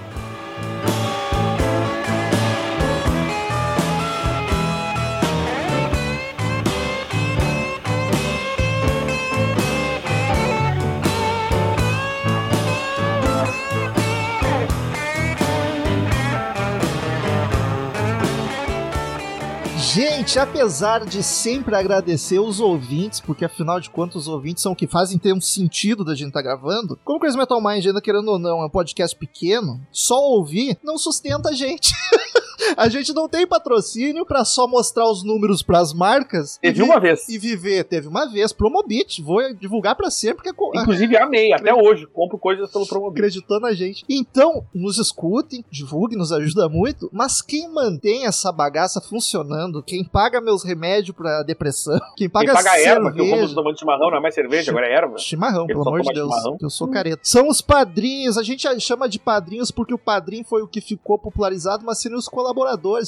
Gente, 19.98 20.38
apesar 20.38 21.08
de 21.08 21.24
sempre 21.24 21.76
agradecer 21.76 22.38
os 22.38 22.60
ouvintes, 22.60 23.20
porque 23.20 23.44
afinal 23.44 23.80
de 23.80 23.90
contas 23.90 24.16
os 24.18 24.28
ouvintes 24.28 24.62
são 24.62 24.74
o 24.74 24.76
que 24.76 24.86
fazem 24.86 25.18
ter 25.18 25.34
um 25.34 25.42
sentido 25.42 26.06
da 26.06 26.14
gente 26.14 26.28
estar 26.28 26.44
gravando, 26.44 27.00
como 27.04 27.20
Crazy 27.20 27.36
Metal 27.36 27.60
Mind, 27.60 27.84
ainda 27.84 28.00
querendo 28.00 28.28
ou 28.28 28.38
não, 28.38 28.62
é 28.62 28.66
um 28.68 28.70
podcast 28.70 29.18
pequeno, 29.18 29.82
só 29.92 30.14
ouvir 30.14 30.78
não 30.84 31.00
sustenta 31.00 31.50
a 31.50 31.54
gente. 31.54 31.96
A 32.76 32.90
gente 32.90 33.14
não 33.14 33.28
tem 33.28 33.46
patrocínio 33.46 34.26
pra 34.26 34.44
só 34.46 34.68
mostrar 34.68 35.10
os 35.10 35.24
números 35.24 35.62
pras 35.62 35.94
marcas. 35.94 36.58
Teve 36.58 36.80
e 36.80 36.84
uma 36.84 37.00
vez. 37.00 37.28
E 37.30 37.38
viver. 37.38 37.84
Teve 37.84 38.08
uma 38.08 38.26
vez. 38.26 38.52
Promobit. 38.52 39.22
Vou 39.22 39.54
divulgar 39.54 39.96
pra 39.96 40.10
sempre. 40.10 40.38
Porque 40.38 40.50
é 40.50 40.82
Inclusive, 40.82 41.18
amei. 41.18 41.54
Até 41.54 41.74
hoje. 41.74 42.08
Compro 42.08 42.38
coisas 42.38 42.72
pelo 42.72 42.88
Promobit. 42.88 43.20
acreditou 43.20 43.60
na 43.60 43.74
gente. 43.74 44.04
Então, 44.10 44.66
nos 44.74 44.98
escutem, 44.98 45.64
divulguem, 45.72 46.18
nos 46.18 46.32
ajuda 46.32 46.68
muito. 46.70 47.10
Mas 47.12 47.42
quem 47.42 47.68
mantém 47.72 48.26
essa 48.26 48.52
bagaça 48.52 49.02
funcionando, 49.02 49.84
quem 49.84 50.04
paga 50.04 50.42
meus 50.42 50.64
remédios 50.64 51.16
pra 51.16 51.44
depressão, 51.44 52.00
quem 52.16 52.30
paga, 52.30 52.46
Quem 52.48 52.56
paga 52.56 52.72
a 52.72 52.80
erva, 52.80 53.12
que 53.12 53.20
eu 53.20 53.26
como 53.26 53.36
cerveja, 53.36 53.56
tomando 53.56 53.80
chimarrão, 53.80 54.10
não 54.12 54.18
é 54.18 54.22
mais 54.22 54.34
cerveja, 54.36 54.72
agora 54.72 54.88
é 54.88 54.94
erva. 54.94 55.18
Chimarrão, 55.18 55.66
Ele 55.66 55.74
pelo 55.74 55.88
amor 55.88 56.02
de 56.02 56.14
Deus. 56.14 56.30
chimarrão. 56.30 56.58
Eu 56.62 56.70
sou 56.70 56.88
careta. 56.88 57.22
São 57.24 57.48
os 57.48 57.62
padrinhos. 57.62 58.38
A 58.38 58.44
gente 58.44 58.68
chama 58.80 59.08
de 59.08 59.20
padrinhos 59.20 59.72
porque 59.72 59.94
o 59.94 59.98
padrinho 59.98 60.44
foi 60.44 60.62
o 60.62 60.68
que 60.68 60.82
ficou 60.82 61.18
popularizado, 61.18 61.86
mas 61.86 62.00
seriam 62.00 62.18
os 62.18 62.28
colaboradores. 62.28 62.47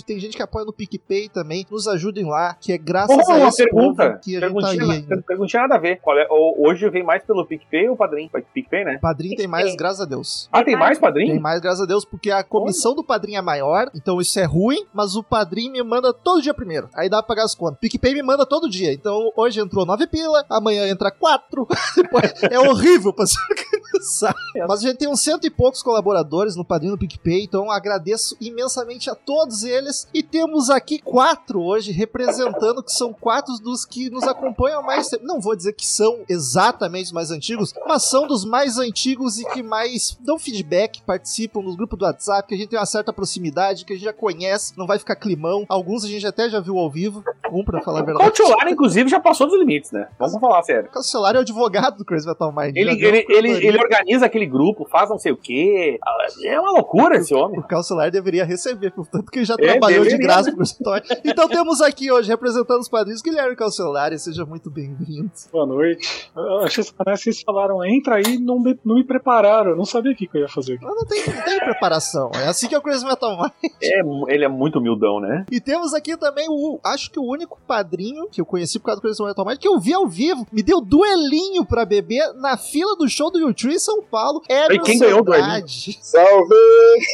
Tem 0.04 0.20
gente 0.20 0.36
que 0.36 0.44
apoia 0.44 0.66
no 0.66 0.74
PicPay 0.74 1.30
também. 1.30 1.66
Nos 1.70 1.88
ajudem 1.88 2.26
lá, 2.26 2.56
que 2.60 2.72
é 2.72 2.78
graças 2.78 3.30
a 3.30 3.34
uma 3.36 3.48
esse 3.48 3.64
pergunta. 3.64 4.20
que 4.24 4.36
a 4.36 4.40
gente 4.40 4.54
tá 4.54 4.70
Perguntinha, 4.70 4.84
aí 4.84 4.92
ainda. 5.00 5.24
perguntinha 5.26 5.62
nada 5.64 5.76
a 5.76 5.80
ver. 5.80 6.00
Qual 6.02 6.18
é, 6.18 6.28
hoje 6.30 6.90
vem 6.90 7.04
mais 7.04 7.24
pelo 7.24 7.46
PicPay 7.46 7.90
ou 7.90 7.96
Padrim? 7.96 8.30
PicPay, 8.54 8.86
né? 8.86 9.00
Padrinho 9.02 9.36
tem 9.36 9.48
mais, 9.48 9.76
graças 9.76 10.02
a 10.02 10.06
Deus. 10.06 10.50
Ah, 10.52 10.64
tem 10.64 10.76
mais 10.76 10.98
padrinho? 10.98 11.34
Tem 11.34 11.40
mais, 11.40 11.62
graças 11.62 11.82
a 11.82 11.86
Deus, 11.86 12.06
porque 12.06 12.32
a 12.32 12.44
comissão 12.44 12.96
do 12.96 13.04
padrinho 13.04 13.38
é 13.38 13.42
maior, 13.42 13.90
então 13.96 14.20
isso 14.20 14.40
é 14.40 14.44
ruim, 14.46 14.86
mas 14.94 15.16
o 15.16 15.24
padrinho 15.24 15.72
me 15.72 15.84
manda 15.84 16.14
todo 16.14 16.42
dia 16.42 16.54
primeiro. 16.54 16.90
Aí 16.94 17.10
dá 17.10 17.18
pra 17.18 17.30
pagar 17.30 17.44
as 17.46 17.56
contas. 17.56 17.80
PicPay 17.80 18.14
me 18.14 18.24
manda 18.24 18.46
todo 18.46 18.70
dia. 18.70 18.92
Então 18.94 19.32
hoje 19.36 19.60
entrou 19.60 19.86
9 19.86 20.08
pila, 20.08 20.46
amanhã 20.50 20.88
entra 20.88 21.12
4. 21.12 21.68
é 22.50 22.60
horrível 22.60 23.14
pra 23.14 23.26
se 23.26 23.36
organizar. 23.50 24.36
Mas 24.68 24.80
a 24.80 24.88
gente 24.88 24.98
tem 24.98 25.08
uns 25.10 25.22
cento 25.22 25.46
e 25.46 25.50
poucos 25.50 25.84
colaboradores 25.84 26.56
no 26.56 26.66
padrinho 26.66 26.94
do 26.94 27.00
PicPay, 27.00 27.44
então 27.44 27.70
agradeço 27.72 28.36
imensamente 28.42 29.10
a 29.10 29.16
todos 29.16 29.29
eles. 29.64 30.08
E 30.14 30.24
temos 30.24 30.70
aqui 30.70 31.00
quatro 31.00 31.62
hoje 31.62 31.92
representando, 31.92 32.84
que 32.84 32.92
são 32.92 33.14
quatro 33.14 33.54
dos 33.56 33.86
que 33.86 34.10
nos 34.10 34.24
acompanham 34.24 34.84
mais 34.84 35.08
tempo. 35.08 35.26
Não 35.26 35.40
vou 35.40 35.56
dizer 35.56 35.74
que 35.74 35.86
são 35.86 36.20
exatamente 36.28 37.06
os 37.06 37.12
mais 37.12 37.32
antigos, 37.32 37.74
mas 37.88 38.10
são 38.10 38.28
dos 38.28 38.46
mais 38.46 38.78
antigos 38.78 39.40
e 39.40 39.46
que 39.46 39.62
mais 39.62 40.18
dão 40.22 40.40
feedback, 40.40 41.02
participam 41.04 41.62
nos 41.62 41.76
grupos 41.76 41.98
do 41.98 42.06
WhatsApp, 42.06 42.48
que 42.48 42.56
a 42.56 42.58
gente 42.58 42.70
tem 42.70 42.80
uma 42.80 42.86
certa 42.86 43.14
proximidade, 43.14 43.86
que 43.86 43.94
a 43.94 43.96
gente 43.96 44.06
já 44.06 44.14
conhece, 44.14 44.74
não 44.78 44.88
vai 44.88 45.00
ficar 45.00 45.16
climão. 45.16 45.66
Alguns 45.68 46.04
a 46.04 46.08
gente 46.08 46.26
até 46.26 46.50
já 46.50 46.60
viu 46.60 46.78
ao 46.78 46.90
vivo, 46.90 47.24
um 47.52 47.64
pra 47.64 47.82
falar 47.82 48.00
a 48.00 48.04
O 48.04 48.06
verdade. 48.06 48.26
Cautiolar, 48.26 48.70
inclusive, 48.70 49.10
já 49.10 49.20
passou 49.20 49.48
dos 49.48 49.60
limites, 49.60 49.92
né? 49.92 50.08
Vamos 50.18 50.40
falar 50.40 50.64
sério. 50.64 50.90
O 50.96 51.04
celular 51.04 51.36
é 51.36 51.40
o 51.40 51.42
advogado 51.42 51.98
do 51.98 52.06
Crazy 52.06 52.28
Metal 52.28 52.52
Mind. 52.52 52.76
Ele, 52.76 52.92
ele, 52.92 53.26
ele, 53.30 53.68
ele 53.68 53.78
organiza 53.78 54.26
aquele 54.26 54.46
grupo, 54.46 54.88
faz 54.90 55.10
não 55.10 55.18
sei 55.18 55.32
o 55.32 55.38
quê. 55.38 56.00
É 56.44 56.60
uma 56.60 56.72
loucura 56.72 57.18
esse 57.18 57.34
homem. 57.34 57.60
O 57.60 57.64
Calcelar 57.64 58.12
deveria 58.12 58.46
receber, 58.46 58.92
portanto 59.24 59.32
que 59.32 59.46
já 59.46 59.56
É, 59.60 59.72
trabalhou 59.72 60.06
de 60.06 60.18
graça 60.18 60.50
né? 60.50 60.56
pro 60.56 60.64
história. 60.64 61.04
Então 61.24 61.48
temos 61.48 61.82
aqui 61.82 62.12
hoje, 62.12 62.30
representando 62.30 62.80
os 62.82 62.90
padrinhos, 62.90 63.22
Guilherme 63.22 63.56
Calcelar, 63.56 64.12
e 64.14 64.20
seja 64.20 64.46
muito 64.46 64.70
bem-vindo. 64.70 65.30
Boa 65.52 65.66
noite. 65.66 66.32
Eu 66.36 66.60
acho 66.60 66.84
que 66.84 66.94
parece 66.94 67.24
que 67.24 67.32
vocês 67.34 67.44
falaram, 67.44 67.84
entra 67.86 68.16
aí 68.16 68.36
e 68.36 68.40
não, 68.40 68.60
me- 68.60 68.80
não 68.84 68.96
me 68.96 69.04
prepararam. 69.04 69.72
Eu 69.72 69.78
não 69.78 69.86
sabia 69.86 70.12
o 70.12 70.16
que 70.16 70.28
que 70.28 70.38
eu 70.38 70.42
ia 70.42 70.48
fazer 70.50 70.74
aqui. 70.76 70.86
Mas 70.86 70.96
não 70.96 71.06
tem, 71.06 71.26
não 71.28 71.44
tem 71.44 71.60
preparação, 71.60 72.32
é 72.36 72.48
assim 72.48 72.68
que 72.68 72.76
é 72.76 72.78
o 72.78 72.82
Crazy 72.82 73.06
Metal 73.06 73.38
Mind. 73.38 73.72
É, 73.82 74.00
ele 74.34 74.46
é 74.46 74.48
muito 74.48 74.80
humildão, 74.80 75.20
né? 75.20 75.46
E 75.52 75.60
temos 75.60 75.94
aqui 75.94 76.16
também 76.18 76.48
o, 76.50 76.80
acho 76.84 77.12
que 77.12 77.20
o 77.20 77.24
único 77.24 77.60
padrinho 77.68 78.28
que 78.30 78.42
eu 78.42 78.46
conheci 78.46 78.80
por 78.80 78.86
causa 78.86 79.00
do 79.00 79.04
Crazy 79.04 79.24
Metal 79.24 79.46
Mind, 79.46 79.58
que 79.60 79.68
eu 79.68 79.80
vi 79.80 79.94
ao 79.94 80.08
vivo, 80.08 80.46
me 80.52 80.62
deu 80.64 80.82
duelinho 80.82 81.66
pra 81.66 81.86
beber 81.86 82.34
na 82.36 82.58
fila 82.58 82.96
do 82.96 83.08
show 83.10 83.32
do 83.32 83.40
YouTube 83.40 83.74
em 83.74 83.80
São 83.80 84.02
Paulo. 84.04 84.42
E 84.50 84.80
quem 84.80 84.98
ganhou 85.00 85.20
o 85.22 85.24
duelinho? 85.24 85.66
Salve! 85.68 86.56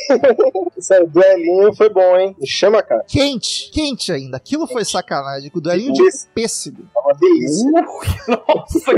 Esse 0.78 1.04
duelinho 1.06 1.74
foi 1.76 1.90
bom, 1.96 2.18
hein? 2.18 2.36
Me 2.40 2.46
chama, 2.48 2.84
cara. 2.84 3.04
Quente, 3.08 3.72
quente 3.72 4.12
ainda. 4.12 4.36
Aquilo 4.38 4.68
foi 4.68 4.84
sacanagem, 4.84 5.50
com 5.50 5.60
o 5.60 5.62
duelinho 5.62 5.94
de 5.94 6.04
Nossa. 6.04 6.28
pêssego. 6.36 6.84
É 6.96 7.00
uma 7.00 7.14
delícia. 7.14 7.72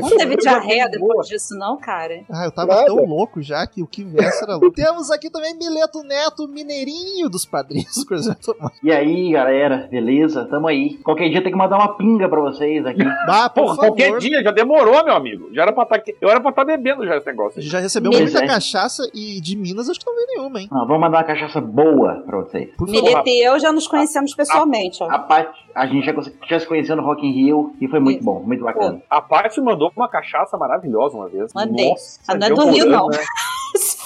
Não 0.02 0.10
teve 0.18 0.38
diarreia 0.38 0.90
depois 0.90 1.28
disso, 1.28 1.56
não, 1.58 1.78
cara. 1.78 2.22
Ah, 2.30 2.46
eu 2.46 2.52
tava 2.52 2.74
Nada. 2.76 2.86
tão 2.88 3.06
louco 3.06 3.42
já 3.42 3.66
que 3.68 3.82
o 3.84 3.88
que 3.88 4.04
viesse 4.04 4.44
era 4.44 4.54
louco. 4.56 4.72
Temos 4.72 5.12
aqui 5.12 5.30
também 5.30 5.56
Mileto 5.56 6.02
Neto, 6.04 6.48
mineirinho 6.48 7.30
dos 7.30 7.46
padrinhos 7.46 7.94
do. 8.04 8.56
E 8.84 8.92
aí, 8.92 9.32
galera, 9.32 9.88
beleza? 9.90 10.46
Tamo 10.46 10.68
aí. 10.68 10.98
Qualquer 11.04 11.30
dia 11.30 11.42
tem 11.44 11.52
que 11.52 11.58
mandar 11.58 11.78
uma 11.78 11.96
pinga 11.98 12.28
pra 12.28 12.40
vocês 12.42 12.86
aqui. 12.86 13.02
Ah, 13.30 13.50
por 13.50 13.64
Porra, 13.64 13.76
favor. 13.76 13.88
qualquer 13.90 14.18
dia, 14.20 14.42
já 14.42 14.52
demorou, 14.52 15.04
meu 15.04 15.14
amigo. 15.14 15.54
Já 15.54 15.64
era 15.64 15.74
pra 15.74 15.84
estar 15.84 16.02
Eu 16.22 16.30
era 16.30 16.40
pra 16.40 16.50
estar 16.50 16.64
bebendo 16.66 17.06
já 17.06 17.18
esse 17.18 17.26
negócio. 17.28 17.60
A 17.60 17.62
gente 17.62 17.72
já 17.72 17.80
recebeu 17.80 18.10
Pois 18.12 18.24
muita 18.24 18.44
é. 18.44 18.48
cachaça 18.48 19.04
e 19.14 19.42
de 19.42 19.56
Minas 19.58 19.90
acho 19.90 20.00
que 20.00 20.06
não 20.06 20.16
veio 20.16 20.28
nenhuma, 20.30 20.62
hein? 20.62 20.68
Ah, 20.72 20.86
vamos 20.86 21.02
mandar 21.02 21.18
uma 21.20 21.24
cachaça 21.26 21.60
boa 21.60 22.24
pra 22.26 22.38
vocês. 22.38 22.70
Por 22.78 22.87
Milete 22.92 23.30
e 23.30 23.44
eu 23.48 23.60
já 23.60 23.72
nos 23.72 23.88
conhecemos 23.88 24.34
pessoalmente, 24.36 25.04
ó. 25.04 25.10
A 25.10 25.20
parte, 25.20 25.60
a 25.76 25.86
gente 25.86 26.06
já, 26.06 26.14
já 26.48 26.60
se 26.60 26.66
conheceu 26.68 26.96
no 26.96 27.04
Rock 27.04 27.26
in 27.26 27.32
Rio 27.32 27.74
e 27.82 27.88
foi 27.88 28.00
muito 28.00 28.24
bom, 28.24 28.42
muito 28.46 28.64
bacana. 28.64 29.02
A 29.10 29.22
Paty 29.22 29.60
mandou 29.62 29.92
uma 29.96 30.08
cachaça 30.08 30.58
maravilhosa 30.58 31.16
uma 31.16 31.28
vez. 31.28 31.54
Mandei. 31.54 31.90
Nossa, 31.90 32.20
Ah, 32.28 32.36
não 32.36 32.48
é 32.48 32.50
do 32.52 32.70
Rio, 32.70 32.86
não. 32.90 33.08
né? 33.08 33.18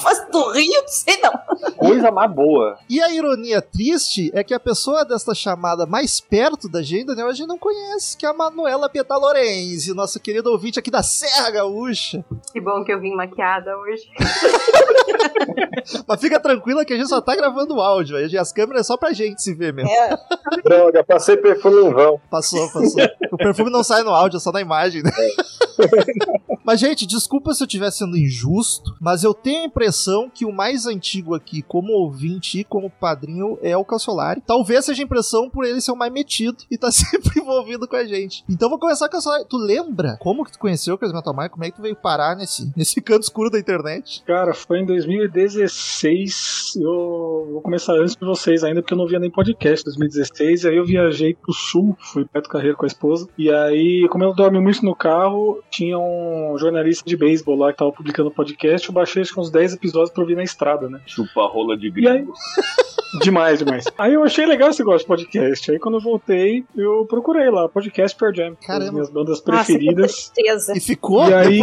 Se 0.02 0.08
fosse 0.08 0.32
do 0.32 0.52
Rio, 0.52 0.82
não 0.82 0.88
sei 0.88 1.18
não. 1.18 1.32
Coisa 1.78 2.12
mais 2.12 2.32
boa. 2.32 2.80
E 2.90 3.00
a 3.00 3.14
ironia 3.14 3.62
triste 3.62 4.32
é 4.34 4.44
que 4.44 4.54
a 4.54 4.60
pessoa 4.60 5.06
desta 5.06 5.36
chamada 5.36 5.86
mais 5.86 6.20
perto 6.20 6.68
da 6.68 6.82
gente, 6.82 7.06
Daniel, 7.06 7.28
a 7.28 7.34
gente 7.34 7.48
não 7.48 7.58
conhece, 7.58 8.18
que 8.18 8.26
é 8.26 8.30
a 8.30 8.34
Manuela 8.34 8.90
Petalorenzi, 8.90 9.94
nossa 9.94 10.20
querida 10.20 10.50
ouvinte 10.50 10.80
aqui 10.80 10.90
da 10.90 11.04
Serra 11.04 11.52
Gaúcha. 11.52 12.26
Que 12.52 12.60
bom 12.60 12.84
que 12.84 12.92
eu 12.92 13.00
vim 13.00 13.14
maquiada 13.16 13.78
hoje. 13.78 14.10
Mas 16.08 16.20
fica 16.20 16.40
tranquila 16.40 16.84
que 16.84 16.94
a 16.94 16.98
gente 16.98 17.10
só 17.10 17.22
tá 17.22 17.36
gravando 17.36 17.76
o 17.76 17.82
áudio, 17.82 18.18
aí 18.18 18.38
as 18.38 18.52
câmeras 18.52 18.82
é 18.82 18.84
só 18.84 18.98
pra 18.98 19.14
gente 19.14 19.42
se 19.42 19.54
ver 19.54 19.72
mesmo. 19.74 19.92
É. 19.92 20.18
Droga, 20.64 21.04
passei 21.04 21.38
perfume 21.38 21.86
em 21.86 21.94
vão. 21.94 22.20
Passou, 22.30 22.72
passou. 22.72 23.04
O 23.32 23.38
perfume 23.38 23.70
não 23.70 23.84
sai 23.84 24.02
no 24.04 24.10
áudio, 24.12 24.38
é 24.38 24.40
só 24.40 24.52
na 24.52 24.62
imagem, 24.62 25.04
né? 25.04 25.12
Mas, 26.72 26.80
gente, 26.80 27.06
desculpa 27.06 27.54
se 27.54 27.62
eu 27.62 27.68
estiver 27.68 27.92
sendo 27.92 28.18
injusto, 28.18 28.96
mas 28.98 29.26
eu 29.26 29.34
tenho 29.34 29.64
a 29.64 29.66
impressão 29.66 30.32
que 30.34 30.46
o 30.46 30.54
mais 30.54 30.86
antigo 30.86 31.36
aqui, 31.36 31.62
como 31.62 31.92
ouvinte 31.92 32.62
e 32.62 32.64
como 32.64 32.90
padrinho, 32.90 33.60
é 33.62 33.76
o 33.76 33.84
Calciolari. 33.84 34.42
Talvez 34.48 34.86
seja 34.86 35.04
a 35.04 35.06
impressão 35.06 35.50
por 35.50 35.66
ele 35.66 35.82
ser 35.82 35.92
o 35.92 35.98
mais 35.98 36.14
metido 36.14 36.64
e 36.72 36.78
tá 36.78 36.90
sempre 36.96 37.42
envolvido 37.42 37.90
com 37.90 37.98
a 37.98 38.06
gente. 38.06 38.46
Então 38.50 38.70
vou 38.70 38.80
começar 38.80 39.10
com 39.10 39.18
a 39.18 39.20
Calciolari. 39.20 39.46
Tu 39.50 39.58
lembra 39.58 40.16
como 40.22 40.46
que 40.46 40.54
tu 40.54 40.60
conheceu 40.60 40.96
o 40.96 40.98
Crazy 40.98 41.14
Metal? 41.14 41.36
Como 41.50 41.66
é 41.66 41.70
que 41.70 41.76
tu 41.76 41.82
veio 41.82 41.94
parar 41.94 42.38
nesse, 42.38 42.72
nesse 42.74 43.02
canto 43.02 43.24
escuro 43.24 43.50
da 43.50 43.60
internet? 43.60 44.24
Cara, 44.26 44.54
foi 44.54 44.80
em 44.80 44.86
2016. 44.86 46.76
Eu 46.78 47.50
vou 47.52 47.62
começar 47.62 47.96
antes 47.96 48.16
de 48.16 48.26
vocês 48.26 48.64
ainda, 48.64 48.82
porque 48.82 48.94
eu 48.94 48.98
não 48.98 49.08
via 49.08 49.20
nem 49.20 49.30
podcast 49.30 49.84
2016. 49.84 50.66
Aí 50.68 50.78
eu 50.78 50.86
viajei 50.86 51.34
pro 51.34 51.52
sul, 51.52 51.98
fui 52.00 52.24
perto 52.24 52.46
do 52.46 52.52
carreiro 52.52 52.78
com 52.78 52.86
a 52.86 52.88
esposa. 52.88 53.28
E 53.38 53.52
aí, 53.52 54.08
como 54.10 54.24
eu 54.24 54.34
dormi 54.34 54.62
muito 54.62 54.86
no 54.86 54.96
carro, 54.96 55.62
tinha 55.70 56.00
um 56.00 56.61
jornalista 56.62 57.04
de 57.08 57.18
beisebol 57.18 57.58
lá 57.58 57.72
que 57.72 57.78
tava 57.78 57.92
publicando 57.92 58.32
podcast. 58.32 58.88
Eu 58.88 58.94
baixei 58.94 59.22
acho 59.22 59.34
que 59.34 59.40
uns 59.40 59.52
10 59.52 59.74
episódios 59.74 60.12
pra 60.12 60.22
ouvir 60.22 60.36
na 60.36 60.44
estrada, 60.44 60.90
né? 60.90 61.02
Chupa 61.06 61.46
rola 61.48 61.78
de 61.78 61.88
E 61.88 62.08
aí, 62.08 62.18
gringo. 62.20 62.34
demais, 63.20 63.60
demais. 63.60 63.86
Aí 63.98 64.14
eu 64.14 64.24
achei 64.24 64.46
legal 64.46 64.70
esse 64.70 64.80
negócio 64.80 65.00
de 65.02 65.06
podcast. 65.06 65.72
Aí 65.72 65.80
quando 65.80 65.96
eu 65.96 66.02
voltei, 66.02 66.64
eu 66.76 67.06
procurei 67.06 67.50
lá, 67.50 67.68
podcast 67.68 68.18
Pearl 68.18 68.34
Jam. 68.34 68.58
As 68.68 68.90
minhas 68.92 69.10
bandas 69.10 69.40
preferidas. 69.42 70.32
Certeza. 70.34 70.78
E 70.78 70.80
ficou 70.80 71.28
E 71.30 71.34
aí, 71.34 71.62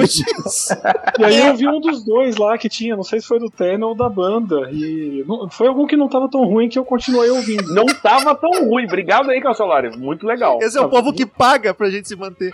e 1.19 1.25
aí 1.25 1.47
eu 1.47 1.57
vi 1.57 1.69
um 1.69 1.81
dos 1.81 2.05
dois 2.05 2.37
lá 2.37 2.57
que 2.59 2.69
tinha, 2.69 2.97
não 2.97 3.03
sei 3.03 3.21
se 3.21 3.27
foi 3.27 3.39
do 3.39 3.51
Terno 3.51 3.89
ou 3.89 3.95
da 3.95 4.09
banda. 4.09 4.69
E 4.71 5.25
não- 5.27 5.49
foi 5.49 5.69
algum 5.69 5.87
que 5.87 5.97
não 5.97 6.09
tava 6.09 6.29
tão 6.31 6.45
ruim 6.45 6.69
que 6.69 6.79
eu 6.79 6.85
continuei 6.85 7.31
ouvindo. 7.31 7.73
Não 7.75 7.87
tava 7.87 8.35
tão 8.35 8.51
ruim. 8.69 8.85
Obrigado 8.85 9.31
aí, 9.31 9.41
Calciolari. 9.41 9.97
Muito 9.97 10.27
legal. 10.27 10.59
Esse 10.63 10.79
é 10.79 10.81
o 10.81 10.89
povo 10.89 11.13
que 11.13 11.25
paga 11.27 11.73
pra 11.75 11.89
gente 11.91 12.09
se 12.09 12.17
manter. 12.17 12.53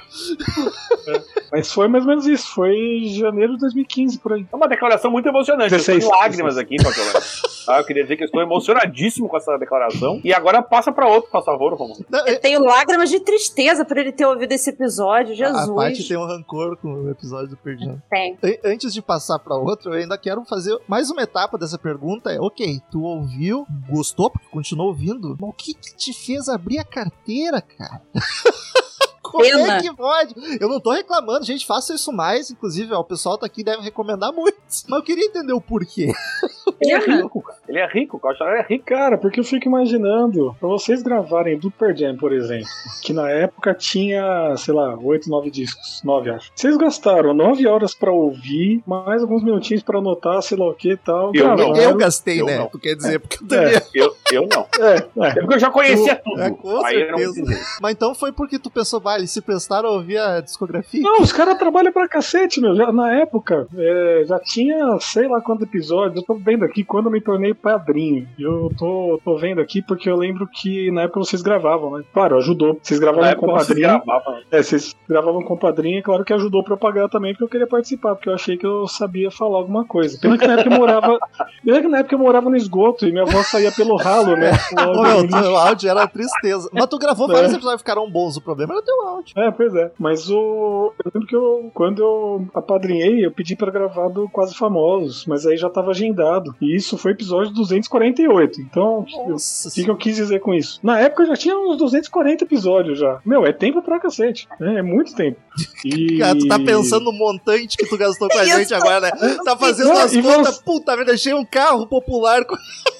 Mas 1.52 1.72
foi 1.72 1.88
mais 1.88 2.04
ou 2.04 2.10
menos 2.10 2.26
isso. 2.26 2.52
Foi 2.54 2.74
janeiro 3.06 3.54
de 3.54 3.60
2015, 3.60 4.18
por 4.18 4.32
aí. 4.34 4.46
É 4.52 4.56
uma 4.56 4.68
declaração 4.68 5.10
muito 5.10 5.28
emocionante. 5.28 5.72
eu 5.72 5.78
16. 5.78 5.98
estou 6.04 6.16
em 6.16 6.20
lágrimas 6.22 6.58
aqui, 6.58 6.76
Calciolari. 6.76 7.24
Ah, 7.68 7.78
eu 7.78 7.84
queria 7.84 8.02
dizer 8.02 8.16
que 8.16 8.22
eu 8.24 8.26
estou 8.26 8.42
emocionadíssimo 8.84 9.28
com 9.28 9.36
essa 9.36 9.56
declaração. 9.58 10.20
E 10.24 10.32
agora 10.32 10.62
passa 10.62 10.92
pra 10.92 11.06
outro, 11.08 11.30
por 11.30 11.44
favor, 11.44 11.74
Romulo. 11.74 12.04
Eu 12.26 12.40
tenho 12.40 12.60
lágrimas 12.62 13.10
de 13.10 13.20
tristeza 13.20 13.84
por 13.84 13.96
ele 13.96 14.12
ter 14.12 14.26
ouvido 14.26 14.52
esse 14.52 14.70
episódio, 14.70 15.34
A 15.46 15.74
parte 15.74 15.94
Jesus. 15.96 16.08
tem 16.08 16.16
um 16.16 16.26
rancor 16.26 16.76
com 16.76 16.88
o 16.92 17.10
episódio 17.10 17.48
do 17.56 17.58
Jam. 17.78 18.02
Tem. 18.10 18.38
An- 18.42 18.72
Antes 18.72 18.92
de 18.92 19.02
passar 19.02 19.38
pra 19.38 19.56
outro, 19.56 19.92
eu 19.92 20.00
ainda 20.00 20.16
quero 20.18 20.44
fazer 20.44 20.78
mais 20.88 21.10
uma 21.10 21.22
etapa 21.22 21.58
dessa 21.58 21.78
pergunta. 21.78 22.30
É, 22.32 22.40
ok, 22.40 22.80
tu 22.90 23.02
ouviu, 23.02 23.66
gostou, 23.90 24.30
porque 24.30 24.46
continuou 24.50 24.88
ouvindo, 24.88 25.36
mas 25.40 25.50
o 25.50 25.52
que 25.52 25.74
que 25.74 25.96
te 25.96 26.12
fez 26.12 26.48
abrir 26.48 26.78
a 26.78 26.84
carteira, 26.84 27.60
cara? 27.60 28.02
Como 29.22 29.44
é 29.44 29.80
que 29.82 29.92
pode? 29.96 30.34
Eu 30.60 30.68
não 30.68 30.78
tô 30.78 30.92
reclamando, 30.92 31.44
gente, 31.44 31.66
faça 31.66 31.92
isso 31.94 32.12
mais. 32.12 32.50
Inclusive, 32.50 32.92
ó, 32.94 33.00
o 33.00 33.04
pessoal 33.04 33.36
tá 33.36 33.46
aqui 33.46 33.62
e 33.62 33.64
deve 33.64 33.82
recomendar 33.82 34.32
muito. 34.32 34.56
Mas 34.88 34.98
eu 34.98 35.02
queria 35.02 35.24
entender 35.26 35.52
o 35.52 35.60
porquê. 35.60 36.12
Ele 36.84 36.92
é 36.92 36.98
rico, 37.16 37.42
cara. 37.42 37.58
Ele 37.68 37.78
é 37.78 37.86
rico, 37.86 38.20
o 38.22 38.44
é 38.56 38.62
rico. 38.62 38.84
Cara, 38.86 39.18
porque 39.18 39.40
eu 39.40 39.44
fico 39.44 39.66
imaginando, 39.66 40.54
pra 40.60 40.68
vocês 40.68 41.02
gravarem 41.02 41.58
do 41.58 41.70
Pearl 41.70 41.94
Jam, 41.96 42.16
por 42.16 42.32
exemplo, 42.32 42.66
que 43.02 43.12
na 43.12 43.30
época 43.30 43.74
tinha, 43.74 44.54
sei 44.56 44.74
lá, 44.74 44.96
8, 44.96 45.28
9 45.28 45.50
discos, 45.50 46.00
9 46.04 46.30
acho. 46.30 46.50
Vocês 46.54 46.76
gastaram 46.76 47.32
9 47.34 47.66
horas 47.66 47.94
pra 47.94 48.12
ouvir, 48.12 48.82
mais 48.86 49.22
alguns 49.22 49.42
minutinhos 49.42 49.82
pra 49.82 49.98
anotar, 49.98 50.42
sei 50.42 50.58
lá 50.58 50.68
o 50.68 50.74
que 50.74 50.92
e 50.92 50.96
tal. 50.96 51.30
Eu 51.34 51.56
não. 51.56 51.76
Eu 51.76 51.96
gastei, 51.96 52.40
Eu 52.40 52.46
né? 52.46 52.58
não. 52.58 52.66
Tu 52.66 52.78
quer 52.78 52.94
dizer, 52.96 53.18
porque 53.20 53.38
eu 53.42 53.48
também. 53.48 53.74
É, 53.74 53.84
Eu, 53.94 54.14
eu 54.32 54.48
não. 54.48 54.66
é, 54.84 54.94
é. 54.96 55.28
É 55.30 55.34
porque 55.40 55.54
eu 55.54 55.58
já 55.58 55.70
conhecia 55.70 56.16
Tu- 56.16 56.22
tudo. 56.24 56.42
É, 56.42 56.50
com 56.50 56.84
aí 56.84 57.00
eu 57.00 57.10
não 57.12 57.18
certeza. 57.18 57.60
Mas 57.80 57.92
então 57.92 58.14
foi 58.14 58.32
porque 58.32 58.58
tu 58.58 58.70
pensou, 58.70 59.00
vai, 59.00 59.18
eles 59.18 59.30
se 59.30 59.40
prestaram 59.40 59.88
a 59.88 59.92
ouvir 59.92 60.18
a 60.18 60.40
discografia? 60.40 61.00
Não, 61.02 61.20
os 61.20 61.32
caras 61.32 61.56
trabalham 61.58 61.92
pra 61.92 62.08
cacete, 62.08 62.60
meu. 62.60 62.74
Já, 62.74 62.92
na 62.92 63.14
época, 63.20 63.66
é, 63.76 64.24
já 64.26 64.38
tinha 64.40 64.98
sei 65.00 65.28
lá 65.28 65.40
quantos 65.40 65.66
episódios. 65.66 66.16
Eu 66.16 66.22
tô 66.24 66.34
vendo 66.34 66.64
aqui 66.74 66.84
quando 66.84 67.06
eu 67.06 67.12
me 67.12 67.20
tornei 67.20 67.54
padrinho. 67.54 68.26
Eu 68.38 68.70
tô, 68.76 69.20
tô 69.24 69.36
vendo 69.36 69.60
aqui 69.60 69.80
porque 69.80 70.10
eu 70.10 70.16
lembro 70.16 70.46
que 70.48 70.90
na 70.90 71.02
época 71.02 71.20
vocês 71.20 71.40
gravavam, 71.40 71.98
né? 71.98 72.04
Claro, 72.12 72.36
ajudou. 72.38 72.78
Vocês 72.82 72.98
Na 72.98 73.06
gravavam 73.06 73.30
época 73.30 73.46
com 73.46 73.52
padrinho. 73.56 73.80
gravava. 73.88 74.40
É, 74.50 74.62
vocês 74.62 74.94
gravavam 75.08 75.42
com 75.42 75.56
padrinho, 75.56 75.98
é 75.98 76.02
claro 76.02 76.24
que 76.24 76.32
ajudou 76.32 76.64
pra 76.64 76.74
eu 76.74 76.78
pagar 76.78 77.08
também, 77.08 77.32
porque 77.32 77.44
eu 77.44 77.48
queria 77.48 77.66
participar, 77.66 78.14
porque 78.16 78.28
eu 78.28 78.34
achei 78.34 78.56
que 78.56 78.66
eu 78.66 78.88
sabia 78.88 79.30
falar 79.30 79.58
alguma 79.58 79.84
coisa. 79.84 80.18
Pena 80.20 80.36
que 80.36 80.46
na 80.46 80.54
época 80.54 80.70
eu 80.74 80.78
morava. 80.78 81.18
Pena 81.64 81.80
que 81.80 81.88
na 81.88 81.98
época 81.98 82.14
eu 82.14 82.18
morava 82.18 82.50
no 82.50 82.56
esgoto 82.56 83.06
e 83.06 83.12
minha 83.12 83.24
voz 83.24 83.46
saía 83.46 83.70
pelo 83.70 83.96
ralo, 83.96 84.36
né? 84.36 84.50
O 84.84 85.02
meu, 85.02 85.28
teu 85.28 85.56
áudio 85.56 85.88
era 85.90 86.06
tristeza. 86.08 86.68
Mas 86.72 86.86
tu 86.86 86.98
gravou 86.98 87.26
vários 87.28 87.52
É. 87.52 87.54
episódios 87.56 87.80
ficaram 87.82 88.10
bons. 88.10 88.36
O 88.36 88.40
problema 88.42 88.74
era 88.74 88.82
teu 88.82 89.00
áudio. 89.06 89.34
É, 89.38 89.50
pois 89.50 89.74
é. 89.74 89.90
Mas 89.98 90.28
o. 90.30 90.92
Eu 91.04 91.10
lembro 91.14 91.28
que 91.28 91.36
eu, 91.36 91.70
quando 91.74 92.02
eu 92.02 92.46
apadrinhei, 92.54 93.24
eu 93.24 93.30
pedi 93.30 93.54
pra 93.56 93.70
gravar 93.70 94.08
do 94.08 94.28
Quase 94.28 94.54
Famosos, 94.54 95.26
mas 95.26 95.46
aí 95.46 95.56
já 95.56 95.68
tava 95.70 95.90
agendado. 95.90 96.53
E 96.60 96.74
isso 96.74 96.96
foi 96.98 97.12
episódio 97.12 97.52
248. 97.52 98.60
Então, 98.60 99.00
o 99.00 99.70
que, 99.72 99.84
que 99.84 99.90
eu 99.90 99.96
quis 99.96 100.16
dizer 100.16 100.40
com 100.40 100.54
isso? 100.54 100.78
Na 100.82 100.98
época 101.00 101.26
já 101.26 101.36
tinha 101.36 101.56
uns 101.58 101.76
240 101.78 102.44
episódios 102.44 102.98
já. 102.98 103.20
Meu, 103.24 103.44
é 103.46 103.52
tempo 103.52 103.82
pra 103.82 104.00
cacete. 104.00 104.48
É, 104.60 104.76
é 104.78 104.82
muito 104.82 105.14
tempo. 105.14 105.38
E... 105.84 106.18
Cara, 106.18 106.36
tu 106.38 106.48
tá 106.48 106.58
pensando 106.58 107.04
no 107.04 107.12
montante 107.12 107.76
que 107.76 107.86
tu 107.86 107.96
gastou 107.98 108.28
com 108.28 108.38
a 108.38 108.44
gente 108.46 108.72
agora, 108.74 109.00
né? 109.00 109.36
Tá 109.44 109.56
fazendo 109.56 109.92
as 109.92 110.12
contas, 110.16 110.56
você- 110.56 110.62
puta 110.64 110.96
merda, 110.96 111.12
deixei 111.12 111.34
um 111.34 111.44
carro 111.44 111.86
popular 111.86 112.44
com 112.44 112.56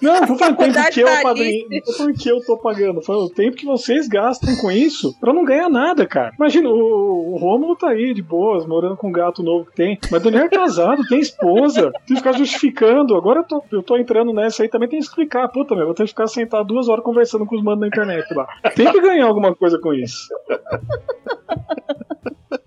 Não, 0.00 0.26
foi 0.26 0.50
o 0.50 0.56
tempo 0.56 0.90
que 0.92 1.00
eu 1.00 1.22
padrinho. 1.22 1.66
Não 1.70 1.96
porque 1.96 2.30
eu 2.30 2.40
tô 2.44 2.56
pagando. 2.58 3.02
Foi 3.02 3.16
o 3.16 3.28
tempo 3.28 3.56
que 3.56 3.66
vocês 3.66 4.08
gastam 4.08 4.56
com 4.56 4.70
isso 4.70 5.18
pra 5.20 5.32
não 5.32 5.44
ganhar 5.44 5.68
nada, 5.68 6.06
cara. 6.06 6.32
Imagina, 6.38 6.68
o, 6.68 7.34
o 7.34 7.36
Rômulo 7.36 7.76
tá 7.76 7.90
aí 7.90 8.12
de 8.14 8.22
boas, 8.22 8.66
morando 8.66 8.96
com 8.96 9.08
um 9.08 9.12
gato 9.12 9.42
novo 9.42 9.66
que 9.66 9.76
tem. 9.76 9.98
Mas 10.10 10.22
Daniel 10.22 10.44
é 10.44 10.48
casado, 10.48 11.06
tem 11.08 11.20
esposa. 11.20 11.92
Tem 12.06 12.14
que 12.14 12.16
ficar 12.16 12.32
justificando. 12.32 13.16
Agora 13.16 13.40
eu 13.40 13.44
tô, 13.44 13.62
eu 13.72 13.82
tô 13.82 13.96
entrando 13.96 14.32
nessa 14.32 14.62
aí 14.62 14.68
também 14.68 14.88
tem 14.88 14.98
que 14.98 15.06
explicar. 15.06 15.48
Puta, 15.48 15.74
meu, 15.74 15.86
vou 15.86 15.94
ter 15.94 16.04
que 16.04 16.10
ficar 16.10 16.26
sentado 16.26 16.66
duas 16.66 16.88
horas 16.88 17.04
conversando 17.04 17.46
com 17.46 17.56
os 17.56 17.62
manos 17.62 17.80
na 17.80 17.88
internet 17.88 18.32
lá. 18.34 18.46
Tem 18.74 18.90
que 18.90 19.00
ganhar 19.00 19.26
alguma 19.26 19.54
coisa 19.54 19.78
com 19.78 19.92
isso. 19.94 20.28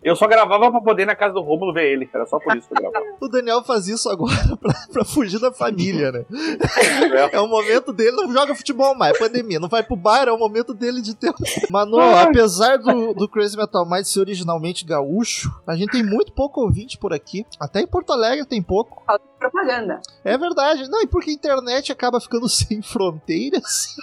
Eu 0.02 0.16
só 0.16 0.28
gravava 0.28 0.72
pra 0.72 0.82
poder 0.82 1.04
ir 1.04 1.06
na 1.06 1.16
casa 1.16 1.34
do 1.34 1.42
Rômulo 1.42 1.74
ver 1.74 1.92
ele. 1.92 2.10
Era 2.12 2.26
só 2.26 2.40
por 2.40 2.56
isso 2.56 2.68
que 2.68 2.74
eu 2.74 2.90
gravava. 2.90 3.06
O 3.20 3.28
Daniel 3.28 3.64
faz 3.64 3.88
isso 3.88 4.10
agora 4.10 4.34
pra, 4.60 4.74
pra 4.92 5.06
fugir 5.06 5.40
da 5.40 5.52
família, 5.52 6.12
né? 6.12 6.26
É. 7.20 7.36
É 7.36 7.40
o 7.40 7.48
momento 7.48 7.92
dele, 7.94 8.12
não 8.12 8.32
joga 8.32 8.56
futebol 8.56 8.96
mais, 8.96 9.16
é 9.16 9.20
pandemia, 9.20 9.60
não 9.60 9.70
vai 9.70 9.84
pro 9.84 9.96
bar, 9.96 10.28
é 10.28 10.32
o 10.32 10.38
momento 10.38 10.74
dele 10.74 11.02
de 11.02 11.16
ter. 11.16 11.34
Mano, 11.70 12.00
apesar 12.00 12.78
do, 12.78 13.14
do 13.14 13.28
Crazy 13.28 13.58
Metal 13.58 13.88
Mind 13.90 14.06
ser 14.06 14.20
originalmente 14.20 14.86
gaúcho, 14.86 15.50
a 15.68 15.76
gente 15.76 15.92
tem 15.92 16.04
muito 16.04 16.32
pouco 16.34 16.62
ouvinte 16.62 16.98
por 16.98 17.14
aqui. 17.14 17.46
Até 17.60 17.82
em 17.82 17.88
Porto 17.88 18.12
Alegre 18.12 18.46
tem 18.46 18.62
pouco. 18.62 19.04
Propaganda. 19.40 20.02
É 20.24 20.38
verdade. 20.38 20.90
Não, 20.90 21.02
e 21.02 21.08
porque 21.08 21.30
a 21.32 21.34
internet 21.34 21.92
acaba 21.92 22.20
ficando 22.20 22.48
sem 22.50 22.82
fronteiras, 22.82 23.96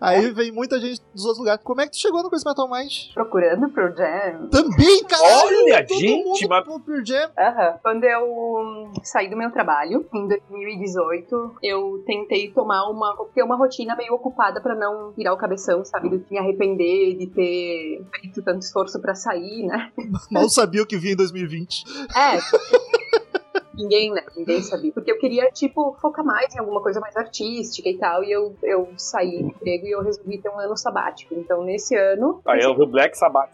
aí 0.00 0.30
vem 0.30 0.50
muita 0.52 0.80
gente 0.80 1.00
dos 1.14 1.24
outros 1.24 1.38
lugares. 1.38 1.62
Como 1.64 1.80
é 1.80 1.84
que 1.86 1.92
tu 1.92 1.98
chegou 1.98 2.22
no 2.22 2.28
Crazy 2.28 2.44
Metal 2.44 2.68
Mind? 2.68 2.92
Procurando 3.14 3.68
pro 3.70 3.94
Jam. 3.96 4.48
Também, 4.50 5.04
cara! 5.04 5.22
Olha, 5.46 5.86
todo 5.86 5.98
gente, 5.98 6.24
mundo 6.24 6.48
mas- 6.48 6.64
pro 6.64 6.80
Pearl 6.80 7.04
Jam. 7.04 7.30
Aham. 7.38 7.78
Quando 7.82 8.04
eu 8.04 8.90
saí 9.04 9.30
do 9.30 9.36
meu 9.36 9.50
trabalho, 9.50 10.06
em 10.12 10.26
2018, 10.28 11.56
eu 11.62 12.02
tentei 12.06 12.50
tomar 12.50 12.88
uma. 12.90 13.16
ter 13.34 13.42
uma 13.42 13.56
rotina 13.56 13.94
meio 13.96 14.14
ocupada 14.14 14.60
pra 14.60 14.74
não 14.74 15.12
virar 15.12 15.32
o 15.32 15.36
cabeção, 15.36 15.84
sabe? 15.84 16.08
De 16.10 16.24
me 16.30 16.38
arrepender 16.38 17.16
de 17.16 17.26
ter 17.28 18.04
feito 18.20 18.42
tanto 18.42 18.62
esforço 18.62 19.00
pra 19.00 19.14
sair, 19.14 19.66
né? 19.66 19.90
Mal 20.30 20.48
sabia 20.48 20.82
o 20.82 20.86
que 20.86 20.96
vinha 20.98 21.12
em 21.12 21.16
2020. 21.16 21.84
É. 22.16 22.38
Ninguém, 23.80 24.12
né? 24.12 24.22
Ninguém 24.36 24.62
sabia. 24.62 24.92
Porque 24.92 25.10
eu 25.10 25.18
queria, 25.18 25.50
tipo, 25.50 25.96
focar 26.00 26.24
mais 26.24 26.54
em 26.54 26.58
alguma 26.58 26.80
coisa 26.80 27.00
mais 27.00 27.16
artística 27.16 27.88
e 27.88 27.96
tal. 27.96 28.22
E 28.24 28.30
eu, 28.30 28.54
eu 28.62 28.88
saí 28.96 29.42
do 29.42 29.48
emprego 29.48 29.86
e 29.86 29.90
eu 29.90 30.02
resolvi 30.02 30.38
ter 30.38 30.48
um 30.48 30.58
ano 30.58 30.76
sabático. 30.76 31.34
Então, 31.34 31.62
nesse 31.62 31.96
ano. 31.96 32.40
Aí 32.46 32.60
eu 32.60 32.74
vi 32.74 32.82
o 32.82 32.86
Black 32.86 33.16
Sabbath. 33.16 33.50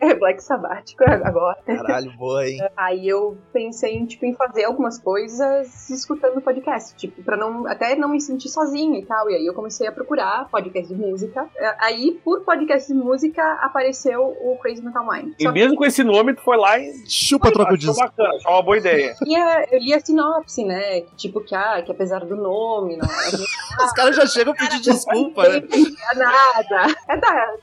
É, 0.00 0.14
Black 0.16 0.42
Sabático 0.42 1.04
agora. 1.04 1.58
Caralho, 1.64 2.12
boa, 2.16 2.46
hein? 2.48 2.58
Aí 2.76 3.08
eu 3.08 3.36
pensei 3.52 3.96
em, 3.96 4.06
tipo, 4.06 4.24
em 4.24 4.34
fazer 4.34 4.64
algumas 4.64 4.98
coisas 4.98 5.90
escutando 5.90 6.40
podcast, 6.40 6.96
tipo, 6.96 7.22
pra 7.22 7.36
não, 7.36 7.66
até 7.66 7.94
não 7.94 8.08
me 8.08 8.20
sentir 8.20 8.48
sozinha 8.48 8.98
e 8.98 9.04
tal. 9.04 9.30
E 9.30 9.34
aí 9.34 9.46
eu 9.46 9.54
comecei 9.54 9.86
a 9.86 9.92
procurar 9.92 10.48
podcast 10.50 10.92
de 10.92 11.00
música. 11.00 11.48
É, 11.56 11.76
Aí, 11.82 12.20
por 12.24 12.42
podcast 12.42 12.92
de 12.92 12.98
música, 12.98 13.42
apareceu 13.54 14.22
o 14.22 14.56
Crazy 14.60 14.82
Metal 14.82 15.04
Mind. 15.04 15.34
E 15.38 15.42
Só 15.42 15.52
mesmo 15.52 15.76
com 15.76 15.84
esse 15.84 16.04
nome, 16.04 16.34
tu 16.34 16.42
foi 16.42 16.56
lá 16.56 16.78
e. 16.78 16.92
Chupa 17.08 17.50
troco 17.50 17.76
disso. 17.76 17.98
bacana, 17.98 18.36
achou 18.36 18.52
uma 18.52 18.62
boa 18.62 18.78
ideia. 18.78 19.14
que 19.18 19.34
eu, 19.60 19.66
eu 19.72 19.78
li 19.78 19.94
a 19.94 20.00
sinopse, 20.00 20.64
né? 20.64 21.02
Tipo, 21.16 21.40
que, 21.40 21.54
ah, 21.54 21.82
que 21.82 21.90
apesar 21.90 22.24
do 22.24 22.36
nome, 22.36 22.96
não 22.96 23.06
é 23.06 23.30
Os 23.84 23.92
caras 23.92 24.16
já 24.16 24.26
chegam 24.26 24.52
a 24.52 24.56
pedir 24.56 24.80
desculpa, 24.80 25.48
né? 25.48 25.60
não 25.60 26.10
é 26.10 26.14
nada. 26.14 26.94
É, 27.08 27.16
da, 27.16 27.54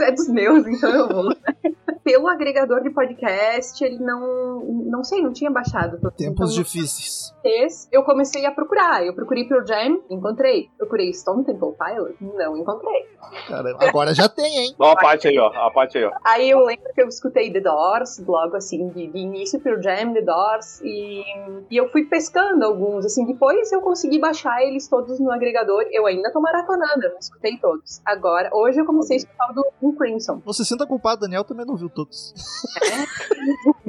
é 0.00 0.12
dos 0.12 0.28
meus, 0.28 0.66
então 0.66 0.90
eu 0.90 1.08
vou. 1.08 1.36
Pelo 2.04 2.28
agregador 2.28 2.82
de 2.82 2.90
podcast, 2.90 3.82
ele 3.84 3.98
não. 3.98 4.58
Não 4.88 5.04
sei, 5.04 5.22
não 5.22 5.32
tinha 5.32 5.50
baixado. 5.50 5.98
Tempos 6.16 6.52
Então, 6.52 6.62
difíceis. 6.62 7.34
eu 7.92 8.02
comecei 8.02 8.44
a 8.46 8.52
procurar. 8.52 9.04
Eu 9.04 9.14
procurei 9.14 9.44
Pearl 9.46 9.66
Jam, 9.66 10.00
encontrei. 10.10 10.68
Procurei 10.76 11.12
Stone 11.12 11.44
Temple 11.44 11.74
Pilots, 11.78 12.16
não 12.20 12.56
encontrei. 12.56 13.06
Caramba, 13.46 13.78
agora 13.80 14.14
já 14.14 14.28
tem, 14.28 14.58
hein? 14.58 14.74
Ó 14.78 14.90
a 14.90 14.96
parte 14.96 15.28
aí, 15.28 15.38
ó. 15.38 15.48
A 15.48 15.70
parte 15.70 15.98
aí, 15.98 16.04
ó. 16.04 16.12
Aí 16.24 16.50
eu 16.50 16.64
lembro 16.64 16.92
que 16.94 17.02
eu 17.02 17.08
escutei 17.08 17.52
The 17.52 17.60
Doors, 17.60 18.18
logo 18.26 18.56
assim, 18.56 18.88
de, 18.90 19.06
de 19.08 19.18
início, 19.18 19.60
Pearl 19.60 19.80
Jam, 19.80 20.12
The 20.12 20.22
Doors, 20.22 20.80
e, 20.82 21.22
e 21.70 21.76
eu 21.76 21.88
fui 21.90 22.04
pescando 22.06 22.64
alguns, 22.64 23.04
assim, 23.04 23.26
depois 23.26 23.70
eu 23.72 23.80
consegui 23.80 24.18
baixar 24.18 24.62
eles 24.62 24.88
todos 24.88 25.18
no 25.20 25.30
agregador, 25.30 25.84
eu 25.90 26.06
ainda 26.06 26.32
tô 26.32 26.40
maratonando, 26.40 27.04
eu 27.04 27.10
não 27.10 27.18
escutei 27.18 27.56
todos. 27.58 28.00
Agora, 28.04 28.50
hoje 28.52 28.80
eu 28.80 28.84
comecei 28.86 29.16
a 29.16 29.18
escutar 29.18 29.50
o 29.50 29.54
do 29.54 29.92
Crimson. 29.96 30.40
Você 30.44 30.64
sinta 30.64 30.86
culpado, 30.86 31.20
Daniel 31.22 31.44
também 31.44 31.66
não 31.66 31.76
viu 31.78 31.88
todos. 31.88 32.34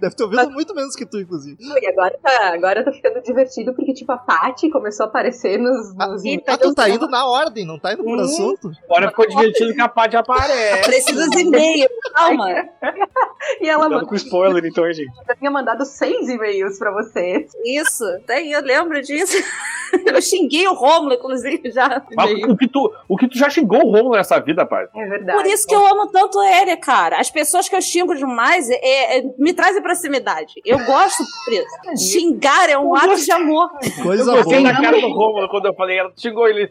Deve 0.00 0.14
ter 0.16 0.24
ouvido 0.24 0.50
muito 0.50 0.74
menos 0.74 0.94
que 0.96 1.06
tu, 1.06 1.18
inclusive. 1.20 1.56
E 1.60 1.86
agora 1.86 2.18
tá, 2.22 2.52
agora 2.54 2.84
tá 2.84 2.92
ficando 2.92 3.20
divertido, 3.22 3.74
porque, 3.74 3.92
tipo, 3.94 4.10
a 4.12 4.18
Paty 4.18 4.70
começou 4.70 5.06
a 5.06 5.08
aparecer 5.08 5.58
nos... 5.58 5.94
nos 5.94 6.22
Ah, 6.46 6.56
tu 6.58 6.74
tá 6.74 6.88
indo 6.88 7.08
na 7.08 7.26
ordem, 7.26 7.64
não 7.66 7.78
tá 7.78 7.92
indo 7.92 8.02
por 8.04 8.16
Hum. 8.18 8.20
assunto? 8.20 8.70
Agora 8.84 9.08
ficou 9.10 9.28
divertido 9.28 9.74
que 9.74 9.80
a 9.80 9.88
Paty 9.88 10.16
aparece. 10.16 10.82
Precisa 10.84 11.28
de 11.30 11.40
e-mail, 11.40 11.88
calma. 12.14 12.46
E 13.60 13.68
ela 13.68 13.86
Cuidado 13.86 14.06
com 14.06 14.14
spoiler, 14.16 14.64
então, 14.66 14.84
hein, 14.86 14.92
gente. 14.92 15.12
já 15.26 15.34
tinha 15.36 15.50
mandado 15.50 15.84
seis 15.84 16.28
e-mails 16.28 16.76
pra 16.78 16.90
você. 16.92 17.46
Isso, 17.64 18.04
tem, 18.26 18.52
eu 18.52 18.60
lembro 18.60 19.00
disso. 19.00 19.36
Eu 20.04 20.20
xinguei 20.20 20.66
o 20.68 20.74
Romulo, 20.74 21.14
inclusive, 21.14 21.70
já. 21.70 22.02
Mas 22.14 22.30
o 22.44 22.54
que, 22.56 22.68
tu, 22.68 22.92
o 23.08 23.16
que 23.16 23.26
tu 23.26 23.38
já 23.38 23.48
xingou 23.48 23.78
o 23.78 23.90
Romulo 23.90 24.16
nessa 24.16 24.38
vida, 24.38 24.66
pai? 24.66 24.86
É 24.94 25.06
verdade. 25.06 25.38
Por 25.42 25.46
isso 25.50 25.66
que 25.66 25.74
eu 25.74 25.86
amo 25.86 26.08
tanto 26.08 26.42
ele, 26.42 26.76
cara. 26.76 27.18
As 27.18 27.30
pessoas 27.30 27.68
que 27.70 27.74
eu 27.74 27.80
xingo 27.80 28.14
demais 28.14 28.68
é, 28.68 29.18
é, 29.18 29.22
me 29.38 29.54
trazem 29.54 29.67
proximidade. 29.80 30.54
Eu 30.64 30.78
gosto 30.84 31.22
disso. 31.48 32.12
Xingar 32.12 32.68
é 32.68 32.78
um 32.78 32.94
ato 32.94 33.16
de 33.16 33.30
amor. 33.30 33.70
Coisa 34.02 34.30
eu 34.30 34.36
gostei 34.36 34.60
boa. 34.60 34.72
da 34.72 34.80
cara 34.80 35.00
do 35.00 35.08
Romulo 35.08 35.48
quando 35.48 35.66
eu 35.66 35.74
falei, 35.74 35.98
ela 35.98 36.12
xingou 36.16 36.48
ele. 36.48 36.70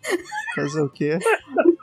Fazer 0.56 0.82
o 0.82 0.90
quê? 0.90 1.20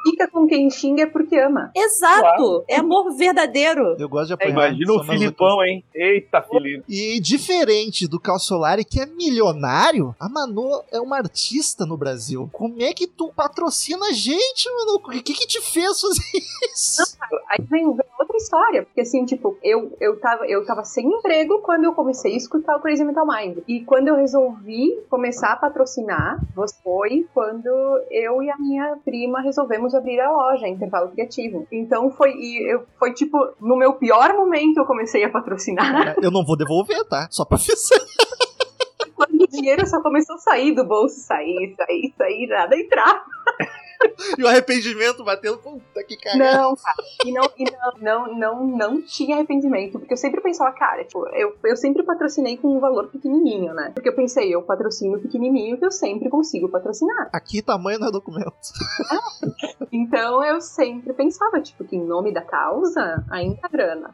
Fica 0.05 0.29
com 0.29 0.47
quem 0.47 0.71
xinga 0.71 1.03
é 1.05 1.07
porque 1.07 1.37
ama. 1.37 1.71
Exato. 1.75 2.65
É 2.69 2.77
amor 2.77 3.17
verdadeiro. 3.17 3.97
Eu 3.99 4.09
gosto 4.09 4.27
de 4.29 4.33
É, 4.33 4.35
apanhar. 4.35 4.69
imagina 4.69 4.93
o. 4.93 5.05
Filipão, 5.05 5.65
hein? 5.65 5.85
Eita, 5.95 6.43
Filipe. 6.43 6.85
E 6.89 7.19
diferente 7.21 8.07
do 8.07 8.21
Calciolari, 8.21 8.85
que 8.85 9.01
é 9.01 9.07
milionário, 9.07 10.15
a 10.21 10.29
Manu 10.29 10.83
é 10.93 11.01
uma 11.01 11.17
artista 11.17 11.87
no 11.87 11.97
Brasil. 11.97 12.49
Como 12.53 12.83
é 12.83 12.93
que 12.93 13.07
tu 13.07 13.33
patrocina 13.35 14.07
a 14.07 14.13
gente, 14.13 14.69
mano? 14.71 15.01
O 15.05 15.11
que 15.23 15.33
que 15.33 15.47
te 15.47 15.61
fez 15.61 16.01
fazer 16.01 16.39
isso? 16.73 17.17
Aí 17.51 17.65
vem, 17.69 17.85
vem 17.85 18.07
outra 18.19 18.37
história, 18.37 18.83
porque 18.85 19.01
assim, 19.01 19.25
tipo, 19.25 19.57
eu, 19.63 19.97
eu, 20.01 20.19
tava, 20.21 20.47
eu 20.47 20.65
tava 20.65 20.85
sem 20.85 21.07
emprego 21.07 21.61
quando 21.63 21.85
eu 21.85 21.93
comecei 21.93 22.35
a 22.35 22.37
escutar 22.37 22.77
o 22.77 22.81
Crazy 22.81 23.05
Metal 23.05 23.27
Mind. 23.27 23.59
E 23.67 23.81
quando 23.85 24.09
eu 24.09 24.17
resolvi 24.17 24.91
começar 25.09 25.53
a 25.53 25.57
patrocinar, 25.57 26.39
foi 26.83 27.27
quando 27.33 27.69
eu 28.11 28.43
e 28.43 28.51
a 28.51 28.57
minha 28.59 28.97
prima 29.05 29.41
resolvemos 29.41 29.94
abrir 29.95 30.21
a 30.21 30.31
loja, 30.31 30.69
Intervalo 30.69 31.11
Criativo. 31.11 31.67
Então 31.71 32.11
foi, 32.11 32.33
e 32.33 32.73
eu, 32.73 32.85
foi 32.99 33.13
tipo, 33.13 33.39
no 33.61 33.77
meu 33.77 33.95
pior 33.95 34.35
momento 34.35 34.79
eu 34.79 34.87
comecei 34.87 35.25
a 35.25 35.31
patrocinar. 35.31 36.17
Eu 36.23 36.31
não 36.31 36.45
vou 36.45 36.57
devolver, 36.57 37.05
tá? 37.05 37.29
Só 37.31 37.45
pra 37.45 37.57
avisar. 37.57 37.99
quando 39.15 39.43
o 39.43 39.47
dinheiro 39.47 39.87
só 39.87 40.03
começou 40.03 40.37
a 40.37 40.39
sair 40.39 40.75
do 40.75 40.85
bolso, 40.85 41.21
sair, 41.21 41.75
sair, 41.77 42.15
sair, 42.17 42.47
nada 42.49 42.77
entrar. 42.77 43.25
E 44.39 44.43
o 44.43 44.49
arrependimento 44.49 45.25
batendo, 45.25 45.59
puta 45.59 46.03
que 46.03 46.17
cara. 46.17 46.37
Não, 46.37 46.77
cara. 46.77 46.97
E 47.25 47.33
não, 47.33 47.45
e 47.57 47.65
não, 47.65 47.93
não, 48.01 48.35
não, 48.35 48.67
não 48.67 49.03
tinha 49.03 49.37
arrependimento. 49.37 49.99
Porque 49.99 50.15
eu 50.15 50.17
sempre 50.17 50.41
pensava, 50.41 50.73
cara, 50.73 51.05
tipo, 51.05 51.27
eu, 51.29 51.55
eu 51.65 51.77
sempre 51.77 52.03
patrocinei 52.03 52.57
com 52.57 52.77
um 52.77 52.81
valor 52.81 53.09
pequenininho, 53.09 53.73
né? 53.75 53.93
Porque 53.95 54.09
eu 54.09 54.15
pensei, 54.15 54.55
eu 54.55 54.63
patrocino 54.63 55.21
pequenininho 55.21 55.79
que 55.79 55.85
eu 55.85 55.91
sempre 55.91 56.29
consigo 56.29 56.69
patrocinar. 56.69 57.29
Aqui 57.33 57.63
tamanho 57.63 57.99
não 57.99 58.09
é 58.09 58.11
documento. 58.11 58.55
Então 59.93 60.43
eu 60.43 60.61
sempre 60.61 61.13
pensava, 61.13 61.61
tipo, 61.61 61.85
que 61.85 61.95
em 61.95 62.05
nome 62.05 62.33
da 62.33 62.43
causa, 62.43 63.25
ainda 63.31 63.69
grana. 63.69 64.11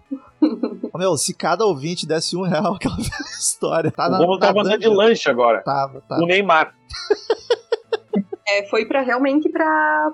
Ô, 0.92 0.98
Meu, 0.98 1.16
se 1.16 1.32
cada 1.32 1.64
ouvinte 1.64 2.06
desse 2.06 2.36
um 2.36 2.42
real, 2.42 2.74
aquela 2.74 2.96
velha 2.96 3.08
história. 3.38 3.90
Tá 3.90 4.08
o 4.08 4.16
Romulo 4.16 4.38
tá 4.38 4.52
na 4.52 4.60
andando 4.60 4.78
de 4.78 4.88
lanche 4.88 5.30
agora. 5.30 5.62
Tava, 5.62 6.02
tava. 6.02 6.22
O 6.22 6.26
Neymar. 6.26 6.74
É, 8.52 8.64
foi 8.64 8.84
para 8.84 9.00
realmente 9.00 9.48
pra 9.48 10.12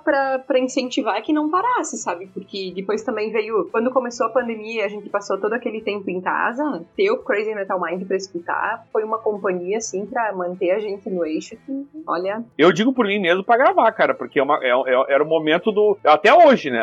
incentivar 0.59 1.23
que 1.23 1.33
não 1.33 1.51
parasse, 1.51 1.97
sabe? 1.97 2.27
Porque 2.27 2.73
depois 2.75 3.03
também 3.03 3.33
veio. 3.33 3.69
Quando 3.73 3.91
começou 3.91 4.27
a 4.27 4.31
pandemia, 4.31 4.85
a 4.85 4.89
gente 4.89 5.09
passou 5.09 5.39
todo 5.41 5.53
aquele 5.55 5.81
tempo 5.81 6.11
em 6.11 6.21
casa. 6.21 6.85
Ter 6.97 7.11
o 7.11 7.19
Crazy 7.19 7.55
Metal 7.55 7.81
Mind 7.81 8.07
pra 8.07 8.17
escutar 8.17 8.85
foi 8.93 9.05
uma 9.05 9.19
companhia, 9.19 9.79
assim, 9.79 10.05
pra 10.05 10.33
manter 10.35 10.71
a 10.73 10.79
gente 10.79 11.09
no 11.09 11.25
eixo. 11.25 11.57
Que, 11.65 11.87
olha, 12.07 12.45
Eu 12.59 12.73
digo 12.73 12.93
por 12.93 13.07
mim 13.07 13.19
mesmo 13.19 13.43
pra 13.43 13.57
gravar, 13.57 13.91
cara, 13.93 14.13
porque 14.15 14.39
é 14.39 14.43
uma- 14.43 14.59
é- 14.63 14.69
é- 14.71 15.15
era 15.15 15.23
o 15.25 15.27
momento 15.27 15.73
do. 15.73 15.97
Até 16.05 16.35
hoje, 16.35 16.71
né? 16.71 16.81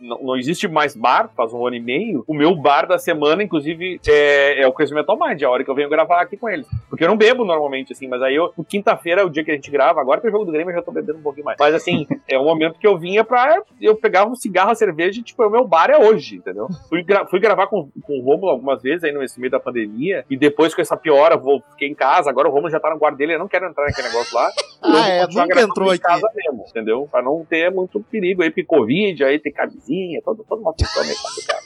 Não, 0.00 0.22
não 0.22 0.36
existe 0.36 0.68
mais 0.68 0.94
bar, 0.94 1.28
faz 1.36 1.52
um 1.52 1.66
ano 1.66 1.76
e 1.76 1.80
meio. 1.80 2.22
O 2.26 2.34
meu 2.34 2.54
bar 2.54 2.86
da 2.86 2.98
semana, 2.98 3.42
inclusive, 3.42 4.00
é, 4.06 4.62
é 4.62 4.66
o 4.66 4.72
Crazy 4.72 4.94
Metal 4.94 5.18
Mind, 5.18 5.42
é 5.42 5.44
a 5.44 5.50
hora 5.50 5.64
que 5.64 5.70
eu 5.70 5.74
venho 5.74 5.88
gravar 5.88 6.20
aqui 6.22 6.36
com 6.36 6.48
eles. 6.48 6.66
Porque 6.88 7.02
eu 7.04 7.08
não 7.08 7.16
bebo 7.16 7.44
normalmente, 7.44 7.92
assim, 7.92 8.06
mas 8.06 8.22
aí 8.22 8.36
eu, 8.36 8.52
quinta-feira 8.68 9.22
é 9.22 9.24
o 9.24 9.30
dia 9.30 9.42
que 9.42 9.50
a 9.50 9.54
gente 9.54 9.70
grava. 9.70 10.00
Agora 10.00 10.20
que 10.30 10.36
é 10.36 10.38
o 10.38 10.40
jogo 10.40 10.44
do 10.46 10.52
Grêmio, 10.52 10.70
eu 10.72 10.76
já 10.76 10.82
tô 10.82 10.92
bebendo 10.92 11.18
um 11.18 11.22
pouquinho 11.22 11.44
mais. 11.44 11.56
Mas 11.58 11.74
assim, 11.74 12.06
é 12.28 12.38
o 12.38 12.44
momento 12.44 12.78
que 12.78 12.86
eu 12.86 12.98
vinha 12.98 13.24
pra. 13.24 13.62
Eu 13.80 13.96
pegava 13.96 14.30
um 14.30 14.34
cigarro, 14.34 14.70
a 14.70 14.74
cerveja 14.74 15.20
e, 15.20 15.22
tipo, 15.22 15.44
o 15.44 15.50
meu 15.50 15.66
bar 15.66 15.90
é 15.90 15.98
hoje, 15.98 16.36
entendeu? 16.36 16.68
Fui, 16.88 17.02
gra- 17.02 17.26
fui 17.26 17.40
gravar 17.40 17.66
com, 17.66 17.88
com 18.02 18.18
o 18.18 18.22
Romulo 18.22 18.50
algumas 18.50 18.82
vezes 18.82 19.04
aí 19.04 19.12
nesse 19.12 19.38
meio 19.40 19.50
da 19.50 19.60
pandemia. 19.60 20.24
E 20.30 20.36
depois 20.36 20.74
com 20.74 20.80
essa 20.80 20.96
piora, 20.96 21.36
vou, 21.36 21.62
fiquei 21.70 21.88
em 21.88 21.94
casa. 21.94 22.30
Agora 22.30 22.48
o 22.48 22.50
Romulo 22.52 22.70
já 22.70 22.80
tá 22.80 22.90
no 22.90 22.98
guarda 22.98 23.16
dele, 23.18 23.34
eu 23.34 23.38
não 23.38 23.48
quero 23.48 23.66
entrar 23.66 23.84
naquele 23.86 24.08
negócio 24.08 24.34
lá. 24.36 24.48
Ah, 24.80 25.08
é, 25.08 25.26
nunca 25.26 25.60
entrou 25.60 25.88
em 25.88 25.94
aqui. 25.96 26.02
casa 26.04 26.28
mesmo, 26.36 26.64
entendeu? 26.68 27.08
Pra 27.10 27.20
não 27.20 27.44
ter 27.44 27.68
muito 27.68 27.98
perigo 28.00 28.44
aí, 28.44 28.48
porque 28.50 28.62
Covid, 28.62 29.24
aí 29.24 29.36
tem 29.40 29.52
camisinha, 29.52 30.22
todo, 30.24 30.44
toda 30.48 30.62
uma 30.62 30.72
questão 30.72 31.02
meio 31.02 31.16
complicada. 31.20 31.60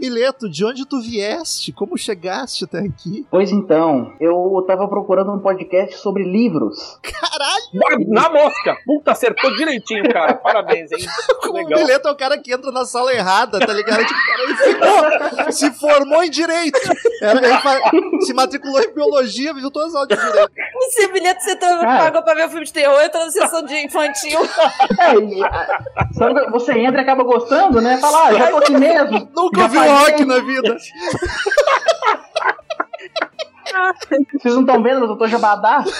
Mileto, 0.00 0.48
de 0.48 0.64
onde 0.64 0.86
tu 0.86 0.98
vieste? 1.00 1.72
Como 1.72 1.98
chegaste 1.98 2.64
até 2.64 2.78
aqui? 2.78 3.26
Pois 3.30 3.52
então, 3.52 4.12
eu 4.18 4.64
tava 4.66 4.88
procurando 4.88 5.30
um 5.32 5.38
podcast 5.38 5.98
sobre 5.98 6.24
livros. 6.24 6.98
Caralho! 7.02 8.06
Na, 8.08 8.22
na 8.22 8.30
mosca! 8.30 8.76
Puta, 8.86 9.12
acertou 9.12 9.54
direitinho, 9.56 10.10
cara. 10.10 10.34
Parabéns, 10.34 10.90
hein? 10.92 10.98
O 11.50 11.52
Legal. 11.52 11.80
Mileto 11.80 12.06
é 12.06 12.12
o 12.12 12.16
cara 12.16 12.38
que 12.38 12.52
entra 12.52 12.70
na 12.70 12.84
sala 12.84 13.12
errada, 13.12 13.58
tá 13.58 13.72
ligado? 13.72 14.04
Tipo, 14.04 14.20
o 14.20 14.26
cara 14.26 14.50
enfiou, 14.52 15.52
se 15.52 15.70
formou 15.72 16.22
em 16.22 16.30
direito. 16.30 16.78
Era, 17.20 17.38
ele 17.92 18.20
se 18.24 18.32
matriculou 18.32 18.80
em 18.80 18.94
biologia, 18.94 19.52
viu 19.52 19.70
todas 19.70 19.88
as 19.88 19.94
aulas 19.96 20.08
de 20.08 20.16
direito. 20.16 20.52
Esse 20.82 21.12
bilhete 21.12 21.42
você 21.42 21.56
tá, 21.56 21.78
Cara. 21.78 22.04
pagou 22.04 22.22
pra 22.22 22.34
ver 22.34 22.46
o 22.46 22.50
filme 22.50 22.64
de 22.64 22.72
terror, 22.72 23.00
eu 23.00 23.10
tô 23.10 23.18
na 23.18 23.30
sessão 23.30 23.62
de 23.64 23.74
infantil. 23.84 24.40
É, 25.00 25.14
e, 25.14 26.14
sabe, 26.14 26.50
você 26.50 26.72
entra 26.72 27.00
e 27.00 27.02
acaba 27.02 27.22
gostando, 27.24 27.80
né? 27.80 27.96
Fala, 27.98 28.28
ah, 28.28 28.32
já 28.34 28.50
tô 28.50 28.56
aqui 28.58 28.72
mesmo. 28.76 29.28
Nunca 29.34 29.62
ouvi 29.62 29.76
paguei. 29.76 29.89
Rock 29.90 30.20
na 30.26 30.40
vida. 30.40 30.78
Vocês 34.32 34.54
não 34.54 34.62
estão 34.62 34.82
vendo, 34.82 35.00
mas 35.00 35.10
eu 35.10 35.16
tô 35.16 35.26
jabadá. 35.26 35.84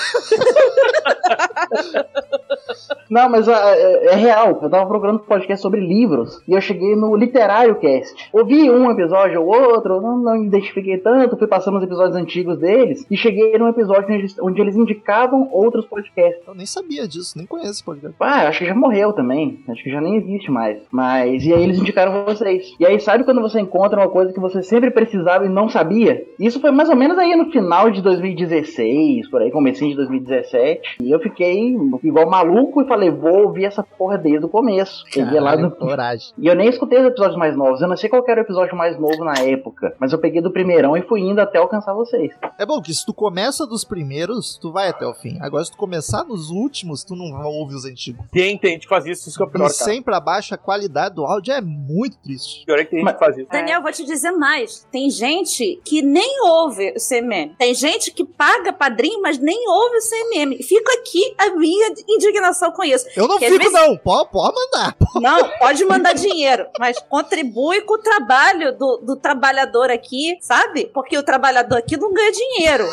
Não, 3.11 3.29
mas 3.29 3.49
ah, 3.49 3.77
é, 3.77 4.07
é 4.07 4.15
real. 4.15 4.61
Eu 4.63 4.71
tava 4.71 4.87
procurando 4.87 5.19
podcast 5.21 5.61
sobre 5.61 5.81
livros 5.81 6.41
e 6.47 6.53
eu 6.53 6.61
cheguei 6.61 6.95
no 6.95 7.17
Literário 7.17 7.75
Cast. 7.77 8.31
Ouvi 8.33 8.71
um 8.71 8.89
episódio 8.91 9.43
ou 9.43 9.73
outro, 9.73 10.01
não, 10.01 10.19
não 10.19 10.45
identifiquei 10.45 10.97
tanto, 10.99 11.37
fui 11.37 11.49
passando 11.49 11.79
os 11.79 11.83
episódios 11.83 12.15
antigos 12.15 12.59
deles 12.59 13.05
e 13.11 13.17
cheguei 13.17 13.59
num 13.59 13.69
episódio 13.69 14.05
onde 14.05 14.15
eles, 14.15 14.39
onde 14.39 14.61
eles 14.61 14.77
indicavam 14.77 15.49
outros 15.51 15.87
podcasts. 15.87 16.47
Eu 16.47 16.55
nem 16.55 16.67
sabia 16.67 17.09
disso, 17.09 17.37
nem 17.37 17.47
conheço 17.47 17.71
esse 17.71 17.85
podcast. 17.85 18.17
Ah, 18.21 18.49
acho 18.49 18.61
que 18.61 18.67
já 18.67 18.75
morreu 18.75 19.13
também. 19.13 19.61
Acho 19.69 19.83
que 19.83 19.91
já 19.91 20.01
nem 20.01 20.17
existe 20.17 20.51
mais. 20.51 20.79
Mas, 20.91 21.45
e 21.45 21.53
aí 21.53 21.65
eles 21.65 21.79
indicaram 21.79 22.25
vocês. 22.25 22.75
E 22.79 22.87
aí, 22.87 23.01
sabe 23.01 23.25
quando 23.25 23.41
você 23.41 23.59
encontra 23.61 23.99
uma 23.99 24.09
coisa 24.09 24.33
que 24.33 24.41
você 24.41 24.63
sempre 24.63 24.91
precisava 24.91 25.45
e 25.45 25.49
não 25.49 25.69
sabia? 25.69 26.25
Isso 26.39 26.61
foi 26.61 26.71
mais 26.71 26.89
ou 26.89 26.97
menos 26.97 27.19
aí 27.19 27.35
no 27.35 27.51
final 27.51 27.60
de 27.93 28.03
2016, 28.03 29.29
por 29.31 29.43
aí, 29.43 29.51
comecinho 29.51 29.91
de 29.91 29.97
2017. 29.97 30.97
E 31.03 31.11
eu 31.11 31.21
fiquei 31.21 31.77
igual 32.03 32.29
maluco 32.29 32.83
e 32.83 32.87
falei, 32.87 33.11
vou 33.11 33.45
ouvir 33.47 33.65
essa 33.65 33.83
porra 33.83 34.19
desde 34.19 34.47
o 34.47 34.49
começo. 34.49 35.05
Peguei 35.13 35.41
lá 35.41 35.51
Caralho, 35.51 35.63
no... 35.63 35.71
coragem. 35.77 36.31
E 36.41 36.47
eu 36.47 36.55
nem 36.55 36.69
escutei 36.69 36.99
os 36.99 37.07
episódios 37.07 37.37
mais 37.37 37.57
novos. 37.57 37.81
Eu 37.81 37.89
não 37.89 37.97
sei 37.97 38.09
qual 38.09 38.25
era 38.27 38.41
o 38.41 38.45
episódio 38.45 38.75
mais 38.77 38.99
novo 38.99 39.25
na 39.25 39.35
época. 39.41 39.95
Mas 39.99 40.13
eu 40.13 40.19
peguei 40.19 40.41
do 40.41 40.51
primeirão 40.51 40.97
e 40.97 41.03
fui 41.03 41.21
indo 41.21 41.41
até 41.41 41.59
alcançar 41.59 41.93
vocês. 41.93 42.33
É 42.59 42.65
bom 42.65 42.81
que 42.81 42.93
se 42.95 43.05
tu 43.05 43.13
começa 43.13 43.67
dos 43.67 43.85
primeiros, 43.85 44.59
tu 44.59 44.73
vai 44.73 44.89
até 44.89 45.07
o 45.07 45.13
fim. 45.15 45.39
Agora, 45.41 45.65
se 45.65 45.71
tu 45.71 45.77
começar 45.77 46.25
nos 46.25 46.51
últimos, 46.51 47.05
tu 47.05 47.15
não 47.15 47.31
ouve 47.45 47.75
os 47.75 47.85
antigos. 47.85 48.25
Tem, 48.31 48.57
tem 48.57 48.73
gente 48.73 48.83
que 48.83 48.89
faz 48.89 49.05
isso, 49.07 49.29
isso 49.29 49.37
que 49.37 49.43
é 49.43 49.47
o 49.47 49.51
pior, 49.51 49.67
E 49.67 49.69
cara. 49.69 49.75
sempre 49.75 50.15
abaixo 50.15 50.55
a 50.55 50.59
qualidade 50.59 51.15
do 51.15 51.25
áudio 51.25 51.53
é 51.53 51.61
muito 51.61 52.17
triste. 52.23 52.65
Pior 52.65 52.79
é 52.79 52.85
que 52.85 52.91
tem 52.91 53.01
gente 53.01 53.13
que 53.13 53.19
faz 53.19 53.37
isso. 53.37 53.49
Daniel, 53.51 53.83
vou 53.83 53.93
te 53.93 54.05
dizer 54.05 54.31
mais. 54.33 54.87
Tem 54.91 55.11
gente 55.11 55.81
que 55.85 56.03
nem 56.03 56.41
ouve 56.49 56.91
o 56.91 57.01
CMM. 57.01 57.50
Tem 57.59 57.75
gente 57.75 58.11
que 58.11 58.25
paga 58.25 58.73
padrinho, 58.73 59.21
mas 59.23 59.39
nem 59.39 59.69
ouve 59.69 59.97
o 59.97 60.01
CMM. 60.01 60.63
Fica 60.63 60.93
aqui 60.95 61.35
a 61.39 61.51
minha 61.51 61.93
indignação 62.09 62.73
com 62.73 62.83
isso. 62.85 63.07
Eu 63.17 63.27
não 63.29 63.39
Que 63.39 63.47
às 63.47 63.53
fico, 63.53 63.65
vezes- 63.65 63.79
não. 63.79 63.97
Pode, 63.97 64.31
pode 64.31 64.55
mandar. 64.55 64.97
Não, 65.17 65.49
pode 65.59 65.85
mandar 65.85 66.13
dinheiro, 66.15 66.67
mas 66.79 66.99
contribui 67.09 67.83
com 67.83 67.95
o 67.95 67.99
trabalho 67.99 68.77
do, 68.77 68.99
do 68.99 69.17
trabalhador 69.17 69.91
aqui, 69.91 70.37
sabe? 70.41 70.87
Porque 70.93 71.17
o 71.19 71.23
trabalhador 71.23 71.77
aqui 71.79 71.97
não 71.97 72.13
ganha 72.13 72.33
dinheiro. 72.33 72.89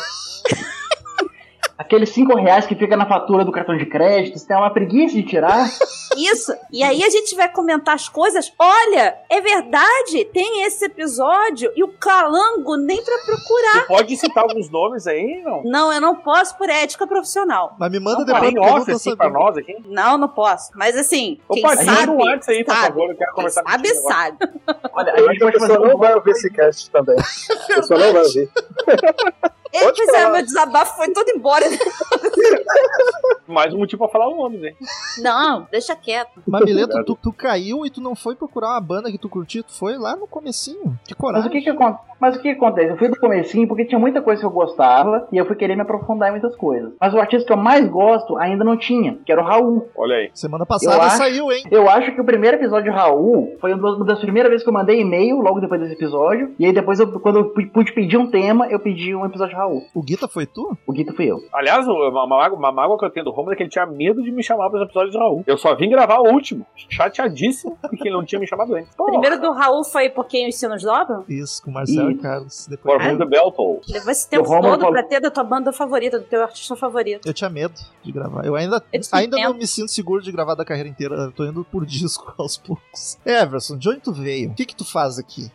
Aqueles 1.78 2.08
5 2.10 2.34
reais 2.36 2.66
que 2.66 2.74
fica 2.74 2.96
na 2.96 3.06
fatura 3.06 3.44
do 3.44 3.52
cartão 3.52 3.76
de 3.76 3.86
crédito, 3.86 4.36
você 4.36 4.48
tem 4.48 4.56
uma 4.56 4.68
preguiça 4.72 5.14
de 5.14 5.22
tirar. 5.22 5.64
Isso. 6.18 6.52
E 6.72 6.82
aí 6.82 7.04
a 7.04 7.08
gente 7.08 7.36
vai 7.36 7.48
comentar 7.48 7.94
as 7.94 8.08
coisas. 8.08 8.52
Olha, 8.58 9.16
é 9.30 9.40
verdade, 9.40 10.24
tem 10.32 10.64
esse 10.64 10.84
episódio 10.86 11.70
e 11.76 11.84
o 11.84 11.88
calango 11.88 12.76
nem 12.76 13.00
pra 13.04 13.16
procurar. 13.18 13.86
Pode 13.86 14.16
citar 14.16 14.42
alguns 14.42 14.68
nomes 14.68 15.06
aí, 15.06 15.40
não? 15.44 15.62
Não, 15.62 15.92
eu 15.92 16.00
não 16.00 16.16
posso 16.16 16.58
por 16.58 16.68
ética 16.68 17.06
profissional. 17.06 17.76
Mas 17.78 17.92
me 17.92 18.00
manda 18.00 18.18
Não, 18.18 18.24
depois. 18.24 18.42
em 18.50 18.54
porque 18.54 18.58
eu 18.58 18.72
não 18.72 18.80
off, 18.80 18.90
assim, 18.90 19.16
pra 19.16 19.30
nós 19.30 19.56
aqui. 19.56 19.76
Não, 19.86 20.18
não 20.18 20.28
posso. 20.28 20.72
Mas 20.74 20.96
assim, 20.96 21.38
Ô, 21.48 21.54
quem 21.54 21.62
sabe, 21.76 22.10
um 22.10 22.16
WhatsApp 22.16 22.58
aí, 22.58 22.64
por 22.64 22.74
sabe. 22.74 22.86
favor, 22.88 23.10
eu 23.10 23.16
quero 23.16 23.32
conversar 23.34 23.62
sabe, 23.68 23.88
sabe. 23.94 24.38
Olha, 24.92 25.12
a 25.12 25.16
Eu 25.20 25.32
gente 25.32 25.44
acho 25.44 25.50
que 25.52 25.56
a 25.56 25.60
fazer 25.60 25.72
pessoa 25.74 25.88
não 25.88 25.98
vai 25.98 26.14
ouvir 26.14 26.30
esse 26.32 26.50
cast 26.50 26.90
também. 26.90 27.16
A 27.70 27.74
pessoa 27.76 28.00
não 28.00 28.12
vai 28.12 28.22
ouvir. 28.22 28.50
É, 29.72 29.92
pois 29.92 30.08
é, 30.14 30.30
meu 30.30 30.42
desabafo 30.42 30.96
foi 30.96 31.10
todo 31.12 31.28
embora. 31.30 31.64
Mais 33.46 33.72
um 33.72 33.78
motivo 33.78 33.98
pra 34.04 34.08
falar 34.12 34.28
o 34.28 34.36
nome, 34.36 34.58
né? 34.58 34.74
Não, 35.22 35.66
deixa 35.70 35.96
quieto. 35.96 36.42
Mas, 36.46 36.62
Mileto, 36.64 37.02
tu, 37.04 37.18
tu 37.22 37.32
caiu 37.32 37.84
e 37.86 37.90
tu 37.90 38.00
não 38.00 38.14
foi 38.14 38.34
procurar 38.34 38.72
uma 38.72 38.80
banda 38.80 39.10
que 39.10 39.16
tu 39.18 39.28
curtiu, 39.28 39.62
tu 39.64 39.72
foi 39.72 39.96
lá 39.96 40.14
no 40.16 40.26
comecinho. 40.26 40.98
Que 41.06 41.14
Mas 41.14 41.18
coragem. 41.18 41.48
o 41.48 41.50
que 41.50 41.60
que, 41.62 41.72
mas 42.20 42.36
o 42.36 42.40
que 42.40 42.54
que 42.54 42.58
acontece? 42.62 42.90
Eu 42.90 42.96
fui 42.98 43.08
do 43.08 43.18
comecinho 43.18 43.66
porque 43.66 43.84
tinha 43.86 43.98
muita 43.98 44.20
coisa 44.20 44.40
que 44.40 44.46
eu 44.46 44.50
gostava 44.50 45.26
e 45.32 45.38
eu 45.38 45.46
fui 45.46 45.56
querer 45.56 45.76
me 45.76 45.82
aprofundar 45.82 46.28
em 46.28 46.32
muitas 46.32 46.54
coisas. 46.56 46.92
Mas 47.00 47.14
o 47.14 47.18
artista 47.18 47.46
que 47.46 47.52
eu 47.52 47.56
mais 47.56 47.88
gosto 47.88 48.36
ainda 48.36 48.64
não 48.64 48.76
tinha, 48.76 49.18
que 49.24 49.32
era 49.32 49.40
o 49.40 49.44
Raul. 49.44 49.88
Olha 49.96 50.16
aí. 50.16 50.30
Semana 50.34 50.66
passada 50.66 50.96
Eu 50.96 51.02
acho- 51.02 51.16
saiu, 51.16 51.50
hein? 51.52 51.64
Eu 51.70 51.88
acho 51.88 52.12
que 52.12 52.20
o 52.20 52.24
primeiro 52.24 52.56
episódio 52.58 52.90
de 52.92 52.96
Raul 52.96 53.56
foi 53.60 53.72
uma 53.72 54.04
das 54.04 54.18
primeiras 54.20 54.50
vezes 54.50 54.62
que 54.64 54.68
eu 54.68 54.74
mandei 54.74 55.00
e-mail, 55.00 55.40
logo 55.40 55.58
depois 55.60 55.80
desse 55.80 55.94
episódio. 55.94 56.54
E 56.58 56.66
aí 56.66 56.72
depois, 56.72 57.00
eu, 57.00 57.18
quando 57.20 57.38
eu 57.38 57.44
pu- 57.50 57.66
pude 57.72 57.92
pedir 57.92 58.18
um 58.18 58.30
tema, 58.30 58.66
eu 58.68 58.78
pedi 58.78 59.14
um 59.14 59.24
episódio 59.24 59.54
de 59.54 59.57
Raul. 59.58 59.84
O 59.94 60.02
Guita 60.02 60.26
foi 60.28 60.46
tu? 60.46 60.76
O 60.86 60.92
Guito 60.92 61.14
fui 61.14 61.26
eu. 61.26 61.38
Aliás, 61.52 61.86
o- 61.86 62.08
uma, 62.08 62.26
mágoa, 62.26 62.58
uma 62.58 62.72
mágoa 62.72 62.98
que 62.98 63.04
eu 63.04 63.10
tenho 63.10 63.24
do 63.24 63.30
Romulo 63.30 63.52
é 63.52 63.56
que 63.56 63.62
ele 63.62 63.70
tinha 63.70 63.84
medo 63.86 64.22
de 64.22 64.30
me 64.30 64.42
chamar 64.42 64.70
para 64.70 64.78
os 64.80 64.84
episódios 64.84 65.12
do 65.14 65.18
Raul. 65.18 65.44
Eu 65.46 65.58
só 65.58 65.74
vim 65.74 65.88
gravar 65.90 66.18
o 66.20 66.32
último. 66.32 66.66
Chateadíssimo 66.88 67.76
porque 67.82 68.08
ele 68.08 68.16
não 68.16 68.24
tinha 68.24 68.38
me 68.40 68.46
chamado 68.46 68.74
antes. 68.74 68.94
Pô, 68.96 69.04
Primeiro 69.06 69.40
do 69.40 69.52
Raul 69.52 69.84
foi 69.84 70.08
por 70.10 70.26
quem 70.26 70.48
os 70.48 70.56
sinos 70.56 70.82
dobram? 70.82 71.24
Isso, 71.28 71.62
com 71.62 71.70
o 71.70 71.74
Marcelo 71.74 72.10
e 72.10 72.16
Carlos. 72.16 72.66
Depois... 72.68 72.94
Orlando 72.94 73.26
Beltol. 73.26 73.80
Levou 73.88 74.10
esse 74.10 74.28
tempo 74.28 74.44
todo 74.44 74.62
falou- 74.62 74.92
pra 74.92 75.02
ter 75.02 75.20
da 75.20 75.30
tua 75.30 75.44
banda 75.44 75.72
favorita, 75.72 76.18
do 76.18 76.24
teu 76.24 76.42
artista 76.42 76.74
favorito. 76.76 77.26
Eu 77.26 77.34
tinha 77.34 77.50
medo 77.50 77.74
de 78.02 78.12
gravar. 78.12 78.44
Eu 78.44 78.54
ainda, 78.56 78.82
Eu 78.92 79.00
ainda 79.12 79.36
não 79.38 79.54
me 79.54 79.66
sinto 79.66 79.90
seguro 79.90 80.22
de 80.22 80.32
gravar 80.32 80.54
da 80.54 80.64
carreira 80.64 80.88
inteira. 80.88 81.14
Eu 81.16 81.32
tô 81.32 81.44
indo 81.44 81.64
por 81.64 81.84
disco 81.86 82.32
aos 82.38 82.56
poucos. 82.56 83.18
Everson, 83.24 83.76
de 83.76 83.88
onde 83.88 84.00
tu 84.00 84.12
veio? 84.12 84.50
O 84.50 84.54
que 84.54 84.64
que 84.64 84.74
tu 84.76 84.84
faz 84.84 85.18
aqui? 85.18 85.50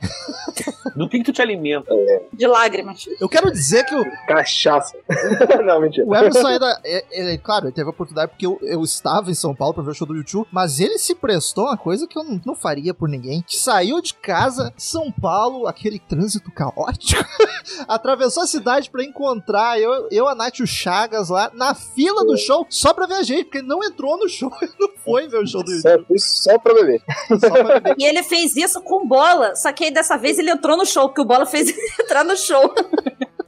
Do 0.96 1.08
que, 1.10 1.18
que 1.20 1.24
tu 1.24 1.34
te 1.34 1.42
alimenta? 1.42 1.94
De 2.32 2.46
lágrimas. 2.48 3.06
Eu 3.20 3.28
quero 3.30 3.52
dizer 3.52 3.86
que 3.86 3.93
o, 3.94 4.26
Cachaça. 4.28 4.98
não, 5.64 5.82
mentira. 5.82 6.06
o 6.06 6.16
Everson 6.16 6.48
ainda. 6.48 6.82
É, 6.84 7.34
é, 7.34 7.38
claro, 7.38 7.66
ele 7.66 7.74
teve 7.74 7.88
a 7.88 7.92
oportunidade 7.92 8.32
porque 8.32 8.46
eu, 8.46 8.60
eu 8.62 8.82
estava 8.84 9.32
em 9.32 9.36
São 9.36 9.56
Paulo 9.56 9.74
pra 9.74 9.84
ver 9.84 9.92
o 9.92 9.94
show 9.94 10.08
do 10.08 10.16
YouTube, 10.16 10.48
mas 10.52 10.80
ele 10.80 10.98
se 10.98 11.16
prestou 11.16 11.68
a 11.68 11.72
uma 11.72 11.78
coisa 11.78 12.08
que 12.08 12.18
eu 12.18 12.24
não, 12.24 12.40
não 12.46 12.56
faria 12.56 12.94
por 12.94 13.10
ninguém. 13.10 13.44
Saiu 13.48 14.02
de 14.02 14.14
casa, 14.14 14.74
São 14.78 15.12
Paulo, 15.12 15.68
aquele 15.68 16.00
trânsito 16.00 16.52
caótico, 16.52 17.24
atravessou 17.88 18.44
a 18.44 18.48
cidade 18.48 18.90
pra 18.90 19.04
encontrar 19.04 19.80
eu, 19.80 20.08
eu 20.12 20.28
a 20.28 20.36
Nath 20.36 20.60
e 20.60 20.64
o 20.64 20.68
Chagas 20.68 21.30
lá 21.30 21.52
na 21.54 21.74
fila 21.74 22.26
do 22.26 22.38
show, 22.38 22.66
só 22.70 22.94
pra 22.94 23.06
ver 23.06 23.16
a 23.16 23.24
gente, 23.24 23.46
porque 23.46 23.60
ele 23.60 23.68
não 23.68 23.84
entrou 23.84 24.18
no 24.18 24.28
show, 24.30 24.52
ele 24.62 24.74
não 24.80 24.90
foi 25.04 25.28
ver 25.28 25.40
o 25.40 25.48
show 25.48 25.64
do 25.64 25.72
YouTube. 25.72 26.06
Só, 26.08 26.14
isso 26.16 26.44
só 26.44 26.58
pra 26.60 26.74
beber. 26.74 27.02
Só 27.40 27.50
pra 27.50 27.80
ver. 27.80 27.96
E 27.98 28.06
ele 28.06 28.24
fez 28.24 28.56
isso 28.56 28.82
com 28.82 29.08
bola, 29.08 29.56
só 29.56 29.72
que 29.72 29.86
aí 29.86 29.92
dessa 29.92 30.18
vez 30.18 30.40
ele 30.40 30.52
entrou 30.52 30.78
no 30.78 30.86
show, 30.86 31.08
porque 31.08 31.22
o 31.22 31.26
bola 31.26 31.46
fez 31.46 31.70
ele 31.70 31.94
entrar 32.00 32.24
no 32.24 32.36
show. 32.36 32.74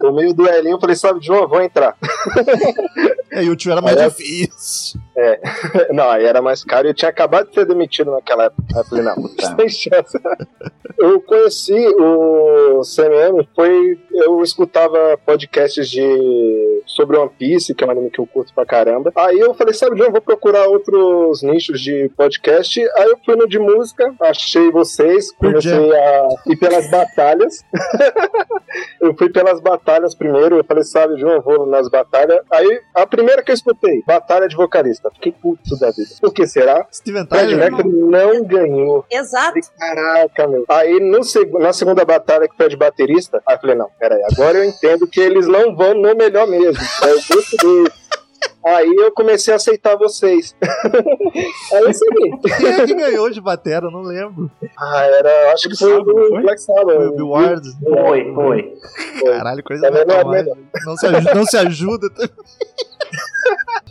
Tomei 0.06 0.28
o 0.28 0.34
duelinho, 0.36 0.80
falei, 0.80 0.96
sabe, 0.96 1.20
João, 1.26 1.48
vou 1.48 1.62
entrar. 1.62 1.98
É, 3.32 3.44
e 3.44 3.50
o 3.50 3.56
tio 3.56 3.72
era 3.74 3.82
mais 3.82 3.98
eu- 3.98 4.04
difícil. 5.16 5.40
Não, 5.94 6.10
aí 6.10 6.26
era 6.26 6.42
mais 6.42 6.64
caro 6.64 6.88
e 6.88 6.92
eu 6.92 6.94
tinha 6.94 7.10
acabado 7.10 7.48
de 7.48 7.54
ser 7.54 7.66
demitido 7.66 8.12
naquela 8.12 8.46
época. 8.46 8.64
Eu 8.76 8.84
falei, 8.84 9.04
não, 9.04 9.16
sem 9.28 9.70
chance. 9.70 10.20
Eu 10.98 11.22
conheci 11.22 11.88
o 12.00 12.82
CMM, 12.82 13.48
foi. 13.56 14.00
Eu 14.12 14.42
escutava 14.42 15.18
podcasts 15.26 15.90
de 15.90 16.04
sobre 16.86 17.18
One 17.18 17.32
Piece, 17.38 17.74
que 17.74 17.84
é 17.84 17.88
um 17.88 17.92
anime 17.92 18.10
que 18.10 18.20
eu 18.20 18.28
curto 18.28 18.54
pra 18.54 18.66
caramba. 18.66 19.12
Aí 19.16 19.40
eu 19.40 19.54
falei, 19.54 19.74
sabe, 19.74 19.98
João, 19.98 20.12
vou 20.12 20.22
procurar 20.22 20.68
outros 20.68 21.42
nichos 21.42 21.82
de 21.82 22.10
podcast. 22.16 22.80
Aí 22.98 23.10
eu 23.10 23.20
fui 23.26 23.36
no 23.36 23.48
de 23.48 23.60
música, 23.60 24.14
achei 24.22 24.72
vocês, 24.72 25.32
comecei 25.34 25.94
a 25.94 26.28
ir 26.48 26.58
pelas 26.58 26.90
batalhas. 26.90 27.64
eu 29.02 29.16
fui 29.16 29.30
pelas 29.30 29.60
batalhas 29.60 30.16
primeiro, 30.16 30.58
eu 30.58 30.64
falei, 30.64 30.84
sabe, 30.84 31.20
João, 31.20 31.34
eu 31.34 31.42
vou 31.42 31.66
nas 31.66 31.90
batalhas. 31.90 32.40
Aí 32.52 32.82
a 32.94 33.06
primeira 33.06 33.44
que 33.44 33.52
eu 33.52 33.56
escutei, 33.56 34.02
batalha 34.06 34.48
de 34.48 34.56
vocalista. 34.56 35.05
Fiquei 35.14 35.32
puto 35.32 35.78
da 35.80 35.92
vida. 35.92 36.10
Por 36.22 36.34
que 36.34 36.46
será? 36.48 36.86
Steven 36.92 37.26
Fred 37.28 37.48
Tyler. 37.50 37.58
Mercury 37.72 37.90
não 37.90 38.44
ganhou. 38.44 39.06
Exato. 39.12 39.60
Caraca, 39.78 40.48
meu. 40.48 40.66
Aí 40.70 41.00
no 41.00 41.24
seg- 41.24 41.52
na 41.60 41.74
segunda 41.74 42.04
batalha 42.06 42.48
que 42.48 42.56
foi 42.58 42.70
de 42.70 42.76
baterista, 42.78 43.42
aí 43.48 43.56
eu 43.56 43.60
falei, 43.60 43.76
não, 43.76 43.90
peraí, 44.00 44.22
agora 44.32 44.58
eu 44.58 44.64
entendo 44.66 45.08
que 45.08 45.20
eles 45.20 45.48
não 45.48 45.76
vão 45.76 45.94
no 45.94 46.16
melhor 46.16 46.48
mesmo. 46.48 46.82
É 47.04 47.12
o 47.12 47.16
gosto 47.16 47.58
deles. 47.58 48.06
Aí 48.64 48.92
eu 48.98 49.12
comecei 49.12 49.54
a 49.54 49.58
aceitar 49.58 49.96
vocês. 49.96 50.56
aí 51.74 51.84
eu 51.84 51.94
segui. 51.94 52.32
Quem 52.58 52.68
é 52.68 52.86
que 52.86 52.94
ganhou 52.96 53.30
de 53.30 53.40
batera? 53.40 53.86
Eu 53.88 53.92
não 53.92 54.02
lembro. 54.02 54.50
Ah, 54.78 55.04
era. 55.06 55.54
Acho 55.54 55.70
que 55.70 55.78
foi 55.78 55.94
o 55.94 56.02
do 56.04 56.42
Black 56.42 56.60
Sabbath. 56.62 56.96
Foi 56.96 57.08
o 57.08 57.16
Bill 57.16 57.30
Ward. 57.30 57.64
Foi, 57.84 58.34
foi. 58.34 58.74
Caralho, 59.24 59.64
coisa 59.64 59.88
Também 59.88 60.06
não 60.06 60.16
é 60.16 60.18
metal, 60.18 60.32
melhor. 60.32 60.58
não, 60.86 60.98
se 60.98 61.06
ajuda, 61.06 61.36
não 61.36 61.46
se 61.46 61.58
ajuda. 61.58 62.08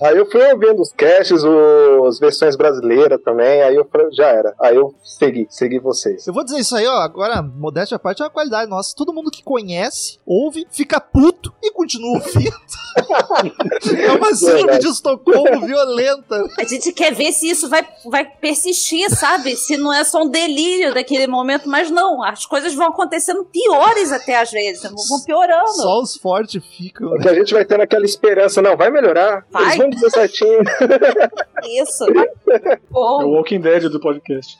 Aí 0.02 0.16
eu 0.16 0.26
fui 0.30 0.42
ouvindo 0.52 0.82
os 0.82 0.92
casts, 0.92 1.42
os 1.42 2.18
versões 2.18 2.56
brasileiras 2.56 3.20
também. 3.22 3.62
Aí 3.62 3.76
eu 3.76 3.84
falei, 3.84 4.08
já 4.12 4.26
era. 4.28 4.54
Aí 4.60 4.76
eu 4.76 4.94
segui, 5.02 5.46
segui 5.48 5.78
vocês. 5.78 6.26
Eu 6.26 6.34
vou 6.34 6.44
dizer 6.44 6.58
isso 6.58 6.76
aí, 6.76 6.86
ó. 6.86 6.98
Agora, 7.00 7.42
modéstia 7.42 7.96
à 7.96 7.98
parte, 7.98 8.20
é 8.20 8.24
uma 8.24 8.30
qualidade 8.30 8.70
nossa. 8.70 8.94
Todo 8.96 9.12
mundo 9.12 9.30
que 9.30 9.42
conhece, 9.42 10.18
ouve, 10.26 10.66
fica 10.70 11.00
puto 11.00 11.52
e 11.62 11.70
continua 11.70 12.14
ouvindo. 12.14 12.54
é 13.98 14.12
uma 14.12 14.34
síndrome 14.34 14.78
de 14.78 14.88
Estocolmo 14.88 15.66
violenta. 15.66 16.44
A 16.58 16.64
gente 16.64 16.92
quer 16.92 17.12
ver 17.12 17.32
se 17.32 17.48
isso 17.48 17.68
vai, 17.68 17.86
vai 18.06 18.24
persistir, 18.24 19.08
sabe? 19.10 19.56
Se 19.56 19.76
não 19.76 19.92
é 19.92 20.04
só 20.04 20.22
um 20.22 20.28
delírio 20.28 20.94
daquele 20.94 21.26
momento, 21.26 21.68
mas 21.68 21.90
não, 21.90 22.22
as 22.22 22.46
coisas 22.46 22.74
vão 22.74 22.88
acontecendo 22.88 23.44
piores 23.44 24.12
até 24.12 24.40
às 24.40 24.50
vezes, 24.50 24.82
vão 24.82 25.22
piorando. 25.24 25.72
Só 25.72 26.00
os 26.00 26.16
fortes 26.16 26.62
ficam. 26.76 27.14
É 27.16 27.18
que 27.20 27.28
a 27.28 27.34
gente 27.34 27.52
vai 27.52 27.64
tendo 27.64 27.82
aquela 27.82 28.04
esperança, 28.04 28.62
não, 28.62 28.76
vai 28.76 28.90
melhorar. 28.90 29.43
Vai. 29.50 29.78
Dizer 29.90 30.10
certinho. 30.10 30.60
Isso. 31.82 32.04
É 32.04 32.78
o 32.90 32.92
Bom, 32.92 33.24
Walking 33.36 33.60
Dead 33.60 33.84
do 33.88 34.00
podcast. 34.00 34.58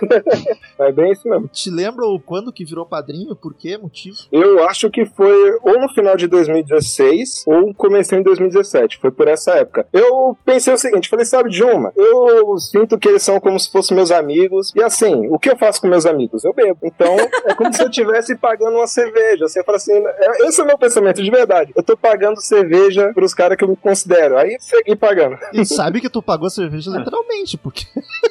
É 0.78 0.92
bem 0.92 1.10
isso 1.10 1.28
mesmo. 1.28 1.48
Te 1.48 1.70
lembra 1.70 2.06
o 2.06 2.20
quando 2.20 2.52
que 2.52 2.64
virou 2.64 2.86
padrinho? 2.86 3.34
Por 3.34 3.52
quê? 3.52 3.76
Motivo? 3.76 4.16
Eu 4.30 4.64
acho 4.68 4.88
que 4.88 5.04
foi 5.04 5.58
ou 5.62 5.80
no 5.80 5.88
final 5.88 6.16
de 6.16 6.28
2016 6.28 7.44
ou 7.48 7.74
comecei 7.74 8.18
em 8.18 8.22
2017. 8.22 8.98
Foi 9.00 9.10
por 9.10 9.26
essa 9.26 9.52
época. 9.54 9.86
Eu 9.92 10.36
pensei 10.44 10.72
o 10.72 10.78
seguinte: 10.78 11.08
falei, 11.08 11.24
sabe, 11.24 11.50
Juma, 11.50 11.92
eu 11.96 12.56
sinto 12.58 12.96
que 12.96 13.08
eles 13.08 13.22
são 13.24 13.40
como 13.40 13.58
se 13.58 13.70
fossem 13.72 13.96
meus 13.96 14.12
amigos. 14.12 14.72
E 14.76 14.82
assim, 14.82 15.26
o 15.28 15.38
que 15.38 15.50
eu 15.50 15.56
faço 15.56 15.80
com 15.80 15.88
meus 15.88 16.06
amigos? 16.06 16.44
Eu 16.44 16.52
bebo. 16.54 16.78
Então 16.84 17.16
é 17.44 17.54
como 17.54 17.72
se 17.74 17.82
eu 17.82 17.88
estivesse 17.88 18.36
pagando 18.36 18.76
uma 18.76 18.86
cerveja. 18.86 19.46
Assim, 19.46 19.58
eu 19.58 19.64
falo 19.64 19.76
assim: 19.76 19.92
é- 19.94 20.46
esse 20.46 20.60
é 20.60 20.64
o 20.64 20.66
meu 20.66 20.78
pensamento 20.78 21.20
de 21.22 21.30
verdade. 21.30 21.72
Eu 21.74 21.82
tô 21.82 21.96
pagando 21.96 22.40
cerveja 22.40 23.10
pros 23.14 23.34
caras 23.34 23.56
que 23.56 23.64
eu 23.64 23.68
me 23.68 23.76
considero. 23.76 24.07
Aí 24.38 24.56
segui 24.60 24.96
pagando. 24.96 25.36
E 25.52 25.64
sabe 25.64 26.00
que 26.00 26.08
tu 26.08 26.22
pagou 26.22 26.48
cerveja 26.50 26.90
literalmente, 26.90 27.56
porque 27.58 27.84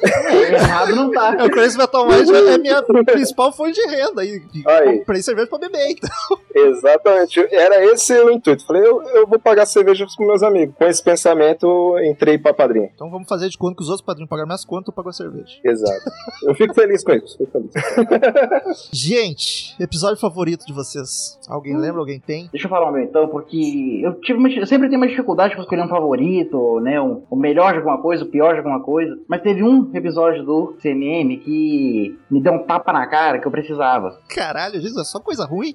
É, 0.04 0.54
errado 0.54 0.94
não 0.94 1.10
tá. 1.10 1.36
o 1.44 1.50
Crazy 1.50 1.76
Metal 1.78 2.06
Mind 2.06 2.28
é 2.28 2.58
minha 2.58 2.82
principal 3.04 3.52
fonte 3.52 3.72
de 3.74 3.86
renda. 3.88 4.24
E, 4.24 4.42
Aí. 4.66 4.98
comprei 4.98 5.22
cerveja 5.22 5.46
pra 5.48 5.58
beber, 5.58 5.86
então. 5.90 6.38
Exatamente. 6.54 7.40
Era 7.52 7.84
esse 7.84 8.12
o 8.20 8.30
intuito. 8.30 8.66
Falei, 8.66 8.82
eu, 8.82 9.02
eu 9.02 9.26
vou 9.26 9.38
pagar 9.38 9.66
cerveja 9.66 10.06
com 10.16 10.24
meus 10.26 10.42
amigos. 10.42 10.74
Com 10.76 10.84
esse 10.84 11.02
pensamento, 11.02 11.96
entrei 12.04 12.38
pra 12.38 12.52
padrinho. 12.54 12.90
Então 12.94 13.10
vamos 13.10 13.28
fazer 13.28 13.48
de 13.48 13.56
conta 13.58 13.76
que 13.76 13.82
os 13.82 13.88
outros 13.88 14.04
padrinhos 14.04 14.28
pagaram 14.28 14.46
minhas 14.48 14.64
contas, 14.64 14.86
tu 14.86 14.92
pagou 14.92 15.10
a 15.10 15.12
cerveja. 15.12 15.58
Exato. 15.64 16.10
Eu 16.42 16.54
fico 16.54 16.74
feliz 16.74 17.02
com 17.04 17.12
isso. 17.12 17.36
Fico 17.38 17.50
feliz. 17.52 17.70
Gente, 18.92 19.74
episódio 19.80 20.16
favorito 20.18 20.64
de 20.66 20.72
vocês? 20.72 21.38
Alguém 21.48 21.76
lembra? 21.76 22.00
Alguém 22.00 22.20
tem? 22.20 22.48
Deixa 22.52 22.66
eu 22.66 22.70
falar 22.70 22.90
o 22.90 22.92
meu 22.92 23.02
então, 23.02 23.28
porque 23.28 24.00
eu 24.04 24.14
tive 24.20 24.38
uma- 24.38 24.48
eu 24.50 24.66
sempre 24.66 24.88
tenho 24.88 25.00
uma 25.00 25.06
dificuldade 25.08 25.54
com 25.56 25.62
escolher 25.68 25.82
um 25.82 25.88
favorito, 25.88 26.80
né? 26.80 27.00
Um, 27.00 27.22
o 27.30 27.36
melhor 27.36 27.72
de 27.72 27.78
alguma 27.78 28.00
coisa, 28.00 28.24
o 28.24 28.28
pior 28.28 28.52
de 28.52 28.58
alguma 28.58 28.82
coisa. 28.82 29.16
Mas 29.28 29.42
teve 29.42 29.62
um 29.62 29.90
episódio 29.94 30.44
do 30.44 30.76
CMM 30.80 31.36
que 31.38 32.18
me 32.30 32.40
deu 32.40 32.54
um 32.54 32.64
tapa 32.64 32.92
na 32.92 33.06
cara 33.06 33.38
que 33.38 33.46
eu 33.46 33.50
precisava. 33.50 34.18
Caralho, 34.28 34.80
Jesus, 34.80 34.96
é 34.96 35.04
só 35.04 35.20
coisa 35.20 35.44
ruim. 35.44 35.74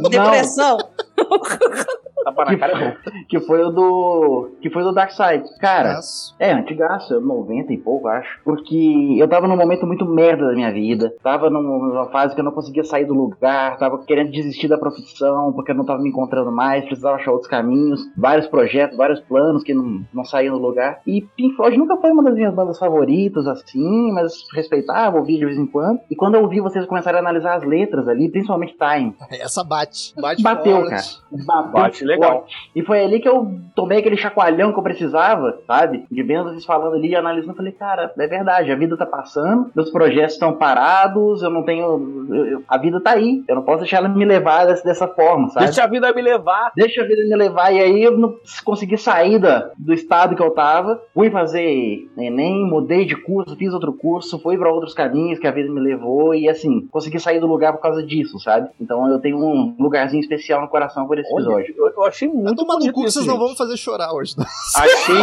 Não. 0.00 0.08
depressão. 0.08 0.78
Tapa 2.24 2.44
na 2.44 2.56
cara 2.58 2.72
é 2.72 2.90
bom. 2.90 2.96
que 3.28 3.40
foi 3.40 3.62
o 3.64 3.70
do. 3.70 4.50
Que 4.60 4.70
foi 4.70 4.82
do 4.82 4.92
Dark 4.92 5.10
Side. 5.10 5.44
Cara, 5.58 5.98
é, 6.38 6.52
antigaço, 6.52 7.20
90 7.20 7.72
e 7.72 7.78
pouco, 7.78 8.08
acho. 8.08 8.40
Porque 8.44 9.16
eu 9.18 9.28
tava 9.28 9.46
num 9.48 9.56
momento 9.56 9.86
muito 9.86 10.04
merda 10.04 10.46
da 10.46 10.52
minha 10.52 10.72
vida. 10.72 11.14
Tava 11.22 11.48
numa 11.50 12.06
fase 12.10 12.34
que 12.34 12.40
eu 12.40 12.44
não 12.44 12.52
conseguia 12.52 12.84
sair 12.84 13.04
do 13.04 13.14
lugar, 13.14 13.78
tava 13.78 13.98
querendo 14.04 14.30
desistir 14.30 14.68
da 14.68 14.78
profissão, 14.78 15.52
porque 15.52 15.72
eu 15.72 15.76
não 15.76 15.84
tava 15.84 16.02
me 16.02 16.08
encontrando 16.08 16.50
mais, 16.52 16.84
precisava 16.84 17.16
achar 17.16 17.32
outros 17.32 17.50
caminhos, 17.50 18.00
vários 18.16 18.46
projetos, 18.46 18.96
vários 18.96 19.20
planos 19.20 19.62
que 19.62 19.74
não, 19.74 20.02
não 20.12 20.24
saíam 20.24 20.56
do 20.56 20.62
lugar. 20.62 21.00
E 21.06 21.22
Pink 21.36 21.56
Floyd 21.56 21.76
nunca 21.76 21.96
foi 21.96 22.10
uma 22.10 22.22
das 22.22 22.34
minhas 22.34 22.54
bandas 22.54 22.78
favoritas, 22.78 23.46
assim, 23.46 24.12
mas 24.12 24.32
respeitava, 24.54 25.18
ouvia 25.18 25.38
de 25.38 25.44
vez 25.46 25.58
em 25.58 25.66
quando. 25.66 26.00
E 26.10 26.16
quando 26.16 26.34
eu 26.34 26.42
ouvi 26.42 26.60
vocês 26.60 26.86
começarem 26.86 27.18
a 27.18 27.22
analisar 27.22 27.56
as 27.56 27.64
letras 27.64 28.08
ali, 28.08 28.28
principalmente 28.30 28.76
Time, 28.80 29.14
Essa 29.30 29.62
bate. 29.64 30.14
Bate 30.20 30.42
bateu, 30.42 30.76
forte. 30.76 30.90
cara. 30.90 31.02
Bateu 31.46 31.72
Bate 31.72 32.04
legal. 32.10 32.46
E 32.74 32.82
foi 32.82 33.02
ali 33.04 33.20
que 33.20 33.28
eu 33.28 33.58
tomei 33.74 33.98
aquele 33.98 34.16
chacoalhão 34.16 34.72
que 34.72 34.78
eu 34.78 34.82
precisava, 34.82 35.58
sabe? 35.66 36.04
De 36.10 36.22
vendo 36.22 36.44
vocês 36.50 36.64
falando 36.64 36.94
ali 36.94 37.08
e 37.10 37.16
analisando, 37.16 37.54
falei, 37.56 37.72
cara, 37.72 38.12
é 38.18 38.26
verdade, 38.26 38.70
a 38.70 38.76
vida 38.76 38.96
tá 38.96 39.06
passando, 39.06 39.70
meus 39.74 39.90
projetos 39.90 40.34
estão 40.34 40.52
parados, 40.54 41.42
eu 41.42 41.50
não 41.50 41.62
tenho. 41.62 42.26
eu- 42.30 42.46
eu- 42.46 42.62
a 42.68 42.78
vida 42.78 43.00
tá 43.00 43.12
aí. 43.12 43.42
Eu 43.48 43.54
não 43.56 43.62
posso 43.62 43.78
deixar 43.80 43.98
ela 43.98 44.08
me 44.08 44.24
levar 44.24 44.66
dessa, 44.66 44.84
dessa 44.84 45.08
forma, 45.08 45.48
sabe? 45.48 45.66
Deixa 45.66 45.84
a 45.84 45.86
vida 45.86 46.12
me 46.12 46.22
levar. 46.22 46.72
Deixa 46.76 47.02
a 47.02 47.06
vida 47.06 47.22
me 47.24 47.36
levar. 47.36 47.72
E 47.72 47.80
aí 47.80 48.02
eu 48.02 48.16
não 48.16 48.34
consegui 48.64 48.96
sair 48.96 49.38
da, 49.38 49.70
do 49.78 49.92
estado 49.92 50.34
que 50.36 50.42
eu 50.42 50.50
tava. 50.50 51.00
Fui 51.14 51.30
fazer 51.30 52.08
Enem, 52.16 52.64
mudei 52.66 53.04
de 53.04 53.16
curso, 53.16 53.56
fiz 53.56 53.72
outro 53.72 53.92
curso, 53.92 54.38
fui 54.40 54.56
pra 54.56 54.72
outros 54.72 54.94
caminhos 54.94 55.38
que 55.38 55.46
a 55.46 55.50
vida 55.50 55.70
me 55.72 55.80
levou. 55.80 56.34
E 56.34 56.48
assim, 56.48 56.86
consegui 56.90 57.18
sair 57.18 57.40
do 57.40 57.46
lugar 57.46 57.72
por 57.72 57.80
causa 57.80 58.02
disso, 58.02 58.38
sabe? 58.38 58.68
Então 58.80 59.08
eu 59.08 59.18
tenho 59.20 59.38
um 59.38 59.74
lugarzinho 59.78 60.20
especial 60.20 60.60
no 60.60 60.68
coração 60.68 61.06
por 61.06 61.18
esse 61.18 61.32
Olha, 61.32 61.42
episódio. 61.42 61.74
eu, 61.76 61.92
eu 62.02 62.08
achei 62.08 62.28
muito 62.28 62.56
Tomar 62.56 62.74
no 62.74 62.78
bonito 62.80 62.94
cu 62.94 63.00
que 63.02 63.06
isso, 63.08 63.14
vocês 63.18 63.26
não 63.26 63.34
gente. 63.34 63.40
vão 63.42 63.50
me 63.50 63.56
fazer 63.56 63.76
chorar 63.76 64.12
hoje. 64.12 64.34
né? 64.38 64.44
Achei, 64.76 65.16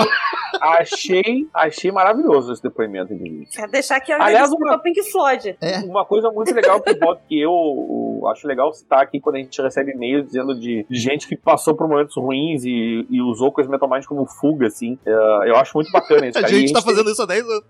achei, 0.62 1.48
achei 1.54 1.92
maravilhoso 1.92 2.52
esse 2.54 2.62
depoimento, 2.64 3.14
inclusive. 3.14 3.46
Quer 3.48 3.68
deixar 3.70 4.00
que 4.00 4.12
eu 4.12 4.22
Aliás, 4.22 4.52
uma-. 4.52 4.78
Pink 4.80 5.02
Floyd. 5.12 5.58
Uma 5.86 6.06
coisa 6.06 6.30
muito 6.32 6.54
legal 6.54 6.82
que, 6.82 6.94
que 6.96 7.40
eu, 7.40 8.20
eu 8.22 8.28
acho 8.30 8.48
legal 8.48 8.72
citar 8.74 9.02
aqui 9.02 9.20
quando 9.20 9.36
a 9.36 9.40
gente 9.40 9.62
recebe 9.62 9.92
e-mails 9.92 10.26
dizendo 10.28 10.58
de, 10.60 10.86
de 10.90 11.00
gente 11.00 11.28
que 11.28 11.36
passou 11.36 11.76
por 11.76 11.88
momentos 11.88 12.16
ruins 12.16 12.64
e, 12.64 13.06
e 13.10 13.22
usou 13.22 13.52
Coisa 13.52 13.70
Metal 13.70 13.90
Mind 13.90 14.06
como 14.06 14.26
fuga, 14.26 14.68
assim. 14.68 14.98
É, 15.06 15.12
eu 15.50 15.56
acho 15.58 15.72
muito 15.76 15.92
bacana 15.92 16.28
isso. 16.28 16.38
A 16.40 16.42
cara. 16.42 16.54
E 16.54 16.60
gente 16.60 16.74
tá 16.74 16.82
fazendo 16.82 17.10
isso 17.10 17.22
há 17.22 17.26
10 17.26 17.44
anos. 17.44 17.64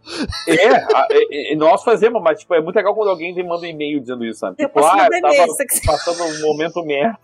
É, 0.48 0.68
a- 0.76 1.08
é, 1.12 1.54
é, 1.54 1.56
nós 1.56 1.84
fazemos, 1.84 2.22
mas 2.22 2.40
tipo, 2.40 2.54
é 2.54 2.62
muito 2.62 2.76
legal 2.76 2.94
quando 2.96 3.10
alguém 3.10 3.34
vem 3.34 3.46
manda 3.48 3.62
um 3.62 3.66
e-mail 3.70 4.00
dizendo 4.00 4.26
isso, 4.26 4.40
sabe? 4.40 4.58
Tipo, 4.58 4.80
ah, 4.84 5.08
eu 5.12 5.22
tava 5.22 5.48
passando 5.86 6.24
um 6.24 6.42
momento 6.48 6.84
merda. 6.84 7.18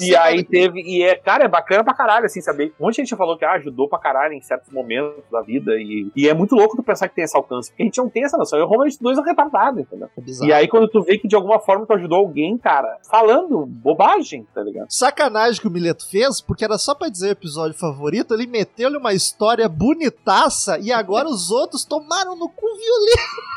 E 0.00 0.16
aí 0.16 0.44
teve, 0.44 0.80
e 0.80 1.02
é, 1.02 1.14
cara, 1.14 1.44
é 1.44 1.48
bacana 1.48 1.84
pra 1.84 1.94
caralho, 1.94 2.26
assim, 2.26 2.40
saber. 2.40 2.72
Um 2.80 2.86
monte 2.86 2.96
de 2.96 3.02
gente 3.02 3.16
falou 3.16 3.36
que 3.36 3.44
ah, 3.44 3.52
ajudou 3.52 3.88
pra 3.88 3.98
caralho 3.98 4.34
em 4.34 4.40
certos 4.40 4.72
momentos 4.72 5.22
da 5.30 5.42
vida. 5.42 5.72
E, 5.76 6.10
e 6.16 6.28
é 6.28 6.34
muito 6.34 6.54
louco 6.54 6.76
tu 6.76 6.82
pensar 6.82 7.08
que 7.08 7.14
tem 7.14 7.24
esse 7.24 7.36
alcance. 7.36 7.70
Porque 7.70 7.82
a 7.82 7.86
gente 7.86 7.98
não 7.98 8.08
tem 8.08 8.24
essa 8.24 8.36
noção. 8.36 8.58
Eu 8.58 8.68
realmente 8.68 8.98
dois 9.00 9.18
é 9.18 9.22
retardado, 9.22 9.80
entendeu? 9.80 10.08
bizarro. 10.18 10.50
E 10.50 10.52
aí, 10.52 10.68
quando 10.68 10.88
tu 10.88 11.02
vê 11.02 11.18
que 11.18 11.28
de 11.28 11.36
alguma 11.36 11.58
forma 11.58 11.86
tu 11.86 11.92
ajudou 11.94 12.18
alguém, 12.18 12.56
cara, 12.56 12.98
falando 13.08 13.66
bobagem, 13.66 14.46
tá 14.54 14.62
ligado? 14.62 14.86
Sacanagem 14.90 15.60
que 15.60 15.68
o 15.68 15.70
Mileto 15.70 16.08
fez, 16.08 16.40
porque 16.40 16.64
era 16.64 16.78
só 16.78 16.94
pra 16.94 17.08
dizer 17.08 17.28
o 17.28 17.32
episódio 17.32 17.78
favorito, 17.78 18.34
ele 18.34 18.46
meteu-lhe 18.46 18.96
uma 18.96 19.12
história 19.12 19.68
bonitaça 19.68 20.78
e 20.78 20.92
agora 20.92 21.28
os 21.28 21.50
outros 21.50 21.84
tomaram 21.84 22.36
no 22.36 22.48
cu 22.48 22.66
violento. 22.76 23.48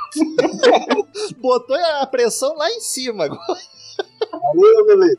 Botou 1.39 1.77
a 2.01 2.05
pressão 2.07 2.55
lá 2.55 2.69
em 2.69 2.79
cima 2.79 3.25
agora. 3.25 3.59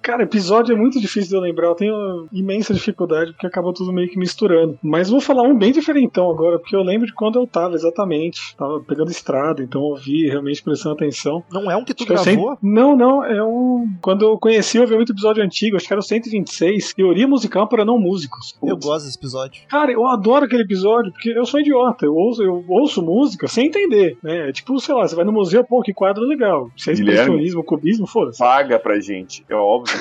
Cara, 0.02 0.22
episódio 0.22 0.72
é 0.74 0.76
muito 0.76 1.00
difícil 1.00 1.30
de 1.30 1.34
eu 1.36 1.40
lembrar. 1.40 1.68
Eu 1.68 1.74
tenho 1.74 2.28
imensa 2.32 2.74
dificuldade 2.74 3.32
porque 3.32 3.46
acabou 3.46 3.72
tudo 3.72 3.92
meio 3.92 4.08
que 4.08 4.18
misturando. 4.18 4.78
Mas 4.82 5.08
vou 5.10 5.20
falar 5.20 5.42
um 5.42 5.56
bem 5.56 5.72
diferentão 5.72 6.30
agora, 6.30 6.58
porque 6.58 6.76
eu 6.76 6.82
lembro 6.82 7.06
de 7.06 7.14
quando 7.14 7.38
eu 7.38 7.46
tava 7.46 7.74
exatamente. 7.74 8.54
Tava 8.56 8.80
pegando 8.80 9.10
estrada, 9.10 9.62
então 9.62 9.80
eu 9.80 9.86
ouvi 9.88 10.28
realmente 10.28 10.62
prestando 10.62 10.94
atenção. 10.94 11.42
Não 11.50 11.70
é 11.70 11.76
um 11.76 11.84
que 11.84 11.94
tu 11.94 12.02
Acho 12.12 12.24
que 12.24 12.30
gravou? 12.32 12.50
sempre- 12.50 12.68
Não, 12.68 12.96
não. 12.96 13.24
É 13.24 13.42
um. 13.42 13.88
Quando 14.00 14.24
eu 14.24 14.38
conheci, 14.38 14.78
eu 14.78 14.86
vi 14.86 14.94
muito 14.94 15.12
episódio 15.12 15.42
antigo, 15.42 15.76
acho 15.76 15.86
que 15.86 15.92
era 15.92 16.00
o 16.00 16.02
126, 16.04 16.92
Teoria 16.94 17.26
Musical 17.26 17.66
para 17.68 17.84
Não 17.84 17.98
Músicos. 17.98 18.54
Eu 18.62 18.76
gosto 18.76 19.06
desse 19.06 19.18
episódio. 19.18 19.62
Cara, 19.68 19.90
eu 19.92 20.06
adoro 20.06 20.44
aquele 20.44 20.62
episódio, 20.62 21.12
porque 21.12 21.30
eu 21.30 21.44
sou 21.46 21.60
idiota. 21.60 22.04
Eu 22.04 22.14
ouço, 22.14 22.42
eu 22.42 22.64
ouço 22.68 23.02
música 23.02 23.48
sem 23.48 23.66
entender, 23.66 24.16
né? 24.22 24.48
É 24.48 24.52
tipo, 24.52 24.78
sei 24.80 24.94
lá, 24.94 25.06
você 25.06 25.14
vai 25.14 25.24
no 25.24 25.32
museu, 25.32 25.64
pô, 25.64 25.80
que 25.82 25.92
quadro 25.92 26.24
legal. 26.24 26.70
Se 26.76 26.90
é 26.90 26.92
expressionismo, 26.92 27.64
cubismo, 27.64 28.06
foda-se. 28.06 28.38
Paga 28.38 28.78
pra 28.78 28.91
gente, 29.00 29.44
é 29.48 29.54
óbvio. 29.54 29.96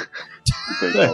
Entendeu? 0.77 1.13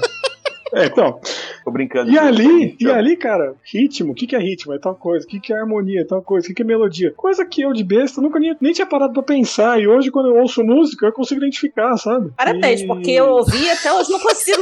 É, 0.74 0.86
então. 0.86 1.20
Tô 1.64 1.72
brincando. 1.72 2.12
E 2.12 2.20
ali, 2.20 2.76
e 2.80 2.92
ali, 2.92 3.16
cara, 3.16 3.56
ritmo, 3.74 4.12
o 4.12 4.16
que, 4.16 4.28
que 4.28 4.36
é 4.36 4.40
ritmo? 4.40 4.74
É 4.74 4.80
tal 4.80 4.96
coisa. 4.96 5.26
O 5.26 5.30
que, 5.30 5.40
que 5.40 5.54
é 5.54 5.58
harmonia? 5.58 6.02
É 6.02 6.04
tal 6.06 6.22
coisa. 6.22 6.46
O 6.46 6.48
que, 6.50 6.54
que 6.56 6.62
é 6.62 6.66
melodia? 6.66 7.12
Coisa 7.12 7.46
que 7.46 7.62
eu 7.62 7.72
de 7.72 7.84
besta 7.86 8.20
nunca 8.22 8.38
nem, 8.38 8.56
nem 8.60 8.74
tinha 8.74 8.86
parado 8.86 9.14
pra 9.14 9.24
pensar. 9.24 9.80
E 9.80 9.88
hoje, 9.88 10.12
quando 10.12 10.28
eu 10.28 10.36
ouço 10.42 10.62
música, 10.66 11.06
eu 11.06 11.14
consigo 11.14 11.40
identificar, 11.40 11.96
sabe? 11.98 12.32
Parabéns, 12.36 12.82
E- 12.82 12.88
porque 12.88 13.12
eu 13.12 13.28
ouvi 13.28 13.70
até 13.70 13.94
hoje 13.94 14.12
não 14.12 14.20
consigo. 14.20 14.62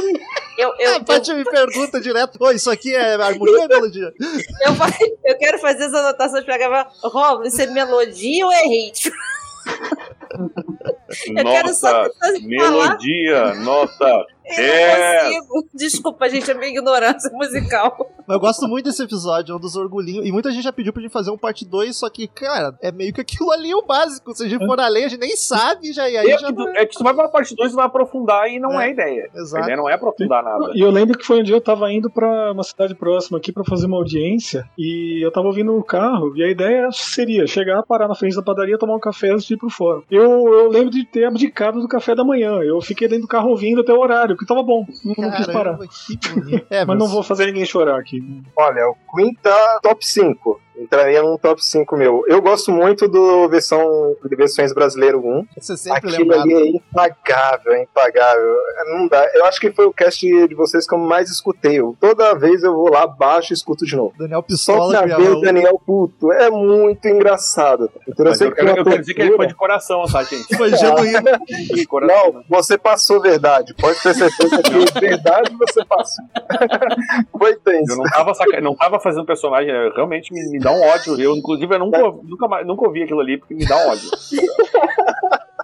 Eu, 0.56 0.72
eu, 0.78 0.96
A 0.96 1.00
Paty 1.04 1.34
me 1.34 1.44
pergunta 1.44 2.00
direto: 2.00 2.38
Oi, 2.40 2.54
isso 2.54 2.70
aqui 2.70 2.94
é 2.94 3.14
harmonia 3.14 3.62
ou 3.62 3.68
melodia? 3.68 4.12
eu, 4.20 4.72
eu 5.24 5.38
quero 5.38 5.58
fazer 5.58 5.84
as 5.84 5.92
anotações 5.94 6.44
pra 6.44 6.56
gravar. 6.56 6.88
Romulo, 7.02 7.46
isso 7.46 7.60
é 7.60 7.66
melodia 7.66 8.46
ou 8.46 8.52
é 8.52 8.62
ritmo? 8.62 9.12
Falar. 11.80 12.10
melodia, 12.42 13.54
nota. 13.54 14.26
Eu 14.58 14.64
É. 14.64 15.24
não 15.24 15.46
consigo. 15.46 15.68
Desculpa, 15.74 16.28
gente, 16.28 16.50
é 16.50 16.54
minha 16.54 16.68
ignorância 16.70 17.30
musical. 17.32 17.96
Mas 18.26 18.34
eu 18.34 18.40
gosto 18.40 18.66
muito 18.68 18.84
desse 18.86 19.02
episódio, 19.02 19.52
é 19.52 19.56
um 19.56 19.60
dos 19.60 19.76
orgulhinhos. 19.76 20.26
E 20.26 20.32
muita 20.32 20.50
gente 20.50 20.62
já 20.64 20.72
pediu 20.72 20.92
pra 20.92 21.02
gente 21.02 21.12
fazer 21.12 21.30
um 21.30 21.38
parte 21.38 21.64
2, 21.64 21.96
só 21.96 22.08
que, 22.10 22.26
cara, 22.28 22.76
é 22.82 22.90
meio 22.90 23.12
que 23.12 23.20
aquilo 23.20 23.50
ali 23.52 23.74
o 23.74 23.82
básico. 23.82 24.34
Se 24.34 24.44
a 24.44 24.48
gente 24.48 24.64
for 24.66 24.78
além, 24.80 25.04
a 25.04 25.08
gente 25.08 25.20
nem 25.20 25.36
sabe, 25.36 25.92
já, 25.92 26.08
e 26.08 26.16
aí 26.16 26.30
É 26.30 26.38
já 26.38 26.52
que, 26.52 26.68
é 26.78 26.86
que 26.86 26.96
tu 26.96 27.04
vai 27.04 27.14
pra 27.14 27.28
parte 27.28 27.54
2 27.54 27.72
e 27.72 27.74
vai 27.74 27.86
aprofundar 27.86 28.48
e 28.50 28.58
não 28.58 28.80
é, 28.80 28.86
a 28.86 28.88
ideia. 28.88 29.30
Exato. 29.34 29.62
A 29.62 29.66
ideia 29.66 29.76
não 29.76 29.88
é 29.88 29.94
aprofundar 29.94 30.42
nada. 30.42 30.72
E 30.74 30.80
eu 30.80 30.90
lembro 30.90 31.16
que 31.16 31.24
foi 31.24 31.40
um 31.40 31.42
dia 31.42 31.54
eu 31.56 31.60
tava 31.60 31.90
indo 31.92 32.10
pra 32.10 32.52
uma 32.52 32.62
cidade 32.64 32.94
próxima 32.94 33.38
aqui 33.38 33.52
pra 33.52 33.64
fazer 33.64 33.86
uma 33.86 33.96
audiência 33.96 34.68
e 34.78 35.24
eu 35.24 35.30
tava 35.30 35.46
ouvindo 35.46 35.76
o 35.76 35.82
carro 35.84 36.36
e 36.36 36.42
a 36.42 36.50
ideia 36.50 36.88
seria 36.92 37.46
chegar, 37.46 37.82
parar 37.84 38.08
na 38.08 38.14
frente 38.14 38.34
da 38.36 38.42
padaria, 38.42 38.78
tomar 38.78 38.96
um 38.96 39.00
café 39.00 39.30
antes 39.30 39.44
de 39.46 39.54
ir 39.54 39.56
pro 39.56 39.70
fórum. 39.70 40.02
Eu, 40.10 40.22
eu 40.52 40.68
lembro 40.68 40.90
de 40.90 41.04
ter 41.04 41.24
abdicado 41.26 41.80
do 41.80 41.88
café 41.88 42.14
da 42.14 42.24
manhã. 42.24 42.58
Eu 42.62 42.80
fiquei 42.80 43.06
dentro 43.08 43.22
do 43.22 43.28
carro 43.28 43.50
ouvindo 43.50 43.80
até 43.80 43.92
o 43.92 44.00
horário, 44.00 44.35
porque 44.36 44.46
tava 44.46 44.62
bom. 44.62 44.86
Não, 45.04 45.14
não 45.18 45.30
quis 45.32 45.46
parar. 45.46 45.76
Caramba, 45.76 45.86
que. 45.88 46.66
É, 46.70 46.84
Mas 46.84 46.98
não 46.98 47.08
vou 47.08 47.22
fazer 47.22 47.46
ninguém 47.46 47.64
chorar 47.64 47.98
aqui. 47.98 48.22
Olha, 48.56 48.88
o 48.88 48.96
Queen 49.14 49.34
tá 49.34 49.80
top 49.82 50.06
5. 50.06 50.60
Entraria 50.78 51.22
num 51.22 51.38
top 51.38 51.64
5 51.64 51.96
meu. 51.96 52.22
Eu 52.26 52.40
gosto 52.42 52.70
muito 52.70 53.08
do 53.08 53.48
versão 53.48 54.14
de 54.24 54.36
versões 54.36 54.72
brasileiro 54.74 55.18
1. 55.20 55.46
Você 55.58 55.76
sempre 55.76 55.98
Aquilo 56.10 56.18
lembrado. 56.30 56.42
ali 56.42 56.54
é 56.54 56.66
impagável, 56.76 57.72
é 57.72 57.82
impagável. 57.82 58.56
Não 58.86 59.08
dá. 59.08 59.26
Eu 59.34 59.44
acho 59.46 59.58
que 59.60 59.72
foi 59.72 59.86
o 59.86 59.92
cast 59.92 60.26
de 60.48 60.54
vocês 60.54 60.86
que 60.86 60.94
eu 60.94 60.98
mais 60.98 61.30
escutei. 61.30 61.80
Eu- 61.80 61.96
toda 62.00 62.34
vez 62.34 62.62
eu 62.62 62.74
vou 62.74 62.90
lá, 62.90 63.06
baixo 63.06 63.52
e 63.52 63.54
escuto 63.54 63.84
de 63.86 63.96
novo. 63.96 64.12
Daniel 64.18 64.40
Só 64.40 64.46
Pistola 64.46 64.92
pra 64.92 65.02
criava 65.04 65.22
ver 65.22 65.30
um- 65.30 65.38
o 65.38 65.40
Daniel 65.40 65.80
puto. 65.84 66.32
É 66.32 66.50
muito 66.50 67.06
engraçado. 67.08 67.90
Então, 68.08 68.26
Mas 68.26 68.38
sei 68.38 68.48
eu 68.48 68.52
que 68.52 68.60
eu 68.60 68.84
quero 68.84 68.98
dizer 69.00 69.14
que 69.14 69.22
ele 69.22 69.36
foi 69.36 69.46
de 69.46 69.54
coração, 69.54 70.04
tá, 70.04 70.22
gente? 70.22 70.46
Foi 70.56 70.70
genuíno. 70.76 71.22
De 71.74 71.86
coração. 71.86 72.32
Não, 72.32 72.42
você 72.48 72.76
passou 72.78 73.20
verdade. 73.20 73.74
Pode 73.74 74.00
ter 74.02 74.14
certeza 74.14 74.62
que 74.62 75.00
verdade 75.00 75.54
você 75.58 75.84
passou. 75.84 76.24
Foi 77.38 77.54
tenso. 77.56 77.92
Eu 77.92 77.96
não 77.98 78.04
tava, 78.04 78.34
saca... 78.34 78.60
não 78.60 78.74
tava 78.74 79.00
fazendo 79.00 79.24
personagem, 79.26 79.70
é, 79.70 79.90
realmente 79.94 80.32
me, 80.32 80.48
me 80.50 80.58
dá 80.66 80.72
um 80.72 80.82
ódio. 80.82 81.20
Eu, 81.20 81.36
inclusive, 81.36 81.72
eu 81.74 81.78
nunca, 81.78 81.98
nunca, 81.98 82.64
nunca 82.64 82.86
ouvi 82.86 83.02
aquilo 83.02 83.20
ali 83.20 83.38
porque 83.38 83.54
me 83.54 83.64
dá 83.66 83.76
um 83.76 83.90
ódio. 83.90 84.10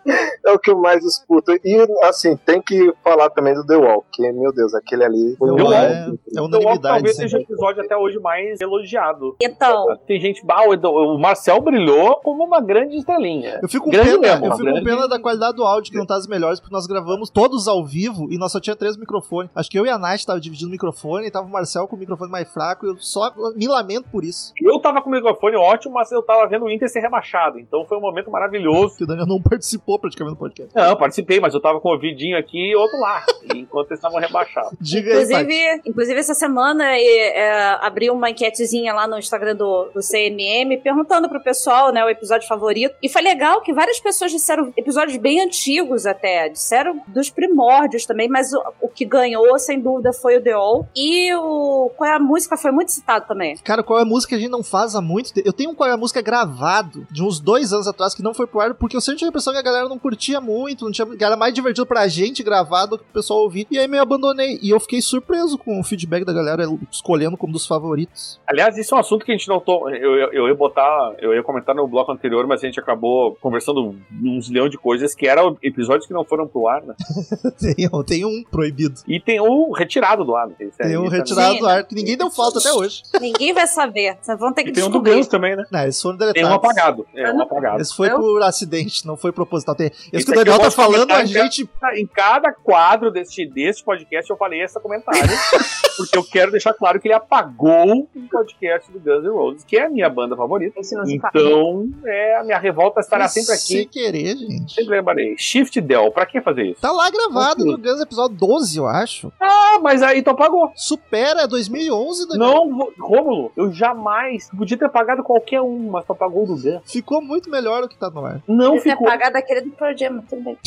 É 0.45 0.51
o 0.53 0.59
que 0.59 0.71
eu 0.71 0.79
mais 0.79 1.05
escuto. 1.05 1.53
E, 1.65 1.87
assim, 2.03 2.37
tem 2.37 2.61
que 2.61 2.93
falar 3.05 3.31
também 3.31 3.55
do 3.55 3.65
The 3.65 3.77
Wall, 3.77 4.05
que, 4.13 4.23
meu 4.33 4.53
Deus, 4.53 4.75
aquele 4.75 5.05
ali 5.05 5.37
foi 5.39 5.55
The 5.57 5.63
um 5.63 5.73
é- 5.73 6.13
é 6.37 6.41
unanimidade. 6.41 6.81
talvez 6.83 7.17
sempre. 7.17 7.31
seja 7.31 7.39
o 7.39 7.41
episódio 7.43 7.83
até 7.85 7.97
hoje 7.97 8.19
mais 8.19 8.61
elogiado. 8.61 9.37
Então. 9.41 9.87
Tem 10.07 10.21
gente. 10.21 10.43
Ah, 10.49 10.65
o 10.69 11.19
Marcel 11.19 11.61
brilhou 11.61 12.17
como 12.17 12.45
uma 12.45 12.61
grande 12.61 12.97
estrelinha. 12.97 13.59
Eu 13.63 13.69
fico 13.69 13.85
com 13.87 13.91
grande 13.91 14.11
pena, 14.11 14.21
mesmo, 14.21 14.47
eu 14.47 14.51
fico 14.53 14.65
com 14.65 14.73
grande- 14.73 14.85
pena 14.85 15.09
da 15.09 15.19
qualidade 15.21 15.57
do 15.57 15.65
áudio 15.65 15.93
que 15.93 15.99
não 15.99 16.07
tá 16.07 16.15
das 16.17 16.27
melhores, 16.27 16.61
porque 16.61 16.75
nós 16.75 16.87
gravamos 16.87 17.31
todos 17.31 17.67
ao 17.69 17.85
vivo 17.85 18.31
e 18.31 18.39
nós 18.39 18.53
só 18.53 18.61
tinha 18.61 18.77
três 18.77 18.97
microfones. 18.97 19.51
Acho 19.55 19.71
que 19.71 19.79
eu 19.79 19.87
e 19.87 19.91
a 19.91 19.99
Nath 19.99 20.25
tava 20.27 20.41
dividindo 20.41 20.69
o 20.69 20.73
microfone 20.73 21.27
e 21.27 21.31
tava 21.31 21.47
o 21.47 21.51
Marcel 21.51 21.87
com 21.89 21.97
o 21.97 21.99
microfone 21.99 22.31
mais 22.31 22.49
fraco. 22.53 22.85
Eu 22.87 22.97
só 22.99 23.33
me 23.57 23.67
lamento 23.67 24.09
por 24.11 24.25
isso. 24.25 24.53
Eu 24.61 24.79
tava 24.81 25.01
com 25.01 25.09
o 25.09 25.13
microfone 25.13 25.57
ótimo, 25.57 25.95
mas 25.95 26.11
eu 26.13 26.23
tava 26.23 26.47
vendo 26.49 26.65
o 26.67 26.71
Inter 26.71 26.89
ser 26.89 27.01
rebaixado. 27.01 27.59
Então 27.59 27.85
foi 27.87 27.97
um 27.99 28.01
momento 28.01 28.31
maravilhoso. 28.31 28.97
Que 28.97 29.05
o 29.05 29.07
Daniel 29.07 29.27
não 29.27 29.41
participou 29.41 29.92
praticamente 29.99 30.35
no 30.35 30.39
podcast. 30.39 30.75
Não, 30.75 30.85
eu 30.85 30.97
participei, 30.97 31.41
mas 31.41 31.55
eu 31.55 31.61
tava 31.61 31.81
com 31.81 31.89
o 31.89 31.93
ouvidinho 31.93 32.37
aqui 32.37 32.71
e 32.71 32.77
outro 32.77 32.99
lá, 32.99 33.25
enquanto 33.55 33.89
eles 33.89 33.99
estavam 33.99 34.21
rebaixados. 34.21 34.73
Diga 34.81 35.13
aí, 35.13 35.29
Paty. 35.29 35.43
Inclusive, 35.43 35.83
inclusive, 35.87 36.21
essa 36.21 36.35
semana 36.35 36.97
é, 36.97 37.39
é, 37.39 37.79
abri 37.81 38.11
uma 38.11 38.31
enquetezinha 38.31 38.93
lá 38.93 39.07
no 39.07 39.19
Instagram 39.19 39.57
do, 39.57 39.91
do 39.95 40.01
CMM 40.01 40.81
perguntando 40.83 41.29
pro 41.29 41.43
pessoal, 41.43 41.93
né, 41.93 42.05
o 42.05 42.09
episódio 42.09 42.47
favorito. 42.49 42.95
E 43.03 43.09
foi 43.09 43.23
legal 43.23 43.61
que 43.61 43.73
várias 43.73 44.01
pessoas 44.01 44.31
disseram 44.31 44.73
episódios 44.77 45.17
bem 45.19 45.41
antigos 45.41 46.07
até, 46.07 46.49
disseram 46.49 47.01
dos 47.09 47.31
primórdios 47.31 48.07
também, 48.07 48.29
mas 48.29 48.53
o, 48.53 48.63
o 48.81 48.89
que 48.89 49.05
ganhou, 49.05 49.59
sem 49.59 49.81
dúvida, 49.81 50.13
foi 50.13 50.39
o 50.39 50.43
The 50.43 50.53
All. 50.53 50.87
E 50.97 51.35
o 51.35 51.91
Qual 51.97 52.09
é 52.09 52.15
a 52.15 52.19
Música 52.19 52.57
foi 52.57 52.71
muito 52.71 52.93
citado 52.93 53.27
também. 53.27 53.57
Cara, 53.59 53.83
qual 53.83 53.99
é 53.99 54.03
a 54.03 54.05
música 54.05 54.31
que 54.31 54.35
a 54.37 54.39
gente 54.39 54.51
não 54.51 54.63
faz 54.63 54.95
há 54.95 55.01
muito 55.01 55.33
tempo? 55.33 55.47
Eu 55.47 55.53
tenho 55.53 55.71
um 55.71 55.75
qual 55.75 55.89
é 55.89 55.93
a 55.93 55.97
música 55.97 56.21
gravado 56.23 57.07
de 57.11 57.23
uns 57.23 57.41
dois 57.41 57.73
anos 57.73 57.87
atrás 57.87 58.15
que 58.15 58.23
não 58.23 58.35
foi 58.35 58.47
pro 58.47 58.61
ar, 58.61 58.75
porque 58.75 58.97
eu 58.97 59.01
sempre 59.01 59.19
tive 59.19 59.29
a 59.29 59.31
impressão 59.31 59.53
que 59.53 59.59
a 59.59 59.63
galera 59.63 59.82
não 59.89 59.99
curtia 59.99 60.41
muito, 60.41 60.85
não 60.85 60.93
tinha, 60.93 61.07
que 61.07 61.25
era 61.25 61.37
mais 61.37 61.53
divertido 61.55 61.87
pra 61.87 62.07
gente 62.09 62.43
gravar 62.43 62.87
do 62.87 62.99
que 62.99 63.05
o 63.05 63.13
pessoal 63.13 63.41
ouvir. 63.41 63.67
E 63.71 63.79
aí 63.79 63.87
meio 63.89 64.03
abandonei. 64.03 64.59
E 64.63 64.71
eu 64.71 64.81
fiquei 64.81 65.01
surpreso 65.01 65.59
com 65.59 65.81
o 65.81 65.85
feedback 65.85 66.25
da 66.25 66.33
galera 66.33 66.65
escolhendo 66.91 67.37
como 67.37 67.53
dos 67.53 67.67
favoritos. 67.67 68.41
Aliás, 68.47 68.77
isso 68.77 68.95
é 68.95 68.97
um 68.97 69.01
assunto 69.01 69.25
que 69.25 69.33
a 69.33 69.37
gente 69.37 69.49
não 69.49 69.61
tô. 69.61 69.89
Eu, 69.91 70.15
eu, 70.17 70.33
eu 70.33 70.49
ia 70.49 70.55
botar, 70.55 71.15
eu 71.19 71.35
ia 71.35 71.43
comentar 71.43 71.75
no 71.75 71.87
bloco 71.87 72.13
anterior, 72.13 72.47
mas 72.47 72.63
a 72.63 72.67
gente 72.67 72.81
acabou 72.81 73.37
conversando 73.41 73.97
uns 74.23 74.49
leão 74.51 74.69
de 74.69 74.79
coisas 74.79 75.15
que 75.15 75.27
eram 75.27 75.57
episódios 75.63 76.07
que 76.07 76.13
não 76.13 76.25
foram 76.25 76.47
pro 76.47 76.69
ar, 76.69 76.83
né? 76.83 76.95
tem, 77.59 77.89
tem 78.05 78.25
um 78.25 78.43
proibido. 78.51 79.01
E 79.07 79.21
tem 79.21 79.41
um 79.41 79.73
retirado 79.73 80.25
do 80.25 80.35
ar. 80.35 80.49
né? 80.49 80.55
Esse 80.61 80.83
aí 80.83 80.89
Tem 80.89 80.99
um 80.99 81.05
também. 81.05 81.19
retirado 81.19 81.59
do 81.59 81.67
ar 81.67 81.85
que 81.85 81.95
ninguém 81.95 82.17
deu 82.17 82.31
falta 82.31 82.59
até 82.59 82.73
hoje. 82.73 83.03
Ninguém 83.21 83.53
vai 83.53 83.67
saber. 83.67 84.17
Vocês 84.21 84.39
vão 84.39 84.53
ter 84.53 84.65
que 84.65 84.71
E 84.71 84.73
tem 84.73 84.85
um 84.85 84.91
do. 84.91 85.01
Gans 85.01 85.29
também, 85.29 85.55
né? 85.55 85.65
Não, 85.71 85.83
eles 85.83 86.01
foram 86.01 86.17
deletados. 86.17 86.43
Tem 86.43 86.51
um 86.51 86.55
apagado. 86.57 87.07
É, 87.15 87.33
um 87.33 87.43
apagado. 87.43 87.81
Esse 87.81 87.95
foi 87.95 88.11
por 88.11 88.43
acidente, 88.43 89.07
não 89.07 89.17
foi 89.17 89.33
proposital. 89.33 89.72
Tem... 89.75 89.87
Esse 89.87 90.09
Esse 90.13 90.27
que 90.27 90.33
o 90.33 90.35
eu 90.35 90.45
Daniel 90.45 90.61
tá 90.61 90.71
falando, 90.71 91.13
a 91.13 91.25
gente. 91.25 91.69
Em 91.95 92.07
cada 92.07 92.53
quadro 92.53 93.11
deste, 93.11 93.47
deste 93.47 93.85
podcast 93.85 94.31
eu 94.31 94.37
falei 94.37 94.63
esse 94.63 94.79
comentário. 94.81 95.23
porque 95.97 96.17
eu 96.17 96.25
quero 96.25 96.51
deixar 96.51 96.73
claro 96.75 97.01
que 97.01 97.09
ele 97.09 97.15
apagou 97.15 98.09
um 98.15 98.29
podcast 98.31 98.91
do 98.91 98.99
Guns 98.99 99.25
N' 99.25 99.31
Roses, 99.31 99.65
que 99.65 99.77
é 99.77 99.87
a 99.87 99.89
minha 99.89 100.09
banda 100.09 100.37
favorita. 100.37 100.83
se 100.83 100.95
Então, 101.07 101.89
é, 102.05 102.37
a 102.37 102.45
minha 102.45 102.59
revolta 102.59 103.01
estará 103.01 103.29
sempre 103.29 103.53
aqui. 103.53 103.63
Sem 103.63 103.89
querer, 103.89 104.37
gente. 104.37 104.75
Sempre 104.75 104.97
lembrarei. 104.97 105.35
Shift 105.39 105.81
Del, 105.81 106.11
pra 106.11 106.27
que 106.27 106.41
fazer 106.41 106.65
isso? 106.65 106.81
Tá 106.81 106.93
lá 106.93 107.11
gravado 107.11 107.65
no 107.65 107.79
Guns 107.79 108.01
episódio 108.01 108.37
12, 108.37 108.79
eu 108.79 108.87
acho. 108.87 109.33
Ah, 109.41 109.79
mas 109.83 110.03
aí 110.03 110.23
tu 110.23 110.31
apagou. 110.31 110.73
Supera 110.75 111.47
2011, 111.47 112.29
Daniel. 112.29 112.49
Não, 112.49 112.93
Rômulo, 112.99 113.53
eu 113.57 113.73
jamais. 113.73 114.49
Podia 114.57 114.77
ter 114.77 114.87
apagado 114.87 115.23
qualquer 115.23 115.61
um, 115.61 115.91
mas 115.91 116.05
tu 116.05 116.13
apagou 116.13 116.45
o 116.45 116.47
do 116.47 116.55
Guns. 116.55 116.91
Ficou 116.91 117.21
muito 117.21 117.51
melhor 117.51 117.83
do 117.83 117.89
que 117.89 117.97
tá 117.97 118.11
no 118.11 118.25
ar. 118.25 118.43
Não 118.47 118.81
ficou. 118.81 119.07
apagado 119.07 119.37
aquele 119.37 119.62
do 119.63 119.71
Projema, 119.73 120.25
tudo 120.29 120.43
bem. 120.43 120.59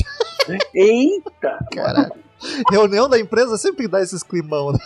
Eita! 0.74 1.60
Caralho. 1.72 2.14
Reunião 2.70 3.10
da 3.10 3.20
empresa 3.20 3.58
sempre 3.58 3.88
dá 3.88 4.02
esses 4.02 4.22
climão, 4.22 4.72
né? 4.72 4.80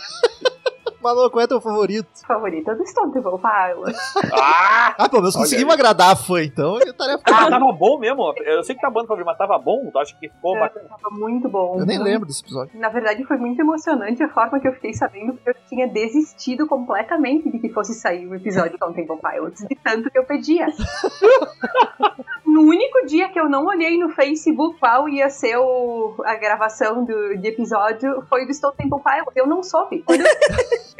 Manu, 1.02 1.30
qual 1.30 1.42
é 1.44 1.46
teu 1.46 1.60
favorito? 1.60 2.08
Favorita 2.26 2.74
do 2.74 2.86
Stone 2.86 3.12
Temple 3.12 3.32
Pilots. 3.38 3.98
Ah! 4.32 4.94
Ah, 4.98 5.08
pelo 5.08 5.22
menos 5.22 5.34
conseguimos 5.36 5.72
agradar 5.72 6.12
a 6.12 6.16
fã, 6.16 6.42
então 6.42 6.76
é 6.78 6.92
tarefa. 6.92 7.22
Ah, 7.26 7.48
tava 7.50 7.72
bom 7.72 7.98
mesmo. 7.98 8.34
Eu 8.44 8.62
sei 8.62 8.74
que 8.74 8.80
tá 8.80 8.90
banda 8.90 9.06
favorita, 9.08 9.30
mas 9.30 9.38
tava 9.38 9.58
bom. 9.58 9.88
Tu 9.90 9.98
acha 9.98 10.14
que 10.18 10.28
ficou 10.28 10.56
É, 10.56 10.60
bacana? 10.60 10.88
Tava 10.88 11.14
muito 11.14 11.48
bom. 11.48 11.76
Eu 11.78 11.86
nem 11.86 11.98
muito 11.98 12.08
lembro 12.10 12.26
desse 12.26 12.42
episódio. 12.42 12.78
Na 12.78 12.88
verdade, 12.88 13.24
foi 13.24 13.36
muito 13.38 13.60
emocionante 13.60 14.22
a 14.22 14.28
forma 14.28 14.60
que 14.60 14.68
eu 14.68 14.72
fiquei 14.74 14.92
sabendo 14.92 15.34
que 15.34 15.48
eu 15.50 15.54
tinha 15.68 15.88
desistido 15.88 16.66
completamente 16.66 17.50
de 17.50 17.58
que 17.58 17.68
fosse 17.70 17.94
sair 17.94 18.26
o 18.26 18.34
episódio 18.34 18.78
do 18.78 18.92
Temple 18.92 19.16
Pilots, 19.18 19.66
de 19.66 19.74
tanto 19.76 20.10
que 20.10 20.18
eu 20.18 20.24
pedia. 20.24 20.66
no 22.44 22.62
único 22.62 23.06
dia 23.06 23.28
que 23.28 23.38
eu 23.38 23.48
não 23.48 23.64
olhei 23.66 23.96
no 23.98 24.10
Facebook 24.10 24.78
qual 24.78 25.08
ia 25.08 25.30
ser 25.30 25.56
o- 25.56 26.16
a 26.24 26.34
gravação 26.34 27.04
do, 27.04 27.36
de 27.38 27.48
episódio, 27.48 28.22
foi 28.28 28.46
do 28.46 28.52
Stone 28.52 28.74
Temple 28.76 29.00
Pilots. 29.02 29.36
Eu 29.36 29.46
não 29.46 29.62
soube. 29.62 30.04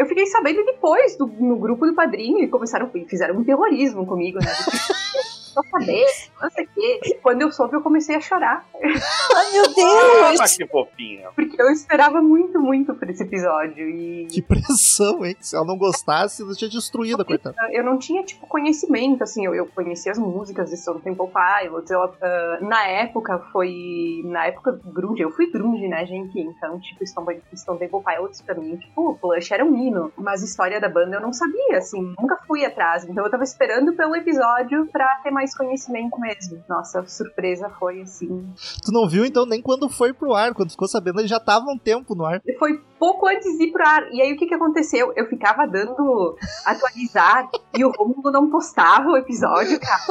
Eu 0.01 0.07
fiquei 0.07 0.25
sabendo 0.27 0.65
depois 0.65 1.17
do- 1.19 1.27
no 1.27 1.57
grupo 1.59 1.87
do 1.87 1.95
padrinho 1.95 2.43
e 2.43 2.49
começaram, 2.49 2.91
fizeram 3.07 3.37
um 3.37 3.45
terrorismo 3.45 4.07
comigo, 4.07 4.39
né? 4.39 4.47
Só 5.53 5.63
saber, 5.63 6.05
não 6.41 6.51
sei 6.51 6.65
o 6.65 6.69
quê. 6.75 7.19
Quando 7.23 7.43
eu 7.43 7.53
soube, 7.53 7.75
eu 7.75 7.83
comecei 7.83 8.15
a 8.17 8.21
chorar. 8.21 8.65
Ai, 8.75 9.53
meu 9.53 9.65
Ah, 9.65 10.35
mas 10.39 10.57
que 10.57 10.67
fofinha. 10.67 11.29
Porque 11.35 11.61
eu 11.61 11.69
esperava 11.71 12.21
muito, 12.23 12.61
muito 12.61 12.95
por 12.95 13.09
esse 13.09 13.23
episódio. 13.23 13.89
E 13.89 14.27
Que 14.27 14.43
pressão, 14.43 15.25
hein? 15.25 15.37
Se 15.41 15.57
ela 15.57 15.67
não 15.67 15.77
gostasse, 15.77 16.43
ela 16.43 16.55
tinha 16.55 16.71
destruído 16.71 17.23
a 17.23 17.25
coitada. 17.25 17.57
eu 17.73 17.83
não 17.85 17.99
tinha, 17.99 18.23
tipo, 18.23 18.47
conhecimento, 18.47 19.23
assim, 19.23 19.45
eu, 19.47 19.55
eu 19.55 19.67
conhecia 19.67 20.13
as 20.13 20.19
músicas 20.19 20.71
de 20.71 20.77
Stone 20.77 21.01
Temple 21.01 21.29
Pilots, 21.29 21.91
eu, 21.91 22.03
ah, 22.03 22.59
na 22.61 22.87
época 22.87 23.39
foi, 23.53 24.23
na 24.25 24.47
época 24.47 24.73
do 24.73 24.91
grunge, 24.93 25.23
eu 25.23 25.31
fui 25.31 25.51
grunge, 25.51 25.89
né, 25.89 26.05
gente, 26.07 26.39
então, 26.39 26.79
tipo, 26.81 27.07
Stone, 27.07 27.41
Stone 27.57 27.79
Temple 27.79 28.03
Pilots 28.03 28.43
pra 28.43 28.55
mim, 28.55 28.77
tipo, 28.77 29.11
o 29.11 29.15
Plush 29.17 29.53
era 29.53 29.65
um 29.65 29.75
hino, 29.77 30.13
mas 30.17 30.43
a 30.43 30.45
história 30.45 30.81
da 30.81 30.89
banda 30.89 31.17
eu 31.17 31.21
não 31.21 31.33
sabia, 31.33 31.79
assim, 31.79 32.15
nunca 32.21 32.37
fui 32.47 32.65
atrás, 32.65 33.05
então 33.05 33.25
eu 33.25 33.31
tava 33.31 33.45
esperando 33.45 33.95
pelo 33.95 34.15
episódio 34.17 34.87
pra 34.93 35.21
ter 35.23 35.31
mais 35.31 35.40
conhecimento 35.55 36.19
mesmo. 36.21 36.63
Nossa, 36.69 37.01
a 37.01 37.07
surpresa 37.07 37.69
foi, 37.79 38.03
assim, 38.03 38.47
Tu 38.85 38.93
não 38.93 39.09
viu, 39.09 39.25
então, 39.25 39.47
nem 39.47 39.61
quando 39.61 39.89
foi 39.89 40.13
pro 40.13 40.35
ar. 40.35 40.55
Quando 40.55 40.71
ficou 40.71 40.89
sabendo, 40.89 41.21
ele 41.21 41.29
já 41.29 41.41
tava 41.41 41.67
um 41.71 41.79
tempo 41.79 42.15
no 42.15 42.25
ar. 42.25 42.41
foi 42.59 42.81
pouco 42.99 43.27
antes 43.27 43.57
de 43.57 43.65
ir 43.65 43.73
pro 43.73 43.87
ar. 43.87 44.13
E 44.13 44.21
aí 44.21 44.33
o 44.33 44.37
que 44.37 44.47
que 44.47 44.55
aconteceu? 44.55 45.13
Eu 45.17 45.27
ficava 45.27 45.67
dando 45.67 46.37
atualizar 46.65 47.49
e 47.77 47.85
o 47.85 47.91
Romulo 47.91 48.31
não 48.31 48.51
postava 48.51 49.09
o 49.09 49.17
episódio, 49.17 49.79
cara. 49.81 50.03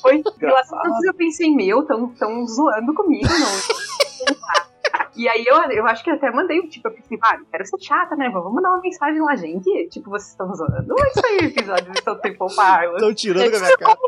Foi 0.00 0.22
tantas 0.22 1.04
eu 1.04 1.14
pensei, 1.14 1.54
meu, 1.54 1.84
tão, 1.84 2.08
tão 2.14 2.46
zoando 2.46 2.94
comigo, 2.94 3.28
não. 3.28 4.38
E 5.18 5.28
aí 5.28 5.44
eu, 5.44 5.56
eu 5.72 5.86
acho 5.86 6.04
que 6.04 6.10
até 6.10 6.30
mandei, 6.30 6.62
tipo, 6.68 6.86
eu 6.86 6.92
pensei, 6.92 7.18
ah, 7.20 7.36
quero 7.50 7.66
ser 7.66 7.78
chata, 7.80 8.14
né? 8.14 8.30
Vamos 8.32 8.54
mandar 8.54 8.70
uma 8.70 8.80
mensagem 8.80 9.20
lá, 9.20 9.34
gente. 9.34 9.88
Tipo, 9.88 10.10
vocês 10.10 10.30
estão 10.30 10.54
zoando. 10.54 10.86
Não 10.86 10.96
é 10.96 11.08
isso 11.08 11.26
aí 11.26 11.36
o 11.38 11.44
episódio 11.44 11.92
do 11.92 12.02
seu 12.02 12.14
tempo 12.16 12.46
Pilots. 12.46 13.00
Tão 13.00 13.14
tirando 13.14 13.50
com 13.50 13.56
a 13.56 13.60
minha 13.60 13.76
cara. 13.76 13.98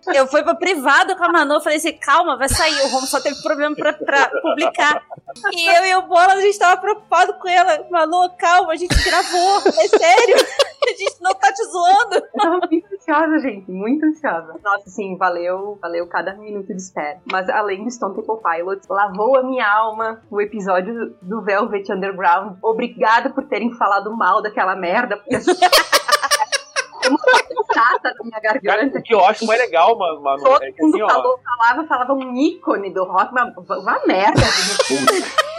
de. 0.00 0.16
Eu 0.16 0.28
fui 0.28 0.44
pra 0.44 0.54
privado 0.54 1.16
com 1.16 1.24
a 1.24 1.28
Manu, 1.32 1.60
falei 1.60 1.78
assim, 1.78 1.92
calma, 1.98 2.36
vai 2.36 2.48
sair. 2.48 2.80
O 2.82 2.88
Romo 2.88 3.06
só 3.06 3.20
teve 3.20 3.42
problema 3.42 3.74
pra, 3.74 3.92
pra 3.92 4.28
publicar. 4.28 5.02
E 5.52 5.66
eu 5.76 5.84
e 5.86 5.96
o 5.96 6.02
Bola, 6.02 6.34
a 6.34 6.40
gente 6.40 6.58
tava 6.58 6.80
preocupado 6.80 7.34
com 7.34 7.48
ela. 7.48 7.84
Manu, 7.90 8.30
calma, 8.38 8.72
a 8.72 8.76
gente 8.76 8.94
gravou. 9.04 9.58
É 9.66 9.88
sério. 9.88 10.36
A 10.84 10.90
gente 10.90 11.16
não 11.22 11.34
tá 11.34 11.50
te 11.50 11.64
zoando. 11.64 12.14
Eu 12.16 12.30
tava 12.32 12.60
muito 12.70 12.94
ansiosa, 12.94 13.38
gente, 13.38 13.70
muito 13.70 14.04
ansiosa. 14.04 14.54
Nossa, 14.62 14.84
assim, 14.86 15.16
valeu, 15.16 15.78
valeu 15.80 16.06
cada 16.06 16.34
minuto 16.34 16.66
de 16.66 16.76
espera. 16.76 17.20
Mas 17.24 17.48
além 17.48 17.84
do 17.84 17.90
Stone 17.90 18.14
Temple 18.14 18.36
Pilots, 18.42 18.86
lavou 18.88 19.36
a 19.38 19.42
minha 19.42 19.63
alma 19.64 20.22
o 20.30 20.40
episódio 20.40 21.14
do 21.22 21.42
Velvet 21.42 21.90
Underground. 21.92 22.56
Obrigada 22.62 23.30
por 23.30 23.44
terem 23.44 23.72
falado 23.74 24.14
mal 24.16 24.42
daquela 24.42 24.74
merda, 24.76 25.16
porque 25.16 25.36
assim, 25.36 25.52
chata 27.74 28.14
na 28.18 28.24
minha 28.24 28.40
Cara, 28.40 28.60
garganta. 28.62 29.02
que 29.02 29.14
eu 29.14 29.24
acho 29.24 29.46
mais 29.46 29.60
legal, 29.60 29.96
mano, 29.98 30.22
mano 30.22 30.42
Todo 30.42 30.62
é 30.62 30.72
que 30.72 30.82
mundo 30.82 30.94
assim, 30.94 31.02
ó. 31.02 31.08
falou, 31.08 31.38
falava, 31.44 31.86
falava 31.86 32.12
um 32.14 32.34
ícone 32.34 32.92
do 32.92 33.04
rock, 33.04 33.32
uma, 33.32 33.52
uma 33.78 34.06
merda. 34.06 34.42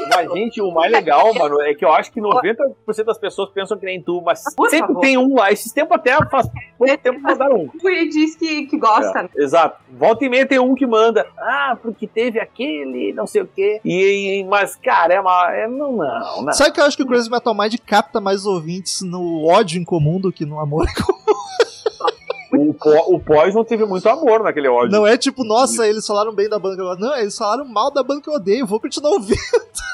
Mas, 0.09 0.31
gente, 0.33 0.61
o 0.61 0.71
mais 0.71 0.91
legal, 0.91 1.33
mano, 1.35 1.61
é 1.61 1.73
que 1.73 1.83
eu 1.85 1.91
acho 1.93 2.11
que 2.11 2.21
90% 2.21 3.03
das 3.05 3.17
pessoas 3.17 3.49
pensam 3.51 3.77
que 3.77 3.85
nem 3.85 4.01
tu, 4.01 4.21
mas 4.21 4.43
Por 4.55 4.69
sempre 4.69 4.87
favor. 4.87 5.01
tem 5.01 5.17
um 5.17 5.35
lá. 5.35 5.51
Esses 5.51 5.71
tempos 5.71 5.95
até 5.95 6.15
faz 6.29 6.47
pouco 6.77 6.97
tempo 6.97 7.19
mandaram 7.21 7.55
um. 7.57 7.69
E 7.89 8.09
diz 8.09 8.35
que, 8.35 8.65
que 8.67 8.77
gosta. 8.77 9.23
né? 9.23 9.29
É, 9.35 9.43
exato. 9.43 9.77
Volta 9.91 10.25
e 10.25 10.29
meia 10.29 10.45
tem 10.45 10.59
um 10.59 10.75
que 10.75 10.85
manda. 10.85 11.25
Ah, 11.37 11.77
porque 11.81 12.05
teve 12.07 12.39
aquele, 12.39 13.13
não 13.13 13.25
sei 13.27 13.41
o 13.43 13.47
quê. 13.47 13.79
E, 13.83 14.39
e- 14.41 14.43
mas, 14.43 14.75
cara, 14.75 15.13
é 15.13 15.19
uma. 15.21 15.51
É, 15.53 15.67
não, 15.67 15.93
não, 15.93 16.41
não. 16.43 16.53
Sabe 16.53 16.71
que 16.73 16.79
eu 16.81 16.85
acho 16.85 16.97
que 16.97 17.03
o 17.03 17.07
Crazy 17.07 17.29
Metal 17.29 17.53
Mind 17.55 17.75
capta 17.85 18.19
mais 18.19 18.45
ouvintes 18.45 19.01
no 19.01 19.45
ódio 19.47 19.79
em 19.81 19.85
comum 19.85 20.19
do 20.19 20.31
que 20.31 20.45
no 20.45 20.59
amor 20.59 20.85
em 20.89 20.93
comum? 21.03 21.15
O, 22.55 22.73
pó- 22.73 23.05
o 23.07 23.19
pós 23.19 23.53
não 23.53 23.63
teve 23.63 23.85
muito 23.85 24.07
amor 24.09 24.43
naquele 24.43 24.67
ódio. 24.67 24.91
Não 24.91 25.05
é 25.05 25.17
tipo, 25.17 25.43
nossa, 25.43 25.87
eles 25.87 26.05
falaram 26.05 26.33
bem 26.33 26.49
da 26.49 26.59
banda 26.59 26.75
que 26.75 26.81
eu 26.81 26.85
gosto. 26.85 26.99
Não, 27.01 27.15
eles 27.17 27.37
falaram 27.37 27.65
mal 27.65 27.91
da 27.91 28.03
banda 28.03 28.21
que 28.21 28.29
eu 28.29 28.33
odeio. 28.33 28.65
Vou 28.65 28.79
continuar 28.79 29.11
ouvindo. 29.11 29.39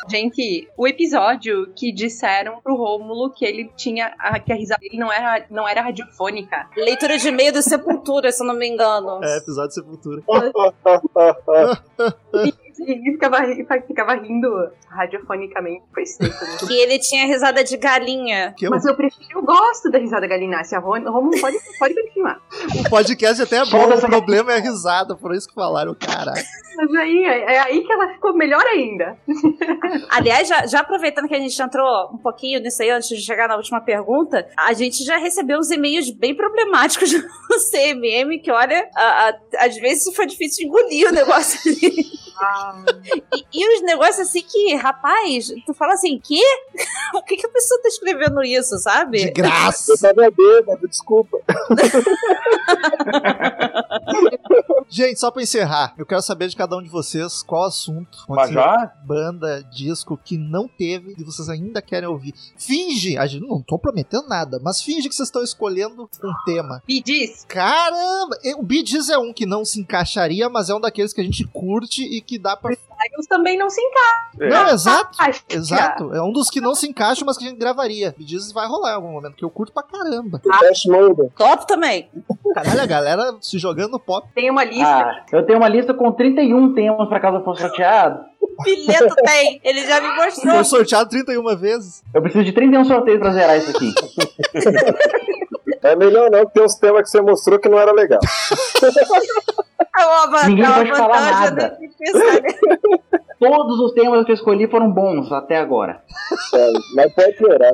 Gente, 0.10 0.68
o 0.76 0.88
episódio 0.88 1.72
que 1.76 1.92
disseram 1.92 2.60
pro 2.62 2.76
Rômulo 2.76 3.32
que 3.32 3.46
ele 3.46 3.70
tinha. 3.78 4.14
a- 4.20 4.40
que 4.40 4.52
a 4.52 4.56
risada 4.56 4.82
dele 4.82 4.98
não 4.98 5.12
era, 5.12 5.46
não 5.50 5.68
era 5.68 5.82
radiofônica. 5.82 6.68
Leitura 6.76 7.18
de 7.18 7.28
e-mail 7.28 7.54
do 7.54 7.62
Sepultura, 7.62 8.32
se 8.32 8.44
eu 8.44 8.48
não 8.48 8.56
me 8.56 8.68
engano. 8.68 9.24
É, 9.24 9.38
episódio 9.38 9.70
de 9.70 9.76
Sepultura. 9.76 10.22
E 12.88 13.12
ficava, 13.12 13.38
ficava 13.88 14.14
rindo 14.16 14.50
radiofonicamente. 14.90 15.84
Foi 15.94 16.06
seco. 16.06 16.30
né? 16.46 16.58
Que 16.68 16.74
ele 16.74 16.98
tinha 17.00 17.26
risada 17.26 17.64
de 17.64 17.78
galinha. 17.78 18.54
Que 18.58 18.68
Mas 18.70 18.86
eu 18.86 18.96
prefiro, 18.96 19.28
eu 19.40 19.44
gosto 19.44 19.90
da 19.92 20.00
risada 20.00 20.26
galinácea. 20.28 20.80
Rô- 20.80 20.94
Rômulo 21.00 21.40
pode, 21.40 21.58
pode 21.78 21.94
continuar. 21.96 22.40
O 22.86 22.90
podcast 22.90 23.42
até 23.44 23.58
é 23.58 23.66
bom, 23.66 23.88
o 23.94 24.00
problema 24.02 24.54
é 24.54 24.58
a 24.58 24.60
risada. 24.60 25.16
Por 25.16 25.34
isso 25.36 25.48
que 25.48 25.54
falaram, 25.54 25.96
caralho. 25.96 26.44
Mas 26.76 26.96
aí, 26.96 27.26
é, 27.26 27.54
é 27.56 27.60
aí 27.60 27.84
que 27.84 27.92
ela 27.92 28.08
ficou 28.14 28.34
melhor 28.34 28.66
ainda. 28.66 29.18
Aliás, 30.10 30.48
já, 30.48 30.66
já 30.66 30.80
aproveitando 30.80 31.28
que 31.28 31.36
a 31.36 31.40
gente 31.40 31.62
entrou 31.62 32.10
um 32.14 32.18
pouquinho 32.18 32.60
nisso 32.62 32.82
aí, 32.82 32.90
antes 32.90 33.10
de 33.10 33.18
chegar 33.22 33.48
na 33.48 33.56
última 33.58 33.82
pergunta, 33.82 34.48
a 34.58 34.74
gente 34.74 35.04
já 35.04 35.18
recebeu 35.18 35.60
uns 35.60 35.70
e-mails 35.70 36.10
bem 36.10 36.34
problemáticos 36.34 37.12
no 37.14 37.58
CMM, 37.72 38.40
que 38.42 38.52
olha, 38.52 38.90
a- 38.96 39.30
a- 39.30 39.66
às 39.66 39.76
vezes 39.78 40.16
foi 40.16 40.26
difícil 40.26 40.66
engolir 40.68 41.10
o 41.10 41.12
negócio 41.14 41.60
ali. 41.72 42.21
E, 43.34 43.46
e 43.54 43.78
os 43.78 43.84
negócios 43.84 44.28
assim 44.28 44.42
que, 44.42 44.76
rapaz, 44.76 45.52
tu 45.66 45.74
fala 45.74 45.94
assim, 45.94 46.20
que? 46.20 46.42
Por 47.12 47.24
que, 47.26 47.38
que 47.38 47.46
a 47.46 47.50
pessoa 47.50 47.82
tá 47.82 47.88
escrevendo 47.88 48.44
isso, 48.44 48.78
sabe? 48.80 49.26
De 49.26 49.32
graça. 49.32 49.94
Eu 49.94 50.00
tava 50.00 50.30
bêbado, 50.32 50.88
desculpa. 50.88 51.38
Gente, 54.90 55.20
só 55.20 55.32
pra 55.32 55.42
encerrar, 55.42 55.94
eu 55.98 56.06
quero 56.06 56.22
saber 56.22 56.50
de 56.50 56.56
cada 56.56 56.76
um 56.76 56.84
de 56.84 56.90
vocês 56.90 57.42
qual 57.44 57.64
assunto, 57.64 58.18
já? 58.52 58.94
banda, 59.06 59.64
disco 59.72 60.20
que 60.24 60.38
não 60.38 60.68
teve 60.68 61.16
e 61.18 61.24
vocês 61.24 61.48
ainda 61.48 61.82
querem 61.82 62.10
ouvir. 62.10 62.34
Finge, 62.58 63.18
a 63.18 63.26
gente 63.26 63.48
não 63.48 63.62
tô 63.62 63.80
prometendo 63.80 64.28
nada, 64.28 64.60
mas 64.62 64.82
finge 64.82 65.08
que 65.08 65.16
vocês 65.16 65.30
estão 65.30 65.44
escolhendo 65.44 66.10
um 66.24 66.34
tema. 66.46 66.84
Bidis. 66.86 67.46
Caramba! 67.48 68.38
O 68.58 68.66
Gees 68.84 69.10
é 69.10 69.18
um 69.18 69.32
que 69.32 69.46
não 69.46 69.64
se 69.64 69.80
encaixaria, 69.80 70.50
mas 70.50 70.70
é 70.70 70.76
um 70.76 70.80
daqueles 70.80 71.14
que 71.14 71.22
a 71.22 71.24
gente 71.24 71.46
curte 71.46 72.04
e 72.04 72.22
que 72.22 72.31
dá 72.38 72.56
pra. 72.56 72.72
Styles 72.74 73.28
também 73.28 73.58
não 73.58 73.70
se 73.70 73.82
encaixa. 73.82 74.50
Não, 74.50 74.74
exato. 74.74 75.14
Encaixa. 75.16 75.44
Exato. 75.50 76.14
É 76.14 76.22
um 76.22 76.32
dos 76.32 76.50
que 76.50 76.62
não 76.62 76.76
se 76.76 76.88
encaixam, 76.88 77.26
mas 77.26 77.38
que 77.38 77.46
a 77.46 77.50
gente 77.50 77.58
gravaria. 77.58 78.14
Bee 78.18 78.28
Gees 78.28 78.52
vai 78.52 78.68
rolar 78.68 78.92
em 78.92 78.96
algum 78.96 79.12
momento, 79.12 79.36
que 79.36 79.44
eu 79.44 79.50
curto 79.50 79.74
pra 79.74 79.84
caramba. 79.84 80.40
Top 81.36 81.68
também. 81.68 82.10
Caralho, 82.54 82.82
a 82.82 82.86
galera 82.86 83.36
se 83.42 83.58
jogando 83.58 83.92
no 83.92 84.00
pop. 84.00 84.28
Tem 84.36 84.50
uma 84.50 84.64
lista. 84.64 84.86
Ah, 84.86 85.26
eu 85.32 85.46
tenho 85.46 85.60
uma 85.60 85.70
lista 85.70 85.94
com 85.94 86.12
31 86.12 86.74
temas 86.74 87.08
pra 87.10 87.20
caso 87.20 87.38
eu 87.38 87.44
fosse 87.44 87.62
sorteado. 87.62 88.26
O 88.42 88.64
Pileto 88.64 89.16
tem. 89.16 89.62
Ele 89.64 89.86
já 89.86 90.02
me 90.02 90.16
mostrou. 90.16 90.54
Foi 90.56 90.64
sorteado 90.64 91.10
31 91.10 91.56
vezes. 91.58 92.04
Eu 92.14 92.22
preciso 92.22 92.44
de 92.44 92.52
31 92.52 92.86
sorteios 92.86 93.20
pra 93.20 93.32
zerar 93.32 93.58
isso 93.58 93.72
aqui. 93.72 93.94
É 95.84 95.96
melhor 95.96 96.30
não, 96.30 96.46
que 96.46 96.54
tem 96.54 96.64
uns 96.64 96.76
temas 96.76 97.04
que 97.04 97.10
você 97.10 97.22
mostrou 97.22 97.60
que 97.60 97.70
não 97.70 97.80
era 97.80 97.92
legal. 97.92 98.20
É 99.94 100.06
uma 100.06 100.48
Ninguém 100.48 100.64
é 100.64 100.68
uma 100.70 100.78
pode 100.78 100.92
falar 100.96 101.22
nada. 101.22 101.78
Todos 103.42 103.80
os 103.80 103.92
temas 103.94 104.24
que 104.24 104.32
eu 104.32 104.36
escolhi 104.36 104.68
foram 104.70 104.90
bons 104.92 105.32
até 105.32 105.58
agora. 105.58 106.02
É, 106.54 106.72
mas 106.96 107.14
pode 107.14 107.34
piorar. 107.38 107.74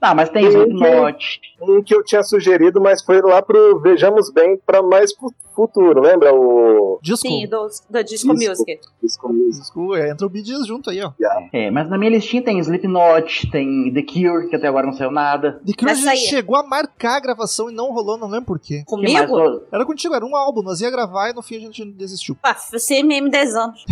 Tá, 0.00 0.14
mas 0.14 0.28
tem 0.30 0.44
Slipknot. 0.46 1.40
que, 1.40 1.62
um 1.72 1.82
que 1.82 1.94
eu 1.94 2.02
tinha 2.04 2.22
sugerido, 2.22 2.80
mas 2.80 3.02
foi 3.02 3.20
lá 3.22 3.40
pro 3.40 3.80
Vejamos 3.80 4.32
Bem 4.32 4.58
pra 4.66 4.82
mais 4.82 5.12
fu- 5.14 5.32
futuro, 5.54 6.00
lembra? 6.00 6.32
O 6.34 6.98
Disco. 7.02 7.26
Sim, 7.28 7.46
do, 7.48 7.68
do 7.90 8.04
Disco 8.04 8.34
Disco. 8.34 8.50
Music. 8.50 8.80
Disco 9.02 9.32
Music. 9.32 9.60
Disco, 9.60 9.94
é, 9.96 10.10
entra 10.10 10.26
o 10.26 10.30
Bee 10.30 10.44
Gees 10.44 10.66
junto 10.66 10.90
aí, 10.90 11.00
ó. 11.02 11.12
É, 11.52 11.70
mas 11.70 11.88
na 11.88 11.96
minha 11.98 12.10
listinha 12.10 12.42
tem 12.42 12.58
Slipknot, 12.58 13.50
tem 13.50 13.92
The 13.92 14.02
Cure, 14.02 14.48
que 14.48 14.56
até 14.56 14.66
agora 14.68 14.86
não 14.86 14.92
saiu 14.94 15.10
nada. 15.12 15.60
The 15.64 15.72
Cure 15.78 15.90
a 15.90 15.92
Essa 15.92 16.00
gente 16.02 16.10
aí. 16.10 16.16
chegou 16.30 16.56
a 16.56 16.62
marcar 16.64 17.16
a 17.16 17.20
gravação 17.20 17.70
e 17.70 17.74
não 17.74 17.92
rolou, 17.92 18.18
não 18.18 18.28
lembro 18.28 18.46
por 18.46 18.58
quê. 18.58 18.82
Comigo? 18.86 19.62
Era 19.72 19.84
contigo, 19.86 20.14
era 20.14 20.24
um 20.24 20.34
álbum, 20.36 20.62
nós 20.62 20.80
ia 20.80 20.90
gravar 20.90 21.30
e 21.30 21.34
no 21.34 21.42
fim 21.42 21.56
a 21.56 21.60
gente 21.60 21.84
desistiu. 21.84 22.36
Ah, 22.42 22.54
CMM 22.54 23.28
10 23.30 23.54
anos. 23.56 23.84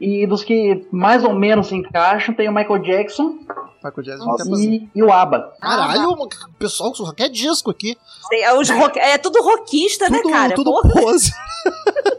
E 0.00 0.26
dos 0.26 0.42
que 0.44 0.86
mais 0.90 1.24
ou 1.24 1.32
menos 1.34 1.68
se 1.68 1.74
encaixam, 1.74 2.34
tem 2.34 2.48
o 2.48 2.52
Michael 2.52 2.82
Jackson 2.82 3.38
Michael 3.82 4.02
Jackson 4.02 4.36
fazer. 4.38 4.64
e, 4.64 4.90
e 4.94 5.02
o 5.02 5.12
ABBA. 5.12 5.52
Caralho, 5.60 6.10
o 6.10 6.28
pessoal 6.58 6.94
só 6.94 7.12
quer 7.12 7.28
disco 7.28 7.70
aqui. 7.70 7.96
Sei, 8.28 8.42
é, 8.42 8.52
os 8.58 8.68
rock- 8.70 8.98
é 8.98 9.16
tudo 9.18 9.40
rockista, 9.42 10.08
né, 10.10 10.18
Tudo, 10.20 10.32
cara? 10.32 10.54
tudo 10.54 10.70
Porra. 10.72 10.90
pose. 10.92 11.30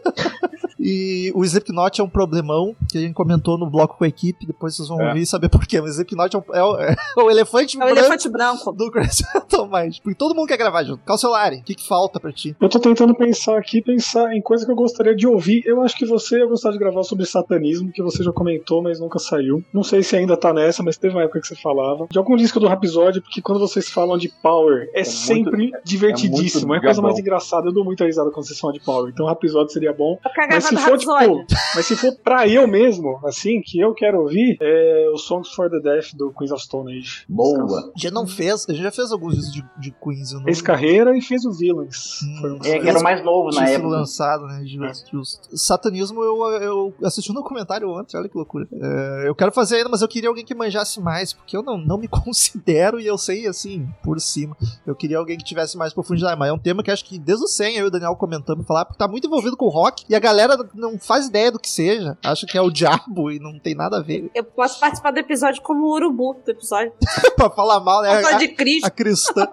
E 0.88 1.32
o 1.34 1.44
Slipknot 1.44 2.00
é 2.00 2.04
um 2.04 2.10
problemão 2.10 2.76
que 2.92 3.00
a 3.00 3.02
gente 3.02 3.14
comentou 3.16 3.58
no 3.58 3.68
bloco 3.68 3.98
com 3.98 4.04
a 4.04 4.08
equipe, 4.08 4.46
depois 4.46 4.76
vocês 4.76 4.88
vão 4.88 5.02
É. 5.02 5.08
ouvir 5.08 5.22
e 5.22 5.26
saber 5.26 5.50
porquê. 5.50 5.82
Mas 5.82 5.92
o 5.92 5.94
Slipknot 5.94 6.36
é, 6.36 6.40
um- 6.40 6.44
é 6.56 6.64
o, 6.64 6.78
é 6.80 6.96
o 7.18 7.32
elefante 7.32 7.76
É 7.76 7.80
o 7.80 7.86
branco 7.86 8.00
elefante 8.00 8.30
branco. 8.30 8.72
do 8.72 8.92
Crazy 8.92 9.24
Metal 9.34 9.68
Mind. 9.68 9.98
Porque 10.04 10.16
todo 10.16 10.36
mundo 10.36 10.48
quer 10.48 10.58
gravar 10.58 10.84
junto. 10.84 11.04
Calcelari, 11.04 11.58
o 11.58 11.64
que, 11.64 11.74
que 11.74 11.88
falta 11.88 12.20
pra 12.20 12.32
ti? 12.32 12.56
Eu 12.62 12.70
tô 12.70 12.80
tentando 12.80 13.16
pensar 13.16 13.58
aqui, 13.58 13.82
pensar 13.82 14.32
em 14.36 14.42
coisa 14.42 14.64
que 14.64 14.72
eu 14.72 14.76
gostaria 14.76 15.16
de 15.16 15.26
ouvir. 15.28 15.64
Eu 15.66 15.82
acho 15.82 15.96
que 15.98 16.06
você 16.06 16.38
ia 16.38 16.46
gostar 16.46 16.70
de 16.72 16.78
gravar 16.78 17.02
sobre 17.04 17.26
satanismo, 17.26 17.92
que 17.92 18.04
você 18.04 18.24
já 18.24 18.32
comentou, 18.32 18.84
mas 18.84 19.00
nunca 19.00 19.18
saiu. 19.18 19.64
Não 19.74 19.82
sei 19.84 20.04
se 20.04 20.16
ainda 20.16 20.38
tá 20.38 20.54
nessa, 20.54 20.84
mas 20.84 20.98
teve 20.98 21.16
uma 21.16 21.24
época 21.24 21.42
que 21.42 21.48
você 21.48 21.56
falava. 21.56 22.06
De 22.12 22.18
algum 22.20 22.36
disco 22.36 22.60
do 22.60 22.68
Rhapsody, 22.68 23.22
porque 23.22 23.42
quando 23.42 23.60
vocês 23.60 23.90
falam 23.90 24.18
de 24.18 24.30
Power, 24.44 24.90
é, 24.94 25.04
sempre 25.04 25.72
divertidíssimo. 25.84 26.66
É, 26.66 26.68
muito 26.68 26.82
a 26.84 26.86
coisa 26.86 27.02
mais 27.02 27.18
engraçada. 27.18 27.68
Eu 27.68 27.74
dou 27.74 27.84
muita 27.84 28.06
risada 28.06 28.30
quando 28.30 28.46
vocês 28.46 28.60
falam 28.60 28.74
de 28.78 28.84
Power. 28.84 29.10
Então 29.12 29.26
o 29.26 29.30
Rhapsody 29.30 29.72
seria 29.74 29.92
bom. 29.94 30.20
Eu 30.24 30.32
quero 30.32 30.48
gravar 30.50 30.75
se 30.78 30.86
for, 30.86 30.98
tipo, 30.98 31.12
mas 31.76 31.86
se 31.86 31.96
for 31.96 32.16
pra 32.24 32.48
eu 32.48 32.68
mesmo, 32.68 33.20
assim, 33.26 33.62
que 33.62 33.80
eu 33.80 33.94
quero 33.94 34.22
ouvir, 34.22 34.58
é 34.62 35.10
o 35.14 35.18
Songs 35.18 35.50
for 35.54 35.70
the 35.70 35.80
Death 35.80 36.14
do 36.16 36.32
Queens 36.32 36.52
of 36.52 36.64
Stone 36.64 36.98
Age. 36.98 37.26
Boa. 37.28 37.92
A 37.96 38.00
gente 38.00 38.14
não 38.14 38.28
fez, 38.28 38.66
a 38.70 38.74
gente 38.74 38.84
já 38.84 38.92
fez 38.92 39.12
alguns 39.12 39.36
discos 39.36 39.54
de, 39.54 39.66
de 39.80 39.92
Queens. 39.92 40.32
Eu 40.32 40.40
não... 40.40 40.46
Fez 40.46 40.62
carreira 40.62 41.18
e 41.18 41.22
fez 41.22 41.46
o 41.46 41.52
Villains. 41.52 42.22
Hum. 42.24 42.38
Foi 42.42 42.52
um 42.52 42.60
É, 42.64 42.80
que 42.80 42.90
era 42.90 43.00
o 43.00 43.04
mais 43.04 43.24
novo 43.24 43.50
na 43.50 43.68
época. 43.70 43.90
lançado, 43.90 44.46
né? 44.46 44.64
Justo, 44.66 45.12
justo. 45.12 45.58
Satanismo 45.58 46.24
eu, 46.24 46.44
eu 46.62 46.94
assisti 47.04 47.32
um 47.32 47.36
documentário 47.36 47.90
ontem, 47.90 48.18
olha 48.18 48.30
que 48.30 48.38
loucura. 48.38 48.68
É, 48.72 49.28
eu 49.28 49.36
quero 49.36 49.52
fazer 49.52 49.78
ainda, 49.78 49.90
mas 49.90 50.02
eu 50.02 50.08
queria 50.08 50.30
alguém 50.30 50.46
que 50.46 50.56
manjasse 50.56 51.00
mais, 51.00 51.34
porque 51.34 51.56
eu 51.56 51.64
não, 51.64 51.78
não 51.78 51.98
me 51.98 52.08
considero 52.10 53.00
e 53.00 53.06
eu 53.06 53.18
sei 53.18 53.48
assim, 53.48 53.88
por 54.04 54.20
cima. 54.20 54.56
Eu 54.86 54.96
queria 54.96 55.18
alguém 55.18 55.38
que 55.38 55.44
tivesse 55.44 55.78
mais 55.78 55.94
profundidade, 55.94 56.38
mas 56.38 56.50
é 56.50 56.54
um 56.54 56.60
tema 56.60 56.84
que 56.84 56.92
acho 56.92 57.06
que 57.06 57.18
desde 57.20 57.44
o 57.44 57.48
100 57.48 57.78
eu 57.78 57.86
e 57.86 57.88
o 57.88 57.92
Daniel 57.92 58.16
comentamos 58.16 58.66
falar, 58.66 58.86
porque 58.86 58.98
tá 58.98 59.08
muito 59.08 59.28
envolvido 59.28 59.58
com 59.58 59.68
rock 59.68 60.04
e 60.10 60.16
a 60.16 60.20
galera 60.20 60.58
não 60.74 61.00
faz 61.00 61.28
ideia 61.28 61.52
do 61.52 61.60
que 61.60 61.70
seja, 61.70 62.18
acha 62.24 62.46
que 62.46 62.58
é 62.58 62.62
o 62.62 62.70
diabo 62.70 63.32
e 63.32 63.40
não 63.40 63.60
tem 63.60 63.76
nada 63.76 63.98
a 63.98 64.02
ver. 64.02 64.30
Eu 64.34 64.44
posso 64.44 64.80
participar 64.80 65.12
do 65.12 65.20
episódio 65.20 65.62
como 65.62 65.86
o 65.86 65.92
urubu 65.94 66.36
do 66.46 66.52
episódio. 66.52 66.94
pra 67.36 67.50
falar 67.50 67.80
mal, 67.80 68.02
né? 68.02 68.24
A, 68.24 68.34
de 68.34 68.50
Cristo. 68.50 68.86
a 68.86 68.90
cristã. 68.90 69.48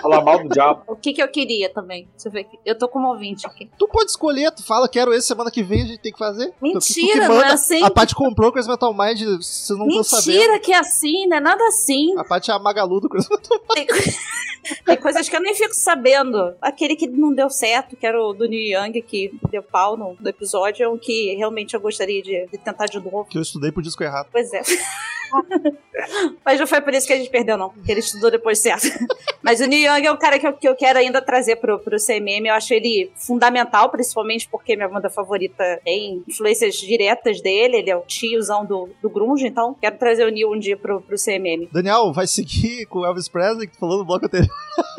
Falar 0.00 0.20
mal 0.22 0.42
do 0.42 0.48
diabo. 0.48 0.82
O 0.88 0.96
que 0.96 1.12
que 1.12 1.22
eu 1.22 1.28
queria 1.28 1.72
também? 1.72 2.08
Deixa 2.12 2.28
eu 2.28 2.32
ver 2.32 2.40
aqui. 2.40 2.58
Eu 2.64 2.76
tô 2.76 2.88
como 2.88 3.08
ouvinte 3.08 3.46
aqui. 3.46 3.70
Tu 3.78 3.88
pode 3.88 4.10
escolher, 4.10 4.50
tu 4.50 4.64
fala, 4.64 4.88
quero 4.88 5.12
esse 5.12 5.26
semana 5.28 5.50
que 5.50 5.62
vem, 5.62 5.82
a 5.82 5.86
gente 5.86 6.00
tem 6.00 6.12
que 6.12 6.18
fazer. 6.18 6.46
Tu- 6.46 6.72
tu 6.72 6.78
que 6.80 7.02
Mentira, 7.02 7.28
não 7.28 7.42
é 7.42 7.52
assim. 7.52 7.82
A 7.82 7.90
Paty 7.90 8.14
comprou 8.14 8.48
o 8.50 8.52
Crazy 8.52 8.68
Metal 8.68 8.92
Mind, 8.92 9.20
vocês 9.40 9.78
não 9.78 9.86
estão 9.86 10.02
sabendo. 10.04 10.34
Mentira 10.38 10.58
que 10.58 10.72
é 10.72 10.78
assim, 10.78 11.26
não 11.26 11.36
é 11.36 11.40
nada 11.40 11.64
assim. 11.68 12.18
A 12.18 12.24
Paty 12.24 12.50
é 12.50 12.54
a 12.54 12.58
Magalu 12.58 13.00
do 13.00 13.08
Crazy 13.08 13.28
Metal 13.30 13.58
Tem, 13.74 13.86
tem 14.84 14.96
coisas 14.96 15.28
que 15.28 15.36
eu 15.36 15.40
nem 15.40 15.54
fico 15.54 15.74
sabendo. 15.74 16.54
Aquele 16.60 16.96
que 16.96 17.06
não 17.06 17.32
deu 17.32 17.48
certo, 17.50 17.96
que 17.96 18.06
era 18.06 18.20
o 18.20 18.32
do 18.32 18.46
New 18.46 18.60
Young, 18.60 19.00
que 19.02 19.32
deu 19.50 19.62
pau 19.62 19.96
no, 19.96 20.11
no 20.20 20.28
episódio, 20.28 20.84
é 20.84 20.88
um 20.88 20.98
que 20.98 21.34
realmente 21.34 21.74
eu 21.74 21.80
gostaria 21.80 22.22
de, 22.22 22.46
de 22.46 22.58
tentar 22.58 22.86
de 22.86 22.98
novo. 22.98 23.26
Que 23.26 23.38
eu 23.38 23.42
estudei 23.42 23.72
pro 23.72 23.82
disco 23.82 24.02
errado. 24.02 24.28
Pois 24.30 24.52
é. 24.52 24.62
Mas 26.44 26.60
não 26.60 26.66
foi 26.66 26.80
por 26.80 26.92
isso 26.92 27.06
que 27.06 27.12
a 27.12 27.16
gente 27.16 27.30
perdeu, 27.30 27.56
não. 27.56 27.70
Porque 27.70 27.90
ele 27.90 28.00
estudou 28.00 28.30
depois 28.30 28.58
certo. 28.58 28.86
Mas 29.42 29.60
o 29.60 29.66
Neil 29.66 29.94
Young 29.96 30.06
é 30.06 30.12
um 30.12 30.16
cara 30.16 30.38
que 30.38 30.46
eu, 30.46 30.52
que 30.52 30.68
eu 30.68 30.76
quero 30.76 30.98
ainda 30.98 31.20
trazer 31.20 31.56
pro, 31.56 31.78
pro 31.78 31.96
CMM. 31.96 32.46
Eu 32.46 32.54
acho 32.54 32.72
ele 32.74 33.10
fundamental, 33.16 33.90
principalmente 33.90 34.48
porque 34.48 34.76
minha 34.76 34.88
banda 34.88 35.10
favorita 35.10 35.80
tem 35.84 36.22
influências 36.28 36.74
diretas 36.74 37.40
dele. 37.40 37.78
Ele 37.78 37.90
é 37.90 37.96
o 37.96 38.02
tiozão 38.02 38.64
do, 38.64 38.90
do 39.00 39.08
Grunge, 39.08 39.46
então 39.46 39.74
quero 39.80 39.96
trazer 39.98 40.26
o 40.26 40.30
Neil 40.30 40.52
um 40.52 40.58
dia 40.58 40.76
pro, 40.76 41.00
pro 41.00 41.16
CMM. 41.16 41.68
Daniel, 41.72 42.12
vai 42.12 42.26
seguir 42.26 42.86
com 42.86 43.00
o 43.00 43.06
Elvis 43.06 43.28
Presley, 43.28 43.66
que 43.66 43.74
tu 43.74 43.80
falou 43.80 43.98
no 43.98 44.04
bloco 44.04 44.26
anterior. 44.26 44.50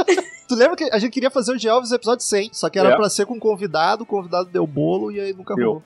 tu 0.53 0.59
lembra 0.59 0.75
que 0.75 0.83
a 0.91 0.99
gente 0.99 1.11
queria 1.11 1.31
fazer 1.31 1.51
o 1.53 1.57
de 1.57 1.67
Elvis 1.67 1.89
no 1.89 1.95
episódio 1.95 2.23
100, 2.23 2.49
só 2.53 2.69
que 2.69 2.77
era 2.79 2.89
É. 2.89 2.95
pra 2.95 3.09
ser 3.09 3.25
com 3.25 3.39
convidado, 3.39 4.03
o 4.03 4.05
convidado 4.05 4.49
deu 4.49 4.65
bolo 4.67 5.11
e 5.11 5.19
aí 5.19 5.33
nunca 5.33 5.55
rolou. 5.55 5.83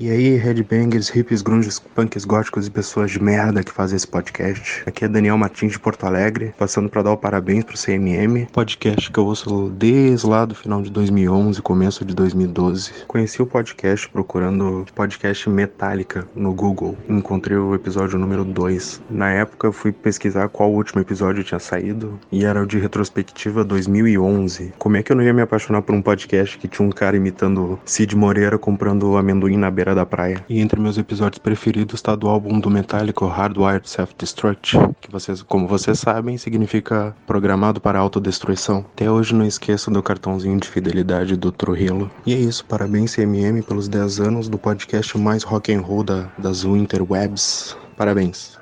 E 0.00 0.08
aí, 0.08 0.36
headbangers, 0.36 1.10
hippies, 1.10 1.42
grunges, 1.42 1.78
punks 1.78 2.24
góticos 2.24 2.66
e 2.66 2.70
pessoas 2.70 3.10
de 3.10 3.22
merda 3.22 3.62
que 3.62 3.70
fazem 3.70 3.94
esse 3.94 4.08
podcast. 4.08 4.82
Aqui 4.86 5.04
é 5.04 5.08
Daniel 5.08 5.36
Martins 5.36 5.72
de 5.72 5.78
Porto 5.78 6.04
Alegre, 6.06 6.54
passando 6.56 6.88
pra 6.88 7.02
dar 7.02 7.12
o 7.12 7.16
parabéns 7.16 7.62
pro 7.62 7.76
CMM, 7.76 8.46
podcast 8.50 9.10
que 9.10 9.18
eu 9.18 9.26
ouço 9.26 9.70
desde 9.76 10.26
lá 10.26 10.46
do 10.46 10.54
final 10.54 10.80
de 10.80 10.90
2011, 10.90 11.60
começo 11.60 12.06
de 12.06 12.14
2012. 12.14 13.04
Conheci 13.06 13.42
o 13.42 13.46
podcast 13.46 14.08
procurando 14.08 14.86
podcast 14.94 15.50
Metallica 15.50 16.26
no 16.34 16.54
Google. 16.54 16.96
Encontrei 17.06 17.58
o 17.58 17.74
episódio 17.74 18.18
número 18.18 18.46
2. 18.46 19.02
Na 19.10 19.30
época 19.30 19.66
eu 19.66 19.72
fui 19.72 19.92
pesquisar 19.92 20.48
qual 20.48 20.72
último 20.72 21.02
episódio 21.02 21.44
tinha 21.44 21.60
saído 21.60 22.18
e 22.32 22.46
era 22.46 22.62
o 22.62 22.66
de 22.66 22.78
retrospectiva 22.78 23.62
2011. 23.62 24.72
Como 24.78 24.96
é 24.96 25.02
que 25.02 25.12
eu 25.12 25.16
não 25.16 25.22
ia 25.22 25.34
me 25.34 25.42
apaixonar 25.42 25.82
por 25.82 25.94
um 25.94 26.00
podcast 26.00 26.56
que 26.56 26.66
tinha 26.66 26.88
um 26.88 26.90
cara 26.90 27.14
imitando 27.14 27.78
Cid 27.84 28.16
Moreira 28.16 28.56
comprando 28.56 29.18
amendoim 29.18 29.58
na 29.58 29.70
beira 29.82 29.94
da 29.96 30.06
praia? 30.06 30.44
E 30.48 30.60
entre 30.60 30.80
meus 30.80 30.96
episódios 30.96 31.38
preferidos 31.38 31.94
está 31.94 32.14
do 32.14 32.28
álbum 32.28 32.60
do 32.60 32.70
Metallica, 32.70 33.26
Hardwired 33.26 33.88
Self-Destruct, 33.90 34.78
que 35.00 35.10
vocês, 35.10 35.42
como 35.42 35.66
vocês 35.66 35.98
sabem, 35.98 36.38
significa 36.38 37.14
programado 37.26 37.80
para 37.80 37.98
autodestruição. 37.98 38.84
Até 38.92 39.10
hoje 39.10 39.34
não 39.34 39.44
esqueço 39.44 39.90
do 39.90 40.02
cartãozinho 40.02 40.58
de 40.60 40.68
fidelidade 40.68 41.36
do 41.36 41.50
Trujillo. 41.50 42.08
E 42.24 42.32
é 42.32 42.38
isso, 42.38 42.64
parabéns 42.64 43.14
CMM 43.14 43.62
pelos 43.62 43.88
10 43.88 44.20
anos 44.20 44.48
do 44.48 44.56
podcast 44.56 45.18
mais 45.18 45.42
rock 45.42 45.72
and 45.74 45.80
roll 45.80 46.04
da, 46.04 46.28
das 46.38 46.62
interwebs. 46.62 47.76
Parabéns. 47.96 48.61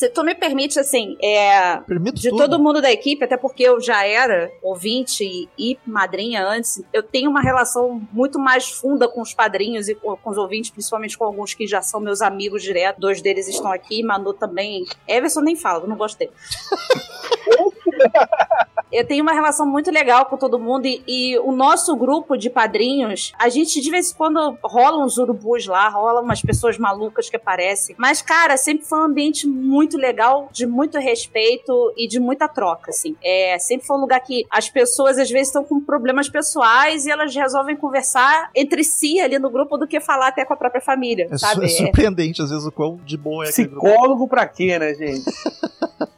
Se 0.00 0.08
tu 0.08 0.24
me 0.24 0.34
permite, 0.34 0.80
assim, 0.80 1.18
é. 1.22 1.78
de 2.14 2.30
todo 2.30 2.58
mundo 2.58 2.80
da 2.80 2.90
equipe, 2.90 3.22
até 3.22 3.36
porque 3.36 3.64
eu 3.64 3.78
já 3.82 4.06
era 4.06 4.50
ouvinte 4.62 5.22
e, 5.22 5.46
e 5.58 5.78
madrinha 5.86 6.42
antes, 6.42 6.82
eu 6.90 7.02
tenho 7.02 7.28
uma 7.28 7.42
relação 7.42 8.00
muito 8.10 8.38
mais 8.38 8.70
funda 8.70 9.06
com 9.06 9.20
os 9.20 9.34
padrinhos 9.34 9.90
e 9.90 9.94
com, 9.94 10.16
com 10.16 10.30
os 10.30 10.38
ouvintes, 10.38 10.70
principalmente 10.70 11.18
com 11.18 11.26
alguns 11.26 11.52
que 11.52 11.66
já 11.66 11.82
são 11.82 12.00
meus 12.00 12.22
amigos 12.22 12.62
direto. 12.62 12.98
Dois 12.98 13.20
deles 13.20 13.46
estão 13.46 13.70
aqui, 13.70 14.02
Manu 14.02 14.32
também. 14.32 14.86
Everson 15.06 15.42
nem 15.42 15.54
fala, 15.54 15.86
não 15.86 15.98
gosto 15.98 16.16
dele. 16.16 16.32
Eu 18.92 19.06
tenho 19.06 19.22
uma 19.22 19.32
relação 19.32 19.64
muito 19.64 19.90
legal 19.90 20.26
com 20.26 20.36
todo 20.36 20.58
mundo 20.58 20.86
e, 20.86 21.02
e 21.06 21.38
o 21.38 21.52
nosso 21.52 21.94
grupo 21.94 22.36
de 22.36 22.50
padrinhos, 22.50 23.32
a 23.38 23.48
gente 23.48 23.80
de 23.80 23.88
vez 23.88 24.10
em 24.10 24.14
quando 24.14 24.58
rola 24.64 25.04
uns 25.04 25.16
urubus 25.16 25.66
lá, 25.66 25.88
rola 25.88 26.20
umas 26.20 26.42
pessoas 26.42 26.76
malucas 26.76 27.30
que 27.30 27.36
aparecem. 27.36 27.94
Mas, 27.96 28.20
cara, 28.20 28.56
sempre 28.56 28.84
foi 28.84 28.98
um 28.98 29.04
ambiente 29.04 29.46
muito 29.46 29.89
legal, 29.96 30.48
de 30.52 30.66
muito 30.66 30.98
respeito 30.98 31.92
e 31.96 32.06
de 32.08 32.18
muita 32.20 32.48
troca, 32.48 32.90
assim. 32.90 33.16
É, 33.22 33.58
sempre 33.58 33.86
foi 33.86 33.96
um 33.96 34.00
lugar 34.00 34.20
que 34.20 34.46
as 34.50 34.68
pessoas 34.68 35.18
às 35.18 35.30
vezes 35.30 35.48
estão 35.48 35.64
com 35.64 35.80
problemas 35.80 36.28
pessoais 36.28 37.06
e 37.06 37.10
elas 37.10 37.34
resolvem 37.34 37.76
conversar 37.76 38.50
entre 38.54 38.82
si 38.84 39.20
ali 39.20 39.38
no 39.38 39.50
grupo 39.50 39.76
do 39.76 39.86
que 39.86 40.00
falar 40.00 40.28
até 40.28 40.44
com 40.44 40.54
a 40.54 40.56
própria 40.56 40.80
família, 40.80 41.26
É, 41.30 41.38
su- 41.38 41.46
sabe? 41.46 41.64
é 41.66 41.68
surpreendente, 41.68 42.42
às 42.42 42.50
vezes, 42.50 42.66
o 42.66 42.72
quão 42.72 42.96
de 43.04 43.16
boa 43.16 43.44
é. 43.44 43.48
Psicólogo 43.48 44.26
pra 44.28 44.46
quê, 44.46 44.78
né, 44.78 44.94
gente? 44.94 45.24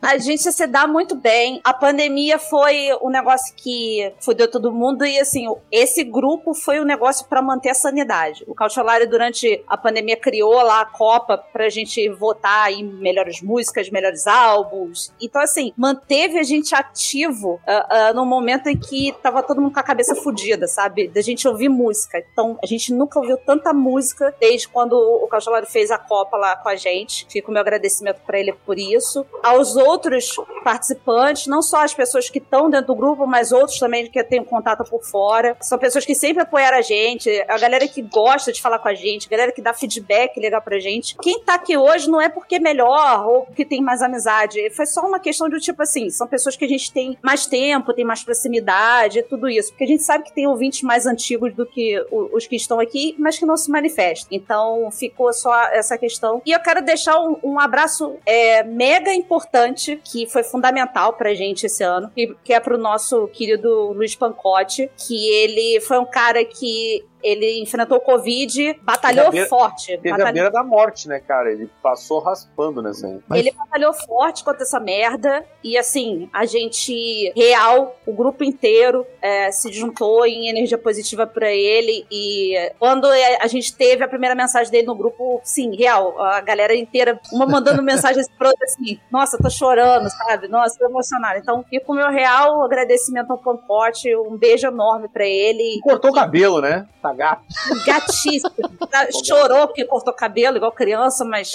A 0.00 0.18
gente 0.18 0.50
se 0.52 0.66
dá 0.66 0.84
muito 0.86 1.14
bem. 1.14 1.60
A 1.62 1.72
pandemia 1.72 2.36
foi 2.36 2.88
um 3.00 3.08
negócio 3.08 3.54
que 3.56 4.12
fudeu 4.20 4.50
todo 4.50 4.72
mundo 4.72 5.04
e 5.06 5.18
assim, 5.20 5.46
esse 5.70 6.02
grupo 6.02 6.54
foi 6.54 6.80
um 6.80 6.84
negócio 6.84 7.24
pra 7.28 7.40
manter 7.40 7.70
a 7.70 7.74
sanidade. 7.74 8.42
O 8.48 8.54
Cautiolari 8.54 9.06
durante 9.06 9.62
a 9.68 9.76
pandemia 9.76 10.16
criou 10.16 10.54
lá 10.62 10.80
a 10.80 10.84
Copa 10.86 11.38
pra 11.52 11.68
gente 11.68 12.08
votar 12.10 12.72
em 12.72 12.82
melhores 12.84 13.40
músicas, 13.42 13.61
melhores 13.90 14.26
álbuns. 14.26 15.12
Então 15.20 15.40
assim, 15.40 15.72
manteve 15.76 16.38
a 16.38 16.42
gente 16.42 16.74
ativo 16.74 17.60
ah, 17.66 17.86
ah, 17.90 18.12
no 18.12 18.24
momento 18.24 18.68
em 18.68 18.76
que 18.76 19.12
tava 19.22 19.42
todo 19.42 19.60
mundo 19.60 19.72
com 19.72 19.80
a 19.80 19.82
cabeça 19.82 20.14
fudida, 20.14 20.66
sabe? 20.66 21.08
Da 21.08 21.20
gente 21.20 21.46
ouvir 21.46 21.68
música. 21.68 22.22
Então, 22.32 22.58
a 22.62 22.66
gente 22.66 22.92
nunca 22.92 23.18
ouviu 23.18 23.36
tanta 23.36 23.72
música 23.72 24.34
desde 24.40 24.68
quando 24.68 24.94
o 24.94 25.26
Cautiolari 25.28 25.66
fez 25.66 25.90
a 25.90 25.98
Copa 25.98 26.36
lá 26.36 26.56
com 26.56 26.68
a 26.68 26.76
gente. 26.76 27.26
Fica 27.28 27.48
o 27.48 27.52
meu 27.52 27.60
agradecimento 27.60 28.20
pra 28.26 28.38
ele 28.38 28.52
por 28.52 28.78
isso. 28.78 29.24
Aos 29.42 29.76
outros 29.76 30.36
participantes, 30.64 31.46
não 31.46 31.62
só 31.62 31.84
as 31.84 31.94
pessoas 31.94 32.28
que 32.28 32.38
estão 32.38 32.70
dentro 32.70 32.88
do 32.88 32.94
grupo, 32.94 33.26
mas 33.26 33.52
outros 33.52 33.78
também 33.78 34.10
que 34.10 34.18
eu 34.18 34.24
tenho 34.24 34.44
contato 34.44 34.88
por 34.88 35.02
fora. 35.02 35.56
São 35.60 35.78
pessoas 35.78 36.04
que 36.04 36.14
sempre 36.14 36.42
apoiaram 36.42 36.78
a 36.78 36.82
gente, 36.82 37.30
a 37.48 37.58
galera 37.58 37.86
que 37.88 38.02
gosta 38.02 38.52
de 38.52 38.60
falar 38.60 38.78
com 38.78 38.88
a 38.88 38.94
gente, 38.94 39.26
a 39.26 39.30
galera 39.30 39.52
que 39.52 39.62
dá 39.62 39.72
feedback 39.72 40.38
legal 40.38 40.62
pra 40.62 40.78
gente. 40.78 41.16
Quem 41.18 41.40
tá 41.40 41.54
aqui 41.54 41.76
hoje 41.76 42.08
não 42.08 42.20
é 42.20 42.28
porque 42.28 42.56
é 42.56 42.60
melhor 42.60 43.26
ou 43.26 43.46
porque 43.52 43.64
tem 43.64 43.80
mais 43.80 44.02
amizade. 44.02 44.70
Foi 44.70 44.86
só 44.86 45.02
uma 45.02 45.20
questão 45.20 45.48
de 45.48 45.60
tipo 45.60 45.82
assim, 45.82 46.10
são 46.10 46.26
pessoas 46.26 46.56
que 46.56 46.64
a 46.64 46.68
gente 46.68 46.92
tem 46.92 47.16
mais 47.22 47.46
tempo, 47.46 47.92
tem 47.92 48.04
mais 48.04 48.24
proximidade, 48.24 49.22
tudo 49.22 49.48
isso. 49.48 49.70
Porque 49.70 49.84
a 49.84 49.86
gente 49.86 50.02
sabe 50.02 50.24
que 50.24 50.32
tem 50.32 50.46
ouvintes 50.46 50.82
mais 50.82 51.06
antigos 51.06 51.54
do 51.54 51.66
que 51.66 52.02
os 52.10 52.46
que 52.46 52.56
estão 52.56 52.80
aqui, 52.80 53.14
mas 53.18 53.38
que 53.38 53.46
não 53.46 53.56
se 53.56 53.70
manifestam. 53.70 54.28
Então 54.30 54.90
ficou 54.90 55.32
só 55.32 55.54
essa 55.66 55.96
questão. 55.96 56.42
E 56.44 56.52
eu 56.52 56.60
quero 56.60 56.82
deixar 56.82 57.20
um, 57.20 57.38
um 57.42 57.60
abraço 57.60 58.16
é, 58.26 58.62
mega 58.64 59.12
importante, 59.12 60.00
que 60.02 60.26
foi 60.26 60.42
fundamental 60.42 61.12
pra 61.12 61.34
gente 61.34 61.66
esse 61.66 61.84
ano, 61.84 62.10
que, 62.14 62.34
que 62.42 62.52
é 62.52 62.60
pro 62.60 62.78
nosso 62.78 63.28
querido 63.28 63.92
Luiz 63.92 64.14
Pancotti, 64.14 64.90
que 64.96 65.28
ele 65.28 65.80
foi 65.80 65.98
um 65.98 66.06
cara 66.06 66.44
que 66.44 67.04
ele 67.22 67.60
enfrentou 67.62 67.98
o 67.98 68.00
Covid, 68.00 68.78
batalhou 68.82 69.30
beira- 69.30 69.46
forte. 69.48 69.86
Teve 69.98 70.10
batalhou- 70.10 70.28
a 70.28 70.32
beira 70.32 70.50
da 70.50 70.62
morte, 70.62 71.08
né, 71.08 71.20
cara? 71.20 71.50
Ele 71.52 71.68
passou 71.82 72.18
raspando 72.20 72.82
nessa 72.82 73.06
aí. 73.06 73.20
Ele 73.40 73.52
batalhou 73.52 73.92
forte 73.92 74.44
contra 74.44 74.62
essa 74.62 74.78
merda. 74.80 75.44
E 75.62 75.76
assim, 75.78 76.28
a 76.32 76.44
gente, 76.44 77.32
real, 77.36 77.96
o 78.06 78.12
grupo 78.12 78.42
inteiro 78.44 79.06
é, 79.20 79.50
se 79.52 79.72
juntou 79.72 80.26
em 80.26 80.48
energia 80.48 80.78
positiva 80.78 81.26
pra 81.26 81.50
ele. 81.50 82.06
E 82.10 82.54
quando 82.78 83.06
a 83.06 83.46
gente 83.46 83.74
teve 83.74 84.02
a 84.04 84.08
primeira 84.08 84.34
mensagem 84.34 84.70
dele 84.70 84.86
no 84.86 84.94
grupo, 84.94 85.40
sim, 85.44 85.74
real, 85.76 86.20
a 86.20 86.40
galera 86.40 86.74
inteira, 86.74 87.20
uma 87.32 87.46
mandando 87.46 87.82
mensagem 87.82 88.22
pra 88.38 88.48
outra 88.48 88.64
assim: 88.64 88.98
Nossa, 89.10 89.38
tô 89.38 89.48
chorando, 89.50 90.08
sabe? 90.10 90.48
Nossa, 90.48 90.78
tô 90.78 90.84
emocionada. 90.86 91.38
Então, 91.38 91.64
fica 91.68 91.90
o 91.90 91.94
meu 91.94 92.08
real 92.10 92.62
agradecimento 92.64 93.30
ao 93.30 93.38
Pancote, 93.38 94.14
um 94.16 94.36
beijo 94.36 94.66
enorme 94.66 95.08
pra 95.08 95.24
ele. 95.26 95.80
Cortou 95.82 96.10
o 96.10 96.14
cabelo, 96.14 96.60
né? 96.60 96.86
Tá 97.00 97.11
gato. 97.12 97.42
Gatíssimo. 97.86 98.50
Tá- 98.92 99.08
Chorou 99.24 99.68
porque 99.68 99.86
cortou 99.86 100.12
cabelo, 100.12 100.58
igual 100.58 100.70
criança, 100.70 101.24
mas. 101.24 101.52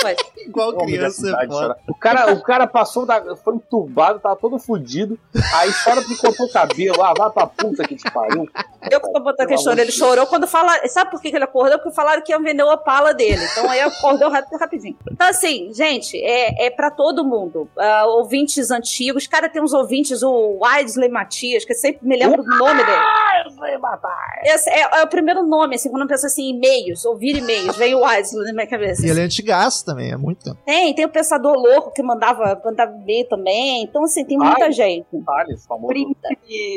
Foi. 0.00 0.16
Igual 0.46 0.74
criança, 0.78 1.28
é. 1.28 1.90
O 1.90 1.94
cara, 1.94 2.32
o 2.32 2.42
cara 2.42 2.66
passou, 2.66 3.04
da, 3.04 3.36
foi 3.36 3.56
entubado, 3.56 4.18
tava 4.18 4.36
todo 4.36 4.58
fudido. 4.58 5.18
Aí 5.54 5.70
chora 5.84 6.00
porque 6.00 6.16
cortou 6.16 6.46
o 6.46 6.50
cabelo. 6.52 7.02
Ah, 7.02 7.12
vai 7.16 7.30
pra 7.30 7.46
puta 7.46 7.82
que 7.86 7.96
te 7.96 8.10
pariu. 8.10 8.48
Eu 8.90 9.00
que 9.00 9.12
tô 9.12 9.20
botando 9.20 9.48
que 9.48 9.58
chorou. 9.58 9.78
Ele 9.78 9.92
chorou 9.92 10.26
quando 10.26 10.46
fala. 10.46 10.86
Sabe 10.88 11.10
por 11.10 11.20
que 11.20 11.28
ele 11.28 11.44
acordou? 11.44 11.78
Porque 11.78 11.94
falaram 11.94 12.22
que 12.22 12.32
iam 12.32 12.42
vender 12.42 12.62
o 12.62 12.72
Opala 12.72 13.12
dele. 13.12 13.44
Então 13.44 13.68
aí 13.68 13.80
acordou 13.80 14.30
rápido, 14.30 14.58
rapidinho. 14.58 14.96
Então, 15.10 15.26
assim, 15.28 15.70
gente, 15.74 16.16
é, 16.22 16.66
é 16.66 16.70
pra 16.70 16.90
todo 16.90 17.24
mundo. 17.24 17.68
Ah, 17.78 18.06
ouvintes 18.06 18.70
antigos. 18.70 19.26
Cara, 19.26 19.48
tem 19.50 19.62
uns 19.62 19.72
ouvintes, 19.74 20.22
o 20.22 20.58
Widesley 20.62 21.08
Matias, 21.10 21.64
que 21.64 21.72
eu 21.72 21.76
sempre 21.76 22.06
me 22.06 22.16
lembro 22.16 22.42
do 22.42 22.56
nome 22.56 22.82
dele. 22.84 22.98
Esse 24.44 24.70
é, 24.80 25.00
é 25.00 25.02
o 25.02 25.06
primeiro 25.08 25.42
nome, 25.46 25.74
assim, 25.76 25.88
quando 25.90 26.02
eu 26.02 26.08
penso 26.08 26.26
assim, 26.26 26.50
e-mails, 26.50 27.04
ouvir 27.04 27.36
e-mails, 27.36 27.76
vem 27.76 27.94
o 27.94 28.04
Widesley 28.04 28.46
na 28.46 28.52
minha 28.52 28.66
cabeça. 28.66 29.06
E 29.06 29.10
ele 29.10 29.20
é 29.20 29.24
antigaço 29.24 29.84
também, 29.84 30.10
é 30.12 30.16
muito 30.16 30.42
tempo. 30.44 30.58
Tem, 30.64 30.94
tem 30.94 31.04
o 31.04 31.08
Pensador 31.08 31.54
Louco 31.54 31.92
que 31.92 32.02
mandava, 32.02 32.60
mandava 32.64 32.92
e-mail 32.96 33.28
também. 33.28 33.82
Então, 33.82 34.04
assim, 34.04 34.24
tem 34.24 34.36
muita 34.38 34.64
Ai, 34.64 34.72
gente. 34.72 35.06
Thales, 35.24 35.66
famoso. 35.66 35.94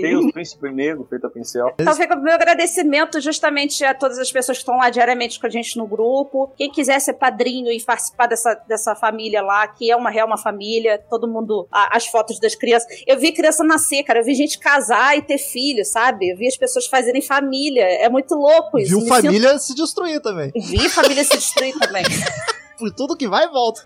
Tem 0.01 0.15
os 0.15 0.31
príncipes 0.31 0.73
negros 0.73 1.07
feito 1.09 1.27
a 1.27 1.29
pincel. 1.29 1.73
Então 1.79 1.93
fica 1.95 2.15
o 2.15 2.21
meu 2.21 2.33
agradecimento 2.33 3.19
justamente 3.21 3.83
a 3.83 3.93
todas 3.93 4.17
as 4.19 4.31
pessoas 4.31 4.57
que 4.57 4.61
estão 4.61 4.77
lá 4.77 4.89
diariamente 4.89 5.39
com 5.39 5.47
a 5.47 5.49
gente 5.49 5.77
no 5.77 5.87
grupo. 5.87 6.51
Quem 6.55 6.71
quiser 6.71 6.99
ser 6.99 7.13
padrinho 7.13 7.71
e 7.71 7.81
participar 7.83 8.27
dessa, 8.27 8.53
dessa 8.67 8.95
família 8.95 9.41
lá, 9.41 9.67
que 9.67 9.89
é 9.89 9.95
uma 9.95 10.09
real 10.09 10.27
uma 10.27 10.37
família, 10.37 11.01
todo 11.09 11.27
mundo. 11.27 11.67
a- 11.71 11.95
as 11.97 12.05
fotos 12.07 12.39
das 12.39 12.53
crianças. 12.55 12.87
Eu 13.07 13.17
vi 13.17 13.31
criança 13.31 13.63
nascer, 13.63 14.03
cara. 14.03 14.19
Eu 14.19 14.23
vi 14.25 14.33
gente 14.35 14.59
casar 14.59 15.17
e 15.17 15.21
ter 15.21 15.37
filho, 15.37 15.85
sabe? 15.85 16.29
Eu 16.31 16.37
vi 16.37 16.47
as 16.47 16.57
pessoas 16.57 16.85
fazerem 16.87 17.21
família. 17.21 17.86
É 18.05 18.09
muito 18.09 18.35
louco 18.35 18.77
isso. 18.79 18.89
Viu 18.89 19.01
Me 19.01 19.09
família 19.09 19.57
se 19.59 19.73
destruir 19.75 20.21
também. 20.21 20.51
sinto- 20.55 20.67
Vi 20.67 20.89
família 20.89 21.23
se 21.23 21.31
destruir 21.37 21.73
também. 21.79 22.03
Por 22.77 22.91
tudo 22.91 23.15
que 23.17 23.27
vai 23.27 23.45
e 23.45 23.49
volta. 23.49 23.83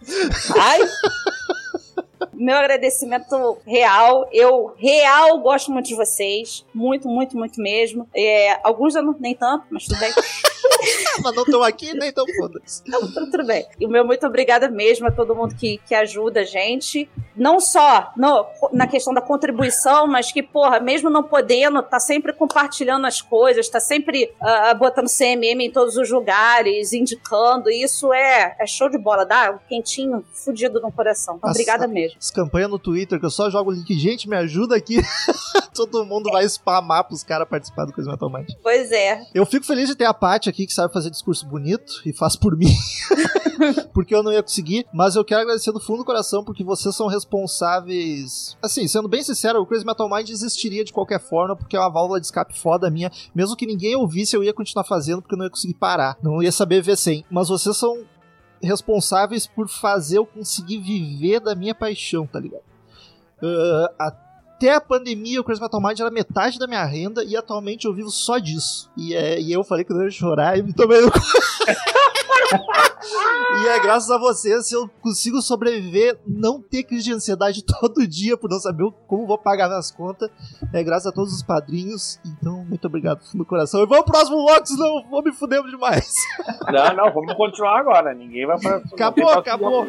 Ai. 0.60 0.80
Meu 2.42 2.58
agradecimento 2.58 3.60
real. 3.68 4.28
Eu, 4.32 4.74
real, 4.78 5.38
gosto 5.40 5.72
muito 5.72 5.86
de 5.86 5.96
vocês. 5.96 6.66
Muito, 6.74 7.08
muito, 7.08 7.38
muito 7.38 7.62
mesmo. 7.62 8.08
É, 8.16 8.60
alguns 8.64 8.96
eu 8.96 9.04
não, 9.04 9.16
nem 9.20 9.36
tanto, 9.36 9.66
mas 9.70 9.86
tudo 9.86 10.00
bem. 10.00 10.12
mas 11.24 11.36
não 11.36 11.44
estão 11.44 11.62
aqui, 11.62 11.94
nem 11.94 12.12
tão 12.12 12.26
foda-se. 12.40 12.82
Não, 12.88 13.00
tudo, 13.14 13.46
bem. 13.46 13.68
E 13.80 13.86
o 13.86 13.90
meu 13.90 14.04
muito 14.04 14.26
obrigada 14.26 14.70
mesmo 14.70 15.08
a 15.08 15.12
todo 15.12 15.36
mundo 15.36 15.54
que, 15.56 15.80
que 15.86 15.94
ajuda 15.94 16.40
a 16.40 16.44
gente. 16.44 17.08
Não 17.36 17.60
só 17.60 18.12
no- 18.18 18.48
na 18.74 18.88
questão 18.88 19.14
da 19.14 19.22
contribuição, 19.22 20.08
mas 20.08 20.32
que, 20.32 20.42
porra, 20.42 20.80
mesmo 20.80 21.12
não 21.12 21.22
podendo, 21.22 21.84
tá 21.84 22.00
sempre 22.00 22.34
compartilhando 22.34 23.06
as 23.06 23.22
coisas, 23.22 23.70
tá 23.70 23.80
sempre 23.80 24.34
ah, 24.42 24.74
botando 24.74 25.08
CMM 25.08 25.62
em 25.66 25.72
todos 25.72 25.96
os 25.96 26.10
lugares, 26.10 26.92
indicando. 26.92 27.70
E 27.70 27.84
isso 27.84 28.12
é, 28.12 28.56
é 28.60 28.66
show 28.66 28.90
de 28.90 28.98
bola, 28.98 29.26
dá 29.26 29.52
um 29.52 29.60
quentinho 29.70 30.26
fudido 30.34 30.82
no 30.82 30.92
coração. 30.92 31.36
Então, 31.38 31.52
obrigada 31.52 31.88
mesmo. 31.88 32.18
As 32.32 32.34
campanhas 32.34 32.70
no 32.70 32.80
Twitter 32.80 33.20
que 33.20 33.26
eu 33.26 33.30
só 33.30 33.50
jogo 33.50 33.72
o 33.72 33.74
link, 33.74 33.94
gente, 34.00 34.30
me 34.30 34.38
ajuda 34.38 34.74
aqui. 34.74 35.02
Todo 35.76 36.06
mundo 36.06 36.32
vai 36.32 36.48
spamar 36.48 37.04
pros 37.04 37.24
caras 37.24 37.48
participar 37.48 37.84
do 37.84 37.92
Coisa 37.92 38.10
Metal 38.10 38.30
Mind. 38.30 38.48
Pois 38.64 38.90
é. 38.90 39.22
Eu 39.34 39.46
fico 39.46 39.66
feliz 39.66 39.90
de 39.90 39.96
ter 39.96 40.06
a 40.06 40.14
Paty 40.14 40.48
aqui 40.48 40.66
que 40.66 40.74
sabe 40.74 40.94
fazer 40.94 41.10
discurso 41.10 41.46
bonito 41.46 42.02
e 42.06 42.14
faz 42.14 42.38
por 42.38 42.56
mim. 42.56 42.74
porque 43.94 44.16
eu 44.16 44.24
não 44.24 44.32
ia 44.32 44.42
conseguir, 44.42 44.86
mas 44.94 45.18
eu 45.18 45.26
quero 45.26 45.42
agradecer 45.42 45.74
do 45.74 45.80
fundo 45.82 46.00
do 46.00 46.06
coração 46.06 46.42
porque 46.42 46.64
vocês 46.64 46.96
são 46.96 47.08
responsáveis. 47.08 48.56
Assim, 48.64 48.88
sendo 48.88 49.10
bem 49.10 49.24
sincero, 49.24 49.62
o 49.62 49.66
Crazy 49.66 49.86
Metal 49.86 50.10
Mind 50.10 50.30
existiria 50.30 50.86
de 50.86 50.94
qualquer 50.94 51.20
forma 51.20 51.54
porque 51.54 51.76
é 51.76 51.80
uma 51.80 51.90
válvula 51.90 52.20
de 52.20 52.28
escape 52.28 52.58
foda 52.58 52.90
minha. 52.90 53.12
Mesmo 53.36 53.58
que 53.58 53.66
ninguém 53.66 53.94
ouvisse, 53.96 54.38
eu 54.38 54.44
ia 54.44 54.54
continuar 54.54 54.86
fazendo 54.86 55.22
porque 55.22 55.36
eu 55.36 55.38
não 55.38 55.46
ia 55.46 55.52
conseguir 55.52 55.74
parar. 55.74 56.18
Não 56.24 56.42
ia 56.42 56.52
saber 56.52 56.82
ver 56.82 56.96
sem. 56.96 57.26
Mas 57.30 57.50
vocês 57.50 57.76
são 57.76 58.06
responsáveis 58.62 59.48
por 59.48 59.68
fazer 59.68 60.18
eu 60.18 60.26
conseguir 60.26 60.78
viver 60.78 61.40
da 61.40 61.56
minha 61.56 61.76
paixão, 61.76 62.28
tá 62.28 62.40
ligado? 62.40 62.64
Ah, 64.00 64.14
até 64.62 64.76
a 64.76 64.82
pandemia, 64.82 65.42
o 65.42 65.44
Crazy 65.44 65.60
Metal 65.60 65.82
Mind 65.82 66.00
era 66.00 66.12
metade 66.12 66.60
da 66.60 66.68
minha 66.68 66.86
renda 66.86 67.24
e 67.24 67.36
atualmente 67.36 67.86
eu 67.86 67.94
vivo 67.94 68.12
só 68.12 68.38
disso. 68.38 68.92
E, 68.96 69.16
é, 69.16 69.42
e 69.42 69.52
eu 69.52 69.64
falei 69.64 69.84
que 69.84 69.92
eu 69.92 69.98
não 69.98 70.04
ia 70.04 70.12
chorar 70.12 70.58
e 70.58 70.62
me 70.62 70.72
tomei 70.72 71.02
no. 71.02 71.12
E 73.64 73.68
é 73.68 73.80
graças 73.80 74.10
a 74.10 74.18
vocês 74.18 74.68
se 74.68 74.76
eu 74.76 74.90
consigo 75.02 75.42
sobreviver, 75.42 76.20
não 76.26 76.62
ter 76.62 76.84
crise 76.84 77.06
de 77.06 77.14
ansiedade 77.14 77.64
todo 77.80 78.08
dia 78.08 78.38
por 78.38 78.50
não 78.50 78.60
saber 78.60 78.90
como 79.08 79.28
vou 79.28 79.38
pagar 79.38 79.68
minhas 79.68 79.92
contas. 79.92 80.30
É 80.74 80.84
graças 80.84 81.08
a 81.08 81.12
todos 81.12 81.34
os 81.34 81.44
padrinhos. 81.44 82.20
Então, 82.26 82.64
muito 82.66 82.86
obrigado 82.86 83.20
do 83.20 83.26
fundo 83.26 83.44
do 83.44 83.46
coração. 83.46 83.82
E 83.82 83.86
vamos 83.86 84.06
pro 84.06 84.14
próximo 84.14 84.46
bloco, 84.46 84.68
senão 84.68 85.04
vou 85.10 85.24
me 85.24 85.34
fuder 85.34 85.64
demais. 85.64 86.14
Não, 86.72 86.96
não, 86.96 87.14
vamos 87.14 87.34
continuar 87.34 87.80
agora. 87.80 88.14
Ninguém 88.14 88.46
vai 88.46 88.60
pra. 88.60 88.78
Acabou, 88.78 89.30
acabou. 89.30 89.88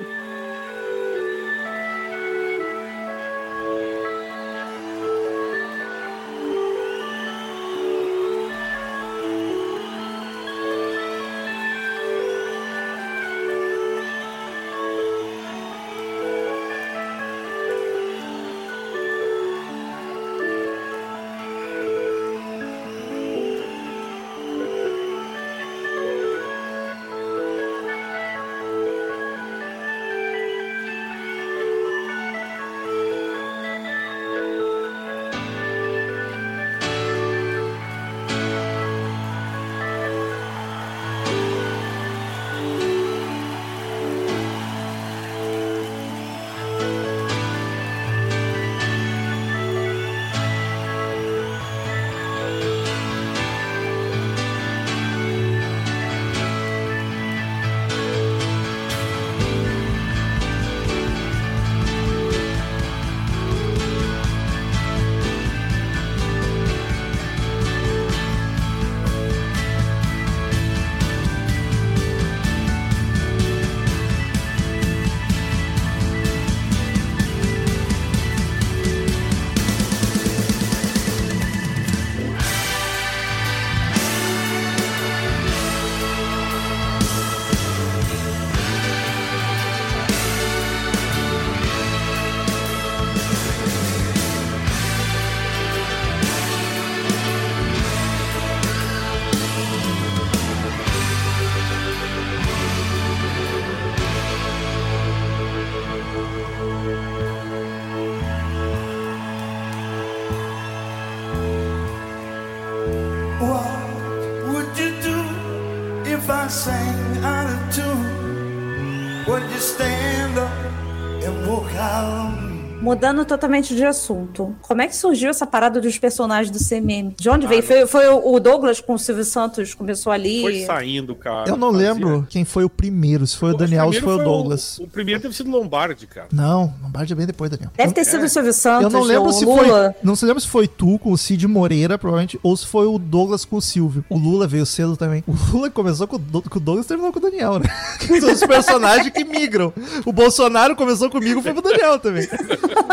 Mudando 123.02 123.24
totalmente 123.24 123.74
de 123.74 123.84
assunto. 123.84 124.55
Como 124.62 124.81
é 124.81 124.86
que 124.86 124.94
surgiu 124.94 125.28
essa 125.28 125.44
parada 125.44 125.81
dos 125.81 125.98
personagens 125.98 126.52
do 126.56 126.64
CMM? 126.64 127.12
De 127.18 127.28
onde 127.28 127.48
veio? 127.48 127.60
Foi, 127.60 127.84
foi 127.84 128.06
o 128.06 128.39
Douglas 128.39 128.81
com 128.81 128.94
o 128.94 128.98
Silvio 128.98 129.24
Santos 129.24 129.74
começou 129.74 130.12
ali? 130.12 130.40
Foi 130.40 130.60
saindo, 130.64 131.16
cara. 131.16 131.50
Eu 131.50 131.56
não 131.56 131.72
fazia. 131.72 131.89
lembro 131.92 132.24
quem 132.31 132.44
foi 132.44 132.62
o 132.62 132.70
primeiro, 132.70 133.26
se 133.26 133.36
foi 133.36 133.50
o 133.50 133.56
Daniel 133.56 133.86
ou 133.86 133.92
se 133.92 134.00
foi 134.00 134.14
o 134.14 134.22
Douglas. 134.22 134.78
O, 134.78 134.86
primeiro 134.86 135.20
deve 135.20 135.34
sido 135.34 135.50
Lombardi, 135.50 136.06
cara. 136.06 136.28
Não, 136.32 136.72
Lombardi 136.81 137.12
é 137.12 137.16
bem 137.16 137.26
depois, 137.26 137.50
Daniel. 137.50 137.72
Deve 137.76 137.92
ter 137.92 138.05
sido 138.05 138.22
o 138.24 138.28
Silvio 138.28 138.52
Santos. 138.52 138.84
Eu 138.84 138.90
não 138.90 139.02
lembro 139.05 139.31
o 139.31 139.32
se 139.32 139.44
Lula. 139.44 139.92
foi. 139.94 140.00
Não 140.05 140.14
se 140.14 140.24
lembra 140.24 140.40
se 140.40 140.47
foi 140.47 140.68
tu 140.68 140.97
com 141.00 141.10
o 141.10 141.18
Cid 141.18 141.44
Moreira, 141.48 141.98
provavelmente, 141.98 142.39
ou 142.40 142.56
se 142.56 142.66
foi 142.68 142.86
o 142.86 143.00
Douglas 143.00 143.44
com 143.44 143.56
o 143.56 143.60
Silvio. 143.60 144.05
O 144.08 144.16
Lula 144.16 144.47
veio 144.47 144.64
cedo 144.64 144.97
também. 144.97 145.24
O 145.26 145.34
Lula 145.52 145.68
começou 145.70 146.06
com 146.06 146.14
o, 146.14 146.18
Do- 146.20 146.42
com 146.48 146.56
o 146.56 146.60
Douglas 146.60 146.86
e 146.86 146.89
terminou 146.89 147.12
com 147.12 147.18
o 147.18 147.22
Daniel, 147.22 147.58
né? 147.58 147.64
São 148.20 148.32
os 148.32 148.47
personagens 148.47 149.10
que 149.10 149.24
migram. 149.24 149.72
O 150.06 150.12
Bolsonaro 150.12 150.76
começou 150.76 151.10
comigo 151.10 151.40
e 151.40 151.42
foi 151.42 151.52
pro 151.52 151.62
Daniel 151.62 151.98
também. 151.98 152.28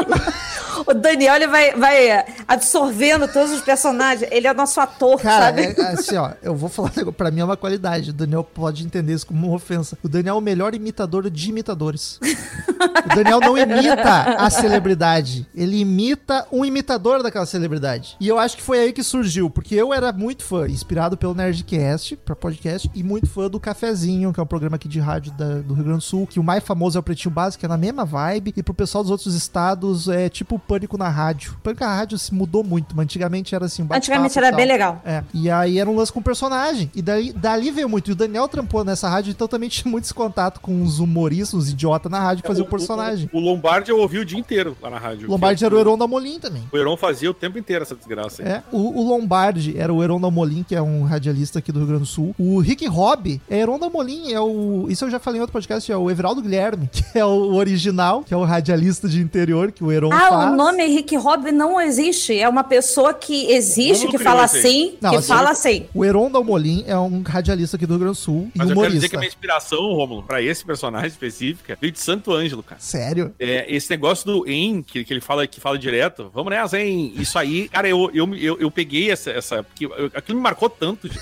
O 0.88 0.94
Daniel 0.94 1.36
ele 1.36 1.48
vai, 1.48 1.74
vai 1.76 2.26
absorvendo 2.48 3.28
todos 3.28 3.52
os 3.52 3.62
personagens. 3.62 4.30
Ele 4.32 4.48
é 4.48 4.52
o 4.52 4.56
nosso 4.56 4.80
ator, 4.80 5.20
Cara, 5.22 5.46
sabe? 5.48 5.62
é, 5.62 5.82
assim, 5.92 6.16
ó, 6.16 6.32
eu 6.42 6.56
vou 6.56 6.70
falar. 6.70 6.92
Pra 7.18 7.30
mim 7.30 7.42
é 7.42 7.44
uma 7.44 7.58
qualidade. 7.58 8.12
O 8.12 8.14
Daniel 8.14 8.44
pode 8.44 8.86
entender 8.86 9.14
isso 9.14 9.28
como 9.28 9.48
uma 9.48 9.56
ofensa. 9.56 9.98
O 10.02 10.08
Daniel 10.08 10.36
é 10.36 10.38
o 10.38 10.42
melhor 10.42 10.74
imitador 10.74 11.30
de 11.30 11.50
imitadores. 11.50 12.18
O 13.12 13.16
Daniel 13.16 13.40
não 13.42 13.58
imita 13.58 14.36
a 14.38 14.50
celebridade. 14.50 15.46
Ele 15.54 15.78
imita 15.80 16.48
um 16.52 16.64
imitador 16.64 17.22
daquela 17.22 17.46
celebridade. 17.46 18.16
E 18.20 18.28
eu 18.28 18.40
acho 18.40 18.56
que 18.56 18.64
foi 18.64 18.80
aí 18.80 18.94
que 18.94 19.04
surgiu, 19.04 19.50
porque 19.50 19.76
eu 19.76 19.94
era 19.94 20.14
muito 20.14 20.44
fã, 20.44 20.66
inspirado 20.68 21.18
pelo 21.18 21.34
Nerdcast, 21.36 22.16
pra 22.18 22.36
podcast, 22.36 22.90
e 22.96 23.04
muito 23.04 23.28
fã 23.30 23.50
do 23.50 23.60
Cafezinho, 23.60 24.32
que 24.32 24.40
é 24.40 24.44
um 24.44 24.48
programa 24.48 24.78
aqui 24.78 24.88
de 24.88 25.00
rádio 25.00 25.32
da- 25.34 25.60
do 25.60 25.74
Rio 25.74 25.84
Grande 25.84 26.00
do 26.00 26.04
Sul, 26.04 26.26
que 26.26 26.40
o 26.40 26.44
mais 26.44 26.64
famoso 26.64 26.98
é 26.98 27.00
o 27.00 27.04
Pretinho 27.04 27.34
Básico, 27.34 27.60
que 27.60 27.66
é 27.66 27.70
na 27.70 27.78
mesma 27.78 28.06
vibe, 28.06 28.54
e 28.56 28.64
pro 28.64 28.74
pessoal 28.74 29.04
dos 29.04 29.12
outros 29.12 29.36
estados 29.36 29.89
é 30.08 30.30
tipo 30.30 30.56
o 30.56 30.60
Pânico 30.60 30.98
na 30.98 31.10
Rádio. 31.10 31.54
O 31.54 31.62
Pânico 31.62 31.84
na 31.84 31.96
Rádio 31.96 32.18
se 32.18 32.34
mudou 32.34 32.64
muito, 32.64 32.96
mas 32.96 33.04
antigamente 33.04 33.56
era 33.56 33.66
assim, 33.66 33.84
um 33.84 33.88
Antigamente 33.92 34.38
era 34.38 34.52
bem 34.52 34.66
legal. 34.66 35.02
É. 35.06 35.24
E 35.34 35.50
aí 35.50 35.80
era 35.80 35.90
um 35.90 35.96
lance 35.96 36.12
com 36.12 36.22
personagem. 36.22 36.92
E 36.96 37.02
daí, 37.02 37.34
dali 37.34 37.72
veio 37.72 37.90
muito. 37.90 38.10
E 38.10 38.14
o 38.14 38.16
Daniel 38.16 38.48
trampou 38.48 38.84
nessa 38.84 39.10
rádio, 39.10 39.32
então 39.32 39.48
também 39.48 39.70
tinha 39.70 39.90
muito 39.90 40.06
esse 40.06 40.14
contato 40.14 40.60
com 40.60 40.82
os 40.84 41.00
humoristas, 41.00 41.54
os 41.54 41.70
idiotas 41.70 42.12
na 42.12 42.20
rádio 42.20 42.44
que 42.44 42.48
faziam 42.48 42.66
o 42.66 42.70
personagem. 42.70 43.30
O, 43.34 43.38
o 43.38 43.42
Lombardi 43.42 43.92
eu 43.92 44.00
ouvi 44.00 44.20
o 44.20 44.26
dia 44.26 44.40
inteiro 44.40 44.78
lá 44.82 44.90
na 44.90 44.98
rádio. 44.98 45.30
Lombardi 45.30 45.66
era 45.66 45.76
o 45.76 45.80
Heron 45.80 45.98
da 45.98 46.08
Molim 46.08 46.40
também. 46.40 46.64
O 46.72 46.78
Heron 46.78 46.98
fazia 46.98 47.30
o 47.30 47.34
tempo 47.34 47.58
inteiro 47.58 47.84
essa 47.84 47.96
desgraça. 47.96 48.42
aí. 48.42 48.50
É, 48.50 48.64
o, 48.72 49.00
o 49.00 49.08
Lombardi 49.08 49.78
era 49.78 49.94
o 49.94 50.04
Heron 50.04 50.20
da 50.20 50.30
Molim, 50.30 50.64
que 50.64 50.76
é 50.76 50.82
um 50.82 51.04
radialista 51.04 51.60
aqui 51.60 51.72
do 51.72 51.80
Rio 51.80 51.88
Grande 51.88 52.04
do 52.04 52.08
Sul. 52.08 52.36
O 52.38 52.60
Rick 52.60 52.86
Hobby 52.88 53.42
é 53.50 53.60
Heron 53.60 53.80
da 53.80 53.90
Molim, 53.90 54.32
é 54.32 54.40
o. 54.40 54.88
Isso 54.90 55.06
eu 55.06 55.10
já 55.10 55.20
falei 55.20 55.40
em 55.40 55.42
outro 55.42 55.54
podcast, 55.54 55.92
é 55.92 55.98
o 55.98 56.10
Everaldo 56.10 56.42
Guilherme, 56.42 56.90
que 56.92 57.18
é 57.18 57.26
o 57.26 57.54
original, 57.54 58.24
que 58.24 58.34
é 58.34 58.38
o 58.38 58.44
radialista 58.44 59.08
de 59.08 59.22
interior 59.22 59.72
que 59.80 59.84
o 59.86 59.92
Heron 59.92 60.12
Ah, 60.12 60.28
faz. 60.30 60.52
o 60.52 60.56
nome 60.58 60.86
Rick 60.88 61.16
Rob 61.16 61.52
não 61.54 61.80
existe. 61.80 62.38
É 62.38 62.48
uma 62.50 62.64
pessoa 62.66 63.14
que 63.14 63.50
existe, 63.52 64.08
que 64.10 64.18
fala 64.18 64.44
assim, 64.44 64.98
Não, 65.02 65.12
que 65.12 65.16
assim, 65.18 65.28
fala 65.28 65.50
assim. 65.52 65.86
O 65.94 66.04
Heron 66.04 66.30
Dalmolin 66.30 66.84
é 66.86 66.98
um 66.98 67.24
radialista 67.26 67.78
aqui 67.78 67.86
do 67.86 67.94
Rio 67.94 68.00
Grande 68.00 68.18
do 68.18 68.22
Sul 68.22 68.52
e 68.54 68.58
Mas 68.58 68.70
eu 68.70 68.76
quero 68.76 68.88
dizer 68.88 68.98
humorista. 68.98 69.10
que 69.10 69.16
a 69.16 69.20
minha 69.20 69.28
inspiração, 69.30 69.80
Rômulo, 69.94 70.24
pra 70.24 70.42
esse 70.42 70.66
personagem 70.66 71.08
específica, 71.08 71.78
veio 71.80 71.94
de 71.94 72.00
Santo 72.00 72.34
Ângelo, 72.34 72.62
cara. 72.62 72.82
Sério? 72.82 73.34
É, 73.40 73.66
esse 73.74 73.90
negócio 73.90 74.26
do 74.26 74.48
em, 74.48 74.82
que, 74.84 75.04
que 75.06 75.14
ele 75.14 75.22
fala 75.22 75.48
que 75.48 75.62
fala 75.62 75.80
direto, 75.80 76.30
vamos 76.34 76.50
nessa, 76.52 76.78
hein? 76.80 77.14
Isso 77.16 77.40
aí, 77.40 77.70
cara, 77.70 77.88
eu, 77.88 78.12
eu, 78.14 78.36
eu, 78.36 78.60
eu 78.60 78.70
peguei 78.70 79.10
essa. 79.12 79.32
essa 79.32 79.64
porque 79.64 79.86
eu- 79.86 80.12
aquilo 80.14 80.38
me 80.38 80.44
marcou 80.44 80.70
tanto, 80.70 81.08
gente. 81.08 81.20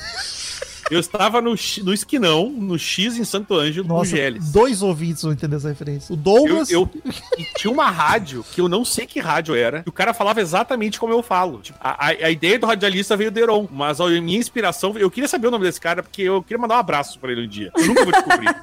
Eu 0.90 1.00
estava 1.00 1.42
no, 1.42 1.54
no 1.84 1.94
esquinão, 1.94 2.50
no 2.50 2.78
X 2.80 3.18
em 3.18 3.24
Santo 3.26 3.54
Ângelo, 3.56 3.88
com 3.88 3.94
Nossa, 3.96 4.12
Geles. 4.16 4.52
dois 4.52 4.82
ouvintes 4.82 5.24
vão 5.24 5.34
entender 5.34 5.56
essa 5.58 5.68
referência. 5.70 6.14
O 6.14 6.16
Douglas. 6.18 6.72
Eu, 6.72 6.90
eu- 7.04 7.12
e 7.38 7.44
tinha 7.58 7.72
uma 7.72 7.90
rádio 7.90 8.44
que 8.54 8.62
eu 8.62 8.70
não 8.70 8.86
sei 8.86 9.06
que 9.06 9.20
rádio 9.20 9.54
era, 9.56 9.84
e 9.86 9.90
o 9.90 9.92
cara 9.92 10.14
falava 10.14 10.40
exatamente 10.42 11.00
como 11.00 11.12
eu 11.14 11.22
falo. 11.22 11.60
Tipo, 11.62 11.78
a, 11.82 12.08
a- 12.08 12.26
a 12.28 12.32
ideia 12.32 12.58
do 12.58 12.66
radialista 12.66 13.18
veio 13.18 13.32
do 13.32 13.40
Heron, 13.40 13.68
mas 13.72 14.00
a 14.00 14.08
minha 14.08 14.38
inspiração, 14.40 14.94
eu 14.98 15.12
queria 15.12 15.28
saber 15.28 15.48
o 15.48 15.52
nome 15.52 15.66
desse 15.66 15.82
cara, 15.82 16.02
porque 16.02 16.22
eu 16.22 16.42
queria 16.42 16.58
mandar 16.62 16.76
um 16.76 16.80
abraço 16.80 17.20
pra 17.20 17.32
ele 17.32 17.46
um 17.46 17.50
dia. 17.50 17.72
Eu 17.78 17.86
nunca 17.88 18.04
vou 18.04 18.14
descobrir. 18.14 18.56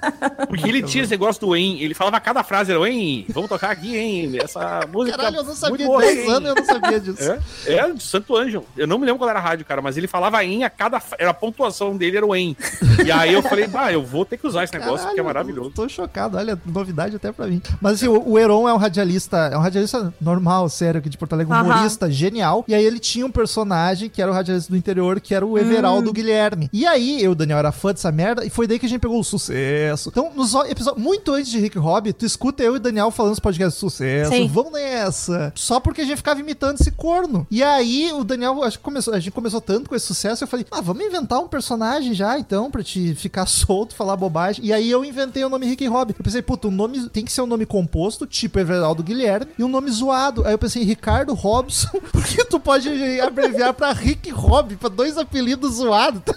Porque 0.49 0.69
ele 0.69 0.83
tinha 0.83 1.03
esse 1.05 1.11
negócio 1.11 1.41
do 1.47 1.55
em, 1.57 1.81
ele 1.83 1.95
falava 1.95 2.19
cada 2.21 2.43
frase, 2.43 2.73
era 2.73 2.89
em, 2.89 3.27
vamos 3.29 3.49
tocar 3.49 3.71
aqui, 3.71 3.97
hein, 3.97 4.39
essa 4.43 4.81
música. 4.91 5.17
Caralho, 5.17 5.37
eu 5.37 5.45
não 5.45 5.55
sabia, 5.55 5.77
muito 5.77 5.87
boa, 5.87 6.01
10 6.01 6.19
hein?" 6.19 6.31
anos 6.31 6.49
eu 6.49 6.55
não 6.55 6.65
sabia 6.65 7.01
disso. 7.01 7.23
É, 7.67 7.75
é, 7.75 7.91
de 7.93 8.03
Santo 8.03 8.37
Ângelo. 8.37 8.67
Eu 8.77 8.87
não 8.87 8.99
me 8.99 9.05
lembro 9.05 9.19
qual 9.19 9.29
era 9.31 9.39
a 9.39 9.43
rádio, 9.43 9.65
cara, 9.67 9.83
mas 9.83 9.97
ele 9.97 10.07
falava 10.07 10.43
em 10.45 10.65
a 10.65 10.71
cada. 10.71 11.03
Era 11.19 11.31
a 11.31 11.35
pontuação 11.35 11.97
dele, 11.97 12.14
em. 12.37 12.57
E 13.05 13.11
aí 13.11 13.33
eu 13.33 13.43
falei, 13.43 13.67
bah, 13.67 13.93
eu 13.93 14.05
vou 14.05 14.25
ter 14.25 14.37
que 14.37 14.47
usar 14.47 14.65
esse 14.65 14.73
negócio, 14.73 15.07
porque 15.07 15.21
é 15.21 15.23
maravilhoso. 15.23 15.71
Tô 15.71 15.89
chocado, 15.89 16.37
olha, 16.37 16.59
novidade 16.67 17.17
até 17.17 17.33
pra 17.33 17.47
mim. 17.47 17.61
Mas 17.81 17.95
assim, 17.95 18.09
o, 18.09 18.31
o 18.31 18.39
Heron 18.39 18.69
é 18.69 18.75
um 18.75 18.77
radialista, 18.77 19.37
é 19.53 19.57
um 19.57 19.61
radialista 19.61 20.13
normal, 20.21 20.69
sério, 20.69 20.99
aqui 21.01 21.09
de 21.09 21.19
Porto 21.19 21.33
Alegre, 21.33 21.53
um 21.53 21.57
Aham. 21.57 21.71
humorista 21.73 22.11
genial. 22.11 22.65
E 22.69 22.75
aí 22.75 22.85
ele 22.85 22.99
tinha 22.99 23.25
um 23.27 23.31
personagem 23.31 24.09
que 24.09 24.21
era 24.23 24.31
o 24.31 24.35
radialista 24.35 24.71
do 24.73 24.77
interior, 24.77 25.21
que 25.21 25.35
era 25.35 25.45
o 25.45 25.59
Everaldo 25.59 26.11
Hum. 26.11 26.13
Guilherme. 26.13 26.69
E 26.73 26.87
aí, 26.87 27.23
eu, 27.23 27.35
Daniel, 27.35 27.59
era 27.59 27.73
fã 27.73 27.93
dessa 27.93 28.13
merda, 28.13 28.45
e 28.45 28.51
foi 28.51 28.67
daí 28.67 28.79
que 28.79 28.87
a 28.87 28.89
gente 28.89 29.01
pegou 29.01 29.19
o 29.19 29.25
sucesso. 29.25 30.11
Então, 30.11 30.31
nos 30.35 30.55
episódios, 30.55 31.03
muito 31.03 31.33
antes 31.33 31.51
de 31.51 31.59
Rick 31.59 31.79
Hobby, 31.79 32.13
tu 32.13 32.25
escuta 32.27 32.63
eu 32.63 32.75
e 32.75 32.77
o 32.77 32.81
Daniel 32.81 33.11
falando 33.11 33.33
os 33.33 33.41
podcasts 33.41 33.75
de 33.75 33.81
sucesso. 33.81 34.31
Sim. 34.31 34.49
Vamos 34.49 34.73
nessa. 34.73 35.53
Só 35.55 35.81
porque 35.81 36.03
a 36.03 36.05
gente 36.05 36.17
ficava 36.19 36.41
imitando 36.41 36.79
esse 36.81 36.91
corno. 36.91 37.47
E 37.51 37.63
aí, 37.63 38.13
o 38.13 38.23
Daniel, 38.25 38.63
acho 38.63 38.79
que 38.79 38.85
começou, 38.85 39.15
a 39.15 39.19
gente 39.21 39.33
começou 39.33 39.61
tanto 39.61 39.89
com 39.89 39.95
esse 39.95 40.07
sucesso, 40.07 40.45
eu 40.45 40.49
falei, 40.49 40.67
ah, 40.71 40.81
vamos 40.81 41.05
inventar 41.05 41.41
um 41.41 41.49
personagem 41.49 42.04
já, 42.13 42.39
então, 42.39 42.71
pra 42.71 42.83
te 42.83 43.15
ficar 43.15 43.47
solto, 43.47 43.95
falar 43.95 44.17
bobagem. 44.17 44.65
E 44.65 44.73
aí 44.73 44.91
eu 44.91 45.05
inventei 45.05 45.45
o 45.45 45.49
nome 45.49 45.67
Rick 45.67 45.87
Hobby. 45.87 46.15
Eu 46.19 46.25
pensei, 46.25 46.43
puta, 46.43 46.69
o 46.69 46.71
nome 46.71 47.09
tem 47.09 47.25
que 47.25 47.33
ser 47.33 47.41
um 47.43 47.47
nome 47.47 47.65
composto, 47.65 48.27
tipo 48.27 48.59
Everaldo 48.59 49.03
Guilherme, 49.03 49.47
e 49.59 49.65
um 49.65 49.69
nome 49.69 49.91
zoado. 49.91 50.45
Aí 50.45 50.53
eu 50.53 50.59
pensei, 50.59 50.83
Ricardo 50.83 51.33
Robson, 51.33 51.89
porque 52.13 52.45
tu 52.45 52.61
pode 52.61 52.89
abreviar 53.21 53.73
pra 53.73 53.93
Rick 53.93 54.31
Hobby, 54.31 54.77
pra 54.77 54.89
dois 54.89 55.17
apelidos 55.17 55.77
zoados. 55.77 56.21
tá 56.23 56.35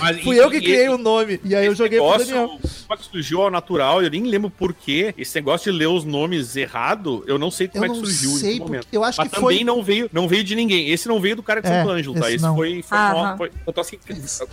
Mas, 0.00 0.20
Fui 0.22 0.36
e- 0.36 0.38
eu 0.38 0.50
que 0.50 0.56
e- 0.58 0.62
criei 0.62 0.88
o 0.88 0.98
nome. 0.98 1.40
E 1.44 1.54
aí 1.54 1.66
eu 1.66 1.74
joguei 1.74 1.98
pro 1.98 2.08
negócio, 2.10 2.26
Daniel. 2.28 2.48
como 2.48 2.60
é 2.92 2.96
que 2.96 3.04
surgiu 3.04 3.42
ao 3.42 3.50
natural, 3.50 4.02
eu 4.02 4.10
nem 4.10 4.22
lembro 4.24 4.50
por 4.50 4.72
quê. 4.74 5.14
Esse 5.16 5.34
negócio 5.36 5.72
de 5.72 5.78
ler 5.78 5.86
os 5.86 6.04
nomes 6.04 6.56
errado, 6.56 7.24
eu 7.26 7.38
não 7.38 7.50
sei 7.50 7.68
como 7.68 7.84
Eu 7.84 7.90
é 7.90 7.94
que 7.94 8.00
não 8.00 8.04
surgiu 8.06 8.30
sei, 8.32 8.58
momento. 8.58 8.86
eu 8.92 9.02
acho 9.04 9.18
Mas 9.20 9.28
que 9.28 9.34
também 9.34 9.56
foi- 9.58 9.64
não 9.64 9.82
veio, 9.82 10.10
não 10.12 10.28
veio 10.28 10.44
de 10.44 10.54
ninguém. 10.54 10.90
Esse 10.90 11.08
não 11.08 11.20
veio 11.20 11.36
do 11.36 11.42
cara 11.42 11.60
de 11.60 11.68
É, 11.68 11.70
Santo 11.70 11.90
Ângelo, 11.90 12.14
tá? 12.20 12.30
esse 12.30 12.42
não. 12.42 12.54
foi, 12.54 12.82
foi, 12.82 12.98
Aham. 12.98 13.36
foi- 13.36 13.50
eu 13.66 13.72
tô 13.72 13.80
assim, 13.80 13.98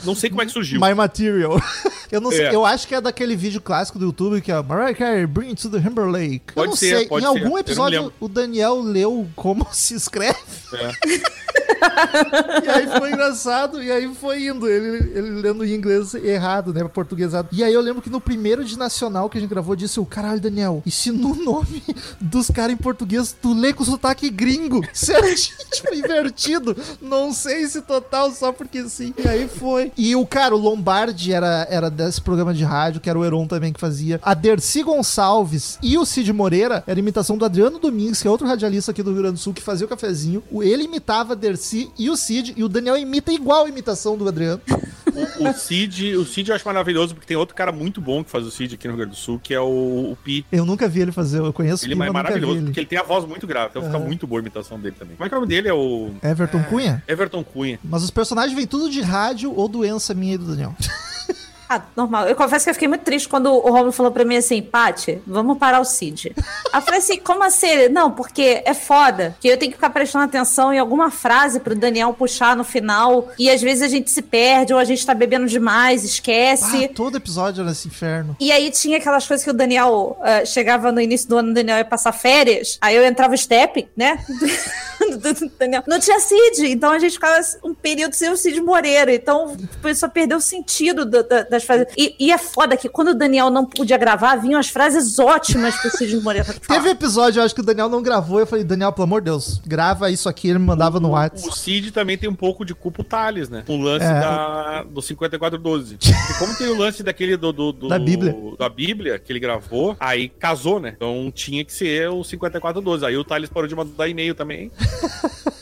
não 0.03 0.15
sei 0.15 0.29
como 0.29 0.41
é 0.41 0.45
que 0.45 0.51
surgiu. 0.51 0.79
My 0.79 0.93
Material. 0.93 1.59
Eu 2.11 2.19
não 2.19 2.29
sei, 2.29 2.47
É. 2.47 2.53
eu 2.53 2.65
acho 2.65 2.85
que 2.89 2.93
é 2.93 2.99
daquele 2.99 3.37
vídeo 3.37 3.61
clássico 3.61 3.97
do 3.97 4.03
YouTube 4.07 4.41
que 4.41 4.51
é 4.51 4.61
Mariah 4.61 4.93
Carey 4.93 5.25
Bring 5.25 5.47
It 5.51 5.61
to 5.61 5.69
the 5.69 5.77
Humber 5.77 6.07
Lake. 6.09 6.41
eu 6.49 6.53
Pode 6.55 6.67
não 6.71 6.75
ser, 6.75 6.97
sei, 6.97 7.07
pode 7.07 7.23
em 7.23 7.27
algum 7.27 7.57
episódio 7.57 8.11
o 8.19 8.27
Daniel 8.27 8.81
leu 8.81 9.29
como 9.33 9.65
se 9.71 9.93
escreve. 9.93 10.35
É. 10.73 10.91
e 12.65 12.69
aí 12.69 12.87
foi 12.99 13.11
engraçado, 13.11 13.81
e 13.81 13.89
aí 13.89 14.13
foi 14.13 14.45
indo, 14.47 14.67
ele, 14.67 15.11
ele 15.17 15.30
lendo 15.31 15.65
em 15.65 15.73
inglês 15.73 16.13
errado, 16.13 16.73
né, 16.73 16.83
portuguesado. 16.83 17.49
E 17.51 17.63
aí 17.63 17.73
eu 17.73 17.81
lembro 17.81 18.01
que 18.01 18.09
no 18.09 18.21
primeiro 18.21 18.63
de 18.63 18.77
Nacional 18.77 19.29
que 19.29 19.37
a 19.37 19.41
gente 19.41 19.49
gravou, 19.49 19.75
disse 19.75 19.99
o 19.99 20.05
caralho, 20.05 20.39
Daniel, 20.39 20.81
e 20.85 20.91
se 20.91 21.11
no 21.11 21.35
nome 21.43 21.83
dos 22.19 22.49
caras 22.49 22.73
em 22.73 22.77
português 22.77 23.35
tu 23.39 23.53
lê 23.53 23.73
com 23.73 23.83
sotaque 23.83 24.29
gringo, 24.29 24.81
certinho, 24.93 25.57
tipo, 25.71 25.93
invertido, 25.93 26.75
não 27.01 27.33
sei 27.33 27.67
se 27.67 27.81
total, 27.81 28.31
só 28.31 28.51
porque 28.51 28.87
sim. 28.89 29.13
E 29.17 29.27
aí 29.27 29.47
foi. 29.47 29.91
E 29.97 30.15
o 30.15 30.25
cara, 30.25 30.55
o 30.55 30.59
Lombardi 30.59 31.33
era, 31.33 31.67
era 31.69 31.89
desse 31.89 32.21
programa 32.21 32.53
de 32.53 32.63
rádio, 32.63 33.01
que 33.01 33.09
era 33.09 33.17
o 33.17 33.25
Heron 33.25 33.47
também 33.47 33.73
que 33.73 33.79
fazia. 33.79 34.19
A 34.23 34.33
Dercy 34.33 34.83
Gonçalves 34.83 35.77
e 35.81 35.97
o 35.97 36.05
Cid 36.05 36.31
Moreira 36.33 36.83
era 36.87 36.99
imitação 36.99 37.37
do 37.37 37.45
Adriano 37.45 37.79
Domingues, 37.79 38.21
que 38.21 38.27
é 38.27 38.31
outro 38.31 38.47
radialista 38.47 38.91
aqui 38.91 39.03
do 39.03 39.11
Rio 39.11 39.21
Grande 39.21 39.35
do 39.35 39.39
Sul, 39.39 39.53
que 39.53 39.61
fazia 39.61 39.85
o 39.85 39.89
cafezinho. 39.89 40.43
Ele 40.61 40.83
imitava 40.83 41.33
a 41.33 41.35
Dercy 41.35 41.91
e 41.97 42.09
o 42.09 42.15
Cid, 42.15 42.53
e 42.57 42.63
o 42.63 42.69
Daniel 42.69 42.97
imita 42.97 43.31
igual 43.31 43.65
a 43.65 43.69
imitação 43.69 44.17
do 44.17 44.27
Adriano. 44.27 44.61
O, 45.39 45.49
o 45.49 45.53
Cid, 45.53 46.15
o 46.15 46.25
Cid 46.25 46.49
eu 46.49 46.55
acho 46.55 46.65
maravilhoso, 46.65 47.13
porque 47.13 47.27
tem 47.27 47.37
outro 47.37 47.55
cara 47.55 47.71
muito 47.71 47.99
bom 48.01 48.23
que 48.23 48.29
faz 48.29 48.45
o 48.45 48.51
Cid 48.51 48.75
aqui 48.75 48.87
no 48.87 48.93
Rio 48.93 48.99
Grande 48.99 49.11
do 49.15 49.17
Sul, 49.21 49.39
que 49.41 49.53
é 49.53 49.59
o, 49.59 50.11
o 50.11 50.17
Pi. 50.23 50.45
Eu 50.51 50.65
nunca 50.65 50.87
vi 50.87 51.01
ele 51.01 51.11
fazer, 51.11 51.39
eu 51.39 51.53
conheço 51.53 51.85
Ele 51.85 51.93
o 51.93 51.97
Pi, 51.97 52.03
é 52.03 52.05
mas 52.05 52.07
nunca 52.07 52.19
vi 52.19 52.23
maravilhoso, 52.29 52.57
ele. 52.57 52.65
porque 52.65 52.79
ele 52.79 52.87
tem 52.87 52.97
a 52.99 53.03
voz 53.03 53.25
muito 53.25 53.45
grave, 53.47 53.69
então 53.71 53.83
fica 53.83 53.97
Aham. 53.97 54.05
muito 54.05 54.25
boa 54.27 54.39
a 54.39 54.41
imitação 54.41 54.79
dele 54.79 54.95
também. 54.97 55.15
Como 55.15 55.25
é 55.25 55.29
que 55.29 55.35
é 55.35 55.37
o 55.37 55.41
nome 55.41 55.49
dele? 55.53 55.67
É 55.69 55.73
o. 55.73 56.11
Everton 56.23 56.63
Cunha? 56.63 57.03
Everton 57.07 57.43
Cunha. 57.43 57.79
Mas 57.83 58.03
os 58.03 58.11
personagens 58.11 58.55
vêm 58.55 58.67
tudo 58.67 58.89
de 58.89 59.01
rádio 59.01 59.53
ou 59.55 59.67
doença 59.67 60.13
minha 60.13 60.35
e 60.35 60.37
do 60.37 60.45
Daniel. 60.45 60.75
Ah, 61.73 61.81
normal. 61.95 62.27
Eu 62.27 62.35
confesso 62.35 62.65
que 62.65 62.69
eu 62.69 62.73
fiquei 62.73 62.87
muito 62.89 63.03
triste 63.03 63.29
quando 63.29 63.45
o 63.49 63.71
Romulo 63.71 63.93
falou 63.93 64.11
pra 64.11 64.25
mim 64.25 64.35
assim, 64.35 64.61
Paty, 64.61 65.21
vamos 65.25 65.57
parar 65.57 65.79
o 65.79 65.85
Cid. 65.85 66.33
Aí 66.73 66.81
falei 66.81 66.99
assim, 66.99 67.17
como 67.17 67.43
assim? 67.43 67.87
Não, 67.89 68.11
porque 68.11 68.61
é 68.65 68.73
foda, 68.73 69.37
que 69.39 69.47
eu 69.47 69.57
tenho 69.57 69.71
que 69.71 69.77
ficar 69.77 69.89
prestando 69.89 70.25
atenção 70.25 70.73
em 70.73 70.79
alguma 70.79 71.09
frase 71.09 71.61
pro 71.61 71.73
Daniel 71.73 72.13
puxar 72.13 72.57
no 72.57 72.65
final, 72.65 73.29
e 73.39 73.49
às 73.49 73.61
vezes 73.61 73.83
a 73.83 73.87
gente 73.87 74.11
se 74.11 74.21
perde, 74.21 74.73
ou 74.73 74.79
a 74.79 74.83
gente 74.83 75.05
tá 75.05 75.13
bebendo 75.13 75.45
demais, 75.47 76.03
esquece. 76.03 76.85
Ah, 76.85 76.89
todo 76.93 77.15
episódio 77.15 77.61
era 77.61 77.71
esse 77.71 77.87
inferno. 77.87 78.35
E 78.37 78.51
aí 78.51 78.69
tinha 78.71 78.97
aquelas 78.97 79.25
coisas 79.25 79.43
que 79.43 79.49
o 79.49 79.53
Daniel 79.53 80.17
eh, 80.23 80.45
chegava 80.45 80.91
no 80.91 80.99
início 80.99 81.29
do 81.29 81.37
ano, 81.37 81.51
o 81.51 81.53
Daniel 81.53 81.77
ia 81.77 81.85
passar 81.85 82.11
férias, 82.11 82.77
aí 82.81 82.95
eu 82.97 83.05
entrava 83.05 83.33
o 83.33 83.37
step, 83.37 83.87
né? 83.95 84.19
Daniel. 85.59 85.83
Não 85.87 85.99
tinha 85.99 86.19
Cid, 86.19 86.67
então 86.67 86.91
a 86.91 86.99
gente 86.99 87.13
ficava 87.13 87.39
um 87.63 87.73
período 87.73 88.13
sem 88.13 88.29
o 88.29 88.37
Cid 88.37 88.61
Moreira. 88.61 89.13
Então 89.13 89.57
a 90.05 90.09
perder 90.09 90.35
o 90.35 90.41
sentido 90.41 91.05
da- 91.05 91.21
da- 91.21 91.43
das 91.43 91.60
as 91.61 91.65
frases. 91.67 91.87
E, 91.97 92.15
e 92.19 92.31
é 92.31 92.37
foda 92.37 92.75
que 92.75 92.89
quando 92.89 93.09
o 93.09 93.15
Daniel 93.15 93.49
não 93.49 93.65
podia 93.65 93.97
gravar, 93.97 94.35
vinham 94.37 94.59
as 94.59 94.67
frases 94.69 95.17
ótimas 95.19 95.75
pro 95.77 95.89
Sidney 95.91 96.21
Moreira 96.21 96.45
falar. 96.45 96.79
Teve 96.79 96.89
episódio, 96.89 97.39
eu 97.39 97.45
acho 97.45 97.53
que 97.55 97.61
o 97.61 97.65
Daniel 97.65 97.89
não 97.89 98.01
gravou. 98.01 98.39
Eu 98.39 98.47
falei, 98.47 98.63
Daniel, 98.63 98.91
pelo 98.91 99.03
amor 99.05 99.21
de 99.21 99.25
Deus, 99.25 99.61
grava 99.65 100.09
isso 100.11 100.27
aqui. 100.27 100.49
Ele 100.49 100.59
me 100.59 100.65
mandava 100.65 100.99
no 100.99 101.09
WhatsApp. 101.09 101.47
O 101.47 101.51
Cid 101.55 101.91
também 101.91 102.17
tem 102.17 102.29
um 102.29 102.35
pouco 102.35 102.65
de 102.65 102.73
culpa 102.75 103.01
o 103.01 103.03
Thales, 103.05 103.49
né? 103.49 103.63
Com 103.65 103.79
o 103.79 103.81
lance 103.81 104.05
É. 104.05 104.19
da, 104.19 104.83
do 104.83 105.01
5412. 105.01 105.97
Porque 105.97 106.11
como 106.39 106.55
tem 106.57 106.67
o 106.67 106.77
lance 106.77 107.03
daquele 107.03 107.37
do, 107.37 107.51
do- 107.53 107.71
do- 107.71 107.87
Da 107.87 107.99
Bíblia. 107.99 108.35
da 108.57 108.69
Bíblia 108.69 109.19
que 109.19 109.31
ele 109.31 109.39
gravou, 109.39 109.95
aí 109.99 110.29
casou, 110.29 110.79
né? 110.79 110.93
Então 110.95 111.31
tinha 111.33 111.63
que 111.63 111.73
ser 111.73 112.09
o 112.09 112.23
5412. 112.23 113.05
Aí 113.05 113.15
o 113.17 113.23
Thales 113.23 113.49
parou 113.49 113.67
de 113.67 113.75
mandar 113.75 114.07
e-mail 114.07 114.33
também. 114.35 114.71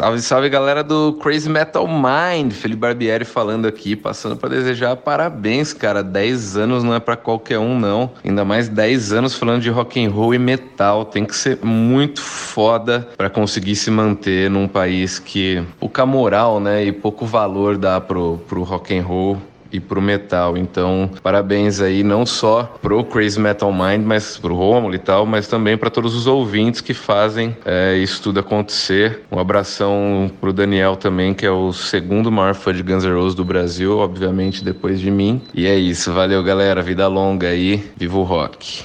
Salve, 0.00 0.22
salve 0.22 0.48
galera 0.48 0.82
do 0.82 1.12
Crazy 1.22 1.50
Metal 1.50 1.86
Mind, 1.86 2.52
Felipe 2.52 2.80
Barbieri 2.80 3.22
falando 3.22 3.68
aqui, 3.68 3.94
passando 3.94 4.34
para 4.34 4.48
desejar 4.48 4.96
parabéns, 4.96 5.74
cara. 5.74 6.02
10 6.02 6.56
anos 6.56 6.82
não 6.82 6.94
é 6.94 6.98
para 6.98 7.18
qualquer 7.18 7.58
um 7.58 7.78
não. 7.78 8.10
Ainda 8.24 8.42
mais 8.42 8.66
10 8.66 9.12
anos 9.12 9.34
falando 9.34 9.60
de 9.60 9.68
rock 9.68 10.02
and 10.02 10.08
roll 10.08 10.34
e 10.34 10.38
metal, 10.38 11.04
tem 11.04 11.26
que 11.26 11.36
ser 11.36 11.58
muito 11.62 12.22
foda 12.22 13.10
para 13.14 13.28
conseguir 13.28 13.76
se 13.76 13.90
manter 13.90 14.48
num 14.48 14.66
país 14.66 15.18
que 15.18 15.62
pouca 15.78 16.06
moral, 16.06 16.60
né, 16.60 16.82
e 16.82 16.92
pouco 16.92 17.26
valor 17.26 17.76
dá 17.76 18.00
pro 18.00 18.38
pro 18.48 18.62
rock 18.62 18.96
and 18.96 19.02
roll 19.02 19.36
e 19.72 19.80
pro 19.80 20.00
metal. 20.00 20.56
Então, 20.56 21.10
parabéns 21.22 21.80
aí 21.80 22.02
não 22.02 22.24
só 22.24 22.64
pro 22.80 23.04
Crazy 23.04 23.40
Metal 23.40 23.72
Mind, 23.72 24.04
mas 24.04 24.36
pro 24.38 24.54
Romulo 24.54 24.94
e 24.94 24.98
tal, 24.98 25.26
mas 25.26 25.46
também 25.46 25.76
para 25.76 25.90
todos 25.90 26.14
os 26.14 26.26
ouvintes 26.26 26.80
que 26.80 26.94
fazem 26.94 27.56
é, 27.64 27.96
isso 27.96 28.22
tudo 28.22 28.40
acontecer. 28.40 29.20
Um 29.30 29.38
abração 29.38 30.30
pro 30.40 30.52
Daniel 30.52 30.96
também, 30.96 31.34
que 31.34 31.46
é 31.46 31.50
o 31.50 31.72
segundo 31.72 32.30
maior 32.30 32.54
fã 32.54 32.72
de 32.72 32.82
Guns 32.82 33.04
N' 33.04 33.14
Roses 33.14 33.34
do 33.34 33.44
Brasil, 33.44 33.98
obviamente 33.98 34.64
depois 34.64 35.00
de 35.00 35.10
mim. 35.10 35.40
E 35.54 35.66
é 35.66 35.76
isso, 35.76 36.12
valeu 36.12 36.42
galera, 36.42 36.82
vida 36.82 37.06
longa 37.06 37.48
aí, 37.48 37.90
viva 37.96 38.18
o 38.18 38.22
rock. 38.22 38.84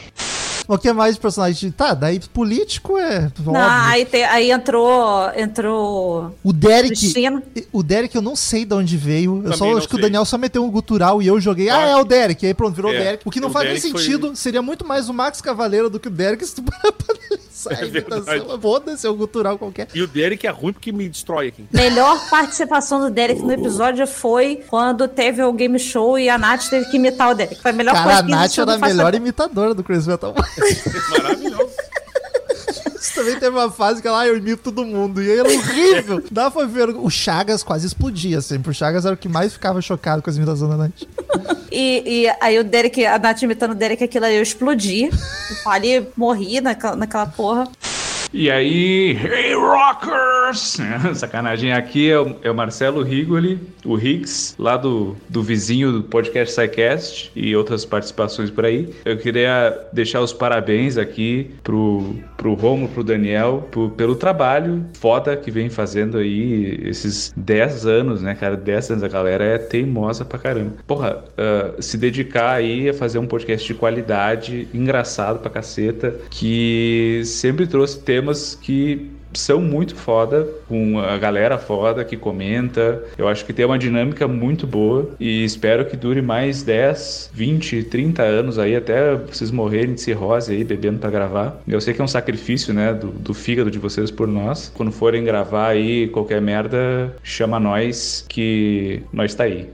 O 0.68 0.78
que 0.78 0.92
mais 0.94 1.16
de 1.16 1.22
personagem? 1.22 1.72
Tá, 1.72 1.94
daí 1.94 2.20
político 2.34 2.98
é. 2.98 3.32
Não, 3.46 3.54
óbvio. 3.54 3.64
aí, 3.90 4.06
te- 4.06 4.24
aí 4.24 4.52
entrou. 4.52 5.30
Entrou. 5.36 6.36
O 6.44 6.52
Derek. 6.54 6.88
Cristina. 6.90 7.44
O 7.72 7.84
Derek 7.84 8.16
eu 8.16 8.22
não 8.22 8.36
sei 8.36 8.66
de 8.66 8.74
onde 8.74 8.98
veio. 8.98 9.38
Eu 9.38 9.44
Também 9.44 9.58
só 9.58 9.66
não 9.66 9.78
acho 9.78 9.88
que 9.88 9.96
o 9.96 9.98
sei. 9.98 10.04
Daniel 10.04 10.26
só 10.26 10.38
meteu 10.38 10.64
um 10.64 10.70
gutural 10.72 11.22
e 11.22 11.28
eu 11.28 11.40
joguei. 11.40 11.70
Ah, 11.70 11.82
é 11.88 11.96
o 11.96 12.04
Derek. 12.04 12.44
E 12.46 12.48
aí 12.48 12.54
pronto, 12.54 12.76
virou 12.76 12.92
o 12.92 12.96
É, 12.96 13.00
Derek. 13.04 13.24
O 13.28 13.32
que 13.32 13.40
não 13.40 13.50
o 13.50 13.52
faz 13.52 13.66
nem 13.66 13.76
Derek 13.76 13.92
foi- 13.92 14.02
sentido. 14.02 14.36
Seria 14.36 14.62
muito 14.62 14.86
mais 14.86 15.10
o 15.10 15.14
Max 15.14 15.42
Cavaleiro 15.42 15.90
do 15.90 16.00
que 16.00 16.08
o 16.08 16.12
Derek 16.12 16.46
se 16.46 16.56
tu 16.56 16.64
parar 16.64 16.92
pra 16.92 17.16
analisar 17.16 17.72
É 17.72 17.76
a 17.84 17.88
imitação. 17.88 18.24
verdade. 18.26 18.62
Foda-se, 18.62 19.08
é 19.08 19.10
um 19.10 19.16
gutural 19.16 19.58
qualquer. 19.58 19.88
E 19.94 20.02
o 20.02 20.08
Derek 20.08 20.46
é 20.46 20.50
ruim 20.50 20.74
porque 20.74 20.92
me 20.92 21.08
destrói 21.10 21.48
aqui. 21.48 21.66
Melhor 21.72 22.20
participação 22.30 23.00
do 23.00 23.10
Derek 23.10 23.42
no 23.42 23.52
episódio 23.52 24.06
foi 24.08 24.64
quando 24.70 25.08
teve 25.08 25.44
o 25.44 25.52
game 25.54 25.78
show 25.80 26.18
e 26.20 26.30
a 26.30 26.38
Nath 26.38 26.68
teve 26.70 26.90
que 26.90 26.98
imitar 26.98 27.30
o 27.32 27.36
Derek. 27.36 27.62
Foi 27.62 27.72
a 27.72 27.74
melhor 27.74 27.94
Cara, 27.94 28.04
a 28.06 28.08
coisa 28.10 28.24
que 28.24 28.32
Nath 28.32 28.42
existiu 28.46 28.64
era 28.64 28.74
a 28.74 28.78
melhor 28.78 29.16
imitadora 29.16 29.74
do 29.74 29.84
Crazy 29.84 30.08
Metal. 30.10 30.34
Maravilhoso. 31.10 31.74
Isso 33.00 33.14
também 33.14 33.40
teve 33.40 33.56
uma 33.56 33.70
fase 33.70 34.02
que 34.02 34.08
ela, 34.08 34.22
ah, 34.22 34.28
eu 34.28 34.38
imito 34.38 34.72
todo 34.72 34.86
mundo. 34.86 35.22
E 35.22 35.32
aí 35.32 35.40
era 35.40 35.50
horrível. 35.50 36.24
Dá 36.32 36.50
pra 36.50 36.66
ver. 36.66 36.90
O 36.90 37.10
Chagas 37.10 37.62
quase 37.62 37.86
explodia 37.86 38.42
sempre. 38.42 38.72
O 38.72 38.74
Chagas 38.74 39.06
era 39.06 39.14
o 39.14 39.18
que 39.18 39.30
mais 39.30 39.54
ficava 39.54 39.82
chocado 39.82 40.22
com 40.22 40.30
as 40.30 40.38
imitações 40.38 40.72
da 40.72 40.78
Nath. 40.78 41.04
E, 41.72 42.04
e 42.06 42.34
aí 42.42 42.58
o 42.58 42.64
Derek, 42.64 43.06
a 43.06 43.20
Nath 43.20 43.42
imitando 43.42 43.72
o 43.72 43.76
Derek, 43.76 44.04
aquilo 44.04 44.26
aí 44.26 44.36
eu 44.36 44.42
explodi. 44.42 45.10
Ali 45.66 46.08
morri 46.16 46.62
naquela, 46.62 46.96
naquela 46.96 47.26
porra. 47.28 47.68
E 48.38 48.52
aí, 48.52 49.12
hey 49.18 49.54
rockers! 49.56 50.76
Sacanagem, 51.16 51.72
aqui 51.72 52.10
é 52.12 52.20
o, 52.20 52.36
é 52.44 52.52
o 52.52 52.54
Marcelo 52.56 53.02
Rigoli, 53.02 53.58
o 53.86 53.98
Higgs, 53.98 54.54
lá 54.60 54.76
do, 54.76 55.16
do 55.30 55.42
vizinho 55.42 55.90
do 55.90 56.04
podcast 56.04 56.54
SciCast 56.54 57.32
e 57.34 57.56
outras 57.56 57.86
participações 57.86 58.50
por 58.52 58.66
aí. 58.66 58.94
Eu 59.06 59.18
queria 59.18 59.88
deixar 59.94 60.20
os 60.20 60.34
parabéns 60.34 60.98
aqui 60.98 61.52
pro, 61.64 62.14
pro 62.36 62.54
Romo, 62.56 62.90
pro 62.90 63.06
Daniel, 63.06 63.70
pro- 63.72 63.90
pelo 63.92 64.16
trabalho 64.18 64.86
foda 65.00 65.38
que 65.38 65.50
vem 65.50 65.70
fazendo 65.70 66.18
aí 66.18 66.78
esses 66.84 67.34
10 67.38 67.86
anos, 67.86 68.22
né, 68.22 68.36
cara? 68.36 68.58
10 68.58 68.92
anos, 68.92 69.04
a 69.04 69.08
galera 69.08 69.46
é 69.46 69.58
teimosa 69.58 70.26
pra 70.26 70.38
caramba. 70.38 70.74
Porra, 70.86 71.24
ah, 71.38 71.72
se 71.80 71.98
dedicar 71.98 72.52
aí 72.52 72.90
a 72.90 72.94
fazer 72.94 73.18
um 73.18 73.28
podcast 73.28 73.66
de 73.66 73.74
qualidade, 73.74 74.68
engraçado 74.74 75.40
pra 75.40 75.50
caceta, 75.50 76.14
que 76.30 77.22
sempre 77.24 77.66
trouxe 77.66 78.02
temas 78.02 78.25
que 78.56 79.12
são 79.34 79.62
muito 79.62 79.96
foda, 79.96 80.48
com 80.68 81.00
a 81.00 81.18
galera 81.18 81.58
foda 81.58 82.04
que 82.04 82.18
comenta. 82.18 83.04
Eu 83.18 83.28
acho 83.28 83.46
que 83.46 83.54
tem 83.54 83.66
uma 83.66 83.78
dinâmica 83.78 84.28
muito 84.28 84.66
boa 84.66 85.12
e 85.20 85.44
espero 85.44 85.86
que 85.86 85.98
dure 85.98 86.22
mais 86.22 86.64
10, 86.64 87.32
20, 87.34 87.84
30 87.84 88.24
anos 88.24 88.58
aí, 88.58 88.76
até 88.76 89.16
vocês 89.16 89.52
morrerem 89.52 89.94
de 89.94 90.02
cirrose 90.02 90.52
aí, 90.52 90.64
bebendo 90.64 91.00
pra 91.00 91.10
gravar. 91.10 91.62
Eu 91.68 91.82
sei 91.82 91.94
que 91.94 92.02
é 92.02 92.04
um 92.04 92.08
sacrifício, 92.08 92.74
né, 92.74 92.94
do, 92.94 93.08
do 93.08 93.34
fígado 93.34 93.70
de 93.70 93.80
vocês 93.80 94.10
por 94.10 94.28
nós. 94.28 94.72
Quando 94.74 94.92
forem 94.92 95.24
gravar 95.24 95.68
aí 95.68 96.08
qualquer 96.08 96.42
merda, 96.42 97.16
chama 97.24 97.60
nós 97.60 98.26
que 98.28 99.02
nós 99.12 99.36
tá 99.36 99.44
aí. 99.44 99.70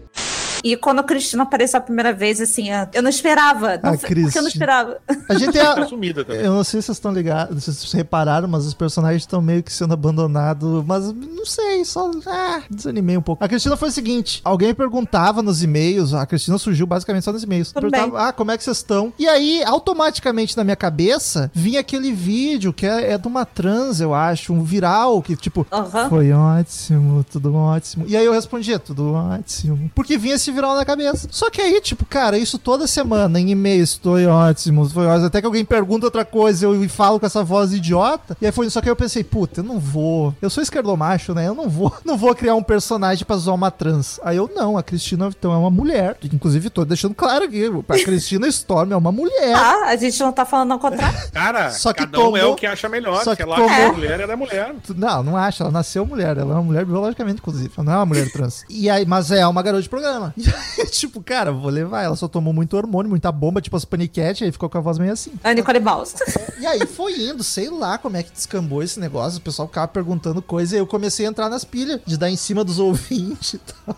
E 0.63 0.75
quando 0.77 0.99
a 0.99 1.03
Cristina 1.03 1.43
apareceu 1.43 1.77
a 1.79 1.81
primeira 1.81 2.13
vez, 2.13 2.39
assim, 2.41 2.67
eu 2.93 3.01
não 3.01 3.09
esperava. 3.09 3.79
Não, 3.83 3.93
A 3.93 3.97
foi- 3.97 4.09
porque 4.09 4.13
eu 4.13 4.17
não 4.23 4.29
Cristina. 4.31 4.47
esperava. 4.47 4.97
A 5.29 5.33
gente 5.35 5.57
é. 5.57 5.61
Tá 5.75 5.85
sumida 5.87 6.23
também. 6.25 6.41
Eu 6.43 6.53
não 6.53 6.63
sei 6.63 6.81
se 6.81 6.87
vocês 6.87 6.97
estão 6.97 7.11
ligados, 7.13 7.63
se 7.63 7.73
vocês 7.73 7.91
repararam, 7.93 8.47
mas 8.47 8.65
os 8.65 8.73
personagens 8.73 9.23
estão 9.23 9.41
meio 9.41 9.63
que 9.63 9.71
sendo 9.71 9.93
abandonados. 9.93 10.83
Mas 10.85 11.11
não 11.11 11.45
sei, 11.45 11.83
só. 11.85 12.11
Ah, 12.27 12.61
desanimei 12.69 13.17
um 13.17 13.21
pouco. 13.21 13.43
A 13.43 13.47
Cristina 13.47 13.75
foi 13.77 13.89
o 13.89 13.91
seguinte: 13.91 14.41
alguém 14.43 14.73
perguntava 14.73 15.41
nos 15.41 15.63
e-mails, 15.63 16.13
a 16.13 16.25
Cristina 16.25 16.57
surgiu 16.57 16.85
basicamente 16.85 17.23
só 17.23 17.31
nos 17.31 17.43
e-mails. 17.43 17.71
Tudo 17.71 17.89
Perguntava, 17.89 18.27
ah, 18.29 18.33
como 18.33 18.51
é 18.51 18.57
que 18.57 18.63
vocês 18.63 18.77
estão? 18.77 19.11
E 19.17 19.27
aí, 19.27 19.63
automaticamente 19.63 20.55
na 20.57 20.63
minha 20.63 20.75
cabeça, 20.75 21.51
vinha 21.53 21.79
aquele 21.79 22.11
vídeo 22.11 22.71
que 22.73 22.85
é, 22.85 23.13
é 23.13 23.17
de 23.17 23.27
uma 23.27 23.45
trans, 23.45 23.99
eu 24.01 24.13
acho, 24.13 24.53
um 24.53 24.63
viral, 24.63 25.21
que 25.21 25.35
tipo, 25.35 25.65
Aham. 25.71 26.09
foi 26.09 26.31
ótimo, 26.31 27.23
tudo 27.31 27.53
ótimo. 27.55 28.05
E 28.07 28.15
aí 28.15 28.25
eu 28.25 28.33
respondia, 28.33 28.77
tudo 28.79 29.13
ótimo. 29.13 29.89
Porque 29.95 30.17
vinha 30.17 30.35
esse 30.35 30.50
viral 30.51 30.75
na 30.75 30.85
cabeça. 30.85 31.27
Só 31.31 31.49
que 31.49 31.61
aí, 31.61 31.79
tipo, 31.81 32.05
cara, 32.05 32.37
isso 32.37 32.57
toda 32.57 32.87
semana 32.87 33.39
em 33.39 33.49
e-mails, 33.51 33.99
foi 34.01 34.25
ótimo, 34.25 34.87
foi 34.89 35.05
ótimo. 35.05 35.27
Até 35.27 35.39
que 35.41 35.45
alguém 35.45 35.63
pergunta 35.65 36.05
outra 36.05 36.25
coisa, 36.25 36.65
eu 36.65 36.89
falo 36.89 37.19
com 37.19 37.25
essa 37.25 37.43
voz 37.43 37.73
idiota. 37.73 38.35
E 38.41 38.45
aí 38.45 38.51
foi 38.51 38.69
só 38.69 38.81
que 38.81 38.89
eu 38.89 38.95
pensei, 38.95 39.23
puta, 39.23 39.59
eu 39.61 39.63
não 39.63 39.79
vou. 39.79 40.33
Eu 40.41 40.49
sou 40.49 40.61
esquerdomacho, 40.63 41.33
né? 41.33 41.47
Eu 41.47 41.55
não 41.55 41.69
vou. 41.69 41.91
Não 42.05 42.17
vou 42.17 42.33
criar 42.35 42.55
um 42.55 42.63
personagem 42.63 43.25
pra 43.25 43.35
zoar 43.37 43.55
uma 43.55 43.71
trans. 43.71 44.19
Aí 44.23 44.35
eu, 44.37 44.49
não, 44.53 44.77
a 44.77 44.83
Cristina 44.83 45.27
então 45.27 45.53
é 45.53 45.57
uma 45.57 45.69
mulher. 45.69 46.17
Inclusive, 46.23 46.69
tô 46.69 46.83
deixando 46.83 47.13
claro 47.15 47.45
aqui, 47.45 47.63
a 47.87 47.93
Cristina 48.03 48.47
Storm 48.47 48.91
é 48.91 48.95
uma 48.95 49.11
mulher. 49.11 49.55
Ah, 49.55 49.85
a 49.87 49.95
gente 49.95 50.19
não 50.19 50.31
tá 50.31 50.43
falando 50.45 50.71
ao 50.73 50.79
contrário. 50.79 51.17
Cara, 51.31 51.69
Só 51.71 51.93
que 51.93 51.99
cada 52.05 52.17
um 52.19 52.35
é 52.35 52.39
tomou- 52.41 52.53
o 52.53 52.55
que 52.55 52.65
acha 52.65 52.89
melhor. 52.89 53.23
só 53.23 53.35
que 53.35 53.41
ela 53.41 53.55
tomou- 53.55 53.71
a 53.71 53.93
mulher, 53.93 54.19
ela 54.19 54.33
é 54.33 54.35
mulher. 54.35 54.75
Não, 54.95 55.23
não 55.23 55.37
acha. 55.37 55.63
Ela 55.63 55.71
nasceu 55.71 56.05
mulher. 56.05 56.37
Ela 56.37 56.51
é 56.51 56.55
uma 56.55 56.63
mulher 56.63 56.85
biologicamente, 56.85 57.39
inclusive. 57.39 57.71
Ela 57.77 57.85
não 57.85 57.93
é 57.93 57.97
uma 57.97 58.05
mulher 58.05 58.31
trans. 58.31 58.63
E 58.69 58.89
aí, 58.89 59.05
mas 59.05 59.31
é 59.31 59.45
uma 59.47 59.61
garota 59.61 59.83
de 59.83 59.89
programa. 59.89 60.33
E 60.77 60.81
aí, 60.81 60.87
tipo, 60.87 61.21
cara, 61.21 61.51
vou 61.51 61.69
levar. 61.69 62.03
Ela 62.03 62.15
só 62.15 62.27
tomou 62.27 62.53
muito 62.53 62.75
hormônio, 62.77 63.09
muita 63.09 63.31
bomba, 63.31 63.61
tipo 63.61 63.75
as 63.75 63.85
paniquete, 63.85 64.43
aí 64.43 64.51
ficou 64.51 64.69
com 64.69 64.77
a 64.77 64.81
voz 64.81 64.97
meio 64.97 65.11
assim. 65.13 65.31
A 65.43 65.53
Nicole 65.53 65.79
Baus. 65.79 66.13
E 66.61 66.65
aí 66.67 66.85
foi 66.85 67.13
indo, 67.19 67.43
sei 67.43 67.71
lá 67.71 67.97
como 67.97 68.17
é 68.17 68.21
que 68.21 68.31
descambou 68.31 68.83
esse 68.83 68.99
negócio. 68.99 69.39
O 69.39 69.41
pessoal 69.41 69.67
ficava 69.67 69.87
perguntando 69.87 70.43
coisa 70.43 70.75
e 70.75 70.79
eu 70.79 70.85
comecei 70.85 71.25
a 71.25 71.29
entrar 71.29 71.49
nas 71.49 71.65
pilhas 71.65 71.99
de 72.05 72.15
dar 72.15 72.29
em 72.29 72.35
cima 72.35 72.63
dos 72.63 72.77
ouvintes 72.79 73.53
e 73.55 73.57
tal. 73.57 73.95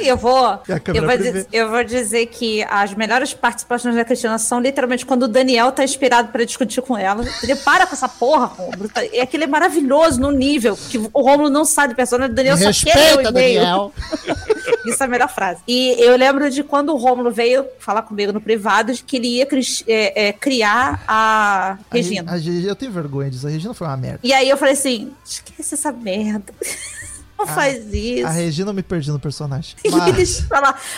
E 0.00 0.08
eu 0.08 0.16
vou, 0.16 0.58
E 0.66 0.96
eu 0.96 1.02
vou, 1.06 1.46
eu 1.52 1.70
vou 1.70 1.84
dizer 1.84 2.24
que 2.26 2.62
as 2.64 2.94
melhores 2.94 3.34
participações 3.34 3.94
da 3.94 4.06
Cristina 4.06 4.38
são 4.38 4.58
literalmente 4.58 5.04
quando 5.04 5.24
o 5.24 5.28
Daniel 5.28 5.70
tá 5.70 5.84
inspirado 5.84 6.28
pra 6.32 6.44
discutir 6.44 6.80
com 6.80 6.96
ela. 6.96 7.22
Ele 7.42 7.54
para 7.56 7.86
com 7.86 7.94
essa 7.94 8.08
porra, 8.08 8.46
Romulo. 8.46 8.88
Tá- 8.88 9.04
E 9.04 9.20
aquilo 9.20 9.44
é 9.44 9.46
maravilhoso 9.46 10.18
no 10.18 10.30
nível 10.30 10.78
que 10.88 10.96
o 10.96 11.20
Romulo 11.22 11.50
não 11.50 11.66
sabe 11.66 11.92
do 11.92 11.96
personagem, 11.96 12.32
o 12.32 12.34
Daniel 12.34 12.56
Me 12.56 12.72
só 12.72 12.86
quer 12.86 12.96
o 12.96 13.00
respeita, 13.18 13.28
e-mail. 13.30 13.60
Daniel. 13.60 13.92
Isso 14.86 15.02
é 15.02 15.06
a 15.06 15.08
melhor 15.08 15.28
frase. 15.28 15.60
E 15.68 15.77
eu 15.98 16.16
lembro 16.16 16.50
de 16.50 16.62
quando 16.62 16.90
o 16.92 16.96
Romulo 16.96 17.30
veio 17.30 17.64
falar 17.78 18.02
comigo 18.02 18.32
no 18.32 18.40
privado 18.40 18.92
de 18.92 19.02
que 19.02 19.16
ele 19.16 19.28
ia 19.28 19.46
cris- 19.46 19.84
é, 19.86 20.28
é, 20.28 20.32
criar 20.32 21.02
a 21.06 21.78
Regina. 21.90 22.32
A, 22.32 22.36
Re- 22.36 22.64
eu 22.66 22.74
tenho 22.76 22.92
vergonha 22.92 23.30
disso. 23.30 23.46
A 23.46 23.50
Regina 23.50 23.74
foi 23.74 23.86
uma 23.86 23.96
merda. 23.96 24.20
E 24.22 24.32
aí 24.32 24.48
eu 24.48 24.56
falei 24.56 24.74
assim: 24.74 25.12
esquece 25.24 25.74
essa 25.74 25.92
merda. 25.92 26.52
Não 27.38 27.46
faz 27.46 27.92
isso. 27.94 28.26
A 28.26 28.30
Regina 28.30 28.72
me 28.72 28.82
perdi 28.82 29.12
no 29.12 29.20
personagem. 29.20 29.76
Mas 29.88 30.44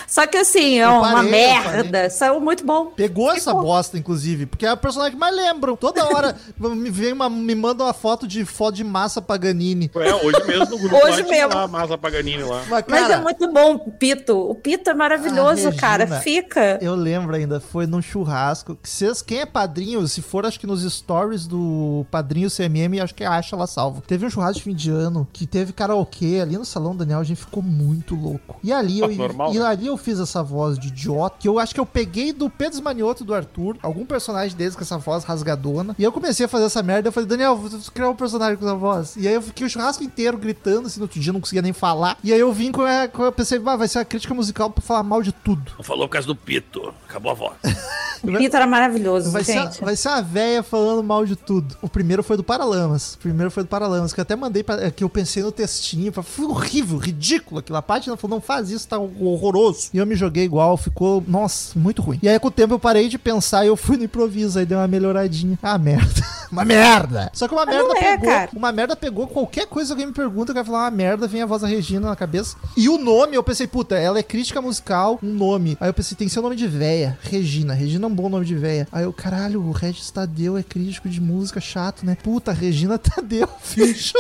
Só 0.07 0.27
que 0.27 0.39
assim, 0.39 0.79
é 0.79 0.89
uma 0.89 1.13
parei, 1.13 1.31
merda. 1.31 2.09
Saiu 2.09 2.41
muito 2.41 2.65
bom. 2.65 2.87
Pegou 2.87 3.31
essa 3.31 3.53
bosta, 3.53 3.99
inclusive, 3.99 4.47
porque 4.47 4.65
é 4.65 4.73
o 4.73 4.77
personagem 4.77 5.13
que 5.13 5.19
mais 5.19 5.37
lembram. 5.37 5.77
Toda 5.77 6.05
hora 6.07 6.35
me 6.59 6.91
vem 6.91 7.13
uma, 7.13 7.29
me 7.29 7.55
manda 7.55 7.85
uma 7.85 7.93
foto 7.93 8.27
de 8.27 8.45
foto 8.47 8.77
de 8.77 8.85
massa 8.85 9.21
Paganini. 9.21 9.91
É, 9.95 10.15
hoje 10.15 10.43
mesmo 10.47 10.65
no 10.67 10.79
grupo 10.79 10.97
Hoje 10.97 11.23
lá, 11.23 11.29
mesmo. 11.29 11.55
lá, 11.55 11.69
Massa 11.69 11.99
Paganini 11.99 12.43
lá. 12.43 12.65
Mas, 12.69 12.85
Mas 12.89 13.01
cara, 13.03 13.15
é 13.15 13.21
muito 13.21 13.53
bom 13.53 13.75
o 13.75 13.91
Pito. 13.91 14.39
O 14.39 14.55
Pito 14.55 14.89
é 14.89 14.95
maravilhoso, 14.95 15.69
a 15.69 15.75
cara. 15.75 16.05
Regina, 16.05 16.21
Fica. 16.21 16.79
Eu 16.81 16.95
lembro 16.95 17.37
ainda, 17.37 17.61
foi 17.61 17.87
num 17.87 18.01
churrasco. 18.01 18.77
que 18.77 18.89
Vocês, 18.89 19.21
quem 19.21 19.41
é 19.41 19.47
padrinho, 19.47 20.07
se 20.09 20.23
for 20.23 20.47
acho 20.47 20.59
que 20.59 20.67
nos 20.67 20.83
stories 20.91 21.47
do 21.47 22.07
padrinho 22.11 22.49
CMM, 22.51 23.01
acho 23.01 23.15
que 23.15 23.25
acha 23.25 23.55
ela 23.55 23.67
salvo. 23.67 24.01
Teve 24.01 24.25
um 24.27 24.31
churrasco 24.31 24.55
de 24.59 24.63
fim 24.63 24.75
de 24.75 24.91
ano 24.91 25.29
que 25.33 25.47
teve 25.47 25.73
karaokê 25.73 26.30
porque 26.31 26.41
ali 26.41 26.57
no 26.57 26.65
salão 26.65 26.95
Daniel 26.95 27.19
a 27.21 27.25
gente 27.25 27.39
ficou 27.41 27.63
muito 27.63 28.15
louco. 28.15 28.59
E 28.63 28.73
ali 28.73 29.01
eu, 29.01 29.09
Normal, 29.09 29.53
e 29.55 29.59
né? 29.59 29.65
ali 29.67 29.87
eu 29.87 29.97
fiz 29.97 30.19
essa 30.21 30.43
voz 30.43 30.79
de 30.79 30.89
idiota, 30.89 31.37
que 31.39 31.49
eu 31.49 31.59
acho 31.59 31.75
que 31.75 31.81
eu 31.81 31.87
peguei 31.87 32.33
do 32.33 32.49
Pedro 32.49 32.83
Manioto 32.83 33.23
e 33.23 33.27
do 33.27 33.35
Arthur, 33.35 33.77
algum 33.83 34.07
personagem 34.07 34.57
deles 34.57 34.77
com 34.77 34.83
essa 34.83 34.97
voz 34.99 35.25
rasgadona. 35.25 35.95
E 35.99 36.05
eu 36.05 36.13
comecei 36.13 36.47
a 36.47 36.49
fazer 36.49 36.67
essa 36.67 36.83
merda, 36.83 37.09
eu 37.09 37.13
falei, 37.13 37.29
Daniel, 37.29 37.57
vou 37.57 37.71
criar 37.93 38.09
um 38.11 38.17
personagem 38.17 38.57
com 38.57 38.65
essa 38.65 38.75
voz. 38.77 39.17
E 39.17 39.27
aí 39.27 39.35
eu 39.35 39.43
fiquei 39.43 39.67
o 39.67 39.71
churrasco 39.71 40.05
inteiro 40.05 40.39
gritando, 40.39 40.87
assim, 40.87 41.01
no 41.01 41.05
outro 41.05 41.19
dia 41.21 41.33
não 41.33 41.41
conseguia 41.41 41.63
nem 41.63 41.73
falar. 41.73 42.17
E 42.23 42.33
aí 42.33 42.41
eu 42.41 42.53
vim 42.53 42.71
com 42.71 42.83
a, 42.83 43.09
com- 43.09 43.25
eu 43.25 43.33
pensei, 43.33 43.61
ah, 43.65 43.77
vai 43.77 43.89
ser 43.89 43.99
a 43.99 44.05
crítica 44.05 44.33
musical 44.35 44.71
pra 44.71 44.83
falar 44.83 45.03
mal 45.03 45.23
de 45.23 45.33
tudo. 45.33 45.73
Não 45.77 45.85
falou 45.85 46.07
por 46.07 46.13
causa 46.13 46.27
do 46.29 46.37
pito. 46.37 46.93
Acabou 47.09 47.33
a 47.33 47.35
voz. 47.35 47.55
O 48.23 48.27
Pito 48.37 48.55
era 48.55 48.67
maravilhoso, 48.67 49.31
Vai 49.31 49.43
ser, 49.43 49.55
gente. 49.55 49.81
vai 49.83 49.97
ser 49.97 50.11
uma 50.11 50.21
véia 50.21 50.63
falando 50.63 51.03
mal 51.03 51.25
de 51.25 51.35
tudo. 51.37 51.75
O 51.81 51.89
primeiro 51.89 52.23
foi 52.23 52.37
do 52.37 52.45
Paralamas. 52.45 53.15
O 53.15 53.19
primeiro 53.19 53.51
foi 53.51 53.63
do 53.63 53.67
Paralamas, 53.67 54.13
que 54.13 54.21
eu 54.21 54.23
até 54.23 54.37
mandei 54.37 54.63
pra, 54.63 54.91
que 54.91 55.03
eu 55.03 55.09
pensei 55.09 55.43
no 55.43 55.51
textinho. 55.51 56.13
pra- 56.13 56.20
Foi 56.23 56.47
horrível, 56.47 56.99
ridículo 56.99 57.61
aquilo. 57.61 57.79
A 57.79 57.83
página 57.83 58.17
falou, 58.17 58.37
não 58.37 58.41
faz 58.43 58.71
isso, 58.71 58.89
tá 58.89 58.99
horroroso. 58.99 59.91
E 59.93 59.99
eu 59.99 60.07
me 60.07 60.15
joguei 60.15 60.45
igual, 60.45 60.77
ficou, 60.77 61.23
nossa, 61.27 61.79
muito 61.79 62.03
ruim. 62.03 62.19
E 62.23 62.29
aí 62.29 62.39
com 62.39 62.49
o 62.49 62.51
tempo 62.51 62.75
eu 62.75 62.79
parei 62.79 63.09
de 63.09 63.19
pensar 63.19 63.65
e 63.65 63.69
eu 63.69 63.77
fui 63.77 63.97
no 63.97 64.05
improviso, 64.05 64.59
aí 64.59 64.67
deu 64.67 64.79
uma 64.79 64.89
melhoradinha. 64.89 65.59
Ah, 65.63 65.79
merda. 65.79 66.23
uma 66.51 66.65
merda. 66.65 67.31
Só 67.33 67.47
que 67.47 67.55
uma 67.55 67.67
merda 67.67 67.97
é, 67.97 68.01
pegou. 68.01 68.31
cara. 68.31 68.51
Uma 68.55 68.73
merda 68.73 68.97
pegou 68.97 69.27
qualquer 69.27 69.67
coisa 69.67 69.89
que 69.89 69.93
alguém 69.93 70.07
me 70.07 70.13
pergunta, 70.13 70.51
eu 70.51 70.55
quero 70.55 70.67
falar 70.67 70.85
uma 70.85 70.91
merda, 70.91 71.27
vem 71.27 71.43
a 71.43 71.47
voz 71.47 71.63
da 71.63 71.69
Regina 71.69 72.09
na 72.09 72.17
cabeça. 72.17 72.57
E 72.77 72.89
o 72.89 72.99
nome, 72.99 73.37
eu 73.37 73.43
pensei, 73.43 73.67
puta, 73.67 73.97
ela 73.97 74.19
é 74.19 74.23
crítica 74.23 74.61
musical, 74.61 75.19
um 75.23 75.33
nome. 75.33 75.77
Aí 75.81 75.89
eu 75.89 75.95
pensei, 75.95 76.17
tem 76.17 76.29
o 76.37 76.43
nome 76.43 76.57
de 76.57 76.67
véia. 76.67 77.19
Regina. 77.23 77.75
Regina 77.75 78.07
é 78.07 78.09
um 78.09 78.15
bom 78.15 78.29
nome 78.29 78.45
de 78.45 78.55
véia. 78.55 78.89
Aí 78.91 79.05
eu, 79.05 79.13
caralho, 79.13 79.63
o 79.63 79.73
Regis 79.73 80.11
Tadeu 80.11 80.57
é 80.57 80.63
crítico 80.63 81.09
de 81.09 81.21
música 81.21 81.61
chato, 81.61 82.05
né? 82.05 82.17
Puta, 82.23 82.53
Regina 82.53 82.99
Tadeu, 82.99 83.49
bicho. 83.75 84.15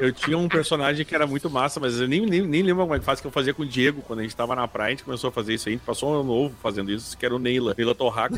Eu 0.00 0.12
tinha 0.12 0.36
um 0.38 0.48
personagem 0.48 1.04
que 1.04 1.14
era 1.14 1.26
muito 1.26 1.48
massa, 1.50 1.78
mas 1.80 2.00
eu 2.00 2.08
nem, 2.08 2.24
nem, 2.26 2.42
nem 2.42 2.62
lembro 2.62 2.82
como 2.84 2.94
é 2.94 2.98
que 2.98 3.04
faz 3.04 3.20
que 3.20 3.26
eu 3.26 3.30
fazia 3.30 3.52
com 3.54 3.62
o 3.62 3.66
Diego 3.66 4.02
quando 4.02 4.20
a 4.20 4.22
gente 4.22 4.34
tava 4.34 4.54
na 4.56 4.66
praia. 4.66 4.88
A 4.88 4.90
gente 4.90 5.04
começou 5.04 5.28
a 5.28 5.32
fazer 5.32 5.54
isso 5.54 5.68
aí. 5.68 5.74
A 5.74 5.76
gente 5.78 5.86
passou 5.86 6.10
um 6.10 6.14
ano 6.14 6.24
novo 6.24 6.54
fazendo 6.62 6.90
isso, 6.90 7.16
que 7.16 7.24
era 7.24 7.34
o 7.34 7.38
Neila, 7.38 7.74
Neila 7.76 7.94
Torraca. 7.94 8.36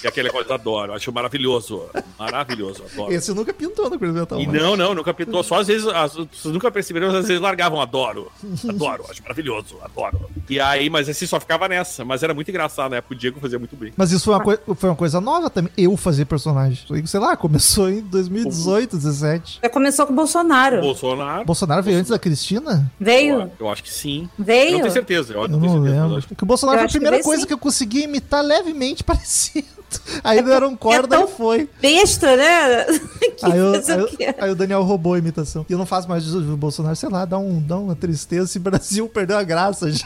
que 0.00 0.06
é 0.06 0.08
aquela 0.08 0.30
coisa 0.30 0.44
que 0.46 0.50
eu 0.52 0.54
adoro. 0.56 0.92
Acho 0.92 1.12
maravilhoso. 1.12 1.82
Maravilhoso, 2.18 2.82
adoro. 2.92 3.12
Esse 3.12 3.32
nunca 3.32 3.52
pintou 3.52 3.88
no 3.90 3.98
Cruise 3.98 4.18
Metal. 4.18 4.40
E 4.40 4.46
não, 4.46 4.76
não, 4.76 4.94
nunca 4.94 5.12
pintou. 5.14 5.42
Só 5.42 5.60
às 5.60 5.66
vezes, 5.66 5.86
as, 5.86 6.14
vocês 6.14 6.52
nunca 6.52 6.70
perceberam, 6.70 7.08
às 7.08 7.26
vezes 7.26 7.40
largavam, 7.40 7.80
adoro. 7.80 8.30
Adoro, 8.68 9.04
acho 9.10 9.22
maravilhoso, 9.22 9.76
adoro. 9.82 10.28
E 10.48 10.58
aí, 10.60 10.88
mas 10.90 11.08
assim, 11.08 11.26
só 11.26 11.38
ficava 11.40 11.68
nessa. 11.68 12.04
Mas 12.04 12.22
era 12.22 12.34
muito 12.34 12.50
engraçado, 12.50 12.90
né? 12.92 13.02
O 13.08 13.14
Diego 13.14 13.40
fazia 13.40 13.58
muito 13.58 13.76
bem. 13.76 13.92
Mas 13.96 14.10
isso 14.12 14.24
foi 14.24 14.34
uma, 14.34 14.42
coi- 14.42 14.58
foi 14.74 14.90
uma 14.90 14.96
coisa 14.96 15.20
nova 15.20 15.48
também. 15.50 15.72
Eu 15.76 15.96
fazer 15.96 16.24
personagem. 16.24 16.84
Sei 17.06 17.20
lá, 17.20 17.36
começou 17.36 17.88
em 17.90 18.00
2018, 18.00 18.96
17. 18.96 19.60
Já 19.62 19.68
começou 19.70 20.06
com 20.06 20.12
o 20.12 20.16
Bolsonaro. 20.16 20.80
Bolsonaro. 20.80 21.03
Bolsonaro 21.44 21.82
veio 21.82 21.98
antes 21.98 22.10
da 22.10 22.18
Cristina? 22.18 22.90
Veio. 22.98 23.50
Eu 23.58 23.68
acho 23.70 23.82
que 23.82 23.92
sim. 23.92 24.28
Veio? 24.38 24.66
Eu 24.68 24.72
não 24.72 24.80
tenho 24.80 24.92
certeza. 24.92 25.32
Eu, 25.34 25.42
Eu 25.42 25.48
não 25.48 25.60
tenho 25.60 25.72
certeza. 25.72 26.00
lembro. 26.02 26.16
acho 26.16 26.26
que- 26.28 26.34
Porque 26.34 26.44
o 26.44 26.46
Bolsonaro 26.46 26.76
Eu 26.78 26.80
foi 26.80 26.84
a 26.84 26.88
que 26.88 26.92
primeira 26.94 27.16
veio 27.16 27.24
coisa 27.24 27.40
sim. 27.42 27.46
que 27.46 27.52
eu 27.52 27.58
consegui 27.58 28.02
imitar 28.02 28.42
levemente 28.44 29.04
parecido. 29.04 29.66
Aí 30.24 30.42
deram 30.42 30.74
corda 30.74 31.16
tão 31.18 31.24
e 31.24 31.30
foi. 31.30 31.68
Besta, 31.80 32.36
né? 32.36 32.84
que 33.36 33.44
Aí, 33.46 33.56
eu- 33.58 33.74
aí 33.74 34.02
o 34.02 34.44
aí 34.44 34.50
o 34.50 34.56
Daniel 34.56 34.82
roubou 34.82 35.14
a 35.14 35.18
imitação. 35.18 35.64
E 35.68 35.72
eu 35.72 35.78
não 35.78 35.86
faço 35.86 36.08
mais 36.08 36.24
isso 36.24 36.40
do 36.40 36.56
Bolsonaro, 36.56 36.96
sei 36.96 37.08
lá, 37.08 37.24
dá, 37.24 37.38
um, 37.38 37.60
dá 37.62 37.78
uma 37.78 37.94
tristeza. 37.94 38.44
Esse 38.46 38.58
Brasil 38.58 39.08
perdeu 39.12 39.38
a 39.38 39.42
graça 39.44 39.90
já. 39.92 40.04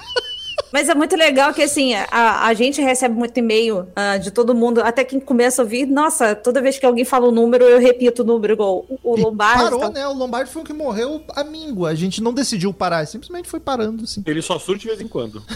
Mas 0.73 0.89
é 0.89 0.95
muito 0.95 1.17
legal 1.17 1.53
que, 1.53 1.63
assim, 1.63 1.95
a, 1.95 2.47
a 2.47 2.55
gente 2.55 2.81
recebe 2.81 3.15
muito 3.15 3.37
e-mail 3.39 3.87
ah, 3.95 4.19
de 4.19 4.31
todo 4.31 4.55
mundo, 4.55 4.81
até 4.81 5.05
quem 5.05 5.19
começa 5.19 5.63
a 5.63 5.65
ouvir, 5.65 5.87
nossa, 5.87 6.35
toda 6.35 6.61
vez 6.61 6.79
que 6.79 6.87
alguém 6.87 7.05
fala 7.05 7.29
o 7.29 7.33
número, 7.33 7.65
eu 7.65 7.79
repito 7.79 8.23
o 8.23 8.25
número, 8.25 8.53
igual 8.53 8.85
o, 8.89 8.99
o 9.03 9.17
Lombardi. 9.17 9.65
Parou, 9.65 9.81
tal. 9.81 9.93
né? 9.93 10.07
O 10.07 10.13
Lombardi 10.13 10.51
foi 10.51 10.63
o 10.63 10.65
que 10.65 10.73
morreu 10.73 11.23
a 11.35 11.45
míngua. 11.45 11.91
A 11.91 11.95
gente 11.95 12.23
não 12.23 12.33
decidiu 12.33 12.73
parar, 12.73 13.07
simplesmente 13.07 13.49
foi 13.49 13.61
parando, 13.61 14.05
assim. 14.05 14.23
Ele 14.27 14.43
só 14.43 14.59
surge 14.59 14.83
de 14.83 14.89
vez 14.89 15.01
em 15.01 15.09
quando. 15.09 15.43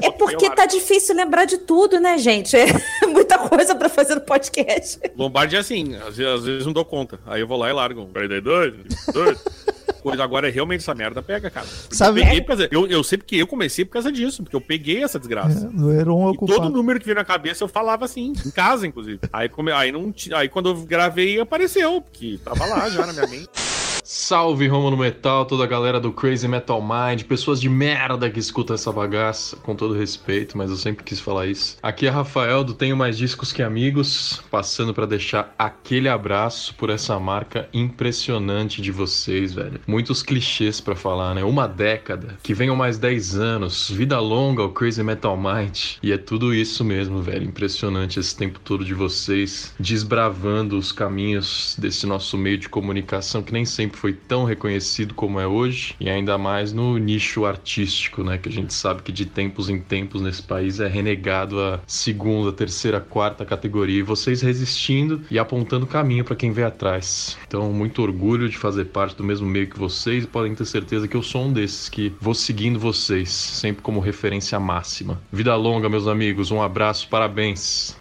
É 0.00 0.10
porque 0.10 0.50
tá 0.50 0.64
difícil 0.66 1.14
lembrar 1.14 1.44
de 1.44 1.58
tudo, 1.58 2.00
né, 2.00 2.18
gente? 2.18 2.56
É 2.56 2.66
muita 3.06 3.38
coisa 3.38 3.74
pra 3.74 3.88
fazer 3.88 4.14
no 4.14 4.20
podcast. 4.20 4.98
Lombardi 5.16 5.56
é 5.56 5.58
assim, 5.58 5.94
às 5.96 6.16
vezes, 6.16 6.32
às 6.32 6.44
vezes 6.44 6.66
não 6.66 6.72
dou 6.72 6.84
conta. 6.84 7.20
Aí 7.26 7.40
eu 7.40 7.46
vou 7.46 7.58
lá 7.58 7.68
e 7.68 7.72
largo. 7.72 8.02
um 8.02 8.06
42, 8.06 8.74
42. 9.06 9.38
Coisa 10.02 10.22
agora 10.24 10.48
é 10.48 10.50
realmente 10.50 10.80
essa 10.80 10.94
merda 10.94 11.22
pega, 11.22 11.50
cara. 11.50 11.66
Porque 11.66 11.94
Sabe- 11.94 12.20
Eu, 12.20 12.24
peguei 12.26 12.40
causa- 12.42 12.68
eu, 12.70 12.86
eu 12.86 13.02
sei 13.04 13.18
porque 13.18 13.36
eu 13.36 13.46
comecei 13.46 13.84
por 13.84 13.92
causa 13.92 14.10
disso, 14.12 14.42
porque 14.42 14.54
eu 14.56 14.60
peguei 14.60 15.02
essa 15.02 15.18
desgraça. 15.18 15.66
É 16.32 16.36
todo 16.56 16.70
número 16.70 16.98
que 17.00 17.06
veio 17.06 17.16
na 17.16 17.24
cabeça 17.24 17.64
eu 17.64 17.68
falava 17.68 18.04
assim, 18.04 18.32
em 18.46 18.50
casa, 18.50 18.86
inclusive. 18.86 19.18
Aí, 19.32 19.48
come, 19.48 19.72
aí, 19.72 19.90
não, 19.92 20.12
aí 20.34 20.48
quando 20.48 20.68
eu 20.70 20.76
gravei, 20.82 21.40
apareceu, 21.40 22.00
porque 22.00 22.38
tava 22.44 22.64
lá 22.66 22.88
já 22.90 23.06
na 23.06 23.12
minha 23.12 23.26
mente. 23.26 23.48
Salve 24.10 24.66
Romulo 24.66 24.96
Metal, 24.96 25.44
toda 25.44 25.64
a 25.64 25.66
galera 25.66 26.00
do 26.00 26.10
Crazy 26.10 26.48
Metal 26.48 26.80
Mind, 26.80 27.24
pessoas 27.24 27.60
de 27.60 27.68
merda 27.68 28.30
que 28.30 28.40
escutam 28.40 28.72
essa 28.72 28.90
bagaça, 28.90 29.56
com 29.56 29.76
todo 29.76 29.92
respeito, 29.92 30.56
mas 30.56 30.70
eu 30.70 30.76
sempre 30.76 31.04
quis 31.04 31.20
falar 31.20 31.46
isso. 31.46 31.76
Aqui 31.82 32.06
é 32.06 32.08
Rafael 32.08 32.64
do 32.64 32.72
Tenho 32.72 32.96
Mais 32.96 33.18
Discos 33.18 33.52
Que 33.52 33.62
Amigos, 33.62 34.42
passando 34.50 34.94
pra 34.94 35.04
deixar 35.04 35.54
aquele 35.58 36.08
abraço 36.08 36.74
por 36.76 36.88
essa 36.88 37.20
marca 37.20 37.68
impressionante 37.70 38.80
de 38.80 38.90
vocês, 38.90 39.52
velho. 39.52 39.78
Muitos 39.86 40.22
clichês 40.22 40.80
pra 40.80 40.96
falar, 40.96 41.34
né? 41.34 41.44
Uma 41.44 41.68
década, 41.68 42.38
que 42.42 42.54
venham 42.54 42.74
mais 42.74 42.96
10 42.96 43.36
anos, 43.36 43.90
vida 43.90 44.18
longa 44.18 44.62
ao 44.62 44.70
Crazy 44.70 45.02
Metal 45.02 45.36
Mind. 45.36 45.98
E 46.02 46.12
é 46.12 46.16
tudo 46.16 46.54
isso 46.54 46.82
mesmo, 46.82 47.20
velho. 47.20 47.44
Impressionante 47.44 48.18
esse 48.18 48.34
tempo 48.34 48.58
todo 48.60 48.86
de 48.86 48.94
vocês 48.94 49.74
desbravando 49.78 50.78
os 50.78 50.92
caminhos 50.92 51.76
desse 51.78 52.06
nosso 52.06 52.38
meio 52.38 52.56
de 52.56 52.70
comunicação 52.70 53.42
que 53.42 53.52
nem 53.52 53.66
sempre 53.66 53.97
foi 53.98 54.12
tão 54.12 54.44
reconhecido 54.44 55.14
como 55.14 55.40
é 55.40 55.46
hoje, 55.46 55.94
e 55.98 56.08
ainda 56.08 56.38
mais 56.38 56.72
no 56.72 56.96
nicho 56.98 57.44
artístico, 57.44 58.22
né? 58.22 58.38
Que 58.38 58.48
a 58.48 58.52
gente 58.52 58.72
sabe 58.72 59.02
que 59.02 59.12
de 59.12 59.26
tempos 59.26 59.68
em 59.68 59.80
tempos 59.80 60.20
nesse 60.22 60.42
país 60.42 60.80
é 60.80 60.86
renegado 60.86 61.60
a 61.60 61.80
segunda, 61.86 62.52
terceira, 62.52 63.00
quarta 63.00 63.44
categoria, 63.44 63.98
e 63.98 64.02
vocês 64.02 64.40
resistindo 64.42 65.22
e 65.30 65.38
apontando 65.38 65.86
caminho 65.86 66.24
para 66.24 66.36
quem 66.36 66.52
vem 66.52 66.64
atrás. 66.64 67.36
Então, 67.46 67.72
muito 67.72 68.02
orgulho 68.02 68.48
de 68.48 68.56
fazer 68.56 68.86
parte 68.86 69.16
do 69.16 69.24
mesmo 69.24 69.46
meio 69.46 69.68
que 69.68 69.78
vocês, 69.78 70.24
e 70.24 70.26
podem 70.26 70.54
ter 70.54 70.64
certeza 70.64 71.08
que 71.08 71.16
eu 71.16 71.22
sou 71.22 71.46
um 71.46 71.52
desses 71.52 71.88
que 71.88 72.12
vou 72.20 72.34
seguindo 72.34 72.78
vocês, 72.78 73.30
sempre 73.30 73.82
como 73.82 74.00
referência 74.00 74.58
máxima. 74.60 75.20
Vida 75.32 75.54
longa, 75.56 75.88
meus 75.88 76.06
amigos, 76.06 76.50
um 76.50 76.62
abraço, 76.62 77.08
parabéns. 77.08 77.96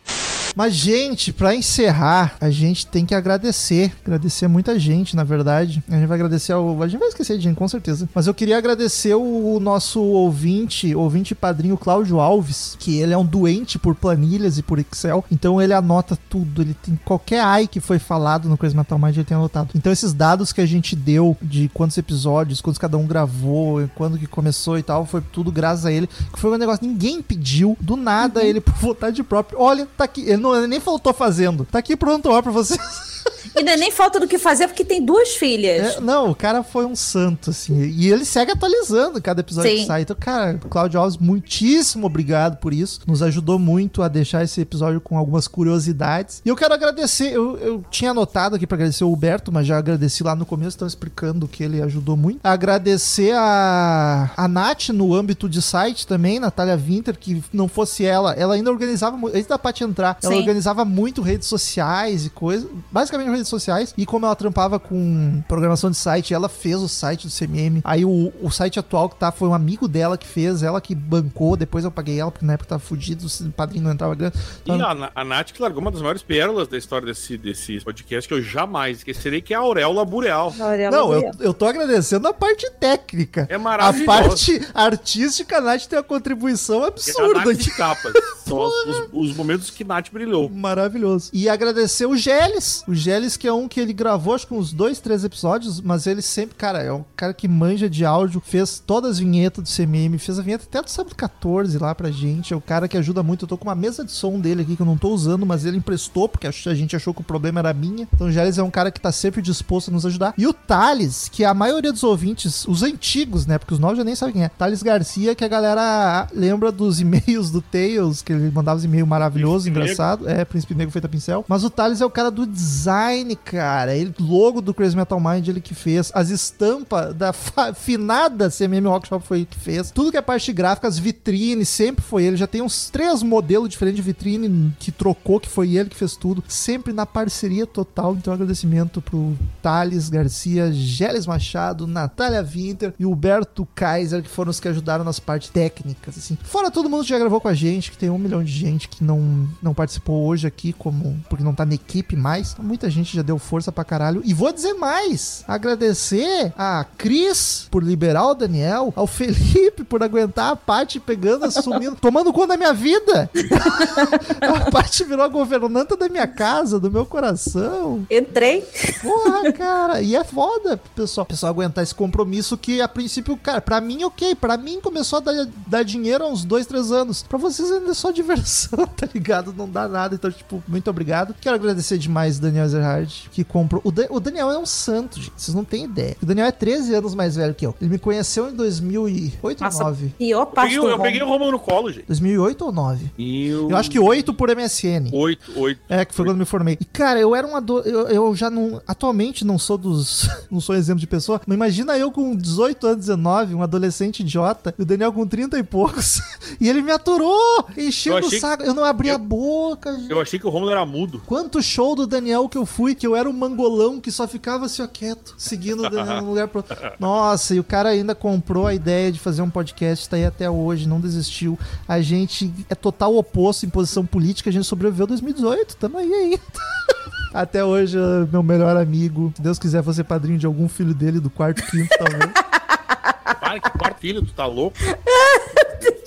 Mas, 0.58 0.74
gente, 0.74 1.32
pra 1.32 1.54
encerrar, 1.54 2.36
a 2.42 2.50
gente 2.50 2.88
tem 2.88 3.06
que 3.06 3.14
agradecer. 3.14 3.94
Agradecer 4.04 4.48
muita 4.48 4.80
gente, 4.80 5.16
na 5.16 5.24
verdade. 5.24 5.84
A 5.88 5.94
gente 5.94 6.08
vai 6.08 6.16
agradecer 6.16 6.52
ao. 6.52 6.82
A 6.82 6.88
gente 6.88 7.00
vai 7.00 7.10
esquecer 7.10 7.38
de 7.38 7.44
gente, 7.44 7.56
com 7.56 7.68
certeza. 7.68 8.10
Mas 8.12 8.26
eu 8.26 8.34
queria 8.34 8.58
agradecer 8.58 9.14
o 9.14 9.60
nosso 9.60 10.02
ouvinte, 10.02 10.96
ouvinte 10.96 11.36
padrinho 11.36 11.78
Cláudio 11.78 12.20
Alves, 12.20 12.76
que 12.80 12.98
ele 12.98 13.14
é 13.14 13.18
um 13.18 13.24
doente 13.24 13.78
por 13.78 13.94
planilhas 13.94 14.58
e 14.58 14.64
por 14.64 14.80
Excel. 14.80 15.24
Então 15.30 15.62
ele 15.62 15.74
anota 15.74 16.18
tudo. 16.28 16.64
Ele 16.64 16.74
tem 16.74 17.00
qualquer 17.06 17.42
AI 17.42 17.68
que 17.68 17.80
foi 17.80 18.00
falado 18.00 18.50
no 18.50 18.58
Crazy 18.58 18.76
Metal 18.76 18.98
Mind, 18.98 19.16
ele 19.16 19.26
tem 19.26 19.38
anotado. 19.38 19.70
Então 19.76 19.94
esses 19.94 20.12
dados 20.12 20.52
que 20.52 20.62
a 20.62 20.66
gente 20.66 20.96
deu 20.96 21.38
de 21.40 21.70
quantos 21.72 22.00
episódios, 22.00 22.62
quantos 22.62 22.80
cada 22.80 22.98
um 22.98 23.06
gravou, 23.06 23.88
quando 23.94 24.18
que 24.18 24.26
começou 24.26 24.80
e 24.80 24.82
tal, 24.82 25.06
foi 25.06 25.22
tudo 25.22 25.52
graças 25.52 25.86
a 25.86 25.92
ele. 25.92 26.08
Que 26.34 26.40
foi 26.40 26.50
um 26.50 26.58
negócio 26.58 26.80
que 26.80 26.88
ninguém 26.88 27.22
pediu. 27.22 27.78
Do 27.80 27.96
nada 27.96 28.44
ele, 28.44 28.60
por 28.60 28.74
vontade 28.74 29.22
própria. 29.22 29.60
Olha, 29.60 29.88
tá 29.96 30.06
aqui. 30.06 30.22
Ele 30.22 30.38
não 30.38 30.47
ele 30.56 30.68
nem 30.68 30.80
faltou 30.80 31.14
fazendo. 31.14 31.66
Tá 31.66 31.80
aqui 31.80 31.96
pronto 31.96 32.30
ó 32.30 32.42
pra 32.42 32.52
vocês. 32.52 32.80
E 33.60 33.64
não 33.64 33.74
é 33.74 33.78
nem 33.78 33.92
falta 33.92 34.20
do 34.20 34.28
que 34.28 34.38
fazer, 34.38 34.68
porque 34.68 34.84
tem 34.84 35.04
duas 35.04 35.30
filhas. 35.36 35.96
É, 35.98 36.00
não, 36.00 36.32
o 36.32 36.36
cara 36.36 36.64
foi 36.64 36.86
um 36.86 36.96
santo, 36.96 37.50
assim. 37.50 37.82
E 37.82 38.12
ele 38.12 38.26
segue 38.26 38.52
atualizando 38.52 39.22
cada 39.22 39.42
episódio 39.42 39.72
Sim. 39.72 39.78
que 39.78 39.86
sai. 39.86 40.02
Então, 40.02 40.16
cara, 40.20 40.60
Claudio 40.70 41.00
Alves, 41.00 41.18
muitíssimo 41.18 42.06
obrigado 42.08 42.58
por 42.58 42.74
isso. 42.74 43.02
Nos 43.08 43.22
ajudou 43.22 43.58
muito 43.58 44.02
a 44.02 44.08
deixar 44.08 44.44
esse 44.44 44.62
episódio 44.62 45.02
com 45.02 45.18
algumas 45.18 45.48
curiosidades. 45.48 46.42
E 46.46 46.50
eu 46.50 46.56
quero 46.56 46.74
agradecer, 46.74 47.34
eu, 47.34 47.58
eu 47.58 47.84
tinha 47.90 48.12
anotado 48.12 48.56
aqui 48.56 48.68
pra 48.68 48.76
agradecer 48.76 49.04
o 49.04 49.12
Huberto, 49.12 49.52
mas 49.52 49.68
já 49.68 49.78
agradeci 49.78 50.24
lá 50.24 50.36
no 50.36 50.46
começo, 50.46 50.70
estão 50.70 50.88
explicando 50.88 51.48
que 51.48 51.64
ele 51.64 51.82
ajudou 51.82 52.16
muito. 52.16 52.40
Agradecer 52.44 53.34
a, 53.34 54.32
a 54.36 54.48
Nath 54.48 54.90
no 54.90 55.14
âmbito 55.14 55.50
de 55.50 55.62
site 55.62 56.06
também, 56.06 56.40
Natália 56.40 56.78
Winter, 56.78 57.18
que 57.18 57.44
não 57.52 57.68
fosse 57.68 58.06
ela, 58.06 58.34
ela 58.34 58.56
ainda 58.56 58.72
organizava, 58.72 59.18
antes 59.28 59.48
da 59.48 59.58
Paty 59.58 59.84
entrar, 59.84 60.18
ela 60.22 60.34
Sim. 60.34 60.40
organizava 60.40 60.86
muito 60.86 61.22
redes 61.22 61.48
sociais 61.48 62.26
e 62.26 62.30
coisas, 62.30 62.70
basicamente 62.92 63.30
redes 63.30 63.47
sociais. 63.48 63.94
E 63.98 64.06
como 64.06 64.26
ela 64.26 64.36
trampava 64.36 64.80
com 64.80 65.42
programação 65.48 65.90
de 65.90 65.98
site, 65.98 66.34
ela 66.34 66.50
fez 66.50 66.76
o 66.78 66.88
site 66.88 67.28
do 67.28 67.34
CMM. 67.34 67.82
Aí 67.84 68.06
o, 68.06 68.32
o 68.42 68.50
site 68.52 68.80
atual 68.80 69.10
que 69.10 69.16
tá 69.16 69.32
foi 69.32 69.48
um 69.48 69.54
amigo 69.54 69.88
dela 69.88 70.18
que 70.18 70.28
fez, 70.28 70.64
ela 70.64 70.80
que 70.82 70.94
bancou. 70.96 71.56
Depois 71.58 71.84
eu 71.86 71.92
paguei 71.92 72.20
ela, 72.20 72.32
porque 72.32 72.46
na 72.46 72.54
época 72.54 72.70
tava 72.70 72.80
fudido, 72.80 73.26
o 73.26 73.52
padrinho 73.52 73.84
não 73.86 73.92
entrava 73.92 74.16
grana. 74.16 74.34
E 74.66 74.72
Então, 74.72 74.90
a, 74.90 74.94
Na- 74.94 75.12
a 75.16 75.24
Nath 75.24 75.52
que 75.52 75.62
largou 75.62 75.82
uma 75.82 75.92
das 75.92 76.02
maiores 76.02 76.22
pérolas 76.22 76.68
da 76.68 76.78
história 76.78 77.06
desse, 77.06 77.38
desse 77.38 77.80
podcast 77.82 78.28
que 78.28 78.34
eu 78.34 78.42
jamais 78.42 78.98
esquecerei, 79.00 79.42
que 79.42 79.54
é 79.54 79.58
a 79.58 79.60
Auréola 79.62 80.04
Boreal. 80.06 80.54
Não, 80.92 81.14
eu, 81.14 81.32
eu 81.40 81.54
tô 81.54 81.66
agradecendo 81.66 82.28
a 82.28 82.34
parte 82.34 82.70
técnica. 82.80 83.48
É 83.50 83.56
A 83.56 83.60
maravilhoso. 83.60 84.06
parte 84.06 84.62
artística, 84.74 85.58
a 85.58 85.62
Nath 85.62 85.86
tem 85.86 85.98
uma 86.00 86.04
contribuição 86.04 86.84
absurda 86.84 87.40
análise 87.40 87.62
aqui. 87.62 87.70
de 87.72 87.78
capas. 87.78 88.14
São 88.46 88.58
os, 88.60 88.74
os- 88.86 89.08
os 89.30 89.36
momentos 89.36 89.70
que 89.70 89.84
Nath 89.84 90.10
brilhou. 90.12 90.50
Maravilhoso. 90.50 91.30
E 91.34 91.50
agradecer 91.50 92.06
o 92.06 92.16
Geles. 92.16 92.84
O 92.88 92.94
Geles, 92.96 93.27
que 93.36 93.48
é 93.48 93.54
um 93.54 93.68
que 93.68 93.80
ele 93.80 93.94
gravou, 93.94 94.34
acho 94.34 94.48
que 94.48 94.54
uns 94.54 94.72
dois, 94.72 95.00
três 95.00 95.24
episódios, 95.24 95.82
mas 95.82 96.08
ele 96.08 96.22
sempre, 96.22 96.56
cara, 96.56 96.82
é 96.82 96.94
um 96.94 97.04
cara 97.16 97.34
que 97.34 97.48
manja 97.48 97.90
de 97.90 98.06
áudio, 98.06 98.42
fez 98.46 98.80
todas 98.80 99.12
as 99.12 99.20
vinhetas 99.20 99.64
do 99.64 99.70
CMM, 99.70 100.18
fez 100.20 100.40
a 100.40 100.42
vinheta 100.42 100.66
até 100.66 100.82
do 100.82 100.90
sábado 100.90 101.16
14 101.16 101.78
lá 101.78 101.94
pra 101.96 102.12
gente. 102.12 102.54
É 102.54 102.56
o 102.56 102.62
cara 102.62 102.88
que 102.88 102.98
ajuda 102.98 103.24
muito. 103.24 103.46
Eu 103.46 103.50
tô 103.50 103.58
com 103.58 103.66
uma 103.66 103.76
mesa 103.76 104.06
de 104.06 104.12
som 104.12 104.40
dele 104.40 104.62
aqui 104.62 104.76
que 104.76 104.82
eu 104.82 104.86
não 104.86 104.98
tô 104.98 105.10
usando, 105.10 105.46
mas 105.46 105.66
ele 105.66 105.78
emprestou, 105.78 106.30
porque 106.30 106.48
a 106.48 106.52
gente 106.52 106.96
achou 106.96 107.14
que 107.14 107.22
o 107.22 107.24
problema 107.24 107.60
era 107.60 107.74
minha. 107.74 108.08
Então 108.14 108.28
o 108.28 108.32
Geles 108.32 108.58
é 108.58 108.64
um 108.64 108.72
cara 108.72 108.92
que 108.92 109.02
tá 109.02 109.12
sempre 109.12 109.42
disposto 109.42 109.90
a 109.90 109.92
nos 109.92 110.06
ajudar. 110.06 110.34
E 110.38 110.46
o 110.46 110.54
Thales, 110.54 111.30
que 111.30 111.44
a 111.44 111.54
maioria 111.54 111.92
dos 111.92 112.04
ouvintes, 112.04 112.66
os 112.68 112.84
antigos, 112.84 113.46
né? 113.46 113.58
Porque 113.58 113.74
os 113.74 113.80
novos 113.80 113.98
já 113.98 114.04
nem 114.04 114.16
sabem 114.16 114.34
quem 114.34 114.44
é. 114.44 114.50
Thales 114.50 114.84
Garcia, 114.84 115.34
que 115.34 115.44
a 115.44 115.48
galera 115.48 116.28
lembra 116.34 116.72
dos 116.72 117.00
e-mails 117.00 117.50
do 117.52 117.62
Tails, 117.62 118.22
que 118.22 118.34
ele 118.34 118.52
mandava 118.52 118.78
os 118.78 118.84
e-mails 118.84 119.08
maravilhosos, 119.08 119.68
engraçado. 119.68 120.28
É, 120.30 120.46
Príncipe 120.46 120.76
Negro 120.76 120.92
feito 120.92 121.06
a 121.06 121.10
pincel. 121.10 121.46
Mas 121.48 121.64
o 121.64 121.70
Thales 121.70 122.02
é 122.02 122.06
o 122.06 122.10
cara 122.10 122.30
do 122.30 122.46
design, 122.46 123.17
cara. 123.36 123.96
Ele, 123.96 124.14
logo 124.20 124.62
do 124.62 124.74
Crazy 124.74 124.96
Metal 124.96 125.20
Mind, 125.20 125.48
ele 125.48 125.62
que 125.62 125.74
fez. 125.74 126.12
As 126.14 126.30
estampas 126.30 127.14
da 127.14 127.34
finada 127.74 128.50
CMM 128.50 128.88
Workshop 128.88 129.26
foi 129.26 129.38
ele 129.40 129.48
que 129.50 129.60
fez. 129.60 129.92
Tudo 129.92 130.12
que 130.12 130.18
é 130.18 130.22
parte 130.22 130.52
gráfica, 130.54 130.88
as 130.88 130.98
vitrines, 130.98 131.70
sempre 131.70 132.04
foi 132.04 132.24
ele. 132.24 132.38
Já 132.38 132.48
tem 132.48 132.62
uns 132.62 132.90
três 132.90 133.24
modelos 133.24 133.70
diferentes 133.70 133.98
de 133.98 134.02
vitrine 134.02 134.74
que 134.80 134.92
trocou, 134.92 135.40
que 135.40 135.50
foi 135.50 135.76
ele 135.76 135.90
que 135.90 135.96
fez 135.96 136.16
tudo. 136.16 136.44
Sempre 136.48 136.94
na 136.94 137.06
parceria 137.06 137.66
total. 137.66 138.16
Então, 138.16 138.34
agradecimento 138.34 139.02
pro 139.02 139.38
Thales 139.62 140.10
Garcia, 140.10 140.72
Geles 140.72 141.26
Machado, 141.26 141.88
Natália 141.88 142.44
Winter 142.44 142.94
e 143.00 143.06
Huberto 143.06 143.68
Kaiser, 143.76 144.22
que 144.24 144.30
foram 144.30 144.52
os 144.52 144.60
que 144.60 144.68
ajudaram 144.68 145.04
nas 145.04 145.20
partes 145.20 145.50
técnicas, 145.50 146.18
assim. 146.18 146.38
Fora 146.44 146.72
todo 146.72 146.90
mundo 146.90 147.04
que 147.04 147.10
já 147.10 147.20
gravou 147.20 147.40
com 147.40 147.48
a 147.48 147.54
gente, 147.54 147.92
que 147.92 147.98
tem 147.98 148.10
um 148.10 148.18
milhão 148.18 148.44
de 148.44 148.52
gente 148.52 148.88
que 148.88 149.04
não, 149.04 149.48
não 149.62 149.74
participou 149.74 150.26
hoje 150.26 150.48
aqui, 150.48 150.74
como 150.74 151.18
porque 151.30 151.44
não 151.44 151.54
tá 151.54 151.66
na 151.66 151.76
equipe 151.76 152.16
mais. 152.16 152.56
Muita 152.60 152.90
gente 152.90 153.07
já 153.16 153.22
deu 153.22 153.38
força 153.38 153.72
pra 153.72 153.84
caralho. 153.84 154.22
E 154.26 154.34
vou 154.34 154.52
dizer 154.52 154.74
mais: 154.74 155.44
agradecer 155.48 156.54
a 156.58 156.86
Cris 156.98 157.68
por 157.72 157.84
liberar 157.84 158.26
o 158.28 158.34
Daniel, 158.36 158.94
ao 158.96 159.08
Felipe 159.08 159.84
por 159.84 160.04
aguentar 160.04 160.52
a 160.52 160.56
parte 160.56 161.00
pegando, 161.00 161.46
assumindo, 161.46 161.96
tomando 162.02 162.34
conta 162.34 162.48
da 162.50 162.58
minha 162.58 162.74
vida. 162.74 163.30
a 164.42 164.72
parte 164.72 165.04
virou 165.04 165.24
a 165.24 165.28
governanta 165.28 165.96
da 165.96 166.10
minha 166.10 166.28
casa, 166.28 166.80
do 166.80 166.92
meu 166.92 167.06
coração. 167.06 168.06
Entrei. 168.10 168.66
Porra, 169.02 169.52
cara. 169.54 170.02
E 170.02 170.16
é 170.16 170.24
foda, 170.24 170.78
pessoal. 170.96 171.26
Pessoal 171.26 171.52
aguentar 171.52 171.84
esse 171.84 171.96
compromisso 171.96 172.58
que, 172.58 172.82
a 172.82 172.88
princípio, 172.88 173.36
cara, 173.38 173.62
pra 173.62 173.82
mim, 173.82 174.04
ok. 174.04 174.36
Pra 174.36 174.58
mim, 174.58 174.80
começou 174.82 175.18
a 175.18 175.22
dar, 175.22 175.48
dar 175.68 175.84
dinheiro 175.84 176.24
há 176.24 176.28
uns 176.28 176.44
dois, 176.44 176.66
três 176.66 176.92
anos. 176.92 177.24
Pra 177.24 177.38
vocês 177.38 177.72
ainda 177.72 177.92
é 177.92 177.94
só 177.94 178.12
diversão, 178.12 178.86
tá 178.96 179.08
ligado? 179.14 179.54
Não 179.54 179.70
dá 179.70 179.88
nada. 179.88 180.16
Então, 180.16 180.32
tipo, 180.32 180.64
muito 180.68 180.90
obrigado. 180.90 181.36
Quero 181.40 181.56
agradecer 181.56 181.98
demais 181.98 182.40
Daniel 182.40 182.68
Ezerhard, 182.98 183.30
que 183.32 183.44
comprou. 183.44 183.82
O, 183.84 183.92
Da- 183.92 184.08
o 184.10 184.20
Daniel 184.20 184.52
é 184.52 184.58
um 184.58 184.66
santo, 184.66 185.18
gente. 185.22 185.32
Vocês 185.38 185.56
não 185.56 185.64
têm 185.64 185.86
ideia. 185.86 186.16
O 186.22 186.26
Daniel 186.26 186.48
é 186.48 186.52
13 186.52 186.96
anos 186.96 187.14
mais 187.16 187.36
velho 187.36 187.54
que 187.54 187.66
eu. 187.66 187.76
Ele 187.82 187.90
me 187.92 188.00
conheceu 188.00 188.50
em 188.50 188.54
2008 188.54 189.64
ou 189.64 189.72
9? 189.72 190.14
Pior 190.18 190.40
Eu 190.42 190.46
peguei, 190.48 190.78
eu 190.78 191.00
peguei 191.00 191.22
o 191.22 191.28
Romulo 191.28 191.52
no 191.52 191.60
colo, 191.60 191.92
gente. 191.92 192.06
2008 192.08 192.66
ou 192.66 192.72
9? 192.72 193.12
Eu, 193.18 193.70
Eu 193.70 193.78
acho 193.78 193.90
que 193.90 194.00
8 194.00 194.34
por 194.34 194.50
MSN. 194.50 195.10
8, 195.12 195.60
8. 195.60 195.82
É, 195.90 196.06
que 196.06 196.14
foi 196.14 196.26
quando 196.26 196.36
eu 196.36 196.40
me 196.40 196.46
formei. 196.46 196.78
E, 196.80 196.86
cara, 196.86 197.20
eu 197.20 197.36
era 197.36 197.48
um 197.48 197.56
ado... 197.56 197.80
eu, 197.82 198.08
eu 198.08 198.36
já 198.36 198.50
não. 198.50 198.82
Atualmente 198.88 199.46
não 199.46 199.58
sou 199.58 199.78
dos. 199.78 200.28
não 200.50 200.60
sou 200.60 200.76
exemplo 200.76 201.00
de 201.00 201.08
pessoa. 201.08 201.42
Mas 201.46 201.56
imagina 201.56 201.98
eu 201.98 202.12
com 202.12 202.36
18 202.36 202.88
anos, 202.88 202.98
19, 203.06 203.56
um 203.56 203.62
adolescente 203.62 204.22
idiota, 204.22 204.74
e 204.78 204.82
o 204.82 204.86
Daniel 204.86 205.12
com 205.14 205.26
30 205.26 205.58
e 205.60 205.64
poucos. 205.64 206.22
e 206.60 206.68
ele 206.68 206.82
me 206.82 206.92
aturou! 206.92 207.66
Encheu 207.78 208.18
Eu 208.18 208.26
o 208.26 208.40
saco. 208.40 208.64
Eu 208.64 208.74
não 208.74 208.84
abri 208.84 209.10
a 209.10 209.18
boca, 209.18 209.94
gente. 209.98 210.10
Eu 210.12 210.20
achei 210.22 210.40
que 210.40 210.48
o 210.48 210.50
Romulo 210.50 210.72
era 210.72 210.86
mudo. 210.86 211.22
Quanto 211.26 211.62
show 211.62 211.96
do 211.96 212.08
Daniel 212.08 212.48
que 212.50 212.58
eu 212.58 212.66
fui, 212.66 212.87
que 212.96 213.06
eu 213.06 213.16
era 213.16 213.30
o 213.30 213.34
mangolão 213.34 214.00
que 214.00 214.12
só 214.12 214.28
ficava 214.28 214.66
assim, 214.66 214.82
ó, 214.82 214.88
quieto, 214.88 215.36
seguindo 215.38 215.90
de 215.90 215.96
um 215.96 216.22
lugar 216.28 216.48
pro 216.48 216.60
outro. 216.60 216.76
Nossa, 217.00 217.56
e 217.56 217.60
o 217.60 217.64
cara 217.64 217.90
ainda 217.90 218.14
comprou 218.14 218.68
a 218.68 218.74
ideia 218.74 219.12
de 219.12 219.20
fazer 219.20 219.42
um 219.42 219.50
podcast, 219.50 220.08
tá 220.10 220.16
aí 220.16 220.26
até 220.26 220.50
hoje, 220.50 220.88
não 220.88 221.00
desistiu. 221.00 221.58
A 221.88 222.02
gente 222.02 222.54
é 222.70 222.76
total 222.76 223.16
oposto 223.16 223.66
em 223.66 223.70
posição 223.70 224.06
política, 224.06 224.50
a 224.50 224.54
gente 224.54 224.66
sobreviveu 224.66 225.08
2018, 225.08 225.78
tamo 225.78 225.98
aí 225.98 226.14
ainda. 226.14 226.42
Até 227.34 227.64
hoje, 227.64 227.98
meu 228.32 228.42
melhor 228.42 228.78
amigo. 228.78 229.34
Se 229.36 229.42
Deus 229.42 229.60
quiser, 229.60 229.82
vou 229.82 229.94
ser 229.94 230.06
padrinho 230.06 230.40
de 230.40 230.46
algum 230.46 230.68
filho 230.68 230.94
dele, 230.94 231.20
do 231.20 231.30
quarto, 231.30 231.62
quinto, 231.70 231.90
talvez. 231.98 232.32
Para, 233.40 233.60
que 233.60 233.70
quarto 233.78 234.00
filho, 234.00 234.26
tu 234.26 234.34
tá 234.34 234.46
louco? 234.46 234.78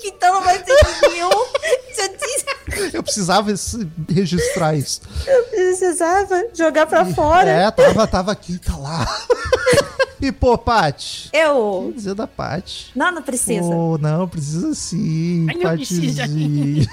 então 0.03 0.33
não 0.33 0.41
vai 0.41 0.57
ter 0.59 0.75
nenhum. 1.09 1.29
Eu 2.93 3.03
precisava 3.03 3.53
registrar 4.09 4.75
isso. 4.75 5.01
Eu 5.25 5.43
precisava 5.45 6.45
jogar 6.53 6.87
pra 6.87 7.05
fora. 7.05 7.49
É, 7.49 7.71
tava, 7.71 8.07
tava 8.07 8.31
aqui, 8.31 8.57
tá 8.57 8.75
lá. 8.75 9.05
E, 10.21 10.31
pô, 10.31 10.55
Paty. 10.55 11.29
Eu. 11.33 11.85
que 11.87 11.93
dizer 11.95 12.13
da 12.13 12.27
Paty? 12.27 12.91
Não, 12.95 13.11
não 13.11 13.23
precisa. 13.23 13.67
Pô, 13.67 13.97
não, 13.97 14.27
precisa 14.27 14.71
sim. 14.75 15.47
Patizinha. 15.63 16.85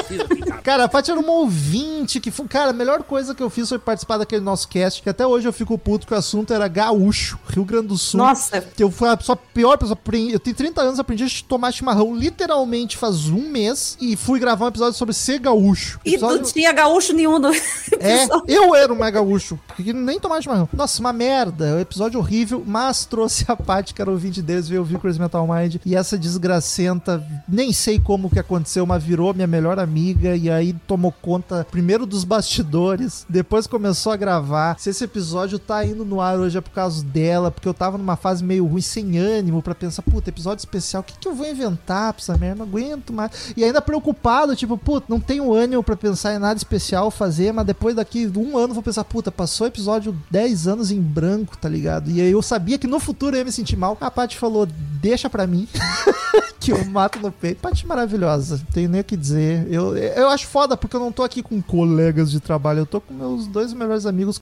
cara, 0.64 0.84
a 0.84 0.88
Paty 0.88 1.10
era 1.10 1.20
uma 1.20 1.32
ouvinte 1.32 2.18
que 2.18 2.30
foi. 2.30 2.48
Cara, 2.48 2.70
a 2.70 2.72
melhor 2.72 3.02
coisa 3.02 3.34
que 3.34 3.42
eu 3.42 3.50
fiz 3.50 3.68
foi 3.68 3.78
participar 3.78 4.16
daquele 4.16 4.42
nosso 4.42 4.66
cast, 4.66 5.02
que 5.02 5.10
até 5.10 5.26
hoje 5.26 5.46
eu 5.46 5.52
fico 5.52 5.76
puto 5.76 6.06
que 6.06 6.14
o 6.14 6.16
assunto 6.16 6.54
era 6.54 6.66
gaúcho, 6.68 7.38
Rio 7.48 7.66
Grande 7.66 7.88
do 7.88 7.98
Sul. 7.98 8.16
Nossa. 8.16 8.62
Que 8.62 8.82
eu 8.82 8.90
fui 8.90 9.10
a 9.10 9.16
pessoa 9.16 9.36
pior 9.36 9.76
pessoa. 9.76 9.98
Eu 10.32 10.40
tenho 10.40 10.56
30 10.56 10.80
anos, 10.80 10.98
aprendi 10.98 11.24
a 11.24 11.28
tomar 11.46 11.72
chimarrão 11.72 12.16
literalmente 12.16 12.96
faz 12.96 13.28
um 13.28 13.50
mês 13.50 13.98
e 14.00 14.16
fui 14.16 14.40
gravar 14.40 14.64
um 14.64 14.68
episódio 14.68 14.98
sobre 14.98 15.14
ser 15.20 15.38
gaúcho. 15.38 16.00
E 16.04 16.10
Episódio- 16.14 16.36
não 16.38 16.44
tinha 16.44 16.72
gaúcho 16.72 17.12
nenhum 17.12 17.38
no. 17.38 17.52
é, 18.00 18.26
eu 18.48 18.74
era 18.74 18.92
o 18.92 18.96
mega 18.96 19.20
gaúcho, 19.20 19.58
nem 19.78 20.18
tomava 20.18 20.40
chimarrão. 20.40 20.68
Nossa, 20.72 21.00
uma 21.00 21.12
merda, 21.12 21.76
um 21.76 21.80
episódio 21.80 22.18
horrível, 22.18 22.62
mas 22.66 23.04
trouxe 23.04 23.44
a 23.48 23.54
Paty, 23.56 23.92
que 23.94 24.00
era 24.00 24.10
ouvinte 24.10 24.40
deles, 24.40 24.68
veio 24.68 24.80
ouvir 24.80 24.98
Crazy 24.98 25.20
Metal 25.20 25.46
Mind, 25.46 25.76
e 25.84 25.94
essa 25.94 26.16
desgracenta, 26.16 27.24
nem 27.48 27.72
sei 27.72 27.98
como 27.98 28.30
que 28.30 28.38
aconteceu, 28.38 28.86
mas 28.86 29.02
virou 29.02 29.34
minha 29.34 29.46
melhor 29.46 29.78
amiga, 29.78 30.36
e 30.36 30.50
aí 30.50 30.72
tomou 30.86 31.12
conta 31.12 31.66
primeiro 31.70 32.06
dos 32.06 32.24
bastidores, 32.24 33.26
depois 33.28 33.66
começou 33.66 34.12
a 34.12 34.16
gravar. 34.16 34.78
Se 34.78 34.90
esse 34.90 35.04
episódio 35.04 35.58
tá 35.58 35.84
indo 35.84 36.04
no 36.04 36.20
ar 36.20 36.38
hoje 36.38 36.56
é 36.58 36.60
por 36.60 36.70
causa 36.70 37.04
dela, 37.04 37.50
porque 37.50 37.68
eu 37.68 37.74
tava 37.74 37.98
numa 37.98 38.16
fase 38.16 38.42
meio 38.42 38.66
ruim, 38.66 38.80
sem 38.80 39.18
ânimo, 39.18 39.62
pra 39.62 39.74
pensar, 39.74 40.02
puta, 40.02 40.30
episódio 40.30 40.60
especial, 40.60 41.02
o 41.02 41.04
que, 41.04 41.18
que 41.18 41.28
eu 41.28 41.34
vou 41.34 41.46
inventar 41.46 42.12
pra 42.12 42.22
essa 42.22 42.36
merda? 42.36 42.56
Não 42.60 42.66
aguento 42.66 43.12
mais. 43.12 43.52
E 43.56 43.64
ainda 43.64 43.80
preocupado, 43.80 44.54
tipo, 44.56 44.76
puta, 44.76 45.06
não 45.10 45.18
tenho 45.18 45.52
ânimo 45.52 45.82
pra 45.82 45.96
pensar 45.96 46.32
em 46.32 46.38
nada 46.38 46.56
especial 46.56 47.10
fazer, 47.10 47.52
mas 47.52 47.66
depois 47.66 47.96
daqui 47.96 48.30
um 48.36 48.56
ano 48.56 48.72
vou 48.72 48.82
pensar, 48.82 49.02
puta, 49.02 49.32
passou 49.32 49.66
episódio 49.66 50.16
10 50.30 50.68
anos 50.68 50.92
em 50.92 51.00
branco, 51.00 51.58
tá 51.58 51.68
ligado? 51.68 52.08
E 52.08 52.20
aí 52.20 52.30
eu 52.30 52.40
sabia 52.40 52.78
que 52.78 52.86
no 52.86 53.00
futuro 53.00 53.34
eu 53.34 53.40
ia 53.40 53.44
me 53.44 53.50
sentir 53.50 53.76
mal. 53.76 53.98
A 54.00 54.08
Paty 54.08 54.38
falou, 54.38 54.68
deixa 55.02 55.28
pra 55.28 55.48
mim. 55.48 55.66
que 56.60 56.70
eu 56.70 56.84
mato 56.84 57.18
no 57.18 57.32
peito. 57.32 57.60
Paty 57.60 57.88
maravilhosa, 57.88 58.58
não 58.58 58.72
tenho 58.72 58.88
nem 58.88 59.00
o 59.00 59.04
que 59.04 59.16
dizer. 59.16 59.66
Eu, 59.68 59.96
eu 59.96 60.28
acho 60.28 60.46
foda 60.46 60.76
porque 60.76 60.94
eu 60.94 61.00
não 61.00 61.10
tô 61.10 61.24
aqui 61.24 61.42
com 61.42 61.60
colegas 61.60 62.30
de 62.30 62.38
trabalho, 62.38 62.80
eu 62.80 62.86
tô 62.86 63.00
com 63.00 63.12
meus 63.12 63.48
dois 63.48 63.72
melhores 63.72 64.06
amigos. 64.06 64.38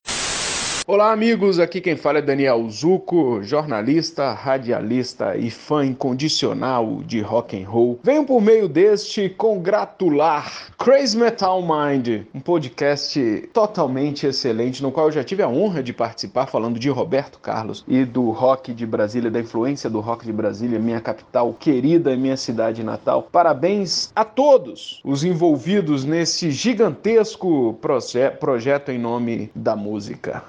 Olá, 0.91 1.13
amigos. 1.13 1.59
Aqui 1.59 1.83
quem 1.83 1.97
fala 1.97 2.17
é 2.17 2.23
Daniel 2.23 2.67
Zuco, 2.71 3.43
jornalista, 3.43 4.33
radialista 4.33 5.37
e 5.37 5.51
fã 5.51 5.85
incondicional 5.85 7.03
de 7.05 7.21
rock 7.21 7.63
and 7.63 7.69
roll. 7.69 8.01
Venho 8.03 8.25
por 8.25 8.41
meio 8.41 8.67
deste 8.67 9.29
congratular 9.29 10.51
Crazy 10.79 11.19
Metal 11.19 11.61
Mind, 11.61 12.25
um 12.35 12.41
podcast 12.41 13.21
totalmente 13.53 14.27
excelente, 14.27 14.83
no 14.83 14.91
qual 14.91 15.09
eu 15.09 15.13
já 15.13 15.23
tive 15.23 15.43
a 15.43 15.49
honra 15.51 15.83
de 15.83 15.93
participar 15.93 16.47
falando 16.47 16.79
de 16.79 16.89
Roberto 16.89 17.39
Carlos 17.39 17.85
e 17.87 18.07
do 18.07 18.31
rock 18.31 18.73
de 18.73 18.87
Brasília, 18.87 19.31
da 19.31 19.41
influência 19.41 19.91
do 19.91 20.01
rock 20.01 20.25
de 20.25 20.33
Brasília, 20.33 20.79
minha 20.79 21.03
capital 21.03 21.53
querida 21.53 22.15
e 22.15 22.17
minha 22.17 22.39
cidade 22.39 22.83
natal. 22.83 23.29
Parabéns 23.31 24.11
a 24.17 24.25
todos 24.25 25.03
os 25.05 25.23
envolvidos 25.23 26.07
nesse 26.07 26.51
gigantesco 26.51 27.77
proje- 27.79 28.31
projeto 28.41 28.91
em 28.91 28.99
nome 28.99 29.51
da 29.55 29.77
música. 29.77 30.45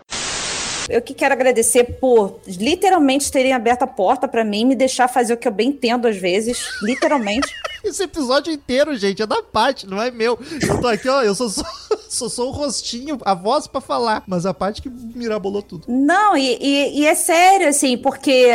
Eu 0.89 1.01
que 1.01 1.13
quero 1.13 1.33
agradecer 1.33 1.83
por 1.99 2.39
literalmente 2.47 3.31
terem 3.31 3.53
aberto 3.53 3.83
a 3.83 3.87
porta 3.87 4.27
pra 4.27 4.43
mim, 4.43 4.65
me 4.65 4.75
deixar 4.75 5.07
fazer 5.07 5.33
o 5.33 5.37
que 5.37 5.47
eu 5.47 5.51
bem 5.51 5.69
entendo 5.69 6.07
às 6.07 6.17
vezes, 6.17 6.67
literalmente. 6.81 7.47
Esse 7.83 8.03
episódio 8.03 8.51
inteiro, 8.51 8.95
gente, 8.97 9.21
é 9.21 9.25
da 9.25 9.41
parte, 9.41 9.87
não 9.87 10.01
é 10.01 10.11
meu. 10.11 10.37
Eu 10.67 10.81
tô 10.81 10.87
aqui, 10.87 11.07
ó, 11.07 11.21
eu 11.21 11.33
sou 11.33 11.49
só, 11.49 11.63
sou 12.09 12.29
só 12.29 12.47
o 12.47 12.51
rostinho, 12.51 13.17
a 13.23 13.33
voz 13.33 13.67
pra 13.67 13.79
falar, 13.79 14.23
mas 14.27 14.45
a 14.45 14.53
parte 14.53 14.81
que 14.81 14.89
mirabolou 14.89 15.61
tudo. 15.61 15.85
Não, 15.87 16.35
e, 16.35 16.57
e- 16.59 16.99
e 17.01 17.07
é 17.07 17.15
sério, 17.15 17.67
assim, 17.69 17.97
porque 17.97 18.49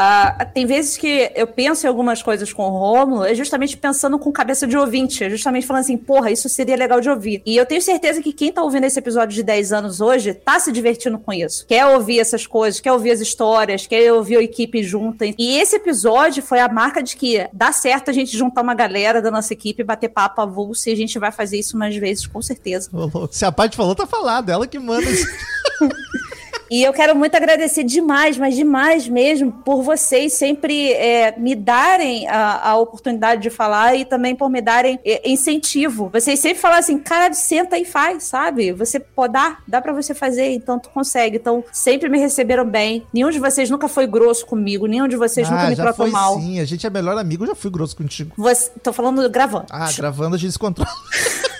ah, 0.00 0.44
tem 0.44 0.64
vezes 0.64 0.96
que 0.96 1.28
eu 1.34 1.44
penso 1.44 1.84
em 1.84 1.88
algumas 1.88 2.22
coisas 2.22 2.52
com 2.52 2.62
o 2.62 2.70
Rômulo, 2.70 3.24
é 3.24 3.34
justamente 3.34 3.76
pensando 3.76 4.16
com 4.16 4.30
cabeça 4.30 4.64
de 4.64 4.76
ouvinte, 4.76 5.24
é 5.24 5.28
justamente 5.28 5.66
falando 5.66 5.80
assim, 5.80 5.96
porra, 5.96 6.30
isso 6.30 6.48
seria 6.48 6.76
legal 6.76 7.00
de 7.00 7.10
ouvir. 7.10 7.42
E 7.44 7.56
eu 7.56 7.66
tenho 7.66 7.82
certeza 7.82 8.22
que 8.22 8.32
quem 8.32 8.52
tá 8.52 8.62
ouvindo 8.62 8.84
esse 8.84 8.96
episódio 8.96 9.34
de 9.34 9.42
10 9.42 9.72
anos 9.72 10.00
hoje 10.00 10.34
tá 10.34 10.60
se 10.60 10.70
divertindo 10.70 11.18
com 11.18 11.32
isso. 11.32 11.66
Quer 11.66 11.84
ouvir 11.84 12.20
essas 12.20 12.46
coisas, 12.46 12.78
quer 12.78 12.92
ouvir 12.92 13.10
as 13.10 13.18
histórias, 13.18 13.88
quer 13.88 14.12
ouvir 14.12 14.36
a 14.36 14.42
equipe 14.42 14.84
junta. 14.84 15.24
E 15.36 15.58
esse 15.58 15.74
episódio 15.74 16.44
foi 16.44 16.60
a 16.60 16.68
marca 16.68 17.02
de 17.02 17.16
que 17.16 17.48
dá 17.52 17.72
certo 17.72 18.08
a 18.08 18.12
gente 18.12 18.36
juntar 18.36 18.62
uma 18.62 18.74
galera 18.74 19.20
da 19.20 19.32
nossa 19.32 19.52
equipe, 19.52 19.82
bater 19.82 20.10
papo 20.10 20.40
avulso 20.40 20.88
e 20.88 20.92
a 20.92 20.96
gente 20.96 21.18
vai 21.18 21.32
fazer 21.32 21.58
isso 21.58 21.76
mais 21.76 21.96
vezes, 21.96 22.24
com 22.24 22.40
certeza. 22.40 22.88
Se 23.32 23.44
a 23.44 23.50
Paty 23.50 23.76
falou, 23.76 23.96
tá 23.96 24.06
falado. 24.06 24.48
Ela 24.48 24.64
que 24.64 24.78
manda. 24.78 25.08
E 26.70 26.82
eu 26.82 26.92
quero 26.92 27.14
muito 27.16 27.34
agradecer 27.36 27.82
demais, 27.84 28.36
mas 28.36 28.54
demais 28.54 29.08
mesmo, 29.08 29.50
por 29.50 29.82
vocês 29.82 30.34
sempre 30.34 30.92
é, 30.92 31.34
me 31.38 31.54
darem 31.54 32.28
a, 32.28 32.70
a 32.70 32.76
oportunidade 32.76 33.42
de 33.42 33.50
falar 33.50 33.96
e 33.96 34.04
também 34.04 34.34
por 34.36 34.50
me 34.50 34.60
darem 34.60 34.98
é, 35.04 35.28
incentivo. 35.30 36.10
Vocês 36.12 36.38
sempre 36.38 36.58
falam 36.60 36.78
assim, 36.78 36.98
cara, 36.98 37.32
senta 37.32 37.78
e 37.78 37.84
faz, 37.84 38.24
sabe? 38.24 38.72
Você 38.72 39.00
pode 39.00 39.32
dar, 39.32 39.62
dá 39.66 39.80
pra 39.80 39.92
você 39.92 40.14
fazer, 40.14 40.52
então 40.52 40.78
tu 40.78 40.90
consegue. 40.90 41.36
Então 41.36 41.64
sempre 41.72 42.08
me 42.08 42.18
receberam 42.18 42.64
bem. 42.64 43.06
Nenhum 43.12 43.30
de 43.30 43.38
vocês 43.38 43.70
nunca 43.70 43.88
foi 43.88 44.06
grosso 44.06 44.44
comigo, 44.46 44.86
nenhum 44.86 45.08
de 45.08 45.16
vocês 45.16 45.48
nunca 45.48 45.66
me 45.66 45.72
Ah, 45.72 45.74
já 45.74 45.82
tratou 45.84 46.06
foi 46.06 46.12
mal. 46.12 46.38
sim. 46.38 46.60
A 46.60 46.64
gente 46.64 46.86
é 46.86 46.90
melhor 46.90 47.16
amigo, 47.16 47.44
eu 47.44 47.48
já 47.48 47.54
fui 47.54 47.70
grosso 47.70 47.96
contigo. 47.96 48.32
Você, 48.36 48.70
tô 48.82 48.92
falando 48.92 49.28
gravando. 49.30 49.66
Ah, 49.70 49.90
gravando 49.96 50.36
a 50.36 50.38
gente 50.38 50.52
se 50.52 50.58
controla. 50.58 50.90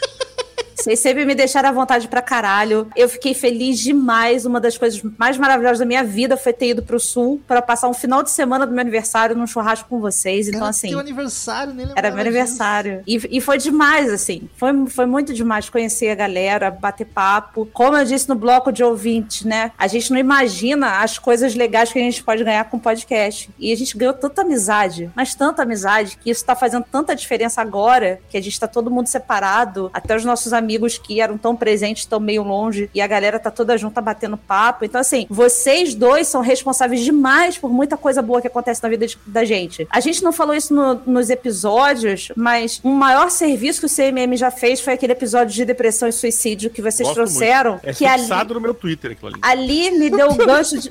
Vocês 0.89 1.01
sempre 1.01 1.27
me 1.27 1.35
deixaram 1.35 1.69
à 1.69 1.73
vontade 1.73 2.09
pra 2.09 2.23
caralho. 2.23 2.89
Eu 2.97 3.11
fiquei 3.11 3.35
feliz 3.35 3.79
demais. 3.79 4.47
Uma 4.47 4.59
das 4.59 4.79
coisas 4.79 5.03
mais 5.19 5.37
maravilhosas 5.37 5.81
da 5.81 5.85
minha 5.85 6.03
vida 6.03 6.35
foi 6.35 6.51
ter 6.51 6.71
ido 6.71 6.83
pro 6.83 6.99
sul 6.99 7.43
pra 7.47 7.61
passar 7.61 7.91
um 7.91 7.93
final 7.93 8.23
de 8.23 8.31
semana 8.31 8.67
do 8.67 8.73
meu 8.73 8.81
aniversário 8.81 9.37
num 9.37 9.47
churrasco 9.47 9.87
com 9.87 10.01
vocês. 10.01 10.49
Então, 10.49 10.61
Cara, 10.61 10.71
assim. 10.71 10.89
teu 10.89 10.99
aniversário, 10.99 11.75
nem 11.75 11.89
Era 11.95 12.11
meu 12.11 12.21
aniversário. 12.21 13.03
E, 13.07 13.21
e 13.37 13.39
foi 13.39 13.59
demais, 13.59 14.11
assim. 14.11 14.49
Foi, 14.57 14.87
foi 14.87 15.05
muito 15.05 15.35
demais 15.35 15.69
conhecer 15.69 16.09
a 16.09 16.15
galera, 16.15 16.71
bater 16.71 17.05
papo. 17.05 17.69
Como 17.71 17.95
eu 17.95 18.07
disse 18.07 18.27
no 18.27 18.35
bloco 18.35 18.73
de 18.73 18.83
ouvintes, 18.83 19.45
né? 19.45 19.73
A 19.77 19.89
gente 19.89 20.11
não 20.11 20.19
imagina 20.19 21.03
as 21.03 21.19
coisas 21.19 21.55
legais 21.55 21.93
que 21.93 21.99
a 21.99 22.03
gente 22.03 22.25
pode 22.25 22.43
ganhar 22.43 22.65
com 22.65 22.79
podcast. 22.79 23.51
E 23.59 23.71
a 23.75 23.77
gente 23.77 23.95
ganhou 23.95 24.15
tanta 24.15 24.41
amizade, 24.41 25.11
mas 25.15 25.35
tanta 25.35 25.65
amizade, 25.65 26.17
que 26.17 26.31
isso 26.31 26.43
tá 26.47 26.57
fazendo 26.57 26.87
tanta 26.91 27.15
diferença 27.15 27.61
agora, 27.61 28.21
que 28.31 28.39
a 28.39 28.43
gente 28.43 28.59
tá 28.59 28.67
todo 28.67 28.91
mundo 28.91 29.09
separado. 29.09 29.91
Até 29.93 30.17
os 30.17 30.25
nossos 30.25 30.55
amigos 30.55 30.78
que 30.87 31.21
eram 31.21 31.37
tão 31.37 31.57
presentes 31.57 32.05
estão 32.05 32.21
meio 32.21 32.43
longe. 32.45 32.89
E 32.95 33.01
a 33.01 33.07
galera 33.07 33.39
tá 33.41 33.51
toda 33.51 33.77
junta 33.77 34.01
batendo 34.01 34.37
papo. 34.37 34.85
Então, 34.85 35.01
assim, 35.01 35.27
vocês 35.29 35.95
dois 35.95 36.29
são 36.29 36.41
responsáveis 36.41 37.01
demais 37.05 37.59
por 37.59 37.71
muita 37.71 37.97
coisa 37.97 38.23
boa 38.23 38.41
que 38.41 38.47
acontece 38.47 38.83
na 38.83 38.89
vida 38.89 39.07
de- 39.07 39.19
da 39.27 39.45
gente. 39.45 39.87
A 39.91 39.99
gente 40.01 40.23
não 40.23 40.33
falou 40.33 40.55
isso 40.55 40.73
no- 40.73 41.01
nos 41.07 41.31
episódios, 41.31 42.31
mas 42.37 42.81
um 42.85 42.93
maior 42.93 43.31
serviço 43.31 43.81
que 43.81 43.87
o 43.87 43.89
CMM 43.89 44.37
já 44.37 44.51
fez 44.51 44.81
foi 44.81 44.93
aquele 44.93 45.13
episódio 45.13 45.55
de 45.55 45.65
depressão 45.65 46.09
e 46.09 46.13
suicídio 46.13 46.71
que 46.71 46.81
vocês 46.81 47.09
Gosto 47.09 47.15
trouxeram. 47.15 47.73
muito. 47.73 47.89
É 47.89 47.93
que 47.93 48.07
ali, 48.07 48.27
no 48.55 48.61
meu 48.61 48.75
Twitter 48.75 49.13
aquilo 49.13 49.29
ali. 49.29 49.39
ali 49.43 49.91
me 49.91 50.11
deu 50.11 50.29
o 50.31 50.35
gancho 50.35 50.79
de. 50.79 50.91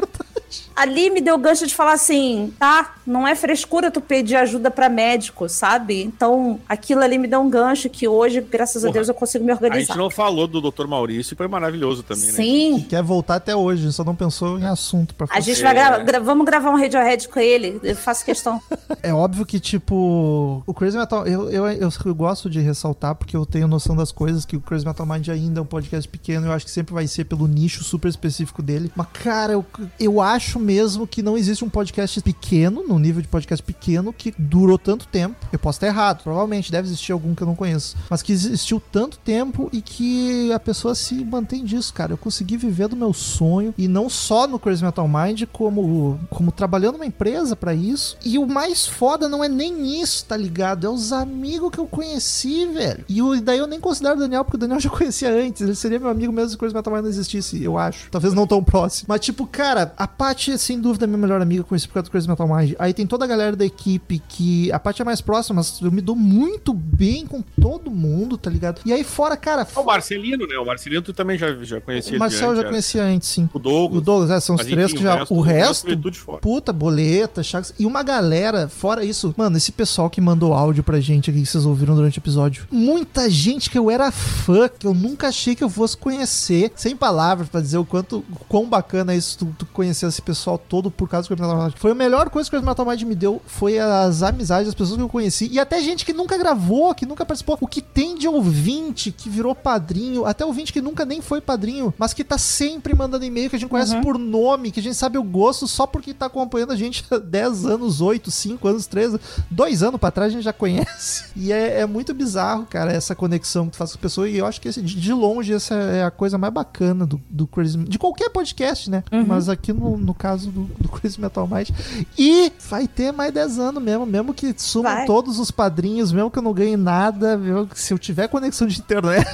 Ali 0.75 1.09
me 1.09 1.19
deu 1.19 1.35
o 1.35 1.37
gancho 1.37 1.67
de 1.67 1.75
falar 1.75 1.93
assim, 1.93 2.53
tá? 2.57 2.95
Não 3.05 3.27
é 3.27 3.35
frescura 3.35 3.91
tu 3.91 3.99
pedir 3.99 4.35
ajuda 4.37 4.71
pra 4.71 4.87
médico, 4.87 5.49
sabe? 5.49 6.01
Então, 6.03 6.59
aquilo 6.69 7.01
ali 7.01 7.17
me 7.17 7.27
deu 7.27 7.41
um 7.41 7.49
gancho 7.49 7.89
que 7.89 8.07
hoje, 8.07 8.39
graças 8.39 8.83
a 8.83 8.87
Porra, 8.87 8.93
Deus, 8.93 9.09
eu 9.09 9.13
consigo 9.13 9.43
me 9.43 9.51
A 9.51 9.55
organizar. 9.67 9.93
gente 9.93 10.01
não 10.03 10.09
falou 10.09 10.47
do 10.47 10.61
Dr. 10.61 10.87
Maurício, 10.87 11.35
foi 11.35 11.47
maravilhoso 11.47 12.03
também, 12.03 12.25
né? 12.27 12.31
Sim. 12.33 12.85
Quer 12.89 13.03
voltar 13.03 13.35
até 13.35 13.55
hoje, 13.55 13.91
só 13.93 14.03
não 14.03 14.15
pensou 14.15 14.59
em 14.59 14.65
assunto 14.65 15.13
pra 15.15 15.25
A 15.25 15.27
fazer. 15.35 15.51
gente 15.53 15.63
vai 15.63 15.73
gravar. 15.73 16.03
gra- 16.03 16.19
vamos 16.19 16.45
gravar 16.45 16.69
um 16.71 16.77
Radiohead 16.77 17.27
com 17.29 17.39
ele. 17.39 17.79
Eu 17.83 17.95
faço 17.95 18.23
questão. 18.25 18.61
É 19.03 19.13
óbvio 19.13 19.45
que, 19.45 19.59
tipo, 19.59 20.63
o 20.65 20.73
Crazy 20.73 20.97
Metal, 20.97 21.25
eu, 21.27 21.49
eu, 21.49 21.67
eu, 21.67 21.89
eu 22.05 22.15
gosto 22.15 22.49
de 22.49 22.59
ressaltar 22.59 23.15
porque 23.15 23.35
eu 23.37 23.45
tenho 23.45 23.67
noção 23.67 23.95
das 23.95 24.11
coisas, 24.11 24.43
que 24.45 24.55
o 24.57 24.61
Crazy 24.61 24.85
Metal 24.85 25.05
Mind 25.05 25.27
ainda 25.29 25.59
é 25.59 25.63
um 25.63 25.65
podcast 25.65 26.07
pequeno, 26.09 26.47
eu 26.47 26.51
acho 26.51 26.65
que 26.65 26.71
sempre 26.71 26.93
vai 26.93 27.05
ser 27.07 27.25
pelo 27.25 27.47
nicho 27.47 27.83
super 27.83 28.07
específico 28.07 28.61
dele. 28.61 28.91
Mas, 28.95 29.07
cara, 29.13 29.53
eu, 29.53 29.65
eu 29.99 30.19
acho 30.19 30.59
mesmo 30.59 31.05
que 31.05 31.21
não 31.21 31.37
existe 31.37 31.63
um 31.63 31.69
podcast 31.69 32.19
pequeno, 32.21 32.83
no 32.87 32.97
nível 32.97 33.21
de 33.21 33.27
podcast 33.27 33.63
pequeno, 33.63 34.11
que 34.11 34.33
durou 34.37 34.77
tanto 34.77 35.07
tempo. 35.07 35.35
Eu 35.51 35.59
posso 35.59 35.77
estar 35.77 35.87
errado, 35.87 36.23
provavelmente 36.23 36.71
deve 36.71 36.87
existir 36.87 37.11
algum 37.11 37.35
que 37.35 37.43
eu 37.43 37.47
não 37.47 37.55
conheço, 37.55 37.95
mas 38.09 38.21
que 38.21 38.31
existiu 38.33 38.81
tanto 38.91 39.17
tempo 39.19 39.56
e 39.71 39.81
que 39.81 40.51
a 40.53 40.59
pessoa 40.59 40.93
se 40.95 41.15
mantém 41.25 41.63
disso, 41.63 41.93
cara. 41.93 42.13
Eu 42.13 42.17
consegui 42.17 42.57
viver 42.57 42.87
do 42.87 42.95
meu 42.95 43.13
sonho 43.13 43.73
e 43.77 43.87
não 43.87 44.09
só 44.09 44.47
no 44.47 44.59
Crazy 44.59 44.83
Metal 44.83 45.07
Mind, 45.07 45.43
como, 45.51 46.19
como 46.29 46.51
trabalhando 46.51 46.93
numa 46.93 47.05
empresa 47.05 47.55
pra 47.55 47.73
isso. 47.73 48.17
E 48.23 48.37
o 48.37 48.45
mais 48.45 48.85
foda 48.85 49.27
não 49.27 49.43
é 49.43 49.49
nem 49.49 50.01
isso, 50.01 50.25
tá 50.25 50.37
ligado? 50.37 50.85
É 50.85 50.89
os 50.89 51.11
amigos 51.11 51.71
que 51.71 51.79
eu 51.79 51.87
conheci, 51.87 52.65
velho. 52.67 53.05
E 53.07 53.41
daí 53.41 53.57
eu 53.57 53.67
nem 53.67 53.79
considero 53.79 54.15
o 54.15 54.19
Daniel, 54.19 54.43
porque 54.43 54.57
o 54.57 54.59
Daniel 54.59 54.79
já 54.81 54.89
conhecia 54.89 55.29
antes. 55.29 55.61
Ele 55.61 55.75
seria 55.75 55.99
meu 55.99 56.09
amigo 56.09 56.31
mesmo 56.31 56.49
se 56.49 56.55
o 56.55 56.59
Crazy 56.59 56.75
Metal 56.75 56.93
Mind 56.93 57.03
não 57.03 57.09
existisse, 57.09 57.61
eu 57.63 57.77
acho. 57.77 58.09
Talvez 58.11 58.33
não 58.33 58.47
tão 58.47 58.63
próximo. 58.63 59.07
Mas, 59.09 59.21
tipo, 59.21 59.45
cara, 59.47 59.93
a 59.97 60.07
Paty 60.07 60.51
é 60.51 60.57
sem 60.57 60.79
dúvida 60.79 61.05
a 61.05 61.07
minha 61.07 61.17
melhor 61.17 61.41
amiga, 61.41 61.63
conheci 61.63 61.87
por 61.87 61.95
causa 61.95 62.09
do 62.09 62.11
Crazy 62.11 62.27
Metal 62.27 62.47
Mind. 62.47 62.73
Aí 62.79 62.93
tem 62.93 63.07
toda 63.07 63.25
a 63.25 63.27
galera 63.27 63.55
da 63.55 63.65
equipe 63.65 64.21
que 64.27 64.71
a 64.71 64.79
Paty 64.79 65.01
é 65.01 65.05
mais 65.05 65.21
próxima, 65.21 65.57
mas 65.57 65.79
eu 65.81 65.91
me 65.91 66.01
dou 66.01 66.15
muito 66.15 66.73
bem 66.73 67.25
com 67.25 67.41
todo 67.41 67.89
mundo, 67.89 68.37
tá 68.37 68.49
ligado? 68.49 68.81
E 68.85 68.93
aí 68.93 69.03
fora, 69.03 69.35
cara, 69.47 69.67
O 69.75 69.83
Marcelino, 69.83 70.45
né? 70.47 70.57
O 70.57 70.65
Marcelino 70.65 71.01
tu 71.01 71.13
também 71.13 71.37
já, 71.37 71.53
já 71.63 71.79
conhecia. 71.81 72.15
o 72.15 72.19
Marcel 72.19 72.49
eu 72.51 72.55
já 72.57 72.63
né? 72.63 72.69
conhecia 72.69 73.03
antes, 73.03 73.29
sim. 73.29 73.49
O 73.53 73.59
Douglas. 73.59 74.01
O 74.01 74.05
Douglas, 74.05 74.31
é, 74.31 74.39
são 74.39 74.55
os 74.55 74.65
três 74.65 74.91
que 74.93 75.01
já. 75.01 75.15
o 75.15 75.17
resto- 75.19 75.33
o 75.33 75.37
o 75.37 75.41
resto. 75.41 76.39
Puta, 76.41 76.73
boleta, 76.73 77.41
Chagas. 77.43 77.73
E 77.79 77.85
uma 77.85 78.03
galera, 78.03 78.67
fora 78.67 79.03
isso. 79.03 79.33
Mano, 79.37 79.57
esse 79.57 79.71
pessoal 79.71 80.09
que 80.09 80.19
mandou 80.21 80.53
áudio 80.53 80.83
pra 80.83 80.99
gente 80.99 81.29
aqui 81.29 81.39
que 81.41 81.45
vocês 81.45 81.65
ouviram 81.65 81.95
durante 81.95 82.17
o 82.17 82.21
episódio. 82.21 82.67
Muita 82.71 83.29
gente 83.29 83.69
que 83.69 83.77
eu 83.77 83.89
era 83.89 84.11
fã, 84.11 84.67
que 84.69 84.85
eu 84.85 84.93
nunca 84.93 85.27
achei 85.29 85.55
que 85.55 85.63
eu 85.63 85.69
fosse 85.69 85.95
conhecer. 85.97 86.71
Sem 86.75 86.95
palavras 86.95 87.49
pra 87.49 87.61
dizer 87.61 87.77
o 87.77 87.85
quanto. 87.85 88.17
O 88.31 88.45
quão 88.47 88.67
bacana 88.67 89.13
é 89.13 89.17
isso, 89.17 89.37
tu, 89.39 89.55
tu 89.59 89.65
conhecer 89.67 90.05
esse 90.07 90.21
pessoal 90.21 90.57
todo 90.57 90.89
por 90.91 91.07
causa 91.07 91.33
do 91.33 91.41
Mind. 91.43 91.73
Foi 91.77 91.91
a 91.91 91.95
melhor 91.95 92.29
coisa 92.29 92.49
que 92.49 92.55
o 92.57 92.63
Metal 92.63 92.85
Mind 92.85 93.01
me 93.03 93.15
deu. 93.15 93.41
Foi 93.45 93.79
as 93.79 94.23
amizades, 94.23 94.67
as 94.69 94.75
pessoas 94.75 94.97
que 94.97 95.03
eu 95.03 95.09
conheci. 95.09 95.49
E 95.51 95.59
até 95.59 95.81
gente 95.81 96.05
que 96.05 96.13
nunca 96.13 96.37
gravou, 96.37 96.93
que 96.93 97.05
nunca 97.05 97.25
participou. 97.25 97.57
O 97.61 97.67
que 97.67 97.81
tem 97.81 98.15
de 98.17 98.27
ouvinte 98.27 99.11
que 99.11 99.29
virou 99.37 99.55
padrinho. 99.55 100.25
Até 100.25 100.45
ouvinte 100.45 100.73
que 100.73 100.81
nunca 100.81 101.05
nem 101.05 101.21
foi 101.21 101.39
padrinho, 101.41 101.93
mas 101.97 102.13
que 102.13 102.23
tá 102.23 102.37
sempre 102.37 102.93
mandando 102.95 103.23
e-mail 103.25 103.49
que 103.49 103.55
a 103.55 103.59
gente 103.59 103.69
conhece 103.69 103.95
Uhum. 103.95 104.01
por 104.01 104.17
nome, 104.17 104.71
que 104.71 104.79
a 104.79 104.83
gente 104.83 104.95
sabe 104.95 105.17
o 105.17 105.23
gosto 105.23 105.67
só 105.67 105.87
porque 105.87 106.13
tá 106.13 106.25
acompanhando 106.25 106.73
a 106.73 106.75
gente 106.75 107.05
há 107.09 107.17
10 107.17 107.65
anos, 107.65 108.01
8, 108.01 108.29
5 108.29 108.67
anos, 108.67 108.85
13, 108.87 109.19
dois 109.49 109.81
anos 109.83 109.99
pra 109.99 110.11
trás 110.11 110.31
a 110.31 110.35
gente 110.35 110.43
já 110.43 110.53
conhece. 110.53 111.25
E 111.37 111.51
é, 111.51 111.81
é 111.81 111.85
muito 111.85 112.13
bizarro, 112.13 112.65
cara, 112.65 112.91
essa 112.91 113.13
conexão 113.15 113.65
que 113.67 113.73
tu 113.73 113.77
faz 113.77 113.91
com 113.91 113.97
a 113.99 114.01
pessoa. 114.01 114.27
E 114.27 114.37
eu 114.37 114.45
acho 114.45 114.59
que 114.59 114.67
esse, 114.67 114.81
de 114.81 114.99
de 114.99 115.13
longe 115.13 115.53
essa 115.53 115.75
é 115.75 116.03
a 116.03 116.09
coisa 116.11 116.37
mais 116.37 116.51
bacana 116.51 117.05
do, 117.05 117.21
do 117.29 117.45
Crazy 117.45 117.77
De 117.77 117.99
qualquer 117.99 118.29
podcast, 118.29 118.89
né? 118.89 119.03
Uhum. 119.11 119.25
Mas 119.27 119.47
aqui 119.47 119.71
no, 119.71 119.97
no 119.97 120.13
caso 120.13 120.49
do, 120.49 120.63
do 120.79 120.89
Crazy 120.89 121.21
Metal 121.21 121.47
Mind. 121.47 121.69
E 122.17 122.51
vai 122.69 122.87
ter 122.87 123.11
mais 123.13 123.31
10 123.31 123.59
anos 123.59 123.81
mesmo, 123.83 124.05
mesmo 124.05 124.33
que 124.33 124.53
sumam 124.57 124.91
Vai. 124.91 125.05
todos 125.05 125.37
os 125.39 125.51
padrinhos, 125.51 126.11
mesmo 126.11 126.31
que 126.31 126.39
eu 126.39 126.43
não 126.43 126.53
ganhe 126.53 126.75
nada, 126.75 127.37
mesmo 127.37 127.67
que 127.67 127.79
se 127.79 127.93
eu 127.93 127.99
tiver 127.99 128.27
conexão 128.27 128.67
de 128.67 128.79
internet. 128.79 129.26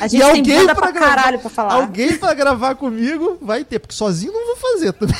A 0.00 0.08
gente 0.08 0.22
tem 0.32 0.42
bunda 0.42 0.74
pra 0.74 0.90
gravar- 0.90 1.14
caralho 1.16 1.38
pra 1.38 1.50
falar. 1.50 1.74
Alguém 1.74 2.16
pra 2.18 2.34
gravar 2.34 2.74
comigo 2.74 3.38
vai 3.40 3.64
ter, 3.64 3.78
porque 3.78 3.94
sozinho 3.94 4.32
não 4.32 4.46
vou 4.46 4.56
fazer 4.56 4.92
também. 4.92 5.16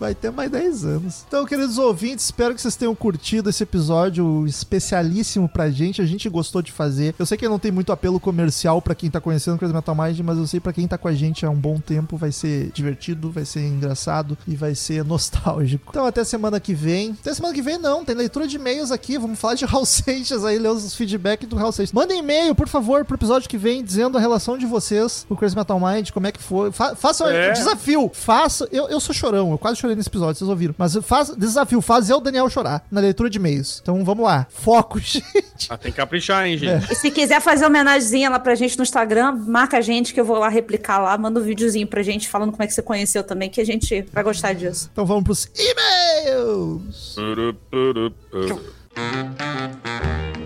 Vai 0.00 0.14
ter 0.14 0.30
mais 0.32 0.50
10 0.50 0.84
anos. 0.86 1.24
Então, 1.28 1.44
queridos 1.44 1.76
ouvintes, 1.76 2.24
espero 2.24 2.54
que 2.54 2.60
vocês 2.62 2.74
tenham 2.74 2.94
curtido 2.94 3.50
esse 3.50 3.62
episódio 3.62 4.46
especialíssimo 4.46 5.46
pra 5.46 5.70
gente. 5.70 6.00
A 6.00 6.06
gente 6.06 6.26
gostou 6.30 6.62
de 6.62 6.72
fazer. 6.72 7.14
Eu 7.18 7.26
sei 7.26 7.36
que 7.36 7.46
não 7.46 7.58
tem 7.58 7.70
muito 7.70 7.92
apelo 7.92 8.18
comercial 8.18 8.80
pra 8.80 8.94
quem 8.94 9.10
tá 9.10 9.20
conhecendo 9.20 9.56
o 9.56 9.58
Crazy 9.58 9.74
Metal 9.74 9.94
Mind, 9.94 10.18
mas 10.20 10.38
eu 10.38 10.46
sei 10.46 10.58
pra 10.58 10.72
quem 10.72 10.88
tá 10.88 10.96
com 10.96 11.06
a 11.06 11.12
gente 11.12 11.44
há 11.44 11.50
um 11.50 11.54
bom 11.56 11.78
tempo 11.78 12.16
vai 12.16 12.32
ser 12.32 12.70
divertido, 12.72 13.30
vai 13.30 13.44
ser 13.44 13.60
engraçado 13.60 14.38
e 14.48 14.56
vai 14.56 14.74
ser 14.74 15.04
nostálgico. 15.06 15.84
Então, 15.90 16.06
até 16.06 16.24
semana 16.24 16.58
que 16.58 16.72
vem. 16.72 17.10
Até 17.20 17.34
semana 17.34 17.52
que 17.54 17.60
vem, 17.60 17.76
não. 17.76 18.02
Tem 18.02 18.14
leitura 18.16 18.48
de 18.48 18.56
e-mails 18.56 18.90
aqui. 18.90 19.18
Vamos 19.18 19.38
falar 19.38 19.54
de 19.54 19.66
Hal 19.66 19.84
Seixas 19.84 20.46
aí, 20.46 20.58
ler 20.58 20.70
os 20.70 20.94
feedback 20.94 21.44
do 21.44 21.58
Hal 21.58 21.72
Seixas. 21.72 21.92
Mandem 21.92 22.20
e-mail, 22.20 22.54
por 22.54 22.68
favor, 22.68 23.04
pro 23.04 23.16
episódio 23.16 23.48
que 23.50 23.58
vem, 23.58 23.84
dizendo 23.84 24.16
a 24.16 24.20
relação 24.20 24.56
de 24.56 24.64
vocês 24.64 25.26
com 25.28 25.34
o 25.34 25.36
Crazy 25.36 25.54
Metal 25.54 25.78
Mind, 25.78 26.10
como 26.10 26.26
é 26.26 26.32
que 26.32 26.42
foi. 26.42 26.72
Fa 26.72 26.96
façam 26.96 27.28
É. 27.28 27.52
desafio. 27.52 28.10
Faça. 28.14 28.66
Eu, 28.72 28.88
eu 28.88 28.98
sou 28.98 29.14
chorão, 29.14 29.50
eu 29.50 29.58
quase 29.58 29.76
chorei 29.78 29.89
nesse 29.96 30.08
episódio, 30.08 30.34
vocês 30.38 30.48
ouviram. 30.48 30.74
Mas 30.78 30.94
faz, 31.02 31.30
desafio, 31.36 31.80
fazer 31.80 32.14
o 32.14 32.20
Daniel 32.20 32.48
chorar 32.48 32.84
na 32.90 33.00
leitura 33.00 33.28
de 33.30 33.38
e-mails. 33.38 33.80
Então 33.82 34.02
vamos 34.04 34.24
lá. 34.24 34.46
Foco, 34.50 34.98
gente. 35.02 35.24
Ah, 35.68 35.76
tem 35.76 35.90
que 35.92 35.96
caprichar, 35.96 36.46
hein, 36.46 36.54
É. 36.54 36.58
gente. 36.58 36.92
E 36.92 36.94
se 36.96 37.10
quiser 37.10 37.40
fazer 37.40 37.66
homenagemzinha 37.66 38.30
lá 38.30 38.38
pra 38.38 38.54
gente 38.54 38.76
no 38.76 38.82
Instagram, 38.82 39.32
marca 39.46 39.78
a 39.78 39.80
gente 39.80 40.12
que 40.14 40.20
eu 40.20 40.24
vou 40.24 40.38
lá 40.38 40.48
replicar 40.48 41.00
lá, 41.02 41.16
manda 41.18 41.40
um 41.40 41.42
videozinho 41.42 41.86
pra 41.86 42.02
gente 42.02 42.28
falando 42.28 42.50
como 42.52 42.62
é 42.62 42.66
que 42.66 42.72
você 42.74 42.82
conheceu 42.82 43.22
também, 43.24 43.48
que 43.50 43.60
a 43.60 43.66
gente 43.66 44.04
vai 44.12 44.22
gostar 44.22 44.52
disso. 44.52 44.88
Então 44.92 45.04
vamos 45.06 45.24
pros 45.24 45.48
e-mails. 45.56 47.16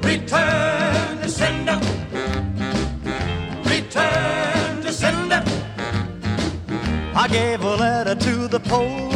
Return 0.03 1.21
to 1.23 1.29
sender. 1.29 1.79
Return 3.65 4.83
to 4.83 4.93
sender. 4.93 5.43
I 7.17 7.29
gave 7.29 7.63
a 7.63 7.77
letter 7.77 8.15
to 8.17 8.49
the 8.49 8.59
postman. 8.61 9.14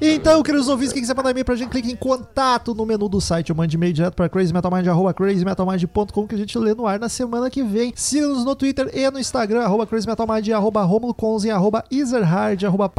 Então, 0.00 0.42
queridos 0.42 0.68
ouvintes, 0.68 0.92
quem 0.92 1.00
quiser 1.02 1.16
mandar 1.16 1.30
e-mail 1.30 1.44
pra 1.44 1.56
gente, 1.56 1.70
clique 1.70 1.90
em 1.90 1.96
contato 1.96 2.74
no 2.74 2.84
menu 2.84 3.08
do 3.08 3.20
site 3.20 3.50
ou 3.50 3.56
mande 3.56 3.76
e-mail 3.76 3.92
direto 3.92 4.14
pra 4.14 4.28
crazymetalmind.com 4.28 6.26
que 6.28 6.34
a 6.34 6.38
gente 6.38 6.58
lê 6.58 6.74
no 6.74 6.86
ar 6.86 7.00
na 7.00 7.08
semana 7.08 7.48
que 7.48 7.62
vem. 7.62 7.92
Siga-nos 7.96 8.44
no 8.44 8.54
Twitter 8.54 8.90
e 8.94 9.10
no 9.10 9.18
Instagram, 9.18 9.62
arroba 9.62 9.86
crazymetalmind, 9.86 10.50
arroba 10.50 10.82
arroba 10.82 11.84
ezerhard, 11.90 12.64
arroba. 12.64 12.92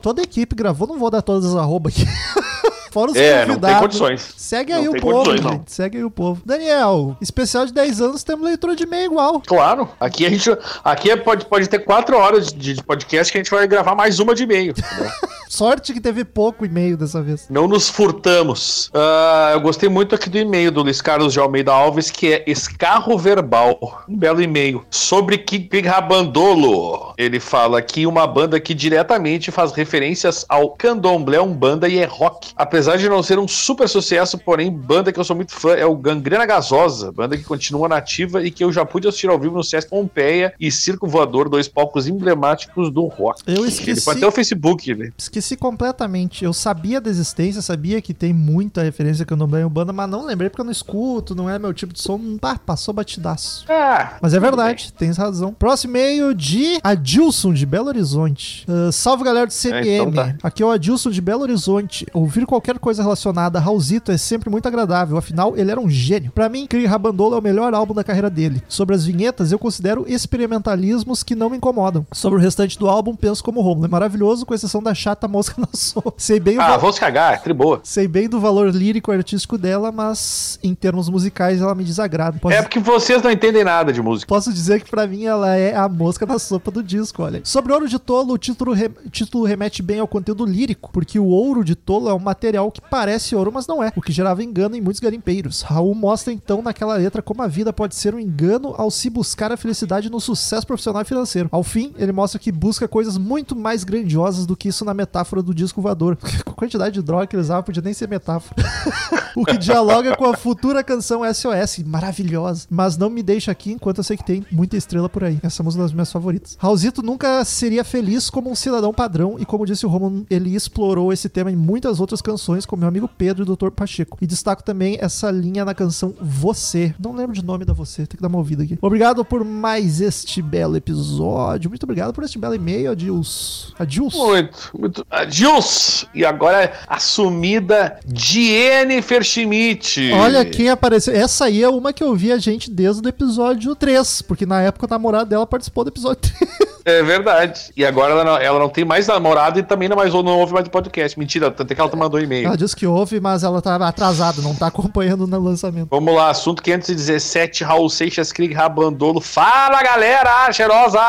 Toda 0.00 0.22
a 0.22 0.24
equipe 0.24 0.54
gravou, 0.54 0.86
não 0.86 0.98
vou 0.98 1.10
dar 1.10 1.22
todas 1.22 1.44
as 1.44 1.56
arrobas 1.56 1.92
aqui. 1.94 2.06
Fora 2.90 3.10
os 3.10 3.16
É, 3.16 3.40
não 3.40 3.54
tem 3.54 3.54
convidados. 3.54 3.80
condições. 3.80 4.34
Segue 4.36 4.72
Não 4.72 4.80
aí 4.80 4.88
o 4.88 4.92
tem 4.92 5.00
povo, 5.00 5.14
condições, 5.24 5.40
não. 5.42 5.50
gente. 5.52 5.72
Segue 5.72 5.98
aí 5.98 6.04
o 6.04 6.10
povo. 6.10 6.42
Daniel, 6.44 7.16
especial 7.20 7.66
de 7.66 7.72
10 7.72 8.00
anos, 8.00 8.24
temos 8.24 8.44
leitura 8.44 8.74
de 8.74 8.82
e-mail 8.84 9.06
igual. 9.12 9.40
Claro, 9.46 9.88
aqui 10.00 10.26
a 10.26 10.30
gente. 10.30 10.50
Aqui 10.82 11.10
é- 11.10 11.16
pode, 11.16 11.44
pode 11.46 11.68
ter 11.68 11.80
quatro 11.80 12.16
horas 12.16 12.52
de 12.52 12.70
de 12.74 12.82
podcast 12.84 13.32
que 13.32 13.38
a 13.38 13.42
gente 13.42 13.50
vai 13.50 13.66
gravar 13.66 13.94
mais 13.96 14.20
uma 14.20 14.34
de 14.34 14.44
e-mail. 14.44 14.70
entendeu? 14.76 15.10
Sorte 15.50 15.92
que 15.92 16.00
teve 16.00 16.24
pouco 16.24 16.64
e-mail 16.64 16.96
dessa 16.96 17.20
vez. 17.20 17.46
Não 17.50 17.66
nos 17.66 17.88
furtamos. 17.88 18.88
Ah, 18.94 19.50
eu 19.52 19.60
gostei 19.60 19.88
muito 19.88 20.14
aqui 20.14 20.30
do 20.30 20.38
e-mail 20.38 20.70
do 20.70 20.82
Luiz 20.82 21.02
Carlos 21.02 21.32
de 21.32 21.40
Almeida 21.40 21.72
Alves, 21.72 22.08
que 22.08 22.32
é 22.32 22.44
Escarro 22.46 23.18
Verbal. 23.18 24.04
Um 24.08 24.16
belo 24.16 24.40
e-mail. 24.40 24.84
Sobre 24.90 25.38
King 25.38 25.80
Rabandolo. 25.80 27.14
Ele 27.18 27.40
fala 27.40 27.82
que 27.82 28.06
uma 28.06 28.26
banda 28.26 28.60
que 28.60 28.72
diretamente 28.74 29.50
faz 29.50 29.72
referências 29.72 30.46
ao 30.48 30.70
candomblé 30.70 31.40
Umbanda 31.40 31.88
e 31.88 31.98
é 31.98 32.04
rock. 32.04 32.50
Apesar 32.56 32.79
de 32.86 33.08
não 33.08 33.22
ser 33.22 33.38
um 33.38 33.48
super 33.48 33.88
sucesso, 33.88 34.38
porém, 34.38 34.70
banda 34.70 35.12
que 35.12 35.18
eu 35.20 35.24
sou 35.24 35.34
muito 35.36 35.52
fã 35.52 35.72
é 35.72 35.84
o 35.86 35.96
Gangrena 35.96 36.46
Gasosa, 36.46 37.10
banda 37.12 37.36
que 37.36 37.44
continua 37.44 37.88
nativa 37.88 38.42
e 38.42 38.50
que 38.50 38.62
eu 38.62 38.72
já 38.72 38.84
pude 38.84 39.06
assistir 39.08 39.28
ao 39.28 39.38
vivo 39.38 39.56
no 39.56 39.64
Sesc 39.64 39.88
Pompeia 39.90 40.52
e 40.58 40.70
Circo 40.70 41.06
Voador, 41.06 41.48
dois 41.48 41.68
palcos 41.68 42.06
emblemáticos 42.08 42.90
do 42.90 43.06
rock. 43.06 43.42
Eu 43.46 43.56
Ele 43.64 43.68
esqueci. 43.68 44.00
foi 44.02 44.14
até 44.16 44.26
o 44.26 44.30
Facebook, 44.32 44.94
né? 44.94 45.10
Esqueci 45.16 45.56
completamente. 45.56 46.44
Eu 46.44 46.52
sabia 46.52 47.00
da 47.00 47.10
existência, 47.10 47.62
sabia 47.62 48.00
que 48.00 48.14
tem 48.14 48.32
muita 48.32 48.82
referência 48.82 49.24
que 49.24 49.32
eu 49.32 49.36
não 49.36 49.46
banho 49.46 49.68
banda, 49.68 49.92
mas 49.92 50.08
não 50.08 50.24
lembrei 50.24 50.48
porque 50.50 50.60
eu 50.60 50.64
não 50.64 50.72
escuto, 50.72 51.34
não 51.34 51.48
é 51.48 51.58
meu 51.58 51.72
tipo 51.74 51.92
de 51.92 52.00
som. 52.00 52.20
Ah, 52.42 52.58
passou 52.58 52.92
batidaço. 52.94 53.64
Ah, 53.68 54.16
Mas 54.20 54.34
é 54.34 54.40
verdade, 54.40 54.92
tens 54.92 55.16
razão. 55.16 55.52
Próximo 55.52 55.90
e-mail 55.96 56.34
de 56.34 56.78
Adilson, 56.82 57.52
de 57.52 57.66
Belo 57.66 57.88
Horizonte. 57.88 58.64
Ah, 58.68 58.92
salve 58.92 59.24
galera 59.24 59.46
do 59.46 59.52
CMM. 59.52 59.88
É, 59.88 59.96
então 59.96 60.12
tá. 60.12 60.34
Aqui 60.42 60.62
é 60.62 60.66
o 60.66 60.70
Adilson 60.70 61.10
de 61.10 61.20
Belo 61.20 61.42
Horizonte. 61.42 62.06
Ouvir 62.12 62.46
qualquer 62.46 62.69
coisa 62.78 63.02
relacionada 63.02 63.58
a 63.58 63.62
Raulzito 63.62 64.12
é 64.12 64.16
sempre 64.18 64.48
muito 64.50 64.66
agradável, 64.66 65.16
afinal, 65.16 65.56
ele 65.56 65.70
era 65.70 65.80
um 65.80 65.88
gênio. 65.88 66.30
Pra 66.32 66.48
mim, 66.48 66.66
Cri 66.66 66.86
Rabandolo 66.86 67.34
é 67.34 67.38
o 67.38 67.42
melhor 67.42 67.74
álbum 67.74 67.94
da 67.94 68.04
carreira 68.04 68.30
dele. 68.30 68.62
Sobre 68.68 68.94
as 68.94 69.04
vinhetas, 69.04 69.50
eu 69.52 69.58
considero 69.58 70.04
experimentalismos 70.08 71.22
que 71.22 71.34
não 71.34 71.50
me 71.50 71.56
incomodam. 71.56 72.06
Sobre 72.12 72.38
o 72.38 72.42
restante 72.42 72.78
do 72.78 72.88
álbum, 72.88 73.14
penso 73.14 73.42
como 73.42 73.60
Romulo. 73.60 73.86
É 73.86 73.88
maravilhoso, 73.88 74.44
com 74.44 74.54
exceção 74.54 74.82
da 74.82 74.94
chata 74.94 75.28
mosca 75.28 75.54
na 75.60 75.68
sopa. 75.72 76.12
Sei 76.16 76.40
bem 76.40 76.58
Ah, 76.58 76.68
va- 76.70 76.76
vamos 76.76 76.98
cagar, 76.98 77.34
é 77.34 77.36
tri 77.38 77.52
boa. 77.52 77.80
Sei 77.84 78.06
bem 78.08 78.28
do 78.28 78.40
valor 78.40 78.74
lírico 78.74 79.12
e 79.12 79.16
artístico 79.16 79.56
dela, 79.56 79.92
mas 79.92 80.58
em 80.62 80.74
termos 80.74 81.08
musicais 81.08 81.60
ela 81.60 81.74
me 81.74 81.84
desagrada. 81.84 82.38
Posso, 82.38 82.54
É 82.54 82.62
porque 82.62 82.78
vocês 82.80 83.22
não 83.22 83.30
entendem 83.30 83.64
nada 83.64 83.92
de 83.92 84.02
música. 84.02 84.28
posso 84.28 84.52
dizer 84.52 84.82
que 84.82 84.90
pra 84.90 85.06
mim 85.06 85.24
ela 85.24 85.54
é 85.56 85.74
a 85.74 85.88
mosca 85.88 86.26
na 86.26 86.38
sopa 86.38 86.70
do 86.70 86.82
disco, 86.82 87.22
olha. 87.22 87.40
Sobre 87.44 87.72
Ouro 87.72 87.88
de 87.88 87.98
Tolo, 87.98 88.34
o 88.34 88.38
título, 88.38 88.72
re- 88.72 88.90
o 89.04 89.10
título 89.10 89.44
remete 89.44 89.82
bem 89.82 90.00
ao 90.00 90.08
conteúdo 90.08 90.44
lírico, 90.44 90.90
porque 90.92 91.18
o 91.18 91.26
ouro 91.26 91.64
de 91.64 91.74
tolo 91.74 92.08
é 92.08 92.14
um 92.14 92.18
material 92.18 92.59
que 92.68 92.80
parece 92.80 93.36
ouro, 93.36 93.52
mas 93.54 93.68
não 93.68 93.80
é, 93.80 93.92
o 93.94 94.02
que 94.02 94.10
gerava 94.10 94.42
engano 94.42 94.74
em 94.74 94.80
muitos 94.80 94.98
garimpeiros. 94.98 95.62
Raul 95.62 95.94
mostra 95.94 96.32
então 96.32 96.62
naquela 96.62 96.96
letra 96.96 97.22
como 97.22 97.42
a 97.42 97.46
vida 97.46 97.72
pode 97.72 97.94
ser 97.94 98.12
um 98.12 98.18
engano 98.18 98.74
ao 98.76 98.90
se 98.90 99.08
buscar 99.08 99.52
a 99.52 99.56
felicidade 99.56 100.10
no 100.10 100.20
sucesso 100.20 100.66
profissional 100.66 101.02
e 101.02 101.04
financeiro. 101.04 101.48
Ao 101.52 101.62
fim, 101.62 101.94
ele 101.96 102.10
mostra 102.10 102.40
que 102.40 102.50
busca 102.50 102.88
coisas 102.88 103.16
muito 103.16 103.54
mais 103.54 103.84
grandiosas 103.84 104.46
do 104.46 104.56
que 104.56 104.68
isso 104.68 104.84
na 104.84 104.92
metáfora 104.92 105.42
do 105.42 105.54
disco 105.54 105.80
voador. 105.80 106.16
Com 106.44 106.50
a 106.50 106.54
quantidade 106.54 106.94
de 106.94 107.02
droga 107.02 107.26
que 107.26 107.36
ele 107.36 107.42
usava, 107.42 107.62
podia 107.62 107.82
nem 107.82 107.94
ser 107.94 108.08
metáfora. 108.08 108.60
o 109.36 109.44
que 109.44 109.56
dialoga 109.56 110.16
com 110.16 110.24
a 110.24 110.36
futura 110.36 110.82
canção 110.82 111.22
SOS, 111.32 111.84
maravilhosa. 111.84 112.66
Mas 112.68 112.96
não 112.96 113.08
me 113.08 113.22
deixa 113.22 113.52
aqui 113.52 113.72
enquanto 113.72 113.98
eu 113.98 114.04
sei 114.04 114.16
que 114.16 114.24
tem 114.24 114.44
muita 114.50 114.76
estrela 114.76 115.08
por 115.08 115.22
aí. 115.22 115.38
Essa 115.42 115.62
é 115.62 115.66
uma 115.66 115.72
das 115.72 115.92
minhas 115.92 116.10
favoritas. 116.10 116.56
Raulzito 116.58 117.02
nunca 117.02 117.44
seria 117.44 117.84
feliz 117.84 118.28
como 118.28 118.50
um 118.50 118.54
cidadão 118.54 118.92
padrão 118.92 119.36
e 119.38 119.44
como 119.44 119.66
disse 119.66 119.86
o 119.86 119.88
Romulo, 119.88 120.26
ele 120.28 120.54
explorou 120.54 121.12
esse 121.12 121.28
tema 121.28 121.50
em 121.50 121.56
muitas 121.56 122.00
outras 122.00 122.20
canções, 122.20 122.49
como 122.66 122.80
meu 122.80 122.88
amigo 122.88 123.08
Pedro 123.08 123.42
e 123.42 123.46
Dr. 123.46 123.70
Pacheco. 123.70 124.18
E 124.20 124.26
destaco 124.26 124.62
também 124.62 124.98
essa 125.00 125.30
linha 125.30 125.64
na 125.64 125.74
canção 125.74 126.14
Você. 126.20 126.94
Não 126.98 127.14
lembro 127.14 127.34
de 127.34 127.44
nome 127.44 127.64
da 127.64 127.72
Você, 127.72 128.06
tem 128.06 128.16
que 128.16 128.22
dar 128.22 128.28
uma 128.28 128.38
ouvida 128.38 128.62
aqui. 128.62 128.78
Obrigado 128.80 129.24
por 129.24 129.44
mais 129.44 130.00
este 130.00 130.42
belo 130.42 130.76
episódio. 130.76 131.70
Muito 131.70 131.84
obrigado 131.84 132.12
por 132.12 132.24
este 132.24 132.38
belo 132.38 132.54
e-mail, 132.54 132.92
Adils. 132.92 133.74
Adils. 133.78 134.14
Muito, 134.14 134.70
muito. 134.78 135.06
Adils! 135.10 136.06
E 136.14 136.24
agora 136.24 136.72
assumida 136.86 137.98
Jennifer 138.12 139.22
Schmidt. 139.22 140.12
Olha 140.12 140.44
quem 140.44 140.68
apareceu. 140.68 141.14
Essa 141.14 141.46
aí 141.46 141.62
é 141.62 141.68
uma 141.68 141.92
que 141.92 142.02
eu 142.02 142.14
vi 142.14 142.32
a 142.32 142.38
gente 142.38 142.70
desde 142.70 143.06
o 143.06 143.08
episódio 143.08 143.74
3, 143.74 144.22
porque 144.22 144.46
na 144.46 144.60
época 144.60 144.86
o 144.86 144.90
namorado 144.90 145.30
dela 145.30 145.46
participou 145.46 145.84
do 145.84 145.90
episódio 145.90 146.22
3. 146.38 146.69
É 146.84 147.02
verdade. 147.02 147.70
E 147.76 147.84
agora 147.84 148.12
ela 148.12 148.24
não, 148.24 148.36
ela 148.36 148.58
não 148.58 148.68
tem 148.68 148.84
mais 148.84 149.06
namorado 149.06 149.58
e 149.58 149.62
também 149.62 149.88
não, 149.88 149.96
mais, 149.96 150.12
não 150.12 150.38
ouve 150.38 150.52
mais 150.52 150.66
o 150.66 150.70
podcast. 150.70 151.18
Mentira, 151.18 151.50
tanto 151.50 151.70
é 151.70 151.74
que 151.74 151.80
ela 151.80 151.90
mandou 151.96 152.20
e-mail. 152.20 152.46
Ela 152.46 152.56
disse 152.56 152.74
que 152.74 152.86
houve, 152.86 153.20
mas 153.20 153.42
ela 153.44 153.60
tá 153.60 153.76
atrasada, 153.76 154.40
não 154.42 154.54
tá 154.54 154.66
acompanhando 154.68 155.26
no 155.26 155.40
lançamento. 155.40 155.88
Vamos 155.90 156.14
lá, 156.14 156.30
assunto 156.30 156.62
517, 156.62 157.64
Raul 157.64 157.88
Seixas, 157.90 158.32
Krieg 158.32 158.54
Rabandolo. 158.54 159.20
Fala, 159.20 159.82
galera! 159.82 160.50
Cheirosa! 160.52 161.00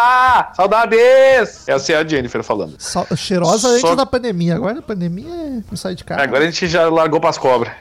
Saudades! 0.55 1.67
Essa 1.67 1.93
é 1.93 1.95
a 1.97 2.07
Jennifer 2.07 2.43
falando. 2.43 2.75
Só- 2.77 3.05
cheirosa 3.15 3.67
antes 3.69 3.81
Só- 3.81 3.95
da 3.95 4.05
pandemia. 4.05 4.55
Agora 4.55 4.79
a 4.79 4.81
pandemia 4.81 5.29
é- 5.29 5.61
não 5.69 5.77
sai 5.77 5.95
de 5.95 6.03
casa. 6.03 6.21
Agora 6.21 6.43
a 6.43 6.45
gente 6.45 6.67
já 6.67 6.89
largou 6.89 7.19
pras 7.19 7.37
cobras. 7.37 7.71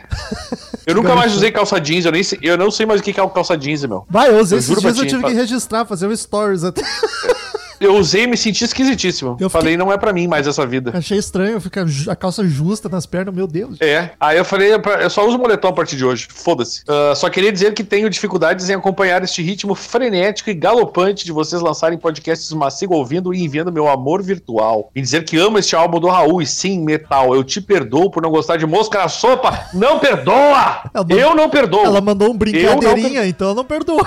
Eu 0.86 0.94
nunca 0.94 1.14
mais 1.14 1.34
usei 1.34 1.50
calça 1.50 1.78
jeans, 1.80 2.04
eu, 2.04 2.12
nem 2.12 2.22
sei, 2.22 2.38
eu 2.42 2.56
não 2.56 2.70
sei 2.70 2.86
mais 2.86 3.00
o 3.00 3.04
que 3.04 3.10
é 3.10 3.28
calça 3.28 3.56
jeans, 3.56 3.84
meu. 3.84 4.04
Vai, 4.08 4.30
eu 4.30 4.38
usei 4.40 4.58
esses 4.58 4.68
juro 4.68 4.80
pra 4.80 4.90
dias, 4.90 4.98
eu 5.00 5.04
ti, 5.04 5.10
tive 5.10 5.22
fa- 5.22 5.28
que 5.28 5.34
registrar, 5.34 5.84
fazer 5.84 6.06
um 6.06 6.16
stories 6.16 6.64
até. 6.64 6.82
Eu 7.80 7.96
usei 7.96 8.24
e 8.24 8.26
me 8.26 8.36
senti 8.36 8.62
esquisitíssimo. 8.62 9.38
Eu 9.40 9.48
falei, 9.48 9.74
não 9.74 9.90
é 9.90 9.96
pra 9.96 10.12
mim 10.12 10.28
mais 10.28 10.46
essa 10.46 10.66
vida. 10.66 10.92
Achei 10.94 11.18
estranho 11.18 11.58
ficar 11.60 11.86
a 12.08 12.14
calça 12.14 12.46
justa 12.46 12.88
nas 12.90 13.06
pernas, 13.06 13.34
meu 13.34 13.46
Deus. 13.46 13.78
É. 13.80 14.10
Aí 14.20 14.36
eu 14.36 14.44
falei, 14.44 14.70
eu 14.72 15.08
só 15.10 15.26
uso 15.26 15.38
moletom 15.38 15.68
a 15.68 15.72
partir 15.72 15.96
de 15.96 16.04
hoje. 16.04 16.28
Foda-se. 16.28 16.82
Ah, 16.86 17.14
só 17.14 17.30
queria 17.30 17.50
dizer 17.50 17.72
que 17.72 17.82
tenho 17.82 18.10
dificuldades 18.10 18.68
em 18.68 18.74
acompanhar 18.74 19.24
este 19.24 19.40
ritmo 19.42 19.74
frenético 19.74 20.50
e 20.50 20.54
galopante 20.54 21.24
de 21.24 21.32
vocês 21.32 21.62
lançarem 21.62 21.98
podcasts, 21.98 22.52
mas 22.52 22.74
sigo 22.74 22.94
ouvindo 22.94 23.32
e 23.32 23.42
enviando 23.42 23.72
meu 23.72 23.88
amor 23.88 24.22
virtual. 24.22 24.90
E 24.94 25.00
dizer 25.00 25.24
que 25.24 25.38
amo 25.38 25.58
este 25.58 25.74
álbum 25.74 25.98
do 25.98 26.08
Raul 26.08 26.42
e 26.42 26.46
sim, 26.46 26.84
metal. 26.84 27.34
Eu 27.34 27.42
te 27.42 27.62
perdoo 27.62 28.10
por 28.10 28.22
não 28.22 28.30
gostar 28.30 28.58
de 28.58 28.66
mosca 28.66 28.98
na 28.98 29.08
sopa. 29.08 29.68
Não 29.72 29.98
perdoa! 29.98 30.82
Eu 31.08 31.34
não 31.34 31.48
perdoo. 31.48 31.86
Ela 31.86 32.00
mandou 32.02 32.28
um 32.28 32.32
Eu 32.32 32.38
brincadeirinha, 32.38 33.26
então 33.26 33.48
eu 33.48 33.54
não 33.54 33.64
perdoo. 33.64 34.04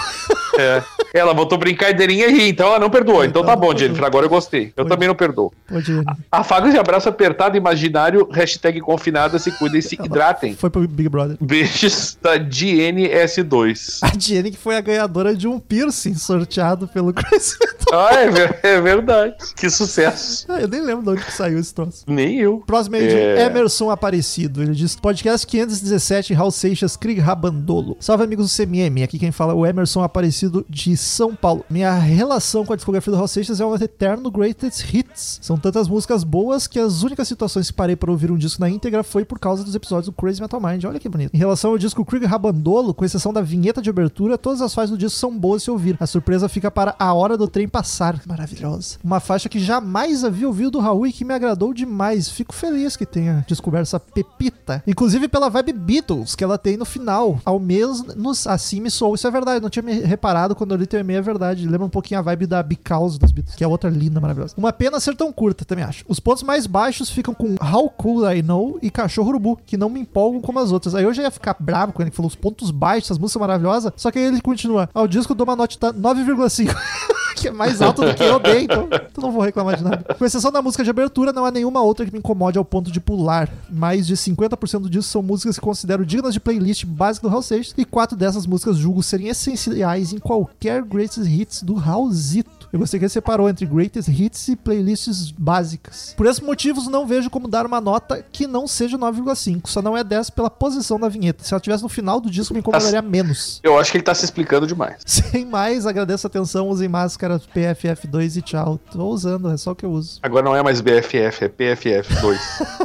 É. 0.60 0.84
Ela 1.14 1.34
botou 1.34 1.58
brincadeirinha 1.58 2.28
e 2.28 2.32
ri, 2.32 2.50
então 2.50 2.68
ela 2.68 2.80
não 2.80 2.90
perdoou. 2.90 3.26
Então 3.26 3.44
tá 3.44 3.56
bom, 3.64 3.78
Jennifer, 3.78 4.04
agora 4.04 4.26
eu 4.26 4.30
gostei. 4.30 4.74
Eu 4.76 4.86
também 4.86 5.08
não 5.08 5.16
perdoo. 5.16 5.52
Ô, 5.72 5.80
Jenny. 5.80 6.06
Afagos 6.32 6.74
e 6.74 6.78
abraço 6.78 7.08
apertado 7.10 7.56
imaginário, 7.58 8.28
hashtag 8.32 8.80
confinada, 8.82 9.40
se 9.40 9.52
cuidem, 9.52 9.82
se 9.82 9.96
hidratem. 9.96 10.56
Foi 10.56 10.70
pro 10.70 10.88
Big 10.88 11.08
Brother. 11.10 11.38
Beijos 11.40 12.18
da 12.22 12.38
DNS2. 12.38 14.00
A 14.02 14.12
Jenny 14.18 14.52
que 14.52 14.58
foi 14.58 14.76
a 14.76 14.82
ganhadora 14.82 15.36
de 15.36 15.48
um 15.48 15.60
piercing 15.60 16.16
sorteado 16.16 16.88
pelo 16.88 17.14
Chris 17.16 17.58
Ah, 17.92 18.14
é, 18.16 18.30
ver- 18.30 18.60
é 18.64 18.82
verdade. 18.82 19.36
Que 19.56 19.70
sucesso. 19.70 20.46
Ah, 20.50 20.60
eu 20.62 20.68
nem 20.68 20.82
lembro 20.82 21.04
de 21.04 21.10
onde 21.12 21.24
que 21.26 21.32
saiu 21.32 21.60
esse 21.60 21.74
troço. 21.74 22.04
Nem 22.08 22.40
eu. 22.40 22.64
Próximo 22.66 22.96
aí 22.96 23.08
de 23.08 23.16
É. 23.16 23.46
Emerson 23.46 23.90
Aparecido. 23.90 24.62
Ele 24.62 24.74
diz: 24.74 24.96
Podcast 24.96 25.46
517, 25.48 26.34
Raul 26.34 26.52
Seixas, 26.52 26.96
Krieg 26.98 27.20
Rabandolo. 27.20 27.96
Salve, 28.00 28.24
amigos 28.24 28.52
do 28.52 28.56
CMM. 28.66 29.04
Aqui 29.04 29.20
quem 29.20 29.32
fala 29.32 29.54
é 29.54 29.56
o 29.56 29.66
Emerson 29.66 30.02
Aparecido 30.04 30.66
de 30.70 30.96
São 30.98 31.36
Paulo. 31.36 31.64
Minha 31.70 31.94
relação 31.94 32.66
com 32.66 32.74
a 32.74 32.76
discografia 32.76 33.12
do 33.12 33.18
Raul 33.18 33.28
Seixas 33.28 33.53
é 33.60 33.66
um 33.66 33.76
eterno 33.76 34.32
greatest 34.32 34.94
hits. 34.94 35.40
São 35.42 35.58
tantas 35.58 35.88
músicas 35.88 36.24
boas 36.24 36.68
que 36.68 36.80
as 36.80 37.04
únicas 37.04 37.28
situações 37.28 37.70
que 37.70 37.76
parei 37.76 37.96
para 37.96 38.12
ouvir 38.12 38.32
um 38.32 38.38
disco 38.38 38.62
na 38.62 38.70
íntegra 38.70 39.04
foi 39.04 39.26
por 39.26 39.40
causa 39.40 39.64
dos 39.64 39.76
episódios 39.76 40.08
do 40.08 40.14
Crazy 40.14 40.42
Metal 40.42 40.60
Mind. 40.62 40.84
Olha 40.86 41.00
que 41.00 41.10
bonito. 41.10 41.34
Em 41.34 41.38
relação 41.38 41.72
ao 41.72 41.78
disco 41.78 42.06
Krieg 42.06 42.26
Rabandolo, 42.26 42.94
com 42.94 43.06
exceção 43.06 43.34
da 43.34 43.42
vinheta 43.42 43.82
de 43.82 43.90
abertura, 43.90 44.38
todas 44.38 44.62
as 44.62 44.74
faixas 44.74 44.92
do 44.92 44.98
disco 44.98 45.20
são 45.20 45.38
boas 45.38 45.62
de 45.62 45.66
se 45.66 45.72
ouvir. 45.72 45.98
A 46.00 46.08
surpresa 46.08 46.50
fica 46.50 46.70
para 46.72 46.96
A 46.98 47.14
Hora 47.14 47.38
do 47.38 47.48
Trem 47.48 47.68
Passar. 47.68 48.22
Maravilhosa. 48.26 48.98
Uma 49.04 49.20
faixa 49.20 49.50
que 49.50 49.60
jamais 49.60 50.24
havia 50.24 50.48
ouvido 50.48 50.72
do 50.72 50.80
Raul 50.80 51.08
e 51.08 51.14
que 51.14 51.26
me 51.26 51.34
agradou 51.34 51.74
demais. 51.74 52.30
Fico 52.30 52.54
feliz 52.54 52.96
que 52.96 53.06
tenha 53.06 53.46
descoberto 53.48 53.84
essa 53.84 54.00
pepita. 54.00 54.84
Inclusive 54.88 55.28
pela 55.28 55.50
vibe 55.50 55.74
Beatles 55.74 56.36
que 56.36 56.44
ela 56.44 56.58
tem 56.58 56.78
no 56.78 56.86
final. 56.86 57.40
Ao 57.46 57.60
menos 57.60 58.04
assim 58.48 58.80
me 58.80 58.90
soou. 58.90 59.16
Isso 59.16 59.28
é 59.28 59.32
verdade. 59.32 59.62
Não 59.62 59.70
tinha 59.70 59.84
me 59.84 59.94
reparado 60.00 60.56
quando 60.56 60.72
eu 60.72 60.78
li 60.78 60.86
teu 60.86 61.00
e-mail, 61.00 61.20
é 61.20 61.22
verdade. 61.22 61.68
Lembra 61.68 61.86
um 61.86 61.90
pouquinho 61.90 62.20
a 62.20 62.24
vibe 62.24 62.46
da 62.46 62.64
Because 62.64 63.20
dos 63.20 63.32
Beatles, 63.32 63.43
que 63.56 63.64
é 63.64 63.68
outra 63.68 63.90
linda, 63.90 64.20
maravilhosa. 64.20 64.54
Uma 64.58 64.74
pena 64.74 65.00
ser 65.00 65.16
tão 65.16 65.32
curta, 65.32 65.66
também 65.66 65.84
acho. 65.84 66.04
Os 66.08 66.20
pontos 66.20 66.44
mais 66.44 66.68
baixos 66.68 67.10
ficam 67.10 67.34
com 67.34 67.56
How 67.62 67.90
Cool 67.90 68.32
I 68.32 68.42
Know 68.42 68.80
e 68.82 68.90
Cachorro 68.90 69.30
Urubu, 69.30 69.60
que 69.66 69.78
não 69.78 69.90
me 69.90 70.00
empolgam 70.00 70.42
como 70.42 70.60
as 70.60 70.72
outras. 70.72 70.96
Aí 70.96 71.04
eu 71.04 71.14
já 71.14 71.24
ia 71.24 71.32
ficar 71.32 71.56
bravo 71.60 71.94
quando 71.94 72.08
ele 72.08 72.16
falou 72.16 72.28
os 72.28 72.36
pontos 72.36 72.72
baixos, 72.72 73.12
as 73.12 73.18
músicas 73.18 73.42
maravilhosas. 73.42 73.92
Só 73.96 74.12
que 74.12 74.20
aí 74.20 74.26
ele 74.26 74.42
continua. 74.42 74.90
Ao 74.94 75.08
disco 75.08 75.32
eu 75.32 75.36
dou 75.36 75.46
uma 75.46 75.56
nota 75.56 75.94
9,5. 75.94 76.74
que 77.44 77.50
é 77.50 77.52
mais 77.52 77.82
alto 77.82 78.06
do 78.06 78.14
que 78.14 78.24
eu 78.24 78.40
dei, 78.40 78.64
então, 78.64 78.88
então 78.88 79.22
não 79.22 79.32
vou 79.32 79.42
reclamar 79.42 79.76
de 79.76 79.84
nada. 79.84 80.16
Com 80.16 80.26
exceção 80.26 80.52
da 80.52 80.62
música 80.62 80.84
de 80.84 80.90
abertura, 80.90 81.34
não 81.34 81.46
há 81.46 81.52
nenhuma 81.52 81.82
outra 81.82 82.06
que 82.06 82.12
me 82.12 82.20
incomode 82.20 82.58
ao 82.58 82.64
ponto 82.64 82.90
de 82.90 83.02
pular. 83.02 83.50
Mais 83.70 84.08
de 84.08 84.16
50% 84.16 84.88
disso 84.88 85.10
são 85.10 85.22
músicas 85.22 85.56
que 85.56 85.62
considero 85.62 86.06
dignas 86.06 86.34
de 86.34 86.40
playlist 86.40 86.86
básica 86.86 87.28
do 87.28 87.32
Hall 87.32 87.42
Seixas, 87.42 87.74
e 87.78 87.84
quatro 87.84 88.16
dessas 88.16 88.46
músicas 88.46 88.78
julgo 88.78 89.04
serem 89.04 89.28
essenciais 89.28 90.14
em 90.14 90.20
qualquer 90.20 90.84
Greatest 90.84 91.28
Hits 91.28 91.64
do 91.64 91.74
Raulzito. 91.74 92.50
Eu 92.74 92.80
gostei 92.80 93.00
que 93.00 93.06
ele 93.06 93.10
separou 93.12 93.48
entre 93.48 93.68
Greatest 93.68 94.10
Hits 94.10 94.48
e 94.48 94.56
playlists 94.56 95.30
básicas. 95.30 96.16
Por 96.18 96.26
esses 96.26 96.42
motivos, 96.42 96.88
não 96.88 97.06
vejo 97.06 97.30
como 97.30 97.48
dar 97.48 97.68
uma 97.68 97.80
nota 97.80 98.26
que 98.32 98.48
não 98.48 98.66
seja 98.66 98.98
9,5. 98.98 99.68
Só 99.68 99.80
não 99.80 99.96
é 99.96 100.04
10 100.04 100.32
pela 100.32 100.50
posição 100.50 101.00
da 101.00 101.08
vinheta. 101.08 101.44
Se 101.44 101.54
ela 101.54 101.62
tivesse 101.62 101.84
no 101.84 101.90
final 101.90 102.20
do 102.20 102.32
disco, 102.32 102.52
me 102.52 102.62
incomodaria 102.62 103.00
menos. 103.00 103.60
Eu 103.62 103.78
acho 103.78 103.92
que 103.92 103.98
ele 103.98 104.04
tá 104.04 104.16
se 104.16 104.26
explicando 104.26 104.66
demais. 104.66 104.96
Sem 105.06 105.46
mais, 105.46 105.86
agradeço 105.86 106.26
a 106.26 106.30
atenção, 106.30 106.68
usem 106.68 106.90
máscara 106.90 107.40
PFF2 107.40 108.38
e 108.38 108.42
tchau. 108.42 108.80
Tô 108.92 109.06
usando, 109.06 109.52
é 109.52 109.58
só 109.58 109.74
o 109.74 109.76
que 109.76 109.86
eu 109.86 109.92
uso. 109.92 110.18
Agora 110.24 110.44
não 110.44 110.56
é 110.56 110.64
mais 110.64 110.82
BFF, 110.82 111.46
é 111.46 111.50
PFF2. 111.50 112.38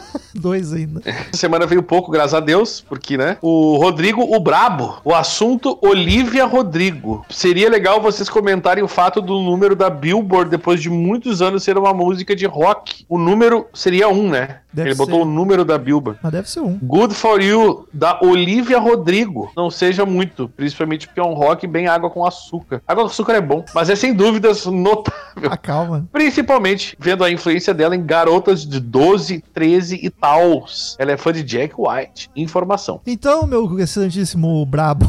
Dois 0.39 0.73
ainda. 0.73 1.01
Semana 1.33 1.67
veio 1.67 1.83
pouco, 1.83 2.11
graças 2.11 2.35
a 2.35 2.41
Deus, 2.41 2.81
porque, 2.81 3.17
né? 3.17 3.37
O 3.43 3.77
Rodrigo, 3.77 4.23
o 4.23 4.41
Brabo. 4.41 5.01
O 5.05 5.15
assunto 5.15 5.79
Olivia 5.83 6.45
Rodrigo. 6.45 7.25
Seria 7.29 7.69
legal 7.69 8.01
vocês 8.01 8.29
comentarem 8.29 8.83
o 8.83 8.89
fato 8.89 9.21
do 9.21 9.41
número 9.41 9.75
da 9.75 9.91
Billboard, 9.91 10.51
depois 10.51 10.81
de 10.81 10.91
muitos 10.91 11.43
anos, 11.43 11.63
ser 11.63 11.77
uma 11.77 11.93
música 11.93 12.35
de 12.35 12.47
rock. 12.47 13.05
O 13.09 13.19
número 13.19 13.67
seria 13.73 14.09
um, 14.09 14.29
né? 14.29 14.61
Deve 14.73 14.91
Ele 14.91 14.97
botou 14.97 15.17
ser. 15.17 15.23
o 15.23 15.25
número 15.25 15.65
da 15.65 15.79
Billboard. 15.79 16.21
Mas 16.23 16.33
deve 16.33 16.49
ser 16.51 16.61
um. 16.61 16.79
Good 16.83 17.15
for 17.15 17.41
You, 17.43 17.89
da 17.93 18.21
Olivia 18.23 18.79
Rodrigo. 18.79 19.51
Não 19.57 19.71
seja 19.71 20.05
muito, 20.05 20.49
principalmente 20.49 21.07
porque 21.07 21.21
é 21.21 21.25
um 21.25 21.33
rock 21.33 21.67
bem 21.67 21.89
água 21.89 22.11
com 22.11 22.25
açúcar. 22.25 22.83
Água 22.87 23.05
com 23.05 23.11
açúcar 23.11 23.33
é 23.35 23.41
bom, 23.41 23.65
mas 23.75 23.89
é 23.89 23.97
sem 23.97 24.13
dúvidas 24.13 24.67
notável. 24.67 25.51
Ah, 25.51 25.57
calma. 25.57 26.07
Principalmente 26.13 26.97
vendo 26.99 27.25
a 27.25 27.31
influência 27.31 27.73
dela 27.73 27.97
em 27.97 28.05
garotas 28.05 28.67
de 28.67 28.79
12, 28.79 29.43
13 29.55 30.01
e 30.03 30.11
tals. 30.29 30.97
Ela 30.99 31.13
é 31.13 31.17
fã 31.17 31.33
de 31.33 31.43
Jack 31.43 31.75
White. 31.79 32.31
Informação. 32.37 33.01
Então, 33.07 33.47
meu 33.47 33.79
excelentíssimo 33.79 34.65
brabo. 34.67 35.07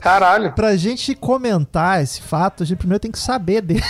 Caralho. 0.00 0.52
pra 0.54 0.76
gente 0.76 1.14
comentar 1.14 2.02
esse 2.02 2.20
fato, 2.20 2.62
a 2.62 2.66
gente 2.66 2.78
primeiro 2.78 3.00
tem 3.00 3.10
que 3.10 3.18
saber 3.18 3.62
dele. 3.62 3.82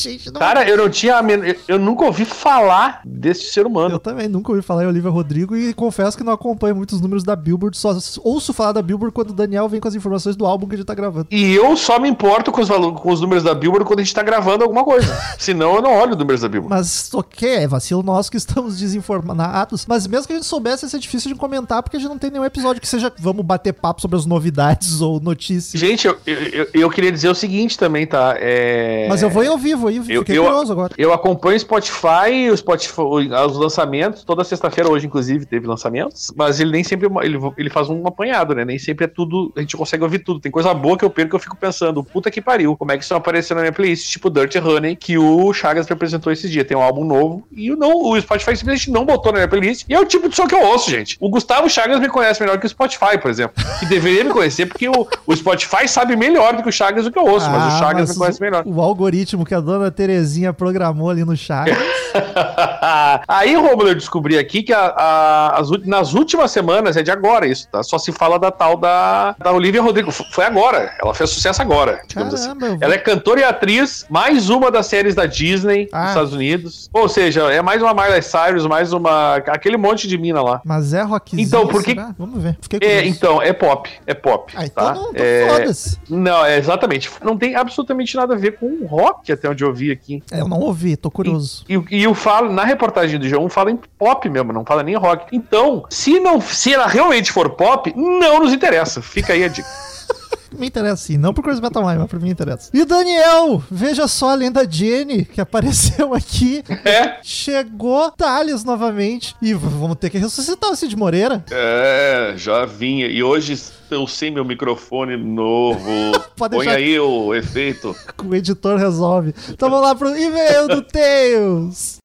Gente, 0.00 0.30
não... 0.30 0.38
Cara, 0.40 0.68
eu 0.68 0.76
não 0.76 0.88
tinha. 0.88 1.14
eu- 1.44 1.56
Eu 1.68 1.78
nunca 1.78 2.04
ouvi 2.04 2.24
falar 2.24 3.00
desse 3.04 3.52
ser 3.52 3.66
humano. 3.66 3.94
Eu 3.94 3.98
também 3.98 4.28
nunca 4.28 4.50
ouvi 4.52 4.62
falar 4.62 4.84
em 4.84 4.86
Olivia 4.86 5.10
Rodrigo 5.10 5.56
e 5.56 5.72
confesso 5.74 6.16
que 6.16 6.24
não 6.24 6.32
acompanho 6.32 6.74
muitos 6.76 7.00
números 7.00 7.24
da 7.24 7.34
Billboard, 7.36 7.76
só 7.76 7.96
ouço 8.22 8.52
falar 8.52 8.72
da 8.72 8.82
Billboard 8.82 9.12
quando 9.14 9.30
o 9.30 9.34
Daniel 9.34 9.68
vem 9.68 9.80
com 9.80 9.88
as 9.88 9.94
informações 9.94 10.36
do 10.36 10.44
álbum 10.46 10.66
que 10.68 10.74
a 10.74 10.78
gente 10.78 10.86
tá 10.86 10.94
gravando. 10.94 11.26
E 11.30 11.54
eu 11.54 11.76
só 11.76 11.98
me 11.98 12.08
importo 12.08 12.50
com 12.52 12.60
os, 12.60 12.68
com 12.68 13.12
os 13.12 13.20
números 13.20 13.42
da 13.44 13.54
Billboard 13.54 13.86
quando 13.86 14.00
a 14.00 14.02
gente 14.02 14.14
tá 14.14 14.22
gravando 14.22 14.62
alguma 14.64 14.84
coisa. 14.84 15.14
Senão 15.38 15.76
eu 15.76 15.82
não 15.82 15.92
olho 15.94 16.12
os 16.12 16.18
números 16.18 16.40
da 16.42 16.48
Billboard. 16.48 16.74
Mas 16.74 17.12
ok, 17.12 17.48
é 17.48 17.66
vacilo 17.68 18.02
nosso 18.02 18.30
que 18.30 18.36
estamos 18.36 18.78
desinformados. 18.78 19.86
Mas 19.86 20.06
mesmo 20.06 20.26
que 20.26 20.32
a 20.32 20.36
gente 20.36 20.46
soubesse, 20.46 20.84
ia 20.84 20.88
ser 20.88 20.98
difícil 20.98 21.32
de 21.32 21.38
comentar, 21.38 21.82
porque 21.82 21.96
a 21.96 22.00
gente 22.00 22.08
não 22.08 22.18
tem 22.18 22.30
nenhum 22.30 22.44
episódio 22.44 22.80
que 22.80 22.88
seja 22.88 23.12
vamos 23.18 23.44
bater 23.44 23.72
papo 23.72 24.00
sobre 24.00 24.16
as 24.16 24.26
novidades 24.26 25.00
ou 25.02 25.20
notícias. 25.20 25.80
Gente, 25.80 26.06
eu, 26.06 26.16
eu, 26.26 26.34
eu- 26.34 26.68
eu 26.74 26.90
queria 26.90 27.10
dizer 27.12 27.28
o 27.28 27.34
seguinte 27.34 27.78
também, 27.78 28.06
tá? 28.06 28.34
É... 28.38 29.06
Mas 29.08 29.22
eu 29.22 29.30
vou 29.30 29.42
ir 29.44 29.48
ao 29.48 29.58
vivo 29.58 29.83
aí, 29.88 29.96
Eu, 29.96 30.02
fiquei 30.04 30.38
eu, 30.38 30.44
curioso 30.44 30.72
agora. 30.72 30.94
eu 30.98 31.12
acompanho 31.12 31.56
o 31.56 31.60
Spotify, 31.60 32.50
o 32.52 32.56
Spotify, 32.56 33.00
os 33.00 33.56
lançamentos. 33.56 34.24
Toda 34.24 34.44
sexta-feira, 34.44 34.90
hoje, 34.90 35.06
inclusive, 35.06 35.44
teve 35.46 35.66
lançamentos. 35.66 36.32
Mas 36.36 36.60
ele 36.60 36.70
nem 36.70 36.84
sempre 36.84 37.08
ele, 37.22 37.38
ele 37.56 37.70
faz 37.70 37.88
um 37.88 38.06
apanhado, 38.06 38.54
né? 38.54 38.64
Nem 38.64 38.78
sempre 38.78 39.04
é 39.04 39.08
tudo. 39.08 39.52
A 39.56 39.60
gente 39.60 39.76
consegue 39.76 40.02
ouvir 40.02 40.20
tudo. 40.20 40.40
Tem 40.40 40.50
coisa 40.50 40.72
boa 40.74 40.96
que 40.96 41.04
eu 41.04 41.10
perco 41.10 41.30
que 41.30 41.36
eu 41.36 41.40
fico 41.40 41.56
pensando, 41.56 42.02
puta 42.04 42.30
que 42.30 42.40
pariu. 42.40 42.76
Como 42.76 42.92
é 42.92 42.96
que 42.98 43.04
isso 43.04 43.12
não 43.12 43.18
apareceu 43.18 43.54
na 43.56 43.62
minha 43.62 43.72
playlist? 43.72 44.10
Tipo 44.10 44.30
Dirty 44.30 44.58
Honey, 44.58 44.96
que 44.96 45.18
o 45.18 45.52
Chagas 45.52 45.86
representou 45.88 46.32
esses 46.32 46.50
dias. 46.50 46.66
Tem 46.66 46.76
um 46.76 46.82
álbum 46.82 47.04
novo. 47.04 47.46
E 47.52 47.70
o 47.72 47.76
não, 47.76 47.92
o 48.04 48.20
Spotify 48.20 48.56
simplesmente 48.56 48.90
não 48.90 49.04
botou 49.04 49.32
na 49.32 49.38
minha 49.38 49.48
playlist. 49.48 49.84
E 49.88 49.94
é 49.94 50.00
o 50.00 50.04
tipo 50.06 50.28
de 50.28 50.36
som 50.36 50.46
que 50.46 50.54
eu 50.54 50.62
ouço, 50.62 50.90
gente. 50.90 51.16
O 51.20 51.28
Gustavo 51.28 51.68
Chagas 51.68 52.00
me 52.00 52.08
conhece 52.08 52.40
melhor 52.40 52.58
que 52.58 52.66
o 52.66 52.68
Spotify, 52.68 53.18
por 53.20 53.30
exemplo. 53.30 53.62
Que 53.78 53.86
deveria 53.86 54.24
me 54.24 54.30
conhecer, 54.32 54.66
porque 54.66 54.88
o, 54.88 55.06
o 55.26 55.36
Spotify 55.36 55.86
sabe 55.88 56.16
melhor 56.16 56.56
do 56.56 56.62
que 56.62 56.68
o 56.68 56.72
Chagas 56.72 57.06
o 57.06 57.10
que 57.12 57.18
eu 57.18 57.24
ouço. 57.26 57.48
mas 57.50 57.62
o 57.62 57.76
Ah, 57.76 57.78
Chagas 57.78 58.00
mas 58.08 58.10
me 58.10 58.18
conhece 58.18 58.40
melhor. 58.40 58.62
O 58.66 58.80
algoritmo 58.80 59.44
que 59.44 59.54
a 59.54 59.60
dona 59.78 59.90
Terezinha 59.90 60.52
programou 60.52 61.10
ali 61.10 61.24
no 61.24 61.36
chat. 61.36 61.70
Aí, 63.26 63.54
Romulo, 63.56 63.88
eu 63.88 63.94
descobri 63.94 64.38
aqui 64.38 64.62
que 64.62 64.72
a- 64.72 64.94
a- 64.96 65.58
as 65.60 65.70
nas 65.84 66.14
últimas 66.14 66.50
semanas, 66.50 66.96
é 66.96 67.02
de 67.02 67.10
agora 67.10 67.46
isso, 67.46 67.68
tá? 67.68 67.82
Só 67.82 67.98
se 67.98 68.12
fala 68.12 68.38
da 68.38 68.50
tal 68.50 68.76
da, 68.76 69.34
da 69.38 69.52
Olivia 69.52 69.82
Rodrigo. 69.82 70.10
Foi 70.10 70.44
agora. 70.44 70.92
Ela 71.02 71.14
fez 71.14 71.30
sucesso 71.30 71.60
agora, 71.62 72.00
assim. 72.04 72.30
Caramba, 72.32 72.66
eu 72.66 72.78
Ela 72.80 72.94
é 72.94 72.98
cantora 72.98 73.40
e 73.40 73.44
atriz, 73.44 74.06
mais 74.08 74.48
uma 74.48 74.70
das 74.70 74.86
séries 74.86 75.14
da 75.14 75.26
Disney 75.26 75.88
Ah. 75.92 76.00
nos 76.00 76.08
Estados 76.10 76.32
Unidos. 76.32 76.90
Ou 76.92 77.08
seja, 77.08 77.42
é 77.52 77.60
mais 77.62 77.82
uma 77.82 77.92
Miley 77.94 78.22
Cyrus, 78.22 78.66
mais 78.66 78.92
uma. 78.92 79.36
aquele 79.36 79.76
monte 79.76 80.06
de 80.06 80.16
mina 80.18 80.42
lá. 80.42 80.60
Mas 80.64 80.92
é 80.92 81.02
rockzinho, 81.02 81.42
Então, 81.46 81.66
por 81.66 81.82
que- 81.82 81.90
será? 81.90 82.14
Vamos 82.18 82.42
ver. 82.42 82.56
É, 82.80 83.04
então, 83.06 83.42
é 83.42 83.52
pop. 83.52 83.90
É 84.06 84.14
pop. 84.14 84.52
Ah, 84.56 84.64
então 84.66 84.84
tá? 84.84 84.94
não, 84.94 85.10
então 85.10 85.24
é... 85.24 85.48
foda-se. 85.48 85.98
Não, 86.08 86.44
é 86.44 86.58
exatamente. 86.58 87.10
Não 87.22 87.36
tem 87.36 87.56
absolutamente 87.56 88.14
nada 88.16 88.34
a 88.34 88.36
ver 88.36 88.52
com 88.58 88.84
rock, 88.86 89.32
até 89.32 89.48
onde 89.48 89.63
eu 89.64 89.72
vi 89.72 89.90
aqui. 89.90 90.22
É, 90.30 90.40
eu 90.40 90.48
não 90.48 90.60
ouvi, 90.60 90.96
tô 90.96 91.10
curioso. 91.10 91.64
E, 91.68 91.82
e 91.90 92.02
eu 92.02 92.14
falo, 92.14 92.52
na 92.52 92.64
reportagem 92.64 93.18
do 93.18 93.26
G1, 93.26 93.48
fala 93.48 93.70
em 93.70 93.78
pop 93.98 94.28
mesmo, 94.28 94.52
não 94.52 94.64
fala 94.64 94.82
nem 94.82 94.96
rock. 94.96 95.26
Então, 95.34 95.84
se 95.88 96.20
não, 96.20 96.40
se 96.40 96.72
ela 96.72 96.86
realmente 96.86 97.32
for 97.32 97.50
pop, 97.50 97.92
não 97.96 98.40
nos 98.40 98.52
interessa. 98.52 99.02
Fica 99.02 99.32
aí 99.32 99.44
a 99.44 99.48
dica. 99.48 99.68
Me 100.56 100.68
interessa 100.68 100.96
sim, 101.06 101.16
não 101.16 101.34
por 101.34 101.42
Crazy 101.42 101.60
Metal 101.60 101.84
Mind, 101.84 101.98
mas 101.98 102.08
pra 102.08 102.20
mim 102.20 102.30
interessa. 102.30 102.70
E 102.72 102.84
Daniel, 102.84 103.60
veja 103.68 104.06
só 104.06 104.30
a 104.30 104.34
lenda 104.36 104.64
Jenny 104.70 105.24
que 105.24 105.40
apareceu 105.40 106.14
aqui. 106.14 106.62
É. 106.84 107.18
Chegou 107.24 108.08
Thales 108.12 108.62
novamente. 108.62 109.34
E 109.42 109.52
vamos 109.52 109.96
ter 109.96 110.10
que 110.10 110.18
ressuscitar 110.18 110.70
o 110.70 110.76
Cid 110.76 110.96
Moreira. 110.96 111.44
É, 111.50 112.34
já 112.36 112.64
vinha. 112.66 113.08
E 113.08 113.20
hoje 113.20 113.60
eu 113.90 114.06
sem 114.06 114.30
meu 114.30 114.44
microfone 114.44 115.16
novo. 115.16 115.88
Pode 116.38 116.54
Põe 116.54 116.66
deixar- 116.66 116.78
aí 116.78 117.00
o 117.00 117.34
efeito. 117.34 117.94
O 118.24 118.34
editor 118.34 118.78
resolve. 118.78 119.34
Então 119.50 119.68
vamos 119.68 119.84
lá 119.86 119.94
pro 119.94 120.16
e-mail 120.16 120.68
do 120.68 120.82
Tails. 120.82 121.98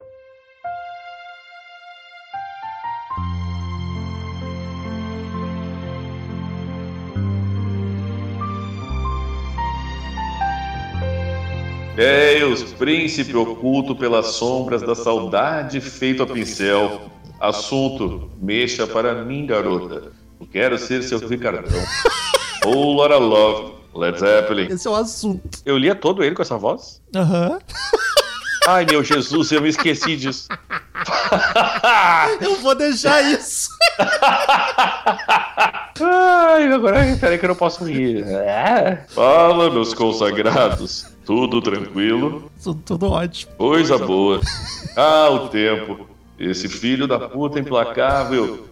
Deus, 12.00 12.64
príncipe 12.64 13.36
oculto 13.36 13.94
pelas 13.94 14.28
sombras 14.28 14.82
da 14.82 14.96
saudade 14.96 15.82
feito 15.82 16.24
a 16.24 16.26
pincel. 16.26 17.12
Assunto, 17.42 18.32
mexa 18.42 18.88
para 18.88 19.14
mim, 19.26 19.46
garota. 19.46 20.14
Eu 20.40 20.48
quero 20.48 20.78
ser 20.78 21.04
seu 21.04 21.20
Ricardão. 21.20 21.84
Ou 22.66 22.96
Laura 22.96 23.18
Love, 23.18 23.74
Led 23.94 24.18
Zeppelin. 24.18 24.68
Esse 24.68 24.88
é 24.88 24.92
o 24.92 24.96
assunto. 24.96 25.60
Eu 25.66 25.78
lia 25.78 25.94
todo 25.94 26.24
ele 26.24 26.34
com 26.34 26.42
essa 26.42 26.58
voz? 26.58 27.02
Aham. 27.14 27.60
Ai, 28.66 28.86
meu 28.86 29.04
Jesus, 29.04 29.52
eu 29.52 29.62
me 29.62 29.68
esqueci 29.68 30.16
disso. 30.16 30.48
Eu 32.40 32.56
vou 32.58 32.76
deixar 32.76 33.22
isso. 33.24 33.70
Ai, 36.00 36.72
agora 36.72 37.18
peraí 37.20 37.38
que 37.38 37.46
eu 37.46 37.50
não 37.50 37.56
posso 37.56 37.84
rir. 37.84 38.24
É. 38.28 39.04
Fala, 39.10 39.70
meus 39.70 39.94
consagrados. 39.94 41.06
Tudo 41.30 41.62
tranquilo? 41.62 42.50
Tudo, 42.64 42.82
tudo 42.84 43.12
ótimo. 43.12 43.52
Coisa 43.56 44.00
boa. 44.00 44.42
Ah, 44.98 45.30
o 45.30 45.48
tempo. 45.48 46.08
Esse 46.40 46.68
filho 46.68 47.08
da 47.08 47.20
puta 47.20 47.60
implacável. 47.60 48.66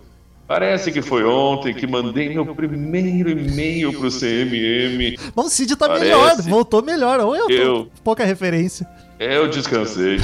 Parece 0.48 0.92
que 0.92 1.02
foi 1.04 1.24
ontem 1.24 1.72
que 1.74 1.86
mandei 1.86 2.30
meu 2.34 2.56
primeiro 2.56 3.30
e-mail 3.30 3.94
pro 3.94 4.10
CMM. 4.10 5.16
Bom, 5.36 5.44
o 5.44 5.50
Cid 5.50 5.76
tá 5.76 5.88
Parece. 5.88 6.06
melhor, 6.06 6.42
voltou 6.42 6.82
melhor. 6.82 7.20
Ou 7.20 7.36
eu 7.36 7.46
tô 7.46 7.54
Eu- 7.54 7.92
pouca 8.04 8.26
referência. 8.26 8.88
Eu 9.20 9.48
descansei. 9.50 10.18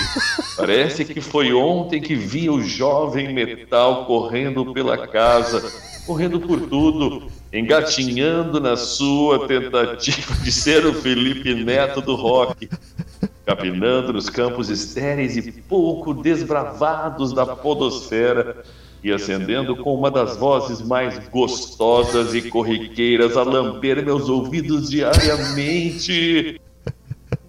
Parece 0.58 1.06
que 1.06 1.22
foi 1.22 1.53
ontem 1.53 2.02
que 2.02 2.16
vi 2.16 2.50
o 2.50 2.60
jovem 2.64 3.32
metal 3.32 4.06
correndo 4.06 4.74
pela 4.74 5.08
casa, 5.08 5.64
correndo 6.08 6.40
por 6.40 6.60
tudo, 6.62 7.28
engatinhando 7.53 8.59
na 8.59 8.75
sua 8.75 9.48
tentativa 9.48 10.33
de 10.43 10.51
ser 10.51 10.85
o 10.88 10.93
Felipe 10.93 11.53
Neto 11.53 12.01
do 12.01 12.15
rock, 12.15 12.67
capinando 13.45 14.11
nos 14.11 14.27
campos 14.27 14.69
estéreis 14.69 15.38
e 15.38 15.51
pouco 15.51 16.15
desbravados 16.15 17.32
da 17.32 17.45
podosfera 17.45 18.64
e 19.03 19.11
acendendo 19.11 19.75
com 19.75 19.93
uma 19.93 20.09
das 20.09 20.35
vozes 20.38 20.82
mais 20.82 21.19
gostosas 21.30 22.33
e 22.33 22.41
corriqueiras 22.49 23.38
a 23.38 23.43
lamber 23.43 24.03
meus 24.03 24.30
ouvidos 24.30 24.90
diariamente. 24.90 26.59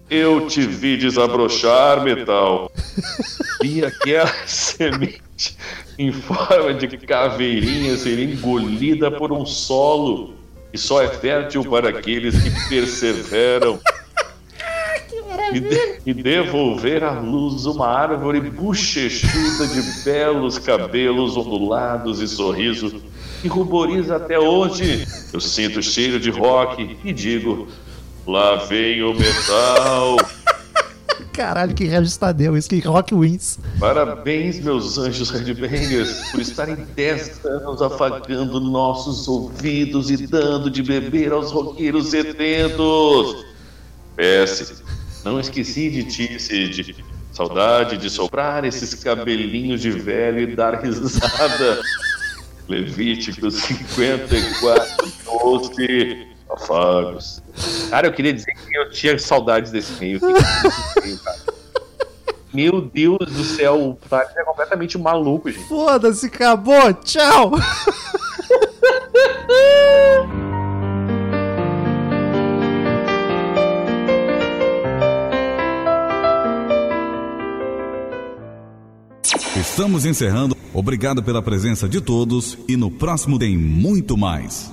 Eu 0.07 0.45
te 0.47 0.61
vi 0.61 0.97
desabrochar, 0.97 2.03
metal. 2.03 2.71
Vi 3.59 3.83
aquela 3.83 4.31
semente 4.45 5.24
em 5.97 6.11
forma 6.11 6.73
de 6.73 6.87
caveirinha 6.97 7.95
ser 7.97 8.19
engolida 8.19 9.11
por 9.11 9.31
um 9.31 9.45
solo 9.45 10.33
que 10.71 10.77
só 10.77 11.01
é 11.01 11.07
fértil 11.07 11.63
para 11.63 11.89
aqueles 11.89 12.35
que 12.41 12.69
perseveram. 12.69 13.79
e, 15.53 15.59
de- 15.59 15.99
e 16.05 16.13
devolver 16.13 17.03
à 17.03 17.19
luz 17.19 17.65
uma 17.65 17.87
árvore 17.87 18.41
bochechuda 18.41 19.67
de 19.67 19.81
belos 20.03 20.57
cabelos 20.57 21.37
ondulados 21.37 22.19
e 22.19 22.27
sorriso 22.27 23.01
que 23.41 23.47
ruboriza 23.47 24.15
até 24.15 24.39
hoje. 24.39 25.05
Eu 25.31 25.39
sinto 25.39 25.81
cheiro 25.83 26.19
de 26.19 26.29
rock 26.31 26.97
e 27.03 27.13
digo: 27.13 27.67
lá 28.25 28.55
vem 28.55 29.03
o 29.03 29.13
metal. 29.13 30.17
Caralho, 31.35 31.75
que 31.75 31.83
Regis 31.83 32.15
Tadeu, 32.15 32.55
isso 32.55 32.69
que 32.69 32.79
Rock 32.79 33.13
Wins. 33.13 33.59
Parabéns, 33.77 34.57
meus 34.61 34.97
anjos 34.97 35.29
headbangers, 35.29 36.31
por 36.31 36.39
estarem 36.39 36.77
10 36.95 37.45
anos 37.45 37.81
afagando 37.81 38.61
nossos 38.61 39.27
ouvidos 39.27 40.09
e 40.09 40.25
dando 40.27 40.71
de 40.71 40.81
beber 40.81 41.33
aos 41.33 41.51
roqueiros 41.51 42.07
sedentos. 42.07 43.45
PS, 44.15 44.81
não 45.25 45.37
esqueci 45.37 45.89
de 45.89 46.03
ti, 46.05 46.39
Cid. 46.39 46.95
Saudade 47.33 47.97
de 47.97 48.09
soprar 48.09 48.63
esses 48.63 48.93
cabelinhos 48.93 49.81
de 49.81 49.91
velho 49.91 50.39
e 50.39 50.55
dar 50.55 50.81
risada. 50.81 51.81
Levítico 52.69 53.51
54, 53.51 55.11
12, 55.25 56.34
afagos. 56.49 57.41
Cara, 57.89 58.07
eu 58.07 58.13
queria 58.13 58.33
dizer 58.33 58.53
que 58.53 58.77
eu 58.77 58.89
tinha 58.91 59.17
saudades 59.17 59.71
desse 59.71 59.93
meio. 59.99 60.19
Que 60.19 60.25
meio, 60.25 61.19
cara? 61.19 61.55
Meu 62.53 62.79
Deus 62.79 63.17
do 63.19 63.43
céu, 63.43 63.89
o 63.89 63.95
Thales 64.09 64.33
é 64.37 64.43
completamente 64.43 64.97
maluco, 64.97 65.51
gente. 65.51 65.67
Foda-se, 65.67 66.27
acabou, 66.27 66.93
tchau! 66.93 67.51
Estamos 79.75 80.05
encerrando. 80.05 80.55
Obrigado 80.73 81.21
pela 81.21 81.41
presença 81.41 81.89
de 81.89 81.99
todos 81.99 82.57
e 82.69 82.77
no 82.77 82.89
próximo 82.89 83.37
tem 83.37 83.57
muito 83.57 84.15
mais. 84.15 84.63